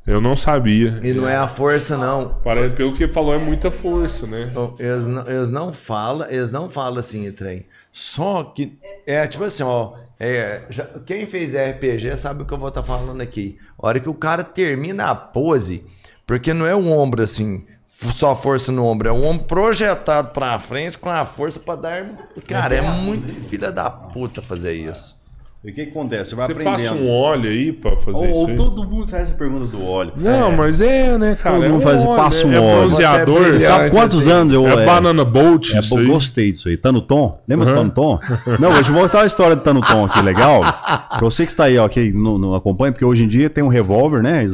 Eu 0.07 0.23
não 0.23 0.35
sabia. 0.35 0.99
E 1.03 1.13
não 1.13 1.29
é 1.29 1.37
a 1.37 1.47
força, 1.47 1.99
não. 1.99 2.41
Parece, 2.43 2.75
pelo 2.75 2.95
que 2.97 3.07
falou, 3.09 3.35
é 3.35 3.39
muita 3.39 3.71
força, 3.71 4.27
né? 4.27 4.51
Eles 4.79 5.07
não, 5.07 5.27
eles 5.29 5.51
não 5.51 5.71
falam, 5.71 6.27
eles 6.31 6.51
não 6.51 6.71
falam 6.71 6.99
assim, 6.99 7.31
trem. 7.31 7.67
Só 7.93 8.43
que 8.45 8.79
é 9.07 9.27
tipo 9.27 9.45
assim, 9.45 9.63
ó. 9.63 9.93
é, 10.19 10.63
já- 10.71 10.87
quem 11.05 11.27
fez 11.27 11.55
RPG 11.55 12.17
sabe 12.17 12.43
o 12.43 12.47
que 12.47 12.55
eu 12.55 12.59
vou 12.59 12.69
estar 12.71 12.83
falando 12.83 13.21
aqui. 13.21 13.59
A 13.79 13.87
hora 13.87 14.01
que 14.01 14.09
o 14.09 14.15
cara 14.15 14.43
termina 14.43 15.11
a 15.11 15.15
pose, 15.15 15.85
porque 16.27 16.55
não 16.55 16.67
é 16.67 16.75
o 16.75 16.87
ombro 16.91 17.23
assim, 17.23 17.67
só 18.15 18.35
força 18.35 18.71
no 18.71 18.85
ombro, 18.85 19.09
é 19.09 19.13
o 19.13 19.25
ombro 19.25 19.45
projetado 19.47 20.29
pra 20.29 20.59
frente 20.59 20.97
com 20.99 21.09
a 21.11 21.25
força 21.25 21.59
pra 21.59 21.75
dar. 21.75 22.07
Cara, 22.47 22.75
é 22.77 22.81
muito 22.81 23.35
filha 23.35 23.73
da 23.73 23.91
puta 23.91 24.41
fazer 24.41 24.73
isso. 24.75 25.17
E 25.65 25.73
o 25.73 25.75
que, 25.75 25.87
que 25.87 25.91
acontece? 25.91 26.31
Você 26.31 26.37
vai 26.37 26.47
Você 26.47 26.53
aprendendo. 26.53 26.73
passa 26.77 26.95
um 26.95 27.11
óleo 27.11 27.51
aí 27.51 27.73
pra 27.73 27.97
fazer 27.97 28.17
Ou 28.17 28.31
isso 28.31 28.47
aí? 28.51 28.57
todo 28.57 28.85
mundo 28.89 29.09
faz 29.09 29.25
essa 29.25 29.35
pergunta 29.35 29.67
do 29.67 29.85
óleo. 29.85 30.13
Não, 30.17 30.53
mas 30.53 30.81
é, 30.81 31.19
né, 31.19 31.35
cara? 31.35 31.57
Todo 31.57 31.65
é 31.65 31.69
mundo 31.69 31.83
faz- 31.83 32.05
passa 32.05 32.47
um 32.47 32.53
é 32.53 32.61
óleo. 32.61 32.89
bronzeador. 32.89 33.55
É. 33.57 33.59
Sabe 33.61 33.91
quantos 33.91 34.19
assim. 34.21 34.31
anos 34.31 34.55
eu. 34.55 34.69
É, 34.69 34.87
banana 34.87 35.25
boat, 35.25 35.75
É, 35.77 35.81
isso 35.81 35.99
aí. 35.99 36.07
gostei 36.07 36.53
disso 36.53 36.69
aí. 36.69 36.77
Tá 36.77 36.93
no 36.93 37.01
tom? 37.01 37.43
Lembra 37.49 37.67
do 37.67 37.75
Tá 37.75 37.83
no 37.83 37.91
tom? 37.91 38.21
Não, 38.61 38.71
vou 38.71 38.83
te 38.85 38.93
mostrar 38.93 39.23
a 39.23 39.27
história 39.27 39.57
do 39.57 39.63
Tá 39.63 39.75
no 39.75 39.81
tom 39.81 40.05
aqui, 40.05 40.23
legal. 40.23 40.61
Pra 40.63 41.19
você 41.23 41.45
que 41.45 41.51
está 41.51 41.65
aí, 41.65 41.77
ó, 41.77 41.89
que 41.89 42.13
não, 42.13 42.39
não 42.39 42.55
acompanha, 42.55 42.93
porque 42.93 43.05
hoje 43.05 43.25
em 43.25 43.29
dia 43.29 43.51
tem 43.51 43.65
um 43.65 43.69
revólver, 43.69 44.23
né? 44.23 44.47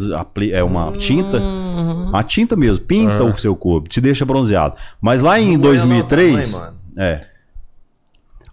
É 0.52 0.64
uma 0.64 0.90
tinta. 0.92 1.38
Uma 2.14 2.22
tinta 2.22 2.54
mesmo, 2.54 2.84
pinta 2.84 3.24
o 3.24 3.36
seu 3.36 3.56
corpo, 3.56 3.88
te 3.88 4.00
deixa 4.00 4.24
bronzeado. 4.24 4.76
Mas 5.00 5.20
lá 5.20 5.40
em 5.40 5.48
Não 5.48 5.54
é 5.54 5.58
2003. 5.58 6.52
não, 6.52 6.60
mano. 6.60 6.76
É. 6.96 7.26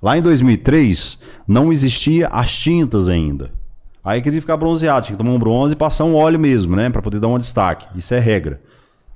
Lá 0.02 0.18
em 0.18 0.22
2003, 0.24 1.20
não 1.48 1.72
existia 1.72 2.28
as 2.30 2.56
tintas 2.56 3.08
ainda. 3.08 3.52
Aí 4.04 4.20
queria 4.20 4.42
ficar 4.42 4.58
bronzeado, 4.58 5.06
tinha 5.06 5.16
que 5.16 5.24
tomar 5.24 5.36
um 5.36 5.38
bronze 5.38 5.74
e 5.74 5.76
passar 5.76 6.06
um 6.06 6.16
óleo 6.16 6.40
mesmo, 6.40 6.76
né? 6.76 6.90
Pra 6.90 7.04
poder 7.04 7.20
dar 7.20 7.28
um 7.28 7.38
destaque. 7.38 7.86
Isso 7.96 8.16
é 8.16 8.20
regra. 8.20 8.60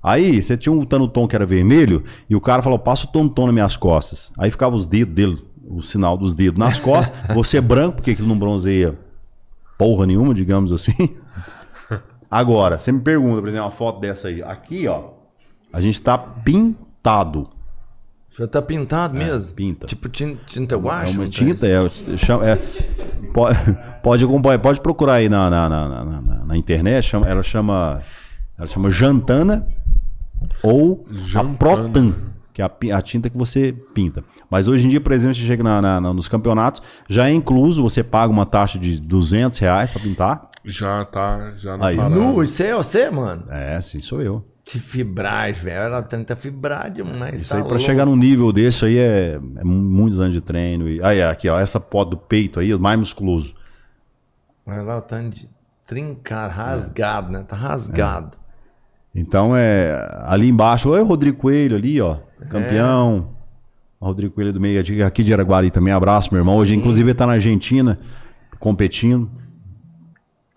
Aí, 0.03 0.39
você 0.39 0.55
tinha 0.55 0.71
um 0.71 0.85
Tanuton 0.85 1.27
que 1.27 1.35
era 1.35 1.43
vermelho 1.47 2.03
e 2.29 2.35
o 2.35 2.39
cara 2.39 2.61
falou, 2.61 2.77
passa 2.77 3.07
o 3.07 3.09
Tanuton 3.09 3.47
nas 3.47 3.53
minhas 3.55 3.75
costas. 3.75 4.31
Aí 4.37 4.51
ficava 4.51 4.75
os 4.75 4.85
dedos 4.85 5.15
dele, 5.15 5.43
o 5.67 5.81
sinal 5.81 6.15
dos 6.15 6.35
dedos 6.35 6.59
nas 6.59 6.79
costas. 6.79 7.17
Você 7.33 7.57
é 7.57 7.61
branco, 7.61 7.95
porque 7.95 8.11
aquilo 8.11 8.27
não 8.27 8.37
bronzeia 8.37 8.95
porra 9.75 10.05
nenhuma, 10.05 10.35
digamos 10.35 10.71
assim. 10.71 10.93
Agora, 12.35 12.77
você 12.77 12.91
me 12.91 12.99
pergunta, 12.99 13.39
por 13.39 13.47
exemplo, 13.47 13.65
uma 13.67 13.71
foto 13.71 14.01
dessa 14.01 14.27
aí. 14.27 14.43
Aqui, 14.43 14.89
ó, 14.89 15.11
a 15.71 15.79
gente 15.79 16.01
tá 16.01 16.17
pintado. 16.17 17.49
Já 18.37 18.45
tá 18.45 18.61
pintado 18.61 19.15
mesmo? 19.17 19.51
É, 19.51 19.55
pinta. 19.55 19.87
Tipo 19.87 20.09
tin- 20.09 20.37
tinta 20.45 20.75
É 20.75 20.77
guache? 20.77 21.13
uma 21.13 21.23
não 21.23 21.29
tinta, 21.31 21.65
é, 21.65 21.87
chama- 22.17 22.45
é, 22.45 22.57
pode, 23.31 23.57
pode 24.03 24.25
pode 24.61 24.81
procurar 24.81 25.13
aí 25.13 25.29
na, 25.29 25.49
na, 25.49 25.69
na, 25.69 25.87
na- 25.87 26.21
na- 26.45 26.57
internet, 26.57 27.05
chama- 27.05 27.25
ela 27.29 27.41
chama 27.41 28.01
ela 28.57 28.67
chama 28.67 28.89
Jantana 28.89 29.65
ou 30.61 31.05
Jantana. 31.09 31.53
a 31.53 31.57
Protan, 31.57 32.13
que 32.53 32.61
é 32.61 32.65
a, 32.65 32.97
a 32.97 33.01
tinta 33.01 33.29
que 33.29 33.37
você 33.37 33.71
pinta. 33.93 34.21
Mas 34.49 34.67
hoje 34.67 34.85
em 34.85 34.89
dia, 34.89 34.99
por 34.99 35.13
exemplo, 35.13 35.35
você 35.35 35.41
chega 35.45 35.63
na- 35.63 35.81
na- 35.81 36.01
na- 36.01 36.13
nos 36.13 36.27
campeonatos, 36.27 36.81
já 37.07 37.29
é 37.29 37.31
incluso, 37.31 37.81
você 37.81 38.03
paga 38.03 38.33
uma 38.33 38.45
taxa 38.45 38.77
de 38.77 38.99
200 38.99 39.57
reais 39.59 39.89
para 39.91 40.01
pintar. 40.01 40.49
Já 40.65 41.05
tá, 41.05 41.53
já 41.55 41.77
na 41.77 41.87
Aí. 41.87 41.95
parada. 41.95 42.15
Nu, 42.15 42.41
isso 42.43 42.61
é 42.63 42.73
você, 42.73 43.09
mano? 43.09 43.43
É, 43.49 43.79
sim, 43.81 43.99
sou 44.01 44.21
eu. 44.21 44.43
Que 44.63 44.79
fibragem, 44.79 45.63
velho. 45.63 45.77
Ela 45.77 46.01
tenta 46.01 46.35
fibrar 46.35 46.89
demais. 46.89 47.41
Isso 47.41 47.49
tá 47.49 47.57
aí 47.57 47.61
para 47.61 47.69
louco. 47.73 47.83
chegar 47.85 48.05
num 48.05 48.15
nível 48.15 48.51
desse 48.51 48.83
aí 48.85 48.97
é, 48.97 49.35
é 49.57 49.63
muitos 49.63 50.19
anos 50.19 50.33
de 50.33 50.41
treino. 50.41 50.89
E, 50.89 51.03
aí, 51.03 51.21
aqui, 51.21 51.47
ó, 51.47 51.59
essa 51.59 51.79
foto 51.79 52.11
do 52.11 52.17
peito 52.17 52.59
aí, 52.59 52.73
o 52.73 52.79
mais 52.79 52.97
musculoso. 52.97 53.53
Olha 54.67 54.81
lá 54.81 54.97
o 54.97 55.01
tanto 55.01 55.35
de 55.35 55.47
trincar, 55.85 56.49
rasgado, 56.49 57.31
né? 57.31 57.45
Tá 57.47 57.55
rasgado. 57.55 58.37
Então 59.13 59.55
é 59.55 59.95
ali 60.25 60.49
embaixo, 60.49 60.89
oi 60.89 61.01
Rodrigo 61.03 61.37
Coelho 61.37 61.77
ali, 61.77 62.01
ó, 62.01 62.17
campeão. 62.49 63.29
O 63.99 64.05
Rodrigo 64.07 64.33
Coelho 64.33 64.51
do 64.51 64.59
meio 64.59 64.81
aqui- 64.81 65.01
aqui 65.03 65.23
de 65.23 65.31
Araguari 65.31 65.69
também, 65.71 65.93
abraço, 65.93 66.29
meu 66.33 66.41
irmão. 66.41 66.57
Hoje 66.57 66.75
inclusive 66.75 67.11
ele 67.11 67.17
tá 67.17 67.25
na 67.27 67.33
Argentina 67.33 67.97
competindo. 68.59 69.29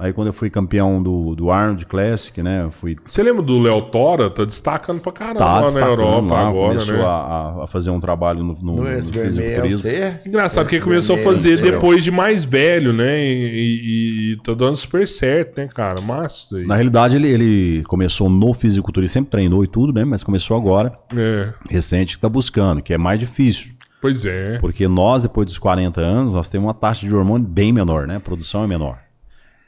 Aí 0.00 0.12
quando 0.12 0.28
eu 0.28 0.32
fui 0.32 0.48
campeão 0.48 1.02
do, 1.02 1.34
do 1.34 1.50
Arnold 1.50 1.84
Classic, 1.86 2.40
né, 2.40 2.62
eu 2.62 2.70
fui 2.70 2.96
Você 3.04 3.20
lembra 3.20 3.42
do 3.42 3.58
Léo 3.58 3.82
Tora? 3.90 4.30
Tá 4.30 4.44
destacando 4.44 5.00
pra 5.00 5.10
caramba 5.10 5.38
tá 5.40 5.44
lá 5.54 5.58
na 5.60 5.64
destacando 5.66 5.90
Europa 5.90 6.34
lá, 6.34 6.48
agora, 6.48 6.68
começou 6.74 6.96
né? 6.96 7.02
a, 7.02 7.06
a- 7.08 7.64
a 7.64 7.66
fazer 7.66 7.90
um 7.90 7.98
trabalho 7.98 8.44
no, 8.44 8.54
no, 8.54 8.76
No 8.76 8.82
no 8.82 8.88
é 8.88 9.02
fisiculturismo. 9.02 9.80
você? 9.82 10.20
Engraçado 10.24 10.68
que 10.68 10.76
ele 10.76 10.84
começou 10.84 11.16
a 11.16 11.18
fazer 11.18 11.58
sei. 11.58 11.72
depois 11.72 12.04
de 12.04 12.12
mais 12.12 12.44
velho, 12.44 12.92
né? 12.92 13.20
E, 13.24 13.34
e- 13.34 14.32
e 14.34 14.36
tá 14.36 14.54
dando 14.54 14.76
super 14.76 15.04
certo, 15.04 15.58
né, 15.58 15.66
cara? 15.66 16.00
Massa 16.02 16.46
daí. 16.54 16.64
Na 16.64 16.76
realidade, 16.76 17.16
ele, 17.16 17.26
ele 17.26 17.82
começou 17.88 18.30
no 18.30 18.54
fisiculturismo, 18.54 19.12
sempre 19.14 19.30
treinou 19.32 19.64
e 19.64 19.66
tudo, 19.66 19.92
né? 19.92 20.04
Mas 20.04 20.22
começou 20.22 20.56
agora, 20.56 20.92
É, 21.12 21.52
recente, 21.68 22.14
que 22.14 22.22
tá 22.22 22.28
buscando, 22.28 22.80
que 22.80 22.94
é 22.94 22.98
mais 22.98 23.18
difícil. 23.18 23.72
pois 24.00 24.24
é. 24.24 24.58
Porque 24.60 24.86
nós, 24.86 25.22
depois 25.24 25.44
dos 25.48 25.58
40 25.58 26.00
anos, 26.00 26.34
nós 26.34 26.48
temos 26.48 26.68
uma 26.68 26.74
taxa 26.74 27.04
de 27.04 27.12
hormônio 27.12 27.48
bem 27.48 27.72
menor, 27.72 28.06
né? 28.06 28.14
A 28.14 28.20
produção 28.20 28.62
é 28.62 28.66
menor. 28.68 29.07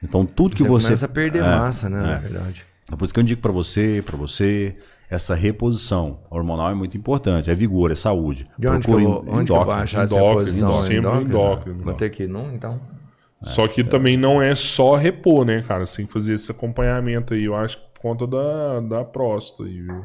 Então, 0.03 0.25
tudo 0.25 0.57
que 0.57 0.63
Você 0.63 0.69
você. 0.69 0.87
começa 0.89 1.07
a 1.07 1.09
perder 1.09 1.39
É, 1.41 1.43
massa, 1.43 1.89
né? 1.89 2.01
Na 2.01 2.17
é. 2.17 2.19
verdade. 2.19 2.65
É 2.91 2.97
por 2.97 3.05
isso 3.05 3.13
que 3.15 3.21
eu 3.21 3.23
indico 3.23 3.43
pra 3.43 3.53
você, 3.53 4.03
pra 4.05 4.17
você, 4.17 4.75
essa 5.09 5.35
reposição 5.35 6.21
hormonal 6.31 6.71
é 6.71 6.75
muito 6.75 6.97
importante. 6.97 7.51
É 7.51 7.55
vigor, 7.55 7.91
é 7.91 7.95
saúde. 7.95 8.49
De 8.59 8.67
onde, 8.67 8.87
que 8.87 8.93
eu, 8.93 8.97
Procure 8.99 9.05
vou, 9.05 9.19
onde 9.19 9.23
que 9.25 9.29
eu 9.53 9.57
vou 9.57 9.63
endócrino. 9.65 9.83
achar 9.83 10.05
essa 10.05 10.15
endócrino, 10.17 10.41
posição? 10.41 10.83
sempre 10.83 10.97
endócrino. 10.97 11.85
Vou 11.85 11.95
ter 11.95 12.11
que 12.11 12.23
ir 12.25 12.29
num, 12.29 12.53
então. 12.55 12.81
Só 13.43 13.67
que 13.69 13.83
também 13.85 14.17
não 14.19 14.41
é 14.43 14.55
só 14.55 14.97
repor, 14.97 15.45
né, 15.47 15.63
cara? 15.63 15.87
Você 15.87 15.99
tem 15.99 16.07
que 16.07 16.13
fazer 16.13 16.35
esse 16.35 16.51
acompanhamento 16.51 17.33
aí, 17.33 17.45
eu 17.45 17.55
acho, 17.55 17.79
por 17.95 18.01
conta 18.03 18.27
da, 18.27 18.81
da 18.81 19.05
próstata 19.05 19.65
aí, 19.65 19.81
viu? 19.81 20.03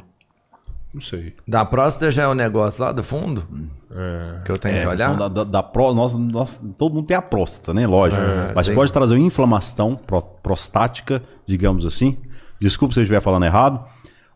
Não 0.95 1.01
sei. 1.01 1.35
Da 1.45 1.65
próstata 1.65 2.09
já 2.09 2.23
é 2.23 2.27
o 2.27 2.33
negócio 2.33 2.81
lá 2.81 2.93
do 2.93 3.03
fundo? 3.03 3.43
É. 3.91 4.41
Que 4.45 4.51
eu 4.53 4.57
tenho 4.57 4.77
É, 4.77 4.81
que 4.81 4.87
olhar? 4.87 5.13
da, 5.17 5.27
da, 5.27 5.43
da 5.43 5.61
pró- 5.61 5.93
nós, 5.93 6.15
nós- 6.15 6.55
todo 6.77 6.93
mundo 6.95 7.05
tem 7.05 7.17
a 7.17 7.21
próstata, 7.21 7.73
né? 7.73 7.85
Lógico. 7.85 8.21
É, 8.21 8.53
Mas 8.55 8.67
sim. 8.67 8.73
pode 8.73 8.93
trazer 8.93 9.13
uma 9.15 9.25
inflamação 9.27 9.93
pró- 9.95 10.21
prostática, 10.21 11.21
digamos 11.45 11.85
assim. 11.85 12.17
Desculpa 12.61 12.93
se 12.93 13.01
eu 13.01 13.03
estiver 13.03 13.19
falando 13.19 13.43
errado, 13.45 13.83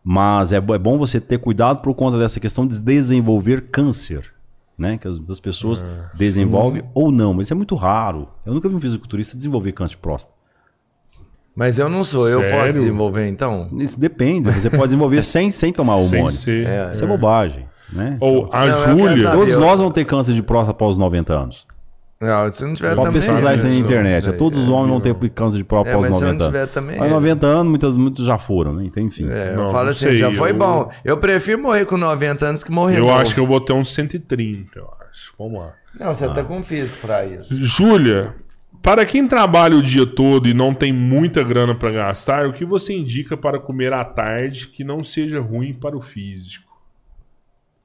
mas 0.04 0.52
é, 0.52 0.56
é 0.56 0.78
bom 0.78 0.98
você 0.98 1.18
ter 1.18 1.38
cuidado 1.38 1.78
por 1.80 1.94
conta 1.94 2.18
dessa 2.18 2.38
questão 2.38 2.66
de 2.66 2.78
desenvolver 2.80 3.70
câncer. 3.70 4.30
né? 4.76 4.98
Que 4.98 5.08
as, 5.08 5.18
as 5.30 5.40
pessoas 5.40 5.82
desenvolvem 6.14 6.82
ou 6.94 7.10
não, 7.10 7.32
mas 7.34 7.46
isso 7.46 7.54
é 7.54 7.56
muito 7.56 7.74
raro. 7.74 8.28
Eu 8.46 8.52
nunca 8.54 8.68
vi 8.68 8.74
um 8.74 8.80
fisiculturista 8.80 9.36
desenvolver 9.36 9.72
câncer 9.72 9.92
de 9.92 9.96
próstata. 9.98 10.34
Mas 11.54 11.78
eu 11.78 11.88
não 11.88 12.04
sou, 12.04 12.28
eu 12.28 12.40
Sério? 12.40 12.56
posso 12.58 12.72
desenvolver 12.74 13.26
então? 13.28 13.68
Isso 13.78 13.98
depende, 13.98 14.50
você 14.50 14.70
pode 14.70 14.84
desenvolver 14.84 15.22
sem, 15.24 15.50
sem 15.50 15.72
tomar 15.72 15.94
Sem 16.04 16.04
hormônio. 16.18 16.30
ser. 16.30 16.66
É, 16.66 16.90
Isso 16.92 17.04
é 17.04 17.06
bobagem, 17.06 17.66
né? 17.92 18.16
Ou 18.20 18.48
a 18.52 18.66
Não, 18.66 18.66
eu 18.66 18.98
Júlia. 19.16 19.30
Todos 19.32 19.54
eu- 19.54 19.60
nós 19.60 19.80
vão 19.80 19.90
ter 19.90 20.04
câncer 20.04 20.32
de 20.34 20.42
próstata 20.42 20.70
após 20.72 20.92
os 20.92 20.98
90 20.98 21.32
anos. 21.34 21.66
Não, 22.22 22.50
se 22.50 22.62
não 22.66 22.74
tiver 22.74 22.94
Pode 22.94 23.06
também. 23.06 23.12
pesquisar 23.22 23.54
isso 23.54 23.64
aí 23.66 23.72
na 23.72 23.78
eu- 23.78 23.82
internet. 23.82 24.24
sei, 24.24 24.32
Todos 24.34 24.62
os 24.64 24.68
é. 24.68 24.72
homens 24.72 24.90
vão 24.90 25.00
ter 25.00 25.14
câncer 25.30 25.56
de 25.56 25.64
próstata 25.64 25.90
É, 25.90 25.92
após 25.94 26.06
mas 26.10 26.14
os 26.14 26.18
se 26.18 26.24
eu 26.24 26.28
90 26.28 26.44
não 26.44 26.50
tiver 26.50 26.60
anos. 26.60 26.74
também, 26.74 26.98
Aos 26.98 27.06
é. 27.06 27.10
90 27.14 27.46
anos, 27.46 27.66
muitos, 27.70 27.96
muitos 27.96 28.26
já 28.26 28.36
foram, 28.38 28.74
né? 28.74 28.84
Então, 28.84 29.02
enfim. 29.02 29.26
É, 29.30 29.54
Não, 29.56 29.64
eu 29.64 29.70
falo 29.70 29.84
não 29.84 29.90
assim, 29.90 30.00
sei, 30.00 30.16
já 30.18 30.32
foi 30.32 30.50
eu- 30.50 30.54
bom. 30.54 30.90
Eu 31.02 31.16
prefiro 31.16 31.60
morrer 31.62 31.86
com 31.86 31.96
90 31.96 32.44
anos 32.46 32.62
que 32.62 32.70
morrer 32.70 32.98
Eu 32.98 33.06
novo. 33.06 33.18
acho 33.18 33.32
que 33.34 33.40
eu 33.40 33.46
vou 33.46 33.58
ter 33.60 33.72
uns 33.72 33.92
130, 33.94 34.78
eu 34.78 34.86
acho. 35.08 35.32
Vamos 35.38 35.60
lá. 35.60 35.72
Não, 35.98 36.12
você 36.12 36.28
tá 36.28 36.44
com 36.44 36.62
físico 36.62 36.98
pra 37.00 37.24
isso. 37.24 37.54
Júlia, 37.56 38.34
para 38.82 39.04
quem 39.04 39.26
trabalha 39.26 39.76
o 39.76 39.82
dia 39.82 40.06
todo 40.06 40.48
e 40.48 40.54
não 40.54 40.74
tem 40.74 40.92
muita 40.92 41.42
grana 41.42 41.74
para 41.74 41.90
gastar, 41.90 42.46
o 42.46 42.52
que 42.52 42.64
você 42.64 42.94
indica 42.94 43.36
para 43.36 43.58
comer 43.58 43.92
à 43.92 44.04
tarde 44.04 44.68
que 44.68 44.82
não 44.82 45.04
seja 45.04 45.40
ruim 45.40 45.72
para 45.72 45.96
o 45.96 46.00
físico? 46.00 46.70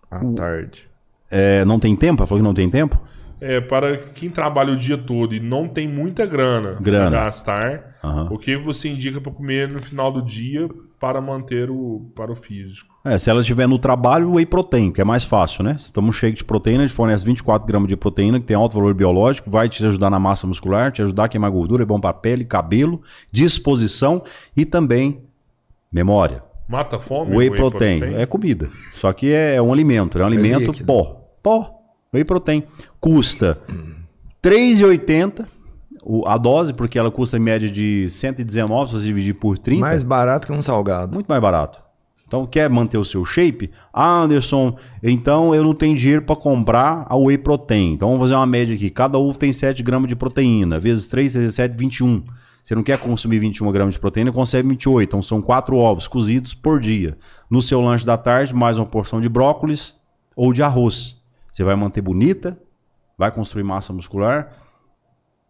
À 0.09 0.23
tarde. 0.33 0.87
É, 1.29 1.65
não 1.65 1.79
tem 1.79 1.95
tempo? 1.95 2.25
Falou 2.25 2.41
que 2.41 2.47
não 2.47 2.53
tem 2.53 2.69
tempo? 2.69 3.01
É, 3.41 3.59
para 3.59 3.97
quem 3.97 4.29
trabalha 4.29 4.71
o 4.73 4.77
dia 4.77 4.97
todo 4.97 5.35
e 5.35 5.39
não 5.39 5.67
tem 5.67 5.87
muita 5.87 6.25
grana, 6.25 6.77
Grana. 6.79 7.11
para 7.11 7.25
gastar, 7.25 7.97
Aham. 8.03 8.29
o 8.31 8.37
que 8.37 8.55
você 8.55 8.89
indica 8.89 9.19
para 9.19 9.31
comer 9.31 9.71
no 9.71 9.81
final 9.81 10.11
do 10.11 10.21
dia 10.21 10.69
para 10.99 11.19
manter 11.19 11.69
o 11.69 12.09
para 12.15 12.31
o 12.31 12.35
físico? 12.35 12.95
É, 13.03 13.17
se 13.17 13.29
ela 13.29 13.41
estiver 13.41 13.67
no 13.67 13.77
trabalho, 13.77 14.33
whey 14.33 14.45
protein, 14.45 14.91
que 14.91 15.01
é 15.01 15.03
mais 15.03 15.23
fácil, 15.23 15.63
né? 15.63 15.77
Toma 15.91 16.07
um 16.07 16.11
shake 16.11 16.37
de 16.37 16.43
proteína, 16.43 16.83
a 16.83 16.87
gente 16.87 16.95
fornece 16.95 17.25
24 17.25 17.67
gramas 17.67 17.89
de 17.89 17.97
proteína, 17.97 18.39
que 18.39 18.45
tem 18.45 18.55
alto 18.55 18.75
valor 18.75 18.93
biológico, 18.93 19.49
vai 19.49 19.67
te 19.67 19.85
ajudar 19.85 20.09
na 20.09 20.19
massa 20.19 20.47
muscular, 20.47 20.91
te 20.91 21.01
ajudar 21.01 21.25
a 21.25 21.27
queimar 21.27 21.51
gordura, 21.51 21.83
é 21.83 21.85
bom 21.85 21.99
para 21.99 22.13
pele, 22.13 22.45
cabelo, 22.45 23.01
disposição 23.31 24.23
e 24.55 24.65
também 24.65 25.21
memória. 25.91 26.41
Mata 26.67 26.95
a 26.95 26.99
fome? 26.99 27.35
Whey, 27.35 27.51
protein. 27.51 28.15
é 28.15 28.25
comida. 28.25 28.69
Só 28.95 29.11
que 29.13 29.31
é, 29.31 29.55
é 29.55 29.61
um 29.61 29.71
alimento, 29.71 30.17
é 30.17 30.23
um 30.23 30.27
alimento 30.27 30.71
líquido. 30.71 30.85
pó. 30.85 31.21
Pó. 31.43 31.74
Whey 32.15 32.23
protein. 32.23 32.63
Custa 32.99 33.59
R$ 33.67 33.75
3,80 34.41 35.45
o- 36.03 36.27
a 36.27 36.37
dose, 36.37 36.73
porque 36.73 36.99
ela 36.99 37.09
custa 37.11 37.37
em 37.37 37.39
média 37.39 37.69
de 37.69 38.07
119, 38.09 38.87
se 38.91 38.93
você 38.99 39.05
dividir 39.05 39.33
por 39.35 39.57
30. 39.57 39.81
Mais 39.81 40.03
barato 40.03 40.47
que 40.47 40.53
um 40.53 40.61
salgado. 40.61 41.13
Muito 41.13 41.27
mais 41.27 41.41
barato. 41.41 41.83
Então, 42.27 42.45
quer 42.47 42.67
manter 42.69 42.97
o 42.97 43.05
seu 43.05 43.23
shape? 43.23 43.69
Ah, 43.93 44.21
Anderson, 44.21 44.75
então 45.03 45.53
eu 45.53 45.63
não 45.63 45.75
tenho 45.75 45.95
dinheiro 45.95 46.23
para 46.23 46.35
comprar 46.35 47.05
a 47.07 47.15
whey 47.15 47.37
protein. 47.37 47.93
Então, 47.93 48.07
vamos 48.09 48.23
fazer 48.23 48.33
uma 48.35 48.47
média 48.47 48.73
aqui. 48.75 48.89
Cada 48.89 49.17
ovo 49.19 49.37
tem 49.37 49.53
7 49.53 49.83
gramas 49.83 50.09
de 50.09 50.15
proteína. 50.15 50.79
Vezes 50.79 51.07
3, 51.07 51.35
vezes 51.35 51.53
7, 51.55 51.75
21. 51.77 52.23
Você 52.63 52.73
não 52.73 52.81
quer 52.81 52.97
consumir 52.97 53.37
21 53.37 53.71
gramas 53.71 53.93
de 53.93 53.99
proteína, 53.99 54.31
consegue 54.31 54.67
28. 54.67 55.07
Então, 55.07 55.21
são 55.21 55.39
4 55.39 55.77
ovos 55.77 56.07
cozidos 56.07 56.55
por 56.55 56.79
dia. 56.79 57.15
No 57.47 57.61
seu 57.61 57.79
lanche 57.79 58.03
da 58.03 58.17
tarde, 58.17 58.55
mais 58.55 58.75
uma 58.77 58.87
porção 58.87 59.21
de 59.21 59.29
brócolis 59.29 59.93
ou 60.35 60.51
de 60.51 60.63
arroz. 60.63 61.14
Você 61.55 61.63
vai 61.63 61.73
manter 61.73 62.01
bonita, 62.01 62.59
vai 63.17 63.31
construir 63.31 63.63
massa 63.63 63.93
muscular 63.93 64.51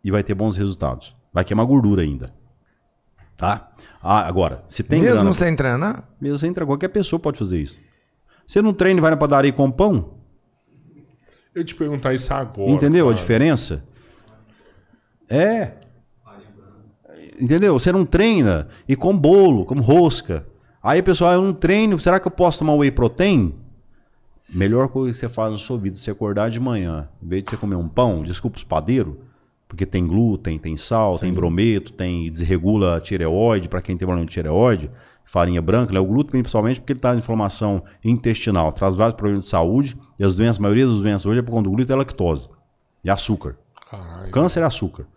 e 0.03 0.11
vai 0.11 0.23
ter 0.23 0.35
bons 0.35 0.55
resultados. 0.55 1.15
Vai 1.33 1.43
queimar 1.43 1.65
gordura 1.65 2.03
ainda. 2.03 2.31
Tá? 3.35 3.71
Ah, 4.03 4.19
agora, 4.27 4.63
se 4.67 4.83
tem 4.83 5.01
Mesmo 5.01 5.15
grana- 5.15 5.33
sem 5.33 5.55
treinar? 5.55 6.07
mesmo 6.21 6.37
sem 6.37 6.51
entrar, 6.51 6.63
qualquer 6.67 6.89
pessoa 6.89 7.19
pode 7.19 7.39
fazer 7.39 7.59
isso. 7.59 7.75
Você 8.45 8.61
não 8.61 8.71
treina 8.71 8.99
e 8.99 9.01
vai 9.01 9.09
na 9.09 9.17
padaria 9.17 9.51
com 9.51 9.71
pão? 9.71 10.19
Eu 11.55 11.63
te 11.65 11.73
perguntar 11.73 12.13
isso 12.13 12.31
agora. 12.31 12.69
Entendeu 12.69 13.07
a 13.07 13.09
cara. 13.09 13.19
diferença? 13.19 13.83
É. 15.27 15.71
Entendeu? 17.39 17.79
Você 17.79 17.91
não 17.91 18.05
treina 18.05 18.67
e 18.87 18.95
com 18.95 19.17
bolo, 19.17 19.65
com 19.65 19.79
rosca. 19.79 20.45
Aí, 20.83 21.01
pessoal, 21.01 21.33
eu 21.33 21.41
não 21.41 21.51
treino, 21.51 21.99
será 21.99 22.19
que 22.19 22.27
eu 22.27 22.31
posso 22.31 22.59
tomar 22.59 22.75
whey 22.75 22.91
protein? 22.91 23.59
Melhor 24.47 24.89
coisa 24.89 25.11
que 25.11 25.17
você 25.17 25.27
faz 25.27 25.51
na 25.51 25.57
sua 25.57 25.77
vida, 25.77 25.95
é 25.95 25.99
você 25.99 26.11
acordar 26.11 26.49
de 26.49 26.59
manhã, 26.59 27.09
em 27.21 27.27
vez 27.27 27.43
de 27.43 27.49
você 27.49 27.57
comer 27.57 27.75
um 27.75 27.87
pão, 27.87 28.23
desculpa 28.23 28.57
os 28.57 28.63
padeiros, 28.63 29.15
porque 29.67 29.85
tem 29.85 30.05
glúten, 30.05 30.59
tem 30.59 30.77
sal, 30.77 31.17
tem 31.17 31.33
brometo, 31.33 31.91
tem 31.91 32.29
desregula 32.29 32.97
a 32.97 33.01
tireoide, 33.01 33.67
para 33.67 33.81
quem 33.81 33.97
tem 33.97 34.05
problema 34.05 34.25
de 34.25 34.31
tireoide, 34.31 34.91
farinha 35.25 35.61
branca, 35.61 35.91
né? 35.91 35.99
o 35.99 36.05
glúten 36.05 36.41
principalmente 36.41 36.79
porque 36.79 36.93
ele 36.93 36.99
traz 36.99 37.17
inflamação 37.17 37.83
intestinal, 38.03 38.71
traz 38.71 38.95
vários 38.95 39.15
problemas 39.15 39.45
de 39.45 39.49
saúde, 39.49 39.97
e 40.19 40.23
as 40.23 40.35
doenças, 40.35 40.59
a 40.59 40.61
maioria 40.61 40.85
das 40.85 41.01
doenças 41.01 41.25
hoje 41.25 41.39
é 41.39 41.41
por 41.41 41.51
conta 41.51 41.63
do 41.63 41.71
glúten 41.71 41.95
e 41.95 41.97
lactose, 41.97 42.47
e 43.03 43.09
açúcar. 43.09 43.57
Caralho. 43.89 44.31
Câncer 44.31 44.61
é 44.61 44.65
açúcar. 44.65 45.07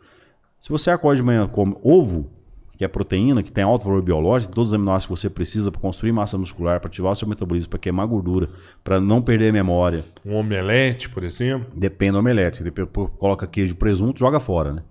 Se 0.58 0.70
você 0.70 0.90
acorda 0.90 1.16
de 1.16 1.22
manhã 1.22 1.44
e 1.44 1.48
come 1.48 1.76
ovo, 1.82 2.30
que 2.78 2.84
é 2.84 2.88
proteína, 2.88 3.42
que 3.42 3.50
tem 3.50 3.64
alto 3.64 3.86
valor 3.86 4.00
biológico, 4.00 4.54
todos 4.54 4.70
os 4.70 4.74
aminoácidos 4.74 5.06
que 5.06 5.20
você 5.22 5.28
precisa 5.28 5.72
para 5.72 5.80
construir 5.80 6.12
massa 6.12 6.38
muscular, 6.38 6.78
para 6.78 6.88
ativar 6.88 7.10
o 7.10 7.14
seu 7.16 7.26
metabolismo, 7.26 7.68
para 7.70 7.78
queimar 7.80 8.06
gordura, 8.06 8.48
para 8.84 9.00
não 9.00 9.20
perder 9.20 9.48
a 9.48 9.52
memória, 9.52 10.04
Um 10.24 10.36
omelete, 10.36 11.08
por 11.08 11.24
exemplo. 11.24 11.66
depende 11.74 12.12
do 12.12 12.18
omelete. 12.20 12.62
Depois 12.62 13.10
coloca 13.18 13.48
queijo 13.48 13.72
e 13.74 13.76
presunto, 13.76 14.20
joga 14.20 14.38
fora, 14.38 14.72
né? 14.72 14.82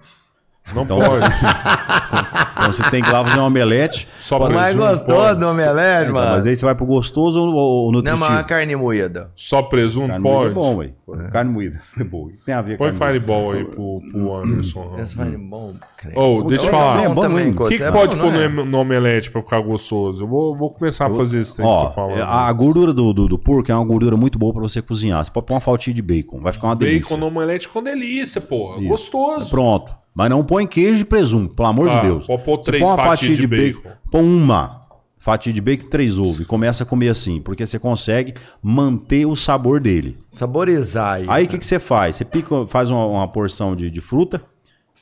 Não 0.76 0.84
Então- 0.84 0.99
pode. 0.99 1.26
Então 2.60 2.73
você 2.73 2.84
tem 2.89 3.03
que 3.03 3.07
ir 3.10 3.14
lá 3.14 3.23
fazer 3.23 3.39
um 3.39 3.44
omelete. 3.45 4.07
Só 4.19 4.38
O 4.38 4.52
mais 4.52 4.76
presunto 4.76 5.06
gostoso 5.06 5.39
do 5.39 5.48
omelete, 5.48 6.02
Então, 6.10 6.14
mano. 6.15 6.31
mas 6.35 6.48
aí 6.48 6.56
você 6.56 6.65
vai 6.65 6.76
pro 6.76 6.85
gostoso 6.85 7.39
ou, 7.39 7.53
ou 7.53 7.85
Não, 7.85 7.91
nutritivo? 7.99 8.19
mas 8.19 8.30
uma 8.31 8.44
carne 8.44 8.76
moída. 8.76 9.30
Só 9.35 9.61
presunto 9.61 10.07
Carne 10.07 10.23
moída 10.23 10.39
pode? 10.39 10.52
é 10.52 10.53
bom, 10.53 10.77
velho. 10.77 11.31
Carne 11.31 11.52
moída 11.52 11.81
é 11.99 12.03
bom. 12.03 12.30
Tem 12.45 12.56
a 12.56 12.61
ver 12.61 12.72
com 12.77 12.77
Põe 12.80 12.88
moída? 12.91 13.06
Fireball 13.06 13.52
aí 13.52 13.64
pro, 13.64 14.02
pro 14.11 14.35
Anderson. 14.38 14.95
Esse 14.98 15.15
vai 15.15 15.30
bom. 15.38 15.76
creme. 15.98 16.18
Ô, 16.18 16.44
deixa 16.44 16.65
eu 16.65 16.72
falar. 16.72 17.03
é 17.03 17.10
bom 17.10 17.22
também. 17.22 17.49
O 17.52 17.65
que, 17.68 17.77
que 17.77 17.84
é 17.84 17.91
pode 17.91 18.15
bom, 18.18 18.23
pôr 18.23 18.34
é? 18.35 18.48
no, 18.49 18.77
omelete 18.80 19.30
pra 19.31 19.41
ficar 19.41 19.61
gostoso? 19.61 20.23
Eu 20.23 20.27
vou, 20.27 20.56
vou 20.56 20.72
começar 20.72 21.06
a 21.06 21.14
fazer 21.14 21.39
esse 21.39 21.56
trem 21.56 21.68
que 21.68 21.73
você 21.88 21.94
falando. 21.94 22.22
a, 22.23 22.52
gordura 22.52 22.91
do, 22.91 23.14
do, 23.14 23.27
do 23.27 23.38
porco 23.38 23.72
é 23.72 23.76
uma 23.76 23.85
gordura 23.85 24.18
muito 24.18 24.38
boa 24.39 24.52
para 24.52 24.64
você 24.64 24.81
cozinhar. 24.81 25.23
Você 25.23 25.31
pode 25.31 25.45
pôr 25.45 25.53
uma 25.53 25.61
fatia 25.61 25.94
de 25.94 26.02
bacon, 26.02 26.39
vai 26.41 26.52
ficar 26.52 26.68
uma 26.68 26.76
delícia. 26.76 27.02
Bacon 27.15 27.18
no 27.18 27.27
omelete 27.27 27.69
com 27.69 27.81
delícia, 27.84 28.41
porra. 28.41 28.80
Isso. 28.80 28.89
Gostoso. 28.89 29.49
Pronto. 29.52 29.91
Mas 30.18 30.30
não 30.31 30.44
põe 30.44 30.65
queijo 30.65 31.02
e 31.03 31.06
presunto, 31.06 31.53
pelo 31.53 31.68
amor 31.68 31.88
Tá, 31.89 31.99
de 31.99 32.07
Deus. 32.07 32.26
pode 32.26 32.44
pôr 32.44 32.57
três 32.57 32.81
põe 32.84 32.91
uma 32.91 32.98
fatia 32.98 33.30
de 33.35 33.41
de 33.41 33.48
bacon. 33.48 33.81
bacon. 33.84 33.98
Põe 34.10 34.23
uma 34.23 34.81
fatia 35.19 35.53
de 35.53 35.61
bacon 35.61 35.85
e 35.85 35.89
três 35.89 36.18
ovos. 36.18 36.39
E 36.39 36.45
começa 36.45 36.81
a 36.84 36.85
comer 36.88 37.10
assim, 37.10 37.39
porque 37.39 37.68
você 37.68 37.77
consegue 37.77 38.34
manter 38.64 39.27
o 39.27 39.35
sabor 39.35 39.80
dele. 39.80 40.18
Saborizar 40.27 41.18
aí. 41.18 41.26
Aí 41.27 41.45
o 41.45 41.48
que, 41.48 41.60
que 41.60 41.65
você 41.65 41.77
faz? 41.77 42.15
Você 42.15 42.26
pica, 42.26 42.65
faz 42.65 42.89
uma, 42.89 43.06
uma 43.06 43.27
porção 43.27 43.76
de, 43.76 43.91
de 43.91 44.02
fruta, 44.02 44.41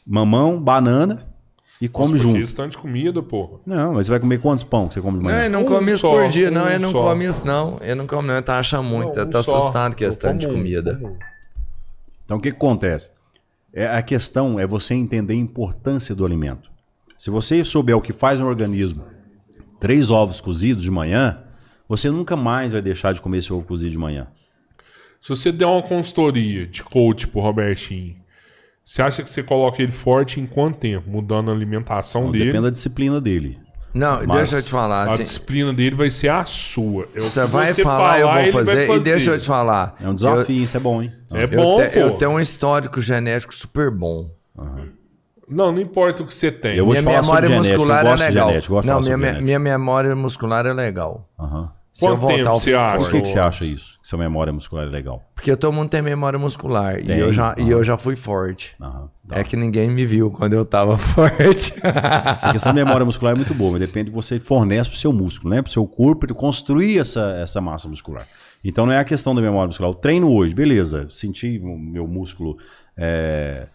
mamão, 0.06 0.60
banana 0.60 1.26
e 1.80 1.88
come 1.88 2.12
Nossa, 2.14 2.24
junto. 2.24 2.38
Isso 2.40 2.56
tanto 2.56 2.72
de 2.72 2.78
comida, 2.78 3.24
porra. 3.24 3.60
Não, 3.66 3.94
mas 3.94 4.08
você 4.08 4.12
vai 4.12 4.20
comer 4.20 4.40
quantos 4.40 4.66
pão 4.66 4.88
que 4.90 4.96
você 4.96 5.02
come 5.02 5.20
de 5.20 5.24
Não, 5.24 5.32
manhã? 5.32 5.46
ele 5.46 5.50
não 5.54 5.62
Um 5.62 5.66
come 5.66 5.92
isso 5.94 6.10
por 6.10 6.28
dia, 6.28 6.50
um 6.50 6.54
não. 6.54 6.68
Ele 6.70 6.80
não 6.80 6.92
só. 6.92 7.04
come 7.10 7.26
isso, 7.26 7.46
não. 7.48 7.78
Ele 7.82 7.96
não 7.96 8.08
come, 8.08 8.28
não. 8.28 8.34
Ele 8.36 8.42
tá 8.42 8.60
achando 8.60 8.84
muito. 8.84 9.16
Não, 9.18 9.26
um 9.26 9.30
tá 9.30 9.42
só. 9.44 9.56
assustado 9.58 9.96
com 9.96 10.04
Eu 10.04 10.10
questão 10.10 10.36
de 10.38 10.46
como 10.46 10.58
comida. 10.58 10.98
como. 11.02 11.18
Então 12.26 12.38
o 12.38 12.42
que, 12.42 12.50
que 12.52 12.58
acontece? 12.58 13.15
É, 13.76 13.88
a 13.88 14.02
questão 14.02 14.57
é 14.57 14.65
você 14.65 14.93
entender 14.93 15.34
a 15.34 15.38
importância 15.38 16.15
do 16.15 16.26
alimento. 16.26 16.72
Se 17.18 17.30
você 17.30 17.64
souber 17.65 17.95
o 17.97 18.02
que 18.02 18.14
faz 18.14 18.39
no 18.39 18.45
organismo, 18.47 19.03
três 19.81 20.10
ovos 20.10 20.39
cozidos 20.39 20.81
de 20.84 20.89
manhã, 20.89 21.43
você 21.88 22.10
nunca 22.10 22.38
mais 22.38 22.72
vai 22.72 22.81
deixar 22.81 23.14
de 23.14 23.19
comer 23.22 23.39
esse 23.39 23.52
ovo 23.52 23.65
cozido 23.65 23.91
de 23.91 23.97
manhã. 23.97 24.27
Se 25.22 25.30
você 25.30 25.52
der 25.52 25.65
uma 25.65 25.84
consultoria 25.84 26.65
de 26.65 26.84
coach 26.84 27.27
pro 27.27 27.41
Robertinho, 27.41 28.15
você 28.84 29.02
acha 29.02 29.23
que 29.23 29.30
você 29.30 29.43
coloca 29.43 29.81
ele 29.81 29.91
forte 29.91 30.39
em 30.39 30.45
quanto 30.45 30.77
tempo? 30.80 31.10
Mudando 31.10 31.52
a 31.52 31.53
alimentação 31.53 32.22
Então, 32.22 32.31
dele. 32.31 32.45
depende 32.45 32.64
da 32.64 32.69
disciplina 32.69 33.19
dele. 33.19 33.60
Não, 33.96 34.18
Mas 34.28 34.28
deixa 34.50 34.58
eu 34.58 34.62
te 34.64 34.72
falar. 34.72 35.04
A 35.04 35.06
Assim, 35.06 35.24
disciplina 35.24 35.72
dele 35.74 35.96
vai 35.96 36.10
ser 36.10 36.28
a 36.28 36.44
sua. 36.44 37.08
É 37.16 37.20
o 37.20 37.24
você 37.24 37.46
vai 37.46 37.74
você 37.74 37.82
falar, 37.82 38.20
eu 38.20 38.28
ele 38.28 38.52
vou 38.52 38.54
vai 38.54 38.66
fazer. 38.66 38.90
E 38.90 39.00
deixa 39.00 39.32
eu 39.32 39.40
te 39.40 39.48
falar. 39.48 39.96
É 40.02 40.10
um 40.10 40.14
desafio, 40.14 40.64
isso 40.64 40.76
é 40.76 40.80
bom, 40.82 41.02
hein? 41.02 41.14
É 41.32 41.44
Eu, 41.46 41.48
bom, 41.48 41.76
te- 41.78 41.98
eu 41.98 42.12
tenho 42.12 42.32
um 42.32 42.40
histórico 42.40 43.02
genético 43.02 43.54
super 43.56 43.90
bom. 43.90 44.30
Não, 45.48 45.72
não 45.72 45.80
importa 45.80 46.24
o 46.24 46.28
que 46.28 46.34
você 46.34 46.52
tem. 46.52 46.76
Eu 46.76 46.88
minha 46.88 47.02
falar 47.04 47.22
memória 47.22 47.48
eu 47.48 47.58
muscular 47.58 48.06
é 48.06 48.16
legal. 48.16 48.52
eu 48.52 48.62
Não, 48.84 49.00
falar 49.00 49.18
minha, 49.18 49.60
memória 49.60 50.16
muscular 50.16 50.66
é 50.66 50.74
legal. 50.74 51.30
Aham. 51.40 51.64
Eu 51.64 51.70
Quanto 52.00 52.26
tempo 52.26 52.40
eu 52.40 52.54
você 52.54 52.74
acha? 52.74 52.98
Por 52.98 53.12
que, 53.12 53.22
que 53.22 53.30
você 53.30 53.40
acha 53.40 53.64
isso? 53.64 53.98
Que 54.02 54.08
sua 54.08 54.20
memória 54.20 54.52
muscular 54.52 54.86
é 54.86 54.90
legal? 54.90 55.24
Porque 55.34 55.56
todo 55.56 55.72
mundo 55.72 55.90
tem 55.90 56.02
memória 56.02 56.38
muscular. 56.38 57.00
E 57.00 57.06
Tem, 57.06 57.18
eu, 57.18 57.32
já, 57.32 57.56
e 57.58 57.70
eu 57.70 57.84
já 57.84 57.98
fui 57.98 58.18
forte. 58.18 58.76
Tá. 58.78 59.08
É 59.32 59.44
que 59.44 59.56
ninguém 59.56 59.90
me 59.90 60.06
viu 60.06 60.30
quando 60.30 60.54
eu 60.54 60.66
tava 60.66 60.98
forte. 61.00 61.74
Essa 61.82 62.52
questão 62.52 62.74
da 62.74 62.84
memória 62.84 63.06
muscular 63.06 63.34
é 63.34 63.36
muito 63.36 63.54
boa, 63.54 63.72
mas 63.72 63.80
depende 63.80 64.06
do 64.06 64.10
que 64.10 64.16
você 64.16 64.40
fornece 64.40 64.90
pro 64.90 65.00
seu 65.00 65.14
músculo, 65.14 65.56
né? 65.56 65.62
Pro 65.62 65.72
seu 65.72 65.88
corpo, 65.88 66.26
ele 66.26 66.34
construir 66.34 67.00
essa, 67.00 67.38
essa 67.42 67.62
massa 67.62 67.88
muscular. 67.88 68.26
Então 68.64 68.86
não 68.86 68.92
é 68.92 69.00
a 69.00 69.06
questão 69.06 69.34
da 69.34 69.42
memória 69.42 69.68
muscular. 69.68 69.90
Eu 69.90 69.96
treino 69.96 70.30
hoje, 70.32 70.54
beleza. 70.54 71.08
Senti 71.12 71.60
o 71.60 71.78
meu 71.78 72.06
músculo. 72.06 72.58
É... 72.98 73.68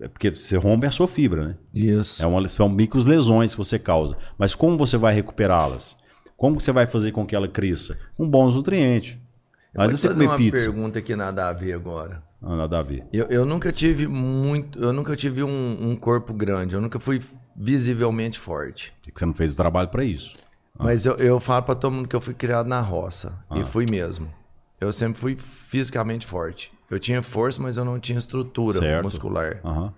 é 0.00 0.06
porque 0.06 0.30
você 0.30 0.56
rompe 0.56 0.86
a 0.86 0.90
sua 0.92 1.08
fibra, 1.08 1.48
né? 1.48 1.54
Isso. 1.74 2.22
É 2.22 2.26
uma, 2.26 2.46
são 2.46 2.68
micros 2.68 3.06
lesões 3.06 3.52
que 3.52 3.58
você 3.58 3.76
causa. 3.76 4.16
Mas 4.38 4.54
como 4.54 4.78
você 4.78 4.96
vai 4.96 5.12
recuperá-las? 5.12 5.96
Como 6.36 6.60
você 6.60 6.70
vai 6.72 6.86
fazer 6.86 7.12
com 7.12 7.26
que 7.26 7.34
ela 7.34 7.48
cresça? 7.48 7.98
Com 8.16 8.28
bons 8.28 8.54
nutrientes. 8.54 9.16
Mas 9.74 9.88
Vou 9.90 9.98
você 9.98 10.08
fazer 10.08 10.24
comer 10.24 10.28
uma 10.32 10.36
pizza. 10.38 10.62
pergunta 10.64 11.02
que 11.02 11.16
nada 11.16 11.48
a 11.48 11.52
ver 11.52 11.72
agora. 11.74 12.22
Ah, 12.42 12.56
nada 12.56 12.78
a 12.78 12.82
ver. 12.82 13.04
Eu, 13.12 13.26
eu 13.26 13.44
nunca 13.46 13.72
tive 13.72 14.06
muito. 14.06 14.78
Eu 14.78 14.92
nunca 14.92 15.16
tive 15.16 15.42
um, 15.42 15.78
um 15.80 15.96
corpo 15.96 16.32
grande. 16.32 16.74
Eu 16.74 16.80
nunca 16.80 16.98
fui 17.00 17.20
visivelmente 17.54 18.38
forte. 18.38 18.92
Que 19.02 19.10
você 19.14 19.26
não 19.26 19.34
fez 19.34 19.52
o 19.52 19.56
trabalho 19.56 19.88
pra 19.88 20.04
isso? 20.04 20.36
Mas 20.78 21.06
eu, 21.06 21.14
eu 21.16 21.40
falo 21.40 21.62
pra 21.62 21.74
todo 21.74 21.92
mundo 21.92 22.08
que 22.08 22.14
eu 22.14 22.20
fui 22.20 22.34
criado 22.34 22.66
na 22.66 22.80
roça. 22.80 23.38
E 23.54 23.64
fui 23.64 23.86
mesmo. 23.90 24.28
Eu 24.80 24.92
sempre 24.92 25.18
fui 25.18 25.36
fisicamente 25.38 26.26
forte. 26.26 26.70
Eu 26.90 27.00
tinha 27.00 27.22
força, 27.22 27.60
mas 27.62 27.76
eu 27.78 27.84
não 27.84 27.98
tinha 27.98 28.18
estrutura 28.18 28.78
Certo. 28.78 29.04
muscular. 29.04 29.60
Aham. 29.64 29.92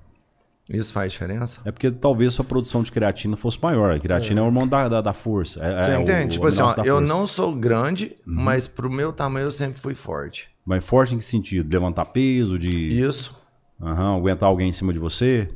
Isso 0.68 0.92
faz 0.92 1.12
diferença? 1.12 1.60
É 1.64 1.72
porque 1.72 1.90
talvez 1.90 2.34
sua 2.34 2.44
produção 2.44 2.82
de 2.82 2.92
creatina 2.92 3.36
fosse 3.36 3.58
maior. 3.62 3.92
A 3.94 3.98
creatina 3.98 4.40
é, 4.40 4.42
o 4.42 4.46
hormônio 4.46 4.68
da, 4.68 4.88
da, 4.88 5.00
da 5.00 5.12
força. 5.14 5.60
É, 5.64 5.78
Você 5.78 5.90
é 5.92 5.98
o- 5.98 6.02
entende? 6.02 6.26
o 6.26 6.28
tipo 6.28 6.46
assim, 6.46 6.60
ó, 6.60 6.74
eu 6.84 7.00
não 7.00 7.26
sou 7.26 7.54
grande, 7.54 8.16
Uhum. 8.26 8.34
mas 8.34 8.66
pro 8.68 8.90
meu 8.90 9.12
tamanho 9.12 9.44
eu 9.44 9.50
sempre 9.50 9.80
fui 9.80 9.94
forte. 9.94 10.48
Mas 10.66 10.84
forte 10.84 11.14
em 11.14 11.18
que 11.18 11.24
sentido? 11.24 11.72
Levantar 11.72 12.04
peso, 12.06 12.58
de 12.58 12.68
Isso. 13.00 13.34
Aham, 13.80 14.16
aguentar 14.16 14.48
alguém 14.48 14.68
em 14.68 14.72
cima 14.72 14.92
de 14.92 14.98
você? 14.98 15.48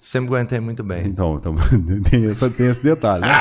Sempre 0.00 0.28
aguentei 0.34 0.60
muito 0.60 0.82
bem. 0.82 1.06
Então, 1.06 1.36
então 1.36 1.54
tem, 2.10 2.30
essa- 2.30 2.48
tem 2.50 2.66
esse 2.66 2.82
detalhe, 2.82 3.22
né? 3.22 3.32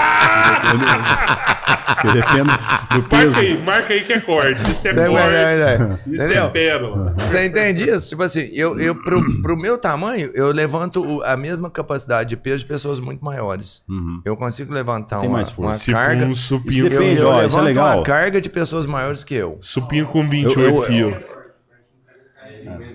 Porque 2.01 2.07
depende 2.13 2.49
do 2.93 3.03
peso. 3.03 3.25
Marca 3.31 3.39
aí, 3.41 3.63
marca 3.63 3.93
aí 3.93 4.03
que 4.03 4.13
é 4.13 4.19
corte. 4.19 4.71
Isso 4.71 4.87
é 4.87 4.93
Você 4.93 5.07
corte. 5.07 5.23
aguenta, 5.35 5.99
Isso 6.05 6.23
é 6.23 6.25
Entendeu? 6.25 6.49
pérola. 6.51 7.15
Você 7.17 7.45
entende 7.45 7.89
isso? 7.89 8.09
Tipo 8.09 8.23
assim, 8.23 8.41
eu, 8.53 8.79
eu 8.79 8.93
pro, 8.95 9.41
pro 9.41 9.57
meu 9.57 9.77
tamanho, 9.77 10.29
eu 10.33 10.51
levanto 10.51 11.23
a 11.23 11.35
mesma 11.35 11.69
capacidade 11.71 12.29
de 12.29 12.37
peso 12.37 12.59
de 12.59 12.65
pessoas 12.65 12.99
muito 12.99 13.23
maiores. 13.25 13.83
Eu 14.23 14.35
consigo 14.35 14.73
levantar 14.73 15.19
Tem 15.19 15.29
uma, 15.29 15.37
mais 15.37 15.49
força. 15.49 15.71
uma 15.71 15.77
Tipo 15.77 15.97
carga. 15.97 16.25
um 16.25 16.31
Isso 16.31 16.47
supinho, 16.47 16.85
Eu, 16.85 16.89
depende, 16.89 17.21
eu 17.21 17.27
ó, 17.29 17.31
isso 17.31 17.57
é 17.57 17.61
levanto 17.61 17.63
legal. 17.65 17.97
uma 17.97 18.03
carga 18.03 18.41
de 18.41 18.49
pessoas 18.49 18.85
maiores 18.85 19.23
que 19.23 19.33
eu. 19.33 19.57
supinho 19.61 20.05
com 20.07 20.27
28 20.27 20.59
Eu- 20.59 20.75
eu- 20.75 20.87
quilos. 20.87 21.23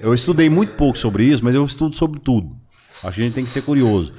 Eu 0.01 0.15
estudei 0.15 0.49
muito 0.51 0.75
pouco 0.75 0.97
sobre 0.99 1.25
isso, 1.25 1.43
mas 1.45 1.55
eu 1.55 1.65
estudo 1.65 1.97
sobre 1.97 2.21
tudo. 2.21 2.57
Acho 3.03 3.17
que 3.17 3.21
a 3.23 3.25
gente 3.25 3.35
tem 3.35 3.45
que 3.45 3.51
ser 3.51 3.63
curioso. 3.63 4.13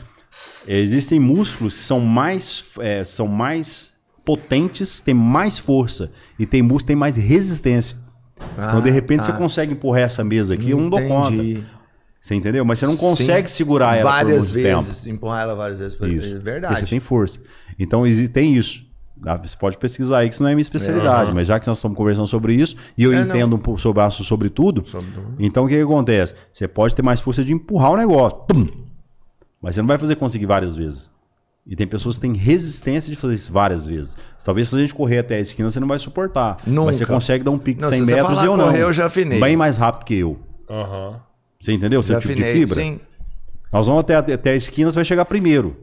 Existem 0.68 1.20
músculos 1.20 1.74
que 1.74 1.80
são 1.80 2.00
mais, 2.00 2.64
é, 2.80 3.04
são 3.04 3.28
mais 3.28 3.92
potentes, 4.26 5.00
têm 5.00 5.14
mais 5.14 5.58
força. 5.58 6.12
E 6.40 6.46
tem 6.46 6.62
músculos 6.62 6.84
que 6.84 6.88
têm 6.88 6.96
mais 6.96 7.16
resistência. 7.16 7.98
então, 8.54 8.82
de 8.82 8.90
Ah, 8.90 8.94
repente, 8.94 9.20
tá. 9.20 9.26
você 9.32 9.34
consegue 9.38 9.74
empurrar 9.74 10.04
essa 10.04 10.24
mesa 10.24 10.54
aqui, 10.54 10.72
eu 10.72 10.78
não 10.78 10.90
dou 10.90 11.02
conta. 11.08 11.38
Você 12.22 12.36
entendeu? 12.36 12.64
Mas 12.64 12.80
você 12.80 12.86
não 12.86 12.96
consegue 12.96 13.50
Sim. 13.50 13.56
segurar 13.56 13.98
ela 13.98 14.10
várias 14.10 14.46
por 14.48 14.54
muito 14.54 14.66
tempo. 14.68 14.82
vezes, 14.82 15.06
empurrar 15.08 15.42
ela 15.44 15.56
várias 15.56 15.80
vezes. 15.80 15.98
por- 15.98 16.08
Isso. 16.08 16.28
É 16.28 16.32
Porque 16.32 16.44
verdade. 16.44 16.80
você 16.80 16.86
tem 16.86 17.00
força. 17.02 17.38
Então 17.78 18.04
tem 18.32 18.56
isso. 18.56 18.86
Ah, 19.26 19.38
Você 19.38 19.56
pode 19.58 19.78
pesquisar 19.78 20.20
aí, 20.20 20.28
que 20.28 20.34
isso 20.36 20.44
não 20.44 20.50
é 20.50 20.54
minha 20.54 20.62
especialidade, 20.62 21.34
mas 21.34 21.48
já 21.48 21.60
que 21.60 21.68
nós 21.68 21.78
estamos 21.78 21.98
conversando 21.98 22.28
sobre 22.28 22.54
isso, 22.54 22.76
e 22.98 23.04
eu 23.04 23.14
É, 23.14 23.16
não. 23.18 23.26
entendo 23.28 23.56
um 23.56 23.60
pouco 23.60 23.80
sobre, 23.80 24.02
aço 24.04 24.24
sobre 24.24 24.50
tudo, 24.50 24.86
Sobre 24.86 25.10
tudo. 25.12 25.36
então 25.40 25.66
o 25.66 25.68
que, 25.68 25.76
que 25.76 25.82
acontece? 25.82 26.36
Você 26.52 26.68
pode 26.68 26.94
ter 26.96 27.02
mais 27.02 27.20
força 27.22 27.44
de 27.44 27.54
empurrar 27.54 27.92
o 27.92 27.98
negócio, 27.98 28.40
tum, 28.48 28.68
mas 29.62 29.76
você 29.76 29.82
não 29.82 29.88
vai 29.88 29.98
fazer 29.98 30.16
conseguir 30.16 30.46
várias 30.46 30.76
vezes. 30.76 31.10
E 31.66 31.78
tem 31.78 31.88
pessoas 31.88 32.16
que 32.16 32.22
têm 32.22 32.34
resistência 32.34 33.10
de 33.10 33.16
fazer 33.16 33.36
isso 33.36 33.50
várias 33.54 33.86
vezes. 33.86 34.18
Talvez 34.44 34.68
se 34.68 34.76
a 34.76 34.80
gente 34.80 34.94
correr 34.94 35.20
até 35.20 35.36
a 35.36 35.40
esquina, 35.40 35.72
você 35.72 35.80
não 35.80 35.88
vai 35.88 35.98
suportar. 35.98 36.58
Nunca. 36.68 36.88
Mas 36.88 36.98
você 36.98 37.06
consegue 37.06 37.42
dar 37.46 37.52
um 37.52 37.58
pique 37.58 37.78
de 37.80 37.84
Não, 37.84 37.90
100 37.90 38.00
se 38.00 38.06
você 38.06 38.12
metros 38.16 38.32
falar 38.34 38.44
e 38.44 38.46
eu 38.48 38.58
não. 38.58 38.66
correr, 38.66 38.82
eu 38.84 38.92
já 38.92 39.06
afinei. 39.06 39.40
Bem 39.40 39.56
mais 39.56 39.78
rápido 39.78 40.06
que 40.06 40.14
eu. 40.16 40.38
Aham. 40.70 41.22
Você 41.62 41.72
entendeu? 41.72 42.04
Seu 42.04 42.16
Já 42.16 42.20
tipo 42.20 42.36
de 42.36 42.42
afinei, 42.44 42.60
fibra? 42.68 42.76
sim. 42.76 43.00
Nós 43.72 43.88
vamos 43.88 44.02
até, 44.02 44.16
até 44.34 44.52
a 44.52 44.56
esquina, 44.56 44.92
você 44.92 44.96
vai 44.96 45.06
chegar 45.06 45.24
primeiro. 45.24 45.78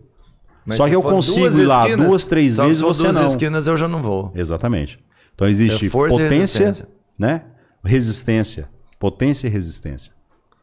Mas 0.71 0.77
Só 0.79 0.89
que 0.89 0.95
eu 0.95 1.03
consigo 1.03 1.41
duas 1.41 1.59
ir 1.59 1.67
lá 1.67 1.85
esquinas, 1.87 2.07
duas, 2.09 2.27
três 2.27 2.57
vezes 2.57 2.79
se 2.79 2.83
for 2.83 2.95
você 2.95 3.03
duas 3.05 3.17
não. 3.17 3.27
esquinas 3.27 3.67
eu 3.67 3.77
já 3.77 3.87
não 3.89 4.01
vou. 4.03 4.33
Exatamente. 4.35 4.99
Então 5.35 5.47
existe 5.49 5.87
É 5.87 5.89
força 5.91 6.17
e 6.17 6.23
potência, 6.25 6.67
resistência. 6.67 6.89
né? 7.19 7.43
Resistência. 7.85 8.69
Potência 8.99 9.47
e 9.47 9.51
resistência. 9.51 10.13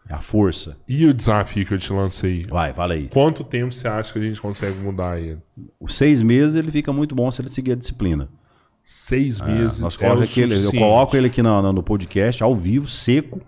É 0.10 0.14
a 0.14 0.22
força. 0.22 0.78
E 0.88 1.06
o 1.06 1.14
desafio 1.14 1.66
que 1.66 1.74
eu 1.74 1.78
te 1.78 1.92
lancei? 1.92 2.46
Vai, 2.46 2.74
fala 2.74 2.94
aí. 2.94 3.10
Quanto 3.10 3.44
tempo 3.44 3.74
você 3.74 3.88
acha 3.88 4.14
que 4.14 4.20
a 4.20 4.22
gente 4.22 4.40
consegue 4.40 4.80
mudar 4.80 5.20
ele? 5.20 5.40
Os 5.80 5.96
seis 5.96 6.22
meses 6.22 6.56
ele 6.56 6.72
fica 6.72 6.94
muito 6.94 7.14
bom 7.14 7.30
se 7.30 7.42
ele 7.42 7.50
seguir 7.50 7.74
a 7.74 7.76
disciplina. 7.76 8.30
Seis 8.84 9.42
meses. 9.42 9.82
Nós 9.82 9.96
é 9.96 9.98
coloca 9.98 10.20
o 10.22 10.24
aqui, 10.24 10.42
ele- 10.42 10.64
eu 10.66 10.72
coloco 10.72 11.18
ele 11.18 11.28
aqui 11.28 11.42
no, 11.42 11.62
no- 11.62 11.74
no 11.74 11.84
podcast, 11.84 12.42
ao 12.42 12.56
vivo, 12.56 12.88
seco, 12.88 13.42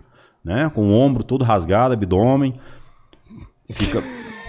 né? 0.44 0.70
Com 0.74 0.88
o 0.88 0.92
ombro 0.92 1.22
todo 1.24 1.44
rasgado, 1.44 1.94
abdômen. 1.94 2.60
Fica. 3.72 4.02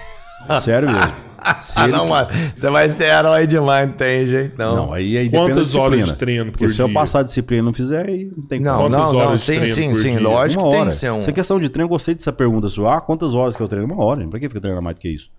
Sério 0.61 0.91
mesmo. 0.91 1.13
Se 1.61 1.73
Ah, 1.79 1.83
ele- 1.85 1.91
não, 1.93 2.07
mano. 2.07 2.27
Você 2.55 2.69
vai 2.69 2.89
ser 2.89 3.05
herói 3.05 3.47
demais, 3.47 3.87
não 3.89 3.95
tem 3.95 4.25
jeito, 4.27 4.57
não. 4.57 4.75
Não, 4.75 4.93
aí, 4.93 5.17
aí 5.17 5.29
Quantas 5.29 5.75
horas 5.75 6.05
de 6.05 6.13
treino 6.13 6.51
Porque 6.51 6.65
por 6.65 6.71
se 6.73 6.81
eu 6.81 6.85
dia? 6.87 6.93
passar 6.93 7.19
a 7.19 7.23
disciplina 7.23 7.61
e 7.61 7.65
não 7.65 7.73
fizer, 7.73 8.07
aí 8.07 8.31
não 8.35 8.43
tem 8.45 8.59
Não, 8.59 8.77
como. 8.77 8.89
Quantas 8.89 9.05
não, 9.05 9.13
não. 9.13 9.19
horas 9.27 9.39
de 9.41 9.45
Sim, 9.45 9.55
treino 9.57 9.75
sim, 9.75 9.89
por 9.89 9.95
sim. 9.95 10.09
dia? 10.11 10.19
Lógico 10.21 10.61
Uma 10.63 10.67
que 10.69 10.71
tem 10.73 10.81
hora. 10.81 10.89
que 10.89 10.95
ser 10.95 11.11
um. 11.11 11.19
Essa 11.19 11.29
é 11.29 11.33
questão 11.33 11.59
de 11.59 11.69
treino, 11.69 11.85
eu 11.85 11.89
gostei 11.89 12.15
dessa 12.15 12.31
pergunta 12.31 12.69
sua. 12.69 12.97
Ah, 12.97 13.01
quantas 13.01 13.33
horas 13.35 13.55
que 13.55 13.61
eu 13.61 13.67
treino? 13.67 13.85
Uma 13.93 14.03
hora. 14.03 14.25
Pra 14.27 14.39
que 14.39 14.47
fica 14.47 14.61
treinando 14.61 14.83
mais 14.83 14.95
do 14.95 14.99
que 15.01 15.09
isso? 15.09 15.29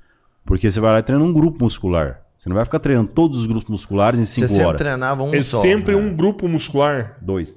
Porque 0.45 0.71
você 0.71 0.81
vai 0.81 0.93
lá 0.93 0.99
e 0.99 1.03
treina 1.03 1.25
um 1.25 1.33
grupo 1.33 1.63
muscular. 1.65 2.21
Você 2.39 2.49
não 2.49 2.57
vai 2.57 2.65
ficar 2.65 2.81
treinando 2.81 3.09
todos 3.15 3.39
os 3.39 3.47
grupos 3.47 3.71
musculares 3.71 4.19
em 4.19 4.25
Você 4.25 4.33
cinco 4.35 4.49
sempre 4.49 4.65
horas. 4.65 4.79
treinava 4.81 5.23
um 5.23 5.33
É 5.33 5.41
só. 5.43 5.59
sempre 5.61 5.95
um 5.95 6.13
grupo 6.17 6.49
muscular? 6.49 7.17
Dois. 7.23 7.55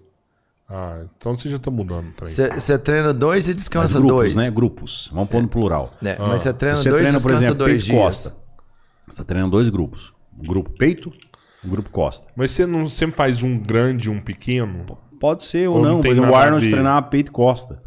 Ah, 0.70 1.04
então 1.18 1.36
você 1.38 1.48
já 1.48 1.60
tá 1.60 1.70
mudando 1.70 2.08
o 2.10 2.12
treino. 2.14 2.28
Você 2.36 2.50
você 2.50 2.78
treina 2.80 3.14
dois 3.14 3.48
e 3.48 3.54
descansa 3.54 4.00
grupos, 4.00 4.16
dois. 4.16 4.36
né? 4.36 4.50
Grupos. 4.50 5.10
Vamos 5.14 5.30
pôr 5.30 5.42
no 5.42 5.48
plural. 5.48 5.94
É, 6.04 6.18
Mas 6.18 6.42
você 6.42 6.54
treina 6.54 6.76
você 6.76 6.90
dois 6.90 7.02
e 7.02 7.04
treina, 7.04 7.20
por 7.22 7.28
descansa 7.32 7.44
exemplo, 7.46 7.58
dois 7.60 7.72
peito 7.74 7.84
e 7.84 7.92
dias. 7.92 8.04
costa. 8.04 8.30
Você 9.06 9.12
está 9.12 9.24
treinando 9.24 9.52
dois 9.52 9.70
grupos. 9.70 10.14
Um 10.38 10.44
grupo 10.48 10.72
peito, 10.72 11.14
um 11.64 11.70
grupo 11.70 11.90
costa. 11.92 12.28
Mas 12.36 12.52
você 12.52 12.66
não 12.66 12.90
sempre 12.90 13.16
faz 13.16 13.44
um 13.44 13.58
grande 13.60 14.08
e 14.08 14.12
um 14.12 14.20
pequeno? 14.20 14.98
Pode 15.20 15.44
ser 15.44 15.70
ou, 15.70 15.78
Ou 15.78 15.82
não 15.84 15.90
não. 15.94 16.02
tem 16.02 16.10
Por 16.12 16.18
exemplo, 16.18 16.32
o 16.32 16.36
Arnold 16.36 16.70
treinava 16.70 17.08
peito 17.08 17.30
e 17.30 17.32
costa. 17.32 17.82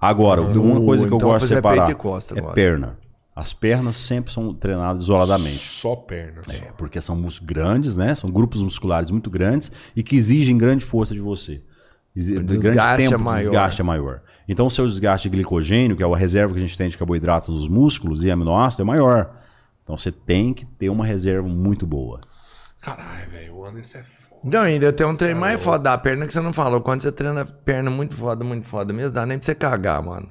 Agora, 0.00 0.42
uma 0.42 0.80
coisa 0.84 1.06
que 1.06 1.12
eu 1.12 1.16
então 1.16 1.30
gosto 1.30 1.48
de 1.48 1.54
separar 1.54 1.86
peito 1.86 1.90
e 1.92 1.94
costa 1.94 2.34
é 2.34 2.38
agora. 2.38 2.54
perna. 2.54 2.98
As 3.34 3.52
pernas 3.52 3.96
sempre 3.96 4.30
são 4.32 4.54
treinadas 4.54 5.02
isoladamente. 5.04 5.58
Só 5.58 5.96
perna. 5.96 6.42
só. 6.46 6.52
É, 6.52 6.70
porque 6.76 7.00
são 7.00 7.16
músculos 7.16 7.48
grandes, 7.50 7.96
né? 7.96 8.14
São 8.14 8.30
grupos 8.30 8.62
musculares 8.62 9.10
muito 9.10 9.28
grandes 9.30 9.72
e 9.96 10.02
que 10.02 10.14
exigem 10.14 10.56
grande 10.56 10.84
força 10.84 11.14
de 11.14 11.20
você. 11.20 11.62
Grande 12.16 12.44
desgaste 12.56 12.96
tempo 13.02 13.14
é 13.14 13.16
de 13.18 13.22
maior. 13.24 13.40
desgaste 13.40 13.80
é 13.80 13.84
maior. 13.84 14.20
Então, 14.48 14.66
o 14.66 14.70
seu 14.70 14.86
desgaste 14.86 15.28
de 15.28 15.36
glicogênio, 15.36 15.96
que 15.96 16.02
é 16.02 16.06
a 16.06 16.16
reserva 16.16 16.52
que 16.52 16.58
a 16.58 16.62
gente 16.62 16.76
tem 16.78 16.88
de 16.88 16.96
carboidrato 16.98 17.50
nos 17.50 17.66
músculos 17.68 18.22
e 18.24 18.30
aminoácido, 18.30 18.82
é 18.82 18.84
maior. 18.84 19.30
Então, 19.82 19.96
você 19.98 20.12
tem 20.12 20.54
que 20.54 20.64
ter 20.64 20.88
uma 20.90 21.04
reserva 21.04 21.48
muito 21.48 21.86
boa. 21.86 22.20
Caralho, 22.80 23.30
velho, 23.30 23.54
o 23.56 23.64
Anderson 23.66 23.98
é 23.98 24.02
foda. 24.02 24.40
Não, 24.44 24.60
ainda 24.60 24.92
tem 24.92 25.06
um 25.06 25.16
treino 25.16 25.40
mais 25.40 25.62
foda 25.62 25.84
da 25.84 25.96
perna 25.98 26.26
que 26.26 26.32
você 26.32 26.40
não 26.40 26.52
falou. 26.52 26.80
Quando 26.82 27.00
você 27.00 27.10
treina 27.10 27.44
perna 27.46 27.90
muito 27.90 28.14
foda, 28.14 28.44
muito 28.44 28.66
foda 28.66 28.92
mesmo, 28.92 29.14
dá 29.14 29.24
nem 29.24 29.38
pra 29.38 29.44
você 29.46 29.54
cagar, 29.54 30.02
mano. 30.02 30.28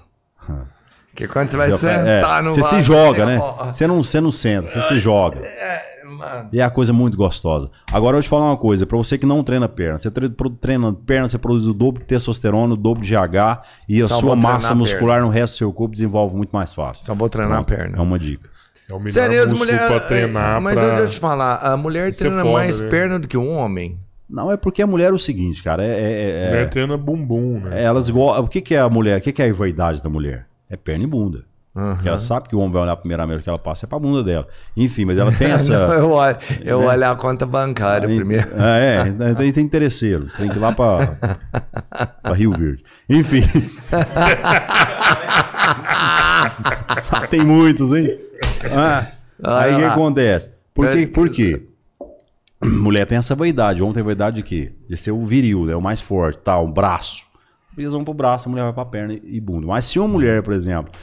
Porque 1.09 1.27
quando 1.27 1.49
você 1.49 1.57
vai 1.57 1.71
É, 1.71 1.77
sentar 1.77 2.41
no 2.41 2.51
você 2.53 2.63
se 2.63 2.81
joga, 2.81 3.25
né? 3.25 3.37
Você 3.71 3.85
não, 3.85 4.03
você 4.03 4.19
não 4.21 4.31
senta, 4.31 4.67
você 4.67 4.81
se 4.87 4.99
joga. 4.99 5.39
é, 5.45 5.92
mano. 6.05 6.49
E 6.51 6.59
é 6.59 6.63
a 6.63 6.69
coisa 6.69 6.91
muito 6.93 7.15
gostosa. 7.17 7.69
Agora 7.91 8.15
eu 8.15 8.17
vou 8.19 8.23
te 8.23 8.29
falar 8.29 8.45
uma 8.45 8.57
coisa, 8.57 8.85
pra 8.85 8.97
você 8.97 9.17
que 9.17 9.25
não 9.25 9.43
treina 9.43 9.67
perna, 9.69 9.97
você 9.97 10.11
treina 10.59 10.93
perna, 10.93 11.27
você 11.27 11.37
produz 11.37 11.67
o 11.67 11.73
dobro 11.73 12.01
de 12.01 12.07
testosterona, 12.07 12.73
o 12.73 12.77
dobro 12.77 13.03
de 13.03 13.09
GH 13.13 13.61
e 13.87 14.01
a 14.01 14.07
Só 14.07 14.19
sua 14.19 14.35
massa 14.35 14.73
muscular 14.75 15.21
no 15.21 15.29
resto 15.29 15.53
do 15.55 15.57
seu 15.57 15.73
corpo 15.73 15.93
desenvolve 15.93 16.35
muito 16.35 16.51
mais 16.51 16.73
fácil. 16.73 17.03
Só 17.03 17.13
vou 17.13 17.29
treinar 17.29 17.59
a 17.59 17.63
Pronto, 17.63 17.77
perna. 17.77 17.97
É 17.97 18.01
uma 18.01 18.17
dica. 18.19 18.49
É 18.89 18.93
o 18.93 18.97
melhor 18.99 19.11
Sério, 19.11 19.57
mulheres. 19.57 19.87
pra 19.87 19.99
treinar 20.01 20.61
Mas 20.61 20.75
pra... 20.79 20.83
eu 20.89 20.95
deixa 20.97 21.13
te 21.13 21.19
falar, 21.19 21.55
a 21.55 21.77
mulher 21.77 22.09
Isso 22.09 22.19
é 22.25 22.29
treina 22.29 22.41
foda, 22.43 22.53
mais 22.53 22.79
né? 22.79 22.89
perna 22.89 23.19
do 23.19 23.27
que 23.27 23.37
o 23.37 23.47
homem. 23.47 23.97
Não, 24.29 24.51
é 24.51 24.57
porque 24.57 24.81
a 24.81 24.87
mulher 24.87 25.09
é 25.11 25.13
o 25.13 25.17
seguinte, 25.19 25.61
cara, 25.63 25.83
é, 25.83 25.87
é- 25.89 26.45
é- 26.45 26.49
Mulher 26.49 26.69
treina 26.69 26.97
bumbum, 26.97 27.59
né? 27.59 27.81
é- 27.81 27.83
elas 27.83 28.09
go- 28.09 28.31
O 28.39 28.47
que, 28.47 28.61
que 28.61 28.73
é 28.75 28.79
a 28.79 28.89
mulher? 28.89 29.19
O 29.19 29.21
que, 29.21 29.31
que 29.31 29.41
é 29.43 29.49
a 29.49 29.53
vaidade 29.53 30.01
da 30.01 30.09
mulher? 30.09 30.47
É 30.69 30.75
perna 30.75 31.03
e 31.03 31.07
bunda. 31.07 31.45
Porque 31.73 32.07
ela 32.07 32.19
sabe 32.19 32.47
que 32.49 32.55
o 32.55 32.59
homem 32.59 32.71
vai 32.71 32.83
olhar 32.83 32.95
primeiramente 32.97 33.39
o 33.39 33.43
que 33.43 33.49
ela 33.49 33.57
passa 33.57 33.85
é 33.85 33.89
pra 33.89 33.97
bunda 33.97 34.23
dela. 34.23 34.47
Enfim, 34.77 35.05
mas 35.05 35.17
ela 35.17 35.31
tem 35.31 35.49
essa. 35.53 35.71
Não, 35.87 35.93
eu 35.93 36.11
olho, 36.11 36.37
eu 36.63 36.81
olho 36.81 37.09
a 37.09 37.15
conta 37.15 37.45
bancária 37.47 38.07
Aí- 38.07 38.15
primeiro. 38.15 38.47
É, 38.61 38.97
é, 39.05 39.07
então 39.07 39.33
tem, 39.35 39.51
tem 39.51 39.63
interesseiro. 39.63 40.29
Você 40.29 40.37
tem 40.37 40.49
que 40.51 40.57
ir 40.57 40.59
lá 40.59 40.71
pra, 40.71 41.17
pra 42.21 42.33
Rio 42.35 42.51
Verde. 42.51 42.83
Enfim. 43.09 43.41
tem 47.29 47.43
muitos, 47.45 47.91
hein? 47.93 48.17
Ah, 48.71 49.07
aí 49.43 49.73
o 49.73 49.77
que 49.77 49.83
lá. 49.83 49.93
acontece? 49.93 50.51
Por, 50.73 50.85
É, 50.87 50.93
quê? 50.95 51.07
Por 51.07 51.29
quê? 51.29 51.67
Mulher 52.63 53.05
tem 53.05 53.17
essa 53.17 53.35
vaidade. 53.35 53.81
Homem 53.81 53.93
tem 53.95 54.03
vaidade 54.03 54.37
de 54.37 54.43
quê? 54.43 54.73
De 54.87 54.95
ser 54.95 55.11
o 55.11 55.25
viril, 55.25 55.65
né? 55.65 55.75
o 55.75 55.81
mais 55.81 55.99
forte, 56.01 56.39
tal, 56.43 56.65
o 56.65 56.71
braço. 56.71 57.25
Eles 57.77 57.91
vão 57.91 58.03
pro 58.03 58.13
braço, 58.13 58.47
a 58.47 58.51
mulher 58.51 58.63
vai 58.63 58.73
pra 58.73 58.85
perna 58.85 59.13
e 59.23 59.39
bunda. 59.41 59.65
Mas 59.67 59.85
se 59.85 59.97
uma 59.99 60.07
mulher, 60.07 60.43
por 60.43 60.53
exemplo, 60.53 60.93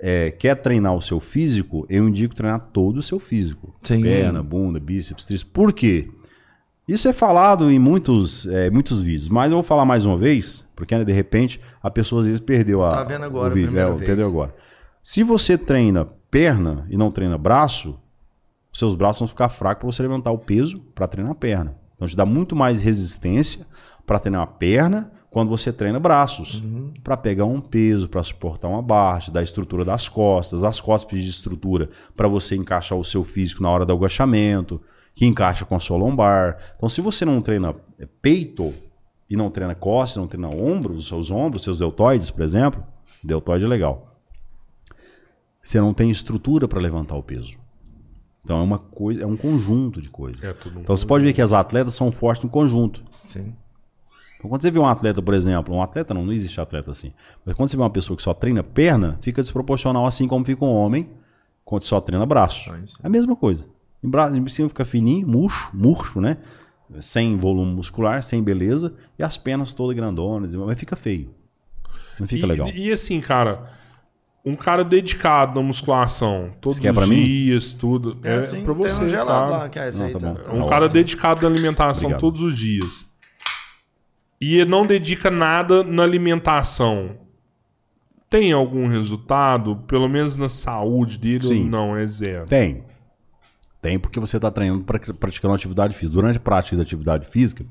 é, 0.00 0.30
quer 0.30 0.54
treinar 0.56 0.94
o 0.94 1.00
seu 1.02 1.18
físico, 1.20 1.86
eu 1.88 2.08
indico 2.08 2.34
treinar 2.34 2.68
todo 2.72 2.98
o 2.98 3.02
seu 3.02 3.18
físico. 3.18 3.74
Sim. 3.80 4.02
Perna, 4.02 4.42
bunda, 4.42 4.78
bíceps, 4.78 5.26
tríceps. 5.26 5.50
Por 5.52 5.72
quê? 5.72 6.08
Isso 6.86 7.06
é 7.08 7.12
falado 7.12 7.70
em 7.70 7.78
muitos, 7.78 8.46
é, 8.46 8.70
muitos 8.70 9.02
vídeos, 9.02 9.28
mas 9.28 9.50
eu 9.50 9.56
vou 9.56 9.62
falar 9.62 9.84
mais 9.84 10.06
uma 10.06 10.16
vez, 10.16 10.64
porque 10.74 10.96
né, 10.96 11.04
de 11.04 11.12
repente 11.12 11.60
a 11.82 11.90
pessoa 11.90 12.20
às 12.20 12.26
vezes 12.26 12.40
perdeu 12.40 12.82
a, 12.82 12.90
Tá 12.90 13.04
vendo 13.04 13.24
agora 13.24 13.52
o 13.52 13.54
vídeo. 13.54 13.78
é, 13.78 13.94
perdeu 13.94 14.26
agora. 14.26 14.54
Se 15.02 15.22
você 15.22 15.58
treina 15.58 16.06
perna 16.30 16.86
e 16.88 16.96
não 16.96 17.10
treina 17.10 17.36
braço, 17.36 17.98
seus 18.72 18.94
braços 18.94 19.20
vão 19.20 19.28
ficar 19.28 19.48
fracos 19.48 19.80
para 19.80 19.92
você 19.92 20.02
levantar 20.02 20.30
o 20.30 20.38
peso 20.38 20.78
para 20.94 21.06
treinar 21.08 21.32
a 21.32 21.34
perna. 21.34 21.76
Então 21.96 22.06
te 22.06 22.16
dá 22.16 22.24
muito 22.24 22.54
mais 22.54 22.80
resistência 22.80 23.66
para 24.06 24.18
treinar 24.18 24.42
a 24.42 24.46
perna, 24.46 25.12
quando 25.30 25.48
você 25.50 25.72
treina 25.72 26.00
braços, 26.00 26.62
para 27.04 27.16
pegar 27.16 27.44
um 27.44 27.60
peso, 27.60 28.08
para 28.08 28.22
suportar 28.22 28.68
uma 28.68 28.80
barra, 28.80 29.20
te 29.20 29.30
dar 29.30 29.40
a 29.40 29.42
estrutura 29.42 29.84
das 29.84 30.08
costas, 30.08 30.64
as 30.64 30.80
costas 30.80 31.06
precisam 31.06 31.30
de 31.30 31.36
estrutura 31.36 31.90
para 32.16 32.28
você 32.28 32.56
encaixar 32.56 32.98
o 32.98 33.04
seu 33.04 33.22
físico 33.22 33.62
na 33.62 33.70
hora 33.70 33.84
do 33.84 33.92
agachamento, 33.92 34.80
que 35.14 35.26
encaixa 35.26 35.64
com 35.64 35.74
a 35.74 35.80
sua 35.80 35.98
lombar. 35.98 36.56
Então, 36.76 36.88
se 36.88 37.00
você 37.00 37.24
não 37.24 37.42
treina 37.42 37.74
é, 37.98 38.06
peito 38.22 38.72
e 39.28 39.36
não 39.36 39.50
treina 39.50 39.74
costas, 39.74 40.16
não 40.16 40.28
treina 40.28 40.48
ombros, 40.48 40.98
os 40.98 41.08
seus 41.08 41.30
ombros, 41.30 41.62
seus 41.62 41.78
deltoides, 41.78 42.30
por 42.30 42.42
exemplo, 42.42 42.82
deltoide 43.22 43.64
é 43.64 43.68
legal. 43.68 44.16
Você 45.62 45.78
não 45.80 45.92
tem 45.92 46.10
estrutura 46.10 46.66
para 46.66 46.80
levantar 46.80 47.16
o 47.16 47.22
peso. 47.22 47.58
Então 48.42 48.60
é 48.60 48.62
uma 48.62 48.78
coisa, 48.78 49.22
é 49.22 49.26
um 49.26 49.36
conjunto 49.36 50.00
de 50.00 50.08
coisas. 50.08 50.42
É 50.42 50.50
um 50.50 50.80
então 50.80 50.96
você 50.96 51.04
pode 51.04 51.22
ver 51.22 51.34
que 51.34 51.42
as 51.42 51.52
atletas 51.52 51.94
são 51.94 52.10
fortes 52.10 52.42
no 52.44 52.48
conjunto. 52.48 53.04
Sim. 53.26 53.54
Então, 54.38 54.48
quando 54.48 54.62
você 54.62 54.70
vê 54.70 54.78
um 54.78 54.86
atleta, 54.86 55.20
por 55.20 55.34
exemplo, 55.34 55.74
um 55.74 55.82
atleta 55.82 56.14
não, 56.14 56.24
não 56.24 56.32
existe 56.32 56.60
atleta 56.60 56.90
assim. 56.90 57.12
Mas 57.44 57.54
quando 57.56 57.68
você 57.68 57.76
vê 57.76 57.82
uma 57.82 57.90
pessoa 57.90 58.16
que 58.16 58.22
só 58.22 58.32
treina 58.32 58.62
perna, 58.62 59.18
fica 59.20 59.42
desproporcional 59.42 60.06
assim 60.06 60.28
como 60.28 60.44
fica 60.44 60.64
um 60.64 60.72
homem 60.72 61.08
quando 61.64 61.84
só 61.84 62.00
treina 62.00 62.24
braço. 62.24 62.70
Ah, 62.72 62.78
isso. 62.78 62.98
É 63.02 63.06
a 63.06 63.10
mesma 63.10 63.34
coisa. 63.34 63.66
Em 64.02 64.08
braço, 64.08 64.36
em 64.36 64.48
cima 64.48 64.68
fica 64.68 64.84
fininho, 64.84 65.26
murcho, 65.26 65.70
murcho, 65.74 66.20
né? 66.20 66.38
Sem 67.00 67.36
volume 67.36 67.74
muscular, 67.74 68.22
sem 68.22 68.42
beleza, 68.42 68.94
e 69.18 69.22
as 69.22 69.36
pernas 69.36 69.72
todas 69.72 69.94
grandonas, 69.94 70.54
mas 70.54 70.78
fica 70.78 70.96
feio. 70.96 71.34
Não 72.18 72.26
fica 72.26 72.46
e, 72.46 72.48
legal. 72.48 72.68
E 72.68 72.90
assim, 72.92 73.20
cara, 73.20 73.70
um 74.44 74.56
cara 74.56 74.82
dedicado 74.84 75.60
na 75.60 75.66
musculação, 75.66 76.52
todos 76.60 76.78
quer 76.78 76.96
os 76.96 77.08
mim? 77.08 77.22
dias, 77.22 77.74
tudo. 77.74 78.18
É, 78.22 78.36
assim, 78.36 78.64
pra 78.64 78.72
você, 78.72 79.02
um 79.02 79.08
gelado 79.08 79.48
claro. 79.48 79.62
lá, 79.64 79.68
que 79.68 79.78
é 79.78 79.88
esse 79.88 79.98
Não, 79.98 80.06
aí. 80.06 80.12
tá 80.12 80.34
tá-. 80.34 80.52
Um 80.54 80.60
Tá 80.60 80.66
cara 80.66 80.88
dedicado 80.88 81.42
na 81.42 81.48
alimentação 81.48 82.04
Obrigado. 82.04 82.20
todos 82.20 82.40
os 82.40 82.56
dias. 82.56 83.07
E 84.40 84.64
não 84.64 84.86
dedica 84.86 85.30
nada 85.30 85.82
na 85.82 86.02
alimentação. 86.02 87.16
Tem 88.30 88.52
algum 88.52 88.86
resultado? 88.86 89.76
Pelo 89.86 90.08
menos 90.08 90.36
na 90.36 90.48
saúde 90.48 91.18
dele 91.18 91.46
ou 91.46 91.52
Sim. 91.52 91.68
não? 91.68 91.96
É 91.96 92.06
zero. 92.06 92.46
Tem. 92.46 92.84
Tem 93.80 93.98
porque 93.98 94.20
você 94.20 94.36
está 94.36 94.50
treinando 94.50 94.84
para 94.84 94.98
praticar 95.14 95.50
uma 95.50 95.56
atividade 95.56 95.96
física. 95.96 96.14
Durante 96.14 96.36
a 96.36 96.40
prática 96.40 96.76
da 96.76 96.82
atividade 96.82 97.26
física, 97.26 97.64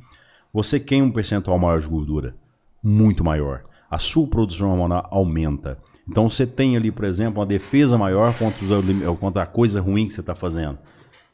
você 0.51 0.79
queima 0.79 1.07
um 1.07 1.11
percentual 1.11 1.59
maior 1.59 1.79
de 1.79 1.87
gordura. 1.87 2.35
Muito 2.81 3.23
maior. 3.23 3.63
A 3.89 3.99
sua 3.99 4.27
produção 4.27 4.71
hormonal 4.71 5.07
aumenta. 5.11 5.77
Então 6.09 6.29
você 6.29 6.47
tem 6.47 6.75
ali, 6.75 6.91
por 6.91 7.05
exemplo, 7.05 7.39
uma 7.39 7.45
defesa 7.45 7.97
maior 7.97 8.33
contra, 8.37 8.65
os 8.65 9.19
contra 9.19 9.43
a 9.43 9.45
coisa 9.45 9.81
ruim 9.81 10.07
que 10.07 10.13
você 10.13 10.21
está 10.21 10.33
fazendo. 10.33 10.77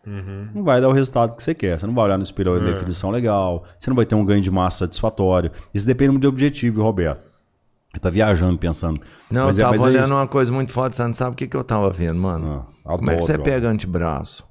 Não 0.06 0.64
vai 0.64 0.82
dar 0.82 0.90
o 0.90 0.92
resultado 0.92 1.36
que 1.36 1.42
você 1.44 1.54
quer. 1.54 1.80
Você 1.80 1.88
não 1.88 1.94
vai 1.94 2.06
olhar 2.06 2.18
no 2.18 2.24
espelho 2.24 2.56
É. 2.58 2.60
a 2.60 2.74
definição 2.74 3.10
legal. 3.10 3.64
Você 3.80 3.90
não 3.90 3.96
vai 3.96 4.06
ter 4.06 4.16
um 4.16 4.26
ganho 4.26 4.42
de 4.42 4.52
massa 4.52 4.80
satisfatório. 4.80 5.50
Isso 5.74 5.88
depende 5.88 6.12
muito 6.12 6.24
do 6.24 6.30
objetivo, 6.30 6.82
Roberto. 6.84 7.22
Você 7.94 8.00
tá 8.00 8.10
viajando 8.10 8.58
pensando. 8.58 9.00
Não, 9.32 9.46
Mas 9.46 9.58
eu 9.58 9.62
é- 9.64 9.66
tava 9.70 9.78
mas 9.78 9.86
é 9.86 9.90
olhando 9.90 10.06
isso. 10.12 10.14
uma 10.16 10.28
coisa 10.28 10.52
muito 10.52 10.72
foda, 10.72 10.94
você 10.96 11.04
não 11.04 11.14
sabe 11.14 11.34
o 11.34 11.36
que, 11.36 11.48
que 11.48 11.56
eu 11.56 11.64
tava 11.64 11.90
vendo, 11.92 12.20
mano? 12.20 12.68
Ah, 12.84 12.98
Como 12.98 13.12
é 13.12 13.16
que 13.18 13.22
você 13.22 13.38
pega 13.38 13.70
antebraço? 13.70 14.44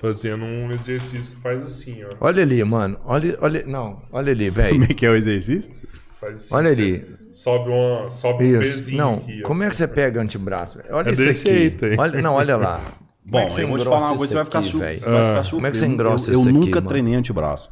Fazendo 0.00 0.44
um 0.44 0.70
exercício 0.72 1.34
que 1.34 1.42
faz 1.42 1.62
assim, 1.62 2.02
ó. 2.04 2.08
Olha 2.20 2.42
ali, 2.42 2.64
mano. 2.64 2.98
Olha, 3.04 3.36
olha, 3.42 3.64
não, 3.66 4.00
olha 4.10 4.32
ali, 4.32 4.50
Como 4.50 4.62
velho. 4.62 4.84
é 4.84 4.94
que 4.94 5.04
é 5.04 5.10
o 5.10 5.14
exercício? 5.16 5.70
Faz 6.18 6.36
assim, 6.38 6.54
Olha 6.54 6.70
ali. 6.70 7.04
Sobe, 7.32 7.68
uma, 7.70 8.10
sobe 8.10 8.56
um 8.56 8.58
pezinho 8.60 8.96
Não, 8.98 9.14
aqui, 9.14 9.42
ó. 9.44 9.46
como 9.46 9.62
é 9.62 9.68
que 9.68 9.76
você 9.76 9.86
pega 9.86 10.22
antebraço? 10.22 10.78
velho? 10.78 10.88
Olha 10.94 11.08
É 11.10 11.12
isso 11.12 11.22
aqui. 11.22 11.34
jeito. 11.58 11.84
Olha, 11.98 12.22
não, 12.22 12.34
olha 12.34 12.56
lá. 12.56 12.80
Como 13.30 13.38
Bom, 13.38 13.38
é 13.38 13.46
que 13.46 13.52
você 13.52 13.62
eu 13.62 13.68
vou 13.68 13.76
te 13.78 13.80
engrossa 13.82 13.98
falar 14.00 14.10
uma 14.12 14.18
coisa, 14.18 14.24
isso 14.24 14.30
você 14.32 14.34
vai 14.36 14.44
ficar, 14.44 14.58
aqui, 14.58 14.68
su 14.68 14.78
vai 14.78 14.98
ficar 14.98 15.10
Ah. 15.10 15.44
surpreso. 15.44 15.50
Como 15.54 15.66
é 15.66 15.70
que 15.70 15.78
você 15.78 15.86
engrossa 15.86 16.30
eu, 16.30 16.34
eu 16.34 16.40
aqui, 16.40 16.52
nunca 16.52 16.74
mano? 16.76 16.88
treinei 16.88 17.14
antebraço. 17.14 17.70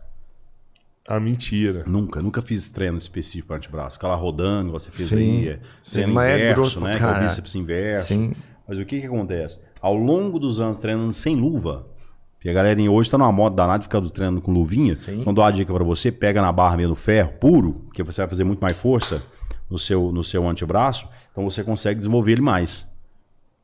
Ah, 1.09 1.19
mentira. 1.19 1.85
Nunca, 1.87 2.21
nunca 2.21 2.43
fiz 2.43 2.69
treino 2.71 2.99
específico 2.99 3.49
para 3.49 3.57
antebraço. 3.57 3.95
Ficar 3.97 4.09
lá 4.09 4.15
rodando, 4.15 4.71
você 4.73 4.91
fez 4.91 5.09
Sim, 5.09 5.17
aí. 5.17 5.49
É, 5.49 5.59
mas 6.07 6.29
é 6.29 6.35
inverso, 6.37 6.55
grosso 6.55 6.81
pra 6.81 6.89
né? 6.91 6.97
Que 6.99 7.03
é 7.05 7.07
o 7.07 7.21
bíceps 7.21 7.55
inverso. 7.55 8.07
Sim. 8.07 8.33
Mas 8.69 8.79
o 8.79 8.85
que 8.85 9.01
que 9.01 9.07
acontece? 9.07 9.59
Ao 9.81 9.95
longo 9.95 10.39
dos 10.39 10.61
anos 10.61 10.79
treinando 10.79 11.13
sem 11.15 11.35
luva, 11.35 11.87
porque 12.35 12.51
a 12.51 12.53
galerinha 12.53 12.91
hoje 12.91 13.11
tá 13.11 13.17
numa 13.17 13.33
moda 13.33 13.57
danada 13.57 13.79
de 13.79 13.85
ficar 13.87 14.03
treinando 14.11 14.43
com 14.43 14.53
luvinha. 14.53 14.95
Sim. 14.95 15.17
Quando 15.25 15.29
eu 15.29 15.33
dou 15.33 15.45
a 15.45 15.51
dica 15.51 15.73
para 15.73 15.83
você, 15.83 16.13
pega 16.13 16.43
na 16.43 16.53
barra 16.53 16.77
mesmo 16.77 16.91
no 16.91 16.95
ferro 16.97 17.33
puro, 17.41 17.87
que 17.95 18.03
você 18.03 18.21
vai 18.21 18.29
fazer 18.29 18.45
muito 18.45 18.61
mais 18.61 18.77
força 18.77 19.23
no 19.71 19.79
seu, 19.79 20.13
no 20.13 20.23
seu 20.23 20.47
antebraço, 20.47 21.09
então 21.33 21.43
você 21.43 21.65
consegue 21.65 21.97
desenvolver 21.99 22.33
ele 22.33 22.43
mais. 22.43 22.87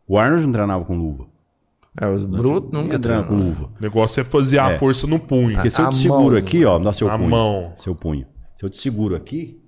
O 0.09 0.19
Arnold 0.19 0.45
não 0.47 0.53
treinava 0.53 0.85
com 0.85 0.97
luva. 0.97 1.27
É, 2.01 2.07
os 2.09 2.25
brutos 2.25 2.71
nunca 2.73 2.83
Ninguém 2.83 3.01
treina 3.01 3.23
com 3.23 3.29
treinam. 3.29 3.49
luva. 3.49 3.71
O 3.79 3.83
negócio 3.83 4.21
é 4.21 4.25
fazer 4.25 4.59
a 4.59 4.71
É. 4.71 4.79
força 4.79 5.07
no 5.07 5.19
punho. 5.19 5.55
Porque 5.55 5.71
se 5.71 5.81
eu 5.81 5.87
A 5.87 5.91
te 5.91 5.97
seguro 5.97 6.31
mão. 6.31 6.37
aqui, 6.39 6.65
ó, 6.65 6.79
dá 6.79 6.93
seu 6.93 7.09
A 7.09 7.17
punho. 7.17 7.31
mão. 7.31 7.73
Seu 7.79 7.95
punho. 7.95 8.27
Se 8.57 8.65
eu 8.65 8.71
te 8.71 8.77
seguro 8.79 9.15
aqui, 9.15 9.61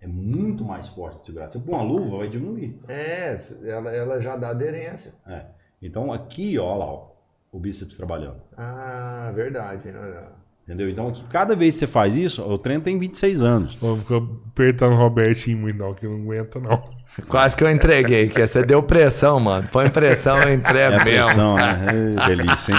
é 0.00 0.06
muito 0.06 0.64
mais 0.64 0.86
forte 0.88 1.20
de 1.20 1.26
segurar. 1.26 1.48
Se 1.48 1.56
eu 1.56 1.62
pôr 1.62 1.72
uma 1.76 1.82
luva, 1.82 2.18
vai 2.18 2.28
diminuir. 2.28 2.78
É, 2.88 3.36
ela, 3.64 3.90
ela 3.90 4.20
já 4.20 4.36
dá 4.36 4.50
aderência. 4.50 5.14
É. 5.26 5.46
Então 5.80 6.12
aqui, 6.12 6.58
ó, 6.58 6.76
lá, 6.76 6.84
ó, 6.86 7.06
o 7.50 7.58
bíceps 7.58 7.96
trabalhando. 7.96 8.36
Ah, 8.56 9.32
verdade. 9.34 9.88
olha. 9.88 10.44
Entendeu? 10.64 10.88
Então 10.88 11.08
aqui, 11.08 11.24
cada 11.26 11.54
vez 11.54 11.74
que 11.74 11.80
você 11.80 11.86
faz 11.86 12.16
isso, 12.16 12.42
o 12.42 12.56
treino 12.56 12.82
tem 12.82 12.98
26 12.98 13.42
anos. 13.42 13.78
Não 13.82 13.98
fica 13.98 14.16
apertando 14.16 14.92
o 14.94 14.96
Robertinho 14.96 15.58
muito, 15.58 15.76
não, 15.78 15.92
que 15.94 16.06
não 16.06 16.16
aguenta, 16.22 16.58
não. 16.58 16.82
Quase 17.28 17.56
que 17.56 17.62
eu 17.62 17.70
entreguei, 17.70 18.28
que 18.28 18.44
você 18.46 18.64
deu 18.64 18.82
pressão, 18.82 19.38
mano. 19.38 19.68
Põe 19.70 19.88
pressão, 19.88 20.36
eu 20.40 20.48
É 20.48 20.52
entrego 20.54 20.96
a 21.00 21.04
mesmo. 21.04 21.24
pressão, 21.24 21.54
né? 21.56 21.86
Ei, 21.92 22.36
delícia, 22.36 22.72
hein? 22.72 22.78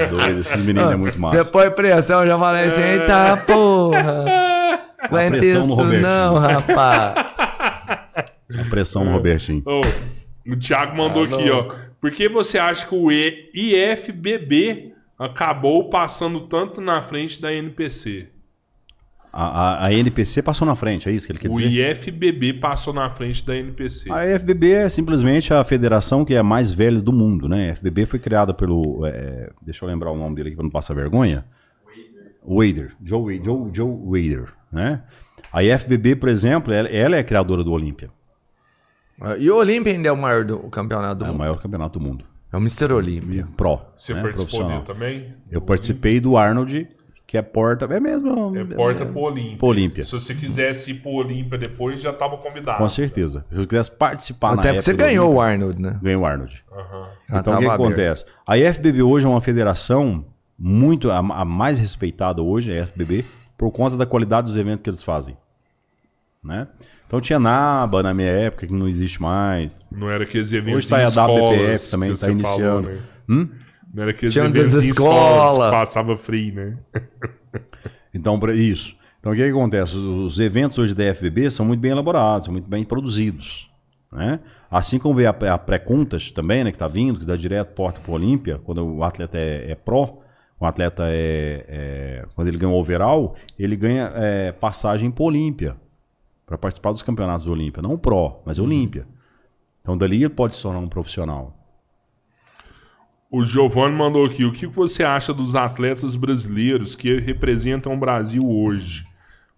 É 0.00 0.06
Doido, 0.10 0.40
esses 0.40 0.60
meninos 0.60 0.92
é 0.92 0.96
muito 0.96 1.18
massa. 1.20 1.36
Você 1.42 1.50
põe 1.50 1.70
pressão, 1.70 2.20
eu 2.20 2.26
já 2.28 2.38
falei 2.38 2.64
assim, 2.66 2.82
eita 2.82 3.36
porra. 3.46 4.24
Aguenta 5.02 5.38
pressão 5.38 5.66
no 5.66 5.72
isso 5.72 5.74
Robertinho. 5.82 6.02
não, 6.02 6.38
rapaz. 6.38 7.14
A 8.60 8.64
pressão 8.70 9.04
no 9.04 9.10
Robertinho. 9.12 9.62
Ô, 9.66 9.80
o 10.52 10.56
Thiago 10.56 10.96
mandou 10.96 11.24
Ah, 11.24 11.26
aqui, 11.26 11.50
ó. 11.50 11.74
Por 12.00 12.10
que 12.12 12.28
você 12.28 12.58
acha 12.58 12.86
que 12.86 12.94
o 12.94 13.10
IFBB 13.10 14.92
acabou 15.18 15.88
passando 15.90 16.40
tanto 16.42 16.80
na 16.80 17.02
frente 17.02 17.40
da 17.40 17.52
NPC? 17.52 18.28
A, 19.32 19.44
a, 19.46 19.86
a 19.86 19.94
NPC 19.94 20.42
passou 20.42 20.66
na 20.66 20.76
frente, 20.76 21.08
é 21.08 21.12
isso 21.12 21.26
que 21.26 21.32
ele 21.32 21.38
quer 21.38 21.48
O 21.48 21.52
dizer? 21.52 21.90
IFBB 21.90 22.52
passou 22.54 22.92
na 22.92 23.08
frente 23.10 23.44
da 23.46 23.56
NPC. 23.56 24.12
A 24.12 24.38
FBB 24.38 24.72
é 24.72 24.88
simplesmente 24.90 25.54
a 25.54 25.64
federação 25.64 26.22
que 26.22 26.34
é 26.34 26.38
a 26.38 26.42
mais 26.42 26.70
velha 26.70 27.00
do 27.00 27.12
mundo, 27.14 27.48
né? 27.48 27.70
A 27.70 27.76
FBB 27.76 28.04
foi 28.04 28.18
criada 28.18 28.52
pelo. 28.52 29.06
é, 29.06 29.50
deixa 29.62 29.84
eu 29.84 29.88
lembrar 29.88 30.10
o 30.10 30.16
nome 30.18 30.36
dele 30.36 30.48
aqui 30.48 30.56
para 30.56 30.64
não 30.64 30.70
passar 30.70 30.92
vergonha. 30.92 31.46
Wader. 32.44 32.94
Joe, 33.02 33.40
Joe, 33.42 33.70
Joe 33.72 33.96
Wader, 34.04 34.52
né? 34.70 35.02
A 35.52 35.62
IFBB, 35.62 36.16
por 36.16 36.28
exemplo, 36.28 36.72
ela, 36.72 36.88
ela 36.88 37.16
é 37.16 37.20
a 37.20 37.24
criadora 37.24 37.64
do 37.64 37.72
Olímpia. 37.72 38.10
E 39.38 39.48
o 39.50 39.56
Olímpia 39.56 39.92
ainda 39.92 40.08
é 40.08 40.12
o 40.12 40.16
maior 40.16 40.44
do 40.44 40.56
o 40.56 40.68
campeonato 40.68 41.16
do 41.20 41.24
É 41.24 41.28
o 41.28 41.30
mundo. 41.30 41.38
maior 41.38 41.56
campeonato 41.58 41.98
do 41.98 42.04
mundo. 42.04 42.24
É 42.52 42.56
o 42.56 42.60
Mr. 42.60 42.92
Olímpia. 42.92 43.46
Pro. 43.56 43.80
Você 43.96 44.12
né? 44.12 44.22
participou 44.22 44.66
dele 44.66 44.82
também? 44.82 45.34
Eu 45.50 45.60
participei 45.62 46.20
do 46.20 46.36
Arnold, 46.36 46.88
que 47.32 47.38
é 47.38 47.40
porta. 47.40 47.86
É 47.86 47.98
mesmo. 47.98 48.54
É 48.54 48.62
porta 48.62 49.06
pro 49.06 49.20
Olímpia. 49.20 49.56
Pro 49.56 49.68
Olímpia. 49.68 50.04
Se 50.04 50.12
você 50.12 50.34
quisesse 50.34 50.90
ir 50.90 50.94
pro 50.96 51.12
Olímpia 51.12 51.56
depois, 51.56 51.98
já 51.98 52.12
tava 52.12 52.36
convidado. 52.36 52.76
Com 52.76 52.86
certeza. 52.90 53.42
Se 53.50 53.58
eu 53.58 53.66
quisesse 53.66 53.90
participar 53.90 54.48
na 54.48 54.60
Até 54.60 54.68
porque 54.68 54.82
você 54.82 54.90
época 54.90 55.04
do 55.04 55.08
ganhou 55.08 55.32
o 55.32 55.40
Arnold, 55.40 55.80
né? 55.80 55.98
Ganhei 56.02 56.16
o 56.18 56.26
Arnold. 56.26 56.62
Já 57.30 57.38
Então 57.38 57.54
o 57.54 57.58
que, 57.58 57.64
que 57.64 57.70
acontece? 57.70 58.26
A 58.46 58.58
IFBB 58.58 59.00
hoje 59.00 59.24
é 59.24 59.28
uma 59.30 59.40
federação 59.40 60.26
muito 60.58 61.10
a, 61.10 61.20
a 61.20 61.42
mais 61.46 61.78
respeitada 61.78 62.42
hoje, 62.42 62.70
a 62.70 62.82
IFBB, 62.82 63.24
por 63.56 63.70
conta 63.70 63.96
da 63.96 64.04
qualidade 64.04 64.48
dos 64.48 64.58
eventos 64.58 64.82
que 64.82 64.90
eles 64.90 65.02
fazem. 65.02 65.34
Né? 66.44 66.68
Então 67.06 67.18
tinha 67.18 67.38
NABA 67.38 68.02
na 68.02 68.12
minha 68.12 68.28
época, 68.28 68.66
que 68.66 68.74
não 68.74 68.86
existe 68.86 69.22
mais. 69.22 69.80
Não 69.90 70.10
era 70.10 70.24
aqueles 70.24 70.52
eventos 70.52 70.80
Hoje 70.80 70.88
tá 70.90 71.00
em 71.00 71.04
a 71.04 71.08
escolas 71.08 71.50
WPF 71.50 71.90
também, 71.92 72.10
tá 72.10 72.16
você 72.16 72.30
iniciando. 72.30 72.88
né? 72.90 72.98
Hum? 73.26 73.48
Não 73.92 74.02
era 74.02 74.12
aqueles 74.12 74.32
Tinha 74.32 74.48
das 74.48 74.72
escolas 74.72 75.52
escola. 75.52 75.70
que 75.70 75.76
passava 75.76 76.16
free, 76.16 76.52
né? 76.52 76.78
Então, 78.14 78.38
pra 78.38 78.52
isso. 78.52 78.94
Então, 79.20 79.32
o 79.32 79.34
que, 79.34 79.42
que 79.42 79.48
acontece? 79.50 79.96
Os 79.96 80.38
eventos 80.38 80.76
hoje 80.78 80.94
da 80.94 81.14
FBB 81.14 81.50
são 81.50 81.64
muito 81.64 81.80
bem 81.80 81.92
elaborados, 81.92 82.44
são 82.44 82.52
muito 82.52 82.68
bem 82.68 82.84
produzidos. 82.84 83.70
Né? 84.12 84.40
Assim 84.70 84.98
como 84.98 85.14
vê 85.14 85.26
a, 85.26 85.30
a 85.30 85.56
pré-contas 85.58 86.30
também, 86.30 86.62
né, 86.64 86.70
que 86.70 86.74
está 86.76 86.88
vindo, 86.88 87.20
que 87.20 87.24
dá 87.24 87.36
direto 87.36 87.72
porta 87.74 88.00
para 88.00 88.10
o 88.10 88.14
Olímpia, 88.14 88.60
quando 88.64 88.84
o 88.84 89.02
atleta 89.02 89.38
é, 89.38 89.70
é 89.70 89.74
pró, 89.74 90.18
o 90.60 90.66
atleta 90.66 91.04
é, 91.06 91.64
é- 91.68 92.24
Quando 92.34 92.48
ele 92.48 92.58
ganha 92.58 92.72
o 92.72 92.76
overall, 92.78 93.34
ele 93.58 93.76
ganha 93.76 94.12
é, 94.14 94.52
passagem 94.52 95.10
para 95.10 95.24
Olímpia, 95.24 95.76
para 96.44 96.58
participar 96.58 96.92
dos 96.92 97.02
campeonatos 97.02 97.46
do 97.46 97.52
Olímpia. 97.52 97.80
Não 97.82 97.96
pró, 97.96 98.42
mas 98.44 98.58
Olímpia. 98.58 99.06
Então, 99.80 99.96
dali 99.96 100.16
ele 100.16 100.28
pode 100.28 100.54
se 100.54 100.62
tornar 100.62 100.80
um 100.80 100.88
profissional. 100.88 101.56
O 103.34 103.42
Giovanni 103.42 103.96
mandou 103.96 104.26
aqui. 104.26 104.44
O 104.44 104.52
que 104.52 104.66
você 104.66 105.02
acha 105.02 105.32
dos 105.32 105.54
atletas 105.54 106.14
brasileiros 106.14 106.94
que 106.94 107.18
representam 107.18 107.94
o 107.94 107.96
Brasil 107.96 108.46
hoje? 108.46 109.06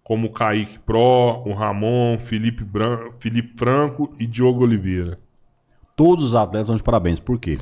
Como 0.01 0.27
o 0.27 0.31
Kaique 0.31 0.79
Pro, 0.79 1.43
o 1.45 1.53
Ramon, 1.53 2.17
Felipe, 2.17 2.63
Bran... 2.63 3.11
Felipe 3.19 3.53
Franco 3.57 4.15
e 4.17 4.25
Diogo 4.25 4.63
Oliveira. 4.63 5.19
Todos 5.93 6.27
os 6.27 6.35
atletas 6.35 6.67
são 6.67 6.77
de 6.77 6.83
parabéns. 6.83 7.19
Por 7.19 7.37
quê? 7.37 7.59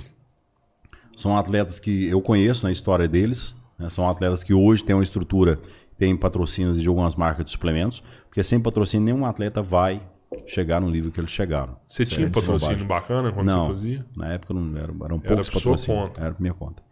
São 1.17 1.35
atletas 1.35 1.79
que 1.79 2.05
eu 2.05 2.21
conheço 2.21 2.63
na 2.63 2.71
história 2.71 3.07
deles. 3.07 3.55
né? 3.79 3.89
São 3.89 4.07
atletas 4.07 4.43
que 4.43 4.53
hoje 4.53 4.85
têm 4.85 4.95
uma 4.95 5.01
estrutura 5.01 5.59
tem 5.97 6.15
patrocínios 6.15 6.79
de 6.79 6.87
algumas 6.87 7.15
marcas 7.15 7.45
de 7.45 7.51
suplementos, 7.51 8.03
porque 8.27 8.43
sem 8.43 8.59
patrocínio 8.59 9.05
nenhum 9.05 9.25
atleta 9.25 9.63
vai 9.63 9.99
chegar 10.47 10.79
no 10.81 10.89
nível 10.89 11.11
que 11.11 11.19
eles 11.19 11.31
chegaram. 11.31 11.77
Você 11.87 12.05
tinha 12.05 12.21
Certo? 12.27 12.33
patrocínio 12.35 12.85
Bobagem. 12.85 12.87
bacana 12.87 13.31
quando 13.31 13.47
Não, 13.47 13.67
você 13.67 13.73
fazia? 13.73 14.05
na 14.15 14.33
época 14.33 14.53
não 14.53 14.77
era, 14.77 14.83
eram 14.83 14.93
Era 15.23 15.35
poucos 15.35 15.47
sua 15.47 15.61
patrocínios. 15.61 15.85
conta. 16.07 16.21
Era 16.21 16.33
por 16.33 16.41
minha 16.41 16.53
conta. 16.53 16.83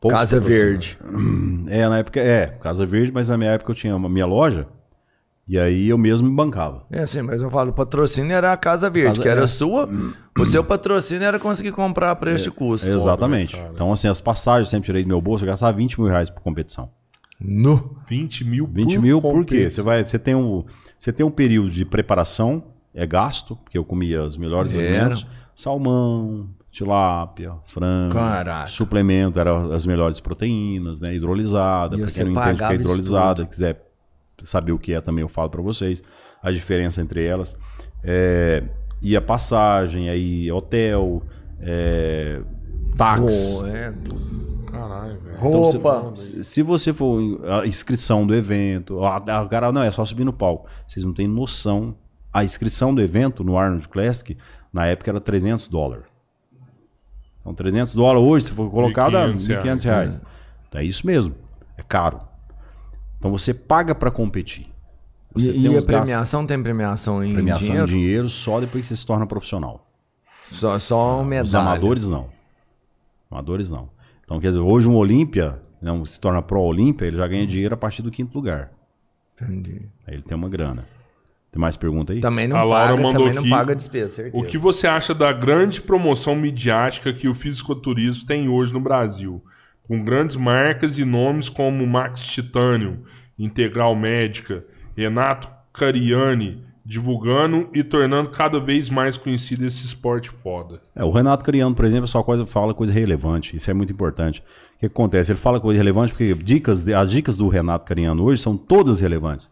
Poucos 0.00 0.18
Casa. 0.18 0.40
Verde. 0.40 0.98
É, 1.68 1.88
na 1.88 1.98
época, 1.98 2.18
é, 2.20 2.46
Casa 2.60 2.84
Verde, 2.86 3.12
mas 3.12 3.28
na 3.28 3.36
minha 3.36 3.50
época 3.50 3.70
eu 3.70 3.74
tinha 3.74 3.94
uma 3.94 4.08
minha 4.08 4.26
loja 4.26 4.66
e 5.46 5.58
aí 5.58 5.88
eu 5.88 5.98
mesmo 5.98 6.28
me 6.28 6.34
bancava. 6.34 6.84
É 6.90 7.00
assim, 7.02 7.22
mas 7.22 7.42
eu 7.42 7.50
falo, 7.50 7.70
o 7.70 7.72
patrocínio 7.72 8.32
era 8.32 8.52
a 8.52 8.56
Casa 8.56 8.88
Verde, 8.88 9.10
Casa- 9.10 9.22
que 9.22 9.28
era 9.28 9.42
é. 9.42 9.46
sua. 9.46 9.88
O 10.38 10.46
seu 10.46 10.64
patrocínio 10.64 11.24
era 11.24 11.38
conseguir 11.38 11.72
comprar 11.72 12.10
a 12.12 12.16
preço 12.16 12.44
de 12.44 12.50
custo. 12.50 12.88
Exatamente. 12.88 13.56
Então, 13.74 13.92
assim, 13.92 14.08
as 14.08 14.20
passagens 14.20 14.68
eu 14.68 14.70
sempre 14.70 14.86
tirei 14.86 15.02
do 15.02 15.08
meu 15.08 15.20
bolso, 15.20 15.44
eu 15.44 15.48
gastava 15.48 15.76
20 15.76 16.00
mil 16.00 16.08
reais 16.08 16.30
por 16.30 16.40
competição. 16.40 16.90
No. 17.40 17.96
20 18.06 18.44
mil 18.44 18.66
20 18.66 18.94
por 18.94 19.02
mil 19.02 19.20
por 19.20 19.44
quê? 19.44 19.70
Você, 19.70 19.82
vai, 19.82 20.04
você, 20.04 20.18
tem 20.18 20.34
um, 20.34 20.64
você 20.98 21.12
tem 21.12 21.24
um 21.24 21.30
período 21.30 21.70
de 21.70 21.84
preparação, 21.84 22.64
é 22.94 23.06
gasto, 23.06 23.56
porque 23.56 23.78
eu 23.78 23.84
comia 23.84 24.24
os 24.24 24.36
melhores 24.36 24.74
Era. 24.74 24.82
alimentos. 24.82 25.26
Salmão, 25.54 26.48
tilápia, 26.70 27.54
frango, 27.66 28.14
Caraca. 28.14 28.68
suplemento, 28.68 29.38
eram 29.38 29.72
as 29.72 29.84
melhores 29.86 30.20
proteínas, 30.20 31.00
né? 31.00 31.14
Hidrolisada, 31.14 31.96
pra 31.96 32.08
você 32.08 32.24
quem 32.24 32.32
não 32.32 32.40
entende 32.40 32.50
o 32.50 32.52
que 32.54 32.58
pagava 32.60 32.72
é 32.72 32.76
hidrolisada, 32.76 33.46
quiser 33.46 33.86
saber 34.42 34.72
o 34.72 34.78
que 34.78 34.92
é 34.92 35.00
também, 35.00 35.22
eu 35.22 35.28
falo 35.28 35.50
pra 35.50 35.62
vocês. 35.62 36.02
A 36.42 36.50
diferença 36.50 37.00
entre 37.02 37.24
elas. 37.24 37.56
É, 38.02 38.64
e 39.02 39.16
a 39.16 39.20
passagem, 39.20 40.08
aí 40.08 40.50
hotel, 40.50 41.22
é, 41.60 42.40
táxi. 42.96 43.62
é. 43.66 43.92
Caralho, 44.70 45.20
velho. 45.20 45.36
Então, 45.36 45.50
Roupa. 45.62 46.16
se- 46.16 46.44
se 46.44 46.62
você 46.62 46.92
for 46.92 47.20
a 47.50 47.66
inscrição 47.66 48.26
do 48.26 48.34
evento, 48.34 49.02
a, 49.04 49.16
a- 49.16 49.42
o 49.42 49.48
cara 49.48 49.70
não 49.72 49.82
é 49.82 49.90
só 49.90 50.04
subir 50.04 50.24
no 50.24 50.32
palco. 50.32 50.68
Vocês 50.86 51.04
não 51.04 51.12
têm 51.12 51.26
noção. 51.28 51.94
A 52.32 52.44
inscrição 52.44 52.94
do 52.94 53.00
evento 53.00 53.42
no 53.42 53.58
Arnold 53.58 53.88
Classic 53.88 54.36
na 54.72 54.86
época 54.86 55.10
era 55.10 55.20
300 55.20 55.66
dólares. 55.68 56.04
Então 57.40 57.54
300 57.54 57.94
dólares 57.94 58.22
hoje 58.28 58.44
se 58.46 58.52
for 58.52 58.70
colocado 58.70 59.16
a 59.16 59.26
1.500 59.26 59.62
1.500 59.62 59.84
reais. 59.84 60.20
É 60.74 60.84
isso 60.84 61.06
mesmo. 61.06 61.34
É 61.76 61.82
caro. 61.82 62.20
Então 63.18 63.30
você 63.30 63.52
paga 63.52 63.94
para 63.94 64.10
competir. 64.10 64.68
Você 65.32 65.50
E, 65.52 65.62
e 65.62 65.66
a 65.66 65.70
uns 65.70 65.74
gastos- 65.74 65.86
premiação 65.86 66.46
tem 66.46 66.62
premiação 66.62 67.24
em 67.24 67.32
premiação 67.34 67.62
dinheiro? 67.66 67.86
em 67.88 67.90
dinheiro 67.92 68.28
só 68.28 68.60
depois 68.60 68.82
que 68.86 68.88
você 68.94 69.00
se 69.00 69.06
torna 69.06 69.26
profissional. 69.26 69.86
Só, 70.44 70.78
só 70.78 71.22
medalha. 71.22 71.44
Os 71.44 71.54
amadores 71.54 72.08
não. 72.08 72.28
Amadores 73.30 73.70
não. 73.70 73.88
Então, 74.30 74.38
quer 74.38 74.50
dizer, 74.50 74.60
hoje 74.60 74.88
um 74.88 74.94
Olímpia, 74.94 75.60
não, 75.82 76.04
se 76.04 76.20
torna 76.20 76.40
pro 76.40 76.60
Olímpia, 76.60 77.04
ele 77.04 77.16
já 77.16 77.26
ganha 77.26 77.44
dinheiro 77.44 77.74
a 77.74 77.76
partir 77.76 78.00
do 78.00 78.12
quinto 78.12 78.32
lugar. 78.32 78.70
Entendi. 79.34 79.82
Aí 80.06 80.14
ele 80.14 80.22
tem 80.22 80.36
uma 80.36 80.48
grana. 80.48 80.86
Tem 81.50 81.60
mais 81.60 81.76
pergunta 81.76 82.12
aí? 82.12 82.20
Também 82.20 82.46
não 82.46 82.56
A 82.56 82.62
Laura 82.62 82.92
paga, 82.92 83.02
mandou 83.02 83.22
também 83.22 83.34
não 83.34 83.42
aqui 83.42 83.50
paga 83.50 83.74
despesa, 83.74 84.14
certeza. 84.14 84.36
O 84.40 84.46
que 84.46 84.56
você 84.56 84.86
acha 84.86 85.12
da 85.12 85.32
grande 85.32 85.80
promoção 85.80 86.36
midiática 86.36 87.12
que 87.12 87.26
o 87.26 87.34
fisiculturismo 87.34 88.24
tem 88.24 88.48
hoje 88.48 88.72
no 88.72 88.78
Brasil? 88.78 89.42
Com 89.82 90.04
grandes 90.04 90.36
marcas 90.36 90.96
e 90.96 91.04
nomes 91.04 91.48
como 91.48 91.84
Max 91.84 92.20
Titânio, 92.20 93.02
Integral 93.36 93.96
Médica, 93.96 94.64
Renato 94.96 95.48
Cariani, 95.72 96.62
divulgando 96.84 97.68
e 97.74 97.84
tornando 97.84 98.30
cada 98.30 98.58
vez 98.58 98.88
mais 98.90 99.16
conhecido 99.16 99.64
esse 99.66 99.84
esporte 99.84 100.30
foda. 100.30 100.80
É, 100.94 101.04
o 101.04 101.10
Renato 101.10 101.44
Criando, 101.44 101.74
por 101.76 101.84
exemplo, 101.84 102.08
só 102.08 102.22
coisa, 102.22 102.46
fala 102.46 102.72
coisa 102.74 102.92
relevante. 102.92 103.54
Isso 103.56 103.70
é 103.70 103.74
muito 103.74 103.92
importante. 103.92 104.42
O 104.76 104.78
que 104.80 104.86
acontece? 104.86 105.30
Ele 105.30 105.38
fala 105.38 105.60
coisa 105.60 105.78
relevante 105.78 106.12
porque 106.12 106.34
dicas, 106.34 106.86
as 106.88 107.10
dicas 107.10 107.36
do 107.36 107.48
Renato 107.48 107.84
Cariano 107.84 108.24
hoje 108.24 108.42
são 108.42 108.56
todas 108.56 109.00
relevantes. 109.00 109.48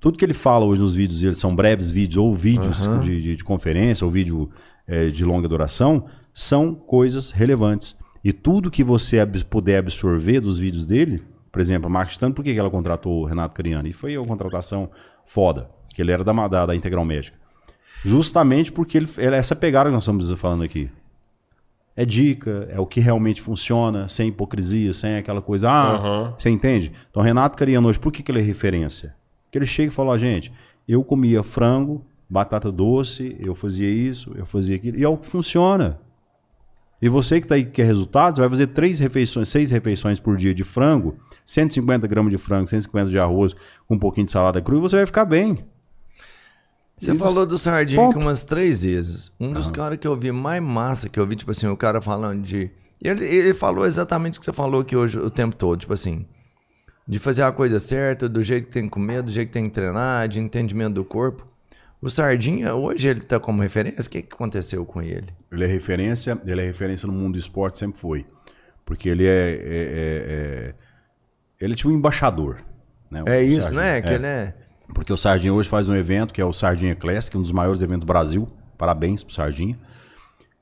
Tudo 0.00 0.16
que 0.16 0.24
ele 0.24 0.34
fala 0.34 0.64
hoje 0.64 0.80
nos 0.80 0.94
vídeos 0.94 1.20
dele 1.22 1.34
são 1.34 1.54
breves 1.56 1.90
vídeos 1.90 2.18
ou 2.18 2.34
vídeos 2.34 2.78
de, 3.02 3.20
de- 3.20 3.36
de 3.36 3.42
conferência 3.44 4.04
ou 4.04 4.10
vídeo 4.10 4.48
eh, 4.86 5.08
de 5.08 5.24
longa 5.24 5.48
duração, 5.48 6.04
são 6.32 6.72
coisas 6.74 7.30
relevantes. 7.32 7.96
E 8.22 8.32
tudo 8.32 8.70
que 8.70 8.84
você 8.84 9.18
ab- 9.18 9.42
puder 9.44 9.78
absorver 9.78 10.40
dos 10.40 10.56
vídeos 10.58 10.86
dele, 10.86 11.22
por 11.50 11.60
exemplo, 11.60 11.88
a 11.88 11.90
Marcos 11.90 12.16
Tano, 12.16 12.32
por 12.34 12.44
que 12.44 12.52
que 12.52 12.58
ela 12.60 12.70
contratou 12.70 13.22
o 13.22 13.24
Renato 13.24 13.54
Cariano? 13.54 13.88
E 13.88 13.92
foi 13.92 14.16
uma 14.16 14.26
contratação 14.26 14.88
foda, 15.26 15.68
que 15.98 16.02
ele 16.02 16.12
era 16.12 16.22
da, 16.22 16.32
da, 16.46 16.66
da 16.66 16.76
Integral 16.76 17.04
Médica. 17.04 17.36
Justamente 18.04 18.70
porque 18.70 18.96
ele, 18.96 19.08
ele- 19.18 19.34
essa 19.34 19.56
pegada 19.56 19.88
que 19.90 19.94
nós 19.94 20.04
estamos 20.04 20.30
falando 20.38 20.62
aqui. 20.62 20.88
É 21.96 22.04
dica, 22.04 22.68
é 22.70 22.78
o 22.78 22.86
que 22.86 23.00
realmente 23.00 23.42
funciona, 23.42 24.08
sem 24.08 24.28
hipocrisia, 24.28 24.92
sem 24.92 25.16
aquela 25.16 25.42
coisa. 25.42 25.68
Ah, 25.68 25.96
Aham. 25.96 26.34
você 26.38 26.48
entende? 26.50 26.92
Então, 27.10 27.20
Renato 27.20 27.58
Cariano 27.58 27.88
hoje, 27.88 27.98
por 27.98 28.12
que, 28.12 28.22
que 28.22 28.30
ele 28.30 28.38
é 28.38 28.42
referência? 28.42 29.16
Porque 29.44 29.58
ele 29.58 29.66
chega 29.66 29.90
e 29.90 29.94
fala: 29.94 30.16
gente, 30.16 30.52
eu 30.86 31.02
comia 31.02 31.42
frango, 31.42 32.04
batata 32.30 32.70
doce, 32.70 33.36
eu 33.40 33.52
fazia 33.56 33.90
isso, 33.90 34.30
eu 34.36 34.46
fazia 34.46 34.76
aquilo, 34.76 34.96
e 34.96 35.02
é 35.02 35.08
o 35.08 35.16
que 35.16 35.26
funciona. 35.26 35.98
E 37.02 37.08
você 37.08 37.40
que 37.40 37.48
tá 37.48 37.56
aí 37.56 37.64
que 37.64 37.72
quer 37.72 37.86
resultados, 37.86 38.38
vai 38.38 38.48
fazer 38.48 38.68
três 38.68 39.00
refeições, 39.00 39.48
seis 39.48 39.68
refeições 39.72 40.20
por 40.20 40.36
dia 40.36 40.54
de 40.54 40.62
frango, 40.62 41.16
150 41.44 42.06
gramas 42.06 42.30
de 42.30 42.38
frango, 42.38 42.68
150 42.68 43.10
de 43.10 43.18
arroz, 43.18 43.56
com 43.88 43.96
um 43.96 43.98
pouquinho 43.98 44.26
de 44.26 44.30
salada 44.32 44.62
crua, 44.62 44.78
e 44.78 44.82
você 44.82 44.96
vai 44.98 45.06
ficar 45.06 45.24
bem. 45.24 45.64
Você 46.98 47.14
falou 47.14 47.46
do 47.46 47.56
Sardinha 47.58 48.00
Ponto. 48.02 48.16
aqui 48.16 48.24
umas 48.24 48.44
três 48.44 48.82
vezes. 48.82 49.32
Um 49.38 49.52
dos 49.52 49.70
caras 49.70 49.98
que 49.98 50.06
eu 50.06 50.16
vi 50.16 50.32
mais 50.32 50.62
massa, 50.62 51.08
que 51.08 51.18
eu 51.18 51.26
vi, 51.26 51.36
tipo 51.36 51.50
assim, 51.50 51.66
o 51.66 51.76
cara 51.76 52.00
falando 52.00 52.42
de. 52.42 52.70
Ele, 53.00 53.24
ele 53.24 53.54
falou 53.54 53.86
exatamente 53.86 54.38
o 54.38 54.40
que 54.40 54.44
você 54.46 54.52
falou 54.52 54.80
aqui 54.80 54.96
hoje 54.96 55.18
o 55.18 55.30
tempo 55.30 55.54
todo, 55.54 55.78
tipo 55.80 55.92
assim. 55.92 56.26
De 57.06 57.18
fazer 57.18 57.42
a 57.42 57.52
coisa 57.52 57.78
certa, 57.80 58.28
do 58.28 58.42
jeito 58.42 58.66
que 58.66 58.72
tem 58.72 58.82
que 58.84 58.90
comer, 58.90 59.22
do 59.22 59.30
jeito 59.30 59.48
que 59.48 59.54
tem 59.54 59.64
que 59.68 59.70
treinar, 59.74 60.28
de 60.28 60.40
entendimento 60.40 60.94
do 60.94 61.04
corpo. 61.04 61.46
O 62.02 62.10
Sardinha, 62.10 62.74
hoje 62.74 63.08
ele 63.08 63.20
tá 63.20 63.40
como 63.40 63.62
referência. 63.62 64.02
O 64.02 64.10
que, 64.10 64.22
que 64.22 64.34
aconteceu 64.34 64.84
com 64.84 65.00
ele? 65.00 65.28
Ele 65.50 65.64
é 65.64 65.66
referência, 65.66 66.38
ele 66.46 66.60
é 66.60 66.64
referência 66.64 67.06
no 67.06 67.12
mundo 67.12 67.32
do 67.34 67.38
esporte, 67.38 67.78
sempre 67.78 67.98
foi. 67.98 68.26
Porque 68.84 69.08
ele 69.08 69.26
é. 69.26 69.30
é- 69.30 69.54
é- 69.54 69.54
é- 70.70 70.74
ele 71.60 71.72
é 71.72 71.76
tipo 71.76 71.88
um 71.88 71.92
embaixador. 71.92 72.58
Né? 73.10 73.22
É 73.26 73.42
isso, 73.42 73.62
Sardinha. 73.68 73.82
né? 73.82 74.02
Que 74.02 74.12
ele 74.12 74.26
é. 74.26 74.54
Porque 74.94 75.12
o 75.12 75.16
Sardinha 75.16 75.52
hoje 75.52 75.68
faz 75.68 75.88
um 75.88 75.94
evento 75.94 76.32
que 76.32 76.40
é 76.40 76.44
o 76.44 76.52
Sardinha 76.52 76.94
Classic, 76.94 77.36
um 77.36 77.42
dos 77.42 77.52
maiores 77.52 77.82
eventos 77.82 78.00
do 78.00 78.06
Brasil. 78.06 78.48
Parabéns 78.76 79.22
pro 79.22 79.32
Sardinha. 79.34 79.78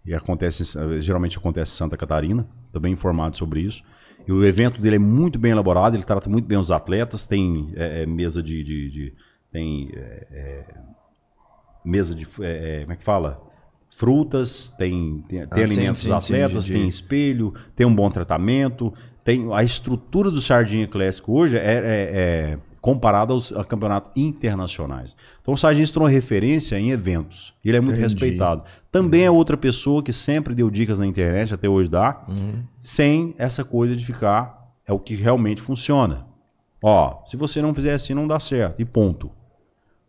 E 0.05 0.15
acontece, 0.15 0.63
geralmente 1.01 1.37
acontece 1.39 1.73
em 1.73 1.77
Santa 1.77 1.97
Catarina. 1.97 2.47
Estou 2.67 2.81
bem 2.81 2.93
informado 2.93 3.37
sobre 3.37 3.61
isso. 3.61 3.83
E 4.27 4.33
o 4.33 4.45
evento 4.45 4.81
dele 4.81 4.97
é 4.97 4.99
muito 5.01 5.39
bem 5.39 5.53
elaborado, 5.53 5.97
ele 5.97 6.03
trata 6.03 6.29
muito 6.29 6.47
bem 6.47 6.59
os 6.59 6.71
atletas, 6.71 7.27
tem 7.27 7.73
é, 7.77 8.03
é, 8.03 8.07
mesa 8.07 8.43
de. 8.43 8.63
de- 8.63 8.91
de- 8.91 9.13
tem 9.53 9.91
é, 9.95 10.27
é, 10.31 10.65
mesa 11.85 12.15
de. 12.15 12.27
é, 12.41 12.81
como 12.81 12.93
é 12.93 12.97
que 12.97 13.05
fala? 13.05 13.41
Frutas, 13.97 14.69
tem, 14.77 15.25
tem, 15.29 15.47
tem 15.47 15.63
Ah, 15.63 15.67
sim, 15.67 15.75
alimentos 15.75 16.03
sim, 16.03 16.09
dos 16.11 16.25
sim, 16.25 16.35
atletas, 16.35 16.65
de- 16.67 16.73
tem 16.75 16.89
espelho, 16.89 17.55
tem 17.75 17.87
um 17.87 17.95
bom 17.95 18.11
tratamento, 18.11 18.93
tem 19.25 19.49
a 19.55 19.63
estrutura 19.65 20.31
do 20.31 20.41
Sardinha 20.41 20.87
Clássico 20.87 21.33
hoje 21.33 21.57
é, 21.57 21.61
é, 21.63 22.59
é 22.91 22.93
comparada 22.95 23.33
aos 23.33 23.53
a 23.53 23.65
campeonatos 23.65 24.13
internacionais. 24.15 25.17
Então 25.43 25.55
o 25.55 25.57
se 25.57 25.93
tornou 25.93 26.09
referência 26.09 26.79
em 26.79 26.91
eventos. 26.91 27.53
Ele 27.65 27.77
é 27.77 27.81
muito 27.81 27.99
Entendi. 27.99 28.03
respeitado. 28.15 28.63
Também 28.93 29.25
é 29.25 29.31
outra 29.31 29.57
pessoa 29.57 30.03
que 30.03 30.13
sempre 30.13 30.55
deu 30.55 30.71
dicas 30.71 30.99
na 30.99 31.07
internet, 31.07 31.53
até 31.53 31.69
hoje 31.69 31.91
dá, 31.91 32.25
Uhum. 32.29 32.63
sem 32.83 33.35
essa 33.39 33.65
coisa 33.65 33.97
de 33.97 34.05
ficar 34.05 34.71
é 34.87 34.93
o 34.93 34.99
que 34.99 35.15
realmente 35.17 35.61
funciona. 35.61 36.27
Ó, 36.83 37.25
se 37.27 37.37
você 37.37 37.61
não 37.61 37.75
fizer 37.75 37.95
assim, 37.95 38.15
não 38.15 38.27
dá 38.29 38.39
certo. 38.39 38.81
E 38.81 38.85
ponto. 38.85 39.31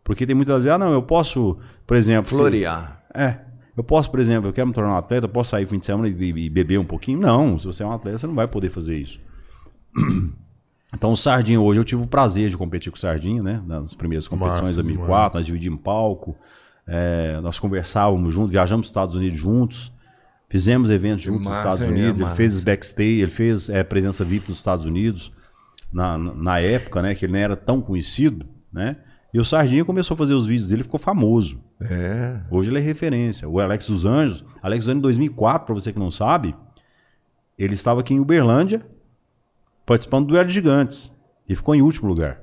Porque 0.04 0.24
tem 0.24 0.34
muitas 0.36 0.62
vezes, 0.64 0.70
ah, 0.70 0.78
não, 0.78 0.92
eu 0.92 1.02
posso, 1.02 1.58
por 1.86 1.96
exemplo. 1.96 2.30
se- 2.30 2.36
Florear. 2.36 3.02
é. 3.14 3.40
Eu 3.76 3.84
posso, 3.84 4.10
por 4.10 4.18
exemplo, 4.18 4.48
eu 4.48 4.52
quero 4.52 4.66
me 4.66 4.72
tornar 4.72 4.92
um 4.94 4.96
atleta, 4.96 5.26
eu 5.26 5.28
posso 5.28 5.50
sair 5.50 5.64
fim 5.64 5.78
de 5.78 5.86
semana 5.86 6.08
e, 6.08 6.12
e 6.12 6.50
beber 6.50 6.78
um 6.80 6.84
pouquinho? 6.84 7.20
Não, 7.20 7.56
se 7.58 7.64
você 7.66 7.84
é 7.84 7.86
um 7.86 7.92
atleta, 7.92 8.18
você 8.18 8.26
não 8.26 8.34
vai 8.34 8.48
poder 8.48 8.70
fazer 8.70 8.96
isso. 8.98 9.20
Então, 10.94 11.12
o 11.12 11.16
Sardinha, 11.16 11.60
hoje 11.60 11.78
eu 11.78 11.84
tive 11.84 12.02
o 12.02 12.06
prazer 12.06 12.48
de 12.48 12.56
competir 12.56 12.90
com 12.90 12.96
o 12.96 13.00
Sardinha, 13.00 13.42
né? 13.42 13.62
Nas 13.66 13.94
primeiras 13.94 14.26
competições 14.26 14.60
Massa, 14.60 14.82
de 14.82 14.82
2004, 14.82 15.14
massa. 15.14 15.38
nós 15.38 15.46
dividimos 15.46 15.80
palco, 15.82 16.36
é, 16.86 17.38
nós 17.42 17.58
conversávamos 17.58 18.34
juntos, 18.34 18.50
viajamos 18.50 18.86
para 18.86 18.88
os 18.88 18.90
Estados 18.90 19.14
Unidos 19.14 19.38
juntos, 19.38 19.92
fizemos 20.48 20.90
eventos 20.90 21.22
juntos 21.22 21.42
nos 21.42 21.50
Massa, 21.50 21.68
Estados 21.68 21.80
é, 21.82 21.90
Unidos, 21.90 22.20
ele 22.20 22.24
massa. 22.24 22.36
fez 22.36 22.62
backstage, 22.62 23.20
ele 23.20 23.30
fez 23.30 23.68
é, 23.68 23.84
presença 23.84 24.24
VIP 24.24 24.48
nos 24.48 24.58
Estados 24.58 24.86
Unidos, 24.86 25.30
na, 25.92 26.16
na 26.16 26.58
época, 26.58 27.02
né? 27.02 27.14
Que 27.14 27.26
ele 27.26 27.34
não 27.34 27.40
era 27.40 27.56
tão 27.56 27.82
conhecido, 27.82 28.46
né? 28.72 28.96
E 29.32 29.38
o 29.38 29.44
Sardinha 29.44 29.84
começou 29.84 30.14
a 30.14 30.18
fazer 30.18 30.32
os 30.32 30.46
vídeos 30.46 30.70
dele, 30.70 30.82
ficou 30.82 30.98
famoso. 30.98 31.60
É. 31.82 32.40
Hoje 32.50 32.70
ele 32.70 32.78
é 32.78 32.80
referência. 32.80 33.46
O 33.46 33.60
Alex 33.60 33.86
dos 33.86 34.06
Anjos, 34.06 34.42
Alex 34.62 34.86
dos 34.86 34.88
Anjos 34.88 34.98
em 34.98 35.02
2004, 35.02 35.66
para 35.66 35.74
você 35.74 35.92
que 35.92 35.98
não 35.98 36.10
sabe, 36.10 36.56
ele 37.58 37.74
estava 37.74 38.00
aqui 38.00 38.14
em 38.14 38.20
Uberlândia, 38.20 38.80
participando 39.88 40.26
do 40.26 40.32
Duelo 40.32 40.46
de 40.46 40.54
Gigantes, 40.54 41.10
e 41.48 41.56
ficou 41.56 41.74
em 41.74 41.80
último 41.80 42.08
lugar. 42.08 42.42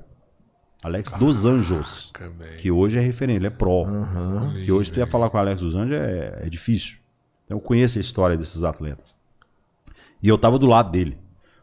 Alex 0.82 1.12
dos 1.12 1.46
Anjos, 1.46 2.10
Caraca, 2.12 2.56
que 2.58 2.70
hoje 2.72 2.98
é 2.98 3.00
referência, 3.00 3.38
ele 3.38 3.46
é 3.46 3.50
pró. 3.50 3.84
Que 4.64 4.72
hoje, 4.72 4.90
para 4.90 5.06
falar 5.06 5.30
com 5.30 5.36
o 5.36 5.40
Alex 5.40 5.62
dos 5.62 5.74
Anjos, 5.76 5.96
é, 5.96 6.40
é 6.42 6.50
difícil. 6.50 6.98
Então, 7.44 7.56
eu 7.56 7.60
conheço 7.60 7.98
a 7.98 8.00
história 8.00 8.36
desses 8.36 8.64
atletas. 8.64 9.14
E 10.20 10.28
eu 10.28 10.34
estava 10.34 10.58
do 10.58 10.66
lado 10.66 10.90
dele. 10.90 11.18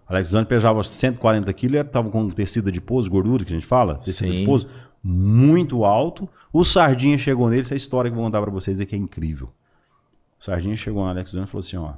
Alex 0.08 0.30
dos 0.30 0.36
Anjos 0.36 0.48
pesava 0.48 0.84
140 0.84 1.52
quilos, 1.54 1.80
ele 1.80 1.90
tava 1.90 2.10
com 2.10 2.30
tecido 2.30 2.72
de 2.72 2.80
pouso, 2.80 3.10
gordura 3.10 3.44
que 3.44 3.52
a 3.52 3.56
gente 3.56 3.68
fala, 3.68 3.96
tecido 3.96 4.32
Sim. 4.32 4.40
de 4.40 4.46
pouso, 4.46 4.70
muito 5.04 5.84
alto. 5.84 6.30
O 6.52 6.64
Sardinha 6.64 7.18
chegou 7.18 7.50
nele, 7.50 7.62
essa 7.62 7.76
história 7.76 8.10
que 8.10 8.14
eu 8.14 8.22
vou 8.22 8.26
contar 8.26 8.42
pra 8.42 8.52
vocês 8.52 8.80
aqui 8.80 8.96
é 8.96 8.98
incrível. 8.98 9.52
O 10.40 10.44
Sardinha 10.44 10.76
chegou 10.78 11.04
no 11.04 11.10
Alex 11.10 11.32
dos 11.32 11.40
Anjos 11.40 11.50
e 11.50 11.52
falou 11.52 11.66
assim, 11.66 11.78
ó, 11.78 11.94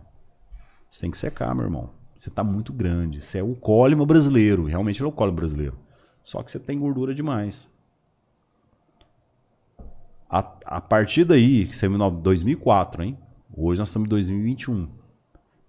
você 0.91 1.01
tem 1.01 1.11
que 1.11 1.17
secar, 1.17 1.53
meu 1.53 1.65
irmão. 1.65 1.89
Você 2.25 2.31
tá 2.31 2.43
muito 2.43 2.73
grande. 2.73 3.21
Você 3.21 3.37
é 3.37 3.43
o 3.43 3.53
cólima 3.53 4.03
brasileiro. 4.03 4.63
Realmente 4.65 4.97
ele 4.99 5.05
é 5.05 5.09
o 5.09 5.11
cólima 5.11 5.35
brasileiro. 5.35 5.75
Só 6.23 6.41
que 6.41 6.51
você 6.51 6.57
tem 6.57 6.79
gordura 6.79 7.13
demais. 7.13 7.67
A, 10.27 10.39
a 10.65 10.81
partir 10.81 11.23
daí, 11.23 11.65
que 11.67 11.75
saiu 11.75 11.93
em 11.93 12.21
2004, 12.21 13.03
hein? 13.03 13.15
Hoje 13.55 13.79
nós 13.79 13.89
estamos 13.89 14.07
em 14.07 14.09
2021. 14.09 14.87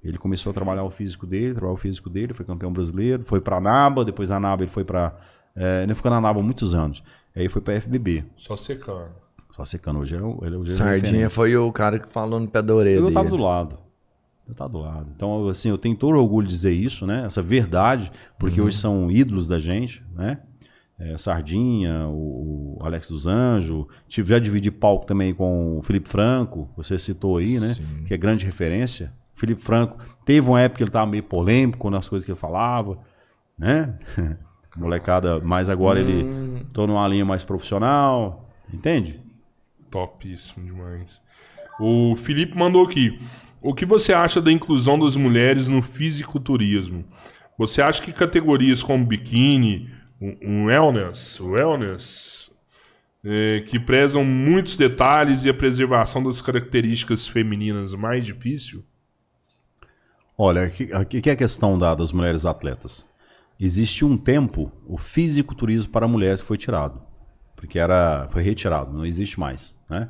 Ele 0.02 0.16
começou 0.16 0.50
a 0.50 0.54
trabalhar 0.54 0.82
o 0.84 0.90
físico 0.90 1.26
dele, 1.26 1.52
trabalhar 1.52 1.74
o 1.74 1.76
físico 1.76 2.08
dele, 2.08 2.32
foi 2.32 2.46
campeão 2.46 2.72
brasileiro, 2.72 3.22
foi 3.22 3.38
pra 3.40 3.60
Naba, 3.60 4.02
depois 4.02 4.30
da 4.30 4.40
Naba 4.40 4.62
ele 4.62 4.70
foi 4.70 4.82
pra. 4.82 5.14
É, 5.54 5.82
ele 5.82 5.94
ficou 5.94 6.10
na 6.10 6.20
Naba 6.22 6.40
há 6.40 6.42
muitos 6.42 6.72
anos. 6.74 7.02
Aí 7.34 7.50
foi 7.50 7.60
pra 7.60 7.74
FBB. 7.78 8.24
Só 8.38 8.56
secando. 8.56 9.10
Só 9.54 9.62
secando. 9.66 9.98
Hoje 10.00 10.14
ele 10.14 10.24
é 10.24 10.26
o- 10.26 10.38
ele, 10.42 10.56
é 10.56 10.70
Sardinha 10.70 10.94
referência. 10.94 11.30
foi 11.30 11.54
o 11.54 11.70
cara 11.70 11.98
que 11.98 12.08
falou 12.10 12.40
no 12.40 12.48
pé 12.48 12.62
da 12.62 12.74
orelha 12.74 12.98
Eu 13.00 13.12
tava 13.12 13.28
dele. 13.28 13.36
do 13.36 13.42
lado. 13.42 13.78
Eu 14.48 14.54
tava 14.54 14.70
do 14.70 14.78
lado. 14.78 15.08
Então, 15.14 15.48
assim, 15.48 15.68
eu 15.68 15.78
tenho 15.78 15.96
todo 15.96 16.16
orgulho 16.16 16.46
de 16.46 16.52
dizer 16.52 16.72
isso, 16.72 17.06
né? 17.06 17.24
Essa 17.26 17.42
verdade, 17.42 18.10
porque 18.38 18.60
hoje 18.60 18.76
são 18.78 19.10
ídolos 19.10 19.48
da 19.48 19.58
gente, 19.58 20.04
né? 20.14 20.38
É, 20.98 21.18
Sardinha, 21.18 22.06
o, 22.06 22.78
o 22.78 22.84
Alex 22.84 23.08
dos 23.08 23.26
Anjos. 23.26 23.86
Tive, 24.08 24.30
já 24.30 24.38
dividi 24.38 24.70
palco 24.70 25.04
também 25.04 25.34
com 25.34 25.78
o 25.78 25.82
Felipe 25.82 26.08
Franco, 26.08 26.70
você 26.76 26.98
citou 26.98 27.38
aí, 27.38 27.58
né? 27.58 27.74
Que 28.06 28.14
é 28.14 28.16
grande 28.16 28.46
referência. 28.46 29.12
Felipe 29.34 29.62
Franco 29.62 29.98
teve 30.24 30.48
uma 30.48 30.60
época 30.60 30.78
que 30.78 30.84
ele 30.84 30.90
tava 30.90 31.10
meio 31.10 31.22
polêmico 31.22 31.90
nas 31.90 32.08
coisas 32.08 32.24
que 32.24 32.32
ele 32.32 32.38
falava, 32.38 32.98
né? 33.58 33.98
Molecada, 34.76 35.40
mas 35.40 35.68
agora 35.68 35.98
ele 35.98 36.64
tô 36.72 36.86
numa 36.86 37.06
linha 37.08 37.24
mais 37.24 37.42
profissional, 37.42 38.48
entende? 38.72 39.20
Topíssimo 39.90 40.64
demais. 40.64 41.22
O 41.80 42.16
Felipe 42.16 42.56
mandou 42.56 42.84
aqui. 42.84 43.18
O 43.66 43.74
que 43.74 43.84
você 43.84 44.12
acha 44.12 44.40
da 44.40 44.52
inclusão 44.52 44.96
das 44.96 45.16
mulheres 45.16 45.66
no 45.66 45.82
fisiculturismo? 45.82 47.04
Você 47.58 47.82
acha 47.82 48.00
que 48.00 48.12
categorias 48.12 48.80
como 48.80 49.04
biquíni, 49.04 49.90
um, 50.20 50.66
wellness, 50.66 51.40
wellness 51.40 52.48
eh, 53.24 53.64
que 53.66 53.80
prezam 53.80 54.24
muitos 54.24 54.76
detalhes 54.76 55.44
e 55.44 55.48
a 55.48 55.54
preservação 55.54 56.22
das 56.22 56.40
características 56.40 57.26
femininas 57.26 57.92
mais 57.92 58.24
difícil? 58.24 58.84
Olha, 60.38 60.68
o 61.00 61.04
que 61.04 61.28
é 61.28 61.32
a 61.32 61.36
questão 61.36 61.76
da- 61.76 61.96
das 61.96 62.12
mulheres 62.12 62.46
atletas? 62.46 63.04
Existe 63.58 64.04
um 64.04 64.16
tempo, 64.16 64.70
o 64.86 64.96
fisiculturismo 64.96 65.90
para 65.90 66.06
mulheres 66.06 66.40
foi 66.40 66.56
tirado. 66.56 67.02
Porque 67.56 67.80
era, 67.80 68.28
foi 68.30 68.42
retirado, 68.42 68.92
não 68.92 69.04
existe 69.04 69.40
mais. 69.40 69.74
Né? 69.90 70.08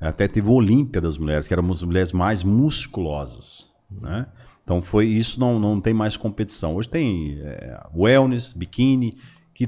Até 0.00 0.26
teve 0.26 0.48
o 0.48 0.52
Olímpia 0.52 1.00
das 1.00 1.18
mulheres, 1.18 1.46
que 1.46 1.52
eram 1.52 1.68
as 1.70 1.82
mulheres 1.82 2.12
mais 2.12 2.42
musculosas. 2.42 3.68
Né? 3.90 4.26
Então 4.64 4.80
foi 4.80 5.06
isso 5.06 5.38
não, 5.40 5.58
não 5.58 5.80
tem 5.80 5.92
mais 5.92 6.16
competição. 6.16 6.76
Hoje 6.76 6.88
tem 6.88 7.38
é, 7.42 7.78
wellness, 7.94 8.52
biquíni, 8.52 9.16
que 9.52 9.64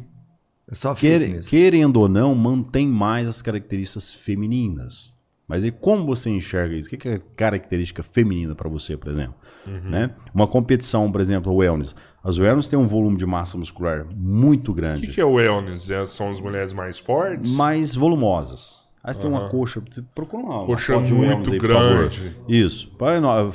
É 0.71 0.75
só 0.75 0.95
Quer- 0.95 1.41
querendo 1.51 1.97
ou 1.97 2.09
não, 2.09 2.35
mantém 2.35 2.87
mais 2.87 3.27
as 3.29 3.43
características 3.43 4.13
femininas. 4.13 5.15
Mas 5.47 5.65
aí 5.65 5.71
como 5.73 6.07
você 6.07 6.31
enxerga 6.31 6.75
isso? 6.75 6.89
O 6.95 6.97
que 6.97 7.09
é 7.09 7.21
característica 7.37 8.03
feminina 8.03 8.55
para 8.55 8.71
você, 8.71 8.97
por 8.97 9.11
exemplo? 9.11 9.35
Né? 9.67 10.11
Uma 10.35 10.47
competição, 10.47 11.11
por 11.13 11.21
exemplo, 11.21 11.55
wellness. 11.55 11.95
As 12.25 12.39
wellness 12.39 12.69
têm 12.69 12.79
um 12.79 12.87
volume 12.87 13.17
de 13.17 13.27
massa 13.27 13.59
muscular 13.59 14.07
muito 14.15 14.71
O 14.71 14.75
grande, 14.75 15.07
que, 15.09 15.15
que 15.15 15.21
é 15.21 15.25
wellness? 15.25 15.91
É, 15.91 16.07
são 16.07 16.31
as 16.31 16.41
mulheres 16.41 16.73
mais 16.73 16.99
fortes? 16.99 17.53
mais 17.55 17.95
volumosas. 17.95 18.81
Aí 19.05 19.13
você 19.13 19.21
tem 19.23 19.29
uma 19.31 19.49
coxa, 19.49 19.83
você 19.91 20.01
procura 20.15 20.43
uma, 20.45 20.57
uma 20.59 20.67
Coxa 20.67 20.97
de 21.03 21.13
muito 21.13 21.53
aí, 21.53 21.59
grande. 21.59 22.37
Isso. 22.49 22.89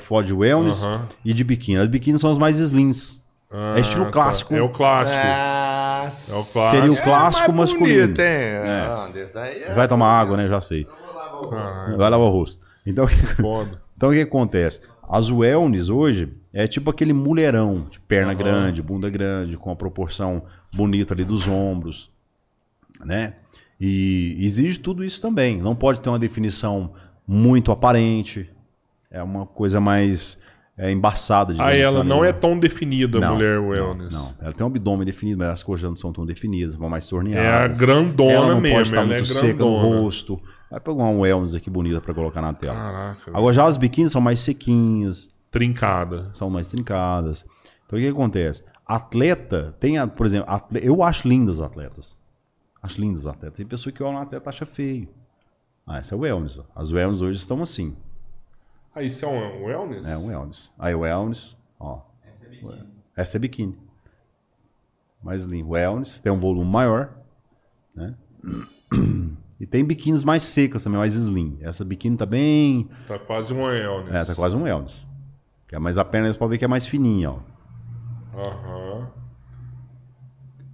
Uma 0.09 0.23
de 0.23 0.33
wellness 0.33 0.83
Aham. 0.83 1.07
e 1.23 1.31
de 1.33 1.43
biquíni. 1.43 1.77
As 1.77 1.87
biquíni 1.87 2.19
são 2.19 2.29
as 2.29 2.37
mais 2.37 2.59
slims. 2.59 3.23
Ah, 3.49 3.75
é 3.77 3.79
estilo 3.79 4.05
tá. 4.05 4.11
clássico. 4.11 4.53
É 4.53 4.61
o 4.61 4.67
clássico. 4.67 5.17
É 5.21 6.35
o 6.35 6.43
clássico. 6.43 6.69
Seria 6.69 6.91
o 6.91 6.95
É 6.95 7.01
clássico 7.01 7.53
mais 7.53 7.71
masculino. 7.71 8.01
bonito, 8.07 8.19
hein? 8.19 8.57
Ah, 8.67 9.09
Deus, 9.13 9.35
aí 9.37 9.63
é- 9.63 9.73
Vai 9.73 9.87
tomar 9.87 10.19
água, 10.19 10.35
né? 10.35 10.49
Já 10.49 10.59
sei. 10.59 10.85
Ah, 11.53 11.93
Vai 11.97 12.09
lavar 12.09 12.27
o 12.27 12.29
rosto. 12.29 12.59
Então, 12.85 13.07
foda. 13.39 13.81
Então 13.95 14.09
o 14.09 14.13
que 14.13 14.21
acontece? 14.21 14.81
As 15.09 15.31
wellness 15.31 15.87
hoje 15.89 16.33
é 16.51 16.67
tipo 16.67 16.89
aquele 16.89 17.13
mulherão, 17.13 17.87
de 17.89 17.99
perna 18.01 18.33
grande, 18.33 18.81
bunda 18.81 19.09
grande, 19.09 19.55
com 19.55 19.71
a 19.71 19.75
proporção 19.77 20.43
bonita 20.73 21.13
ali 21.13 21.23
dos 21.23 21.47
ombros, 21.47 22.11
né? 23.05 23.35
E 23.79 24.37
exige 24.39 24.79
tudo 24.79 25.03
isso 25.03 25.21
também. 25.21 25.61
Não 25.61 25.75
pode 25.75 26.01
ter 26.01 26.09
uma 26.09 26.19
definição 26.19 26.91
muito 27.27 27.71
aparente. 27.71 28.49
É 29.11 29.21
uma 29.21 29.45
coisa 29.45 29.79
mais 29.79 30.37
é, 30.77 30.91
embaçada 30.91 31.53
de 31.53 31.61
Ah, 31.61 31.75
ela 31.75 32.03
não 32.03 32.23
é 32.25 32.31
tão 32.33 32.57
definida, 32.59 33.25
a 33.25 33.31
mulher 33.33 33.59
wellness. 33.59 34.13
Não, 34.13 34.33
ela 34.41 34.53
tem 34.53 34.65
um 34.65 34.69
abdômen 34.69 35.05
definido, 35.05 35.37
mas 35.39 35.49
as 35.49 35.63
coxas 35.63 35.89
não 35.89 35.95
são 35.95 36.11
tão 36.11 36.25
definidas, 36.25 36.75
vão 36.75 36.89
mais 36.89 37.05
É 37.05 37.07
a 37.07 37.09
torneadas. 37.09 37.79
grandona 37.79 38.31
ela 38.31 38.53
não 38.53 38.61
mesmo, 38.61 38.75
pode 38.77 38.87
estar 38.89 38.97
ela 39.01 39.07
muito 39.07 39.21
é 39.21 39.25
seca 39.25 39.63
no 39.63 39.71
grandona. 39.79 40.01
rosto. 40.01 40.41
Vai 40.69 40.79
pegar 40.81 40.95
uma 41.03 41.11
wellness 41.11 41.55
aqui 41.55 41.69
bonita 41.69 42.01
pra 42.01 42.13
colocar 42.13 42.41
na 42.41 42.53
tela. 42.53 42.75
Caraca, 42.75 43.31
Agora 43.33 43.53
já 43.53 43.65
as 43.65 43.77
biquínis 43.77 44.11
são 44.11 44.19
mais 44.21 44.39
sequinhas, 44.41 45.33
trincada. 45.49 46.29
são 46.33 46.49
mais 46.49 46.69
trincadas. 46.69 47.45
Então 47.85 47.97
o 47.97 48.01
que 48.01 48.07
acontece? 48.07 48.63
Atleta 48.85 49.73
tem, 49.79 49.97
a- 49.97 50.05
por 50.07 50.25
exemplo, 50.25 50.49
atle- 50.51 50.81
eu 50.83 51.01
acho 51.03 51.27
lindas 51.27 51.59
atletas. 51.61 52.15
Acho 52.81 53.01
lindas 53.01 53.25
atletas. 53.25 53.57
Tem 53.57 53.65
pessoa 53.65 53.91
que 53.91 54.01
olha 54.03 54.17
um 54.17 54.21
atleta 54.21 54.47
e 54.47 54.49
acha 54.49 54.65
feio. 54.65 55.09
Ah, 55.85 55.97
essa 55.99 56.13
é 56.13 56.17
o 56.17 56.21
wellness. 56.21 56.57
ó. 56.59 56.63
As 56.75 56.91
wellness 56.91 57.21
hoje 57.21 57.39
estão 57.39 57.61
assim. 57.61 57.95
Ah, 58.93 59.01
isso 59.03 59.25
é 59.25 59.27
um 59.27 59.63
wellness? 59.65 60.07
É 60.07 60.17
um 60.17 60.27
wellness. 60.27 60.71
Aí 60.77 60.93
o 60.95 60.99
wellness, 60.99 61.55
ó. 61.79 62.01
Essa 63.15 63.37
é 63.37 63.39
biquíni. 63.39 63.77
Mais 65.23 65.43
limpo. 65.45 65.71
Wellness 65.71 66.19
tem 66.19 66.31
um 66.31 66.39
volume 66.39 66.69
maior, 66.69 67.13
né? 67.95 68.15
E 69.59 69.65
tem 69.65 69.83
biquínis 69.83 70.23
mais 70.23 70.43
secas 70.43 70.83
também, 70.83 70.99
mais 70.99 71.15
slim. 71.15 71.57
Essa 71.61 71.83
biquíni 71.83 72.15
tá 72.15 72.25
bem 72.25 72.87
Tá 73.07 73.17
quase 73.17 73.53
um 73.53 73.63
wellness. 73.63 74.13
É, 74.13 74.23
tá 74.25 74.35
quase 74.35 74.55
um 74.55 74.63
wellness. 74.63 75.07
Que 75.67 75.75
é- 75.75 75.79
Mas 75.79 75.97
a 75.97 76.05
perna 76.05 76.31
você 76.31 76.37
pode 76.37 76.51
ver 76.51 76.57
que 76.59 76.65
é 76.65 76.67
mais 76.67 76.85
fininha, 76.85 77.31
ó. 77.31 77.39
Aham. 78.35 78.86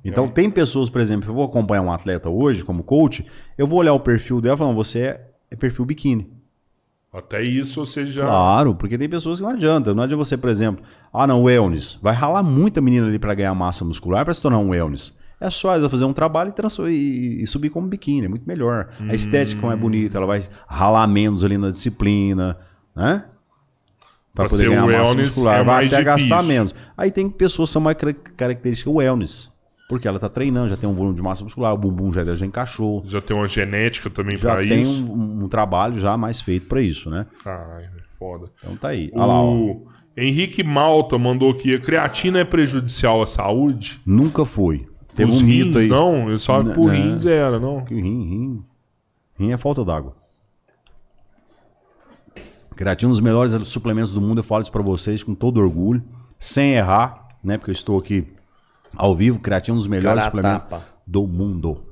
Então 0.04 0.28
tem 0.28 0.50
pessoas, 0.50 0.90
por 0.90 1.00
exemplo, 1.00 1.30
eu 1.30 1.34
vou 1.34 1.46
acompanhar 1.46 1.82
um 1.82 1.92
atleta 1.92 2.30
hoje 2.30 2.64
como 2.66 2.84
coach, 2.84 3.26
eu 3.58 3.66
vou 3.66 3.80
olhar 3.80 3.94
o 3.94 4.00
perfil 4.00 4.42
dela 4.42 4.56
e 4.56 4.58
falar, 4.58 4.74
você 4.74 5.00
é, 5.00 5.28
é 5.52 5.56
perfil 5.56 5.86
biquíni. 5.86 6.30
Até 7.14 7.42
isso 7.44 7.86
você 7.86 8.06
já. 8.08 8.26
Claro, 8.26 8.74
porque 8.76 8.98
tem 8.98 9.08
pessoas 9.08 9.38
que 9.38 9.44
não 9.44 9.52
adianta. 9.52 9.94
Não 9.94 10.02
adianta 10.04 10.26
você, 10.26 10.36
por 10.36 10.50
exemplo, 10.50 10.84
ah 11.14 11.28
não, 11.28 11.44
wellness. 11.44 11.98
Vai 12.02 12.14
ralar 12.14 12.42
muita 12.42 12.82
menina 12.82 13.06
ali 13.08 13.20
pra 13.20 13.36
ganhar 13.36 13.54
massa 13.54 13.86
muscular 13.86 14.26
pra 14.26 14.34
se 14.34 14.42
tornar 14.42 14.58
um 14.58 14.70
wellness. 14.70 15.14
É 15.40 15.50
só 15.50 15.76
ela 15.76 15.90
fazer 15.90 16.06
um 16.06 16.14
trabalho 16.14 16.54
e, 16.88 16.92
e- 16.92 17.44
e 17.44 17.48
subir 17.48 17.70
como 17.70 17.88
biquíni, 17.88 18.26
é 18.26 18.30
muito 18.30 18.48
melhor. 18.48 18.90
A 19.10 19.14
estética 19.14 19.62
não 19.62 19.72
é 19.72 19.76
bonita, 19.76 20.18
ela 20.18 20.26
vai 20.26 20.42
ralar 20.68 21.06
menos 21.06 21.44
ali 21.44 21.58
na 21.58 21.70
disciplina, 21.70 22.58
né? 22.96 23.26
Pra 24.34 24.46
Pra 24.46 24.50
poder 24.50 24.70
ganhar 24.70 24.88
massa 24.88 25.16
muscular, 25.16 25.60
é 25.60 25.64
vai 25.64 25.86
até 25.86 26.02
difícil. 26.04 26.30
gastar 26.30 26.44
menos. 26.48 26.74
Aí 26.98 27.12
tem 27.12 27.30
pessoas 27.30 27.70
que 27.70 27.74
são 27.74 27.82
mais 27.82 27.96
car- 27.96 28.16
características 28.36 28.92
wellness, 28.92 29.52
porque 29.88 30.08
ela 30.08 30.18
tá 30.20 30.30
treinando, 30.30 30.70
já 30.70 30.78
tem 30.78 30.90
um 30.90 30.94
volume 30.94 31.16
de 31.16 31.22
massa 31.22 31.44
muscular, 31.44 31.74
o 31.74 31.78
bumbum 31.78 32.12
já, 32.12 32.24
já 32.36 32.46
encaixou, 32.46 33.04
Já 33.06 33.22
tem 33.22 33.36
uma 33.36 33.48
genética 33.48 34.10
também 34.10 34.38
já 34.38 34.52
pra 34.56 34.62
tem 34.62 34.82
isso. 34.82 35.04
um, 35.06 35.44
um 35.44 35.48
trabalho 35.48 35.98
já 36.00 36.18
mais 36.18 36.42
feito 36.42 36.68
pra 36.68 36.82
isso, 36.82 37.10
né? 37.10 37.28
Caralho, 37.44 37.90
foda. 38.18 38.46
Então 38.60 38.76
tá 38.78 38.90
aí. 38.90 39.12
Olha 39.14 39.26
lá, 39.26 39.34
ó. 39.42 39.52
O 39.54 39.88
Henrique 40.16 40.64
Malta 40.64 41.18
mandou 41.18 41.52
aqui: 41.52 41.76
a 41.76 41.80
creatina 41.80 42.40
é 42.40 42.44
prejudicial 42.46 43.22
à 43.22 43.28
saúde? 43.28 44.00
Nunca 44.06 44.46
foi. 44.46 44.88
Teve 45.16 45.32
Os 45.32 45.42
um 45.42 45.46
mito 45.46 45.66
rins, 45.78 45.84
aí. 45.84 45.88
não? 45.88 46.30
Eu 46.30 46.40
só 46.40 46.64
por 46.64 46.88
rins 46.88 47.26
era, 47.26 47.60
não. 47.60 47.84
Que 47.86 47.94
rim, 47.94 48.24
rim. 48.30 48.64
Rim 49.38 49.52
é 49.52 49.58
falta 49.58 49.84
d'água. 49.86 50.16
Creatina 52.76 53.08
é 53.08 53.10
um 53.10 53.12
dos 53.12 53.20
melhores 53.20 53.52
suplementos 53.68 54.14
do 54.14 54.22
mundo, 54.22 54.40
eu 54.40 54.44
falo 54.44 54.62
isso 54.64 54.72
pra 54.72 54.82
vocês 54.82 55.22
com 55.24 55.36
todo 55.36 55.60
orgulho, 55.60 56.04
sem 56.40 56.74
errar, 56.74 57.28
né? 57.44 57.58
Porque 57.58 57.70
eu 57.70 57.74
estou 57.74 58.00
aqui 58.00 58.26
ao 58.96 59.16
vivo. 59.16 59.40
Creatina 59.40 59.74
é 59.74 59.76
um 59.76 59.80
dos 59.80 59.88
melhores 59.88 60.24
suplementos 60.24 60.82
do 61.06 61.28
mundo. 61.28 61.84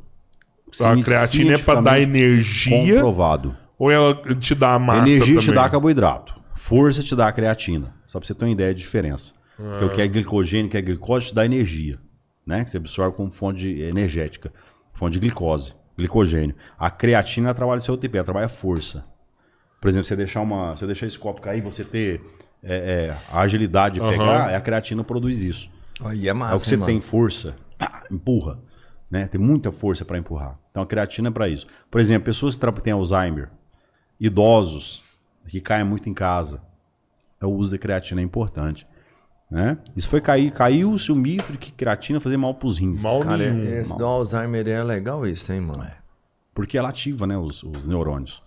A 0.80 0.96
creatina 1.04 1.56
é 1.56 1.58
pra 1.58 1.82
dar 1.82 2.00
energia 2.00 2.96
Comprovado. 2.96 3.56
ou 3.78 3.92
ela 3.92 4.16
te 4.36 4.56
dá 4.56 4.80
massa 4.80 5.02
Energia 5.02 5.40
te 5.40 5.46
também? 5.48 5.62
dá 5.64 5.70
carboidrato. 5.70 6.40
Força 6.56 7.04
te 7.04 7.16
dá 7.16 7.28
a 7.28 7.32
creatina. 7.32 7.94
Só 8.06 8.20
pra 8.20 8.28
você 8.28 8.34
ter 8.34 8.46
uma 8.46 8.52
ideia 8.52 8.74
de 8.74 8.80
diferença. 8.80 9.34
Porque 9.58 9.86
o 9.86 9.90
que 9.90 10.02
é 10.02 10.08
glicogênio, 10.08 10.68
o 10.68 10.70
que 10.70 10.78
é 10.78 10.82
glicose, 10.82 11.28
te 11.28 11.36
dá 11.36 11.46
energia. 11.46 12.00
Né? 12.46 12.64
Que 12.64 12.72
você 12.72 12.78
absorve 12.78 13.16
como 13.16 13.32
fonte 13.32 13.68
energética. 13.70 14.52
Fonte 14.94 15.14
de 15.14 15.20
glicose. 15.20 15.74
Glicogênio. 15.98 16.56
A 16.80 16.90
creatina 16.90 17.50
ela 17.50 17.54
trabalha 17.54 17.80
seu 17.82 17.94
ATP, 17.94 18.18
ela 18.18 18.24
trabalha 18.24 18.50
força. 18.50 19.06
Por 19.80 19.88
exemplo, 19.90 20.08
você 20.08 20.16
deixar 20.16 20.42
uma. 20.42 20.76
Se 20.78 20.84
eu 20.84 20.88
deixar 20.88 21.06
esse 21.08 21.18
copo 21.20 21.42
cair, 21.42 21.62
você 21.62 21.84
ter 21.84 22.22
é, 22.64 23.10
é, 23.10 23.18
a 23.32 23.42
agilidade 23.42 23.96
de 23.96 24.02
Aham. 24.02 24.12
pegar, 24.12 24.52
é 24.52 24.56
a 24.56 24.62
creatina 24.62 25.04
produz 25.04 25.42
isso. 25.42 25.70
Aí 26.04 26.28
é 26.28 26.34
massa, 26.34 26.54
é 26.54 26.56
o 26.56 26.60
que 26.60 26.66
você 26.70 26.76
hein, 26.76 26.86
tem 26.86 26.96
mano? 26.96 27.08
força, 27.08 27.56
pá, 27.78 28.04
empurra. 28.12 28.60
Né? 29.10 29.28
Tem 29.28 29.40
muita 29.40 29.72
força 29.72 30.06
para 30.06 30.18
empurrar. 30.18 30.58
Então 30.72 30.82
a 30.82 30.86
creatina 30.86 31.28
é 31.28 31.32
para 31.32 31.50
isso. 31.50 31.68
Por 31.90 32.00
exemplo, 32.00 32.26
pessoas 32.26 32.56
que 32.56 32.82
têm 32.82 32.94
Alzheimer, 32.94 33.50
idosos, 34.20 35.04
que 35.48 35.60
caem 35.60 35.84
muito 35.84 36.10
em 36.10 36.14
casa, 36.14 36.62
o 37.42 37.48
uso 37.48 37.72
da 37.72 37.78
creatina 37.78 38.22
é 38.22 38.24
importante. 38.24 38.88
Né? 39.50 39.78
Isso 39.98 40.08
foi 40.08 40.22
cair, 40.22 40.50
caiu-se 40.52 41.12
o 41.12 41.16
mito 41.16 41.52
de 41.52 41.58
que 41.58 41.74
creatina 41.74 42.22
fazia 42.22 42.38
mal 42.38 42.54
para 42.54 42.68
os 42.68 42.78
rins. 42.78 43.04
Mal 43.04 43.20
Cara, 43.20 43.38
nenhum. 43.38 43.80
esse 43.80 43.98
do 43.98 44.06
Alzheimer 44.06 44.66
é 44.68 44.82
legal 44.82 45.28
isso, 45.28 45.52
hein, 45.52 45.60
mano? 45.60 45.86
Porque 46.54 46.78
ela 46.78 46.88
ativa 46.88 47.28
né, 47.28 47.38
os, 47.38 47.62
os 47.64 47.86
neurônios. 47.86 48.42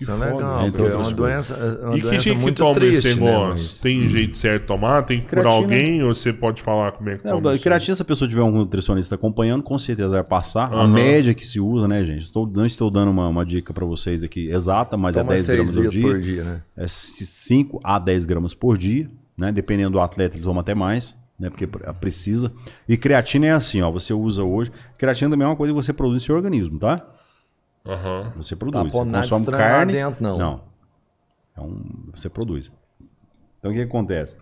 Isso 0.00 0.10
é 0.10 0.14
legal, 0.14 0.58
porque 0.70 0.82
é 0.82 0.96
uma 0.96 1.10
doença, 1.12 1.54
é 1.54 1.86
uma 1.86 1.96
E 1.96 2.00
que 2.00 2.06
doença 2.08 2.30
que 2.30 2.34
muito 2.36 2.56
toma 2.62 2.74
triste, 2.74 3.08
esse 3.08 3.20
né, 3.20 3.26
negócio? 3.26 3.48
mas- 3.50 3.80
Tem 3.80 4.08
jeito 4.08 4.38
certo 4.38 4.60
de 4.62 4.66
tomar? 4.68 5.02
Tem 5.04 5.20
que 5.20 5.26
curar 5.28 5.42
Creatina- 5.42 5.64
alguém 5.74 6.02
ou 6.02 6.14
você 6.14 6.32
pode 6.32 6.62
falar 6.62 6.92
como 6.92 7.08
é 7.10 7.18
que 7.18 7.26
É, 7.26 7.30
toma? 7.30 7.50
a 7.50 7.54
isso? 7.54 7.62
creatina, 7.64 7.96
se 7.96 8.02
a 8.02 8.04
pessoa 8.04 8.28
tiver 8.28 8.42
um 8.42 8.50
nutricionista 8.50 9.14
acompanhando, 9.14 9.62
com 9.62 9.78
certeza 9.78 10.08
vai 10.10 10.24
passar. 10.24 10.72
A 10.72 10.76
Aham. 10.82 10.88
média 10.88 11.34
que 11.34 11.46
se 11.46 11.58
usa, 11.60 11.86
né, 11.88 12.02
gente? 12.04 12.22
Estou, 12.22 12.46
não 12.46 12.64
estou 12.66 12.90
dando 12.90 13.10
uma, 13.10 13.28
uma 13.28 13.44
dica 13.44 13.72
para 13.72 13.84
vocês 13.84 14.22
aqui 14.22 14.48
exata, 14.50 14.96
mas 14.96 15.14
Toma 15.14 15.32
é 15.32 15.34
10 15.36 15.46
seis 15.46 15.58
gramas 15.70 15.76
ao 15.76 15.82
litros 15.84 15.92
dia. 16.02 16.12
por 16.12 16.20
dia, 16.20 16.44
né? 16.44 16.62
É 16.76 16.86
5 16.88 17.80
a 17.82 17.98
10 17.98 18.24
gramas 18.24 18.54
por 18.54 18.76
dia, 18.78 19.08
né? 19.36 19.52
Dependendo 19.52 19.90
do 19.92 20.00
atleta, 20.00 20.36
ele 20.36 20.44
toma 20.44 20.60
até 20.60 20.74
mais, 20.74 21.16
né? 21.38 21.50
Porque 21.50 21.66
pre- 21.66 21.84
precisa. 21.94 22.52
E 22.88 22.96
creatina 22.96 23.46
é 23.46 23.50
assim, 23.52 23.80
ó. 23.82 23.90
Você 23.90 24.12
usa 24.12 24.42
hoje. 24.42 24.70
Creatina 24.96 25.30
também 25.30 25.44
é 25.46 25.48
uma 25.50 25.56
coisa 25.56 25.72
que 25.72 25.76
você 25.76 25.92
produz 25.92 26.14
no 26.14 26.20
seu 26.20 26.34
organismo, 26.36 26.78
tá? 26.78 27.04
Aham. 27.86 28.32
Você 28.36 28.54
produz. 28.54 28.92
Tá 28.92 29.00
você 29.00 29.30
consome 29.30 29.46
carne. 29.56 29.92
dentro, 29.92 30.22
não. 30.22 30.38
Não. 30.38 30.60
É 31.56 31.60
um, 31.60 32.10
você 32.14 32.28
produz. 32.28 32.70
Então 33.58 33.70
o 33.70 33.74
que, 33.74 33.80
que 33.80 33.88
acontece? 33.88 34.36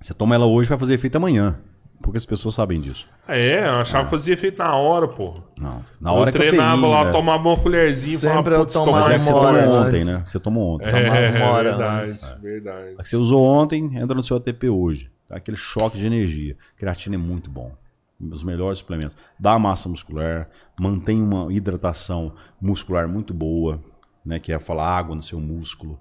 Você 0.00 0.14
toma 0.14 0.34
ela 0.34 0.46
hoje 0.46 0.68
vai 0.68 0.78
fazer 0.78 0.94
efeito 0.94 1.16
amanhã. 1.16 1.58
Poucas 2.02 2.24
pessoas 2.24 2.54
sabem 2.54 2.80
disso. 2.80 3.06
É, 3.28 3.66
eu 3.68 3.74
achava 3.74 4.04
que 4.04 4.10
fazia 4.10 4.32
efeito 4.32 4.56
na 4.58 4.74
hora, 4.74 5.06
pô. 5.06 5.42
Não. 5.58 5.84
Na 6.00 6.12
hora 6.12 6.30
eu 6.30 6.32
que 6.32 6.38
treinava 6.38 6.86
lá, 6.86 7.04
né? 7.04 7.10
tomava 7.12 7.46
uma 7.46 7.56
colherzinha 7.58 8.14
e 8.14 8.18
Sempre 8.18 8.54
falava, 8.54 8.62
eu 8.62 8.66
tomar 8.66 9.00
Mas 9.00 9.10
é 9.10 9.18
que 9.18 9.24
você 9.24 9.30
tomou 9.32 9.50
ontem, 9.50 9.96
antes. 9.96 10.06
né? 10.06 10.24
Você 10.26 10.38
tomou 10.38 10.74
ontem. 10.74 10.88
É, 10.88 10.92
tomava 10.92 11.44
uma 11.44 11.52
hora 11.52 11.70
verdade, 11.70 12.02
antes. 12.02 12.36
verdade. 12.40 12.94
A 12.98 13.02
que 13.02 13.08
você 13.08 13.16
usou 13.16 13.44
ontem, 13.44 13.98
entra 13.98 14.14
no 14.16 14.22
seu 14.22 14.38
ATP 14.38 14.70
hoje. 14.70 15.10
Tá? 15.28 15.36
Aquele 15.36 15.58
choque 15.58 15.98
de 15.98 16.06
energia. 16.06 16.56
Creatina 16.74 17.16
é 17.16 17.18
muito 17.18 17.50
bom. 17.50 17.70
Os 18.20 18.44
melhores 18.44 18.78
suplementos. 18.80 19.16
Dá 19.38 19.58
massa 19.58 19.88
muscular, 19.88 20.48
mantém 20.78 21.22
uma 21.22 21.52
hidratação 21.52 22.32
muscular 22.60 23.08
muito 23.08 23.32
boa, 23.32 23.80
né? 24.24 24.38
Que 24.38 24.52
é 24.52 24.58
falar 24.58 24.88
água 24.96 25.14
no 25.16 25.22
seu 25.22 25.40
músculo, 25.40 25.98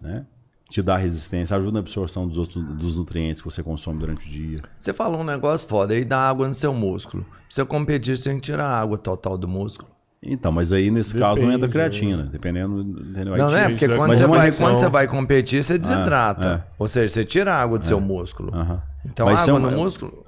né? 0.00 0.26
Te 0.68 0.82
dá 0.82 0.96
resistência, 0.96 1.54
ajuda 1.56 1.72
na 1.72 1.78
absorção 1.80 2.26
dos, 2.26 2.38
outros, 2.38 2.64
dos 2.64 2.96
nutrientes 2.96 3.40
que 3.42 3.44
você 3.44 3.62
consome 3.62 3.98
durante 4.00 4.26
o 4.26 4.30
dia. 4.30 4.56
Você 4.78 4.92
falou 4.92 5.20
um 5.20 5.24
negócio 5.24 5.68
foda 5.68 5.92
aí, 5.94 6.02
dá 6.04 6.18
água 6.28 6.48
no 6.48 6.54
seu 6.54 6.72
músculo. 6.72 7.24
Pra 7.24 7.32
você 7.48 7.64
competir, 7.64 8.16
você 8.16 8.30
tem 8.30 8.38
que 8.38 8.42
tirar 8.44 8.64
a 8.66 8.80
água 8.80 8.96
total 8.96 9.36
do 9.36 9.46
músculo. 9.46 9.90
Então, 10.24 10.50
mas 10.50 10.72
aí 10.72 10.90
nesse 10.90 11.14
caso 11.18 11.42
não 11.42 11.52
entra 11.52 11.68
Depende, 11.68 11.72
creatina, 11.98 12.22
dependendo. 12.24 12.80
Entendeu? 12.80 13.36
Não, 13.36 13.48
tira- 13.48 13.60
né? 13.60 13.68
Porque 13.68 13.88
quando 13.88 14.14
você, 14.14 14.24
é 14.24 14.26
vai, 14.26 14.52
quando 14.52 14.76
você 14.76 14.88
vai 14.88 15.06
competir, 15.08 15.62
você 15.62 15.76
desidrata. 15.78 16.64
é. 16.66 16.72
Ou 16.78 16.88
seja, 16.88 17.08
você 17.08 17.24
tira 17.24 17.52
a 17.54 17.60
água 17.60 17.78
do 17.78 17.86
seu 17.86 18.00
músculo. 18.00 18.54
Aham. 18.54 18.80
Então, 19.04 19.26
Mas 19.26 19.40
é 19.40 19.50
água 19.50 19.58
uma- 19.58 19.70
no 19.70 19.76
músculo. 19.76 20.24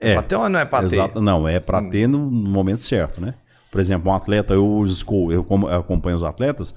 É. 0.00 0.14
Pra 0.14 0.22
ter 0.22 0.36
ou 0.36 0.48
não 0.48 0.58
é 0.58 0.64
pra 0.64 0.80
ter? 0.88 1.20
Não, 1.20 1.46
é 1.48 1.60
para 1.60 1.82
ter 1.90 2.06
no, 2.08 2.18
no 2.30 2.50
momento 2.50 2.80
certo, 2.82 3.20
né? 3.20 3.34
Por 3.70 3.80
exemplo, 3.80 4.10
um 4.10 4.14
atleta, 4.14 4.54
eu, 4.54 4.66
uso 4.66 4.92
esco- 4.94 5.30
eu 5.30 5.46
acompanho 5.78 6.16
os 6.16 6.24
atletas, 6.24 6.74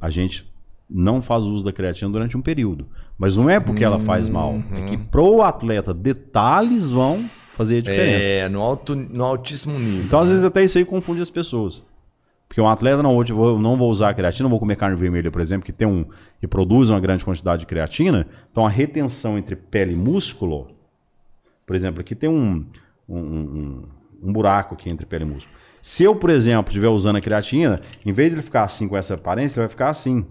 a 0.00 0.10
gente 0.10 0.44
não 0.88 1.20
faz 1.20 1.44
uso 1.44 1.64
da 1.64 1.72
creatina 1.72 2.10
durante 2.10 2.36
um 2.36 2.40
período. 2.42 2.86
Mas 3.18 3.36
não 3.36 3.50
é 3.50 3.58
porque 3.58 3.82
ela 3.82 3.98
faz 3.98 4.28
mal, 4.28 4.54
é 4.72 4.84
que 4.86 4.96
pro 4.96 5.42
atleta 5.42 5.92
detalhes 5.92 6.88
vão 6.88 7.24
fazer 7.54 7.78
a 7.78 7.82
diferença. 7.82 8.28
É, 8.28 8.48
no, 8.48 8.60
alto, 8.62 8.94
no 8.94 9.24
altíssimo 9.24 9.76
nível. 9.78 10.04
Então, 10.04 10.20
às 10.20 10.28
vezes, 10.28 10.44
até 10.44 10.62
isso 10.62 10.78
aí 10.78 10.84
confunde 10.84 11.20
as 11.20 11.28
pessoas. 11.30 11.82
Porque 12.48 12.60
um 12.60 12.68
atleta 12.68 13.02
não, 13.02 13.14
hoje 13.16 13.32
eu 13.32 13.58
não 13.58 13.76
vou 13.76 13.90
usar 13.90 14.14
creatina, 14.14 14.44
não 14.44 14.50
vou 14.50 14.60
comer 14.60 14.76
carne 14.76 14.96
vermelha, 14.96 15.30
por 15.30 15.40
exemplo, 15.40 15.66
que 15.66 15.72
tem 15.72 15.86
um 15.86 16.04
que 16.40 16.46
produz 16.46 16.88
uma 16.88 17.00
grande 17.00 17.24
quantidade 17.24 17.60
de 17.60 17.66
creatina. 17.66 18.26
Então 18.50 18.64
a 18.64 18.70
retenção 18.70 19.36
entre 19.36 19.54
pele 19.56 19.92
e 19.92 19.96
músculo, 19.96 20.68
por 21.68 21.76
exemplo, 21.76 22.00
aqui 22.00 22.14
tem 22.16 22.28
um, 22.28 22.64
um, 23.08 23.18
um- 23.18 23.84
um 24.22 24.32
buraco 24.32 24.74
aqui 24.74 24.90
entre 24.90 25.06
pele 25.06 25.22
e 25.24 25.28
músculo. 25.28 25.54
Se 25.80 26.02
eu, 26.02 26.16
por 26.16 26.30
exemplo, 26.30 26.70
estiver 26.70 26.88
usando 26.88 27.16
a 27.16 27.20
creatina, 27.20 27.80
em 28.04 28.12
vez 28.12 28.30
de 28.30 28.36
ele 28.36 28.42
ficar 28.42 28.64
assim 28.64 28.88
com 28.88 28.96
essa 28.96 29.14
aparência, 29.14 29.54
ele 29.56 29.66
vai 29.66 29.68
ficar 29.68 29.90
assim. 29.90 30.26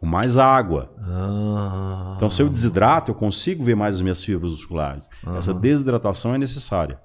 Com 0.00 0.06
mais 0.06 0.38
água. 0.38 0.90
Ah, 0.98 2.14
Então, 2.16 2.30
se 2.30 2.40
eu 2.42 2.48
desidrato, 2.48 3.10
eu 3.10 3.14
consigo 3.14 3.62
ver 3.62 3.76
mais 3.76 3.96
as 3.96 4.00
minhas 4.00 4.24
fibras 4.24 4.52
musculares. 4.52 5.08
Essa 5.36 5.52
desidratação 5.52 6.34
é 6.34 6.38
necessária. 6.38 6.98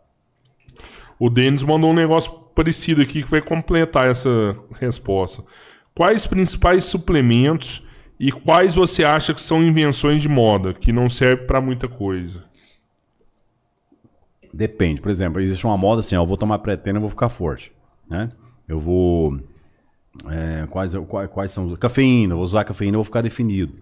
O 1.20 1.30
Denis 1.30 1.62
mandou 1.62 1.92
um 1.92 1.94
negócio 1.94 2.32
parecido 2.56 3.02
aqui 3.02 3.22
que 3.22 3.30
vai 3.30 3.42
completar 3.42 4.08
essa 4.08 4.30
resposta. 4.80 5.44
Quais 5.94 6.26
principais 6.26 6.86
suplementos 6.86 7.84
e 8.20 8.32
quais 8.32 8.76
você 8.76 9.04
acha 9.04 9.34
que 9.34 9.42
são 9.42 9.62
invenções 9.62 10.22
de 10.22 10.30
moda, 10.30 10.74
que 10.74 10.92
não 10.94 11.10
serve 11.10 11.44
pra 11.46 11.60
muita 11.62 11.88
coisa? 11.88 12.44
Depende. 14.56 15.02
Por 15.02 15.12
exemplo, 15.12 15.42
existe 15.42 15.66
uma 15.66 15.78
moda 15.78 16.00
assim, 16.00 16.16
ó, 16.16 16.24
eu 16.24 16.26
vou 16.26 16.38
tomar 16.38 16.60
pré-treino 16.60 16.98
e 16.98 17.02
vou 17.02 17.10
ficar 17.10 17.28
forte. 17.28 17.74
Né? 18.10 18.32
Eu 18.66 18.80
vou. 18.80 19.38
é, 20.30 20.66
quais, 20.68 20.94
quais, 21.10 21.30
quais 21.30 21.52
são. 21.52 21.76
Cafeína, 21.76 22.36
vou 22.36 22.44
usar 22.46 22.64
cafeína 22.64 22.96
e 22.96 23.00
vou 23.00 23.04
ficar 23.04 23.22
definido. 23.22 23.74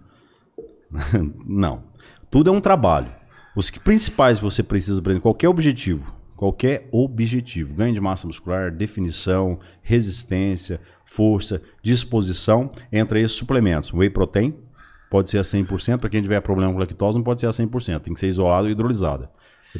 Não. 1.46 1.84
Tudo 2.28 2.50
é 2.50 2.52
um 2.52 2.60
trabalho. 2.60 3.12
Os 3.54 3.70
principais 3.70 4.40
que 4.40 4.44
você 4.44 4.64
precisa, 4.64 5.00
exemplo, 5.00 5.20
qualquer 5.20 5.48
objetivo. 5.48 6.12
Qualquer 6.34 6.88
objetivo. 6.90 7.72
Ganho 7.72 7.94
de 7.94 8.00
massa 8.00 8.26
muscular, 8.26 8.72
definição, 8.72 9.60
resistência, 9.80 10.80
força, 11.04 11.62
disposição, 11.84 12.72
entra 12.90 13.20
esses 13.20 13.36
suplementos. 13.36 13.92
Whey 13.92 14.10
protein 14.10 14.52
pode 15.08 15.30
ser 15.30 15.38
a 15.38 15.42
100%. 15.42 15.98
Para 15.98 16.10
quem 16.10 16.20
tiver 16.20 16.40
problema 16.40 16.72
com 16.72 16.80
lactose, 16.80 17.16
não 17.16 17.22
pode 17.24 17.40
ser 17.40 17.46
a 17.46 17.50
100%. 17.50 18.00
Tem 18.00 18.12
que 18.12 18.18
ser 18.18 18.26
isolado 18.26 18.68
e 18.68 18.72
hidrolisada. 18.72 19.30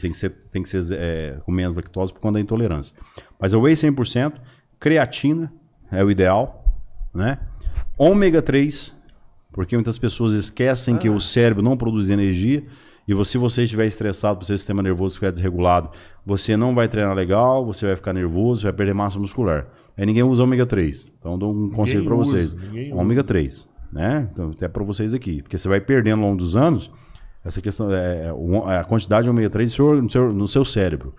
Tem 0.00 0.10
que 0.10 0.16
ser, 0.16 0.30
tem 0.50 0.62
que 0.62 0.68
ser 0.68 0.84
é, 0.92 1.38
com 1.44 1.52
menos 1.52 1.76
lactose 1.76 2.12
por 2.12 2.20
conta 2.20 2.34
da 2.34 2.40
intolerância. 2.40 2.94
Mas 3.38 3.52
o 3.52 3.60
whey 3.60 3.74
100%, 3.74 4.34
creatina 4.80 5.52
é 5.90 6.02
o 6.02 6.10
ideal, 6.10 6.64
né? 7.14 7.38
Ômega 7.96 8.42
3, 8.42 8.94
porque 9.52 9.76
muitas 9.76 9.96
pessoas 9.98 10.32
esquecem 10.32 10.98
que 10.98 11.08
o 11.08 11.20
cérebro 11.20 11.62
não 11.62 11.76
produz 11.76 12.10
energia 12.10 12.64
e 13.06 13.12
você, 13.12 13.32
se 13.32 13.38
você 13.38 13.64
estiver 13.64 13.86
estressado, 13.86 14.40
o 14.40 14.44
seu 14.44 14.56
sistema 14.56 14.82
nervoso 14.82 15.14
estiver 15.14 15.30
desregulado, 15.30 15.90
você 16.24 16.56
não 16.56 16.74
vai 16.74 16.88
treinar 16.88 17.14
legal, 17.14 17.64
você 17.64 17.86
vai 17.86 17.96
ficar 17.96 18.12
nervoso, 18.14 18.62
vai 18.62 18.72
perder 18.72 18.94
massa 18.94 19.18
muscular. 19.18 19.66
Aí 19.96 20.06
ninguém 20.06 20.22
usa 20.22 20.42
ômega 20.42 20.64
3. 20.64 21.12
Então 21.18 21.32
eu 21.32 21.38
dou 21.38 21.54
um 21.54 21.70
conselho 21.70 22.04
para 22.04 22.14
usa, 22.14 22.30
vocês. 22.30 22.52
ninguém 22.54 22.94
Ômega 22.94 23.22
3, 23.22 23.68
né? 23.92 24.28
Então 24.32 24.50
até 24.50 24.66
para 24.68 24.82
vocês 24.82 25.12
aqui, 25.12 25.42
porque 25.42 25.58
você 25.58 25.68
vai 25.68 25.80
perdendo 25.80 26.22
ao 26.22 26.28
longo 26.28 26.38
dos 26.38 26.56
anos 26.56 26.90
essa 27.44 27.60
questão 27.60 27.92
é, 27.92 28.26
é, 28.26 28.32
o- 28.32 28.64
a 28.66 28.82
quantidade 28.84 29.24
de 29.24 29.30
ômega 29.30 29.50
3 29.50 29.70
no 29.70 29.74
seu, 29.76 30.02
no 30.02 30.10
seu, 30.10 30.32
no 30.32 30.48
seu 30.48 30.64
cérebro. 30.64 31.14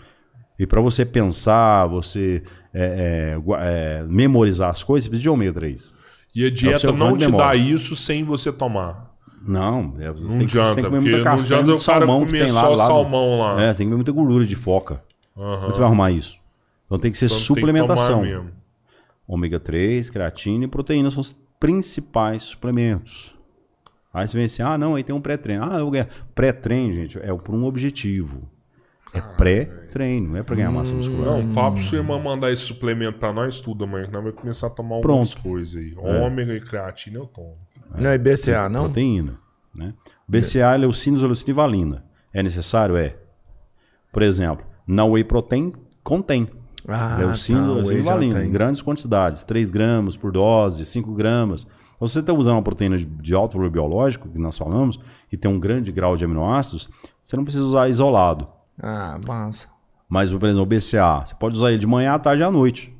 E 0.57 0.65
para 0.65 0.79
você 0.81 1.05
pensar, 1.05 1.85
você 1.87 2.41
é, 2.73 3.35
é, 3.37 3.99
é, 3.99 4.03
memorizar 4.07 4.69
as 4.69 4.81
coisas, 4.83 5.03
você 5.05 5.09
precisa 5.09 5.23
de 5.23 5.29
ômega 5.29 5.53
3. 5.53 5.93
E 6.35 6.45
a 6.45 6.49
dieta 6.49 6.79
seu 6.79 6.93
não 6.93 7.15
te 7.17 7.25
memória. 7.25 7.47
dá 7.47 7.55
isso 7.55 7.95
sem 7.95 8.23
você 8.23 8.51
tomar. 8.51 9.13
Não, 9.47 9.93
é, 9.99 10.11
você 10.11 10.23
Não 10.27 10.37
tem, 10.39 10.45
que- 10.47 10.51
você 10.53 10.59
adianta, 10.59 10.75
tem 10.75 10.83
que 10.83 10.89
comer 10.89 11.01
muita 11.01 11.17
não 11.17 11.23
castanha, 11.23 11.61
muito 11.63 11.77
salmão 11.81 12.25
que 12.25 12.31
tem 12.31 12.51
lá. 12.51 12.67
lá 12.69 12.85
salmão 12.85 13.39
lá. 13.39 13.61
É, 13.61 13.67
tem 13.67 13.75
que 13.77 13.83
comer 13.85 13.95
muita 13.95 14.11
gordura 14.11 14.45
de 14.45 14.55
foca. 14.55 15.03
Como 15.35 15.61
você 15.67 15.77
vai 15.77 15.87
arrumar 15.87 16.11
isso? 16.11 16.37
Então 16.85 16.97
tem 16.97 17.11
que 17.11 17.17
ser 17.17 17.25
Então 17.25 17.37
que 17.37 17.43
suplementação. 17.43 18.21
mesmo. 18.23 18.49
Ômega 19.27 19.59
3, 19.59 20.09
creatina 20.09 20.65
e 20.65 20.67
proteína 20.67 21.11
são 21.11 21.19
os 21.21 21.35
principais 21.59 22.43
suplementos. 22.43 23.34
Aí 24.15 24.29
você 24.29 24.37
vem 24.37 24.45
assim, 24.45 24.63
ah, 24.63 24.77
não, 24.77 24.95
aí 24.95 25.03
tem 25.03 25.13
um 25.13 25.19
pré-treino. 25.19 25.65
Ah, 25.69 25.77
eu 25.77 25.91
ganho. 25.91 26.07
Pré-treino, 26.33 26.95
gente, 26.95 27.19
é 27.19 27.35
por 27.35 27.53
um 27.53 27.65
objetivo. 27.65 28.49
É 29.13 29.19
pré-treino, 29.19 30.29
não 30.29 30.37
é 30.37 30.43
pra 30.43 30.55
ganhar 30.55 30.71
massa 30.71 30.93
muscular. 30.93 31.37
Não, 31.37 31.51
fala 31.51 31.73
pro 31.73 31.83
sua 31.83 31.97
irmã 31.97 32.17
mandar 32.17 32.49
esse 32.49 32.61
suplemento 32.61 33.19
pra 33.19 33.33
nós, 33.33 33.59
tudo 33.59 33.83
amanhã, 33.83 34.05
que 34.05 34.13
nós 34.13 34.23
vamos 34.23 34.39
começar 34.39 34.67
a 34.67 34.69
tomar 34.69 35.01
Pronto. 35.01 35.09
algumas 35.11 35.35
coisas 35.35 35.75
aí. 35.75 35.93
Ômega 35.97 36.53
e 36.53 36.61
creatina 36.61 37.19
eu 37.19 37.25
tomo. 37.25 37.57
não 37.93 38.09
é 38.09 38.17
BCA, 38.17 38.69
não? 38.69 38.85
Proteína. 38.85 39.37
Né? 39.75 39.93
BCA, 40.25 40.77
leucina, 40.77 41.17
isoleucina 41.17 41.49
e 41.49 41.53
valina. 41.53 42.05
É 42.33 42.41
necessário? 42.41 42.95
É. 42.95 43.17
Por 44.13 44.21
exemplo, 44.21 44.65
na 44.87 45.03
whey 45.03 45.25
protein 45.25 45.73
contém. 46.01 46.47
Ah, 46.87 47.17
leucina, 47.19 47.59
tá, 47.59 47.65
leucina 47.65 47.89
whey 47.89 47.99
e 47.99 48.01
valina. 48.01 48.45
Em 48.45 48.51
grandes 48.51 48.81
quantidades. 48.81 49.43
3 49.43 49.69
gramas 49.71 50.15
por 50.15 50.31
dose, 50.31 50.85
5 50.85 51.13
gramas. 51.13 51.67
Você 51.99 52.19
está 52.19 52.33
usando 52.33 52.55
uma 52.55 52.61
proteína 52.61 52.97
de, 52.97 53.33
alto 53.33 53.57
valor 53.57 53.69
biológico, 53.69 54.27
que 54.29 54.37
nós 54.37 54.57
falamos, 54.57 54.99
que 55.29 55.37
tem 55.37 55.49
um 55.49 55.59
grande 55.59 55.91
grau 55.91 56.17
de 56.17 56.25
aminoácidos, 56.25 56.89
você 57.23 57.35
não 57.37 57.43
precisa 57.43 57.63
usar 57.63 57.87
isolado. 57.89 58.47
Ah, 58.81 59.17
massa. 59.25 59.69
Mas, 60.07 60.31
por 60.31 60.43
exemplo, 60.45 60.63
o 60.63 60.65
BCA, 60.65 61.23
você 61.25 61.33
pode 61.35 61.57
usar 61.57 61.69
ele 61.69 61.79
de 61.79 61.87
manhã, 61.87 62.13
à 62.13 62.19
tarde 62.19 62.41
e 62.41 62.45
à 62.45 62.51
noite. 62.51 62.93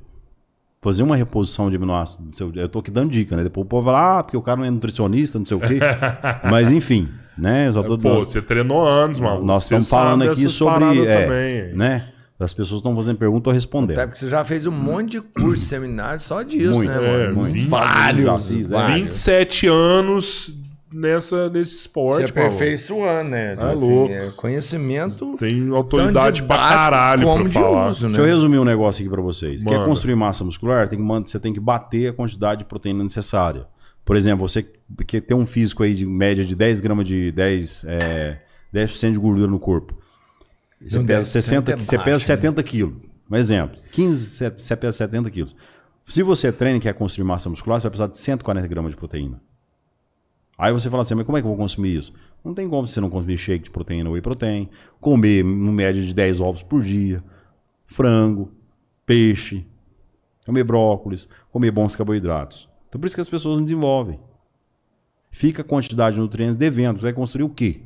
fazer 0.82 1.04
uma 1.04 1.16
reposição 1.16 1.70
de 1.70 1.76
aminoácidos. 1.76 2.40
Eu 2.40 2.70
tô 2.70 2.80
aqui 2.80 2.92
dando 2.92 3.10
dica, 3.12 3.36
né? 3.36 3.44
Depois 3.44 3.66
o 3.66 3.68
povo 3.68 3.86
vai 3.86 3.94
lá, 3.94 4.20
ah, 4.20 4.24
porque 4.24 4.38
o 4.38 4.42
cara 4.42 4.58
não 4.58 4.66
é 4.66 4.70
nutricionista, 4.72 5.38
não 5.40 5.46
sei 5.46 5.58
o 5.58 5.60
quê. 5.60 5.80
Mas 6.50 6.72
enfim, 6.72 7.10
né? 7.38 7.68
Eu 7.68 7.74
só 7.74 7.84
tô, 7.84 7.98
Pô, 7.98 8.10
nós, 8.16 8.32
você 8.32 8.42
treinou 8.42 8.88
anos, 8.88 9.20
mano. 9.20 9.44
nós 9.44 9.64
Você 9.64 9.76
estamos 9.76 9.90
falando 9.90 10.30
aqui 10.30 10.48
sobre. 10.48 11.06
é, 11.08 11.24
também. 11.24 11.76
né? 11.76 12.10
As 12.38 12.54
pessoas 12.54 12.80
estão 12.80 12.94
fazendo 12.96 13.18
pergunta, 13.18 13.46
tô 13.46 13.52
respondendo. 13.52 13.98
Até 13.98 14.08
porque 14.08 14.20
você 14.20 14.30
já 14.30 14.44
fez 14.44 14.66
um 14.66 14.72
monte 14.72 15.12
de 15.12 15.22
curso, 15.22 15.64
seminário 15.66 16.20
só 16.20 16.44
disso, 16.44 16.74
Muito, 16.76 16.92
né, 16.92 17.26
é, 17.28 17.32
muito. 17.32 17.70
Vários, 17.70 18.52
é. 18.52 18.64
vários. 18.64 19.00
27 19.00 19.68
anos 19.68 20.54
nessa, 20.92 21.50
nesse 21.50 21.72
Você 21.72 21.78
esporte, 21.80 22.24
é 22.30 22.34
Paulo. 22.34 22.50
aperfeiçoando, 22.50 23.30
né? 23.30 23.56
Tá 23.56 23.72
louco. 23.72 24.14
é 24.14 24.32
conhecimento 24.32 25.36
Tem 25.38 25.70
autoridade 25.70 26.44
pra 26.44 26.58
caralho 26.58 27.24
como 27.24 27.44
pra 27.44 27.48
de 27.48 27.54
falar. 27.54 27.90
uso, 27.90 28.08
né? 28.10 28.16
Deixa 28.16 28.22
eu 28.30 28.34
resumir 28.34 28.58
um 28.60 28.66
negócio 28.66 29.02
aqui 29.02 29.10
pra 29.10 29.22
vocês. 29.22 29.64
Manda. 29.64 29.78
Quer 29.78 29.86
construir 29.86 30.16
massa 30.16 30.44
muscular? 30.44 30.88
Tem 30.90 31.00
que, 31.00 31.06
você 31.30 31.40
tem 31.40 31.54
que 31.54 31.60
bater 31.60 32.10
a 32.10 32.14
quantidade 32.14 32.60
de 32.60 32.66
proteína 32.66 33.04
necessária. 33.04 33.66
Por 34.04 34.16
exemplo, 34.16 34.48
você 34.48 34.66
que 35.08 35.20
tem 35.20 35.36
um 35.36 35.46
físico 35.46 35.84
aí 35.84 35.94
de 35.94 36.06
média 36.06 36.44
de 36.46 36.56
10 36.56 36.80
gramas 36.80 37.08
de 37.08 37.32
10, 37.32 37.86
é, 37.88 38.40
10% 38.74 39.14
de 39.14 39.18
gordura 39.18 39.48
no 39.50 39.60
corpo. 39.60 39.98
Você 40.88 40.98
Não, 41.00 41.06
pesa, 41.06 41.22
10% 41.22 41.32
60, 41.32 41.72
é 41.72 41.76
você 41.76 41.98
baixo, 41.98 42.06
pesa 42.06 42.18
né? 42.18 42.20
70 42.26 42.64
quilos. 42.64 42.96
Um 43.30 43.36
exemplo. 43.36 43.78
15, 43.92 44.26
você- 44.58 44.76
pesa 44.76 44.98
70 44.98 45.30
quilos. 45.32 45.56
Se 46.08 46.22
você 46.22 46.52
treina 46.52 46.78
e 46.78 46.82
quer 46.82 46.94
construir 46.94 47.26
massa 47.26 47.50
muscular, 47.50 47.80
você 47.80 47.86
vai 47.86 47.92
precisar 47.92 48.08
de 48.12 48.20
140 48.20 48.68
gramas 48.68 48.92
de 48.92 48.98
proteína. 48.98 49.42
Aí 50.58 50.72
você 50.72 50.90
fala 50.90 51.02
assim, 51.02 51.16
mas 51.16 51.26
como 51.26 51.38
é 51.38 51.42
que 51.42 51.46
eu 51.46 51.50
vou 51.50 51.58
consumir 51.58 51.98
isso? 51.98 52.14
Não 52.44 52.54
tem 52.54 52.70
como 52.70 52.88
você 52.88 53.02
não 53.02 53.10
consumir 53.10 53.38
shake 53.38 53.66
de 53.66 53.72
proteína 53.72 54.10
whey 54.10 54.22
protein, 54.22 54.70
comer 55.02 55.44
no 55.44 55.72
média 55.72 56.02
de 56.02 56.14
10 56.14 56.40
ovos 56.40 56.62
por 56.62 56.82
dia, 56.82 57.24
frango, 57.88 58.52
peixe, 59.06 59.66
comer 60.46 60.64
brócolis, 60.64 61.28
comer 61.52 61.72
bons 61.72 61.96
carboidratos. 61.96 62.70
Então 62.88 63.02
por 63.02 63.08
isso 63.08 63.16
que 63.16 63.22
as 63.22 63.28
pessoas 63.28 63.58
não 63.58 63.66
desenvolvem. 63.66 64.20
Fica 65.32 65.62
a 65.62 65.66
quantidade 65.66 66.16
de 66.16 66.22
nutrientes 66.22 66.56
devendo. 66.56 66.98
Você 67.00 67.04
vai 67.04 67.14
construir 67.14 67.44
o 67.44 67.50
quê? 67.50 67.82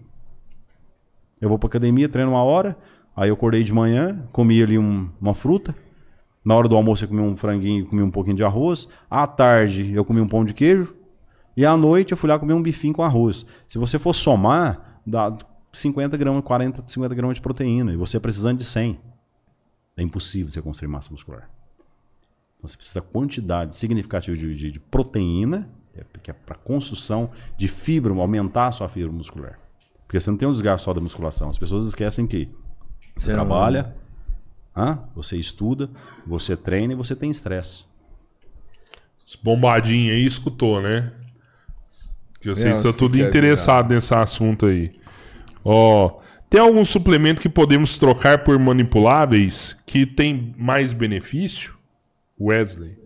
Eu 1.42 1.50
vou 1.50 1.58
pra 1.58 1.68
academia, 1.68 2.08
treino 2.09 2.32
uma 2.32 2.43
hora, 2.43 2.77
aí 3.16 3.30
eu 3.30 3.34
acordei 3.35 3.64
de 3.64 3.74
manhã, 3.74 4.27
comi 4.32 4.61
ali 4.61 4.77
um- 4.77 5.09
uma 5.22 5.34
fruta. 5.34 5.74
Na 6.43 6.56
hora 6.56 6.68
do 6.68 6.76
almoço 6.76 7.03
eu 7.03 7.08
comi 7.09 7.22
um 7.22 7.35
franguinho, 7.38 7.85
comi 7.85 8.01
um 8.01 8.11
pouquinho 8.11 8.35
de 8.35 8.43
arroz. 8.43 8.88
À 9.09 9.26
tarde 9.27 9.93
eu 9.93 10.03
comi 10.06 10.19
um 10.22 10.27
pão 10.27 10.43
de 10.43 10.53
queijo. 10.53 10.95
E 11.56 11.66
à 11.66 11.76
noite 11.76 12.11
eu 12.11 12.18
fui 12.18 12.30
lá 12.30 12.40
comer 12.40 12.53
um 12.53 12.61
bifinho 12.61 12.93
com 12.93 13.03
arroz. 13.03 13.45
Se 13.68 13.77
você 13.77 14.00
for 14.00 14.14
somar, 14.14 15.01
dá 15.06 15.35
50 15.74 16.16
gramas, 16.18 16.43
40, 16.43 16.84
50 16.88 17.14
gramas 17.14 17.35
de 17.35 17.42
proteína. 17.42 17.93
E 17.93 17.98
você 17.98 18.19
precisando 18.19 18.58
de 18.58 18.66
100. 18.66 18.98
É 19.98 20.01
impossível 20.01 20.50
você 20.50 20.61
construir 20.61 20.88
massa 20.88 21.11
muscular. 21.11 21.50
Então 22.56 22.68
você 22.68 22.77
precisa 22.77 23.00
da 23.01 23.06
quantidade 23.06 23.76
significativa 23.76 24.35
de, 24.35 24.53
de- 24.53 24.72
de 24.72 24.80
proteína, 24.80 25.69
é, 25.95 26.03
que 26.22 26.32
é 26.32 26.34
para 26.34 26.56
construção 26.56 27.30
de 27.58 27.68
fibra, 27.68 28.14
aumentar 28.14 28.68
a 28.68 28.72
sua 28.72 28.88
fibra 28.88 29.11
muscular. 29.11 29.59
Porque 30.10 30.20
você 30.20 30.32
não 30.32 30.38
tem 30.40 30.48
um 30.48 30.52
desgaste 30.52 30.86
só 30.86 30.92
da 30.92 31.00
musculação. 31.00 31.52
As 31.52 31.58
pessoas 31.60 31.86
esquecem 31.86 32.26
que 32.26 32.50
você 33.16 33.32
trabalha, 33.32 33.96
hã? 34.76 34.98
você 35.14 35.38
estuda, 35.38 35.88
você 36.26 36.58
treina 36.58 36.94
e 36.94 36.96
você 36.96 37.16
tem 37.16 37.30
estresse. 37.30 37.86
Esse 39.28 39.38
bombadinho 39.44 40.12
aí 40.12 40.26
escutou, 40.26 40.82
né? 40.82 41.12
Que 42.42 42.50
vocês 42.50 42.66
É, 42.66 42.72
estão 42.72 42.90
os 42.90 42.96
que 42.96 43.00
tudo 43.00 43.20
interessados 43.20 43.92
nesse 43.92 44.12
assunto 44.16 44.66
aí. 44.66 45.00
Ó, 45.64 46.20
tem 46.50 46.60
algum 46.60 46.84
suplemento 46.84 47.40
que 47.40 47.48
podemos 47.48 47.96
trocar 48.00 48.44
por 48.44 48.58
manipuláveis 48.58 49.80
que 49.86 50.08
tem 50.08 50.56
mais 50.58 50.92
benefício? 50.92 51.76
Wesley. 52.42 52.98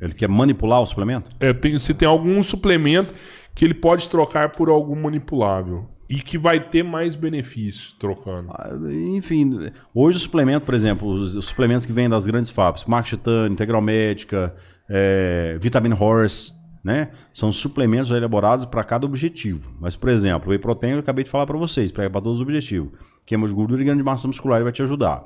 Ele 0.00 0.12
quer 0.12 0.28
manipular 0.28 0.80
o 0.80 0.86
suplemento? 0.86 1.30
É, 1.38 1.52
tem, 1.52 1.78
se 1.78 1.94
tem 1.94 2.08
algum 2.08 2.42
suplemento 2.42 3.14
que 3.54 3.64
ele 3.64 3.74
pode 3.74 4.08
trocar 4.08 4.50
por 4.50 4.68
algum 4.68 5.00
manipulável 5.00 5.91
e 6.12 6.20
que 6.20 6.36
vai 6.36 6.60
ter 6.60 6.82
mais 6.82 7.16
benefício 7.16 7.94
trocando. 7.98 8.50
Ah, 8.52 8.70
Enfim, 9.16 9.70
hoje 9.94 10.18
o 10.18 10.20
suplemento, 10.20 10.66
por 10.66 10.74
exemplo, 10.74 11.08
os, 11.08 11.34
os 11.36 11.46
suplementos 11.46 11.86
que 11.86 11.92
vêm 11.92 12.08
das 12.08 12.26
grandes 12.26 12.50
fábricas, 12.50 12.86
Max 12.86 13.08
Titânio, 13.08 13.52
Integral 13.52 13.80
Médica, 13.80 14.54
é, 14.88 15.56
Vitamin 15.58 15.94
Horse, 15.98 16.52
né? 16.84 17.10
São 17.32 17.50
suplementos 17.50 18.10
elaborados 18.10 18.66
para 18.66 18.84
cada 18.84 19.06
objetivo. 19.06 19.72
Mas, 19.80 19.96
por 19.96 20.10
exemplo, 20.10 20.48
o 20.48 20.50
Whey 20.50 20.58
Protein 20.58 20.92
eu 20.92 20.98
acabei 20.98 21.24
de 21.24 21.30
falar 21.30 21.46
para 21.46 21.56
vocês, 21.56 21.90
para 21.90 22.10
todos 22.10 22.38
os 22.38 22.42
objetivos. 22.42 22.92
Queima 23.24 23.46
de 23.46 23.54
gordura 23.54 23.80
e 23.80 23.84
ganho 23.84 23.96
de 23.96 24.02
massa 24.02 24.26
muscular 24.28 24.62
vai 24.62 24.72
te 24.72 24.82
ajudar. 24.82 25.22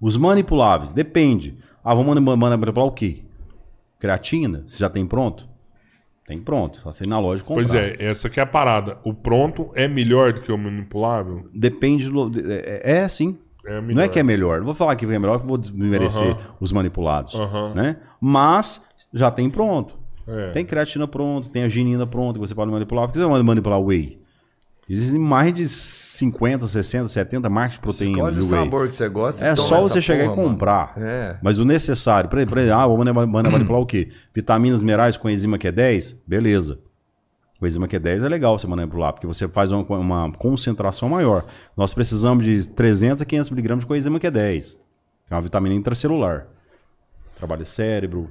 Os 0.00 0.16
manipuláveis, 0.16 0.92
depende. 0.92 1.56
Ah, 1.82 1.94
vamos 1.94 2.14
mani- 2.20 2.36
manipular 2.56 2.86
o 2.86 2.92
quê? 2.92 3.24
Creatina? 3.98 4.64
Você 4.68 4.78
já 4.78 4.88
tem 4.90 5.06
pronto? 5.06 5.48
Tem 6.26 6.40
pronto, 6.40 6.78
só 6.78 6.92
você 6.92 7.04
ir 7.04 7.08
na 7.08 7.18
loja 7.18 7.42
e 7.42 7.44
comprar. 7.44 7.68
Pois 7.68 7.74
é, 7.74 7.96
essa 7.98 8.30
que 8.30 8.38
é 8.38 8.42
a 8.42 8.46
parada. 8.46 8.98
O 9.04 9.12
pronto 9.12 9.68
é 9.74 9.88
melhor 9.88 10.32
do 10.32 10.40
que 10.40 10.52
o 10.52 10.58
manipulável? 10.58 11.48
Depende 11.52 12.08
do. 12.08 12.30
É, 12.50 12.80
é 12.84 13.08
sim. 13.08 13.36
É 13.64 13.80
Não 13.80 14.02
é 14.02 14.08
que 14.08 14.18
é 14.18 14.22
melhor. 14.22 14.58
Não 14.58 14.66
vou 14.66 14.74
falar 14.74 14.96
que 14.96 15.04
é 15.04 15.08
melhor, 15.08 15.40
que 15.40 15.46
vou 15.46 15.58
desmerecer 15.58 16.30
Aham. 16.30 16.38
os 16.60 16.72
manipulados. 16.72 17.34
Aham. 17.34 17.74
Né? 17.74 17.96
Mas 18.20 18.84
já 19.12 19.30
tem 19.30 19.48
pronto. 19.50 19.96
É. 20.26 20.50
Tem 20.52 20.64
creatina 20.64 21.06
pronto, 21.08 21.50
tem 21.50 21.64
a 21.64 21.68
ginina 21.68 22.06
pronta 22.06 22.34
que 22.38 22.46
você 22.46 22.54
pode 22.54 22.70
manipular. 22.70 23.06
Por 23.06 23.12
que 23.12 23.18
você 23.18 23.26
vai 23.26 23.42
manipular 23.42 23.78
o 23.78 23.86
whey? 23.86 24.21
Existem 24.92 25.18
mais 25.18 25.54
de 25.54 25.66
50, 25.68 26.66
60, 26.68 27.08
70 27.08 27.48
marcas 27.48 27.74
de 27.74 27.80
proteína 27.80 28.12
Escolhe 28.18 28.34
o 28.34 28.40
whey. 28.40 28.48
sabor 28.48 28.88
que 28.88 28.96
você 28.96 29.08
gosta. 29.08 29.44
É 29.44 29.54
toma 29.54 29.68
só 29.68 29.80
você 29.80 30.00
chegar 30.02 30.28
porra, 30.28 30.42
e 30.42 30.44
comprar. 30.48 30.92
É. 30.96 31.38
Mas 31.42 31.58
o 31.58 31.64
necessário, 31.64 32.28
por 32.28 32.38
exemplo, 32.38 32.60
ah, 32.74 32.86
vou 32.86 32.98
mani- 32.98 33.12
mani- 33.12 33.50
manipular 33.50 33.80
o 33.80 33.86
quê? 33.86 34.08
Vitaminas 34.34 34.82
minerais 34.82 35.16
com 35.16 35.30
enzima 35.30 35.58
Q10? 35.58 36.16
Beleza. 36.26 36.78
Com 37.58 37.66
enzima 37.66 37.88
Q10 37.88 38.24
é 38.24 38.28
legal 38.28 38.58
você 38.58 38.66
manipular, 38.66 39.12
porque 39.12 39.26
você 39.26 39.48
faz 39.48 39.72
uma, 39.72 39.82
uma 39.96 40.32
concentração 40.32 41.08
maior. 41.08 41.46
Nós 41.76 41.94
precisamos 41.94 42.44
de 42.44 42.68
300 42.68 43.22
a 43.22 43.24
500 43.24 43.50
miligramas 43.50 43.84
de 43.84 43.86
coenzima 43.88 44.18
Q10, 44.20 44.76
que 45.26 45.32
é 45.32 45.34
uma 45.34 45.40
vitamina 45.42 45.74
intracelular. 45.74 46.46
Trabalha 47.36 47.64
cérebro. 47.64 48.28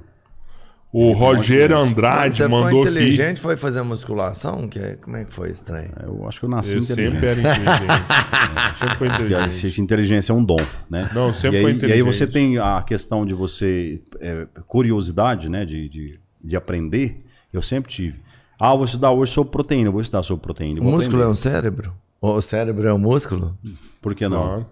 O 0.92 1.12
Rogério 1.12 1.78
Andrade 1.78 2.36
você 2.36 2.46
mandou 2.48 2.82
aqui. 2.82 2.90
inteligente, 2.90 3.40
foi 3.40 3.56
fazer 3.56 3.80
musculação? 3.82 4.68
Que, 4.68 4.78
é- 4.78 4.96
como 4.96 5.16
é 5.16 5.24
que 5.24 5.32
foi 5.32 5.50
trem? 5.52 5.88
Eu 6.02 6.28
acho 6.28 6.38
que 6.38 6.44
eu 6.44 6.50
nasci 6.50 6.74
Eu 6.74 6.80
inteligente. 6.82 7.12
sempre 7.14 7.26
era 7.28 7.40
inteligente. 7.40 8.74
sempre 8.78 8.96
foi 8.96 9.08
Porque 9.08 9.22
a 9.34 9.40
inteligente. 9.46 9.80
inteligência 9.80 10.32
é 10.32 10.34
um 10.36 10.44
dom, 10.44 10.56
né? 10.90 11.10
Não, 11.14 11.32
sempre 11.32 11.58
e 11.58 11.62
foi 11.62 11.70
aí, 11.72 11.78
E 11.78 11.92
aí 11.94 12.02
você 12.02 12.24
inteligente. 12.24 12.32
tem 12.32 12.58
a 12.58 12.82
questão 12.82 13.24
de 13.24 13.32
você... 13.32 14.02
é, 14.20 14.46
curiosidade, 14.66 15.48
né? 15.48 15.64
De, 15.64 15.88
de, 15.88 16.20
de 16.44 16.56
aprender. 16.56 17.24
Eu 17.50 17.62
sempre 17.62 17.90
tive. 17.90 18.20
Ah, 18.60 18.74
vou 18.74 18.84
estudar 18.84 19.10
hoje 19.12 19.32
sobre 19.32 19.50
proteína. 19.50 19.88
Eu 19.88 19.92
vou 19.92 20.02
estudar 20.02 20.22
sobre 20.22 20.42
proteína. 20.42 20.80
O 20.80 20.84
músculo 20.84 21.22
é 21.22 21.24
aprender. 21.24 21.32
um 21.32 21.34
cérebro? 21.34 21.94
O 22.20 22.40
cérebro 22.42 22.86
é 22.86 22.92
um 22.92 22.98
músculo? 22.98 23.56
Por 24.00 24.14
que 24.14 24.28
não? 24.28 24.42
Claro, 24.42 24.66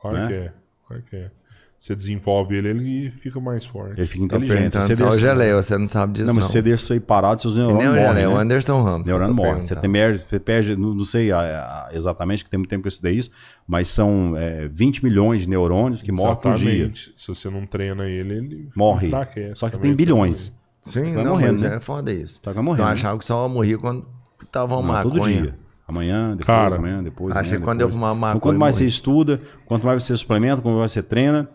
claro 0.00 0.16
Né? 0.16 0.26
que 0.28 0.34
é. 0.34 0.52
Claro 0.88 1.02
que 1.10 1.16
é. 1.16 1.30
Você 1.78 1.94
desenvolve 1.94 2.56
ele, 2.56 2.68
ele 2.68 3.10
fica 3.20 3.38
mais 3.38 3.66
forte. 3.66 3.98
Ele 4.00 4.06
fica 4.06 4.26
Tô 4.26 4.36
inteligente. 4.36 4.72
Você 4.78 4.96
só 4.96 5.10
o 5.10 5.18
geleia, 5.18 5.54
você 5.62 5.76
não 5.76 5.86
sabe 5.86 6.14
disso 6.14 6.26
Não, 6.26 6.34
não. 6.34 6.40
mas 6.40 6.46
se 6.46 6.52
você 6.52 6.62
deixa 6.62 6.82
isso 6.84 6.92
aí 6.94 7.00
parado, 7.00 7.42
seus 7.42 7.54
neurônios 7.56 7.84
o 7.84 7.92
morrem, 7.92 8.06
geleia, 8.08 8.30
o 8.30 8.34
né? 8.34 8.40
Anderson 8.42 8.82
Ramos. 8.82 9.06
Neurônio 9.06 9.30
eu 9.32 9.36
morre. 9.36 9.62
Você, 9.62 9.76
tem, 9.76 9.90
você 9.90 10.38
perde, 10.40 10.74
não, 10.74 10.94
não 10.94 11.04
sei 11.04 11.30
a- 11.30 11.38
a- 11.38 11.88
exatamente, 11.92 12.42
que 12.44 12.48
tem 12.50 12.58
muito 12.58 12.70
tempo 12.70 12.82
que 12.82 12.86
eu 12.86 12.90
estudei 12.90 13.14
isso, 13.14 13.30
mas 13.68 13.88
são 13.88 14.34
é, 14.36 14.68
20 14.68 15.04
milhões 15.04 15.42
de 15.42 15.48
neurônios 15.50 16.00
que 16.00 16.10
morrem 16.10 16.36
por 16.36 16.54
dia. 16.54 16.90
Se 16.94 17.28
você 17.28 17.50
não 17.50 17.66
treina 17.66 18.06
ele, 18.08 18.34
ele 18.34 18.68
Morre. 18.74 19.10
Só 19.54 19.66
que 19.66 19.72
também, 19.72 19.90
tem 19.90 19.94
bilhões. 19.94 20.52
Sim, 20.82 21.14
Vai 21.14 21.24
não, 21.24 21.32
morrendo, 21.32 21.52
mas 21.52 21.62
né? 21.62 21.76
é 21.76 21.80
foda 21.80 22.12
isso. 22.12 22.40
Tá, 22.40 22.54
morrendo, 22.62 22.82
Eu 22.82 22.86
né? 22.86 22.92
achava 22.92 23.18
que 23.18 23.24
só 23.26 23.46
morria 23.48 23.76
quando 23.76 24.06
tava 24.50 24.76
uma 24.76 24.94
Não, 24.94 25.02
todo 25.02 25.14
maconha. 25.16 25.42
dia. 25.42 25.58
Amanhã, 25.88 26.30
depois, 26.30 26.46
Cara, 26.46 26.76
amanhã, 26.76 27.02
depois. 27.02 27.30
achei 27.36 27.42
amanhã, 27.50 27.58
que 27.60 27.64
quando 27.64 27.80
eu 27.80 27.86
depois. 27.86 27.94
fumava 27.94 28.14
maconha, 28.14 28.30
Então, 28.32 28.40
quanto 28.40 28.58
mais 28.58 28.74
eu 28.74 28.78
você 28.80 28.86
estuda, 28.86 29.40
quanto 29.66 29.86
mais 29.86 30.04
você 30.04 30.16
suplementa, 30.16 30.60
quanto 30.62 30.78
mais 30.78 30.90
você 30.90 31.02
treina, 31.02 31.48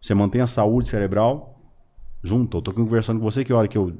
você 0.00 0.14
mantém 0.14 0.40
a 0.40 0.46
saúde 0.46 0.88
cerebral 0.88 1.60
junto. 2.22 2.58
Eu 2.58 2.62
tô 2.62 2.72
conversando 2.72 3.18
com 3.18 3.24
você 3.24 3.44
que 3.44 3.52
hora 3.52 3.68
que 3.68 3.78
eu 3.78 3.92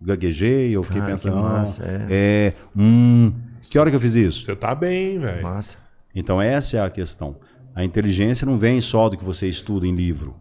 gaguejei, 0.00 0.70
eu 0.70 0.82
fiquei 0.82 1.00
Cara, 1.00 1.12
pensando. 1.12 1.32
que 1.32 1.38
ah, 1.38 1.42
massa, 1.42 1.84
é. 1.86 2.54
hum, 2.76 3.32
que 3.70 3.78
hora 3.78 3.90
que 3.90 3.96
eu 3.96 4.00
fiz 4.00 4.16
isso? 4.16 4.42
Você 4.42 4.56
tá 4.56 4.74
bem, 4.74 5.18
velho. 5.18 5.42
Massa. 5.42 5.78
Então 6.14 6.40
essa 6.42 6.76
é 6.76 6.80
a 6.80 6.90
questão. 6.90 7.36
A 7.74 7.84
inteligência 7.84 8.44
não 8.46 8.58
vem 8.58 8.80
só 8.80 9.08
do 9.08 9.16
que 9.16 9.24
você 9.24 9.48
estuda 9.48 9.86
em 9.86 9.94
livro. 9.94 10.36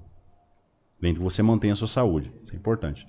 Vem 1.00 1.14
do 1.14 1.20
que 1.20 1.24
você 1.24 1.42
mantém 1.42 1.72
a 1.72 1.76
sua 1.76 1.88
saúde. 1.88 2.32
Isso 2.44 2.54
é 2.54 2.58
importante. 2.58 3.08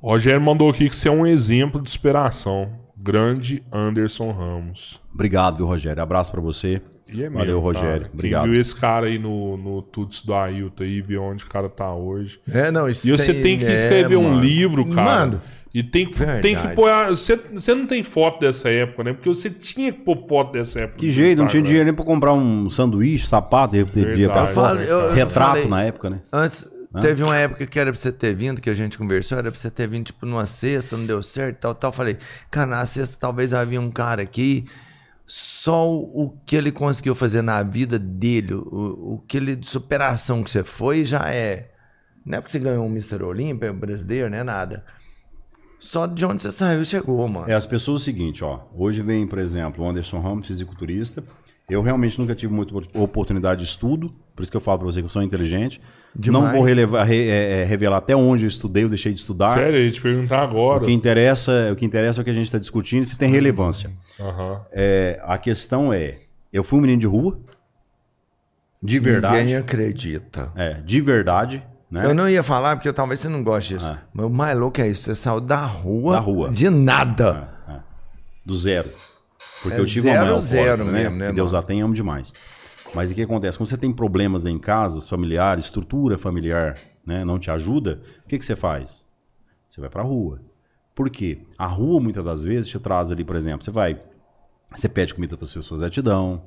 O 0.00 0.08
Rogério 0.08 0.40
mandou 0.40 0.68
aqui 0.68 0.88
que 0.88 0.96
você 0.96 1.08
é 1.08 1.12
um 1.12 1.26
exemplo 1.26 1.80
de 1.80 1.88
superação. 1.88 2.80
Grande 2.96 3.62
Anderson 3.72 4.32
Ramos. 4.32 5.00
Obrigado, 5.12 5.56
viu, 5.56 5.66
Rogério? 5.66 6.02
Abraço 6.02 6.30
pra 6.30 6.40
você. 6.40 6.82
E 7.14 7.24
é 7.24 7.28
Valeu, 7.30 7.46
mesmo, 7.46 7.60
Rogério. 7.60 8.00
cara. 8.02 8.10
Obrigado. 8.12 8.42
Quem 8.44 8.52
viu 8.52 8.60
esse 8.60 8.74
cara 8.76 9.06
aí 9.06 9.18
no, 9.18 9.56
no 9.56 9.82
Tuts 9.82 10.22
do 10.24 10.34
Ailton 10.34 10.82
aí, 10.84 11.00
viu 11.00 11.22
onde 11.22 11.44
o 11.44 11.46
cara 11.48 11.68
tá 11.68 11.92
hoje. 11.94 12.40
É, 12.50 12.70
não, 12.70 12.88
isso 12.88 13.06
E 13.08 13.10
você 13.12 13.34
tem 13.34 13.58
que 13.58 13.64
é, 13.66 13.74
escrever 13.74 14.16
um 14.16 14.22
mano. 14.30 14.40
livro, 14.40 14.86
cara. 14.86 15.04
Mano, 15.26 15.42
E 15.74 15.82
tem 15.82 16.06
que, 16.06 16.18
Verdade. 16.18 16.42
tem 16.42 16.54
que 16.56 16.68
pôr. 16.74 16.90
Você, 17.08 17.34
você 17.36 17.74
não 17.74 17.86
tem 17.86 18.02
foto 18.02 18.40
dessa 18.40 18.68
época, 18.68 19.04
né? 19.04 19.12
Porque 19.14 19.28
você 19.28 19.48
tinha 19.48 19.90
que 19.92 20.00
pôr 20.00 20.26
foto 20.28 20.52
dessa 20.52 20.80
época. 20.80 20.98
Que 20.98 21.10
jeito, 21.10 21.38
não 21.38 21.46
tinha 21.48 21.62
dinheiro 21.62 21.84
nem 21.86 21.94
pra 21.94 22.04
comprar 22.04 22.34
um 22.34 22.68
sanduíche, 22.68 23.26
sapato, 23.26 23.74
eu 23.74 23.86
ter 23.86 24.14
dia 24.14 24.28
pra 24.28 24.44
Verdade. 24.44 24.50
Eu 24.50 24.54
falo- 24.54 24.80
eu- 24.80 25.00
eu 25.08 25.14
Retrato 25.14 25.50
falei- 25.52 25.68
na 25.68 25.82
época, 25.82 26.10
né? 26.10 26.20
antes? 26.32 26.66
Teve 27.00 27.22
uma 27.22 27.34
época 27.34 27.64
que 27.66 27.78
era 27.78 27.90
pra 27.90 27.98
você 27.98 28.12
ter 28.12 28.34
vindo, 28.34 28.60
que 28.60 28.68
a 28.68 28.74
gente 28.74 28.98
conversou, 28.98 29.38
era 29.38 29.50
pra 29.50 29.58
você 29.58 29.70
ter 29.70 29.88
vindo, 29.88 30.04
tipo, 30.04 30.26
numa 30.26 30.44
sexta, 30.44 30.94
não 30.94 31.06
deu 31.06 31.22
certo, 31.22 31.56
tal, 31.56 31.74
tal. 31.74 31.90
Falei, 31.90 32.18
cara, 32.50 32.66
na 32.66 32.84
sexta 32.84 33.16
talvez 33.18 33.54
havia 33.54 33.80
um 33.80 33.90
cara 33.90 34.20
aqui, 34.20 34.66
só 35.26 35.90
o, 35.90 36.36
que 36.44 36.56
ele 36.56 36.72
conseguiu 36.72 37.14
fazer 37.14 37.42
na 37.42 37.62
vida 37.62 37.98
dele, 37.98 38.54
o, 38.54 39.14
o 39.14 39.24
que 39.26 39.36
ele, 39.36 39.56
de 39.56 39.66
superação 39.66 40.42
que 40.42 40.50
você 40.50 40.64
foi, 40.64 41.04
já 41.04 41.32
é. 41.32 41.70
Não 42.24 42.38
é 42.38 42.40
porque 42.40 42.52
você 42.52 42.58
ganhou 42.58 42.84
um 42.84 42.90
Mr. 42.90 43.22
Olímpia, 43.22 43.72
brasileiro, 43.72 44.30
não 44.30 44.38
é 44.38 44.44
nada. 44.44 44.84
Só 45.78 46.06
de 46.06 46.24
onde 46.24 46.42
você 46.42 46.50
saiu, 46.52 46.84
chegou, 46.84 47.26
mano. 47.26 47.50
É, 47.50 47.54
as 47.54 47.66
pessoas 47.66 48.02
o 48.02 48.04
seguinte, 48.04 48.44
ó. 48.44 48.60
Hoje 48.72 49.02
vem, 49.02 49.26
por 49.26 49.38
exemplo, 49.38 49.84
o 49.84 49.88
Anderson 49.88 50.20
Ramos, 50.20 50.46
fisiculturista. 50.46 51.24
Eu 51.68 51.82
realmente 51.82 52.18
nunca 52.18 52.34
tive 52.34 52.52
muita 52.52 52.72
oportunidade 52.94 53.64
de 53.64 53.68
estudo, 53.68 54.14
por 54.34 54.42
isso 54.42 54.50
que 54.50 54.56
eu 54.56 54.60
falo 54.60 54.78
pra 54.78 54.86
você 54.86 55.00
que 55.00 55.06
eu 55.06 55.10
sou 55.10 55.22
inteligente. 55.22 55.80
Demais. 56.14 56.44
Não 56.44 56.52
vou 56.52 56.62
relevar- 56.62 57.04
re- 57.06 57.28
é, 57.28 57.62
é, 57.62 57.64
revelar 57.64 57.96
até 57.98 58.14
onde 58.14 58.44
eu 58.44 58.48
estudei, 58.48 58.84
eu 58.84 58.88
deixei 58.88 59.12
de 59.12 59.20
estudar. 59.20 59.54
Sério, 59.54 59.78
eu 59.78 59.84
ia 59.84 59.90
te 59.90 60.00
perguntar 60.00 60.40
O 60.40 60.44
agora. 60.44 60.84
que 60.84 60.92
interessa, 60.92 61.70
o 61.72 61.76
que 61.76 61.84
interessa 61.84 62.20
é 62.20 62.22
o 62.22 62.24
que 62.24 62.30
a 62.30 62.34
gente 62.34 62.46
está 62.46 62.58
discutindo, 62.58 63.04
se 63.04 63.16
tem 63.16 63.30
relevância. 63.30 63.90
Aham. 64.20 64.60
É, 64.72 65.20
a 65.24 65.38
questão 65.38 65.92
é, 65.92 66.18
eu 66.52 66.62
fui 66.62 66.78
um 66.78 66.82
menino 66.82 67.00
de 67.00 67.06
rua, 67.06 67.38
de 68.82 68.98
verdade, 68.98 69.38
Ninguém 69.38 69.56
acredita. 69.56 70.50
é, 70.56 70.74
de 70.74 71.00
verdade, 71.00 71.62
né? 71.90 72.04
Eu 72.04 72.14
não 72.14 72.28
ia 72.28 72.42
falar, 72.42 72.74
porque 72.76 72.92
talvez 72.92 73.20
você 73.20 73.28
não 73.28 73.42
goste 73.44 73.74
disso. 73.74 73.88
Ah. 73.88 73.98
Mas 74.12 74.26
o 74.26 74.30
mais 74.30 74.58
louco 74.58 74.80
é 74.80 74.88
isso. 74.88 75.02
Você 75.04 75.14
saiu 75.14 75.40
da 75.40 75.64
rua. 75.64 76.14
Da 76.14 76.20
rua. 76.20 76.50
De 76.50 76.68
nada. 76.68 77.48
É, 77.68 77.72
é. 77.74 77.80
Do 78.44 78.54
zero. 78.54 78.90
Porque 79.62 79.76
É 79.76 79.80
eu 79.80 79.86
tive 79.86 80.08
uma 80.08 80.16
zero, 80.16 80.30
mãe 80.30 80.38
zero 80.40 80.70
alcoólica, 80.82 80.92
mesmo, 80.98 81.16
né, 81.16 81.32
Deus 81.32 81.54
a 81.54 81.62
tem, 81.62 81.80
amo 81.80 81.94
demais. 81.94 82.32
Mas 82.94 83.10
o 83.10 83.14
que 83.14 83.22
acontece? 83.22 83.56
Quando 83.56 83.68
você 83.68 83.76
tem 83.76 83.92
problemas 83.92 84.44
em 84.44 84.58
casa, 84.58 85.00
familiares, 85.00 85.64
estrutura 85.64 86.18
familiar, 86.18 86.76
né, 87.06 87.24
não 87.24 87.38
te 87.38 87.50
ajuda, 87.50 88.00
o 88.24 88.28
que, 88.28 88.38
que 88.38 88.44
você 88.44 88.54
faz? 88.54 89.04
Você 89.68 89.80
vai 89.80 89.88
pra 89.88 90.02
rua. 90.02 90.40
Por 90.94 91.08
quê? 91.08 91.40
A 91.56 91.66
rua, 91.66 92.00
muitas 92.00 92.22
das 92.22 92.44
vezes, 92.44 92.68
te 92.68 92.78
traz 92.78 93.10
ali, 93.10 93.24
por 93.24 93.34
exemplo, 93.34 93.64
você 93.64 93.70
vai, 93.70 94.00
você 94.76 94.88
pede 94.88 95.14
comida 95.14 95.36
para 95.36 95.44
as 95.44 95.54
pessoas, 95.54 95.80
elas 95.80 95.94
te 95.94 96.02
dão. 96.02 96.42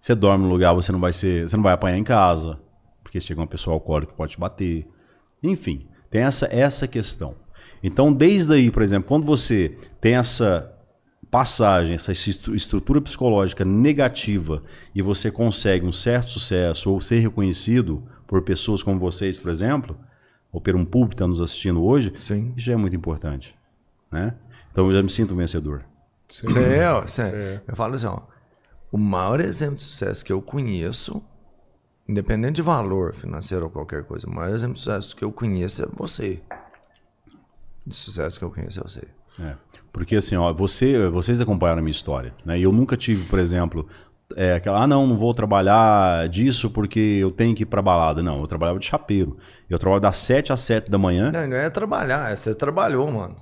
Você 0.00 0.14
dorme 0.14 0.44
no 0.44 0.50
lugar, 0.50 0.72
você 0.72 0.90
não 0.90 0.98
vai 0.98 1.12
ser, 1.12 1.48
você 1.48 1.56
não 1.56 1.62
vai 1.62 1.74
apanhar 1.74 1.98
em 1.98 2.04
casa, 2.04 2.58
porque 3.02 3.20
chega 3.20 3.40
uma 3.40 3.46
pessoa 3.46 3.74
alcoólica 3.74 4.12
que 4.12 4.16
pode 4.16 4.32
te 4.32 4.40
bater. 4.40 4.88
Enfim, 5.42 5.86
tem 6.10 6.22
essa 6.22 6.46
essa 6.50 6.88
questão. 6.88 7.36
Então, 7.82 8.12
desde 8.12 8.54
aí, 8.54 8.70
por 8.70 8.82
exemplo, 8.82 9.08
quando 9.08 9.26
você 9.26 9.76
tem 10.00 10.14
essa 10.14 10.71
passagem, 11.32 11.94
essa 11.94 12.12
estru- 12.12 12.54
estrutura 12.54 13.00
psicológica 13.00 13.64
negativa 13.64 14.62
e 14.94 15.00
você 15.00 15.30
consegue 15.30 15.86
um 15.86 15.90
certo 15.92 16.28
sucesso 16.28 16.90
ou 16.90 17.00
ser 17.00 17.20
reconhecido 17.20 18.06
por 18.26 18.42
pessoas 18.42 18.82
como 18.82 19.00
vocês, 19.00 19.38
por 19.38 19.50
exemplo, 19.50 19.98
ou 20.52 20.60
por 20.60 20.76
um 20.76 20.84
público 20.84 21.12
que 21.12 21.14
está 21.14 21.26
nos 21.26 21.40
assistindo 21.40 21.82
hoje, 21.82 22.12
Sim. 22.18 22.52
isso 22.54 22.66
já 22.66 22.74
é 22.74 22.76
muito 22.76 22.94
importante, 22.94 23.56
né? 24.10 24.34
Então 24.70 24.86
eu 24.90 24.94
já 24.94 25.02
me 25.02 25.08
sinto 25.08 25.32
um 25.32 25.36
vencedor. 25.38 25.82
Sim. 26.28 26.48
Você 26.48 26.60
é, 26.76 26.92
ó, 26.92 27.00
você 27.00 27.24
Sim. 27.24 27.30
é. 27.34 27.62
Eu 27.66 27.74
falo 27.76 27.94
assim, 27.94 28.06
ó. 28.06 28.20
O 28.90 28.98
maior 28.98 29.40
exemplo 29.40 29.76
de 29.76 29.82
sucesso 29.82 30.22
que 30.22 30.32
eu 30.34 30.42
conheço, 30.42 31.22
independente 32.06 32.56
de 32.56 32.62
valor 32.62 33.14
financeiro 33.14 33.64
ou 33.64 33.70
qualquer 33.70 34.04
coisa, 34.04 34.26
o 34.26 34.30
maior 34.30 34.54
exemplo 34.54 34.74
de 34.74 34.80
sucesso 34.80 35.16
que 35.16 35.24
eu 35.24 35.32
conheço 35.32 35.82
é 35.82 35.86
você. 35.96 36.42
De 37.86 37.96
sucesso 37.96 38.38
que 38.38 38.44
eu 38.44 38.50
conheço 38.50 38.80
é 38.80 38.82
você. 38.82 39.08
É, 39.40 39.54
porque 39.92 40.16
assim, 40.16 40.36
ó, 40.36 40.52
você, 40.52 41.08
vocês 41.08 41.40
acompanharam 41.40 41.80
a 41.80 41.82
minha 41.82 41.90
história, 41.90 42.34
né? 42.44 42.58
E 42.58 42.62
eu 42.62 42.72
nunca 42.72 42.96
tive, 42.96 43.24
por 43.26 43.38
exemplo, 43.38 43.86
é, 44.36 44.54
aquela, 44.54 44.82
ah, 44.82 44.86
não, 44.86 45.06
não 45.06 45.16
vou 45.16 45.34
trabalhar 45.34 46.28
disso 46.28 46.70
porque 46.70 46.98
eu 46.98 47.30
tenho 47.30 47.54
que 47.54 47.62
ir 47.62 47.66
pra 47.66 47.82
balada. 47.82 48.22
Não, 48.22 48.40
eu 48.40 48.46
trabalhava 48.46 48.78
de 48.78 48.86
chapeiro. 48.86 49.36
Eu 49.68 49.78
trabalho 49.78 50.00
das 50.00 50.16
7 50.18 50.52
às 50.52 50.60
7 50.60 50.90
da 50.90 50.98
manhã, 50.98 51.30
Não, 51.32 51.46
não 51.46 51.56
é 51.56 51.68
trabalhar, 51.70 52.30
é 52.32 52.36
você 52.36 52.54
trabalhou, 52.54 53.10
mano. 53.10 53.36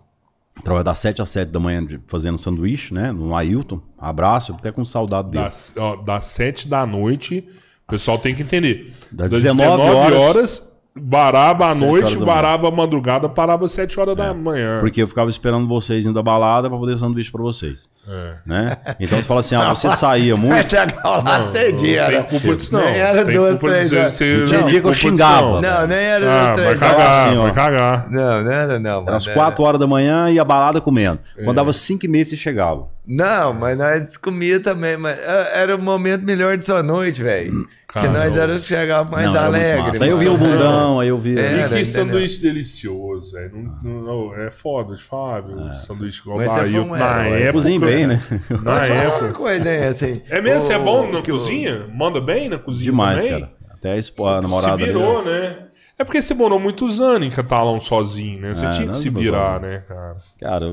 trabalho 0.64 0.84
das 0.84 0.98
7 0.98 1.22
às 1.22 1.30
7 1.30 1.50
da 1.50 1.60
manhã 1.60 1.86
fazendo 2.06 2.38
sanduíche, 2.38 2.92
né? 2.94 3.12
No 3.12 3.34
Ailton. 3.36 3.80
Abraço, 3.98 4.52
até 4.52 4.70
com 4.72 4.84
saudade 4.84 5.30
dele. 5.30 5.44
Das, 5.44 5.72
ó, 5.76 5.96
das 5.96 6.26
7 6.26 6.68
da 6.68 6.84
noite, 6.86 7.48
o 7.86 7.90
pessoal 7.90 8.18
tem 8.18 8.34
que 8.34 8.42
entender. 8.42 8.92
Das 9.10 9.30
19 9.30 9.82
horas, 10.14 10.69
baraba 10.94 11.70
à 11.70 11.74
noite, 11.74 12.16
baraba 12.16 12.68
à 12.68 12.70
madrugada, 12.70 13.28
parava 13.28 13.66
às 13.66 13.72
7 13.72 13.98
horas 14.00 14.16
da 14.16 14.34
manhã. 14.34 14.78
Porque 14.80 15.02
eu 15.02 15.06
ficava 15.06 15.30
esperando 15.30 15.66
vocês 15.68 16.04
indo 16.04 16.14
da 16.14 16.22
balada 16.22 16.68
pra 16.68 16.78
poder 16.78 16.98
sanduíche 16.98 17.30
pra 17.30 17.42
vocês. 17.42 17.88
É. 18.08 18.32
Né? 18.44 18.76
Então 18.98 19.18
você 19.18 19.24
fala 19.28 19.40
assim, 19.40 19.54
ah, 19.54 19.68
você 19.74 19.90
saía 19.90 20.34
Vai 20.34 20.44
muito. 20.50 20.68
chegar 20.68 21.02
lá 21.04 21.38
Não 21.40 21.52
cedinho, 21.52 21.78
tem 21.80 21.94
era. 21.96 22.22
culpa 22.24 22.56
disso, 22.56 22.72
não. 22.74 22.80
Nem 22.84 22.94
era 22.96 23.24
tem 23.24 23.34
duas, 23.34 23.58
três 23.60 23.92
horas. 23.92 24.16
tinha 24.16 24.38
não, 24.38 24.46
dia 24.46 24.58
que 24.66 24.76
eu 24.78 24.82
culpa 24.82 24.94
xingava. 24.96 25.60
Não, 25.60 25.86
nem 25.86 25.98
era 25.98 26.26
Ah, 26.26 26.54
duas, 26.54 26.56
vai 26.56 26.64
três 26.76 26.80
cagar, 26.80 26.96
horas. 27.00 27.18
assim, 27.28 27.36
ó. 27.38 27.42
vai 27.42 27.52
cagar. 27.52 28.10
Não, 28.10 28.42
não 28.44 28.50
era 28.52 28.80
não. 28.80 28.90
Era 28.90 29.00
mano, 29.02 29.16
às 29.16 29.26
4 29.28 29.64
horas 29.64 29.78
da 29.80 29.86
manhã 29.86 30.28
e 30.30 30.38
a 30.40 30.44
balada 30.44 30.80
comendo. 30.80 31.20
É. 31.36 31.44
Quando 31.44 31.56
dava 31.56 31.72
5 31.72 32.04
e 32.04 32.08
meia, 32.08 32.24
você 32.24 32.36
chegava. 32.36 32.88
Não, 33.06 33.52
mas 33.52 33.76
nós 33.78 34.16
comia 34.16 34.60
também, 34.60 34.96
mas 34.96 35.18
ah, 35.18 35.50
era 35.54 35.76
o 35.76 35.78
momento 35.80 36.24
melhor 36.24 36.56
de 36.56 36.64
sua 36.64 36.82
noite, 36.82 37.22
velho. 37.22 37.52
Que 37.92 38.06
nós 38.08 38.36
era 38.36 38.56
chegar 38.58 39.10
mais 39.10 39.26
Não, 39.32 39.40
alegre. 39.44 39.82
massa. 39.88 40.04
Aí 40.04 40.10
eu 40.10 40.18
via 40.18 40.32
o 40.32 40.38
bundão, 40.38 41.00
aí 41.00 41.08
eu 41.08 41.18
via. 41.18 41.40
É, 41.40 41.44
E 41.44 41.58
que 41.58 41.64
entendeu? 41.66 41.84
sanduíche 41.84 42.40
delicioso, 42.40 43.32
velho. 43.32 43.50
Não, 43.82 43.92
não- 43.92 44.02
não, 44.28 44.34
é 44.36 44.50
foda, 44.50 44.96
Fábio. 44.96 45.56
sanduíche 45.78 46.20
igual 46.20 46.36
Mas 46.38 46.46
da 46.46 46.52
você 46.52 46.60
foi 46.60 46.68
Ailton 46.78 46.94
um 46.94 46.96
na 46.98 47.26
herói. 47.26 47.42
época. 47.42 47.52
Cozinha 47.54 47.80
bem, 47.80 48.06
né? 48.06 48.22
Na 48.62 48.84
época. 48.84 49.24
uma 49.24 49.32
coisa, 49.32 49.74
hein, 49.74 49.84
assim. 49.86 50.22
É 50.30 50.40
mesmo? 50.40 50.60
Você 50.60 50.72
é 50.72 50.78
bom 50.78 51.10
na 51.10 51.22
cozinha? 51.22 51.86
Manda 51.92 52.20
bem 52.20 52.48
na 52.48 52.58
cozinha 52.58 52.84
Demais, 52.84 53.22
também? 53.24 53.40
cara. 53.40 53.52
Até 53.70 53.92
a, 53.92 53.96
espo- 53.96 54.26
a 54.26 54.40
namorada 54.40 54.76
Se 54.78 54.84
virou, 54.84 55.24
dele- 55.24 55.40
né? 55.48 55.56
É 55.98 56.04
porque 56.04 56.22
você 56.22 56.32
morou 56.32 56.58
muitos 56.60 57.00
anos 57.00 57.26
em 57.26 57.30
Catalão 57.30 57.78
sozinho, 57.80 58.40
né? 58.40 58.54
Você 58.54 58.64
É, 58.66 58.70
tinha 58.70 58.88
que 58.88 58.96
se 58.98 59.10
virar, 59.10 59.54
sozinho. 59.60 59.72
né, 59.72 59.82
cara? 59.86 60.16
Cara, 60.40 60.64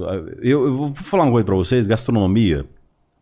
eu, 0.41 0.65
eu 0.67 0.77
vou 0.77 0.93
falar 0.93 1.23
uma 1.23 1.31
coisa 1.31 1.45
pra 1.45 1.55
vocês: 1.55 1.85
gastronomia 1.87 2.63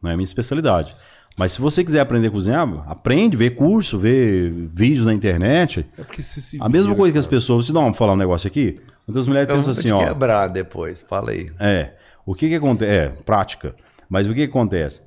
não 0.01 0.11
é 0.11 0.14
a 0.14 0.17
minha 0.17 0.24
especialidade. 0.25 0.95
Mas 1.38 1.52
se 1.52 1.60
você 1.62 1.84
quiser 1.84 2.00
aprender 2.00 2.28
a 2.28 2.32
cozinhar, 2.32 2.68
aprende, 2.90 3.36
vê 3.36 3.50
curso, 3.50 4.00
vê 4.00 4.50
vídeos 4.74 5.06
na 5.06 5.14
internet. 5.14 5.86
É 5.98 6.04
porque 6.04 6.24
você 6.24 6.40
se 6.40 6.58
A 6.62 6.70
mesma 6.70 6.92
vira, 6.94 6.96
coisa 6.98 7.12
que 7.12 7.20
as 7.20 7.26
cara. 7.26 7.36
pessoas. 7.36 7.66
Deixa 7.66 7.72
eu 7.72 7.74
dar 7.74 7.80
uma- 7.82 7.94
falar 7.94 8.14
um 8.14 8.18
negócio 8.18 8.48
aqui. 8.48 8.80
Muitas 9.06 9.28
mulheres 9.28 9.50
Eu 9.50 9.56
pensam 9.58 9.72
assim, 9.74 9.82
te 9.84 9.92
ó. 9.92 10.00
quebrar 10.06 10.48
depois, 10.48 11.02
fala 11.02 11.32
aí. 11.32 11.52
É. 11.60 11.94
O 12.26 12.34
que 12.34 12.48
que 12.48 12.56
acontece? 12.56 12.92
É, 12.92 13.10
prática. 13.10 13.76
Mas 14.10 14.26
o 14.28 14.30
que 14.30 14.36
que 14.36 14.44
acontece? 14.50 15.02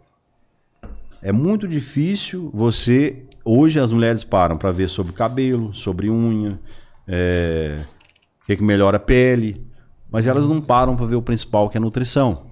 É 1.23 1.33
muito 1.33 1.67
difícil 1.67 2.51
você. 2.53 3.25
Hoje 3.45 3.81
as 3.81 3.91
mulheres 3.91 4.23
param 4.23 4.59
para 4.59 4.71
ver 4.71 4.89
sobre 4.91 5.13
cabelo, 5.15 5.73
sobre 5.75 6.11
unha, 6.11 6.61
é, 7.07 7.85
o 8.43 8.47
que, 8.47 8.57
que 8.57 8.63
melhora 8.63 8.99
a 8.99 9.01
pele. 9.01 9.67
Mas 10.11 10.27
elas 10.27 10.47
não 10.47 10.61
param 10.61 10.95
para 10.95 11.07
ver 11.07 11.17
o 11.17 11.23
principal, 11.23 11.69
que 11.71 11.77
é 11.77 11.81
a 11.81 11.83
nutrição. 11.83 12.47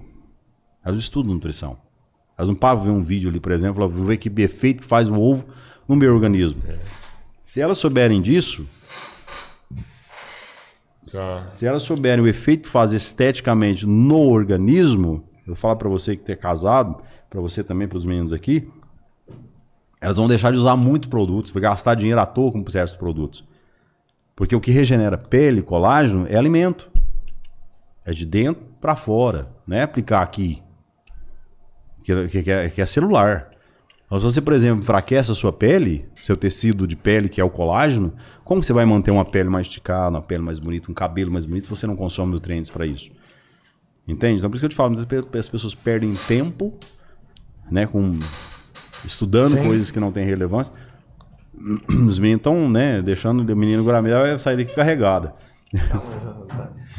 Elas 0.83 0.99
estudam 0.99 1.33
nutrição. 1.33 1.77
Elas 2.37 2.49
não 2.49 2.55
param 2.55 2.77
para 2.77 2.85
ver 2.85 2.91
um 2.91 3.01
vídeo 3.01 3.29
ali, 3.29 3.39
por 3.39 3.51
exemplo, 3.51 3.81
elas 3.81 3.95
vão 3.95 4.05
ver 4.05 4.17
que 4.17 4.29
efeito 4.41 4.81
que 4.81 4.87
faz 4.87 5.09
o 5.09 5.19
ovo 5.19 5.45
no 5.87 5.95
meu 5.95 6.13
organismo. 6.13 6.61
Se 7.43 7.59
elas 7.59 7.79
souberem 7.79 8.21
disso, 8.21 8.67
Já. 11.05 11.49
se 11.51 11.65
elas 11.65 11.83
souberem 11.83 12.23
o 12.23 12.27
efeito 12.27 12.63
que 12.63 12.69
faz 12.69 12.93
esteticamente 12.93 13.85
no 13.87 14.29
organismo, 14.29 15.23
eu 15.47 15.55
falo 15.55 15.77
para 15.77 15.89
você 15.89 16.15
que 16.15 16.31
é 16.31 16.35
casado, 16.35 17.01
para 17.29 17.41
você 17.41 17.63
também, 17.63 17.87
para 17.87 17.97
os 17.97 18.05
meninos 18.05 18.31
aqui, 18.31 18.69
elas 19.99 20.17
vão 20.17 20.27
deixar 20.27 20.51
de 20.51 20.57
usar 20.57 20.75
muito 20.75 21.09
produtos, 21.09 21.51
vai 21.51 21.61
gastar 21.61 21.95
dinheiro 21.95 22.21
à 22.21 22.25
toa 22.25 22.51
com 22.51 22.69
certos 22.69 22.95
produtos. 22.95 23.43
Porque 24.35 24.55
o 24.55 24.61
que 24.61 24.69
regenera 24.69 25.17
pele, 25.17 25.63
colágeno, 25.63 26.27
é 26.29 26.37
alimento. 26.37 26.91
É 28.05 28.11
de 28.11 28.25
dentro 28.25 28.63
para 28.79 28.95
fora, 28.95 29.49
não 29.65 29.75
é 29.75 29.81
aplicar 29.81 30.21
aqui, 30.21 30.61
que, 32.29 32.43
que- 32.43 32.51
é, 32.51 32.69
que 32.69 32.81
é 32.81 32.85
celular. 32.85 33.49
Então, 34.05 34.19
se 34.19 34.23
você, 34.23 34.39
por 34.41 34.53
exemplo, 34.53 34.79
enfraquece 34.79 35.31
a 35.31 35.35
sua 35.35 35.51
pele, 35.51 36.05
seu 36.15 36.37
tecido 36.37 36.87
de 36.87 36.95
pele, 36.95 37.27
que 37.27 37.41
é 37.41 37.43
o 37.43 37.49
colágeno, 37.49 38.13
como 38.45 38.63
você 38.63 38.71
vai 38.71 38.85
manter 38.85 39.11
uma 39.11 39.25
pele 39.25 39.49
mais 39.49 39.67
esticada, 39.67 40.11
uma 40.15 40.21
pele 40.21 40.41
mais 40.41 40.59
bonita, 40.59 40.89
um 40.89 40.93
cabelo 40.93 41.29
mais 41.31 41.45
bonito, 41.45 41.65
se 41.65 41.69
você 41.69 41.85
não 41.85 41.95
consome 41.95 42.31
nutrientes 42.31 42.69
para 42.71 42.85
isso? 42.85 43.11
Entende? 44.07 44.37
Então, 44.37 44.49
por 44.49 44.55
isso 44.55 44.61
que 44.61 44.65
eu 44.67 44.69
te 44.69 44.75
falo, 44.75 44.95
as 45.37 45.49
pessoas 45.49 45.75
perdem 45.75 46.13
tempo, 46.27 46.73
né, 47.69 47.85
com 47.85 48.17
estudando 49.03 49.57
Sim. 49.57 49.63
coisas 49.65 49.91
que 49.91 49.99
não 49.99 50.11
têm 50.13 50.25
relevância. 50.25 50.71
Os 51.89 52.17
meninos 52.17 52.39
estão, 52.39 52.69
né, 52.69 53.01
deixando 53.01 53.41
o 53.51 53.55
menino 53.57 53.83
Guaramira 53.83 54.19
vai 54.21 54.39
sair 54.39 54.55
daqui 54.55 54.73
carregada. 54.73 55.33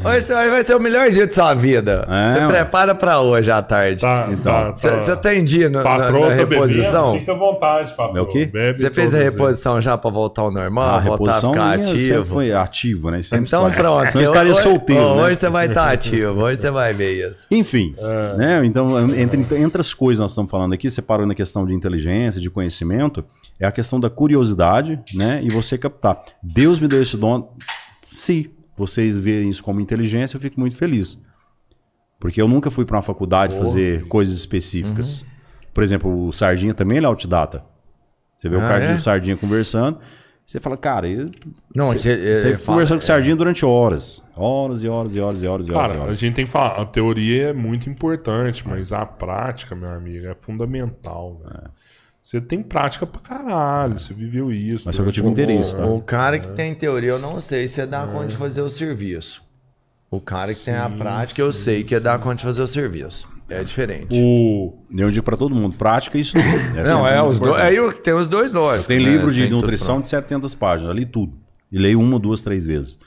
Hoje 0.04 0.28
vai 0.32 0.62
ser 0.62 0.76
o 0.76 0.80
melhor 0.80 1.10
dia 1.10 1.26
de 1.26 1.34
sua 1.34 1.54
vida. 1.54 2.06
É, 2.08 2.26
você 2.32 2.38
ué. 2.38 2.46
prepara 2.46 2.94
pra 2.94 3.18
hoje 3.20 3.50
à 3.50 3.60
tarde. 3.60 4.00
Tá, 4.00 4.28
Então, 4.30 4.52
tá, 4.52 4.76
Você 4.76 4.88
tá. 4.90 5.00
você 5.00 5.16
tem 5.16 5.42
dia 5.42 5.68
no- 5.68 5.78
na, 5.78 5.82
Patroa 5.84 6.20
na 6.20 6.36
tá 6.36 6.36
bebendo, 6.36 6.50
reposição? 6.66 7.18
Fica 7.18 7.32
à 7.32 7.34
vontade, 7.34 7.92
patroa. 7.94 8.28
É 8.54 8.74
Você 8.74 8.90
fez 8.92 9.12
a 9.12 9.18
reposição 9.18 9.80
já 9.80 9.98
pra 9.98 10.08
voltar 10.10 10.42
ao 10.42 10.52
normal, 10.52 10.84
a 10.84 10.98
voltar 11.00 11.08
a 11.08 11.12
reposição 11.34 11.52
ficar 11.52 11.64
minha 11.78 11.86
sempre 11.86 12.04
ativo? 12.04 12.24
foi 12.26 12.52
ativa, 12.52 13.10
né? 13.10 13.22
Sempre 13.22 13.46
Então 13.46 13.70
pronto. 13.72 14.12
Senão 14.12 14.24
eu 14.24 14.30
estaria 14.30 14.52
hoje, 14.52 14.62
solteiro, 14.62 15.02
ó, 15.02 15.16
né? 15.16 15.22
Hoje 15.22 15.34
você 15.40 15.48
vai 15.50 15.66
estar 15.66 15.90
ativo, 15.90 16.40
hoje 16.42 16.60
você 16.60 16.70
vai 16.70 16.92
ver 16.92 17.28
isso. 17.28 17.46
Enfim, 17.50 17.94
né? 18.36 18.64
Então, 18.64 18.86
entre, 19.16 19.44
entre 19.56 19.80
as 19.80 19.92
coisas 19.92 20.18
que 20.18 20.22
nós 20.22 20.30
estamos 20.30 20.50
falando 20.50 20.72
aqui, 20.74 20.88
separando 20.92 21.28
na 21.28 21.34
questão 21.34 21.66
de 21.66 21.74
inteligência, 21.74 22.40
de 22.40 22.48
conhecimento, 22.50 23.24
é 23.58 23.66
a 23.66 23.72
questão 23.72 23.98
da 23.98 24.08
curiosidade, 24.08 25.00
né? 25.12 25.40
E 25.42 25.48
você 25.50 25.76
captar. 25.76 26.22
Deus 26.40 26.78
me 26.78 26.86
deu 26.86 27.02
esse 27.02 27.16
dom. 27.16 27.52
Se 28.06 28.50
vocês 28.78 29.18
verem 29.18 29.50
isso 29.50 29.62
como 29.62 29.80
inteligência, 29.80 30.36
eu 30.36 30.40
fico 30.40 30.58
muito 30.58 30.76
feliz. 30.76 31.20
Porque 32.20 32.40
eu 32.40 32.48
nunca 32.48 32.70
fui 32.70 32.84
para 32.84 32.96
uma 32.96 33.02
faculdade 33.02 33.56
fazer 33.56 34.06
coisas 34.08 34.36
específicas. 34.36 35.24
Por 35.72 35.84
exemplo, 35.84 36.26
o 36.26 36.32
Sardinha 36.32 36.74
também 36.74 36.96
ele 36.98 37.06
é 37.06 37.08
autodidata. 37.08 37.64
Você 38.36 38.48
vê 38.48 38.56
o 38.56 38.60
Ah, 38.64 38.68
cara 38.68 38.84
é? 38.84 38.94
do 38.94 39.00
Sardinha 39.00 39.36
conversando, 39.36 39.98
você 40.46 40.58
fala, 40.58 40.76
cara, 40.76 41.06
eu, 41.08 41.30
Não, 41.74 41.92
você, 41.92 42.16
você 42.16 42.48
é, 42.54 42.58
fala- 42.58 42.76
conversando 42.76 42.98
com 42.98 43.04
o 43.04 43.06
Sardinha 43.06 43.36
durante 43.36 43.64
horas. 43.64 44.22
Horas 44.36 44.82
e 44.82 44.88
horas 44.88 45.14
e 45.14 45.20
horas 45.20 45.42
e 45.42 45.46
horas 45.46 45.68
e 45.68 45.72
horas. 45.72 45.88
Cara, 45.90 46.00
a 46.00 46.04
horas. 46.04 46.18
gente 46.18 46.34
tem 46.34 46.46
que 46.46 46.50
falar, 46.50 46.80
a 46.80 46.86
teoria 46.86 47.48
é 47.48 47.52
muito 47.52 47.88
importante, 47.90 48.66
mas 48.66 48.92
a 48.92 49.04
prática, 49.06 49.74
meu 49.76 49.90
amigo, 49.90 50.26
é 50.26 50.34
fundamental. 50.34 51.40
velho. 51.44 51.70
Você 52.28 52.42
tem 52.42 52.62
prática 52.62 53.06
pra 53.06 53.22
caralho, 53.22 53.98
você 53.98 54.12
viveu 54.12 54.52
isso. 54.52 54.84
Mas 54.84 54.94
só 54.96 55.02
que 55.02 55.08
eu 55.08 55.12
durante 55.12 55.14
tive 55.14 55.28
um 55.28 55.30
interesse, 55.30 55.74
tá? 55.74 55.86
O 55.86 56.02
cara 56.02 56.38
que 56.38 56.48
tem 56.48 56.74
teoria, 56.74 57.12
eu 57.12 57.18
não 57.18 57.40
sei 57.40 57.66
se 57.66 57.86
dá 57.86 58.06
conta 58.06 58.26
de 58.26 58.36
fazer 58.36 58.60
o 58.60 58.68
serviço. 58.68 59.42
O 60.10 60.20
cara 60.20 60.52
que 60.52 60.62
tem 60.62 60.74
a 60.74 60.90
prática, 60.90 61.40
eu 61.40 61.50
sei 61.50 61.84
que 61.84 61.98
dá 61.98 62.18
conta 62.18 62.34
de 62.34 62.42
fazer 62.42 62.60
o 62.60 62.66
serviço. 62.66 63.26
É 63.48 63.64
diferente. 63.64 64.08
O... 64.22 64.74
Eu 64.94 65.10
digo 65.10 65.24
para 65.24 65.38
todo 65.38 65.54
mundo, 65.54 65.74
prática 65.78 66.18
e 66.18 66.20
estudo. 66.20 66.44
Essa 66.76 66.92
Não, 66.92 67.06
é 67.08 67.18
muito 67.18 67.30
os 67.30 67.40
dois. 67.40 67.78
o- 67.78 67.92
tem 67.94 68.12
os 68.12 68.28
dois 68.28 68.52
lógicos. 68.52 68.86
Tem 68.86 68.98
né? 69.02 69.10
livro 69.10 69.32
de 69.32 69.44
Tem 69.44 69.50
nutrição 69.50 69.98
de 69.98 70.08
700 70.08 70.54
páginas, 70.54 70.90
eu 70.90 70.94
li 70.94 71.06
tudo. 71.06 71.32
E 71.72 71.78
leio 71.78 71.98
uma, 71.98 72.18
duas, 72.18 72.42
três 72.42 72.66
vezes. 72.66 72.98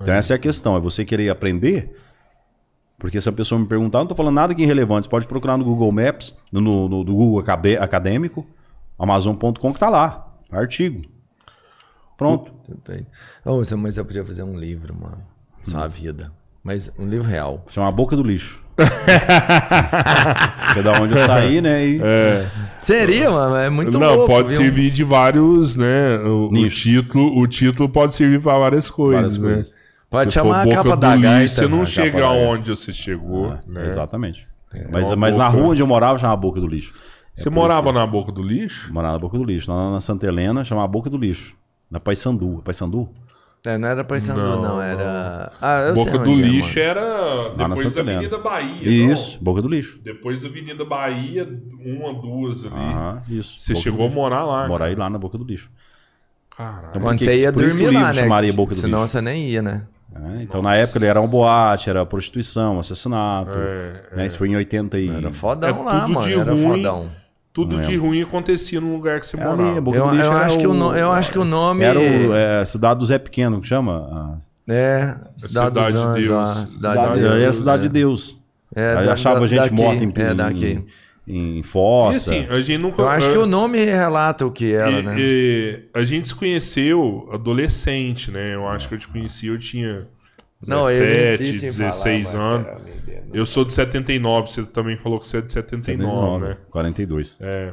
Então 0.00 0.14
essa 0.14 0.34
é 0.34 0.36
a 0.36 0.38
questão, 0.38 0.76
é 0.76 0.80
você 0.80 1.04
querer 1.04 1.28
aprender. 1.28 1.92
Porque 3.00 3.20
se 3.20 3.28
a 3.28 3.32
pessoa 3.32 3.60
me 3.60 3.66
perguntar, 3.66 3.98
eu 3.98 4.02
não 4.02 4.06
estou 4.06 4.16
falando 4.16 4.36
nada 4.36 4.54
que 4.54 4.62
é 4.62 4.64
irrelevante. 4.64 5.06
Você 5.06 5.10
pode 5.10 5.26
procurar 5.26 5.56
no 5.56 5.64
Google 5.64 5.90
Maps, 5.90 6.36
no, 6.52 6.60
no, 6.60 6.88
no- 6.88 7.02
do 7.02 7.12
Google 7.16 7.40
Acadêmico, 7.80 8.46
Amazon.com 9.00 9.72
que 9.72 9.78
tá 9.80 9.88
lá. 9.88 10.28
Artigo. 10.52 11.02
Pronto. 12.18 12.52
Ô, 13.44 13.56
você- 13.56 13.74
mas 13.74 13.96
eu 13.96 14.04
podia 14.04 14.24
fazer 14.24 14.42
um 14.42 14.58
livro, 14.58 14.94
mano. 14.94 15.22
Só 15.62 15.78
a 15.84 15.88
vida. 15.88 16.30
Mas 16.62 16.92
um 16.98 17.06
livro 17.08 17.26
real. 17.26 17.64
Chama 17.70 17.88
a 17.88 17.92
boca 17.92 18.14
do 18.14 18.22
lixo. 18.22 18.62
que 20.72 20.78
é 20.78 20.82
da 20.82 21.00
onde 21.00 21.14
eu 21.14 21.26
saí, 21.26 21.60
né? 21.60 21.84
E 21.86 22.00
Seria, 22.80 23.30
mano. 23.30 23.56
É 23.56 23.70
muito 23.70 23.98
não, 23.98 24.14
louco. 24.14 24.26
pode 24.26 24.48
viu? 24.48 24.56
servir 24.58 24.90
de 24.90 25.04
vários, 25.04 25.76
né? 25.76 26.16
O, 26.18 26.48
o 26.50 26.68
título, 26.68 27.38
o 27.38 27.46
título 27.46 27.88
pode 27.88 28.14
servir 28.14 28.40
pra 28.40 28.58
várias 28.58 28.90
coisas, 28.90 29.36
Várias 29.36 29.38
né? 29.38 29.54
coisas. 29.54 29.74
Pode 30.08 30.32
Se 30.32 30.34
chamar 30.38 30.62
a 30.62 30.64
boca 30.64 30.76
capa 30.76 30.90
do 30.90 31.00
da 31.00 31.14
lixo, 31.14 31.22
gaita. 31.30 31.48
Você 31.54 31.68
não 31.68 31.82
a 31.82 31.86
chega 31.86 32.24
aonde 32.26 32.70
você 32.70 32.92
chegou, 32.92 33.52
Ah, 33.52 33.60
né? 33.66 33.88
Exatamente. 33.88 34.46
Mas, 34.92 35.08
uma 35.08 35.16
mas 35.16 35.36
na 35.36 35.48
boca- 35.50 35.62
rua 35.62 35.70
onde 35.72 35.82
eu 35.82 35.86
morava 35.86 36.16
chamava 36.18 36.40
Boca 36.40 36.60
do 36.60 36.66
Lixo. 36.68 36.94
Você 37.42 37.50
morava 37.50 37.92
na 37.92 38.06
boca 38.06 38.30
do 38.30 38.42
lixo? 38.42 38.92
Morava 38.92 39.14
na 39.14 39.18
Boca 39.18 39.38
do 39.38 39.44
Lixo. 39.44 39.70
Lá 39.72 39.92
na 39.92 40.00
Santa 40.00 40.26
Helena 40.26 40.62
chamava 40.64 40.86
Boca 40.86 41.08
do 41.08 41.16
Lixo. 41.16 41.54
Na 41.90 41.98
Paysandu. 41.98 42.60
Paysandu? 42.64 43.08
É, 43.64 43.76
não 43.76 43.88
era 43.88 44.02
Paysandu, 44.02 44.40
Não, 44.40 44.62
não, 44.62 44.80
Era... 44.80 45.52
Ah, 45.60 45.80
eu 45.88 45.94
boca 45.94 46.10
sei 46.12 46.18
do 46.20 46.30
é, 46.30 46.34
lixo 46.34 46.78
mano. 46.78 46.80
era 46.90 47.48
depois 47.56 47.94
da. 47.94 48.00
Avenida 48.00 48.38
Bahia. 48.38 48.88
Isso, 49.12 49.34
não? 49.34 49.42
Boca 49.42 49.60
do 49.60 49.68
Lixo. 49.68 50.00
Depois 50.02 50.42
da 50.42 50.48
Avenida 50.48 50.84
Bahia, 50.84 51.46
uma, 51.84 52.14
duas 52.14 52.64
ali. 52.64 52.74
Aham, 52.74 53.22
isso. 53.28 53.58
Você 53.58 53.74
Boca 53.74 53.82
chegou 53.82 54.06
a 54.06 54.10
morar 54.10 54.44
lá. 54.44 54.66
Morar 54.66 54.96
lá 54.96 55.10
na 55.10 55.18
Boca 55.18 55.36
do 55.36 55.44
Lixo. 55.44 55.70
Caralho. 56.56 56.86
Então, 56.88 57.02
Quando 57.02 57.18
você 57.20 57.40
ia 57.40 57.52
dormir 57.52 57.90
lá, 57.90 58.12
né? 58.12 58.14
chamaria 58.14 58.52
Boca 58.52 58.74
do 58.74 58.80
Senão 58.80 59.00
Lixo. 59.00 59.12
você 59.12 59.20
nem 59.20 59.50
ia, 59.50 59.60
né? 59.60 59.86
É, 60.14 60.42
então, 60.42 60.60
na 60.62 60.74
época, 60.74 60.98
ele 60.98 61.06
era 61.06 61.20
um 61.20 61.28
boate, 61.28 61.88
era 61.90 62.04
prostituição, 62.06 62.80
assassinato. 62.80 63.52
É, 63.54 64.16
né? 64.16 64.26
Isso 64.26 64.38
foi 64.38 64.48
em 64.48 64.56
80 64.56 64.98
e... 64.98 65.08
Era 65.08 65.32
fodão 65.32 65.68
É 65.68 65.72
lá, 65.72 66.08
mano. 66.08 66.26
Era 66.28 66.52
ruim. 66.52 66.62
fodão. 66.62 67.10
Tudo 67.52 67.74
Não 67.76 67.82
de 67.82 67.90
lembro. 67.92 68.06
ruim 68.06 68.22
acontecia 68.22 68.80
no 68.80 68.92
lugar 68.92 69.18
que 69.20 69.26
você 69.26 69.36
É 69.36 69.42
ali, 69.42 69.56
morava. 69.56 69.78
a 69.78 69.80
Boca 69.80 69.98
Eu, 69.98 70.06
eu 70.06 70.14
era 70.14 70.36
acho 70.46 70.58
que 70.58 70.66
o 70.66 70.72
no- 70.74 70.96
eu 70.96 71.10
acho 71.10 71.32
que 71.32 71.38
o 71.38 71.44
nome... 71.44 71.84
Era 71.84 71.98
o 71.98 72.34
é, 72.34 72.64
Cidade 72.64 73.00
do 73.00 73.06
Zé 73.06 73.18
Pequeno, 73.18 73.60
que 73.60 73.66
chama? 73.66 74.40
É, 74.68 75.16
Cidade, 75.36 75.36
Cidade 75.36 75.70
dos 75.74 75.88
de 75.90 75.96
Anjos, 75.98 76.14
Deus. 76.14 76.28
lá, 76.28 76.46
Cidade, 76.46 76.68
Cidade, 76.68 77.14
de 77.14 77.20
Deus. 77.20 77.40
é 77.42 77.46
a 77.46 77.52
Cidade 77.52 77.82
é. 77.82 77.86
de 77.86 77.92
Deus. 77.92 78.36
É, 78.76 78.94
Aí 78.98 79.06
da- 79.06 79.12
achava 79.14 79.40
da- 79.40 79.46
gente 79.48 79.58
daqui, 79.62 79.74
morta 79.74 80.04
em, 80.04 80.12
É, 80.16 80.30
em- 80.32 80.36
daqui. 80.36 80.84
em 81.26 81.58
E 81.58 81.62
fossa. 81.64 82.32
assim, 82.32 82.46
a 82.48 82.60
gente 82.60 82.80
nunca. 82.80 83.02
Eu 83.02 83.08
acho 83.08 83.30
que 83.32 83.38
o 83.38 83.46
nome 83.46 83.84
relata 83.84 84.46
o 84.46 84.50
que 84.52 84.72
era, 84.72 84.90
e- 84.92 85.02
né? 85.02 85.14
e 85.18 85.82
a 85.92 86.04
gente 86.04 86.28
se 86.28 86.34
conheceu 86.36 87.28
adolescente, 87.32 88.30
né? 88.30 88.54
Eu 88.54 88.68
acho 88.68 88.88
que 88.88 88.94
eu 88.94 88.98
te 88.98 89.08
conheci, 89.08 89.48
eu 89.48 89.58
tinha 89.58 90.06
Não, 90.66 90.90
eu 90.90 90.98
17, 90.98 91.42
insisto 91.42 91.64
em 91.64 91.84
16 91.86 92.32
falar, 92.32 92.44
anos. 92.44 92.66
mas, 92.66 93.04
cara. 93.04 93.24
Eu 93.32 93.46
sou 93.46 93.64
de 93.64 93.72
79, 93.72 94.50
você 94.50 94.62
também 94.64 94.96
falou 94.96 95.20
que 95.20 95.26
você 95.26 95.38
é 95.38 95.40
de 95.40 95.52
79, 95.52 96.44
né? 96.44 96.56
42. 96.70 97.36
É. 97.40 97.72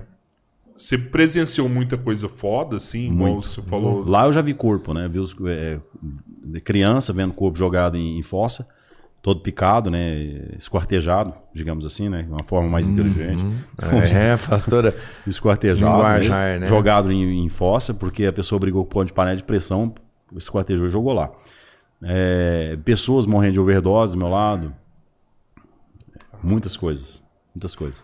Você 0.75 0.95
presenciou 0.97 1.67
muita 1.67 1.97
coisa 1.97 2.29
foda, 2.29 2.75
assim, 2.75 3.09
Muito. 3.09 3.47
você 3.47 3.61
falou. 3.63 4.07
Lá 4.07 4.25
eu 4.27 4.33
já 4.33 4.41
vi 4.41 4.53
corpo, 4.53 4.93
né? 4.93 5.07
Vi 5.07 5.19
os, 5.19 5.35
é, 5.47 5.79
de 6.43 6.61
criança 6.61 7.11
vendo 7.11 7.33
corpo 7.33 7.57
jogado 7.57 7.97
em, 7.97 8.19
em 8.19 8.21
fossa, 8.21 8.67
todo 9.23 9.41
picado, 9.41 9.89
né? 9.89 10.45
Esquartejado, 10.55 11.33
digamos 11.51 11.83
assim, 11.83 12.09
né? 12.09 12.21
De 12.21 12.29
uma 12.29 12.43
forma 12.43 12.69
mais 12.69 12.85
inteligente. 12.87 13.43
É, 14.13 14.37
pastora. 14.47 14.95
Esquartejado, 15.25 15.91
Linguajar, 15.91 16.47
mesmo, 16.49 16.59
né? 16.61 16.67
jogado 16.67 17.11
em, 17.11 17.43
em 17.43 17.49
fossa, 17.49 17.91
porque 17.91 18.27
a 18.27 18.33
pessoa 18.33 18.59
brigou 18.59 18.85
com 18.85 18.91
o 18.91 18.93
pão 18.93 19.03
de 19.03 19.11
panela 19.11 19.35
de 19.35 19.43
pressão, 19.43 19.95
esquartejou 20.35 20.85
e 20.85 20.89
jogou 20.91 21.13
lá. 21.13 21.31
É, 22.03 22.77
pessoas 22.85 23.25
morrendo 23.25 23.53
de 23.53 23.59
overdose 23.59 24.13
do 24.13 24.19
meu 24.19 24.29
lado. 24.29 24.73
Muitas 26.43 26.77
coisas. 26.77 27.23
Muitas 27.53 27.75
coisas. 27.75 28.03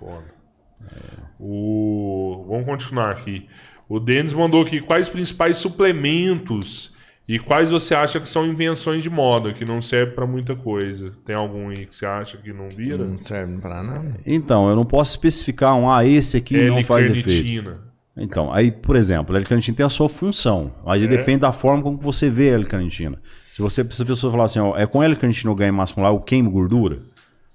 O... 1.39 2.45
Vamos 2.49 2.65
continuar 2.65 3.11
aqui. 3.11 3.47
O 3.87 3.99
Denis 3.99 4.33
mandou 4.33 4.63
aqui 4.63 4.81
quais 4.81 5.07
os 5.07 5.13
principais 5.13 5.57
suplementos 5.57 6.93
e 7.27 7.39
quais 7.39 7.71
você 7.71 7.95
acha 7.95 8.19
que 8.19 8.27
são 8.27 8.45
invenções 8.45 9.03
de 9.03 9.09
moda, 9.09 9.53
que 9.53 9.63
não 9.63 9.81
serve 9.81 10.13
pra 10.13 10.25
muita 10.25 10.55
coisa. 10.55 11.13
Tem 11.25 11.35
algum 11.35 11.69
aí 11.69 11.85
que 11.85 11.95
você 11.95 12.05
acha 12.05 12.37
que 12.37 12.51
não 12.51 12.69
vira? 12.69 13.05
Não 13.05 13.17
serve 13.17 13.57
pra 13.59 13.81
nada. 13.81 14.19
Então, 14.25 14.67
eu 14.69 14.75
não 14.75 14.85
posso 14.85 15.11
especificar 15.11 15.75
um, 15.75 15.89
ah, 15.89 16.05
esse 16.05 16.35
aqui 16.35 16.69
não 16.69 16.83
faz 16.83 17.09
efeito. 17.09 17.79
Então, 18.17 18.51
aí, 18.51 18.71
por 18.71 18.95
exemplo, 18.95 19.35
a 19.35 19.39
L-carnitina 19.39 19.77
tem 19.77 19.85
a 19.85 19.89
sua 19.89 20.09
função, 20.09 20.73
mas 20.85 21.01
aí 21.01 21.07
depende 21.07 21.39
da 21.39 21.51
forma 21.51 21.81
como 21.81 21.97
você 21.97 22.29
vê 22.29 22.49
a 22.49 22.53
L-carnitina. 22.53 23.21
Se 23.53 23.61
você 23.61 23.85
se 23.89 24.01
a 24.01 24.05
pessoa 24.05 24.31
falar 24.31 24.45
assim, 24.45 24.59
ó, 24.59 24.75
é 24.75 24.85
com 24.85 25.01
L-carnitina 25.03 25.51
eu 25.51 25.55
ganho 25.55 25.73
massa 25.73 25.91
muscular, 25.91 26.11
eu 26.11 26.19
queimo 26.19 26.49
gordura? 26.49 26.99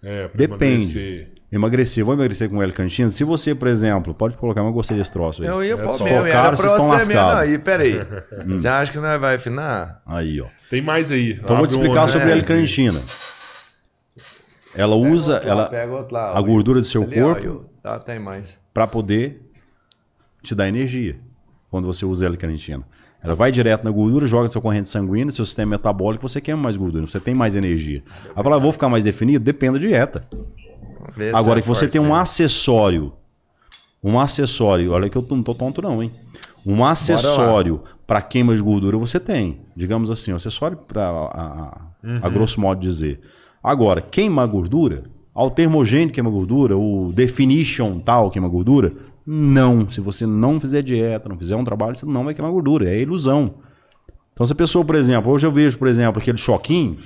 É, 0.02 0.28
Depende. 0.32 0.96
emagrecer. 0.96 1.32
Emagrecer, 1.50 2.04
vou 2.04 2.14
emagrecer 2.14 2.48
com 2.48 2.62
L-carnitina? 2.62 3.10
Se 3.10 3.24
você, 3.24 3.54
por 3.54 3.66
exemplo, 3.68 4.14
pode 4.14 4.36
colocar, 4.36 4.60
mas 4.62 4.68
eu 4.68 4.74
gostei 4.74 4.96
desse 4.96 5.10
troço 5.10 5.42
aí. 5.42 5.48
Eu 5.48 5.64
ia 5.64 5.76
pôr 5.76 5.94
Se 5.94 6.04
mesmo, 6.04 6.26
era 6.26 6.42
pra 6.48 6.56
vocês 6.56 6.70
estão 6.70 6.88
você 6.88 7.06
mesmo. 7.08 7.28
Aí, 7.30 7.58
peraí. 7.58 7.94
Você 8.46 8.68
acha 8.68 8.92
que 8.92 8.98
nós 8.98 9.20
vai 9.20 9.34
afinar? 9.36 10.00
Aí, 10.06 10.40
ó. 10.40 10.46
Tem 10.70 10.80
mais 10.82 11.10
aí. 11.10 11.32
Então 11.32 11.50
eu 11.50 11.56
vou 11.56 11.66
te 11.66 11.70
explicar 11.70 12.02
Abre 12.02 12.04
um, 12.04 12.08
sobre 12.08 12.22
a 12.24 12.26
né? 12.26 12.32
L-carnitina. 12.34 13.02
Ela 14.76 14.94
usa 14.94 15.34
Outro 15.34 15.48
ela, 15.48 15.66
pega 15.68 15.92
outro 15.92 16.14
lá, 16.14 16.30
a 16.30 16.38
ó. 16.38 16.42
gordura 16.42 16.80
do 16.80 16.86
seu 16.86 17.02
Ali, 17.02 17.20
ó, 17.20 17.24
corpo 17.24 17.46
eu- 17.46 17.70
tá, 17.82 17.98
tem 17.98 18.18
mais. 18.18 18.60
para 18.72 18.86
poder 18.86 19.42
te 20.42 20.54
dar 20.54 20.68
energia 20.68 21.18
quando 21.70 21.86
você 21.86 22.04
usa 22.04 22.26
a 22.26 22.28
L-carnitina. 22.28 22.84
Ela 23.22 23.34
vai 23.34 23.50
direto 23.50 23.82
na 23.84 23.90
gordura, 23.90 24.26
joga 24.26 24.44
na 24.44 24.50
sua 24.50 24.62
corrente 24.62 24.88
sanguínea, 24.88 25.32
seu 25.32 25.44
sistema 25.44 25.70
metabólico, 25.70 26.28
você 26.28 26.40
queima 26.40 26.62
mais 26.62 26.76
gordura, 26.76 27.06
você 27.06 27.18
tem 27.18 27.34
mais 27.34 27.54
energia. 27.54 28.02
Aí 28.34 28.42
fala, 28.42 28.56
"Ah, 28.56 28.58
vou 28.58 28.70
ficar 28.72 28.88
mais 28.88 29.04
definido? 29.04 29.44
Depende 29.44 29.78
da 29.80 29.86
dieta. 29.86 30.24
Agora 31.34 31.58
é 31.58 31.62
que 31.62 31.68
você 31.68 31.80
forte 31.86 31.92
tem 31.92 32.00
um 32.00 32.04
mesmo. 32.04 32.16
acessório, 32.16 33.12
um 34.02 34.20
acessório, 34.20 34.92
olha 34.92 35.08
que 35.08 35.16
eu 35.18 35.26
não 35.28 35.42
tô 35.42 35.54
tonto 35.54 35.82
não, 35.82 36.02
hein? 36.02 36.12
Um 36.64 36.84
acessório 36.84 37.82
para 38.06 38.22
queima 38.22 38.54
de 38.54 38.62
gordura 38.62 38.96
você 38.96 39.18
tem, 39.18 39.60
digamos 39.76 40.10
assim, 40.10 40.32
um 40.32 40.36
acessório 40.36 40.76
para 40.76 41.08
a, 41.08 41.24
a- 41.24 41.80
a 42.22 42.28
grosso 42.28 42.60
modo 42.60 42.80
dizer. 42.80 43.20
Agora, 43.62 44.00
queima 44.00 44.46
gordura, 44.46 45.04
ao 45.34 45.50
termogênico 45.50 46.14
queima 46.14 46.30
gordura, 46.30 46.76
o 46.76 47.10
definition 47.12 47.98
tal 47.98 48.30
queima 48.30 48.48
gordura, 48.48 48.92
não. 49.30 49.90
Se 49.90 50.00
você 50.00 50.24
não 50.24 50.58
fizer 50.58 50.80
dieta, 50.82 51.28
não 51.28 51.36
fizer 51.38 51.54
um 51.56 51.64
trabalho, 51.64 51.96
você 51.96 52.06
não 52.06 52.24
vai 52.24 52.32
queimar 52.34 52.50
gordura, 52.50 52.88
é 52.88 52.98
ilusão. 52.98 53.54
Então 54.32 54.46
se 54.46 54.52
a 54.52 54.56
pessoa, 54.56 54.84
por 54.84 54.94
exemplo, 54.94 55.30
hoje 55.30 55.46
eu 55.46 55.52
vejo, 55.52 55.76
por 55.76 55.86
exemplo, 55.88 56.20
aquele 56.20 56.38
choquinho, 56.38 56.96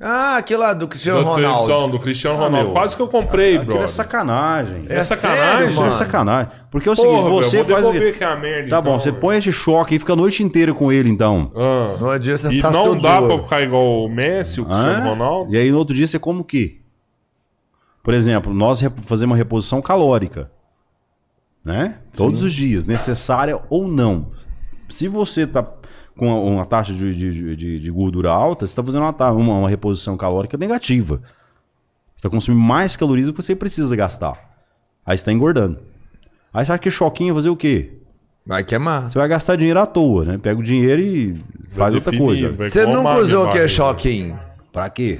Ah, 0.00 0.36
aquilo 0.38 0.60
lá 0.60 0.74
do 0.74 0.88
Cristiano 0.88 1.20
Da 1.22 1.30
Ronaldo. 1.30 1.66
televisão, 1.66 1.90
do 1.90 1.98
Cristiano 2.00 2.36
Ah, 2.36 2.44
Ronaldo. 2.46 2.64
meu. 2.66 2.72
Quase 2.74 2.96
que 2.96 3.00
eu 3.00 3.06
comprei, 3.08 3.56
Aquilo 3.56 3.74
bro. 3.74 3.84
é 3.84 3.88
sacanagem. 3.88 4.86
É 4.88 4.96
É 4.96 5.02
sacanagem? 5.02 5.70
sério, 5.72 5.86
é 5.88 5.92
sacanagem. 5.92 6.52
Porque 6.70 6.88
é 6.88 6.92
o 6.92 6.96
Porra, 6.96 7.08
seguinte, 7.08 7.30
você 7.30 7.62
vou 7.62 7.82
faz 7.82 7.98
quê? 7.98 8.12
que 8.18 8.24
é 8.24 8.26
a 8.26 8.36
merda, 8.36 8.60
Tá 8.60 8.66
então, 8.66 8.82
bom, 8.82 8.98
você 8.98 9.10
velho. 9.10 9.20
põe 9.20 9.36
esse 9.38 9.52
choque 9.52 9.94
e 9.94 9.98
fica 9.98 10.12
a 10.12 10.16
noite 10.16 10.42
inteira 10.42 10.74
com 10.74 10.90
ele, 10.92 11.08
então. 11.08 11.50
Ah. 11.56 11.96
No 11.98 12.18
dia 12.18 12.36
você 12.36 12.52
E 12.52 12.60
tá 12.60 12.70
não 12.72 12.98
dá 12.98 13.20
duro. 13.20 13.34
pra 13.34 13.42
ficar 13.44 13.62
igual 13.62 14.04
o 14.04 14.08
Messi, 14.08 14.60
o 14.60 14.64
Cristiano 14.66 15.06
Hã? 15.06 15.10
Ronaldo? 15.10 15.54
E 15.54 15.56
aí 15.56 15.70
no 15.70 15.78
outro 15.78 15.94
dia 15.94 16.06
você 16.08 16.18
come 16.18 16.40
o 16.40 16.44
quê? 16.44 16.78
Por 18.02 18.12
exemplo, 18.12 18.52
nós 18.52 18.82
fazemos 19.06 19.32
uma 19.32 19.36
reposição 19.36 19.80
calórica. 19.80 20.50
Né? 21.64 21.98
Todos 22.14 22.42
os 22.42 22.52
dias, 22.52 22.86
necessária 22.86 23.58
ou 23.70 23.88
não. 23.88 24.32
Se 24.90 25.08
você 25.08 25.46
tá 25.46 25.66
com 26.16 26.28
uma 26.52 26.66
taxa 26.66 26.92
de, 26.92 27.14
de, 27.14 27.56
de, 27.56 27.80
de 27.80 27.90
gordura 27.90 28.30
alta, 28.30 28.66
você 28.66 28.72
está 28.72 28.84
fazendo 28.84 29.02
uma, 29.02 29.30
uma, 29.32 29.58
uma 29.60 29.68
reposição 29.68 30.16
calórica 30.16 30.56
negativa. 30.58 31.22
Você 32.14 32.16
está 32.16 32.30
consumindo 32.30 32.62
mais 32.62 32.96
calorias 32.96 33.26
do 33.26 33.32
que 33.32 33.42
você 33.42 33.56
precisa 33.56 33.96
gastar. 33.96 34.34
Aí 35.06 35.16
você 35.16 35.22
está 35.22 35.32
engordando. 35.32 35.78
Aí 36.52 36.64
você 36.64 36.72
acha 36.72 36.78
que 36.78 36.90
choquinho 36.90 37.34
vai 37.34 37.42
fazer 37.42 37.50
o 37.50 37.56
quê? 37.56 37.98
Vai 38.46 38.62
queimar. 38.62 39.10
Você 39.10 39.18
vai 39.18 39.26
gastar 39.26 39.56
dinheiro 39.56 39.80
à 39.80 39.86
toa, 39.86 40.24
né? 40.24 40.38
Pega 40.38 40.60
o 40.60 40.62
dinheiro 40.62 41.00
e 41.00 41.32
Vai 41.32 41.42
faz 41.76 41.94
outra 41.94 42.10
definir, 42.12 42.26
coisa. 42.26 42.52
vai 42.52 42.68
Você 42.68 42.86
nunca 42.86 43.16
usou 43.16 43.40
o 43.40 43.46
que? 43.46 43.48
Barreira. 43.48 43.68
Choquinho? 43.68 44.38
Pra 44.70 44.90
quê? 44.90 45.18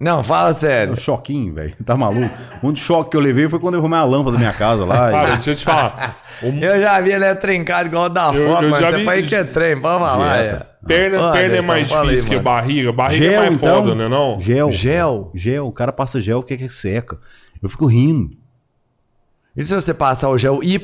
Não, 0.00 0.24
fala 0.24 0.48
É 0.48 0.52
um 0.52 0.54
sério. 0.54 0.96
choquinho, 0.96 1.52
velho. 1.52 1.74
Tá 1.84 1.94
maluco? 1.94 2.34
Um 2.62 2.74
choque 2.74 3.10
que 3.10 3.16
eu 3.18 3.20
levei 3.20 3.50
foi 3.50 3.58
quando 3.58 3.74
eu 3.74 3.80
arrumei 3.80 3.98
a 3.98 4.04
lâmpada 4.04 4.32
da 4.32 4.38
minha 4.38 4.52
casa 4.54 4.82
lá. 4.84 5.10
Cara, 5.10 5.28
e... 5.28 5.32
deixa 5.34 5.50
eu 5.50 5.54
te 5.56 5.64
falar. 5.64 6.22
O 6.42 6.46
Eu 6.64 6.80
já 6.80 6.98
vi 7.00 7.12
ele 7.12 7.24
é 7.26 7.34
trincado 7.34 7.88
igual 7.88 8.04
o 8.06 8.08
da 8.08 8.32
Eu- 8.32 8.48
foto, 8.50 8.62
eu 8.64 8.70
mano. 8.70 8.82
já 8.82 8.90
Você 8.92 8.96
vi- 8.96 9.04
põe 9.04 9.22
que 9.24 9.34
é 9.34 9.44
trem, 9.44 9.78
pode 9.78 9.98
falar. 10.02 10.38
Dieta. 10.38 10.66
É. 10.82 10.86
perna, 10.86 11.32
perna 11.32 11.56
é 11.56 11.60
mais 11.60 11.92
aí, 11.92 12.02
difícil 12.06 12.28
que 12.28 12.34
mano. 12.36 12.44
barriga. 12.44 12.92
Barriga 12.92 13.26
é 13.26 13.28
Gel, 13.30 13.40
mais 13.42 13.54
então. 13.56 13.76
foda, 13.76 13.94
né 13.94 14.08
não? 14.08 14.40
Gel. 14.40 14.70
Gel? 14.70 15.30
Gel. 15.34 15.66
O 15.66 15.72
cara 15.72 15.92
passa 15.92 16.18
gel, 16.18 16.38
o 16.38 16.42
que 16.42 16.54
é 16.54 16.56
que 16.56 16.70
seca? 16.70 17.18
Eu 17.62 17.68
fico 17.68 17.84
rindo. 17.84 18.30
E 19.54 19.62
se 19.62 19.74
você 19.74 19.92
passar 19.92 20.30
o 20.30 20.38
gel 20.38 20.60
e 20.62 20.78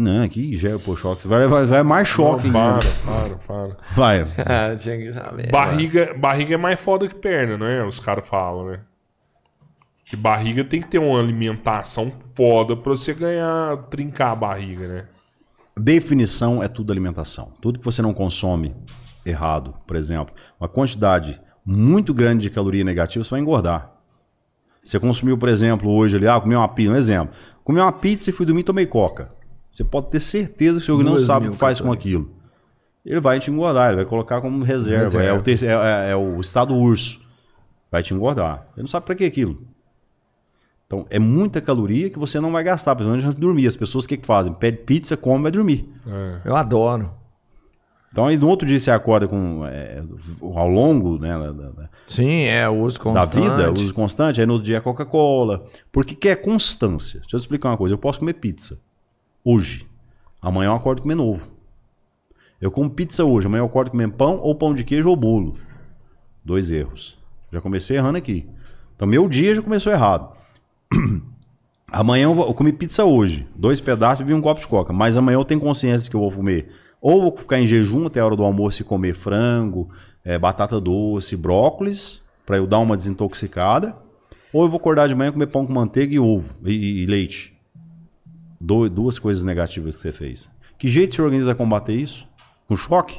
Não, 0.00 0.26
que 0.30 0.56
gel, 0.56 0.80
pô, 0.80 0.96
choque. 0.96 1.28
Vai, 1.28 1.46
vai, 1.46 1.66
vai 1.66 1.82
mais 1.82 2.08
choque. 2.08 2.48
Não, 2.48 2.70
ainda. 2.70 2.86
para, 3.04 3.36
para, 3.36 3.36
para. 3.36 3.76
Vai. 3.94 4.26
Ah, 4.38 4.74
tinha 4.74 4.96
que 4.96 5.12
saber. 5.12 5.50
Barriga, 5.50 6.14
barriga 6.16 6.54
é 6.54 6.56
mais 6.56 6.80
foda 6.80 7.06
que 7.06 7.14
perna, 7.14 7.58
não 7.58 7.66
é? 7.66 7.84
Os 7.84 8.00
caras 8.00 8.26
falam, 8.26 8.70
né? 8.70 8.80
Que 10.06 10.16
barriga 10.16 10.64
tem 10.64 10.80
que 10.80 10.88
ter 10.88 10.98
uma 10.98 11.20
alimentação 11.20 12.10
foda 12.34 12.74
pra 12.74 12.92
você 12.92 13.12
ganhar, 13.12 13.76
trincar 13.90 14.32
a 14.32 14.34
barriga, 14.34 14.88
né? 14.88 15.04
Definição 15.78 16.62
é 16.62 16.68
tudo 16.68 16.90
alimentação. 16.90 17.52
Tudo 17.60 17.78
que 17.78 17.84
você 17.84 18.00
não 18.00 18.14
consome 18.14 18.74
errado, 19.24 19.74
por 19.86 19.96
exemplo, 19.96 20.34
uma 20.58 20.68
quantidade 20.68 21.38
muito 21.62 22.14
grande 22.14 22.44
de 22.44 22.50
caloria 22.50 22.82
negativa, 22.82 23.22
você 23.22 23.30
vai 23.30 23.40
engordar. 23.40 23.92
Você 24.82 24.98
consumiu, 24.98 25.36
por 25.36 25.50
exemplo, 25.50 25.90
hoje 25.90 26.16
ali, 26.16 26.26
ah, 26.26 26.40
comi 26.40 26.54
uma 26.56 26.68
pizza, 26.68 26.90
um 26.90 26.96
exemplo. 26.96 27.34
Comi 27.62 27.80
uma 27.80 27.92
pizza 27.92 28.30
e 28.30 28.32
fui 28.32 28.46
dormir 28.46 28.62
e 28.62 28.64
tomei 28.64 28.86
coca. 28.86 29.39
Você 29.72 29.84
pode 29.84 30.08
ter 30.10 30.20
certeza 30.20 30.78
que 30.78 30.82
o 30.82 30.84
seu 30.86 30.94
organismo 30.96 31.18
não 31.20 31.26
sabe 31.26 31.48
o 31.48 31.50
que 31.52 31.56
faz 31.56 31.80
com 31.80 31.92
aquilo. 31.92 32.30
Ele 33.04 33.20
vai 33.20 33.40
te 33.40 33.50
engordar, 33.50 33.88
ele 33.88 33.96
vai 33.96 34.04
colocar 34.04 34.40
como 34.40 34.62
reserva. 34.62 35.04
Reserva. 35.04 35.24
É, 35.26 35.32
o 35.32 35.42
é- 35.66 36.08
é- 36.08 36.10
é 36.12 36.16
o 36.16 36.40
estado 36.40 36.74
urso. 36.74 37.20
Vai 37.90 38.02
te 38.02 38.12
engordar. 38.12 38.66
Ele 38.76 38.82
não 38.82 38.88
sabe 38.88 39.06
pra 39.06 39.14
que 39.14 39.24
aquilo. 39.24 39.62
Então, 40.86 41.06
é 41.08 41.18
muita 41.18 41.60
caloria 41.60 42.10
que 42.10 42.18
você 42.18 42.40
não 42.40 42.50
vai 42.50 42.64
gastar, 42.64 42.94
principalmente 42.96 43.24
antes 43.24 43.36
de 43.36 43.40
dormir. 43.40 43.66
As 43.66 43.76
pessoas 43.76 44.04
o 44.04 44.08
que, 44.08 44.16
que 44.16 44.26
fazem? 44.26 44.52
Pede 44.52 44.78
pizza, 44.78 45.16
come, 45.16 45.42
vai 45.44 45.52
dormir. 45.52 45.88
Eu 46.44 46.56
adoro. 46.56 47.12
Então, 48.12 48.26
aí 48.26 48.36
no 48.36 48.48
outro 48.48 48.66
dia 48.66 48.78
você 48.78 48.90
acorda 48.90 49.28
com. 49.28 49.64
é, 49.66 50.02
ao 50.42 50.68
longo 50.68 51.16
né, 51.16 51.30
da, 51.30 51.52
da- 51.52 51.88
Sim, 52.08 52.42
é, 52.42 52.68
o 52.68 52.80
uso 52.82 52.98
da 52.98 53.04
constante. 53.04 53.34
vida, 53.40 53.72
uso 53.72 53.94
constante, 53.94 54.40
aí 54.40 54.46
no 54.46 54.54
outro 54.54 54.66
dia 54.66 54.78
é 54.78 54.80
Coca-Cola. 54.80 55.64
Porque 55.92 56.16
que 56.16 56.28
é 56.28 56.34
constância. 56.34 57.20
Deixa 57.20 57.36
eu 57.36 57.38
explicar 57.38 57.68
uma 57.70 57.76
coisa. 57.76 57.94
Eu 57.94 57.98
posso 57.98 58.18
comer 58.18 58.32
pizza 58.34 58.76
hoje. 59.44 59.86
Amanhã 60.40 60.68
eu 60.68 60.74
acordo 60.74 61.02
comendo 61.02 61.24
ovo. 61.24 61.48
Eu 62.60 62.70
como 62.70 62.90
pizza 62.90 63.24
hoje, 63.24 63.46
amanhã 63.46 63.62
eu 63.62 63.66
acordo 63.66 63.90
comendo 63.90 64.14
pão, 64.14 64.38
ou 64.38 64.54
pão 64.54 64.74
de 64.74 64.84
queijo 64.84 65.08
ou 65.08 65.16
bolo. 65.16 65.56
Dois 66.44 66.70
erros. 66.70 67.18
Já 67.52 67.60
comecei 67.60 67.96
errando 67.96 68.18
aqui. 68.18 68.48
Então, 68.94 69.08
meu 69.08 69.28
dia 69.28 69.54
já 69.54 69.62
começou 69.62 69.92
errado. 69.92 70.30
Amanhã 71.92 72.24
eu, 72.24 72.34
vou, 72.34 72.46
eu 72.46 72.54
comi 72.54 72.72
pizza 72.72 73.04
hoje, 73.04 73.46
dois 73.56 73.80
pedaços 73.80 74.28
e 74.28 74.32
um 74.32 74.40
copo 74.40 74.60
de 74.60 74.66
coca. 74.68 74.92
Mas 74.92 75.16
amanhã 75.16 75.36
eu 75.36 75.44
tenho 75.44 75.60
consciência 75.60 76.04
de 76.04 76.10
que 76.10 76.14
eu 76.14 76.20
vou 76.20 76.30
comer. 76.30 76.70
Ou 77.00 77.20
vou 77.22 77.36
ficar 77.36 77.58
em 77.58 77.66
jejum 77.66 78.06
até 78.06 78.20
a 78.20 78.26
hora 78.26 78.36
do 78.36 78.44
almoço 78.44 78.82
e 78.82 78.84
comer 78.84 79.14
frango, 79.14 79.90
eh, 80.24 80.38
batata 80.38 80.80
doce, 80.80 81.36
brócolis, 81.36 82.22
para 82.46 82.58
eu 82.58 82.66
dar 82.66 82.78
uma 82.78 82.96
desintoxicada. 82.96 83.96
Ou 84.52 84.62
eu 84.62 84.68
vou 84.68 84.78
acordar 84.78 85.08
de 85.08 85.16
manhã 85.16 85.30
e 85.30 85.32
comer 85.32 85.48
pão 85.48 85.66
com 85.66 85.72
manteiga 85.72 86.14
e 86.14 86.18
ovo 86.20 86.54
e, 86.64 87.02
e 87.02 87.06
leite. 87.06 87.58
Do- 88.60 88.88
duas 88.90 89.18
coisas 89.18 89.42
negativas 89.42 89.96
que 89.96 90.02
você 90.02 90.12
fez. 90.12 90.50
Que 90.78 90.88
jeito 90.88 91.20
organismo 91.22 91.46
vai 91.46 91.54
combater 91.54 91.94
isso? 91.94 92.26
Com 92.68 92.76
choque? 92.76 93.18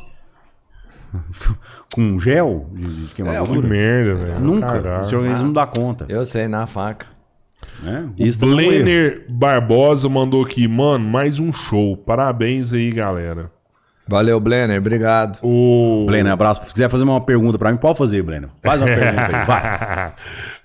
com 1.93 2.17
gel 2.19 2.69
de, 2.73 3.01
de 3.01 3.07
Que 3.09 3.15
queimadura? 3.15 3.67
merda, 3.67 4.15
velho. 4.15 4.39
Nunca. 4.39 4.67
Caralho. 4.67 5.07
Seu 5.09 5.19
organismo 5.19 5.47
não 5.47 5.53
dá 5.53 5.67
conta. 5.67 6.05
Eu 6.07 6.23
sei, 6.23 6.47
na 6.47 6.65
faca. 6.65 7.07
Né? 7.81 8.09
Também 8.39 8.67
é. 8.67 8.79
Blenner 8.83 9.25
Barbosa 9.29 10.07
mandou 10.09 10.43
aqui, 10.43 10.67
mano, 10.67 11.05
mais 11.05 11.39
um 11.39 11.51
show. 11.51 11.97
Parabéns 11.97 12.73
aí, 12.73 12.91
galera. 12.91 13.51
Valeu, 14.11 14.39
Blenner. 14.39 14.77
Obrigado. 14.79 15.37
O. 15.41 16.03
Blenner, 16.05 16.33
abraço. 16.33 16.61
Se 16.67 16.73
quiser 16.73 16.89
fazer 16.89 17.03
uma 17.03 17.21
pergunta 17.21 17.57
pra 17.57 17.71
mim, 17.71 17.77
pode 17.77 17.97
fazer, 17.97 18.21
Blenner. 18.21 18.49
Faz 18.61 18.81
uma 18.81 18.87
pergunta 18.87 19.25
aí, 19.37 19.45
vai. 19.47 20.13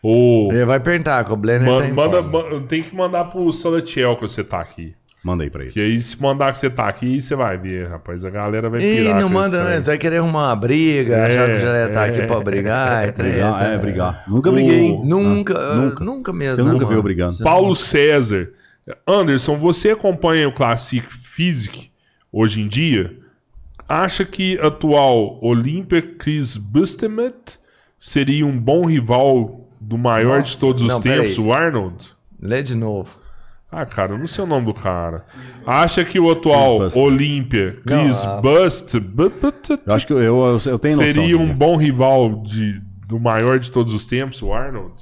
o. 0.03 0.49
Ele 0.53 0.65
vai 0.65 0.81
perguntar, 0.81 1.25
que 1.25 1.33
o 1.33 1.37
Blenner 1.37 1.67
Man- 1.69 1.79
tá 1.79 1.87
em 1.87 1.93
manda, 1.93 2.61
tem 2.69 2.83
que 2.83 2.95
mandar 2.95 3.25
pro 3.27 3.51
Salatiel 3.53 4.17
que 4.17 4.23
você 4.23 4.43
tá 4.45 4.61
aqui. 4.61 4.95
Manda 5.25 5.43
aí 5.43 5.51
pra 5.51 5.63
ele. 5.65 5.73
Que 5.73 5.81
aí, 5.81 6.01
se 6.01 6.23
mandar 6.23 6.53
que 6.53 6.59
você 6.59 6.71
tá 6.71 6.87
aqui, 6.87 7.21
você 7.21 7.35
vai 7.35 7.57
ver, 7.59 7.89
rapaz. 7.89 8.25
A 8.25 8.31
galera 8.31 8.71
vai 8.71 8.81
Ih, 8.81 8.97
pirar. 8.99 9.21
não 9.21 9.29
com 9.31 9.43
esse 9.45 9.55
manda, 9.57 9.65
né? 9.65 9.77
Você 9.81 9.87
vai 9.87 9.99
querer 9.99 10.19
arrumar 10.19 10.49
uma 10.51 10.57
briga, 10.57 11.17
É, 11.17 11.25
achar 11.25 11.47
que 11.47 11.53
o 11.57 11.61
Gelé 11.61 11.89
tá 11.89 12.05
aqui 12.05 12.21
é. 12.21 12.27
pra 12.27 12.39
brigar. 12.41 13.13
trem, 13.13 13.33
Brigar, 13.33 13.55
essa- 13.63 13.65
é, 13.73 13.79
brigar. 13.79 14.25
Nunca 14.29 14.51
O- 14.51 14.53
briguei, 14.53 14.79
hein? 14.79 15.01
Nunca, 15.05 15.05
Não, 15.09 15.23
nunca, 15.35 15.75
nunca. 15.75 16.05
nunca 16.05 16.33
mesmo. 16.33 16.57
Você 16.59 16.63
né, 16.63 16.71
nunca 16.71 16.87
veio 16.87 17.03
brigando. 17.03 17.39
Paulo 17.43 17.75
César. 17.75 18.51
Anderson, 19.05 19.57
você 19.57 19.91
acompanha 19.91 20.49
o 20.49 20.53
Classic 20.53 21.05
Physique 21.11 21.91
hoje 22.33 22.61
em 22.61 22.69
dia? 22.69 23.13
Acha 23.89 24.25
que 24.25 24.59
atual 24.61 25.39
Olympia 25.43 26.03
Chris 26.03 26.57
Bustemet 26.57 27.59
seria 27.99 28.45
um 28.45 28.59
bom 28.59 28.85
rival 28.87 29.69
do 29.81 29.97
maior 29.97 30.43
de 30.43 30.49
Nossa, 30.51 30.61
todos 30.61 30.83
os 30.83 30.89
não, 30.89 31.01
tempos, 31.01 31.35
peraí. 31.35 31.47
o 31.47 31.53
Arnold? 31.53 32.05
Lê 32.41 32.63
de 32.63 32.75
novo. 32.75 33.11
Ah, 33.71 33.85
cara, 33.85 34.13
eu 34.13 34.19
não 34.19 34.27
sei 34.29 34.43
o 34.45 34.47
nome 34.47 34.67
do 34.67 34.75
cara. 34.75 35.25
Acha 35.67 36.05
que 36.05 36.19
o 36.19 36.31
atual. 36.31 36.79
Olympia 36.97 37.79
Chris 37.87 38.25
Não, 38.25 38.39
ah. 38.39 38.41
Bust 38.41 38.95
Eu 39.87 39.95
acho 39.95 40.07
que 40.07 40.13
eu, 40.13 40.19
eu, 40.21 40.59
eu 40.67 40.79
tenho 40.79 40.97
noção. 40.97 41.13
seria 41.13 41.37
um 41.37 41.41
Guilherme. 41.41 41.55
bom 41.55 41.77
rival 41.77 42.43
de, 42.43 42.81
do 43.07 43.19
maior 43.21 43.59
de 43.59 43.71
todos 43.71 43.93
os 43.93 44.07
tempos, 44.07 44.41
o 44.43 44.53
Arnold? 44.53 44.95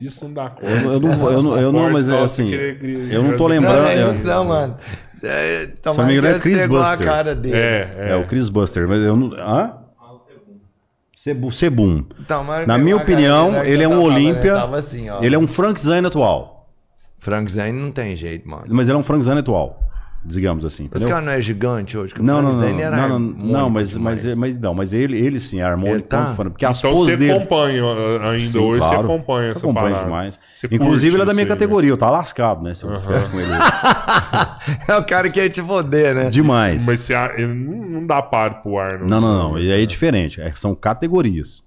Isso 0.00 0.24
não 0.26 0.34
dá 0.34 0.50
conta. 0.50 0.66
Eu, 0.66 0.92
eu 0.94 1.00
não, 1.00 1.16
vou- 1.16 1.32
eu, 1.32 1.42
não, 1.42 1.56
eu 1.58 1.72
não, 1.72 1.90
mas 1.90 2.08
é 2.10 2.20
assim. 2.20 2.50
Eu 2.52 3.22
não 3.22 3.36
tô 3.36 3.44
Não, 3.44 3.54
lembrando. 3.54 3.82
não 3.82 3.86
é 3.88 4.12
isso 4.14 4.24
não, 4.26 4.44
mano. 4.44 4.76
É, 5.24 5.66
Se 5.92 5.98
não 5.98 6.06
me 6.06 6.16
engano, 6.16 6.36
é 6.36 6.38
Chris 6.38 6.64
Buster. 6.66 7.06
cara 7.06 7.34
dele. 7.34 7.56
É, 7.56 7.94
é. 7.96 8.10
É 8.10 8.16
o 8.16 8.26
Chris 8.26 8.48
Buster, 8.48 8.86
mas 8.88 9.00
eu 9.00 9.16
não. 9.16 9.32
Hã? 9.34 9.78
Cebu, 11.16 11.50
Sebum. 11.50 12.04
Então, 12.20 12.44
Na 12.66 12.76
minha 12.76 12.96
opinião, 12.96 13.50
né, 13.52 13.70
ele 13.70 13.82
é 13.82 13.88
um 13.88 13.92
falando, 13.92 14.12
Olímpia. 14.12 14.62
assim. 14.76 15.06
Ele 15.22 15.34
é 15.34 15.38
um 15.38 15.46
Frank 15.46 15.80
Zane 15.80 16.06
atual. 16.06 16.68
Frank 17.18 17.50
Zane 17.50 17.72
não 17.72 17.90
tem 17.90 18.14
jeito, 18.14 18.46
mano. 18.46 18.66
Mas 18.68 18.86
ele 18.88 18.96
é 18.96 19.00
um 19.00 19.02
Frank 19.02 19.24
Zane 19.24 19.40
atual. 19.40 19.80
Digamos 20.26 20.64
assim. 20.64 20.84
Esse 20.84 20.96
Entendeu? 20.96 21.08
cara 21.08 21.20
não 21.20 21.32
é 21.32 21.40
gigante 21.40 21.98
hoje? 21.98 22.14
Que 22.14 22.22
Não, 22.22 22.40
não, 22.40 22.50
não. 22.50 22.80
Era 22.80 22.96
Não, 22.96 23.18
não, 23.18 23.34
não 23.36 23.68
mas, 23.70 23.94
mas, 23.94 24.34
mas, 24.34 24.58
não, 24.58 24.72
mas 24.74 24.94
ele, 24.94 25.18
ele 25.18 25.38
sim 25.38 25.60
é 25.60 25.64
harmônico. 25.64 25.96
Ele 25.96 26.02
tá? 26.04 26.32
Porque 26.34 26.64
as 26.64 26.78
Então 26.78 26.92
poses 26.92 27.06
você 27.12 27.16
dele. 27.18 27.32
acompanha 27.32 27.84
uh, 27.84 28.22
ainda 28.30 28.44
Sim, 28.48 28.58
hoje, 28.58 28.78
claro. 28.80 28.96
você 28.96 29.04
acompanha 29.04 29.50
essa 29.50 29.66
Acompanho 29.66 29.86
parada. 29.88 30.04
demais. 30.04 30.40
Você 30.54 30.66
Inclusive, 30.70 30.88
curte 30.88 31.06
ele 31.16 31.22
é 31.22 31.26
da 31.26 31.32
isso 31.32 31.34
minha 31.34 31.44
aí, 31.44 31.48
né? 31.50 31.54
categoria. 31.54 31.90
Eu 31.90 31.96
tá 31.98 32.08
lascado, 32.10 32.62
né? 32.62 32.72
Se 32.72 32.84
eu 32.84 33.00
tivesse 33.02 33.30
com 33.30 33.38
ele. 33.40 33.50
É 34.88 34.96
o 34.96 35.04
cara 35.04 35.28
que 35.28 35.40
ia 35.40 35.48
te 35.50 35.62
foder, 35.62 36.14
né? 36.14 36.30
Demais. 36.30 36.84
Mas 36.86 37.02
você, 37.02 37.14
ele 37.36 37.52
não 37.52 37.84
não 38.00 38.06
dá 38.06 38.20
par 38.22 38.62
pro 38.62 38.78
Arnold. 38.78 39.10
Não, 39.10 39.20
não, 39.20 39.50
não. 39.50 39.58
E 39.58 39.70
aí 39.70 39.82
é 39.82 39.86
diferente. 39.86 40.40
É, 40.40 40.50
são 40.56 40.74
categorias. 40.74 41.62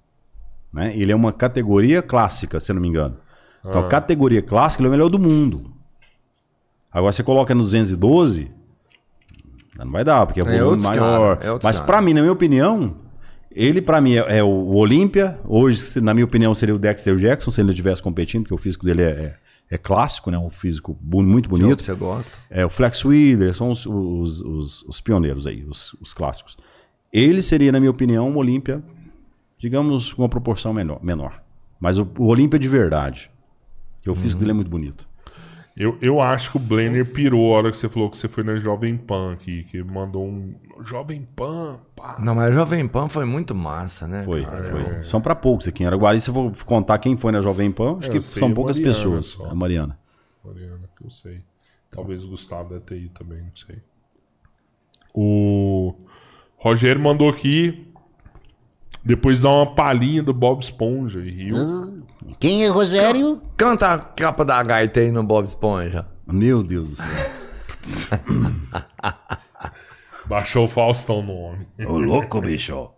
Né? 0.74 0.94
Ele 0.96 1.12
é 1.12 1.16
uma 1.16 1.32
categoria 1.32 2.02
clássica, 2.02 2.60
se 2.60 2.72
eu 2.72 2.76
não 2.76 2.82
me 2.82 2.88
engano. 2.88 3.18
Então, 3.64 3.82
Ah. 3.82 3.86
a 3.86 3.88
categoria 3.88 4.42
clássica 4.42 4.82
ele 4.82 4.88
é 4.88 4.90
o 4.90 4.92
melhor 4.92 5.10
do 5.10 5.20
mundo. 5.20 5.72
Agora, 6.98 7.12
você 7.12 7.22
coloca 7.22 7.54
no 7.54 7.62
212, 7.62 8.50
não 9.78 9.92
vai 9.92 10.04
dar, 10.04 10.26
porque 10.26 10.42
é 10.42 10.44
É 10.44 10.46
volume 10.46 10.64
outros 10.64 10.90
maior. 10.90 11.38
cara, 11.38 11.56
é 11.56 11.60
Mas 11.64 11.78
pra 11.78 12.02
mim, 12.02 12.14
na 12.14 12.22
minha 12.22 12.34
opinião, 12.34 12.96
ele 13.52 13.82
pra 13.82 14.02
mim 14.02 14.16
é, 14.16 14.40
é 14.40 14.44
o 14.44 14.74
Olímpia. 14.74 15.40
Hoje, 15.46 16.02
na 16.02 16.14
minha 16.14 16.26
opinião, 16.26 16.56
seria 16.56 16.74
o 16.74 16.80
Dexter 16.80 17.16
Jackson, 17.18 17.52
se 17.52 17.62
ele 17.62 17.70
estivesse 17.70 18.02
competindo, 18.02 18.44
porque 18.44 18.56
o 18.56 18.58
físico 18.58 18.86
dele 18.86 19.04
é, 19.04 19.06
é, 19.06 19.36
é 19.72 19.78
clássico, 19.78 20.32
né? 20.32 20.40
Um 20.40 20.50
físico 20.50 20.98
muito 21.02 21.48
é 21.48 21.50
bonito. 21.50 21.78
que 21.78 21.84
você 21.84 21.94
gosta. 21.94 22.36
É, 22.50 22.66
o 22.66 22.70
Flex 22.70 23.06
Wheeler, 23.06 23.54
são 23.54 23.70
os, 23.70 23.86
os, 23.86 24.42
os, 24.42 24.84
os 24.84 25.02
pioneiros 25.02 25.46
aí, 25.46 25.64
os, 25.66 25.96
os 26.02 26.14
clássicos. 26.14 26.58
Ele 27.14 27.42
seria, 27.44 27.72
na 27.72 27.80
minha 27.80 27.92
opinião, 27.92 28.30
um 28.30 28.38
Olímpia 28.38 28.84
digamos, 29.58 30.14
com 30.14 30.22
uma 30.22 30.30
proporção 30.30 30.74
menor. 30.74 31.00
menor. 31.04 31.42
Mas 31.80 31.98
o, 32.00 32.08
o 32.18 32.26
Olímpia 32.26 32.60
de 32.60 32.68
verdade, 32.68 33.32
que 34.02 34.10
o 34.10 34.16
físico 34.16 34.40
dele 34.40 34.52
é 34.52 34.54
muito 34.54 34.70
bonito. 34.70 35.08
Eu, 35.80 35.96
eu 36.02 36.20
acho 36.20 36.50
que 36.50 36.58
o 36.58 36.60
Blenner 36.60 37.06
pirou 37.06 37.54
a 37.54 37.58
hora 37.60 37.70
que 37.72 37.78
você 37.78 37.88
falou 37.88 38.10
que 38.10 38.18
você 38.18 38.28
foi 38.28 38.44
na 38.44 38.58
Jovem 38.58 38.98
Pan 38.98 39.34
aqui, 39.34 39.64
que 39.64 39.84
mandou 39.84 40.26
um. 40.26 40.56
Jovem 40.84 41.22
Pan, 41.36 41.78
pá. 41.96 42.16
Não, 42.20 42.34
mas 42.34 42.52
Jovem 42.52 42.88
Pan 42.88 43.08
foi 43.08 43.26
muito 43.26 43.54
massa, 43.54 44.08
né? 44.08 44.24
Foi, 44.26 44.44
cara? 44.44 44.72
foi. 44.72 45.04
São 45.06 45.22
pra 45.22 45.36
poucos 45.36 45.68
aqui 45.68 45.84
em 45.84 45.86
Araguari. 45.86 46.20
Se 46.20 46.32
eu 46.32 46.34
for 46.34 46.66
contar 46.66 46.98
quem 46.98 47.16
foi 47.16 47.32
na 47.32 47.42
Jovem 47.42 47.72
Pan, 47.72 47.98
acho 48.00 48.10
É, 48.10 48.14
que 48.14 48.22
são 48.24 48.50
a 48.50 48.54
poucas 48.56 48.80
Mariana 48.80 48.96
pessoas. 48.98 49.28
só. 49.28 49.46
A 49.46 49.54
Mariana. 49.54 50.00
Mariana, 50.44 50.90
que 50.98 51.06
eu 51.06 51.12
sei. 51.12 51.42
Talvez 51.92 52.24
o 52.24 52.28
Gustavo 52.30 52.80
ter 52.80 52.98
ido 52.98 53.10
também, 53.10 53.42
não 53.44 53.56
sei. 53.56 53.78
O 55.14 55.94
Rogério 56.58 57.02
mandou 57.02 57.30
aqui. 57.30 57.86
Depois 59.06 59.44
dá 59.44 59.50
uma 59.52 59.74
palhinha 59.76 60.22
do 60.24 60.34
Bob 60.34 60.60
Esponja 60.62 61.20
e 61.20 61.30
riu. 61.30 61.56
Quem 62.40 62.66
é 62.66 62.68
Rogério? 62.68 63.42
Canta 63.56 63.94
a 63.94 63.98
capa 63.98 64.44
da 64.44 64.62
gaita 64.62 65.00
aí 65.00 65.12
no 65.12 65.24
Bob 65.24 65.46
Esponja. 65.46 66.06
Meu 66.26 66.62
Deus 66.64 66.90
do 66.90 66.96
céu. 66.96 68.20
Baixou 70.26 70.66
o 70.66 70.68
Faustão 70.68 71.22
no 71.22 71.34
homem. 71.34 71.68
Ô, 71.88 71.98
louco, 71.98 72.42
bicho. 72.42 72.90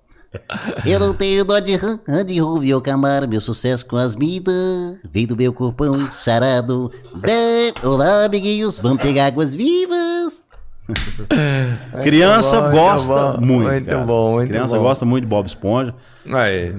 Eu 0.85 0.99
não 0.99 1.13
tenho 1.13 1.43
dó 1.43 1.59
de 1.59 1.75
rã, 1.75 1.99
de 2.25 2.39
rum, 2.39 2.59
viu 2.59 2.79
camar 2.81 3.27
meu 3.27 3.41
sucesso 3.41 3.85
com 3.85 3.97
as 3.97 4.15
midas. 4.15 4.97
Vem 5.11 5.25
do 5.25 5.35
meu 5.35 5.51
corpão 5.53 6.11
sarado. 6.11 6.91
Bem, 7.15 7.73
olá, 7.83 8.25
amiguinhos, 8.25 8.79
vamos 8.79 9.01
pegar 9.01 9.27
águas 9.27 9.55
vivas. 9.55 10.43
Criança 12.03 12.61
bom, 12.61 12.67
muito 12.67 12.75
gosta 12.79 13.31
bom, 13.33 13.45
muito. 13.45 13.69
muito 13.69 13.85
cara. 13.85 14.05
bom, 14.05 14.33
muito 14.33 14.49
Criança 14.49 14.77
bom. 14.77 14.83
gosta 14.83 15.05
muito 15.05 15.23
de 15.23 15.29
Bob 15.29 15.45
Esponja. 15.45 15.95
Aí. 16.31 16.75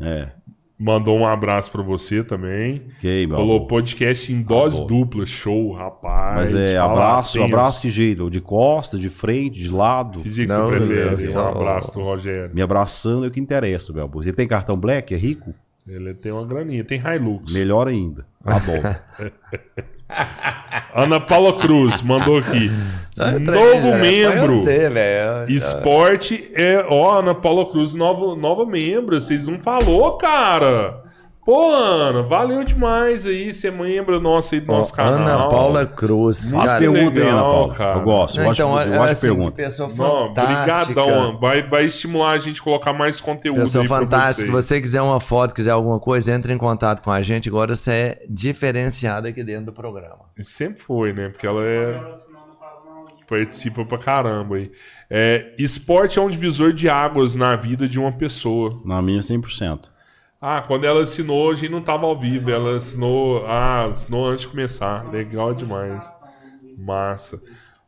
É. 0.00 0.28
Mandou 0.84 1.18
um 1.18 1.26
abraço 1.26 1.70
pra 1.72 1.82
você 1.82 2.22
também. 2.22 2.82
Ok, 2.98 3.26
meu 3.26 3.38
Falou 3.38 3.56
amor. 3.56 3.68
podcast 3.68 4.30
em 4.30 4.42
dose 4.42 4.76
Amor. 4.76 4.86
dupla. 4.88 5.24
Show, 5.24 5.72
rapaz. 5.72 6.52
Mas 6.52 6.54
é 6.54 6.76
Fala 6.76 6.92
abraço, 6.92 7.42
abraço 7.42 7.80
que 7.80 7.88
jeito? 7.88 8.28
De 8.28 8.38
costas, 8.38 9.00
de 9.00 9.08
frente, 9.08 9.62
de 9.62 9.70
lado. 9.70 10.20
Que 10.20 10.28
dia 10.28 10.44
que 10.44 10.52
Não, 10.52 10.66
você 10.66 10.76
prefere? 10.76 11.38
Um 11.38 11.40
abraço 11.48 11.94
do 11.94 12.02
Rogério. 12.02 12.54
Me 12.54 12.60
abraçando 12.60 13.24
é 13.24 13.28
o 13.28 13.30
que 13.30 13.40
interessa, 13.40 13.94
meu 13.94 14.04
amor. 14.04 14.22
Você 14.22 14.30
tem 14.30 14.46
cartão 14.46 14.76
black? 14.76 15.14
É 15.14 15.16
rico? 15.16 15.54
Ele 15.88 16.12
tem 16.12 16.32
uma 16.32 16.44
graninha, 16.44 16.84
tem 16.84 17.00
Hilux. 17.00 17.50
Melhor 17.50 17.88
ainda. 17.88 18.26
Tá 18.44 18.58
bom. 18.60 19.24
Ana 20.94 21.20
Paula 21.20 21.52
Cruz 21.54 22.02
mandou 22.02 22.38
aqui. 22.38 22.70
Novo 23.16 23.88
É, 23.88 24.00
membro. 24.00 24.64
Você. 24.64 25.52
Esporte 25.52 26.50
é. 26.54 26.84
Ó, 26.88 27.20
Ana 27.20 27.32
Paula 27.34 27.70
Cruz, 27.70 27.94
novo, 27.94 28.34
nova 28.34 28.66
membro. 28.66 29.20
Vocês 29.20 29.46
não 29.46 29.58
falou, 29.60 30.14
cara. 30.18 31.03
Pô, 31.44 31.70
Ana, 31.74 32.22
valeu 32.22 32.64
demais 32.64 33.26
aí. 33.26 33.52
Ser 33.52 33.70
membro 33.70 34.18
nosso 34.18 34.54
aí 34.54 34.60
do 34.62 34.66
nosso 34.72 34.94
canal. 34.94 35.14
Ana 35.14 35.48
Paula 35.48 35.84
Cruz. 35.86 36.50
Cara. 36.52 36.78
pergunta 36.78 37.20
aí, 37.20 37.28
Ana 37.28 37.36
legal, 37.36 37.52
Paula. 37.52 37.74
cara. 37.74 37.98
Eu 37.98 38.02
gosto. 38.02 38.36
Eu 38.38 38.42
Não, 38.44 38.48
gosto, 38.48 38.60
então, 38.62 38.80
eu 38.80 38.86
gosto 38.86 39.04
de 39.06 39.12
assim, 39.12 39.26
pergunta. 39.26 39.50
que 39.50 39.56
pessoa 39.56 39.88
Não, 39.88 39.94
fantástica. 39.96 40.84
brigadão, 40.86 41.08
Ana. 41.28 41.38
vai, 41.38 41.62
vai 41.62 41.84
estimular 41.84 42.30
a 42.30 42.38
gente 42.38 42.60
a 42.60 42.64
colocar 42.64 42.92
mais 42.94 43.20
conteúdo 43.20 43.60
Pessoa 43.60 43.82
aí 43.84 43.88
pra 43.88 43.98
fantástica. 43.98 44.46
Se 44.46 44.50
você 44.52 44.80
quiser 44.80 45.02
uma 45.02 45.20
foto, 45.20 45.54
quiser 45.54 45.72
alguma 45.72 46.00
coisa, 46.00 46.32
entre 46.32 46.50
em 46.50 46.58
contato 46.58 47.02
com 47.02 47.10
a 47.12 47.20
gente. 47.20 47.46
Agora 47.48 47.74
você 47.74 47.90
é 47.92 48.22
diferenciado 48.28 49.28
aqui 49.28 49.44
dentro 49.44 49.66
do 49.66 49.72
programa. 49.74 50.24
Sempre 50.38 50.80
foi, 50.82 51.12
né? 51.12 51.28
Porque 51.28 51.46
ela 51.46 51.62
é. 51.62 52.00
Participa 53.28 53.84
pra 53.86 53.96
caramba 53.98 54.56
aí. 54.56 54.70
É, 55.08 55.54
esporte 55.58 56.18
é 56.18 56.22
um 56.22 56.28
divisor 56.28 56.72
de 56.72 56.88
águas 56.88 57.34
na 57.34 57.56
vida 57.56 57.88
de 57.88 57.98
uma 57.98 58.12
pessoa. 58.12 58.80
Na 58.84 59.00
minha, 59.00 59.20
100%. 59.20 59.93
Ah, 60.46 60.60
quando 60.66 60.84
ela 60.84 61.00
assinou, 61.00 61.50
a 61.50 61.54
gente 61.54 61.70
não 61.70 61.80
tava 61.80 62.04
ao 62.06 62.18
vivo. 62.18 62.50
Ela 62.50 62.76
assinou. 62.76 63.46
Ah, 63.46 63.86
assinou 63.86 64.26
antes 64.26 64.42
de 64.44 64.48
começar. 64.50 65.10
Legal 65.10 65.54
demais. 65.54 66.12
Massa. 66.76 67.42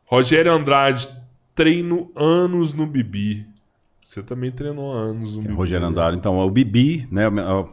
Rogério 0.05 0.51
Andrade, 0.51 1.07
treino 1.53 2.09
anos 2.15 2.73
no 2.73 2.87
Bibi. 2.87 3.45
Você 4.01 4.23
também 4.23 4.49
treinou 4.51 4.91
anos 4.91 5.35
no 5.35 5.41
Bibi. 5.43 5.53
Rogério 5.53 5.85
né? 5.85 5.91
Andrade. 5.91 6.17
Então, 6.17 6.39
o 6.39 6.49
Bibi, 6.49 7.07
né? 7.11 7.25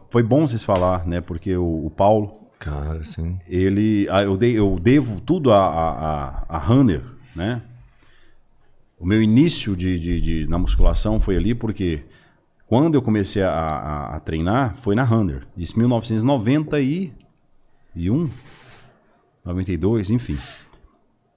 Foi 0.09 0.21
bom 0.21 0.47
vocês 0.47 0.63
falar, 0.63 1.07
né? 1.07 1.19
Porque 1.21 1.55
o, 1.57 1.85
o 1.85 1.89
Paulo, 1.89 2.33
Cara, 2.59 2.99
assim. 2.99 3.39
ele. 3.47 4.05
ah, 4.11 4.21
Eu, 4.21 4.37
dei- 4.37 4.57
eu 4.59 4.77
devo 4.79 5.19
tudo 5.21 5.51
a, 5.51 5.57
a, 5.65 6.45
a, 6.49 6.57
a 6.57 6.71
Hunter, 6.71 7.01
né? 7.35 7.61
O 8.99 9.05
meu 9.05 9.21
início 9.21 9.75
de, 9.75 9.97
de, 9.99 10.21
de- 10.21 10.47
na 10.47 10.57
musculação 10.57 11.19
foi 11.19 11.35
ali 11.37 11.55
porque 11.55 12.03
quando 12.67 12.95
eu 12.95 13.01
comecei 13.01 13.43
a, 13.43 13.51
a, 13.51 14.15
a 14.15 14.19
treinar 14.19 14.75
foi 14.77 14.95
na 14.95 15.03
Hunter. 15.03 15.45
Isso 15.57 15.75
em 15.75 15.79
1991, 15.79 18.29
92, 19.43 20.09
enfim. 20.09 20.37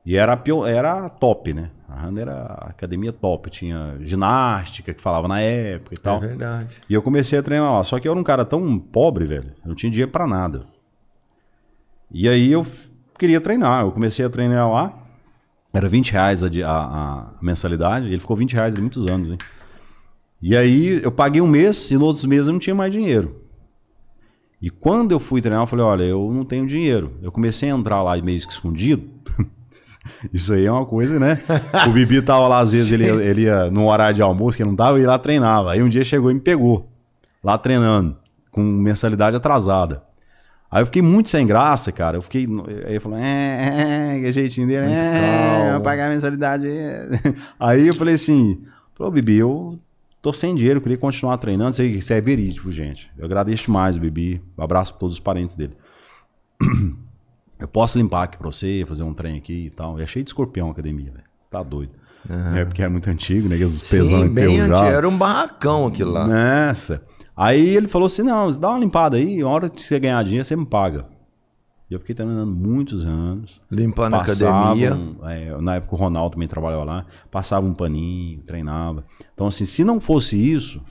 E 0.06 0.16
era, 0.16 0.40
era 0.66 1.08
top, 1.10 1.52
né? 1.52 1.70
A 1.86 2.06
Hunter 2.06 2.22
era 2.22 2.42
a 2.44 2.68
academia 2.70 3.12
top. 3.12 3.50
Tinha 3.50 3.96
ginástica 4.00 4.94
que 4.94 5.02
falava 5.02 5.28
na 5.28 5.40
época 5.40 5.94
e 5.94 5.98
É 5.98 6.02
tal. 6.02 6.20
verdade. 6.20 6.76
E 6.88 6.94
eu 6.94 7.02
comecei 7.02 7.38
a 7.38 7.42
treinar 7.42 7.70
lá. 7.72 7.84
Só 7.84 7.98
que 8.00 8.08
eu 8.08 8.12
era 8.12 8.20
um 8.20 8.24
cara 8.24 8.44
tão 8.44 8.78
pobre, 8.78 9.26
velho. 9.26 9.52
Eu 9.62 9.68
não 9.68 9.74
tinha 9.74 9.90
dinheiro 9.90 10.10
pra 10.10 10.26
nada. 10.26 10.62
E 12.10 12.26
aí 12.26 12.50
eu 12.50 12.66
queria 13.18 13.40
treinar. 13.40 13.82
Eu 13.84 13.92
comecei 13.92 14.24
a 14.24 14.30
treinar 14.30 14.70
lá. 14.70 14.94
Era 15.74 15.88
20 15.90 16.12
reais 16.12 16.42
a, 16.42 16.46
a- 16.46 17.20
a 17.20 17.26
mensalidade. 17.42 18.06
Ele 18.06 18.18
ficou 18.20 18.34
20 18.36 18.54
reais 18.54 18.74
há 18.74 18.80
muitos 18.80 19.06
anos, 19.06 19.32
hein? 19.32 19.38
E 20.40 20.56
aí 20.56 21.00
eu 21.02 21.10
paguei 21.10 21.40
um 21.40 21.46
mês 21.48 21.90
e 21.90 21.94
nos 21.94 22.02
outros 22.02 22.24
meses 22.24 22.46
eu 22.46 22.52
não 22.52 22.60
tinha 22.60 22.74
mais 22.74 22.92
dinheiro. 22.92 23.42
E 24.60 24.70
quando 24.70 25.12
eu 25.12 25.20
fui 25.20 25.40
treinar, 25.40 25.62
eu 25.62 25.66
falei, 25.66 25.84
olha, 25.84 26.02
eu 26.04 26.32
não 26.32 26.44
tenho 26.44 26.66
dinheiro. 26.66 27.12
Eu 27.22 27.30
comecei 27.30 27.70
a 27.70 27.74
entrar 27.74 28.02
lá 28.02 28.16
meio 28.20 28.40
que 28.44 28.52
escondido. 28.52 29.04
Isso 30.32 30.52
aí 30.52 30.64
é 30.64 30.72
uma 30.72 30.86
coisa, 30.86 31.18
né? 31.18 31.40
O 31.86 31.90
Bibi 31.92 32.20
tava 32.22 32.48
lá, 32.48 32.60
às 32.60 32.72
vezes, 32.72 32.90
ele, 32.90 33.04
ia- 33.06 33.14
ele 33.22 33.42
ia 33.42 33.70
no 33.70 33.86
horário 33.88 34.14
de 34.16 34.22
almoço, 34.22 34.56
que 34.56 34.62
ele 34.62 34.70
não 34.70 34.76
tava, 34.76 34.98
eu 34.98 35.02
ia 35.02 35.08
lá 35.08 35.18
treinava. 35.18 35.72
Aí 35.72 35.82
um 35.82 35.88
dia 35.88 36.02
chegou 36.04 36.30
e 36.30 36.34
me 36.34 36.40
pegou, 36.40 36.88
lá 37.42 37.56
treinando, 37.58 38.16
com 38.50 38.62
mensalidade 38.62 39.36
atrasada. 39.36 40.02
Aí 40.70 40.82
eu 40.82 40.86
fiquei 40.86 41.02
muito 41.02 41.28
sem 41.28 41.46
graça, 41.46 41.90
cara. 41.92 42.16
Eu 42.16 42.22
fiquei. 42.22 42.46
Aí 42.86 42.94
eu 42.96 43.00
falei, 43.00 43.20
é, 43.20 44.16
é, 44.16 44.20
que 44.20 44.32
jeitinho 44.32 44.66
dele, 44.66 44.86
é, 44.90 45.72
vou 45.72 45.82
pagar 45.82 46.06
a 46.06 46.10
mensalidade. 46.10 46.66
é." 46.68 47.08
Aí 47.58 47.86
eu 47.86 47.94
falei 47.94 48.14
assim, 48.16 48.62
pô, 48.94 49.10
Bibi, 49.10 49.36
eu 49.36 49.78
tô 50.22 50.32
sem 50.32 50.54
dinheiro, 50.54 50.80
queria 50.80 50.98
continuar 50.98 51.38
treinando. 51.38 51.70
Isso, 51.70 51.82
aí, 51.82 51.98
isso 51.98 52.12
é 52.12 52.20
verídico, 52.20 52.70
gente. 52.70 53.10
Eu 53.16 53.24
agradeço 53.24 53.64
demais 53.64 53.96
o 53.96 54.00
Bibi. 54.00 54.42
Um 54.56 54.62
abraço 54.62 54.92
pra 54.92 55.00
todos 55.00 55.16
os 55.16 55.20
parentes 55.20 55.56
dele. 55.56 55.76
Eu 57.58 57.66
posso 57.66 57.98
limpar 57.98 58.22
aqui 58.22 58.38
pra 58.38 58.46
você, 58.46 58.84
fazer 58.86 59.02
um 59.02 59.12
trem 59.12 59.36
aqui 59.36 59.66
e 59.66 59.70
tal. 59.70 59.98
É 59.98 60.06
cheio 60.06 60.24
de 60.24 60.30
escorpião 60.30 60.68
a 60.68 60.70
academia, 60.70 61.10
velho. 61.10 61.24
Você 61.40 61.50
tá 61.50 61.60
doido. 61.62 61.90
É 62.54 62.64
porque 62.64 62.82
é 62.82 62.88
muito 62.88 63.08
antigo, 63.10 63.48
né? 63.48 63.56
que 63.56 63.64
Os 63.64 63.88
pesão 63.88 64.22
Sim, 64.22 64.28
bem 64.28 64.60
antigo. 64.60 64.84
Era 64.84 65.08
um 65.08 65.16
barracão 65.16 65.86
aquilo 65.86 66.12
lá. 66.12 66.26
Nessa. 66.26 67.02
Aí 67.36 67.76
ele 67.76 67.88
falou 67.88 68.06
assim: 68.06 68.22
não, 68.22 68.50
dá 68.52 68.70
uma 68.70 68.78
limpada 68.78 69.16
aí, 69.16 69.40
a 69.40 69.48
hora 69.48 69.68
que 69.68 69.80
você 69.80 69.98
ganhar 69.98 70.22
dinheiro, 70.22 70.44
você 70.44 70.54
me 70.54 70.66
paga. 70.66 71.06
E 71.90 71.94
eu 71.94 71.98
fiquei 71.98 72.14
treinando 72.14 72.52
muitos 72.52 73.06
anos. 73.06 73.60
Limpando 73.70 74.14
a 74.14 74.20
academia. 74.20 74.90
é, 75.24 75.60
na 75.60 75.76
época 75.76 75.94
o 75.94 75.98
Ronaldo 75.98 76.34
também 76.34 76.46
trabalhava 76.46 76.84
lá. 76.84 77.06
Passava 77.30 77.66
um 77.66 77.72
paninho, 77.72 78.42
treinava. 78.42 79.04
Então, 79.32 79.46
assim, 79.46 79.64
se 79.64 79.82
não 79.84 79.98
fosse 79.98 80.36
isso, 80.36 80.82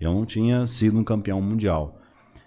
eu 0.00 0.12
não 0.12 0.24
tinha 0.24 0.66
sido 0.66 0.98
um 0.98 1.04
campeão 1.04 1.40
mundial. 1.42 1.98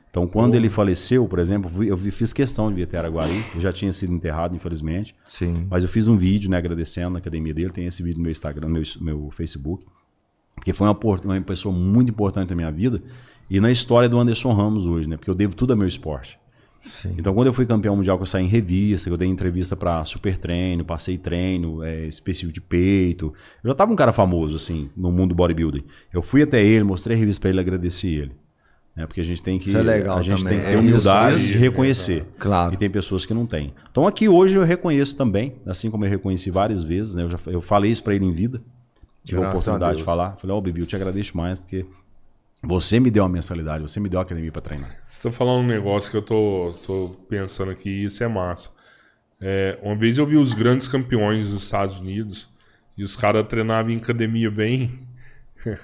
Então, 0.10 0.28
quando 0.28 0.56
ele 0.56 0.68
faleceu, 0.68 1.26
por 1.26 1.40
exemplo, 1.40 1.84
eu 1.84 1.98
fiz 1.98 2.34
questão 2.34 2.68
de 2.70 2.76
vir 2.76 2.84
até 2.84 2.98
Araguari. 2.98 3.46
Eu 3.56 3.62
já 3.62 3.72
tinha 3.72 3.94
sido 3.94 4.12
enterrado, 4.12 4.56
infelizmente. 4.56 5.16
Sim. 5.24 5.68
Mas 5.70 5.84
eu 5.84 5.90
fiz 5.90 6.08
um 6.10 6.18
vídeo, 6.18 6.50
né, 6.50 6.58
agradecendo 6.58 7.12
na 7.12 7.20
academia 7.20 7.54
dele. 7.54 7.70
Tem 7.70 7.86
esse 7.86 8.04
vídeo 8.04 8.18
no 8.18 8.24
meu 8.24 8.32
Instagram, 8.32 8.68
no 8.68 8.74
meu, 8.74 8.84
meu 9.00 9.32
Facebook. 9.32 9.86
Porque 10.54 10.74
foi 10.74 10.88
uma, 10.88 11.00
uma 11.24 11.42
pessoa 11.42 11.74
muito 11.74 12.10
importante 12.10 12.50
na 12.50 12.56
minha 12.56 12.72
vida. 12.72 13.02
E 13.50 13.60
na 13.62 13.72
história 13.72 14.10
do 14.10 14.20
Anderson 14.20 14.52
Ramos 14.52 14.86
hoje, 14.86 15.08
né? 15.08 15.16
Porque 15.16 15.30
eu 15.30 15.36
devo 15.36 15.56
tudo 15.56 15.72
ao 15.72 15.78
meu 15.78 15.88
esporte. 15.88 16.41
Sim. 16.82 17.14
Então, 17.18 17.34
quando 17.34 17.48
eu 17.48 17.54
fui 17.54 17.66
campeão 17.66 17.96
mundial, 17.96 18.18
que 18.18 18.24
eu 18.24 18.28
saí 18.28 18.44
em 18.44 18.48
revista, 18.48 19.08
que 19.10 19.14
eu 19.14 19.18
dei 19.18 19.28
entrevista 19.28 19.76
pra 19.76 20.04
Super 20.04 20.36
Treino, 20.38 20.84
passei 20.84 21.18
treino 21.18 21.84
é, 21.84 22.08
específico 22.08 22.52
de 22.52 22.60
peito. 22.62 23.34
Eu 23.64 23.70
já 23.70 23.76
tava 23.76 23.94
um 23.94 23.96
cara 23.96 24.12
famoso, 24.12 24.56
assim, 24.56 24.90
no 24.98 25.12
mundo 25.12 25.30
do 25.30 25.36
bodybuilding. 25.36 25.84
Eu 26.12 26.22
fui 26.24 26.42
até 26.42 26.64
ele, 26.64 26.84
mostrei 26.84 27.16
a 27.16 27.20
revista 27.20 27.40
pra 27.42 27.50
ele, 27.52 27.60
agradeci 27.60 28.08
ele. 28.16 28.32
Né? 28.96 29.06
Porque 29.06 29.22
a 29.22 29.24
gente 29.24 29.42
tem 29.44 29.60
que. 29.60 29.74
É 29.76 29.82
legal 29.82 30.18
a 30.18 30.22
gente 30.22 30.44
também. 30.44 30.58
tem 30.58 30.66
que 30.66 30.66
É 30.68 30.72
ter 30.76 30.84
isso, 30.84 30.90
humildade 30.92 31.36
isso. 31.36 31.46
de 31.54 31.58
reconhecer. 31.58 32.26
Claro. 32.40 32.74
E 32.74 32.78
tem 32.78 32.90
pessoas 32.90 33.26
que 33.26 33.34
não 33.34 33.46
têm. 33.46 33.74
Então 33.92 34.06
aqui 34.08 34.28
hoje 34.28 34.56
eu 34.56 34.64
reconheço 34.64 35.16
também, 35.16 35.54
assim 35.66 35.90
como 35.92 36.04
eu 36.06 36.10
reconheci 36.10 36.50
várias 36.50 36.84
vezes, 36.84 37.14
né? 37.16 37.24
Eu, 37.24 37.30
já, 37.30 37.40
eu 37.46 37.62
falei 37.62 37.92
isso 37.92 38.04
pra 38.04 38.14
ele 38.16 38.26
em 38.26 38.32
vida. 38.34 38.60
Tive 39.24 39.38
a 39.38 39.42
Graças 39.42 39.60
a 39.60 39.72
oportunidade 39.72 39.92
de 39.92 40.04
Deus. 40.04 40.06
falar. 40.06 40.36
Falei, 40.38 40.56
ó, 40.56 40.60
Bibi, 40.60 40.82
eu 40.82 40.86
te 40.88 40.96
agradeço 40.96 41.38
mais, 41.38 41.60
porque 41.60 41.86
você 42.64 43.00
me 43.00 43.10
deu 43.10 43.24
uma 43.24 43.30
mensalidade, 43.30 43.82
você 43.82 44.00
me 44.00 44.08
deu 44.08 44.20
a 44.20 44.24
academia 44.24 44.52
pra 44.52 44.62
treinar. 44.62 44.96
Você 45.08 45.28
tá 45.28 45.32
falando 45.32 45.64
um 45.64 45.68
negócio 45.68 46.12
que 46.12 46.18
eu 46.18 46.22
tô, 46.22 46.74
tô 46.86 47.16
pensando 47.28 47.72
aqui 47.72 47.90
e 47.90 48.06
isso 48.06 48.24
é 48.24 48.28
massa. 48.28 48.70
É, 49.42 49.80
uma 49.82 49.96
vez 49.96 50.20
eu 50.20 50.26
vi 50.26 50.38
os 50.38 50.54
grandes 50.54 50.88
campeões 50.88 51.50
dos 51.50 51.64
Estados 51.64 52.00
Unidos 52.00 52.48
e 52.96 53.04
os 53.04 53.16
caras 53.16 53.48
treinavam 53.48 53.92
em 53.92 53.98
academia 53.98 54.52
bem. 54.52 55.00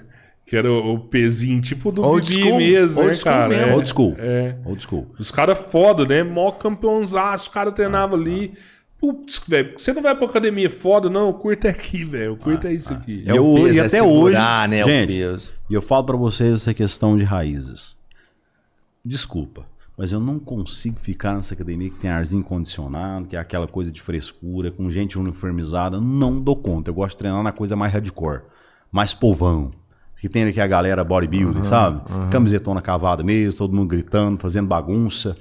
Que 0.46 0.56
era 0.56 0.72
o, 0.72 0.94
o 0.94 0.98
pezinho 0.98 1.60
tipo 1.60 1.92
do 1.92 2.02
Old 2.02 2.26
Bibi 2.26 2.40
school, 2.40 2.56
mesmo, 2.56 3.00
old 3.02 3.10
né, 3.10 3.14
school 3.16 3.32
cara? 3.32 3.48
mesmo. 3.50 3.66
É, 3.66 3.74
Old 3.74 3.88
school. 3.90 4.16
É. 4.18 4.56
Old 4.64 4.82
school. 4.82 5.14
Os 5.18 5.30
caras 5.30 5.58
foda, 5.58 6.06
né? 6.06 6.22
Mó 6.22 6.52
campeãozaço, 6.52 7.48
os 7.48 7.52
caras 7.52 7.74
treinavam 7.74 8.18
ali. 8.18 8.54
Putz, 9.00 9.40
velho, 9.46 9.74
você 9.76 9.92
não 9.92 10.02
vai 10.02 10.14
pra 10.16 10.26
academia 10.26 10.68
foda, 10.68 11.08
não, 11.08 11.28
eu 11.28 11.34
curto 11.34 11.66
é 11.66 11.70
aqui, 11.70 12.04
velho. 12.04 12.24
Eu 12.32 12.36
curto 12.36 12.66
é 12.66 12.72
isso 12.72 12.92
aqui. 12.92 13.22
E 13.24 13.28
eu- 13.28 13.54
e 13.76 13.80
até 13.80 13.88
segurar, 13.90 14.62
hoje, 14.62 14.70
né, 14.70 14.84
gente, 14.84 15.04
o 15.04 15.06
peso. 15.32 15.52
E 15.70 15.74
eu 15.74 15.80
falo 15.82 16.04
pra 16.04 16.16
vocês 16.16 16.62
essa 16.62 16.74
questão 16.74 17.16
de 17.16 17.22
raízes. 17.22 17.96
Desculpa, 19.04 19.64
mas 19.96 20.12
eu 20.12 20.20
não 20.20 20.38
consigo 20.38 20.98
ficar 21.00 21.34
nessa 21.34 21.54
academia 21.54 21.88
que 21.90 21.96
tem 21.96 22.10
arzinho 22.10 22.42
condicionado, 22.42 23.26
que 23.26 23.36
é 23.36 23.38
aquela 23.38 23.66
coisa 23.68 23.90
de 23.90 24.02
frescura, 24.02 24.70
com 24.70 24.90
gente 24.90 25.18
uniformizada. 25.18 26.00
Não 26.00 26.40
dou 26.40 26.56
conta. 26.56 26.90
Eu 26.90 26.94
gosto 26.94 27.14
de 27.14 27.18
treinar 27.18 27.42
na 27.42 27.52
coisa 27.52 27.76
mais 27.76 27.92
hardcore, 27.92 28.42
mais 28.90 29.14
povão. 29.14 29.70
Que 30.20 30.28
tem 30.28 30.42
aqui 30.44 30.60
a 30.60 30.66
galera 30.66 31.04
bodybuilding, 31.04 31.62
sabe? 31.64 32.02
Camisetona 32.32 32.82
cavada 32.82 33.22
mesmo, 33.22 33.56
todo 33.56 33.74
mundo 33.76 33.88
gritando, 33.88 34.40
fazendo 34.40 34.66
bagunça. 34.66 35.36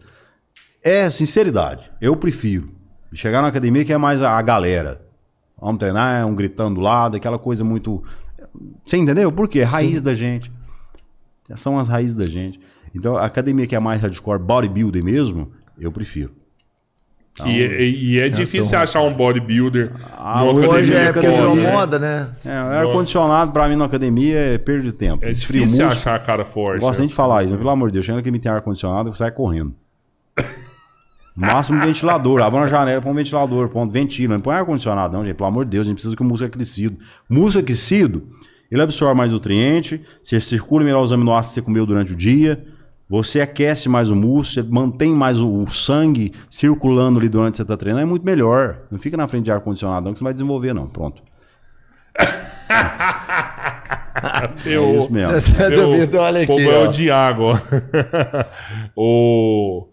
É 0.84 1.10
sinceridade. 1.10 1.92
Eu 2.00 2.16
prefiro. 2.16 2.77
Chegar 3.14 3.42
na 3.42 3.48
academia 3.48 3.84
que 3.86 3.94
é 3.94 3.98
mais 3.98 4.22
a, 4.22 4.32
a 4.38 4.42
galera. 4.42 5.02
Vamos 5.60 5.78
treinar, 5.80 6.22
é 6.22 6.26
um 6.26 6.36
gritando 6.36 6.76
do 6.76 6.82
lado, 6.82 7.18
aquela 7.18 7.40
coisa 7.40 7.64
muito. 7.64 8.04
Você 8.86 8.98
entendeu? 8.98 9.32
Por 9.32 9.48
quê? 9.48 9.64
Raiz 9.64 10.02
da 10.02 10.14
gente. 10.14 10.52
São 11.56 11.80
as 11.80 11.88
raízes 11.88 12.16
da 12.16 12.28
gente. 12.28 12.60
Então, 12.94 13.16
a 13.16 13.26
academia 13.26 13.66
que 13.66 13.76
é 13.76 13.80
mais 13.80 14.02
hardcore 14.02 14.40
bodybuilder 14.40 15.04
mesmo, 15.04 15.52
eu 15.80 15.92
prefiro. 15.92 16.32
E, 17.46 17.62
é- 17.62 17.84
e 17.84 18.20
é 18.20 18.30
difícil 18.30 18.78
achar 18.80 19.02
um 19.02 19.14
bodybuilder 19.14 19.92
Ah, 20.18 20.44
numa 20.44 20.68
hoje 20.70 20.92
é 20.92 21.14
porque 21.14 21.28
virou 21.28 21.56
né? 21.56 21.72
moda, 21.72 22.00
né? 22.00 22.30
É, 22.44 22.52
ar-condicionado 22.52 23.52
pra 23.52 23.68
mim 23.70 23.76
na 23.76 23.86
academia 23.86 24.36
é 24.36 24.58
perda 24.58 24.82
de 24.84 24.92
tempo. 24.92 25.24
É 25.24 25.30
Esfria 25.30 25.62
o 25.62 25.66
difícil 25.66 25.86
músculo. 25.86 26.10
achar 26.16 26.26
cara 26.26 26.44
forte. 26.46 26.82
Gosto 26.82 26.98
nem 27.00 27.06
de 27.08 27.12
assim. 27.12 27.16
falar 27.16 27.44
isso, 27.44 27.52
mas 27.52 27.60
pelo 27.60 27.70
amor 27.70 27.90
de 27.90 27.94
Deus, 27.94 28.06
chega 28.06 28.22
que 28.24 28.32
me 28.32 28.40
tem 28.40 28.52
ar-condicionado, 28.52 29.16
sai 29.16 29.30
correndo. 29.30 29.76
Máximo 31.38 31.80
ventilador, 31.80 32.42
abre 32.42 32.60
uma 32.60 32.68
janela, 32.68 33.00
põe 33.00 33.12
um 33.12 33.16
ventilador, 33.16 33.70
ponto, 33.70 33.92
ventila, 33.92 34.34
não 34.34 34.42
põe 34.42 34.56
ar-condicionado, 34.56 35.16
não, 35.16 35.24
gente. 35.24 35.36
Pelo 35.36 35.48
amor 35.48 35.66
de 35.66 35.72
Deus, 35.72 35.86
a 35.86 35.90
gente 35.90 35.98
precisa 35.98 36.16
que 36.16 36.22
o 36.24 36.26
músculo 36.26 36.50
é 36.50 36.56
aquecido. 36.56 36.98
Músculo 37.30 37.64
aquecido, 37.64 38.24
ele 38.72 38.82
absorve 38.82 39.16
mais 39.16 39.32
nutriente, 39.32 40.02
você 40.24 40.40
circula 40.40 40.84
melhor 40.84 41.04
os 41.04 41.14
aminoácidos 41.14 41.50
que 41.50 41.62
você 41.62 41.66
comeu 41.66 41.86
durante 41.86 42.12
o 42.12 42.16
dia, 42.16 42.66
você 43.08 43.40
aquece 43.40 43.88
mais 43.88 44.10
o 44.10 44.16
músculo, 44.16 44.46
você 44.46 44.64
mantém 44.64 45.14
mais 45.14 45.40
o, 45.40 45.62
o 45.62 45.68
sangue 45.68 46.34
circulando 46.50 47.20
ali 47.20 47.30
durante 47.30 47.52
que 47.52 47.58
você 47.58 47.62
está 47.62 47.78
treinando, 47.78 48.02
é 48.02 48.10
muito 48.10 48.26
melhor. 48.26 48.80
Não 48.90 48.98
fica 48.98 49.16
na 49.16 49.28
frente 49.28 49.46
de 49.46 49.52
ar-condicionado, 49.52 50.08
não, 50.08 50.14
que 50.14 50.18
você 50.18 50.24
vai 50.24 50.34
desenvolver, 50.34 50.74
não. 50.74 50.88
Pronto. 50.88 51.22
Eu, 54.66 54.84
É 54.96 54.98
isso 54.98 55.14
mesmo. 55.14 55.34
Você 55.34 55.64
é 55.64 55.70
duvido, 55.70 56.18
olha 56.18 56.42
aqui, 56.42 56.48
Como 56.48 56.68
é 56.68 56.80
o 56.90 56.92
Diago, 56.92 57.44
ó. 57.44 57.60
o... 58.96 59.88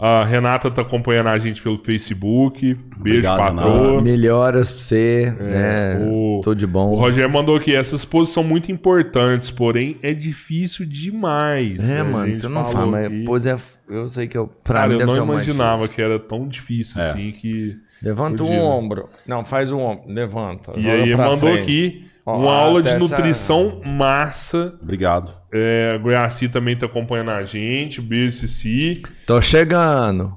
A 0.00 0.22
Renata 0.24 0.70
tá 0.70 0.82
acompanhando 0.82 1.26
a 1.26 1.38
gente 1.40 1.60
pelo 1.60 1.76
Facebook. 1.76 2.60
Beijo, 2.72 2.88
Obrigado, 3.28 3.36
patroa. 3.56 4.00
Melhoras 4.00 4.70
pra 4.70 4.80
você, 4.80 5.34
né? 5.40 5.94
É, 5.94 5.98
o- 6.08 6.40
Tudo 6.44 6.54
de 6.56 6.64
O 6.66 6.68
bom. 6.68 6.94
Rogério 6.94 7.28
mandou 7.28 7.56
aqui, 7.56 7.74
essas 7.74 8.04
poses 8.04 8.32
são 8.32 8.44
muito 8.44 8.70
importantes, 8.70 9.50
porém 9.50 9.96
é 10.00 10.14
difícil 10.14 10.86
demais. 10.86 11.88
É, 11.90 11.98
A 11.98 12.04
mano, 12.04 12.32
você 12.32 12.46
não 12.46 12.64
fala, 12.66 12.86
mas 12.86 13.06
aqui. 13.06 13.24
pois 13.26 13.44
é, 13.46 13.56
eu 13.90 14.08
sei 14.08 14.28
que 14.28 14.38
eu, 14.38 14.46
pra 14.62 14.82
Cara, 14.82 14.88
mim 14.94 15.00
eu 15.00 15.06
não 15.06 15.14
o 15.14 15.24
imaginava 15.24 15.88
que 15.88 16.00
era 16.00 16.16
tão 16.18 16.46
difícil 16.46 17.02
É. 17.02 17.10
assim 17.10 17.32
que. 17.32 17.76
Levanta 18.00 18.44
Podia, 18.44 18.52
um 18.52 18.56
né? 18.56 18.62
ombro. 18.62 19.08
Não, 19.26 19.44
faz 19.44 19.72
um 19.72 19.80
ombro. 19.80 20.04
Levanta. 20.06 20.72
E 20.76 20.88
aí 20.88 21.16
mandou 21.16 21.38
frente. 21.52 21.58
aqui 21.62 22.06
Uma 22.36 22.52
aula 22.54 22.82
de 22.82 22.88
até 22.88 22.96
essa- 22.96 23.16
nutrição 23.16 23.80
massa. 23.84 24.74
Obrigado. 24.82 25.32
É, 25.52 25.92
a 25.94 25.98
Goiaci 25.98 26.48
também 26.48 26.76
tá 26.76 26.86
acompanhando 26.86 27.30
a 27.30 27.42
gente. 27.44 28.00
Beijo, 28.00 28.32
Cici. 28.32 29.02
Tô 29.26 29.40
chegando. 29.40 30.36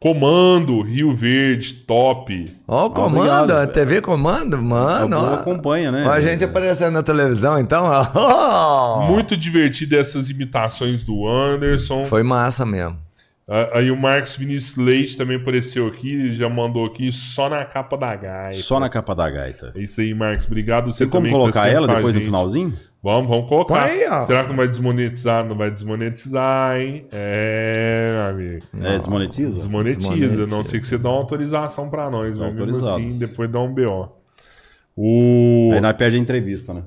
Comando, 0.00 0.82
Rio 0.82 1.14
Verde, 1.16 1.72
top. 1.72 2.46
Ó, 2.68 2.86
o 2.86 2.90
comando, 2.90 3.16
obrigado, 3.20 3.50
a 3.52 3.60
velho. 3.60 3.72
TV 3.72 4.00
comando, 4.02 4.60
mano. 4.60 5.16
Ó. 5.16 5.34
acompanha, 5.34 5.90
né? 5.90 6.04
Ó, 6.06 6.10
a 6.10 6.20
gente 6.20 6.44
aparecendo 6.44 6.92
na 6.92 7.02
televisão, 7.02 7.58
então, 7.58 7.84
ó. 7.86 9.06
Muito 9.08 9.34
divertido 9.34 9.96
essas 9.96 10.28
imitações 10.28 11.04
do 11.04 11.26
Anderson. 11.26 12.04
Foi 12.04 12.22
massa 12.22 12.66
mesmo. 12.66 12.98
Aí 13.72 13.90
o 13.90 13.96
Marcos 13.96 14.36
Vinícius 14.36 14.76
Leite 14.76 15.16
também 15.18 15.36
apareceu 15.36 15.86
aqui, 15.86 16.32
já 16.32 16.48
mandou 16.48 16.84
aqui 16.86 17.12
só 17.12 17.48
na 17.48 17.62
capa 17.64 17.94
da 17.96 18.16
gaita. 18.16 18.58
Só 18.58 18.80
na 18.80 18.88
capa 18.88 19.14
da 19.14 19.28
gaita. 19.28 19.72
É 19.74 19.80
isso 19.80 20.00
aí, 20.00 20.14
Marcos. 20.14 20.46
Obrigado. 20.46 20.90
Você 20.90 21.04
Tem 21.04 21.10
como 21.10 21.26
tá 21.26 21.32
colocar 21.32 21.68
ela 21.68 21.86
depois 21.86 22.06
no 22.06 22.12
gente. 22.12 22.24
finalzinho? 22.24 22.72
Vamos, 23.02 23.28
vamos 23.28 23.46
colocar. 23.46 23.82
Aí. 23.84 24.00
Será 24.22 24.44
que 24.44 24.48
não 24.48 24.56
vai 24.56 24.66
desmonetizar? 24.66 25.44
Não 25.44 25.54
vai 25.54 25.70
desmonetizar, 25.70 26.80
hein? 26.80 27.06
É, 27.12 28.28
amigo. 28.30 28.64
É, 28.82 28.96
desmonetiza? 28.96 29.54
Desmonetiza. 29.54 29.98
Desmonetiza. 29.98 30.46
Não 30.46 30.64
sei 30.64 30.80
que 30.80 30.86
você 30.86 30.96
dá 30.96 31.10
uma 31.10 31.18
autorização 31.18 31.90
pra 31.90 32.08
nós, 32.08 32.38
mas 32.38 32.50
mesmo 32.50 32.60
autorizado. 32.62 32.96
assim, 32.96 33.18
depois 33.18 33.50
dá 33.50 33.60
um 33.60 33.74
BO. 33.74 34.23
O. 34.96 35.70
Aí 35.74 35.80
nós 35.80 35.92
perde 35.96 36.16
a 36.16 36.20
entrevista, 36.20 36.72
né? 36.72 36.82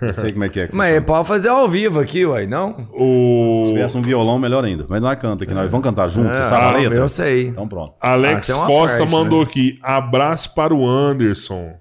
Não 0.00 0.14
sei 0.14 0.30
como 0.30 0.44
é 0.44 0.48
que 0.48 0.60
é. 0.60 0.68
que 0.68 0.76
Mas 0.76 0.88
funciona. 0.90 1.06
pode 1.06 1.26
fazer 1.28 1.48
ao 1.48 1.68
vivo 1.68 1.98
aqui, 1.98 2.24
ué, 2.24 2.46
não? 2.46 2.76
Se 2.76 2.86
O 2.92 3.64
tivesse 3.72 3.98
um 3.98 4.02
violão, 4.02 4.38
melhor 4.38 4.64
ainda. 4.64 4.86
Mas 4.88 5.00
nós 5.00 5.18
canta 5.18 5.42
aqui, 5.42 5.52
nós 5.52 5.68
vamos 5.68 5.82
cantar 5.84 6.06
juntos, 6.08 6.30
É, 6.38 6.44
sabe 6.44 6.64
a 6.64 6.78
letra? 6.78 6.94
eu 6.96 7.08
sei. 7.08 7.48
Então 7.48 7.66
pronto. 7.66 7.94
Alex 8.00 8.48
Ah, 8.50 8.64
Costa 8.66 8.98
parte, 8.98 9.12
mandou 9.12 9.40
né? 9.40 9.44
aqui. 9.44 9.76
Abraço 9.82 10.54
para 10.54 10.72
o 10.72 10.86
Anderson. 10.88 11.72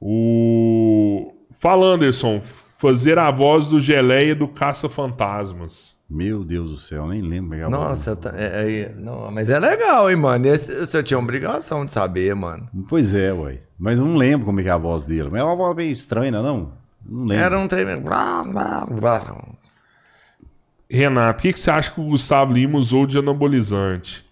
O. 0.00 1.32
Fala, 1.58 1.86
Anderson. 1.86 2.40
Fazer 2.80 3.18
a 3.18 3.30
voz 3.30 3.68
do 3.68 3.78
Geleia 3.78 4.34
do 4.34 4.48
Caça-Fantasmas. 4.48 5.98
Meu 6.08 6.42
Deus 6.42 6.70
do 6.70 6.76
céu, 6.78 7.06
nem 7.08 7.20
lembro. 7.20 7.56
é 7.56 7.60
é 7.60 7.68
Nossa, 7.68 8.16
tá- 8.16 8.32
é- 8.34 8.80
é- 8.80 8.94
não, 8.98 9.30
mas 9.30 9.50
é 9.50 9.58
legal, 9.58 10.10
hein, 10.10 10.16
mano. 10.16 10.46
Esse, 10.46 10.72
esse 10.72 10.96
eu 10.96 11.02
tinha 11.02 11.18
obrigação 11.18 11.84
de 11.84 11.92
saber, 11.92 12.34
mano. 12.34 12.66
Pois 12.88 13.12
é, 13.14 13.32
ué. 13.34 13.58
Mas 13.78 13.98
eu 13.98 14.06
não 14.06 14.16
lembro 14.16 14.46
como 14.46 14.60
é 14.60 14.62
que 14.62 14.68
é 14.70 14.72
a 14.72 14.78
voz 14.78 15.04
dele. 15.04 15.28
Mas 15.30 15.40
é 15.42 15.44
uma 15.44 15.54
voz 15.56 15.76
meio 15.76 15.92
estranha, 15.92 16.32
não? 16.42 16.72
Não 17.06 17.26
lembro. 17.26 17.44
Era 17.44 17.58
um 17.58 17.68
trem. 17.68 18.00
blá, 18.00 18.42
blá, 18.44 18.86
blá. 18.86 19.36
Renato, 20.90 21.38
o 21.38 21.42
que, 21.42 21.52
que 21.52 21.60
você 21.60 21.70
acha 21.70 21.90
que 21.90 22.00
o 22.00 22.04
Gustavo 22.04 22.52
Lima 22.54 22.78
usou 22.78 23.06
de 23.06 23.18
anabolizante? 23.18 24.24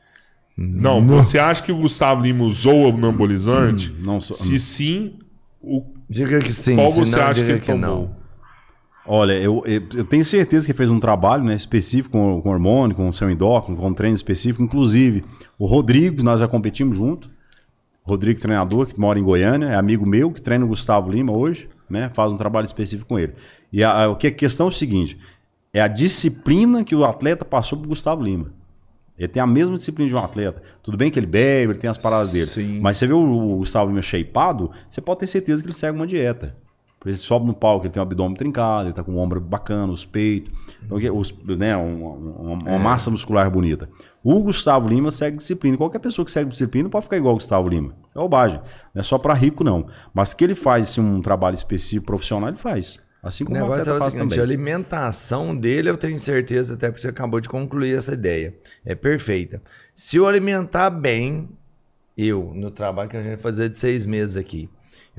Não, 0.57 1.07
você 1.07 1.39
acha 1.39 1.63
que 1.63 1.71
o 1.71 1.77
Gustavo 1.77 2.23
Lima 2.23 2.45
usou 2.45 2.89
anabolizante? 2.89 3.95
Não 4.01 4.21
sou- 4.21 4.37
Se 4.37 4.59
sim, 4.59 5.19
o... 5.63 5.85
Diga 6.11 6.39
que 6.41 6.53
sim, 6.53 6.75
qual 6.75 6.89
se 6.89 7.01
você 7.01 7.17
não, 7.17 7.23
acha 7.25 7.35
que 7.35 7.41
diga 7.41 7.53
ele 7.53 7.61
que 7.61 7.67
tomou? 7.67 7.81
não. 7.81 8.18
Olha, 9.11 9.33
eu, 9.33 9.65
eu, 9.65 10.05
tenho 10.05 10.23
certeza 10.23 10.67
que 10.67 10.75
fez 10.75 10.91
um 10.91 11.01
trabalho 11.01 11.43
né, 11.43 11.55
específico 11.55 12.11
com, 12.11 12.43
com 12.43 12.51
hormônio, 12.51 12.95
com 12.95 13.09
o 13.09 13.13
seu 13.13 13.31
endócrino, 13.31 13.79
com 13.79 13.89
um 13.89 13.95
treino 13.95 14.15
específico. 14.15 14.63
Inclusive, 14.63 15.25
o 15.59 15.65
Rodrigo, 15.65 16.23
nós 16.23 16.41
já 16.41 16.47
competimos 16.47 16.99
junto. 16.99 17.31
Rodrigo, 18.05 18.39
treinador, 18.39 18.87
que 18.87 19.01
mora 19.01 19.19
em 19.19 19.23
Goiânia, 19.23 19.69
é 19.69 19.77
amigo 19.77 20.05
meu, 20.05 20.31
que 20.31 20.43
treina 20.43 20.63
o 20.63 20.69
Gustavo 20.69 21.11
Lima 21.11 21.33
hoje, 21.33 21.71
né? 21.89 22.11
Faz 22.13 22.35
um 22.35 22.37
trabalho 22.37 22.67
específico 22.67 23.09
com 23.09 23.19
ele. 23.19 23.33
E 23.73 23.83
a, 23.83 23.93
a, 23.93 24.13
a 24.13 24.17
questão 24.17 24.67
é 24.67 24.69
o 24.69 24.73
seguinte: 24.73 25.19
é 25.73 25.81
a 25.81 25.89
disciplina 25.89 26.85
que 26.85 26.95
o 26.95 27.03
atleta 27.03 27.47
passou 27.47 27.79
pro 27.79 27.89
Gustavo 27.89 28.23
Lima. 28.23 28.53
Ele 29.19 29.29
tem 29.29 29.43
a 29.43 29.47
mesma 29.47 29.77
disciplina 29.79 30.09
de 30.09 30.15
um 30.15 30.19
atleta. 30.19 30.63
Tudo 30.83 30.99
bem 30.99 31.11
que 31.11 31.19
ele 31.19 31.27
bebe, 31.27 31.73
ele 31.73 31.79
tem 31.79 31.89
as 31.89 31.99
paradas 31.99 32.31
dele. 32.31 32.47
Sim. 32.47 32.79
Mas 32.81 32.99
você 32.99 33.07
vê 33.07 33.15
o, 33.15 33.21
o 33.21 33.57
Gustavo 33.57 33.89
Lima 33.89 34.03
shapeado, 34.03 34.71
você 34.89 35.01
pode 35.01 35.21
ter 35.21 35.27
certeza 35.27 35.63
que 35.63 35.69
ele 35.69 35.75
segue 35.75 35.97
uma 35.97 36.07
dieta. 36.07 36.55
Por 37.01 37.09
exemplo, 37.09 37.23
Ele 37.23 37.27
sobe 37.29 37.47
no 37.47 37.55
palco, 37.55 37.87
ele 37.87 37.93
tem 37.93 38.01
o 38.01 38.03
abdômen 38.03 38.37
trincado, 38.37 38.89
ele 38.89 38.93
tá 38.93 39.05
com 39.05 39.13
o 39.13 39.19
ombro 39.19 39.41
bacana, 39.41 39.93
os 39.93 40.05
peitos, 40.05 40.53
então, 40.85 40.99
que- 40.99 41.09
os, 41.11 41.33
né, 41.57 41.77
uma, 41.77 42.11
uma- 42.11 42.53
uma 42.65 42.79
massa 42.79 43.09
muscular 43.11 43.49
bonita. 43.51 43.89
O 44.23 44.43
Gustavo 44.43 44.89
Lima 44.89 45.13
segue 45.13 45.37
disciplina. 45.37 45.77
Qualquer 45.77 46.01
pessoa 46.01 46.25
que 46.25 46.33
segue 46.33 46.51
disciplina 46.51 46.85
não 46.85 46.91
pode 46.91 47.05
ficar 47.05 47.17
igual 47.17 47.35
o 47.35 47.39
Gustavo 47.39 47.69
Lima. 47.69 47.95
Isso 48.09 48.19
é 48.19 48.21
bobagem. 48.21 48.61
Não 48.93 49.01
é 49.01 49.03
só 49.05 49.17
para 49.17 49.33
rico, 49.33 49.63
não. 49.63 49.87
Mas 50.13 50.35
que 50.35 50.43
ele 50.43 50.57
faz 50.57 50.89
assim, 50.91 51.01
um 51.01 51.23
trabalho 51.23 51.55
específico 51.55 52.07
profissional, 52.07 52.49
ele 52.49 52.59
faz. 52.59 52.99
Assim 53.23 53.45
como 53.45 53.57
o 53.57 53.61
negócio 53.61 53.91
é 53.91 53.95
o 53.95 54.01
seguinte, 54.11 54.41
a 54.41 54.43
alimentação 54.43 55.57
dele 55.57 55.91
eu 55.91 55.97
tenho 55.97 56.19
certeza, 56.19 56.75
até 56.75 56.89
porque 56.89 57.01
você 57.03 57.09
acabou 57.09 57.41
de 57.41 57.49
concluir 57.49 57.97
essa 57.97 58.13
ideia. 58.15 58.55
É 58.85 58.95
perfeita. 58.95 59.63
Se 59.95 60.17
eu 60.17 60.27
alimentar 60.27 60.91
bem, 60.91 61.49
eu, 62.17 62.53
no 62.55 62.71
trabalho 62.71 63.09
que 63.09 63.17
a 63.17 63.21
gente 63.21 63.29
vai 63.31 63.39
fazer 63.39 63.69
de 63.69 63.77
seis 63.77 64.05
meses 64.07 64.37
aqui, 64.37 64.69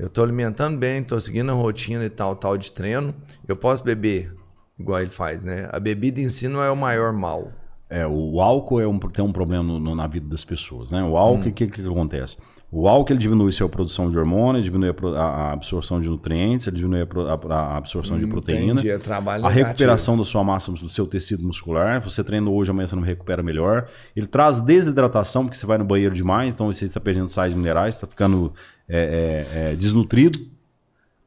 eu 0.00 0.08
tô 0.08 0.22
alimentando 0.22 0.76
bem, 0.78 1.02
tô 1.02 1.18
seguindo 1.20 1.50
a 1.50 1.54
rotina 1.54 2.04
e 2.04 2.10
tal, 2.10 2.34
tal 2.34 2.56
de 2.56 2.70
treino, 2.72 3.14
eu 3.46 3.54
posso 3.56 3.84
beber 3.84 4.32
igual 4.78 5.00
ele 5.00 5.10
faz, 5.10 5.44
né? 5.44 5.68
A 5.70 5.78
bebida 5.78 6.20
em 6.20 6.28
si 6.28 6.48
não 6.48 6.62
é 6.62 6.70
o 6.70 6.76
maior 6.76 7.12
mal. 7.12 7.52
É, 7.88 8.06
o 8.06 8.40
álcool 8.40 8.80
é 8.80 8.86
um, 8.86 8.98
tem 8.98 9.24
um 9.24 9.32
problema 9.32 9.62
no- 9.62 9.94
na 9.94 10.06
vida 10.06 10.26
das 10.28 10.44
pessoas, 10.44 10.90
né? 10.90 11.02
O 11.02 11.16
álcool, 11.16 11.40
o 11.40 11.52
que, 11.52 11.66
que, 11.66 11.82
que 11.82 11.88
acontece? 11.88 12.36
O 12.72 12.86
álcool 12.86 13.12
ele 13.14 13.18
diminui 13.18 13.50
sua 13.50 13.68
produção 13.68 14.08
de 14.08 14.16
hormônios, 14.16 14.64
diminui 14.64 14.90
a, 14.90 15.20
a- 15.20 15.52
absorção 15.52 16.00
de 16.00 16.08
nutrientes, 16.08 16.68
ele 16.68 16.76
diminui 16.76 17.00
a, 17.02 17.54
a- 17.54 17.76
absorção 17.76 18.16
de 18.16 18.26
proteína. 18.28 18.74
Entendi, 18.74 18.90
é 18.90 18.98
trabalho 18.98 19.44
A 19.44 19.48
recuperação 19.48 20.16
da 20.16 20.24
sua 20.24 20.44
massa, 20.44 20.70
do 20.70 20.88
seu 20.88 21.04
tecido 21.04 21.42
muscular. 21.44 22.00
Você 22.02 22.22
treina 22.22 22.48
hoje, 22.48 22.70
amanhã 22.70 22.86
você 22.86 22.94
não 22.94 23.02
recupera 23.02 23.42
melhor. 23.42 23.88
Ele 24.14 24.26
traz 24.28 24.60
desidratação, 24.60 25.44
porque 25.44 25.56
você 25.56 25.66
vai 25.66 25.78
no 25.78 25.84
banheiro 25.84 26.14
demais, 26.14 26.54
então 26.54 26.68
você 26.72 26.84
está 26.84 27.00
perdendo 27.00 27.28
sais 27.28 27.52
minerais, 27.54 27.96
está 27.96 28.06
ficando 28.06 28.52
é, 28.88 29.46
é, 29.56 29.72
é, 29.72 29.74
desnutrido. 29.74 30.38
Então 30.38 30.50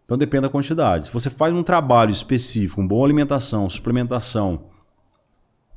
Então 0.05 0.17
depende 0.17 0.43
da 0.43 0.49
quantidade. 0.49 1.07
Se 1.07 1.13
você 1.13 1.29
faz 1.29 1.53
um 1.53 1.63
trabalho 1.63 2.11
específico, 2.11 2.75
com 2.77 2.87
boa 2.87 3.05
alimentação, 3.05 3.69
suplementação 3.69 4.65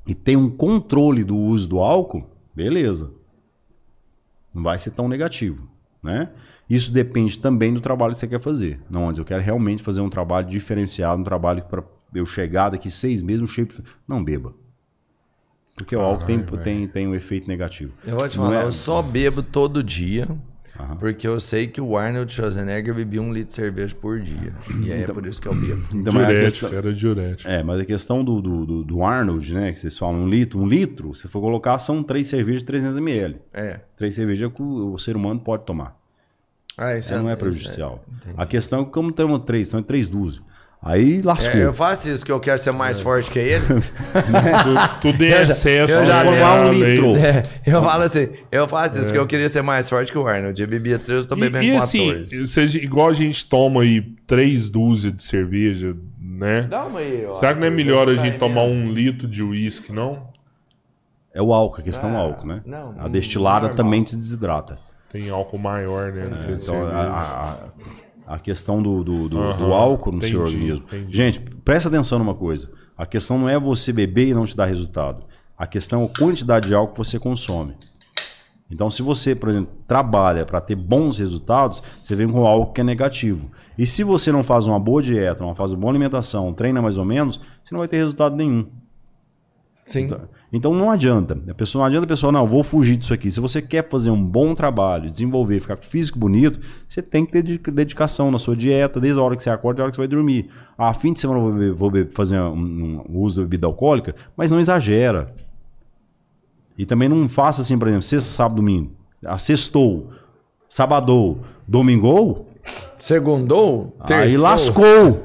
e 0.06 0.14
tem 0.14 0.36
um 0.36 0.48
controle 0.48 1.24
do 1.24 1.36
uso 1.36 1.68
do 1.68 1.80
álcool, 1.80 2.24
beleza. 2.54 3.10
Não 4.56 4.62
vai 4.62 4.78
ser 4.78 4.92
tão 4.92 5.06
negativo, 5.06 5.68
né? 6.02 6.30
Isso 6.68 6.90
depende 6.90 7.38
também 7.38 7.74
do 7.74 7.80
trabalho 7.80 8.14
que 8.14 8.18
você 8.18 8.26
quer 8.26 8.40
fazer. 8.40 8.80
Não, 8.88 9.06
mas 9.06 9.18
eu 9.18 9.24
quero 9.24 9.42
realmente 9.42 9.82
fazer 9.82 10.00
um 10.00 10.08
trabalho 10.08 10.48
diferenciado, 10.48 11.20
um 11.20 11.24
trabalho 11.24 11.62
para 11.64 11.84
eu 12.14 12.24
chegar 12.24 12.70
daqui 12.70 12.90
seis 12.90 13.20
meses, 13.20 13.42
um 13.42 13.46
shape. 13.46 13.82
Não 14.08 14.24
beba. 14.24 14.54
Porque 15.76 15.94
o 15.94 16.00
álcool 16.00 16.24
tem, 16.24 16.38
tem, 16.62 16.88
tem 16.88 17.06
um 17.06 17.14
efeito 17.14 17.46
negativo. 17.46 17.92
Eu 18.04 18.16
vou 18.16 18.26
te 18.28 18.38
falar, 18.38 18.62
é- 18.62 18.64
eu 18.64 18.72
só 18.72 19.02
bebo 19.02 19.42
todo 19.42 19.82
dia. 19.82 20.26
Aham. 20.78 20.96
Porque 20.96 21.26
eu 21.26 21.38
sei 21.40 21.66
que 21.66 21.80
o 21.80 21.96
Arnold 21.96 22.32
Schwarzenegger 22.32 22.94
bebia 22.94 23.22
um 23.22 23.32
litro 23.32 23.48
de 23.48 23.54
cerveja 23.54 23.94
por 23.94 24.20
dia. 24.20 24.52
E 24.84 24.92
aí 24.92 25.02
é 25.02 25.06
por 25.06 25.24
isso 25.26 25.40
que 25.40 25.48
eu 25.48 25.54
bebo. 25.54 25.82
Então, 25.94 26.12
diurético, 26.12 26.42
questão- 26.44 26.72
era 26.74 26.92
diurético. 26.92 27.48
É, 27.50 27.62
mas 27.62 27.80
a 27.80 27.84
questão 27.84 28.22
do, 28.24 28.40
do, 28.42 28.66
do- 28.66 28.84
do 28.84 29.02
Arnold, 29.04 29.54
né? 29.54 29.72
Que 29.72 29.80
vocês 29.80 29.96
falam 29.96 30.20
um 30.22 30.28
litro, 30.28 30.58
um 30.60 30.66
litro, 30.68 31.14
se 31.14 31.26
for 31.28 31.40
colocar, 31.40 31.78
são 31.78 32.02
três 32.02 32.26
cervejas 32.28 32.60
de 32.60 32.66
300 32.66 32.96
ml. 32.98 33.36
É. 33.52 33.80
Três 33.96 34.14
cervejas 34.14 34.52
que 34.52 34.62
o, 34.62 34.92
o 34.94 34.98
ser 34.98 35.16
humano 35.16 35.40
pode 35.40 35.64
tomar. 35.64 35.96
Ah, 36.76 36.96
isso 36.96 37.14
É, 37.14 37.18
não 37.18 37.28
é 37.28 37.32
isso 37.32 37.40
prejudicial. 37.40 38.04
entendi. 38.20 38.34
a 38.36 38.44
questão 38.46 38.82
é 38.82 38.84
que 38.84 38.90
como 38.90 39.10
temos 39.10 39.38
três, 39.44 39.68
são 39.68 39.82
três 39.82 40.08
dúzias. 40.10 40.44
Aí 40.88 41.20
lascou. 41.20 41.60
É, 41.60 41.64
eu 41.64 41.74
faço 41.74 42.08
isso, 42.08 42.24
que 42.24 42.30
eu 42.30 42.38
quero 42.38 42.58
ser 42.58 42.70
mais 42.72 43.00
forte 43.00 43.28
que 43.30 43.38
ele. 43.40 43.64
Tu- 43.66 45.00
Tudo 45.00 45.22
em 45.24 45.28
Eu 45.28 45.44
já- 45.44 45.52
excesso. 45.52 45.92
eu 45.92 46.04
já 46.06 46.22
né, 46.22 46.30
formar 46.30 46.66
um 46.66 46.70
litro. 46.72 47.16
É, 47.16 47.42
eu 47.66 47.82
falo 47.82 48.02
assim, 48.04 48.28
eu 48.52 48.68
faço 48.68 48.96
isso 49.00 49.06
porque 49.08 49.18
eu 49.18 49.26
queria 49.26 49.48
ser 49.48 49.62
mais 49.62 49.88
forte 49.90 50.12
que 50.12 50.18
o 50.18 50.26
Arnold. 50.26 50.62
Eu 50.62 50.68
bebia 50.68 50.98
13, 50.98 51.24
eu 51.24 51.28
tô 51.28 51.34
bebendo 51.36 51.64
E, 51.64 51.70
e 51.72 51.76
assim, 51.76 52.06
14. 52.08 52.46
seja, 52.46 52.78
igual 52.78 53.08
a 53.08 53.12
gente 53.12 53.44
toma 53.46 53.82
aí 53.82 54.00
três 54.26 54.70
dúzias 54.70 55.12
de 55.12 55.24
cerveja, 55.24 55.96
né? 56.20 56.62
Dá 56.62 56.84
uma 56.84 57.00
aí, 57.00 57.26
ó. 57.28 57.32
Será 57.32 57.52
que 57.54 57.60
não 57.60 57.66
é 57.66 57.70
melhor 57.70 58.08
a 58.08 58.14
gente 58.14 58.38
tomar 58.38 58.62
um 58.62 58.88
litro 58.92 59.26
de 59.26 59.42
uísque, 59.42 59.92
não? 59.92 60.28
É 61.34 61.42
o 61.42 61.52
álcool, 61.52 61.80
a 61.80 61.84
questão 61.84 62.10
do 62.10 62.16
Ah, 62.16 62.20
álcool, 62.20 62.46
né? 62.46 62.62
não, 62.64 62.94
a 62.98 63.08
destilada 63.08 63.66
normal. 63.66 63.76
também 63.76 64.02
te 64.04 64.14
desidrata. 64.16 64.78
Tem 65.12 65.28
álcool 65.30 65.58
maior, 65.58 66.12
né? 66.12 66.28
que 66.46 66.52
a 66.52 66.56
Então, 66.56 66.86
a, 66.86 67.02
a- 67.02 67.58
a 68.26 68.38
questão 68.38 68.82
do, 68.82 69.04
do, 69.04 69.28
do- 69.28 69.38
Aham, 69.40 69.56
do 69.58 69.72
álcool 69.72 70.12
no 70.12 70.20
seu 70.20 70.40
entendi, 70.42 70.56
organismo. 70.72 70.86
entendi. 70.88 71.16
Gente, 71.16 71.40
presta 71.64 71.88
atenção 71.88 72.18
numa 72.18 72.34
coisa. 72.34 72.70
A 72.96 73.06
questão 73.06 73.38
não 73.38 73.48
é 73.48 73.58
você 73.58 73.92
beber 73.92 74.28
e 74.28 74.34
não 74.34 74.44
te 74.44 74.56
dar 74.56 74.66
resultado. 74.66 75.24
A 75.56 75.66
questão 75.66 76.02
é 76.02 76.04
a 76.06 76.08
quantidade 76.18 76.68
de 76.68 76.74
álcool 76.74 76.92
que 76.92 76.98
você 76.98 77.18
consome. 77.18 77.74
Então, 78.70 78.90
se 78.90 79.00
você, 79.00 79.34
por 79.34 79.48
exemplo, 79.50 79.70
trabalha 79.86 80.44
para 80.44 80.60
ter 80.60 80.74
bons 80.74 81.18
resultados, 81.18 81.82
você 82.02 82.16
vem 82.16 82.28
com 82.28 82.44
algo 82.44 82.72
que 82.72 82.80
é 82.80 82.84
negativo. 82.84 83.48
E 83.78 83.86
se 83.86 84.02
você 84.02 84.32
não 84.32 84.42
faz 84.42 84.66
uma 84.66 84.80
boa 84.80 85.00
dieta, 85.00 85.44
não 85.44 85.54
faz 85.54 85.72
uma 85.72 85.78
boa 85.80 85.92
alimentação, 85.92 86.52
treina 86.52 86.82
mais 86.82 86.98
ou 86.98 87.04
menos, 87.04 87.36
você 87.62 87.72
não 87.72 87.78
vai 87.78 87.86
ter 87.88 87.98
resultado 87.98 88.34
nenhum. 88.34 88.66
Sim. 89.86 90.04
Então 90.06 90.20
não 90.52 90.90
adianta. 90.90 91.36
A 91.48 91.54
pessoa, 91.54 91.82
não 91.82 91.86
adianta 91.86 92.04
a 92.04 92.08
pessoa, 92.08 92.30
não, 92.32 92.46
vou 92.46 92.62
fugir 92.62 92.96
disso 92.96 93.12
aqui. 93.12 93.30
Se 93.30 93.40
você 93.40 93.60
quer 93.60 93.88
fazer 93.88 94.10
um 94.10 94.22
bom 94.22 94.54
trabalho, 94.54 95.10
desenvolver, 95.10 95.60
ficar 95.60 95.76
com 95.76 95.82
físico 95.82 96.18
bonito, 96.18 96.60
você 96.88 97.02
tem 97.02 97.26
que 97.26 97.32
ter 97.32 97.42
dedica- 97.42 97.70
dedicação 97.72 98.30
na 98.30 98.38
sua 98.38 98.56
dieta, 98.56 99.00
desde 99.00 99.18
a 99.18 99.22
hora 99.22 99.36
que 99.36 99.42
você 99.42 99.50
acorda 99.50 99.76
até 99.76 99.82
a 99.82 99.84
hora 99.84 99.90
que 99.90 99.96
você 99.96 100.02
vai 100.02 100.08
dormir. 100.08 100.48
Ah, 100.78 100.94
fim 100.94 101.12
de 101.12 101.20
semana 101.20 101.40
eu 101.40 101.74
vou, 101.74 101.90
vou 101.90 102.06
fazer 102.12 102.40
um, 102.40 103.02
um 103.08 103.18
uso 103.18 103.40
de 103.42 103.46
bebida 103.48 103.66
alcoólica, 103.66 104.14
mas 104.36 104.50
não 104.50 104.60
exagera. 104.60 105.34
E 106.78 106.86
também 106.86 107.08
não 107.08 107.28
faça 107.28 107.62
assim, 107.62 107.78
por 107.78 107.88
exemplo, 107.88 108.02
sexta, 108.04 108.30
sábado, 108.30 108.56
domingo. 108.56 108.92
Ah, 109.24 109.38
sextou, 109.38 110.10
sabadou, 110.70 111.40
domingou, 111.66 112.46
Segundou? 112.98 113.96
aí 114.00 114.06
terçou. 114.06 114.42
lascou. 114.42 115.22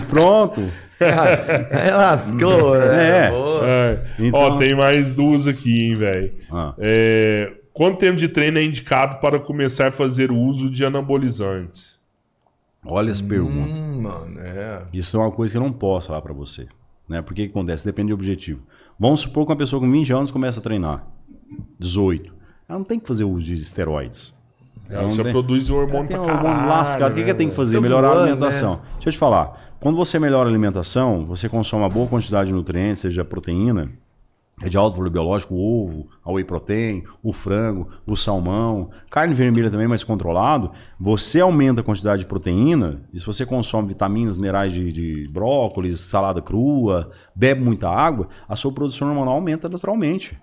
Pronto. 0.08 0.62
Aí 1.00 1.90
lascou. 1.90 2.76
É. 2.82 3.30
É. 3.30 3.30
É. 3.64 4.04
Então- 4.26 4.40
Ó, 4.40 4.56
tem 4.56 4.74
mais 4.74 5.14
duas 5.14 5.46
aqui, 5.46 5.86
hein, 5.86 5.94
velho. 5.96 6.32
Ah. 6.50 6.74
É, 6.78 7.52
Quanto 7.72 7.98
tempo 7.98 8.16
de 8.16 8.28
treino 8.28 8.56
é 8.58 8.62
indicado 8.62 9.16
para 9.16 9.40
começar 9.40 9.88
a 9.88 9.92
fazer 9.92 10.30
o 10.30 10.36
uso 10.38 10.70
de 10.70 10.84
anabolizantes? 10.84 11.98
Olha 12.86 13.10
as 13.10 13.20
perguntas. 13.20 13.68
Hum, 13.68 14.02
mano, 14.02 14.38
é. 14.38 14.82
Isso 14.92 15.16
é 15.16 15.20
uma 15.20 15.32
coisa 15.32 15.52
que 15.52 15.58
eu 15.58 15.62
não 15.62 15.72
posso 15.72 16.06
falar 16.06 16.22
pra 16.22 16.32
você. 16.32 16.68
Né? 17.08 17.20
Porque 17.20 17.42
o 17.42 17.44
que 17.46 17.50
acontece? 17.50 17.84
Depende 17.84 18.10
do 18.10 18.14
objetivo. 18.14 18.60
Vamos 18.96 19.20
supor 19.20 19.44
que 19.44 19.50
uma 19.50 19.58
pessoa 19.58 19.80
com 19.80 19.90
20 19.90 20.12
anos 20.12 20.30
começa 20.30 20.60
a 20.60 20.62
treinar. 20.62 21.04
18. 21.80 22.32
Ela 22.68 22.78
não 22.78 22.84
tem 22.84 23.00
que 23.00 23.08
fazer 23.08 23.24
uso 23.24 23.44
de 23.44 23.54
esteroides. 23.54 24.32
Ela 24.88 25.02
não 25.02 25.14
só 25.14 25.22
tem- 25.24 25.32
produz 25.32 25.68
Ela 25.68 25.78
hormônio 25.78 26.06
tem 26.08 26.16
pra 26.16 26.26
um 26.26 26.28
hormônio 26.28 26.56
caralho, 26.58 26.68
lascado. 26.68 27.12
O 27.12 27.14
que, 27.16 27.24
que 27.24 27.30
ela 27.30 27.38
tem 27.38 27.48
que 27.48 27.56
fazer? 27.56 27.76
Tô 27.76 27.82
Melhorar 27.82 28.08
a 28.08 28.14
voando, 28.14 28.22
alimentação. 28.30 28.80
Deixa 28.94 29.08
eu 29.08 29.12
te 29.12 29.18
falar. 29.18 29.63
Quando 29.84 29.96
você 29.96 30.18
melhora 30.18 30.48
a 30.48 30.50
alimentação, 30.50 31.26
você 31.26 31.46
consome 31.46 31.82
uma 31.82 31.90
boa 31.90 32.06
quantidade 32.06 32.48
de 32.48 32.54
nutrientes, 32.54 33.02
seja 33.02 33.22
proteína, 33.22 33.90
é 34.62 34.68
de 34.70 34.78
alto 34.78 34.96
valor 34.96 35.10
biológico, 35.10 35.52
o 35.52 35.84
ovo, 35.84 36.08
a 36.24 36.32
whey 36.32 36.42
protein, 36.42 37.04
o 37.22 37.34
frango, 37.34 37.90
o 38.06 38.16
salmão, 38.16 38.88
carne 39.10 39.34
vermelha 39.34 39.70
também 39.70 39.86
mais 39.86 40.02
controlado, 40.02 40.70
você 40.98 41.38
aumenta 41.42 41.82
a 41.82 41.84
quantidade 41.84 42.20
de 42.20 42.26
proteína, 42.26 43.02
e 43.12 43.20
se 43.20 43.26
você 43.26 43.44
consome 43.44 43.88
vitaminas, 43.88 44.38
minerais 44.38 44.72
de, 44.72 44.90
de 44.90 45.28
brócolis, 45.28 46.00
salada 46.00 46.40
crua, 46.40 47.10
bebe 47.34 47.60
muita 47.62 47.86
água, 47.86 48.30
a 48.48 48.56
sua 48.56 48.72
produção 48.72 49.08
hormonal 49.08 49.34
aumenta 49.34 49.68
naturalmente. 49.68 50.40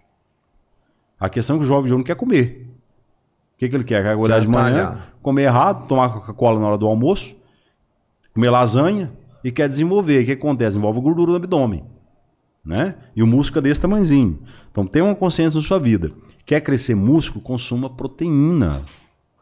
A 1.19 1.29
questão 1.29 1.55
é 1.55 1.59
que 1.59 1.65
o 1.65 1.67
jovem 1.67 1.85
de 1.85 1.93
hoje 1.93 1.97
não 1.97 2.05
quer 2.05 2.15
comer. 2.15 2.69
O 3.55 3.57
que, 3.57 3.67
que 3.67 3.75
ele 3.75 3.85
quer? 3.85 4.03
Quer 4.03 4.11
acordar 4.11 4.39
de 4.39 4.47
manhã, 4.47 4.85
talhar. 4.85 5.13
comer 5.19 5.43
errado, 5.45 5.87
tomar 5.87 6.09
Coca-Cola 6.09 6.59
na 6.59 6.67
hora 6.67 6.77
do 6.77 6.85
almoço, 6.85 7.35
comer 8.35 8.51
lasanha 8.51 9.19
e 9.43 9.51
quer 9.51 9.67
desenvolver. 9.67 10.21
O 10.21 10.25
que 10.25 10.31
acontece? 10.33 10.77
Envolve 10.77 10.99
gordura 11.01 11.31
no 11.31 11.37
abdômen. 11.37 11.83
Né? 12.63 12.95
E 13.15 13.23
o 13.23 13.27
músculo 13.27 13.59
é 13.59 13.69
desse 13.69 13.81
tamanhozinho. 13.81 14.39
Então 14.71 14.85
tem 14.85 15.01
uma 15.01 15.15
consciência 15.15 15.59
na 15.59 15.65
sua 15.65 15.79
vida. 15.79 16.11
Quer 16.45 16.61
crescer 16.61 16.95
músculo? 16.95 17.43
Consuma 17.43 17.89
proteína. 17.89 18.83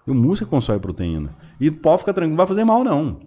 E 0.08 0.12
o 0.12 0.16
músculo 0.16 0.50
consome 0.50 0.80
proteína. 0.80 1.36
E 1.60 1.70
pode 1.70 2.00
ficar 2.00 2.14
tranquilo, 2.14 2.32
não 2.32 2.38
vai 2.38 2.48
fazer 2.48 2.64
mal, 2.64 2.84
não. 2.84 3.20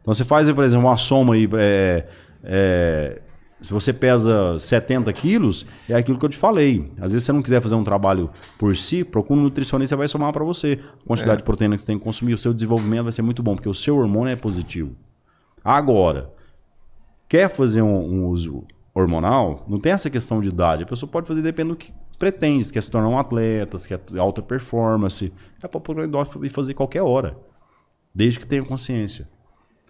Então 0.00 0.12
você 0.12 0.24
faz, 0.24 0.50
por 0.50 0.64
exemplo, 0.64 0.86
uma 0.86 0.96
soma 0.96 1.34
aí. 1.34 1.48
é, 1.54 2.06
é, 2.42 3.22
se 3.62 3.72
você 3.72 3.92
pesa 3.92 4.58
70 4.58 5.12
quilos, 5.12 5.66
é 5.88 5.94
aquilo 5.94 6.18
que 6.18 6.24
eu 6.24 6.30
te 6.30 6.36
falei. 6.36 6.90
Às 6.98 7.12
vezes 7.12 7.26
você 7.26 7.32
não 7.32 7.42
quiser 7.42 7.60
fazer 7.60 7.74
um 7.74 7.84
trabalho 7.84 8.30
por 8.58 8.74
si, 8.74 9.04
procura 9.04 9.38
um 9.38 9.42
nutricionista 9.42 9.96
vai 9.96 10.08
somar 10.08 10.32
para 10.32 10.42
você. 10.42 10.80
A 11.04 11.06
quantidade 11.06 11.38
de 11.38 11.44
proteína 11.44 11.74
que 11.74 11.82
você 11.82 11.86
tem 11.86 11.98
que 11.98 12.04
consumir, 12.04 12.32
o 12.32 12.38
seu 12.38 12.54
desenvolvimento 12.54 13.04
vai 13.04 13.12
ser 13.12 13.22
muito 13.22 13.42
bom, 13.42 13.54
porque 13.54 13.68
o 13.68 13.74
seu 13.74 13.98
hormônio 13.98 14.32
é 14.32 14.36
positivo. 14.36 14.96
Agora, 15.64 16.32
quer 17.28 17.48
fazer 17.48 17.82
um, 17.82 17.96
um 17.96 18.26
uso 18.26 18.66
hormonal, 18.94 19.64
não 19.68 19.78
tem 19.78 19.92
essa 19.92 20.10
questão 20.10 20.40
de 20.40 20.48
idade. 20.48 20.82
A 20.82 20.86
pessoa 20.86 21.10
pode 21.10 21.26
fazer 21.26 21.42
dependendo 21.42 21.74
do 21.74 21.78
que 21.78 21.92
pretende. 22.18 22.64
Se 22.64 22.72
quer 22.72 22.82
se 22.82 22.90
tornar 22.90 23.08
um 23.08 23.18
atleta, 23.18 23.78
se 23.78 23.88
quer 23.88 24.00
alta 24.18 24.42
performance. 24.42 25.32
É 25.62 25.68
para 25.68 25.80
poder 25.80 26.48
fazer 26.50 26.74
qualquer 26.74 27.02
hora. 27.02 27.36
Desde 28.14 28.40
que 28.40 28.46
tenha 28.46 28.64
consciência. 28.64 29.28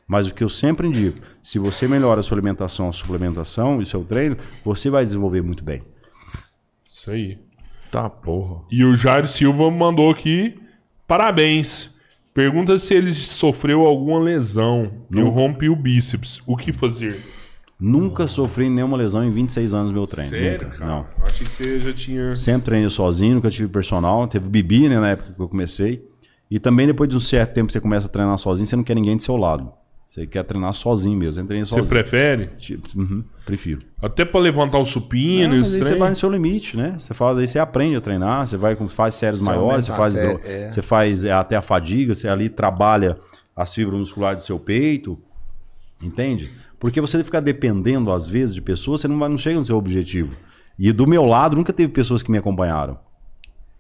Mas 0.07 0.27
o 0.27 0.35
que 0.35 0.43
eu 0.43 0.49
sempre 0.49 0.89
indico, 0.89 1.25
se 1.41 1.59
você 1.59 1.87
melhora 1.87 2.19
a 2.19 2.23
sua 2.23 2.37
alimentação, 2.37 2.89
a 2.89 2.93
suplementação 2.93 3.79
e 3.79 3.83
o 3.85 3.87
seu 3.87 4.05
treino, 4.05 4.37
você 4.65 4.91
vai 4.91 5.05
desenvolver 5.05 5.41
muito 5.41 5.63
bem. 5.63 5.83
Isso 6.91 7.11
aí. 7.11 7.39
Tá, 7.91 8.11
porra. 8.11 8.63
E 8.71 8.85
o 8.85 8.95
Jairo 8.95 9.29
Silva 9.29 9.71
mandou 9.71 10.11
aqui, 10.11 10.61
parabéns. 11.07 11.95
Pergunta 12.33 12.79
se 12.79 12.95
ele 12.95 13.13
sofreu 13.13 13.85
alguma 13.85 14.21
lesão. 14.21 14.91
Eu 15.13 15.29
rompi 15.29 15.69
o 15.69 15.75
bíceps. 15.77 16.41
O 16.47 16.57
que 16.57 16.73
fazer? 16.73 17.17
Nunca 17.79 18.27
sofri 18.29 18.69
nenhuma 18.69 18.97
lesão 18.97 19.25
em 19.25 19.31
26 19.31 19.73
anos 19.75 19.89
do 19.89 19.95
meu 19.95 20.07
treino. 20.07 20.31
Sério, 20.31 20.67
Nunca. 20.67 20.79
cara? 20.79 20.91
Não. 20.91 21.07
Achei 21.23 21.47
que 21.47 21.53
você 21.53 21.79
já 21.81 21.93
tinha... 21.93 22.37
Sempre 22.37 22.63
treinei 22.67 22.91
sozinho, 22.91 23.37
nunca 23.37 23.51
tive 23.51 23.69
personal. 23.69 24.29
Teve 24.29 24.49
Bibi, 24.49 24.89
né, 24.89 25.01
na 25.01 25.11
época 25.11 25.33
que 25.33 25.41
eu 25.41 25.49
comecei. 25.49 26.05
E 26.51 26.59
também 26.59 26.87
depois 26.87 27.09
de 27.09 27.17
um 27.17 27.21
certo 27.21 27.55
tempo 27.55 27.69
que 27.69 27.73
você 27.73 27.81
começa 27.81 28.07
a 28.07 28.11
treinar 28.11 28.37
sozinho, 28.37 28.67
você 28.67 28.77
não 28.77 28.85
quer 28.85 28.95
ninguém 28.95 29.17
do 29.17 29.23
seu 29.23 29.37
lado. 29.37 29.73
Você 30.11 30.27
quer 30.27 30.43
treinar 30.43 30.75
sozinho 30.75 31.17
mesmo. 31.17 31.35
Você 31.41 31.45
treina 31.47 31.65
Você 31.65 31.71
sozinho. 31.71 31.89
prefere? 31.89 32.51
Tipo, 32.59 32.89
uhum, 32.99 33.25
prefiro. 33.51 33.83
Até 34.01 34.25
pra 34.25 34.41
levantar 34.41 34.79
o 34.79 34.85
supino, 34.85 35.49
Não, 35.49 35.59
mas 35.59 35.75
esse 35.75 35.79
aí 35.79 35.85
você 35.85 35.97
vai 35.97 36.11
no 36.11 36.17
seu 36.17 36.31
limite, 36.31 36.77
né? 36.77 36.95
Você 36.99 37.13
faz, 37.13 37.39
aí 37.39 37.49
você 37.49 37.59
aprende 37.59 37.97
a 37.97 38.01
treinar, 38.01 38.47
você 38.47 38.57
vai 38.57 38.77
faz 38.89 39.15
séries 39.15 39.41
Você 39.41 39.45
maiores, 39.45 39.87
você 39.87 39.93
aumenta 39.93 39.93
a 39.93 39.97
faz, 39.97 40.13
série, 40.13 40.41
é. 40.45 40.71
você 40.71 40.83
faz 40.83 41.25
é, 41.25 41.33
até 41.33 41.57
a 41.57 41.63
fadiga, 41.63 42.15
você 42.15 42.29
ali 42.29 42.49
trabalha 42.49 43.19
as 43.55 43.75
fibras 43.75 43.99
musculares 43.99 44.39
do 44.39 44.47
seu 44.47 44.59
peito, 44.59 45.19
entende? 46.01 46.49
Porque 46.79 47.01
você 47.01 47.23
ficar 47.25 47.41
dependendo 47.41 48.13
às 48.13 48.29
vezes 48.29 48.55
de 48.55 48.63
pessoas, 48.63 49.01
você 49.01 49.09
não, 49.09 49.19
vai, 49.19 49.29
não 49.29 49.37
chega 49.37 49.59
no 49.59 49.65
seu 49.65 49.77
objetivo. 49.77 50.37
E 50.79 50.93
do 50.93 51.07
meu 51.07 51.25
lado 51.25 51.57
nunca 51.57 51.73
teve 51.73 51.93
pessoas 51.93 52.23
que 52.23 52.31
me 52.31 52.39
acompanharam. 52.39 52.99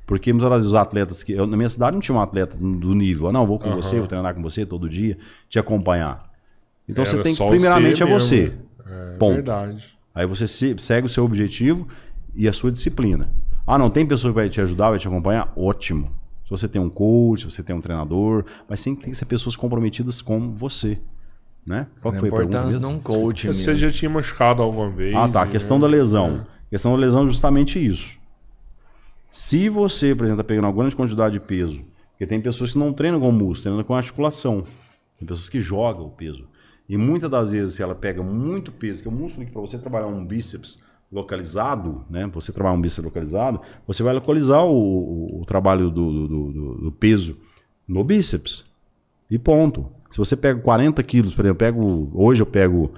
Porque 0.05 0.32
muitas 0.32 0.50
vezes 0.50 0.66
os 0.66 0.74
atletas 0.74 1.23
que 1.23 1.32
eu, 1.32 1.47
na 1.47 1.57
minha 1.57 1.68
cidade 1.68 1.92
não 1.94 2.00
tinha 2.00 2.16
um 2.16 2.20
atleta 2.20 2.57
do 2.58 2.94
nível, 2.94 3.28
ah, 3.28 3.32
não, 3.32 3.47
vou 3.47 3.58
com 3.58 3.70
você, 3.70 3.99
vou 3.99 4.08
treinar 4.08 4.34
com 4.34 4.42
você 4.42 4.66
todo 4.66 4.89
dia, 4.89 5.16
te 5.49 5.58
acompanhar. 5.58 6.28
Então 6.89 7.05
Era 7.05 7.12
você 7.12 7.23
tem 7.23 7.34
que 7.34 7.47
primeiramente 7.47 7.99
você 7.99 8.02
é 8.02 8.07
você. 8.07 8.52
É 8.86 9.17
Ponto. 9.18 9.34
verdade. 9.34 9.97
Aí 10.15 10.26
você 10.26 10.47
se- 10.47 10.75
segue 10.78 11.07
o 11.07 11.09
seu 11.10 11.25
objetivo 11.25 11.86
e 12.34 12.49
a 12.49 12.52
sua 12.52 12.70
disciplina. 12.73 13.31
Ah, 13.67 13.78
não 13.78 13.91
tem 13.91 14.05
pessoa 14.07 14.33
que 14.33 14.34
vai 14.36 14.49
te 14.49 14.60
ajudar, 14.60 14.91
vai 14.91 14.99
te 14.99 15.07
acompanhar? 15.07 15.52
Ótimo. 15.57 16.10
Se 16.44 16.50
você 16.50 16.68
tem 16.68 16.81
um 16.83 16.91
coach, 16.91 17.41
se 17.42 17.50
você 17.50 17.62
tem 17.62 17.75
um 17.76 17.81
treinador, 17.81 18.44
mas 18.68 18.83
tem, 18.83 18.94
tem 18.97 19.10
que 19.12 19.17
ser 19.17 19.25
pessoas 19.26 19.55
comprometidas 19.57 20.20
com 20.20 20.52
você. 20.55 20.99
Né? 21.65 21.86
Qual 22.00 22.12
foi 22.12 22.28
a 22.28 22.33
pergunta 22.33 22.42
importância 22.57 22.81
de 22.81 22.84
mesmo? 22.86 22.99
um 22.99 23.00
coach 23.00 23.47
Você 23.47 23.75
já 23.76 23.91
tinha 23.91 24.10
machucado 24.10 24.62
alguma 24.62 24.91
vez? 24.91 25.15
Ah, 25.15 25.28
tá. 25.28 25.42
A 25.42 25.44
né? 25.44 25.52
questão 25.52 25.78
da 25.78 25.86
lesão. 25.86 26.47
A 26.67 26.70
questão 26.70 26.92
da 26.92 26.99
lesão 26.99 27.25
é 27.25 27.28
justamente 27.28 27.78
isso. 27.84 28.18
Se 29.31 29.68
você, 29.68 30.15
por 30.15 30.25
exemplo, 30.25 30.41
está 30.41 30.49
pegando 30.49 30.65
uma 30.65 30.73
grande 30.73 30.97
quantidade 30.97 31.34
de 31.34 31.41
peso, 31.41 31.81
porque 32.10 32.26
tem 32.26 32.41
pessoas 32.41 32.73
que 32.73 32.78
não 32.78 32.92
treinam 32.92 33.20
com 33.20 33.31
músculo, 33.31 33.62
treinam 33.62 33.84
com 33.84 33.94
articulação. 33.94 34.65
Tem 35.18 35.26
pessoas 35.28 35.49
que 35.49 35.60
jogam 35.60 36.07
o 36.07 36.10
peso. 36.10 36.49
E 36.91 36.97
muitas 36.99 37.31
das 37.31 37.52
vezes, 37.52 37.77
se 37.77 37.83
ela 37.83 37.94
pega 37.94 38.20
muito 38.23 38.73
peso, 38.73 39.01
que 39.02 39.09
é 39.09 39.10
um 39.10 39.15
músculo 39.15 39.47
que 39.47 39.52
para 39.52 39.60
você 39.60 39.78
trabalhar 39.78 40.09
um 40.09 40.25
bíceps 40.27 40.83
localizado, 41.12 42.05
né? 42.10 42.28
Você 42.35 42.52
trabalhar 42.52 42.77
um 42.77 42.81
bíceps 42.81 43.05
localizado, 43.05 43.60
você 43.86 44.02
vai 44.02 44.12
localizar 44.12 44.62
o, 44.65 44.75
o- 44.77 45.41
o 45.43 45.44
trabalho 45.44 45.89
do, 45.91 46.27
do- 46.28 46.52
do- 46.52 46.75
do 46.86 46.93
peso 46.93 47.36
no 47.86 48.02
bíceps. 48.02 48.65
E 49.31 49.39
ponto. 49.39 49.86
Se 50.10 50.19
você 50.19 50.36
pega 50.36 50.59
40 50.60 51.01
quilos, 51.05 51.33
por 51.33 51.44
exemplo, 51.44 51.65
eu 51.65 51.73
pego, 51.73 52.10
hoje 52.12 52.43
eu 52.43 52.47
pego, 52.47 52.91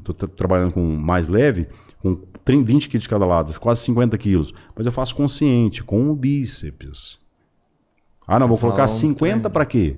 estou 0.00 0.28
trabalhando 0.28 0.72
com 0.72 0.82
mais 0.82 1.28
leve, 1.28 1.68
com 2.02 2.16
30, 2.44 2.64
20 2.64 2.88
quilos 2.88 3.02
de 3.04 3.08
cada 3.08 3.24
lado, 3.24 3.56
quase 3.60 3.82
50 3.82 4.18
quilos. 4.18 4.52
Mas 4.74 4.84
eu 4.86 4.92
faço 4.92 5.14
consciente, 5.14 5.84
com 5.84 6.10
o 6.10 6.14
bíceps. 6.16 7.18
Ah, 8.26 8.38
não, 8.40 8.48
vou 8.48 8.58
colocar 8.58 8.88
falou 8.88 8.94
um 8.96 8.98
50 9.00 9.40
trem. 9.42 9.52
para 9.52 9.64
quê? 9.66 9.96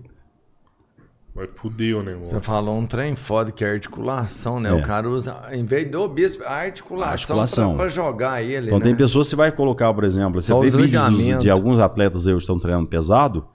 Vai 1.36 1.46
fuder 1.48 1.98
o 1.98 2.02
negócio. 2.02 2.34
Você 2.34 2.40
falou 2.40 2.78
um 2.78 2.86
trem 2.86 3.14
foda 3.14 3.52
que 3.52 3.62
é 3.62 3.70
articulação, 3.70 4.58
né? 4.58 4.70
É. 4.70 4.72
O 4.72 4.80
cara 4.82 5.06
usa, 5.06 5.42
em 5.52 5.66
vez 5.66 5.90
do 5.90 6.08
bíceps, 6.08 6.46
a 6.46 6.54
articulação, 6.54 7.12
Articulação. 7.12 7.68
Pra, 7.74 7.84
pra 7.84 7.88
jogar 7.90 8.42
ele, 8.42 8.68
Então 8.68 8.78
né? 8.78 8.84
tem 8.86 8.96
pessoas 8.96 9.26
que 9.26 9.30
você 9.30 9.36
vai 9.36 9.52
colocar, 9.52 9.92
por 9.92 10.04
exemplo, 10.04 10.40
você 10.40 10.48
Só 10.48 10.60
vê 10.60 10.68
os 10.68 10.74
vídeos 10.74 11.08
ligamentos. 11.08 11.42
de 11.42 11.50
alguns 11.50 11.78
atletas 11.78 12.26
aí 12.26 12.32
que 12.32 12.40
estão 12.40 12.58
treinando 12.58 12.86
pesado, 12.86 13.46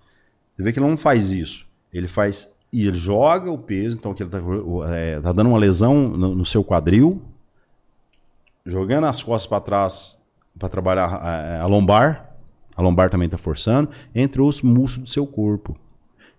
você 0.56 0.62
vê 0.62 0.72
que 0.72 0.78
ele 0.80 0.88
não 0.88 0.96
faz 0.96 1.32
isso. 1.32 1.66
Ele 1.92 2.08
faz 2.08 2.54
e 2.72 2.88
ele 2.88 2.96
joga 2.96 3.52
o 3.52 3.58
peso, 3.58 3.98
então 3.98 4.14
que 4.14 4.22
ele 4.22 4.30
tá, 4.30 4.40
é, 4.90 5.20
tá 5.20 5.32
dando 5.32 5.48
uma 5.48 5.58
lesão 5.58 6.08
no, 6.08 6.36
no 6.36 6.46
seu 6.46 6.64
quadril, 6.64 7.20
jogando 8.64 9.08
as 9.08 9.24
costas 9.24 9.48
para 9.50 9.60
trás 9.60 10.20
para 10.58 10.70
trabalhar 10.70 11.20
é, 11.24 11.58
a, 11.58 11.64
a 11.64 11.66
lombar, 11.66 12.30
a 12.76 12.82
lombar 12.82 13.10
também 13.10 13.26
está 13.26 13.40
forçando, 13.40 13.90
entre 14.14 14.40
os 14.40 14.62
músculos 14.62 15.10
do 15.10 15.14
seu 15.14 15.26
corpo. 15.26 15.76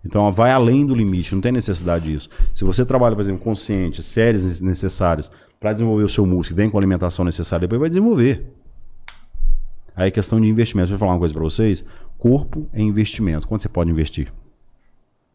Então 0.04 0.30
vai 0.32 0.50
além 0.50 0.84
do 0.84 0.94
limite, 0.94 1.34
não 1.34 1.40
tem 1.40 1.52
necessidade 1.52 2.10
disso. 2.10 2.28
Se 2.54 2.64
você 2.64 2.84
trabalha, 2.84 3.14
por 3.14 3.22
exemplo, 3.22 3.42
consciente, 3.42 4.02
séries 4.02 4.60
necessárias 4.60 5.30
para 5.60 5.72
desenvolver 5.72 6.04
o 6.04 6.08
seu 6.08 6.26
músculo, 6.26 6.56
vem 6.56 6.68
com 6.68 6.76
a 6.76 6.80
alimentação 6.80 7.24
necessária, 7.24 7.66
depois 7.66 7.80
vai 7.80 7.88
desenvolver. 7.88 8.44
Aí 9.94 10.08
é 10.08 10.10
questão 10.10 10.40
de 10.40 10.48
investimento. 10.48 10.86
Deixa 10.86 10.94
eu 10.94 10.98
falar 10.98 11.12
uma 11.12 11.18
coisa 11.18 11.34
para 11.34 11.42
vocês. 11.42 11.84
Corpo 12.18 12.68
é 12.72 12.80
investimento. 12.80 13.46
Quanto 13.46 13.62
você 13.62 13.68
pode 13.68 13.90
investir? 13.90 14.32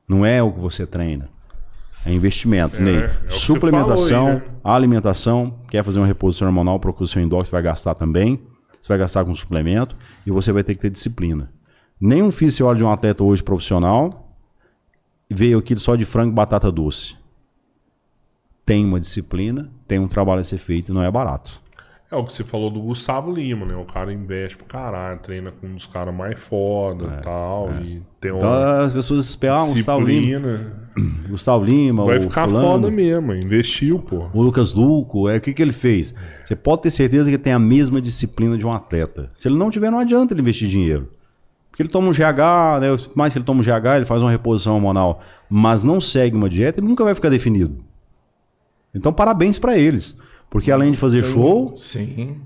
Não 0.08 0.26
é 0.26 0.42
o 0.42 0.52
que 0.52 0.60
você 0.60 0.86
treina. 0.86 1.30
É 2.06 2.12
investimento. 2.12 2.82
Ney. 2.82 2.98
é 2.98 3.08
que 3.08 3.34
você 3.34 3.40
Suplementação, 3.40 4.28
aí, 4.28 4.36
né? 4.36 4.44
alimentação. 4.64 5.54
Quer 5.70 5.84
fazer 5.84 6.00
uma 6.00 6.08
reposição 6.08 6.48
hormonal, 6.48 6.80
procura 6.80 7.04
o 7.06 7.08
seu 7.08 7.22
endócrino, 7.22 7.46
você 7.46 7.52
vai 7.52 7.62
gastar 7.62 7.94
também. 7.94 8.42
Você 8.82 8.88
vai 8.90 8.98
gastar 8.98 9.26
com 9.26 9.36
suplemento 9.36 9.96
e 10.26 10.32
você 10.32 10.52
vai 10.52 10.64
ter 10.64 10.74
que 10.76 10.82
ter 10.82 10.90
disciplina. 10.90 11.52
Nenhum 12.00 12.32
físico 12.32 12.68
olha 12.68 12.78
de 12.78 12.84
um 12.84 12.92
atleta 12.92 13.24
hoje 13.24 13.44
profissional 13.44 14.27
veio 15.30 15.60
aqui 15.60 15.76
só 15.78 15.96
de 15.96 16.06
frango 16.06 16.32
e 16.32 16.36
batata 16.36 16.72
doce. 16.72 17.16
Tem 18.66 18.86
uma 18.86 19.00
disciplina, 19.00 19.70
tem 19.88 20.00
um 20.00 20.08
trabalho 20.08 20.42
a 20.42 20.44
ser 20.44 20.58
feito 20.58 20.92
e 20.92 20.96
não 20.96 21.04
é 21.04 21.10
barato. 21.10 21.62
É 22.10 22.16
o 22.16 22.24
que 22.24 22.32
você 22.32 22.44
falou 22.44 22.70
do 22.70 22.80
Gustavo 22.80 23.30
Lima, 23.30 23.66
né? 23.66 23.76
O 23.76 23.84
cara 23.84 24.14
investe 24.14 24.56
pro 24.56 24.66
caralho, 24.66 25.20
treina 25.20 25.52
com 25.52 25.68
um 25.68 25.76
dos 25.76 25.86
caras 25.88 26.16
mais 26.16 26.40
foda 26.40 27.18
e 27.20 27.22
tal. 27.22 27.70
E 27.82 28.02
tem 28.22 28.34
Então 28.34 28.50
as 28.80 28.94
pessoas 28.94 29.26
esperam, 29.26 29.58
ah, 29.58 29.74
Gustavo 29.74 30.06
Lima. 30.06 30.74
Gustavo 31.28 31.66
Lima, 31.66 32.06
Vai 32.06 32.20
o 32.20 32.22
ficar 32.22 32.48
fulano, 32.48 32.66
foda 32.66 32.92
mesmo, 32.92 33.34
investiu, 33.34 34.00
pô. 34.00 34.30
o 34.34 34.42
Lucas 34.42 34.72
Luco, 34.74 35.28
é 35.28 35.36
o 35.36 35.42
que, 35.42 35.54
que 35.54 35.62
ele 35.62 35.74
fez? 35.74 36.14
Você 36.46 36.56
pode 36.56 36.84
ter 36.84 36.92
certeza 36.92 37.26
que 37.30 37.36
ele 37.36 37.44
tem 37.44 37.52
a 37.52 37.60
mesma 37.60 38.00
disciplina 38.00 38.58
de 38.58 38.66
um 38.66 38.72
atleta. 38.72 39.30
Se 39.36 39.50
ele 39.50 39.58
não 39.58 39.70
tiver, 39.70 39.92
não 39.92 40.00
adianta 40.00 40.34
ele 40.34 40.42
investir 40.42 40.70
dinheiro. 40.70 41.10
Porque 41.78 41.84
ele 41.84 41.90
toma 41.90 42.08
um 42.08 42.12
GH, 42.12 42.80
né? 42.82 42.88
mais 43.14 43.32
que 43.34 43.38
ele 43.38 43.46
toma 43.46 43.62
um 43.62 43.64
GH, 43.64 43.98
ele 43.98 44.06
faz 44.06 44.20
uma 44.20 44.32
reposição 44.32 44.74
hormonal, 44.74 45.22
mas 45.48 45.84
não 45.84 46.02
segue 46.02 46.36
uma 46.36 46.50
dieta, 46.50 46.80
ele 46.80 46.88
nunca 46.88 47.04
vai 47.04 47.14
ficar 47.14 47.30
definido. 47.30 47.78
Então, 48.96 49.14
parabéns 49.14 49.60
pra 49.60 49.78
eles. 49.78 50.16
Porque 50.50 50.72
além 50.72 50.92
de 50.92 50.98
fazer 50.98 51.24
show, 51.26 51.76
Sim. 51.78 52.38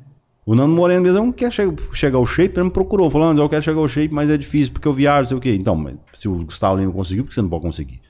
o 0.46 0.54
Nando 0.54 0.74
Moreno 0.76 1.04
mesmo 1.04 1.20
não 1.20 1.32
quer 1.32 1.50
che- 1.50 1.64
chegar 1.94 2.18
ao 2.18 2.26
shape, 2.26 2.58
ele 2.58 2.66
me 2.66 2.72
procurou, 2.72 3.10
falando, 3.10 3.40
eu 3.40 3.48
quero 3.48 3.62
chegar 3.62 3.80
ao 3.80 3.88
shape, 3.88 4.14
mas 4.14 4.30
é 4.30 4.38
difícil, 4.38 4.74
porque 4.74 4.86
eu 4.88 4.92
viajo, 4.92 5.30
sei 5.30 5.38
o 5.38 5.40
quê. 5.40 5.56
Então, 5.56 5.82
se 6.14 6.28
o 6.28 6.36
Gustavo 6.44 6.78
Lima 6.78 6.92
conseguiu, 6.92 7.24
por 7.24 7.30
que 7.30 7.36
você 7.36 7.42
não 7.42 7.48
pode 7.50 7.62
conseguir? 7.62 8.02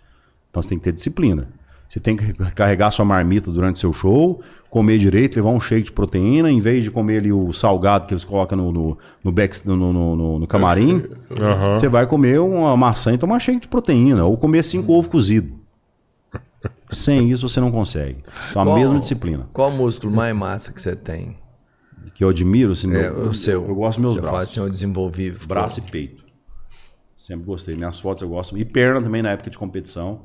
Então 0.49 0.63
você 0.63 0.69
tem 0.69 0.79
que 0.79 0.83
ter 0.85 0.91
disciplina. 0.91 1.49
Você 1.87 1.99
tem 1.99 2.15
que 2.17 2.33
carregar 2.55 2.89
sua 2.89 3.05
marmita 3.05 3.51
durante 3.51 3.77
seu 3.77 3.93
show, 3.93 4.41
comer 4.71 4.97
direito, 4.97 5.35
levar 5.35 5.49
um 5.49 5.59
shake 5.59 5.83
de 5.83 5.91
proteína, 5.91 6.49
em 6.49 6.59
vez 6.61 6.83
de 6.83 6.89
comer 6.89 7.17
ali 7.17 7.31
o 7.31 7.51
salgado 7.51 8.07
que 8.07 8.13
eles 8.13 8.23
colocam 8.23 8.57
no, 8.57 8.71
no, 8.71 8.97
no, 9.23 9.31
back, 9.31 9.67
no, 9.67 9.75
no, 9.75 9.91
no- 10.15 10.39
no 10.39 10.47
camarim, 10.47 11.03
Aham. 11.39 11.75
você 11.75 11.87
vai 11.89 12.07
comer 12.07 12.39
uma 12.39 12.75
maçã 12.77 13.13
e 13.13 13.17
tomar 13.17 13.39
shake 13.39 13.59
de 13.59 13.67
proteína, 13.67 14.23
ou 14.25 14.37
comer 14.37 14.63
cinco 14.63 14.93
ovos 14.93 15.11
cozidos. 15.11 15.51
Sem 16.91 17.29
isso 17.31 17.47
você 17.47 17.59
não 17.59 17.71
consegue. 17.71 18.23
Então 18.49 18.61
a 18.61 18.65
Qual- 18.65 18.77
mesma 18.77 18.99
disciplina. 18.99 19.47
Qual 19.53 19.69
o 19.69 19.73
músculo 19.73 20.13
mais 20.13 20.35
massa 20.35 20.71
que 20.73 20.81
você 20.81 20.95
tem? 20.95 21.37
Que 22.13 22.23
eu 22.23 22.29
admiro, 22.29 22.71
assim, 22.71 22.87
É, 22.93 23.09
meu- 23.11 23.29
o 23.29 23.33
seu. 23.33 23.65
eu 23.65 23.75
gosto 23.75 23.97
dos 24.01 24.01
meus 24.01 24.13
Você 24.13 24.19
fala 24.21 24.31
braços. 24.39 24.51
assim, 24.51 24.59
eu 24.61 24.69
desenvolvi. 24.69 25.31
Braço 25.47 25.79
e 25.79 25.81
peito. 25.83 26.23
Sempre 27.17 27.45
gostei. 27.45 27.75
Minhas 27.75 27.99
fotos 27.99 28.21
eu 28.21 28.29
gosto. 28.29 28.57
E 28.57 28.65
perna 28.65 29.01
também 29.01 29.21
na 29.21 29.31
época 29.31 29.49
de 29.49 29.57
competição. 29.57 30.21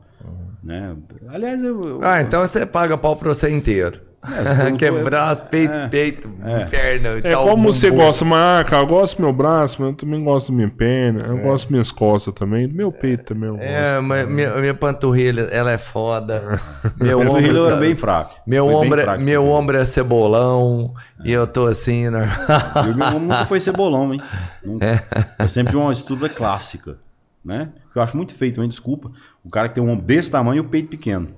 Né? 0.62 0.96
Aliás, 1.28 1.62
eu. 1.62 1.82
eu- 1.84 2.00
Ah, 2.02 2.20
então 2.22 2.40
você 2.46 2.64
paga 2.66 2.96
pau 2.98 3.16
pra 3.16 3.32
você 3.32 3.48
inteiro. 3.50 4.00
é 4.82 4.88
colocou- 4.90 5.04
braço, 5.04 5.46
peito, 5.46 5.72
peito, 5.90 6.28
perna. 6.70 7.08
e 7.10 7.18
É 7.18 7.32
tal, 7.32 7.44
como 7.48 7.72
você 7.72 7.90
gosta, 7.90 8.24
mas 8.24 8.38
ah, 8.38 8.64
cara, 8.68 8.82
eu 8.82 8.86
gosto 8.86 9.16
do 9.16 9.22
meu 9.22 9.32
braço, 9.32 9.76
mas 9.80 9.90
eu 9.90 9.96
também 9.96 10.22
gosto 10.24 10.50
da 10.50 10.56
minha 10.56 10.68
perna, 10.70 11.20
eu 11.26 11.38
gosto 11.38 11.64
das 11.64 11.70
minhas 11.70 11.90
costas 11.92 12.34
também, 12.34 12.68
do 12.68 12.74
meu 12.74 12.90
peito 12.92 13.34
também 13.34 13.48
eu 13.48 13.56
gosto. 13.56 13.66
É, 13.68 14.00
mas 14.00 14.28
minha, 14.28 14.54
minha 14.56 14.74
panturrilha, 14.74 15.42
ela 15.50 15.70
é 15.72 15.78
foda. 15.78 16.60
Meu 17.00 17.20
ombro, 17.20 17.36
ombro 17.36 17.64
era 17.66 17.74
tá- 17.74 17.80
bem 17.80 17.94
fraco. 17.96 18.36
Meu 18.46 18.66
ombro, 18.68 19.00
é- 19.00 19.04
fraco, 19.04 19.22
meu 19.22 19.46
ombro 19.48 19.76
é 19.76 19.84
cebolão 19.84 20.94
e 21.24 21.32
eu 21.32 21.46
tô 21.46 21.66
assim, 21.66 22.08
né? 22.10 22.28
E 22.86 22.90
o 22.90 22.94
meu 22.96 23.06
ombro 23.08 23.20
nunca 23.20 23.46
foi 23.46 23.60
cebolão, 23.60 24.12
hein? 24.14 24.20
Nunca. 24.64 24.84
É. 24.84 25.00
Eu 25.42 25.48
sempre 25.48 25.70
tive 25.72 25.82
uma 25.82 25.92
estrutura 25.92 26.28
clássica. 26.28 26.98
Né? 27.44 27.68
Eu 27.94 28.02
acho 28.02 28.16
muito 28.16 28.34
feio 28.34 28.52
também, 28.52 28.68
desculpa. 28.68 29.10
O 29.44 29.48
cara 29.48 29.68
que 29.68 29.76
tem 29.76 29.84
um 29.84 29.88
ombro 29.90 30.04
desse 30.04 30.28
tamanho 30.30 30.56
e 30.56 30.60
o 30.60 30.64
peito 30.64 30.88
pequeno. 30.88 31.28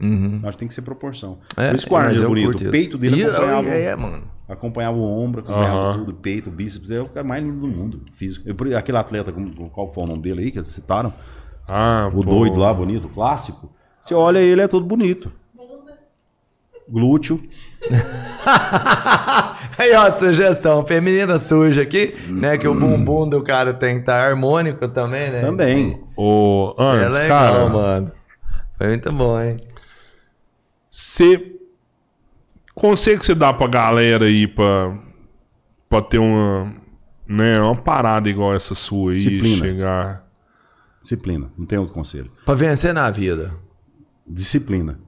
Eu 0.00 0.40
acho 0.48 0.52
que 0.52 0.58
tem 0.58 0.68
que 0.68 0.74
ser 0.74 0.82
proporção. 0.82 1.38
É, 1.56 1.68
Por 1.68 1.76
isso 1.76 1.86
que 1.86 1.92
o 1.92 1.96
Arnold 1.96 2.22
é 2.22 2.26
bonito. 2.26 2.44
curto 2.46 2.68
O 2.68 2.70
peito 2.70 2.98
dele 2.98 3.16
E- 3.20 3.24
acompanhava. 3.24 3.68
É, 3.68 3.82
é, 3.84 3.96
mano. 3.96 4.22
Acompanhava 4.48 4.96
o 4.96 5.02
ombro, 5.02 5.40
acompanhava 5.40 5.76
Aham. 5.78 5.92
tudo, 5.98 6.10
o 6.10 6.14
peito, 6.14 6.50
o 6.50 6.52
bíceps. 6.52 6.90
É 6.90 7.00
o 7.00 7.08
cara 7.08 7.26
mais 7.26 7.42
lindo 7.42 7.60
do 7.60 7.68
mundo, 7.68 8.02
físico. 8.14 8.46
Eu, 8.48 8.76
aquele 8.76 8.98
atleta, 8.98 9.32
qual 9.72 9.92
foi 9.92 10.04
o 10.04 10.06
nome 10.06 10.20
dele 10.22 10.42
aí, 10.42 10.50
que 10.50 10.58
eles 10.58 10.68
citaram? 10.68 11.12
Ah, 11.66 12.08
O 12.12 12.22
pô. 12.22 12.30
doido 12.30 12.56
lá, 12.56 12.74
bonito, 12.74 13.06
o 13.06 13.10
clássico. 13.10 13.72
Você 14.02 14.12
olha 14.14 14.38
ele, 14.38 14.60
é 14.60 14.68
todo 14.68 14.84
bonito. 14.84 15.32
Glúteo. 16.86 17.40
Aí, 19.78 19.92
ó, 19.94 20.12
sugestão. 20.12 20.84
Feminina 20.86 21.38
suja 21.38 21.82
aqui, 21.82 22.14
né? 22.28 22.58
Que 22.58 22.68
o 22.68 22.74
bumbum 22.74 23.26
do 23.28 23.42
cara 23.42 23.72
tem 23.72 23.94
que 23.94 24.00
estar 24.00 24.20
harmônico 24.28 24.86
também, 24.88 25.30
né? 25.30 25.40
Também. 25.40 26.00
Ô, 26.16 26.74
É 26.78 26.82
antes, 26.82 27.14
legal, 27.18 27.52
cara, 27.52 27.68
mano. 27.70 28.12
Foi 28.76 28.88
muito 28.88 29.10
bom, 29.12 29.40
hein? 29.40 29.56
Você. 30.94 31.52
Conselho 32.74 33.18
que 33.20 33.26
você 33.26 33.34
dá 33.34 33.52
pra 33.52 33.66
galera 33.68 34.24
aí 34.26 34.46
pra, 34.46 34.96
pra 35.88 36.02
ter 36.02 36.18
uma. 36.18 36.72
Né, 37.26 37.58
uma 37.60 37.74
parada 37.76 38.28
igual 38.28 38.54
essa 38.54 38.74
sua 38.74 39.12
aí, 39.12 39.16
Disciplina. 39.16 39.66
chegar. 39.66 40.28
Disciplina. 41.00 41.50
Não 41.56 41.64
tem 41.64 41.78
outro 41.78 41.94
conselho. 41.94 42.30
Pra 42.44 42.54
vencer 42.54 42.92
na 42.92 43.10
vida. 43.10 43.54
Disciplina. 44.26 44.98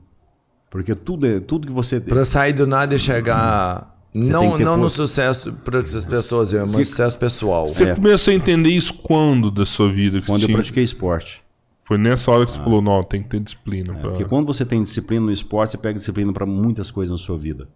Porque 0.70 0.94
tudo, 0.94 1.26
é, 1.26 1.40
tudo 1.40 1.66
que 1.66 1.72
você. 1.72 2.00
Pra 2.00 2.24
sair 2.24 2.52
do 2.54 2.66
nada 2.66 2.94
e 2.94 2.98
chegar. 2.98 3.94
tem 4.12 4.22
Não, 4.22 4.58
não 4.58 4.76
no 4.78 4.88
sucesso 4.88 5.52
para 5.52 5.80
essas 5.80 6.04
pessoas, 6.04 6.52
é, 6.54 6.60
mas 6.60 6.88
sucesso 6.88 7.18
pessoal. 7.18 7.66
Você 7.68 7.84
É. 7.90 7.94
começou 7.94 8.32
a 8.32 8.34
entender 8.34 8.70
isso 8.70 8.94
quando 8.94 9.50
da 9.50 9.66
sua 9.66 9.92
vida? 9.92 10.22
Quando 10.22 10.42
eu 10.42 10.46
tinha- 10.46 10.56
pratiquei 10.58 10.82
esporte. 10.82 11.42
Foi 11.86 11.96
nessa 11.96 12.30
hora 12.32 12.44
que 12.44 12.50
você 12.50 12.58
falou, 12.60 12.82
não, 12.82 13.00
tem 13.02 13.22
que 13.22 13.28
ter 13.28 13.40
disciplina. 13.40 13.94
pra- 13.94 14.08
É, 14.08 14.10
Porque 14.10 14.24
quando 14.24 14.46
você 14.46 14.64
tem 14.66 14.82
disciplina 14.82 15.24
no 15.26 15.32
esporte, 15.32 15.70
você 15.72 15.78
pega 15.78 15.98
disciplina 15.98 16.32
para 16.32 16.44
muitas 16.44 16.90
coisas 16.90 17.10
na 17.12 17.16
sua 17.18 17.38
vida. 17.38 17.68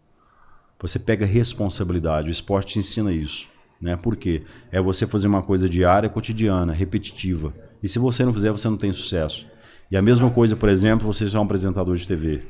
Você 0.81 0.99
pega 0.99 1.25
responsabilidade. 1.27 2.29
O 2.29 2.31
esporte 2.31 2.73
te 2.75 2.79
ensina 2.81 3.13
isso. 3.13 3.49
Né? 3.81 3.97
Por 3.97 4.17
quê? 4.17 4.43
É 4.73 4.81
você 4.81 5.07
fazer 5.07 5.27
uma 5.29 5.43
coisa 5.43 5.69
diária, 5.69 6.09
cotidiana, 6.09 6.73
repetitiva. 6.73 7.53
E 7.83 7.89
se 7.89 7.99
você 7.99 8.25
não 8.25 8.33
fizer, 8.35 8.51
você 8.51 8.69
não 8.69 8.77
tem 8.77 8.93
sucesso. 8.93 9.47
E 9.91 9.97
a 9.97 10.03
mesma 10.03 10.31
coisa, 10.31 10.57
por 10.57 10.69
exemplo, 10.69 11.07
você 11.13 11.25
é 11.35 11.39
um 11.39 11.43
apresentador 11.43 11.97
de 11.97 12.07
TV. 12.07 12.43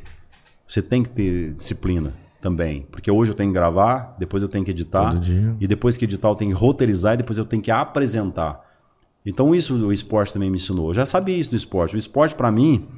Você 0.66 0.80
tem 0.82 1.02
que 1.02 1.10
ter 1.10 1.52
disciplina 1.54 2.14
também. 2.40 2.86
Porque 2.90 3.10
hoje 3.10 3.30
eu 3.32 3.34
tenho 3.36 3.50
que 3.50 3.54
gravar, 3.54 4.16
depois 4.18 4.42
eu 4.42 4.48
tenho 4.48 4.64
que 4.64 4.70
editar. 4.70 5.10
E 5.60 5.66
depois 5.66 5.96
que 5.96 6.04
editar, 6.04 6.28
eu 6.28 6.34
tenho 6.34 6.52
que 6.54 6.56
roteirizar 6.60 7.14
e 7.14 7.16
depois 7.18 7.38
eu 7.38 7.44
tenho 7.44 7.62
que 7.62 7.70
apresentar. 7.70 8.60
Então 9.24 9.54
isso 9.54 9.74
o 9.74 9.92
esporte 9.92 10.32
também 10.32 10.50
me 10.50 10.56
ensinou. 10.56 10.88
Eu 10.88 10.94
já 10.94 11.06
sabia 11.06 11.36
isso 11.36 11.50
do 11.50 11.56
esporte. 11.56 11.94
O 11.94 11.98
esporte 11.98 12.34
para 12.34 12.50
mim 12.50 12.88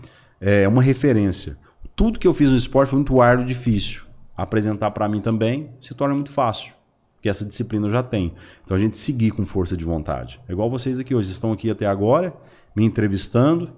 é 0.41 0.67
uma 0.69 0.83
referência. 0.83 1.57
Tudo 1.95 2.19
que 2.19 2.27
eu 2.27 2.35
fiz 2.35 2.51
no 2.51 2.57
esporte 2.57 2.91
foi 2.91 2.99
muito 2.99 3.21
árduo 3.21 3.45
e 3.45 3.49
difícil. 3.49 4.03
Apresentar 4.37 4.91
para 4.93 5.09
mim 5.09 5.21
também 5.21 5.71
se 5.81 5.95
torna 5.95 6.15
muito 6.15 6.31
fácil. 6.31 6.75
Porque 7.17 7.29
essa 7.29 7.45
disciplina 7.45 7.87
eu 7.87 7.91
já 7.91 8.03
tenho. 8.03 8.33
Então 8.65 8.77
a 8.77 8.81
gente 8.81 8.99
seguir 8.99 9.31
com 9.31 9.45
força 9.45 9.77
de 9.77 9.85
vontade. 9.85 10.41
É 10.49 10.53
igual 10.53 10.71
vocês 10.71 10.99
aqui 10.99 11.15
hoje. 11.15 11.29
Vocês 11.29 11.37
estão 11.37 11.53
aqui 11.53 11.71
até 11.71 11.87
agora, 11.87 12.35
me 12.75 12.85
entrevistando, 12.85 13.71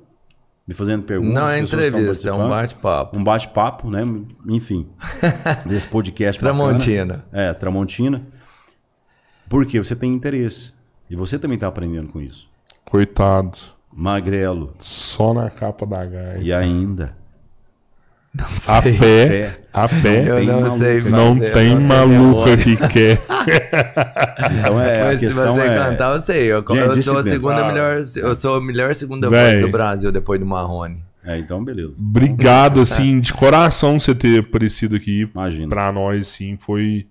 me 0.67 0.73
fazendo 0.73 1.03
perguntas. 1.03 1.35
Não 1.35 1.49
é 1.49 1.59
entrevista, 1.59 2.29
é 2.29 2.33
um 2.33 2.49
bate-papo. 2.49 3.19
Um 3.19 3.25
bate-papo, 3.25 3.91
né? 3.91 4.03
Enfim. 4.49 4.89
desse 5.67 5.87
podcast. 5.87 6.41
bacana. 6.41 6.65
Tramontina. 6.65 7.25
É, 7.33 7.53
Tramontina. 7.53 8.27
Porque 9.49 9.79
você 9.79 9.95
tem 9.95 10.13
interesse. 10.15 10.73
E 11.15 11.17
você 11.17 11.39
também 11.39 11.55
está 11.55 11.69
aprendendo 11.69 12.09
com 12.09 12.21
isso. 12.21 12.49
Coitado. 12.85 13.57
Magrelo. 13.93 14.75
Só 14.81 15.33
na 15.33 15.49
capa 15.49 15.87
da 15.87 16.05
gaia. 16.05 16.39
E 16.43 16.53
ainda. 16.53 17.17
A 18.67 18.83
sei. 18.83 18.99
pé. 18.99 19.61
A 19.73 19.89
pé. 19.89 20.29
Eu 20.29 20.37
tem 20.39 20.47
não 20.49 20.61
maluco, 20.61 20.79
sei 20.79 21.01
não 21.03 21.35
Não 21.37 21.53
tem 21.53 21.75
não 21.77 21.81
maluca 21.83 22.57
que 22.57 22.77
quer. 22.89 23.21
Então 24.59 24.81
é, 24.81 25.03
a 25.03 25.05
Mas 25.05 25.21
se 25.21 25.27
questão 25.27 25.55
você 25.55 25.61
é... 25.61 25.75
cantar, 25.77 26.17
eu 26.17 26.21
sei. 26.21 26.53
Eu, 26.53 26.65
Gente, 26.69 26.79
eu 26.81 27.03
sou 27.05 27.19
a 27.19 27.23
segunda 27.23 27.65
Ah. 27.65 27.69
melhor. 27.69 27.97
Eu 28.17 28.35
sou 28.35 28.57
a 28.57 28.61
melhor 28.61 28.93
segunda 28.93 29.31
voz 29.31 29.61
do 29.61 29.69
Brasil 29.69 30.11
depois 30.11 30.41
do 30.41 30.47
Marrone. 30.47 31.01
É, 31.25 31.39
então 31.39 31.65
beleza. 31.65 31.95
Obrigado, 31.97 32.81
assim, 32.81 33.21
de 33.21 33.33
coração 33.33 34.01
você 34.01 34.13
ter 34.17 34.41
aparecido 34.41 34.97
aqui. 34.97 35.29
Imagina. 35.33 35.69
Pra 35.69 35.93
nós, 35.93 36.27
sim, 36.27 36.57
foi. 36.59 37.07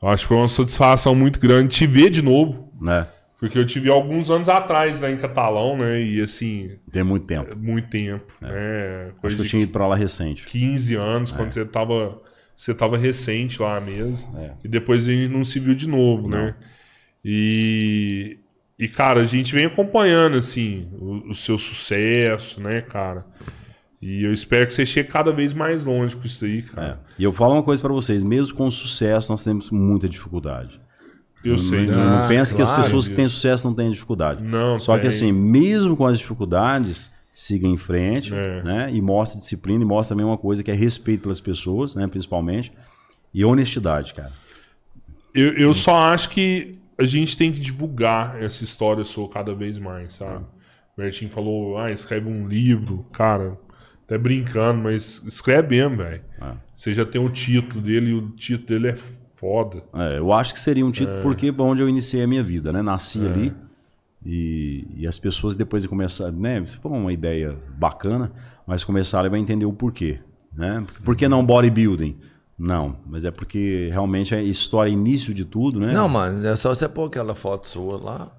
Eu 0.00 0.08
acho 0.10 0.22
que 0.22 0.28
foi 0.28 0.36
uma 0.36 0.48
satisfação 0.48 1.12
muito 1.12 1.40
grande 1.40 1.74
te 1.74 1.88
ver 1.88 2.08
de 2.08 2.22
novo. 2.22 2.68
Né? 2.80 3.04
Porque 3.42 3.58
eu 3.58 3.66
tive 3.66 3.90
alguns 3.90 4.30
anos 4.30 4.48
atrás 4.48 5.00
lá 5.00 5.10
em 5.10 5.16
Catalão, 5.16 5.76
né? 5.76 6.00
E 6.00 6.20
assim, 6.20 6.78
Tem 6.92 7.02
muito 7.02 7.26
tempo. 7.26 7.58
muito 7.58 7.88
tempo. 7.90 8.24
Né? 8.40 9.06
Acho 9.08 9.16
Coisa 9.20 9.36
que 9.36 9.42
eu 9.42 9.46
tinha 9.48 9.62
ido 9.64 9.72
pra 9.72 9.88
lá 9.88 9.96
recente. 9.96 10.46
15 10.46 10.94
anos, 10.94 11.32
quando 11.32 11.50
você 11.50 11.64
tava. 11.64 12.22
Você 12.54 12.72
tava 12.72 12.96
recente 12.96 13.60
lá 13.60 13.80
mesmo. 13.80 14.38
É. 14.38 14.52
E 14.62 14.68
depois 14.68 15.08
a 15.08 15.12
gente 15.12 15.26
não 15.32 15.42
se 15.42 15.58
viu 15.58 15.74
de 15.74 15.88
novo, 15.88 16.28
né? 16.28 16.54
E. 17.24 18.38
E, 18.78 18.88
cara, 18.88 19.20
a 19.20 19.24
gente 19.24 19.52
vem 19.54 19.64
acompanhando, 19.66 20.36
assim, 20.36 20.88
o, 21.00 21.30
o 21.30 21.34
seu 21.34 21.56
sucesso, 21.58 22.60
né, 22.60 22.80
cara? 22.80 23.24
E 24.00 24.24
eu 24.24 24.32
espero 24.32 24.66
que 24.66 24.74
você 24.74 24.84
chegue 24.86 25.08
cada 25.08 25.30
vez 25.32 25.52
mais 25.52 25.84
longe 25.86 26.16
com 26.16 26.24
isso 26.26 26.44
aí, 26.44 26.58
É. 26.60 26.62
cara. 26.62 27.00
E 27.18 27.22
eu 27.24 27.32
falo 27.32 27.54
uma 27.54 27.62
coisa 27.62 27.80
pra 27.82 27.92
vocês, 27.92 28.22
mesmo 28.24 28.54
com 28.56 28.68
sucesso, 28.70 29.30
nós 29.30 29.44
temos 29.44 29.70
muita 29.70 30.08
dificuldade. 30.08 30.80
Eu 31.44 31.58
sei. 31.58 31.86
Não, 31.86 31.96
né? 31.96 32.20
não 32.22 32.28
pensa 32.28 32.54
que 32.54 32.62
as 32.62 32.68
claro. 32.68 32.82
pessoas 32.82 33.08
que 33.08 33.14
têm 33.14 33.28
sucesso 33.28 33.66
não 33.66 33.74
têm 33.74 33.90
dificuldade. 33.90 34.42
Não, 34.42 34.78
Só 34.78 34.94
que 34.94 35.00
tem. 35.02 35.08
assim, 35.08 35.32
mesmo 35.32 35.96
com 35.96 36.06
as 36.06 36.18
dificuldades, 36.18 37.10
siga 37.34 37.66
em 37.66 37.76
frente, 37.76 38.34
É. 38.34 38.62
né? 38.62 38.90
E 38.92 39.00
mostre 39.00 39.38
disciplina 39.40 39.82
e 39.82 39.86
mostre 39.86 40.14
também 40.14 40.24
uma 40.24 40.38
coisa 40.38 40.62
que 40.62 40.70
é 40.70 40.74
respeito 40.74 41.22
pelas 41.22 41.40
pessoas, 41.40 41.94
né? 41.94 42.06
Principalmente. 42.06 42.72
E 43.34 43.44
honestidade, 43.44 44.14
cara. 44.14 44.32
Eu, 45.34 45.52
eu 45.54 45.72
só 45.74 45.94
acho 46.12 46.28
que 46.28 46.78
a 46.98 47.04
gente 47.04 47.36
tem 47.36 47.50
que 47.50 47.58
divulgar 47.58 48.40
essa 48.40 48.62
história 48.62 49.02
sua 49.04 49.28
cada 49.28 49.54
vez 49.54 49.78
mais, 49.78 50.14
sabe? 50.14 50.44
O 50.94 51.00
Bertinho 51.00 51.30
falou, 51.30 51.78
ah, 51.78 51.90
escreve 51.90 52.28
um 52.28 52.46
livro. 52.46 53.06
Cara, 53.10 53.58
até 54.04 54.18
brincando, 54.18 54.82
mas 54.82 55.22
escreve 55.26 55.68
mesmo, 55.70 55.96
velho. 55.96 56.22
É. 56.40 56.52
Você 56.76 56.92
já 56.92 57.06
tem 57.06 57.20
o 57.24 57.30
título 57.30 57.80
dele 57.82 58.10
e 58.10 58.14
o 58.14 58.28
título 58.30 58.68
dele 58.68 58.88
é 58.88 58.96
foda. 59.42 59.82
É, 59.92 60.18
eu 60.18 60.32
acho 60.32 60.54
que 60.54 60.60
seria 60.60 60.86
um 60.86 60.92
título 60.92 61.18
É. 61.18 61.22
porque 61.22 61.48
é 61.48 61.62
onde 61.62 61.82
eu 61.82 61.88
iniciei 61.88 62.22
a 62.22 62.26
minha 62.28 62.44
vida, 62.44 62.72
né? 62.72 62.80
Nasci 62.80 63.18
ali 63.26 63.52
e, 64.24 64.86
e 64.98 65.06
as 65.06 65.18
pessoas 65.18 65.56
depois 65.56 65.82
de 65.82 65.88
começar, 65.88 66.30
né? 66.30 66.64
For 66.80 66.92
uma 66.92 67.12
ideia 67.12 67.56
bacana, 67.76 68.30
mas 68.64 68.84
começaram 68.84 69.32
a 69.34 69.38
entender 69.38 69.66
o 69.66 69.72
porquê, 69.72 70.20
né? 70.56 70.84
Por 71.04 71.16
que 71.16 71.26
não 71.26 71.44
bodybuilding? 71.44 72.16
Não, 72.56 72.96
mas 73.04 73.24
é 73.24 73.30
porque 73.32 73.88
realmente 73.90 74.32
a 74.32 74.40
história, 74.40 74.88
início 74.90 75.34
de 75.34 75.44
tudo, 75.44 75.80
né? 75.80 75.92
Não, 75.92 76.08
mano, 76.08 76.46
é 76.46 76.54
só 76.54 76.72
você 76.72 76.88
pôr 76.88 77.06
aquela 77.06 77.34
foto 77.34 77.68
sua 77.68 77.96
lá, 78.00 78.32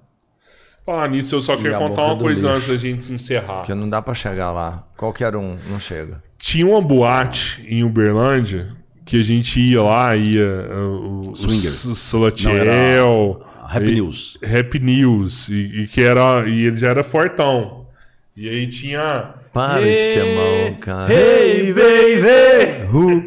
Falar 0.86 1.08
nisso, 1.08 1.34
eu 1.34 1.40
só 1.40 1.54
E 1.54 1.62
quero 1.62 1.76
a 1.76 1.78
contar 1.78 2.04
uma 2.04 2.16
coisa 2.18 2.46
lixo. 2.46 2.56
antes 2.58 2.68
da 2.68 2.76
gente 2.76 3.04
se 3.06 3.12
encerrar. 3.14 3.62
que 3.62 3.72
não 3.74 3.88
dá 3.88 4.02
pra 4.02 4.12
chegar 4.12 4.52
lá. 4.52 4.86
Qualquer 4.98 5.34
um 5.34 5.56
não 5.70 5.80
chega. 5.80 6.20
Tinha 6.36 6.66
uma 6.66 6.80
boate 6.82 7.62
em 7.66 7.82
Uberlândia 7.82 8.76
que 9.04 9.20
a 9.20 9.22
gente 9.24 9.60
ia 9.60 9.82
lá, 9.82 10.16
ia 10.16 10.66
uh, 10.70 11.30
o 11.30 11.36
Swinger. 11.36 11.70
o 11.90 11.94
Salatiel, 11.94 13.40
Happy 13.68 13.90
e- 13.90 13.94
News. 13.96 14.38
Happy 14.42 14.78
News 14.78 15.48
e, 15.48 15.82
e 15.82 15.86
que 15.86 16.02
era 16.02 16.48
e 16.48 16.66
ele 16.66 16.76
já 16.76 16.88
era 16.88 17.02
fortão. 17.04 17.84
E 18.36 18.48
aí 18.48 18.66
tinha 18.66 19.34
Para 19.52 19.80
de 19.80 19.86
queimar 19.86 20.72
o 20.72 20.76
cara. 20.78 21.12
Hey, 21.14 21.72
baby! 21.72 22.88
Who? 22.92 23.22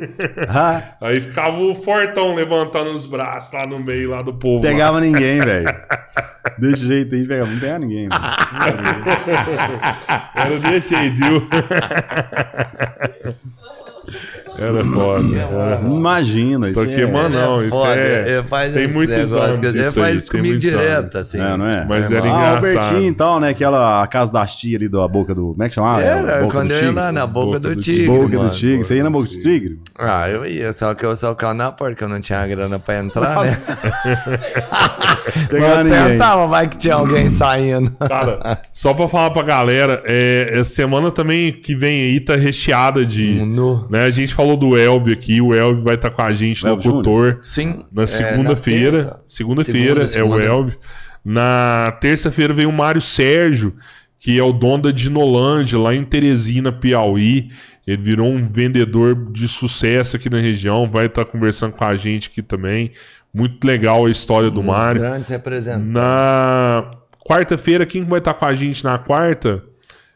Ha? 0.50 0.98
Aí 1.00 1.22
ficava 1.22 1.58
o 1.58 1.74
fortão 1.76 2.36
levantando 2.36 2.92
os 2.92 3.06
braços 3.06 3.54
lá 3.54 3.66
no 3.66 3.80
meio 3.80 4.10
lá 4.10 4.22
do 4.22 4.34
povo. 4.34 4.64
lá. 4.66 4.70
Pegava 4.72 5.00
ninguém, 5.00 5.40
velho. 5.40 5.68
Desse 6.60 6.86
jeito 6.86 7.16
aí, 7.16 7.26
pegava. 7.26 7.50
Não 7.52 7.60
pegava 7.60 7.80
ninguém. 7.80 8.10
velho. 8.10 8.20
Era 10.36 10.60
desse 10.60 10.96
aí, 10.96 11.10
viu? 11.10 11.48
Era 14.58 14.84
foda. 14.84 15.36
Era... 15.38 15.82
Imagina, 15.86 16.70
isso 16.70 16.84
Tô 16.84 16.90
é... 16.90 16.96
queimando, 16.96 17.38
não. 17.38 17.62
Isso 17.62 17.70
Foda, 17.70 17.96
é. 17.96 18.30
ele 18.30 18.44
faz 18.44 18.74
tem 18.74 18.88
muitos 18.88 19.34
anos. 19.34 19.60
Ele 19.64 19.82
isso 19.82 20.00
faz 20.00 20.22
isso 20.22 20.32
comigo 20.32 20.58
direto, 20.58 21.00
anos. 21.00 21.16
assim. 21.16 21.40
É, 21.40 21.58
não 21.58 21.70
é? 21.70 21.86
Mas 21.88 22.12
É, 22.12 22.16
era 22.16 22.26
mano. 22.26 22.36
Ah, 22.36 22.38
o 22.38 22.58
engraçado. 22.58 22.78
Albertinho, 22.78 23.10
então, 23.10 23.40
né? 23.40 23.50
Aquela 23.50 24.02
a 24.04 24.08
casa 24.08 24.32
das 24.32 24.56
tia 24.56 24.78
ali 24.78 24.90
da 24.90 25.08
boca 25.08 25.36
do. 25.36 25.52
Como 25.52 25.64
é 25.64 25.70
que 25.70 25.76
chama? 25.76 26.02
Era, 26.02 26.42
boca 26.42 26.54
quando 26.54 26.70
do 26.70 26.74
eu 26.74 26.84
ia 26.84 26.92
lá 26.92 27.12
na 27.12 27.28
boca, 27.28 27.60
Boca 27.60 27.60
do 27.60 27.76
tigre. 27.76 28.08
Boca 28.08 28.38
mano. 28.38 28.50
do 28.50 28.56
tigre. 28.56 28.78
Você 28.84 28.96
ia 28.96 29.04
na 29.04 29.10
boca 29.10 29.28
do 29.28 29.40
tigre? 29.40 29.80
Ah, 30.00 30.30
eu 30.30 30.46
ia, 30.46 30.74
só 30.74 30.94
que 30.94 31.06
eu 31.06 31.16
só 31.16 31.32
ficava 31.32 31.54
na 31.54 31.72
porta, 31.72 31.96
que 31.96 32.04
eu 32.04 32.10
não 32.10 32.20
tinha 32.20 32.46
grana 32.48 32.80
pra 32.80 33.00
entrar, 33.00 33.44
né? 33.44 33.58
Eu 35.50 35.90
tentava, 35.90 36.48
vai 36.48 36.68
que 36.68 36.78
tinha 36.78 36.96
alguém 36.96 37.30
saindo. 37.30 37.92
Cara, 38.08 38.62
só 38.72 38.94
pra 38.94 39.08
falar 39.08 39.32
pra 39.32 39.44
galera, 39.44 40.02
é, 40.06 40.50
essa 40.54 40.72
semana 40.74 41.12
também 41.12 41.52
que 41.52 41.76
vem 41.76 42.02
aí 42.02 42.20
tá 42.20 42.36
recheada 42.36 43.06
de. 43.06 43.42
Né, 43.90 44.04
a 44.04 44.10
gente 44.10 44.34
falou 44.34 44.47
do 44.56 44.78
Elvio 44.78 45.14
aqui, 45.14 45.42
o 45.42 45.54
Elvio 45.54 45.84
vai 45.84 45.96
estar 45.96 46.10
com 46.10 46.22
a 46.22 46.32
gente, 46.32 46.64
O 46.66 46.70
Elvio 46.70 46.92
locutor. 46.92 47.40
Sim. 47.42 47.84
Na 47.92 48.04
é, 48.04 48.08
segunda-feira. 48.08 49.20
Segunda-feira 49.26 50.08
Segunda, 50.08 50.36
é 50.44 50.50
o. 50.50 50.58
Elvio. 50.60 50.78
Na 51.26 51.98
terça-feira 52.00 52.54
vem 52.54 52.66
o 52.66 52.72
Mário 52.72 53.02
Sérgio, 53.02 53.74
que 54.18 54.40
é 54.40 54.44
o 54.44 54.54
dono 54.54 54.84
da 54.84 54.92
Dinolândia, 54.92 55.78
lá 55.78 55.94
em 55.94 56.06
Teresina, 56.06 56.72
Piauí. 56.72 57.50
Ele 57.86 58.02
virou 58.02 58.28
um 58.30 58.48
vendedor 58.48 59.32
de 59.32 59.48
sucesso 59.48 60.18
aqui 60.18 60.30
na 60.30 60.40
região. 60.40 60.90
Vai 60.90 61.08
estar 61.08 61.26
conversando 61.26 61.74
com 61.74 61.84
a 61.84 61.96
gente 61.96 62.30
aqui 62.30 62.42
também. 62.42 62.92
Muito 63.34 63.66
legal 63.66 64.06
a 64.06 64.10
história 64.10 64.50
do 64.50 64.56
dos 64.56 64.66
Mário. 64.66 65.02
grandes 65.02 65.30
representantes. 65.30 65.88
Na 65.92 66.92
quarta-feira, 67.26 67.86
quem 67.86 68.04
vai 68.04 68.20
estar 68.20 68.34
com 68.34 68.46
a 68.46 68.56
gente 68.56 68.84
na 68.84 68.98
quarta 68.98 69.64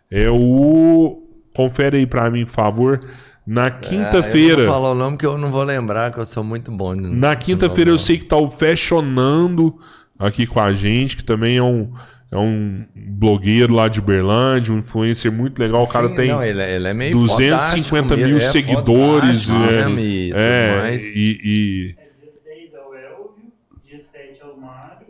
é 0.09 0.29
o. 0.29 1.17
Confere 1.53 1.97
aí 1.97 2.05
pra 2.05 2.29
mim, 2.29 2.45
por 2.45 2.51
favor. 2.51 2.99
Na 3.45 3.67
eu 3.67 3.79
quinta-feira. 3.79 4.57
não 4.57 4.65
vou 4.65 4.73
falar 4.73 4.91
o 4.91 4.95
nome 4.95 5.17
que 5.17 5.25
eu 5.25 5.37
não 5.37 5.49
vou 5.49 5.63
lembrar, 5.63 6.11
que 6.11 6.19
eu 6.19 6.25
sou 6.25 6.43
muito 6.43 6.71
bom. 6.71 6.93
Na 6.95 7.35
quinta-feira 7.35 7.89
eu 7.89 7.97
sei 7.97 8.17
que 8.17 8.25
tá 8.25 8.37
o 8.37 8.49
Fashionando 8.51 9.77
aqui 10.17 10.45
com 10.45 10.59
a 10.59 10.73
gente, 10.73 11.17
que 11.17 11.23
também 11.23 11.57
é 11.57 11.63
um, 11.63 11.91
é 12.31 12.37
um 12.37 12.85
blogueiro 12.95 13.73
lá 13.73 13.87
de 13.87 13.99
Uberlândia, 13.99 14.71
um 14.73 14.77
influencer 14.77 15.31
muito 15.31 15.59
legal. 15.59 15.83
O 15.83 15.87
cara 15.87 16.09
Sim, 16.09 16.15
tem 16.15 16.27
não, 16.29 16.43
ele, 16.43 16.61
é- 16.61 16.75
ele 16.75 16.87
é 16.87 16.93
meio 16.93 17.13
250 17.17 18.07
fodástico 18.09 18.27
mil 18.27 18.37
é 18.37 18.39
seguidores. 18.39 19.49
É, 19.49 19.53
mesmo 19.53 19.99
e 19.99 20.31
é, 20.33 20.97
e, 21.15 21.39
e- 21.43 21.95
É 21.99 22.11
dia 22.21 22.31
6 22.31 22.73
é 22.73 22.79
o 22.79 22.95
Elvio, 22.95 23.51
dia 23.83 23.99
7 24.01 24.39
é 24.41 24.45
o 24.45 24.61
Mário, 24.61 25.07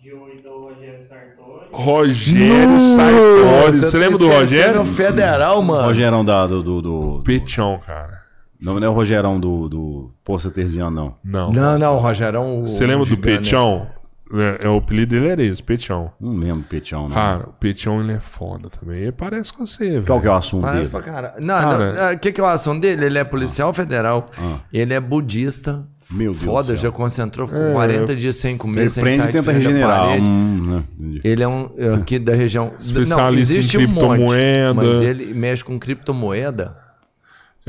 dia 0.00 0.16
8 0.16 0.46
é 0.46 0.50
o 0.50 0.60
Rogério 0.60 1.02
Sartori. 1.08 1.57
Rogério 1.72 2.80
Sartori. 2.96 3.78
Você 3.80 3.98
lembra 3.98 4.18
do 4.18 4.28
Rogério? 4.28 4.84
Federal, 4.84 5.62
mano. 5.62 5.84
Rogerão 5.84 6.24
da, 6.24 6.46
do, 6.46 6.62
do, 6.62 6.82
do- 6.82 7.22
Petião, 7.24 7.80
cara. 7.84 8.18
Não, 8.60 8.80
não 8.80 8.86
é 8.86 8.90
o 8.90 8.92
Rogerão 8.92 9.38
do, 9.38 9.68
do 9.68 10.10
Poço 10.24 10.50
Terziano, 10.50 10.90
não. 10.90 11.14
Não. 11.24 11.52
Não, 11.52 11.78
não, 11.78 11.94
o 11.94 11.98
Rogerão. 11.98 12.60
o 12.60 12.66
Você 12.66 12.84
lembra 12.86 13.04
do 13.04 13.08
gigante? 13.10 13.38
Petião? 13.38 13.86
É, 14.30 14.66
é, 14.66 14.68
o 14.68 14.76
apelido 14.76 15.14
dele 15.14 15.28
era 15.28 15.42
esse, 15.42 15.62
Petião. 15.62 16.10
Não 16.20 16.34
lembro, 16.36 16.62
Petião, 16.68 17.02
não. 17.08 17.14
Cara, 17.14 17.48
o 17.48 17.52
Petião 17.54 17.98
ele 18.00 18.12
é 18.12 18.18
foda 18.20 18.68
também. 18.68 18.98
Ele 19.00 19.12
parece 19.12 19.52
com 19.52 19.64
você, 19.64 19.88
velho. 19.92 20.04
Qual 20.06 20.20
que 20.20 20.26
é 20.26 20.30
o 20.30 20.34
assunto 20.34 20.62
Parece 20.64 20.90
dele? 20.90 21.02
pra 21.02 21.12
caralho. 21.12 21.40
Não, 21.40 21.54
Cara- 21.54 21.92
não, 22.08 22.14
o 22.14 22.18
que, 22.18 22.32
que 22.32 22.40
é 22.40 22.44
o 22.44 22.46
assunto 22.46 22.80
dele? 22.82 23.06
Ele 23.06 23.18
é 23.18 23.24
policial 23.24 23.72
federal. 23.72 24.28
Ah. 24.36 24.58
Ele 24.72 24.92
é 24.92 25.00
budista. 25.00 25.86
Meu 26.10 26.32
Deus 26.32 26.42
Foda, 26.42 26.74
já 26.74 26.90
concentrou 26.90 27.48
É, 27.52 27.72
40 27.72 28.16
dias 28.16 28.36
sem 28.36 28.56
comer, 28.56 28.82
Ele 28.82 28.90
sem 28.90 29.02
prende 29.02 29.18
sair 29.18 29.28
e 29.28 29.32
tenta 29.32 29.52
regenerar. 29.52 30.18
Hum, 30.18 30.84
né? 30.98 31.20
Ele 31.22 31.42
é 31.42 31.48
um 31.48 31.70
é 31.76 31.94
aqui 31.94 32.18
da 32.18 32.34
região. 32.34 32.72
Especialista 32.80 33.30
não, 33.30 33.38
existe 33.38 33.76
em 33.76 33.86
um 33.86 33.88
monte, 33.88 34.06
criptomoeda. 34.08 34.74
mas 34.74 35.02
ele 35.02 35.34
mexe 35.34 35.62
com 35.62 35.78
criptomoeda. 35.78 36.87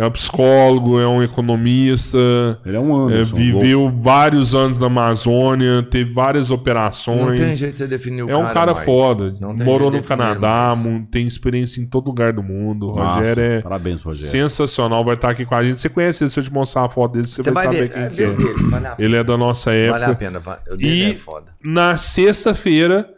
É 0.01 0.05
um 0.07 0.11
psicólogo, 0.11 0.97
é 0.99 1.05
um 1.07 1.21
economista. 1.21 2.17
Ele 2.65 2.77
é 2.77 2.79
um 2.79 3.09
é, 3.09 3.13
Anderson. 3.15 3.35
viveu 3.35 3.91
vários 3.97 4.55
anos 4.55 4.77
na 4.79 4.87
Amazônia, 4.87 5.83
teve 5.83 6.13
várias 6.13 6.49
Não 6.49 6.55
operações. 6.55 7.39
tem 7.39 7.53
jeito 7.53 7.71
de 7.73 7.77
você 7.79 7.87
definir 7.87 8.23
o 8.23 8.29
É 8.29 8.37
um 8.37 8.45
cara 8.53 8.73
mais. 8.73 8.85
foda. 8.85 9.35
Não 9.41 9.53
Morou 9.53 9.91
no 9.91 10.01
Canadá, 10.01 10.73
mais. 10.75 11.03
tem 11.11 11.27
experiência 11.27 11.81
em 11.81 11.85
todo 11.85 12.07
lugar 12.07 12.31
do 12.31 12.41
mundo. 12.41 12.91
Rogério 12.91 13.43
é 13.43 13.61
Parabéns, 13.61 14.01
Rogério. 14.01 14.29
sensacional, 14.31 15.03
vai 15.03 15.15
estar 15.15 15.31
aqui 15.31 15.45
com 15.45 15.53
a 15.55 15.63
gente. 15.63 15.81
Você 15.81 15.89
conhece 15.89 16.23
ele, 16.23 16.31
se 16.31 16.39
eu 16.39 16.43
te 16.45 16.53
mostrar 16.53 16.85
a 16.85 16.89
foto 16.89 17.11
dele, 17.13 17.27
você, 17.27 17.43
Você 17.43 17.51
vai, 17.51 17.65
vai 17.67 17.75
saber 17.75 17.87
ver. 17.89 17.93
quem 17.93 18.01
É, 18.01 18.05
é. 18.05 18.09
dele, 18.35 18.53
vale. 18.69 18.87
Ele 18.99 19.15
é 19.17 19.23
da 19.23 19.37
nossa 19.37 19.73
época. 19.73 19.99
Vale 19.99 20.11
a 20.11 20.15
pena. 20.15 20.41
O 20.71 20.77
dele 20.77 20.87
E 21.09 21.11
é 21.11 21.15
foda. 21.15 21.53
na 21.61 21.97
sexta-feira, 21.97 23.09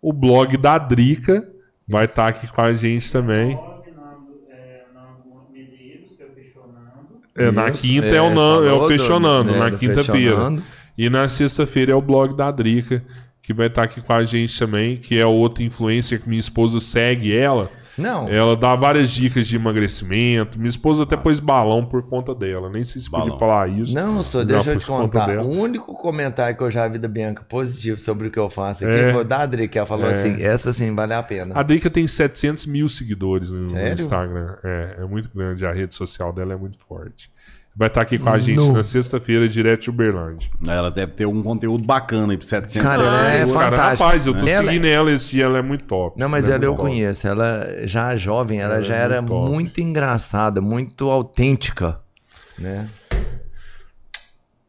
o 0.00 0.12
blog 0.14 0.56
da 0.56 0.78
Drica 0.78 1.42
vai 1.86 2.06
estar 2.06 2.28
aqui 2.28 2.46
com 2.46 2.60
a 2.62 2.72
gente 2.72 3.12
também. 3.12 3.54
Nove, 3.54 3.90
Nando, 3.90 4.40
é, 4.50 4.82
Nando 4.94 5.52
Medeiros, 5.52 6.12
que 6.16 6.22
é 6.22 6.26
o 6.26 6.28
É, 7.36 7.50
na 7.50 7.70
quinta 7.70 8.06
é, 8.06 8.20
o, 8.20 8.30
Nan- 8.34 8.66
é 8.68 8.72
o 8.72 8.78
do- 8.80 8.88
Fechonando, 8.88 9.54
é, 9.54 9.58
na 9.58 9.70
quinta-feira. 9.70 10.36
E 10.98 11.08
na 11.08 11.26
sexta-feira 11.28 11.92
é 11.92 11.94
o 11.94 12.02
blog 12.02 12.36
da 12.36 12.50
Drica, 12.50 13.02
que 13.42 13.52
vai 13.54 13.66
estar 13.68 13.82
aqui 13.84 14.00
com 14.02 14.12
a 14.12 14.22
gente 14.22 14.56
também, 14.58 14.96
que 14.98 15.18
é 15.18 15.24
outra 15.26 15.64
influencer 15.64 16.20
que 16.20 16.28
minha 16.28 16.38
esposa 16.40 16.78
segue 16.80 17.34
ela. 17.34 17.70
Não, 17.98 18.28
Ela 18.28 18.56
dá 18.56 18.74
várias 18.74 19.10
dicas 19.10 19.46
de 19.46 19.56
emagrecimento. 19.56 20.58
Minha 20.58 20.70
esposa 20.70 21.02
até 21.02 21.16
pôs 21.16 21.38
balão 21.40 21.84
por 21.84 22.02
conta 22.02 22.34
dela. 22.34 22.70
Nem 22.70 22.84
sei 22.84 23.00
se 23.02 23.10
podia 23.10 23.26
Balão. 23.26 23.38
falar 23.38 23.68
isso. 23.68 23.94
não, 23.94 24.22
só 24.22 24.38
Já 24.40 24.44
deixa 24.44 24.72
eu 24.72 24.78
te 24.78 24.86
contar. 24.86 25.38
O 25.40 25.48
único 25.50 25.94
comentário 25.94 26.56
que 26.56 26.62
eu 26.62 26.70
já 26.70 26.88
vi 26.88 26.98
da 26.98 27.08
Bianca 27.08 27.42
positivo 27.42 27.98
sobre 27.98 28.28
o 28.28 28.30
que 28.30 28.38
eu 28.38 28.48
faço 28.48 28.84
aqui 28.84 28.94
É. 28.94 29.12
foi 29.12 29.24
da 29.24 29.40
Adri, 29.40 29.68
que 29.68 29.76
ela 29.78 29.86
falou 29.86 30.06
É. 30.06 30.12
assim: 30.12 30.42
essa 30.42 30.72
sim 30.72 30.94
vale 30.94 31.12
a 31.14 31.22
pena. 31.22 31.54
A 31.58 31.62
Drica 31.62 31.90
tem 31.90 32.06
700 32.06 32.66
mil 32.66 32.88
seguidores 32.88 33.50
no, 33.50 33.58
no? 33.58 33.88
Instagram. 33.88 34.56
É, 34.64 34.96
é 35.00 35.04
muito 35.04 35.28
grande. 35.34 35.66
A 35.66 35.72
rede 35.72 35.94
social 35.94 36.32
dela 36.32 36.54
é 36.54 36.56
muito 36.56 36.78
forte. 36.88 37.30
Vai 37.74 37.88
estar 37.88 38.02
aqui 38.02 38.18
com 38.18 38.28
a 38.28 38.38
gente 38.38 38.58
No. 38.58 38.72
na 38.74 38.84
sexta-feira, 38.84 39.48
direto 39.48 39.84
de 39.84 39.90
Uberlândia. 39.90 40.50
Ela 40.66 40.90
deve 40.90 41.12
ter 41.12 41.24
um 41.26 41.42
conteúdo 41.42 41.82
bacana 41.82 42.32
aí 42.34 42.36
pra 42.36 42.46
700 42.46 42.86
Cara, 42.86 43.02
ela 43.02 43.32
é 43.32 43.40
Esse 43.40 43.54
cara, 43.54 43.64
fantástica. 43.76 44.04
rapaz, 44.04 44.26
eu 44.26 44.34
tô 44.34 44.46
Ela- 44.46 44.64
seguindo 44.70 44.84
ela 44.86 45.10
esse 45.10 45.30
dia, 45.30 45.44
ela 45.46 45.58
é 45.58 45.62
muito 45.62 45.84
top. 45.84 46.20
Não, 46.20 46.28
mas 46.28 46.48
é 46.48 46.52
ela 46.52 46.64
eu 46.64 46.68
muito 46.72 46.76
top. 46.80 46.90
conheço. 46.90 47.26
Ela 47.26 47.66
já 47.84 48.14
jovem, 48.14 48.60
ela, 48.60 48.74
Ela 48.74 48.82
é 48.82 48.84
já 48.84 48.94
muito 48.98 49.04
era 49.14 49.22
top. 49.22 49.50
muito 49.50 49.80
engraçada, 49.80 50.60
muito 50.60 51.10
autêntica, 51.10 51.98
né? 52.58 52.88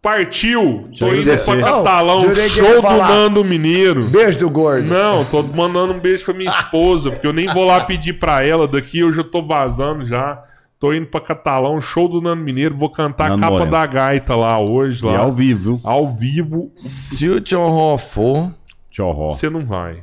Partiu! 0.01 0.89
Tô 0.99 1.07
indo 1.07 1.19
agradecer. 1.21 1.51
pra 1.59 1.61
Catalão, 1.71 2.25
Oh, 2.29 2.35
show 2.49 2.81
do. 2.81 2.97
Nando 2.97 3.43
Mineiro. 3.43 4.03
Beijo 4.05 4.37
do 4.37 4.49
gordo. 4.49 4.85
Não, 4.87 5.23
tô 5.23 5.41
mandando 5.41 5.93
um 5.93 5.99
beijo 5.99 6.25
pra 6.25 6.33
minha 6.33 6.49
esposa, 6.49 7.09
porque 7.09 7.25
eu 7.25 7.31
nem 7.31 7.47
vou 7.53 7.63
lá 7.63 7.81
pedir 7.85 8.13
pra 8.13 8.45
ela 8.45 8.67
daqui, 8.67 8.99
eu 8.99 9.13
já 9.13 9.23
tô 9.23 9.41
vazando 9.41 10.03
já. 10.03 10.41
Tô 10.83 10.91
indo 10.91 11.07
pra 11.07 11.21
Catalão, 11.21 11.79
show 11.79 12.09
do 12.09 12.19
Nando 12.19 12.43
Mineiro, 12.43 12.75
vou 12.75 12.89
cantar 12.89 13.29
Nando 13.29 13.41
a 13.41 13.45
capa 13.45 13.51
Moreno. 13.53 13.71
da 13.71 13.85
gaita 13.85 14.35
lá 14.35 14.59
hoje, 14.59 15.01
E 15.01 15.07
lá. 15.07 15.19
ao 15.19 15.31
vivo, 15.31 15.77
viu? 15.77 15.81
Ao 15.81 16.13
vivo, 16.13 16.73
Se 16.75 17.29
o 17.29 17.39
John 17.39 17.69
Hall 17.71 17.97
for, 17.97 18.51
Tchau, 18.91 19.13
Ró. 19.13 19.29
você 19.29 19.49
não 19.49 19.65
vai. 19.65 20.01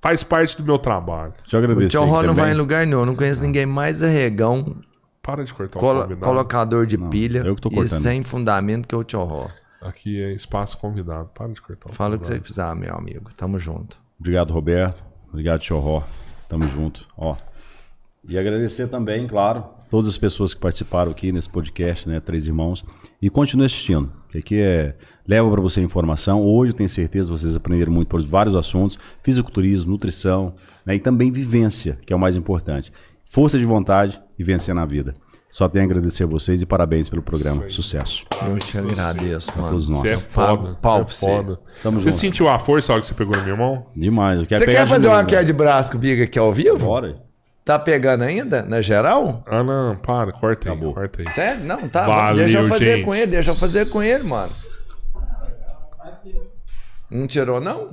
Faz 0.00 0.22
parte 0.22 0.56
do 0.56 0.64
meu 0.64 0.78
trabalho. 0.78 1.34
Deixa 1.42 1.54
eu 1.54 1.60
o 1.60 1.64
agradecer. 1.64 1.98
John 1.98 2.04
aí 2.04 2.10
Hall 2.12 2.22
não 2.22 2.32
vai 2.32 2.50
em 2.52 2.54
lugar 2.54 2.86
nenhum. 2.86 3.00
Eu 3.00 3.04
não 3.06 3.14
conheço 3.14 3.42
ninguém 3.42 3.66
mais 3.66 4.02
arregão, 4.02 4.74
Para 5.22 5.44
de 5.44 5.52
cortar 5.52 5.78
o 5.78 5.80
colo- 5.82 6.00
convidado. 6.04 6.24
colocador 6.26 6.86
de 6.86 6.96
pilha 6.96 7.40
eu 7.40 7.54
que 7.54 7.60
tô 7.60 7.68
e 7.68 7.74
cortando. 7.74 7.98
sem 8.00 8.22
fundamento 8.22 8.88
que 8.88 8.94
é 8.94 8.98
o 8.98 9.04
John 9.04 9.26
Hall. 9.26 9.50
Aqui 9.82 10.18
é 10.22 10.32
espaço 10.32 10.78
convidado. 10.78 11.28
Para 11.34 11.48
de 11.52 11.60
cortar 11.60 11.90
o 11.90 11.92
Fala 11.92 12.16
o 12.16 12.18
que 12.18 12.24
você 12.26 12.32
convidado. 12.38 12.42
precisar, 12.42 12.74
meu 12.74 12.94
amigo. 12.96 13.30
Tamo 13.36 13.58
junto. 13.58 13.98
Obrigado, 14.18 14.50
Roberto. 14.54 15.04
Obrigado, 15.28 15.60
Tio 15.60 15.78
Ró. 15.78 16.02
Tamo 16.48 16.66
junto. 16.66 17.06
Ó. 17.18 17.36
E 18.26 18.38
agradecer 18.38 18.88
também, 18.88 19.26
claro, 19.26 19.64
todas 19.90 20.08
as 20.08 20.16
pessoas 20.16 20.54
que 20.54 20.60
participaram 20.60 21.10
aqui 21.10 21.32
nesse 21.32 21.48
podcast, 21.50 22.08
né? 22.08 22.20
Três 22.20 22.46
Irmãos. 22.46 22.84
E 23.20 23.28
continue 23.28 23.66
assistindo. 23.66 24.10
que 24.30 24.38
Aqui 24.38 24.60
é. 24.60 24.94
Leva 25.28 25.48
para 25.50 25.60
você 25.60 25.80
informação. 25.80 26.42
Hoje 26.42 26.72
eu 26.72 26.76
tenho 26.76 26.88
certeza 26.88 27.30
que 27.30 27.38
vocês 27.38 27.54
aprenderam 27.54 27.92
muito 27.92 28.08
por 28.08 28.20
vários 28.22 28.56
assuntos: 28.56 28.98
fisiculturismo, 29.22 29.90
nutrição, 29.90 30.54
né, 30.84 30.94
e 30.94 30.98
também 30.98 31.30
vivência, 31.30 31.98
que 32.06 32.12
é 32.12 32.16
o 32.16 32.18
mais 32.18 32.36
importante. 32.36 32.92
Força 33.24 33.58
de 33.58 33.64
vontade 33.64 34.20
e 34.38 34.42
vencer 34.42 34.74
na 34.74 34.84
vida. 34.84 35.14
Só 35.52 35.68
tenho 35.68 35.84
a 35.84 35.86
agradecer 35.86 36.22
a 36.24 36.26
vocês 36.26 36.62
e 36.62 36.66
parabéns 36.66 37.08
pelo 37.08 37.22
programa. 37.22 37.68
Sucesso. 37.68 38.24
Eu 38.48 38.58
te 38.58 38.78
agradeço, 38.78 39.50
mano. 39.56 39.70
todos 39.70 39.88
nós. 39.88 40.00
Você 40.00 40.08
é 40.10 40.16
foda. 40.16 40.74
pau 40.80 41.04
você 41.04 41.26
é 41.26 41.28
foda. 41.28 41.60
Tamo 41.82 42.00
Você 42.00 42.10
junto. 42.10 42.20
sentiu 42.20 42.48
a 42.48 42.58
força 42.58 42.90
na 42.90 42.94
hora 42.94 43.00
que 43.00 43.08
você 43.08 43.14
pegou 43.14 43.36
na 43.36 43.42
minha 43.42 43.56
mão? 43.56 43.86
Demais. 43.94 44.38
Eu 44.40 44.46
quero 44.46 44.60
Você 44.60 44.66
pegar 44.66 44.80
quer 44.80 44.86
fazer 44.86 45.08
uma 45.08 45.22
né? 45.22 45.28
queda 45.28 45.44
de 45.44 45.52
braço 45.52 45.90
comigo 45.92 46.22
aqui 46.22 46.38
ao 46.38 46.52
vivo? 46.52 46.78
Bora. 46.78 47.29
Tá 47.70 47.78
pegando 47.78 48.24
ainda? 48.24 48.62
Na 48.62 48.80
geral? 48.80 49.44
Ah, 49.46 49.62
não, 49.62 49.94
para, 49.94 50.32
corta 50.32 50.68
aí, 50.68 50.72
Acabou. 50.74 50.92
corta 50.92 51.22
aí. 51.22 51.28
Sério? 51.30 51.62
Não, 51.64 51.88
tá. 51.88 52.02
Valeu, 52.02 52.38
deixa 52.44 52.58
eu 52.58 52.66
fazer 52.66 52.96
gente. 52.96 53.04
com 53.04 53.14
ele, 53.14 53.26
deixa 53.28 53.50
eu 53.52 53.54
fazer 53.54 53.88
com 53.90 54.02
ele, 54.02 54.24
mano. 54.24 54.50
Não 57.08 57.26
tirou, 57.28 57.60
não? 57.60 57.88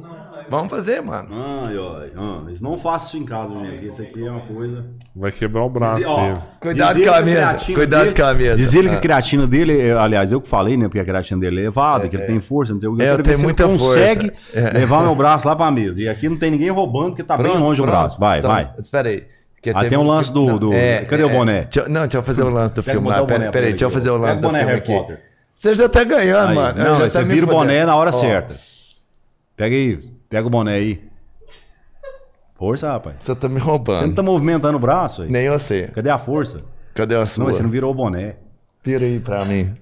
Vamos 0.50 0.70
fazer, 0.70 1.02
mano. 1.02 1.30
Ai, 1.32 1.76
ai, 1.78 2.12
ai. 2.16 2.54
Isso 2.54 2.64
não 2.64 2.78
faço 2.78 3.08
isso 3.16 3.24
em 3.24 3.26
casa, 3.26 3.54
gente. 3.60 3.86
Isso 3.86 4.02
aqui 4.02 4.26
é 4.26 4.32
uma 4.32 4.42
coisa. 4.42 4.86
Vai 5.16 5.32
quebrar 5.32 5.64
o 5.64 5.70
braço 5.70 5.98
dele. 6.16 6.38
Cuidado 6.60 7.04
com 7.04 7.12
a 7.12 7.22
mesa. 7.22 7.56
Cuidado 7.74 8.04
dele- 8.06 8.16
com 8.16 8.24
a 8.24 8.34
mesa. 8.34 8.56
Diz 8.56 8.74
ele 8.74 8.90
que 8.90 8.96
Ah. 8.96 8.98
a 8.98 9.02
creatina 9.02 9.46
dele, 9.48 9.80
é- 9.90 9.94
aliás, 9.94 10.32
eu 10.32 10.40
que 10.42 10.48
falei, 10.48 10.76
né? 10.78 10.86
Porque 10.86 11.00
a 11.00 11.06
creatina 11.06 11.40
dele 11.42 11.58
é 11.58 11.62
elevada, 11.64 12.08
que 12.10 12.16
ele 12.16 12.26
tem 12.26 12.40
força. 12.40 12.74
Então 12.74 12.96
eu 12.98 13.02
É, 13.06 13.12
eu 13.12 13.22
tenho 13.24 13.42
muita 13.42 13.64
consegue 13.68 14.32
força. 14.32 14.60
É. 14.60 14.72
levar 14.80 15.02
meu 15.04 15.14
braço 15.16 15.48
lá 15.48 15.56
pra 15.56 15.70
mesa. 15.70 16.00
E 16.02 16.08
aqui 16.10 16.30
não 16.30 16.38
tem 16.38 16.50
ninguém 16.50 16.70
roubando, 16.70 17.10
porque 17.10 17.24
tá 17.24 17.36
bem 17.38 17.46
Pronto, 17.48 17.60
longe 17.60 17.82
o 17.82 17.84
pronto. 17.86 17.96
braço. 18.00 18.20
Vai, 18.20 18.40
Então, 18.40 18.50
vai. 18.52 18.72
Espera 18.80 19.10
aí. 19.10 19.26
Porque 19.58 19.72
Ah, 19.76 19.88
tem 19.90 19.98
um 19.98 20.02
um 20.02 20.08
lance 20.08 20.32
filme- 20.32 20.52
do- 20.52 20.60
do- 20.60 20.74
é, 20.74 21.04
cadê 21.06 21.24
o 21.24 21.30
é, 21.30 21.34
boné? 21.34 21.62
deixa- 21.64 21.90
não, 21.90 22.02
deixa 22.02 22.18
eu 22.18 22.24
fazer 22.24 22.44
o 22.44 22.50
lance 22.50 22.74
do 22.74 22.82
filme 22.84 23.10
lá. 23.10 23.22
o 23.22 23.28
Peraí, 23.28 23.48
ele 23.48 23.62
deixa 23.70 23.86
eu 23.86 23.90
fazer 23.92 24.10
o 24.12 24.18
lance 24.18 24.36
Pega 24.42 24.48
o 24.48 24.52
do 24.52 24.56
filme 24.58 24.72
Harry 24.72 24.80
aqui. 24.80 24.94
Potter. 24.94 25.22
Você 25.56 25.74
já 25.76 25.90
tá 25.90 26.04
ganhando, 26.04 26.50
Aí, 26.50 26.56
mano. 26.56 26.78
Não, 26.84 26.98
tá 27.00 27.10
você 27.10 27.24
me 27.24 27.34
vira 27.34 27.46
o 27.46 27.50
boné 27.50 27.84
na 27.86 27.96
hora 27.96 28.12
Ó, 28.12 28.14
certa. 28.14 28.56
Pega 29.56 29.76
aí, 29.76 29.98
pega 30.30 30.46
o 30.48 30.50
boné 30.50 30.76
aí. 30.76 31.04
Força, 32.56 32.92
rapaz. 32.92 33.16
Você 33.20 33.36
tá 33.36 33.48
me 33.48 33.56
Você 33.56 33.60
não 33.60 33.66
roubando. 33.68 34.16
tá 34.16 34.24
movimentando 34.24 34.78
o 34.78 34.80
braço 34.80 35.24
aí? 35.24 35.30
Nem 35.30 35.50
você. 35.50 35.90
Cadê 35.94 36.10
a 36.12 36.18
força? 36.20 36.62
Cadê 36.94 37.16
a 37.16 37.26
sua? 37.26 37.46
Não, 37.46 37.52
você 37.52 37.62
não 37.64 37.70
virou 37.70 37.92
o 37.92 37.96
boné. 37.96 38.36
Tira 38.84 39.04
aí 39.06 39.20
pra 39.20 39.44
mim. 39.46 39.76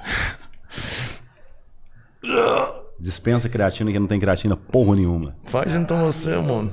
Dispensa 3.00 3.50
creatina 3.50 3.92
que 3.92 4.00
não 4.00 4.08
tem 4.08 4.20
creatina 4.20 4.56
porra 4.56 4.96
nenhuma. 4.96 5.36
Faz 5.44 5.76
então 5.76 6.06
você, 6.06 6.36
mano. 6.38 6.72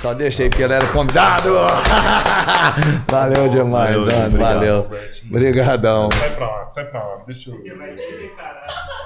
Só 0.00 0.14
deixei 0.14 0.48
porque 0.48 0.62
ele 0.62 0.72
era 0.72 0.86
convidado. 0.88 1.50
Valeu 3.06 3.48
demais, 3.50 3.96
Valeu, 3.96 4.06
mano. 4.06 4.26
obrigado, 4.28 4.54
Valeu. 4.54 4.90
Obrigadão. 5.30 6.08
Sai 6.10 6.30
pra 6.34 6.46
lá, 6.46 6.70
sai 6.70 6.84
pra 6.86 7.04
lá. 7.06 7.22
Deixa 7.26 7.50
eu. 7.50 7.60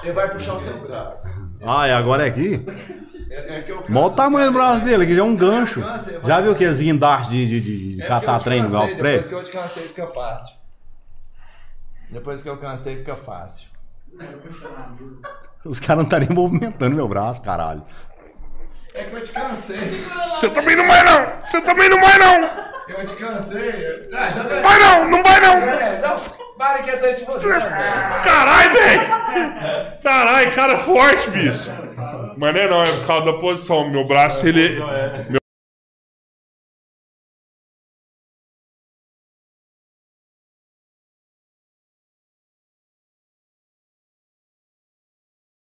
Ele 0.03 0.13
vai 0.13 0.29
puxar 0.31 0.53
o 0.53 0.59
seu 0.61 0.77
braço. 0.79 1.27
Ah, 1.65 1.87
e 1.89 1.91
agora 1.91 2.23
é 2.23 2.27
aqui? 2.27 2.65
É, 3.29 3.61
que 3.61 3.71
eu 3.73 3.83
Mó 3.89 4.05
o 4.07 4.11
tamanho 4.11 4.47
do 4.47 4.53
braço 4.53 4.85
dele, 4.85 5.05
que 5.05 5.13
já 5.13 5.19
é 5.19 5.23
um 5.23 5.35
gancho. 5.35 5.83
Já 6.25 6.39
viu 6.39 6.53
aqueles 6.53 6.79
guindastes 6.79 7.29
de, 7.29 7.45
de, 7.45 7.59
de, 7.61 7.95
de 7.95 8.01
É 8.01 8.07
catar 8.07 8.39
trem 8.39 8.61
no 8.61 8.77
alto 8.77 8.95
Depois 8.95 9.01
prédio? 9.01 9.29
que 9.29 9.35
eu 9.35 9.43
te 9.43 9.51
cansei, 9.51 9.83
fica 9.83 10.07
fácil. 10.07 10.55
Depois 12.09 12.41
que 12.41 12.47
eu 12.47 12.57
cansei, 12.57 12.97
fica 12.97 13.15
fácil. 13.17 13.67
Os 15.65 15.77
caras 15.79 15.97
não 15.97 16.03
estariam 16.03 16.33
movimentando 16.33 16.95
meu 16.95 17.07
braço, 17.07 17.41
caralho. 17.41 17.83
É 18.95 19.03
que 19.03 19.13
eu 19.13 19.23
te 19.23 19.31
cansei. 19.33 19.77
Você 20.27 20.49
também 20.49 20.75
não 20.77 20.87
vai 20.87 21.03
não! 21.03 21.33
Você 21.43 21.61
também 21.61 21.89
não 21.89 21.99
vai 21.99 22.17
não! 22.17 22.49
Eu 22.87 23.05
te 23.05 23.15
cansei. 23.15 24.09
Ah, 24.13 24.29
já 24.29 24.43
deu. 24.43 24.61
Vai 24.61 24.79
não! 24.79 25.09
Não 25.09 25.21
vai 25.21 25.39
não! 25.41 25.53
É, 25.57 26.01
não, 26.01 26.15
para 26.57 26.81
que 26.81 26.91
até 26.91 27.11
de 27.11 27.25
você. 27.25 27.49
Caralho, 27.49 28.73
velho! 28.73 29.01
Caralho, 30.01 30.51
cara 30.53 30.79
forte, 30.79 31.29
bicho! 31.29 31.69
Mas 32.37 32.53
não 32.53 32.61
é 32.61 32.67
não, 32.69 32.83
é 32.83 32.85
por 32.85 33.07
causa 33.07 33.25
da 33.25 33.33
posição. 33.33 33.89
Meu 33.89 34.07
braço, 34.07 34.47
ele. 34.47 34.81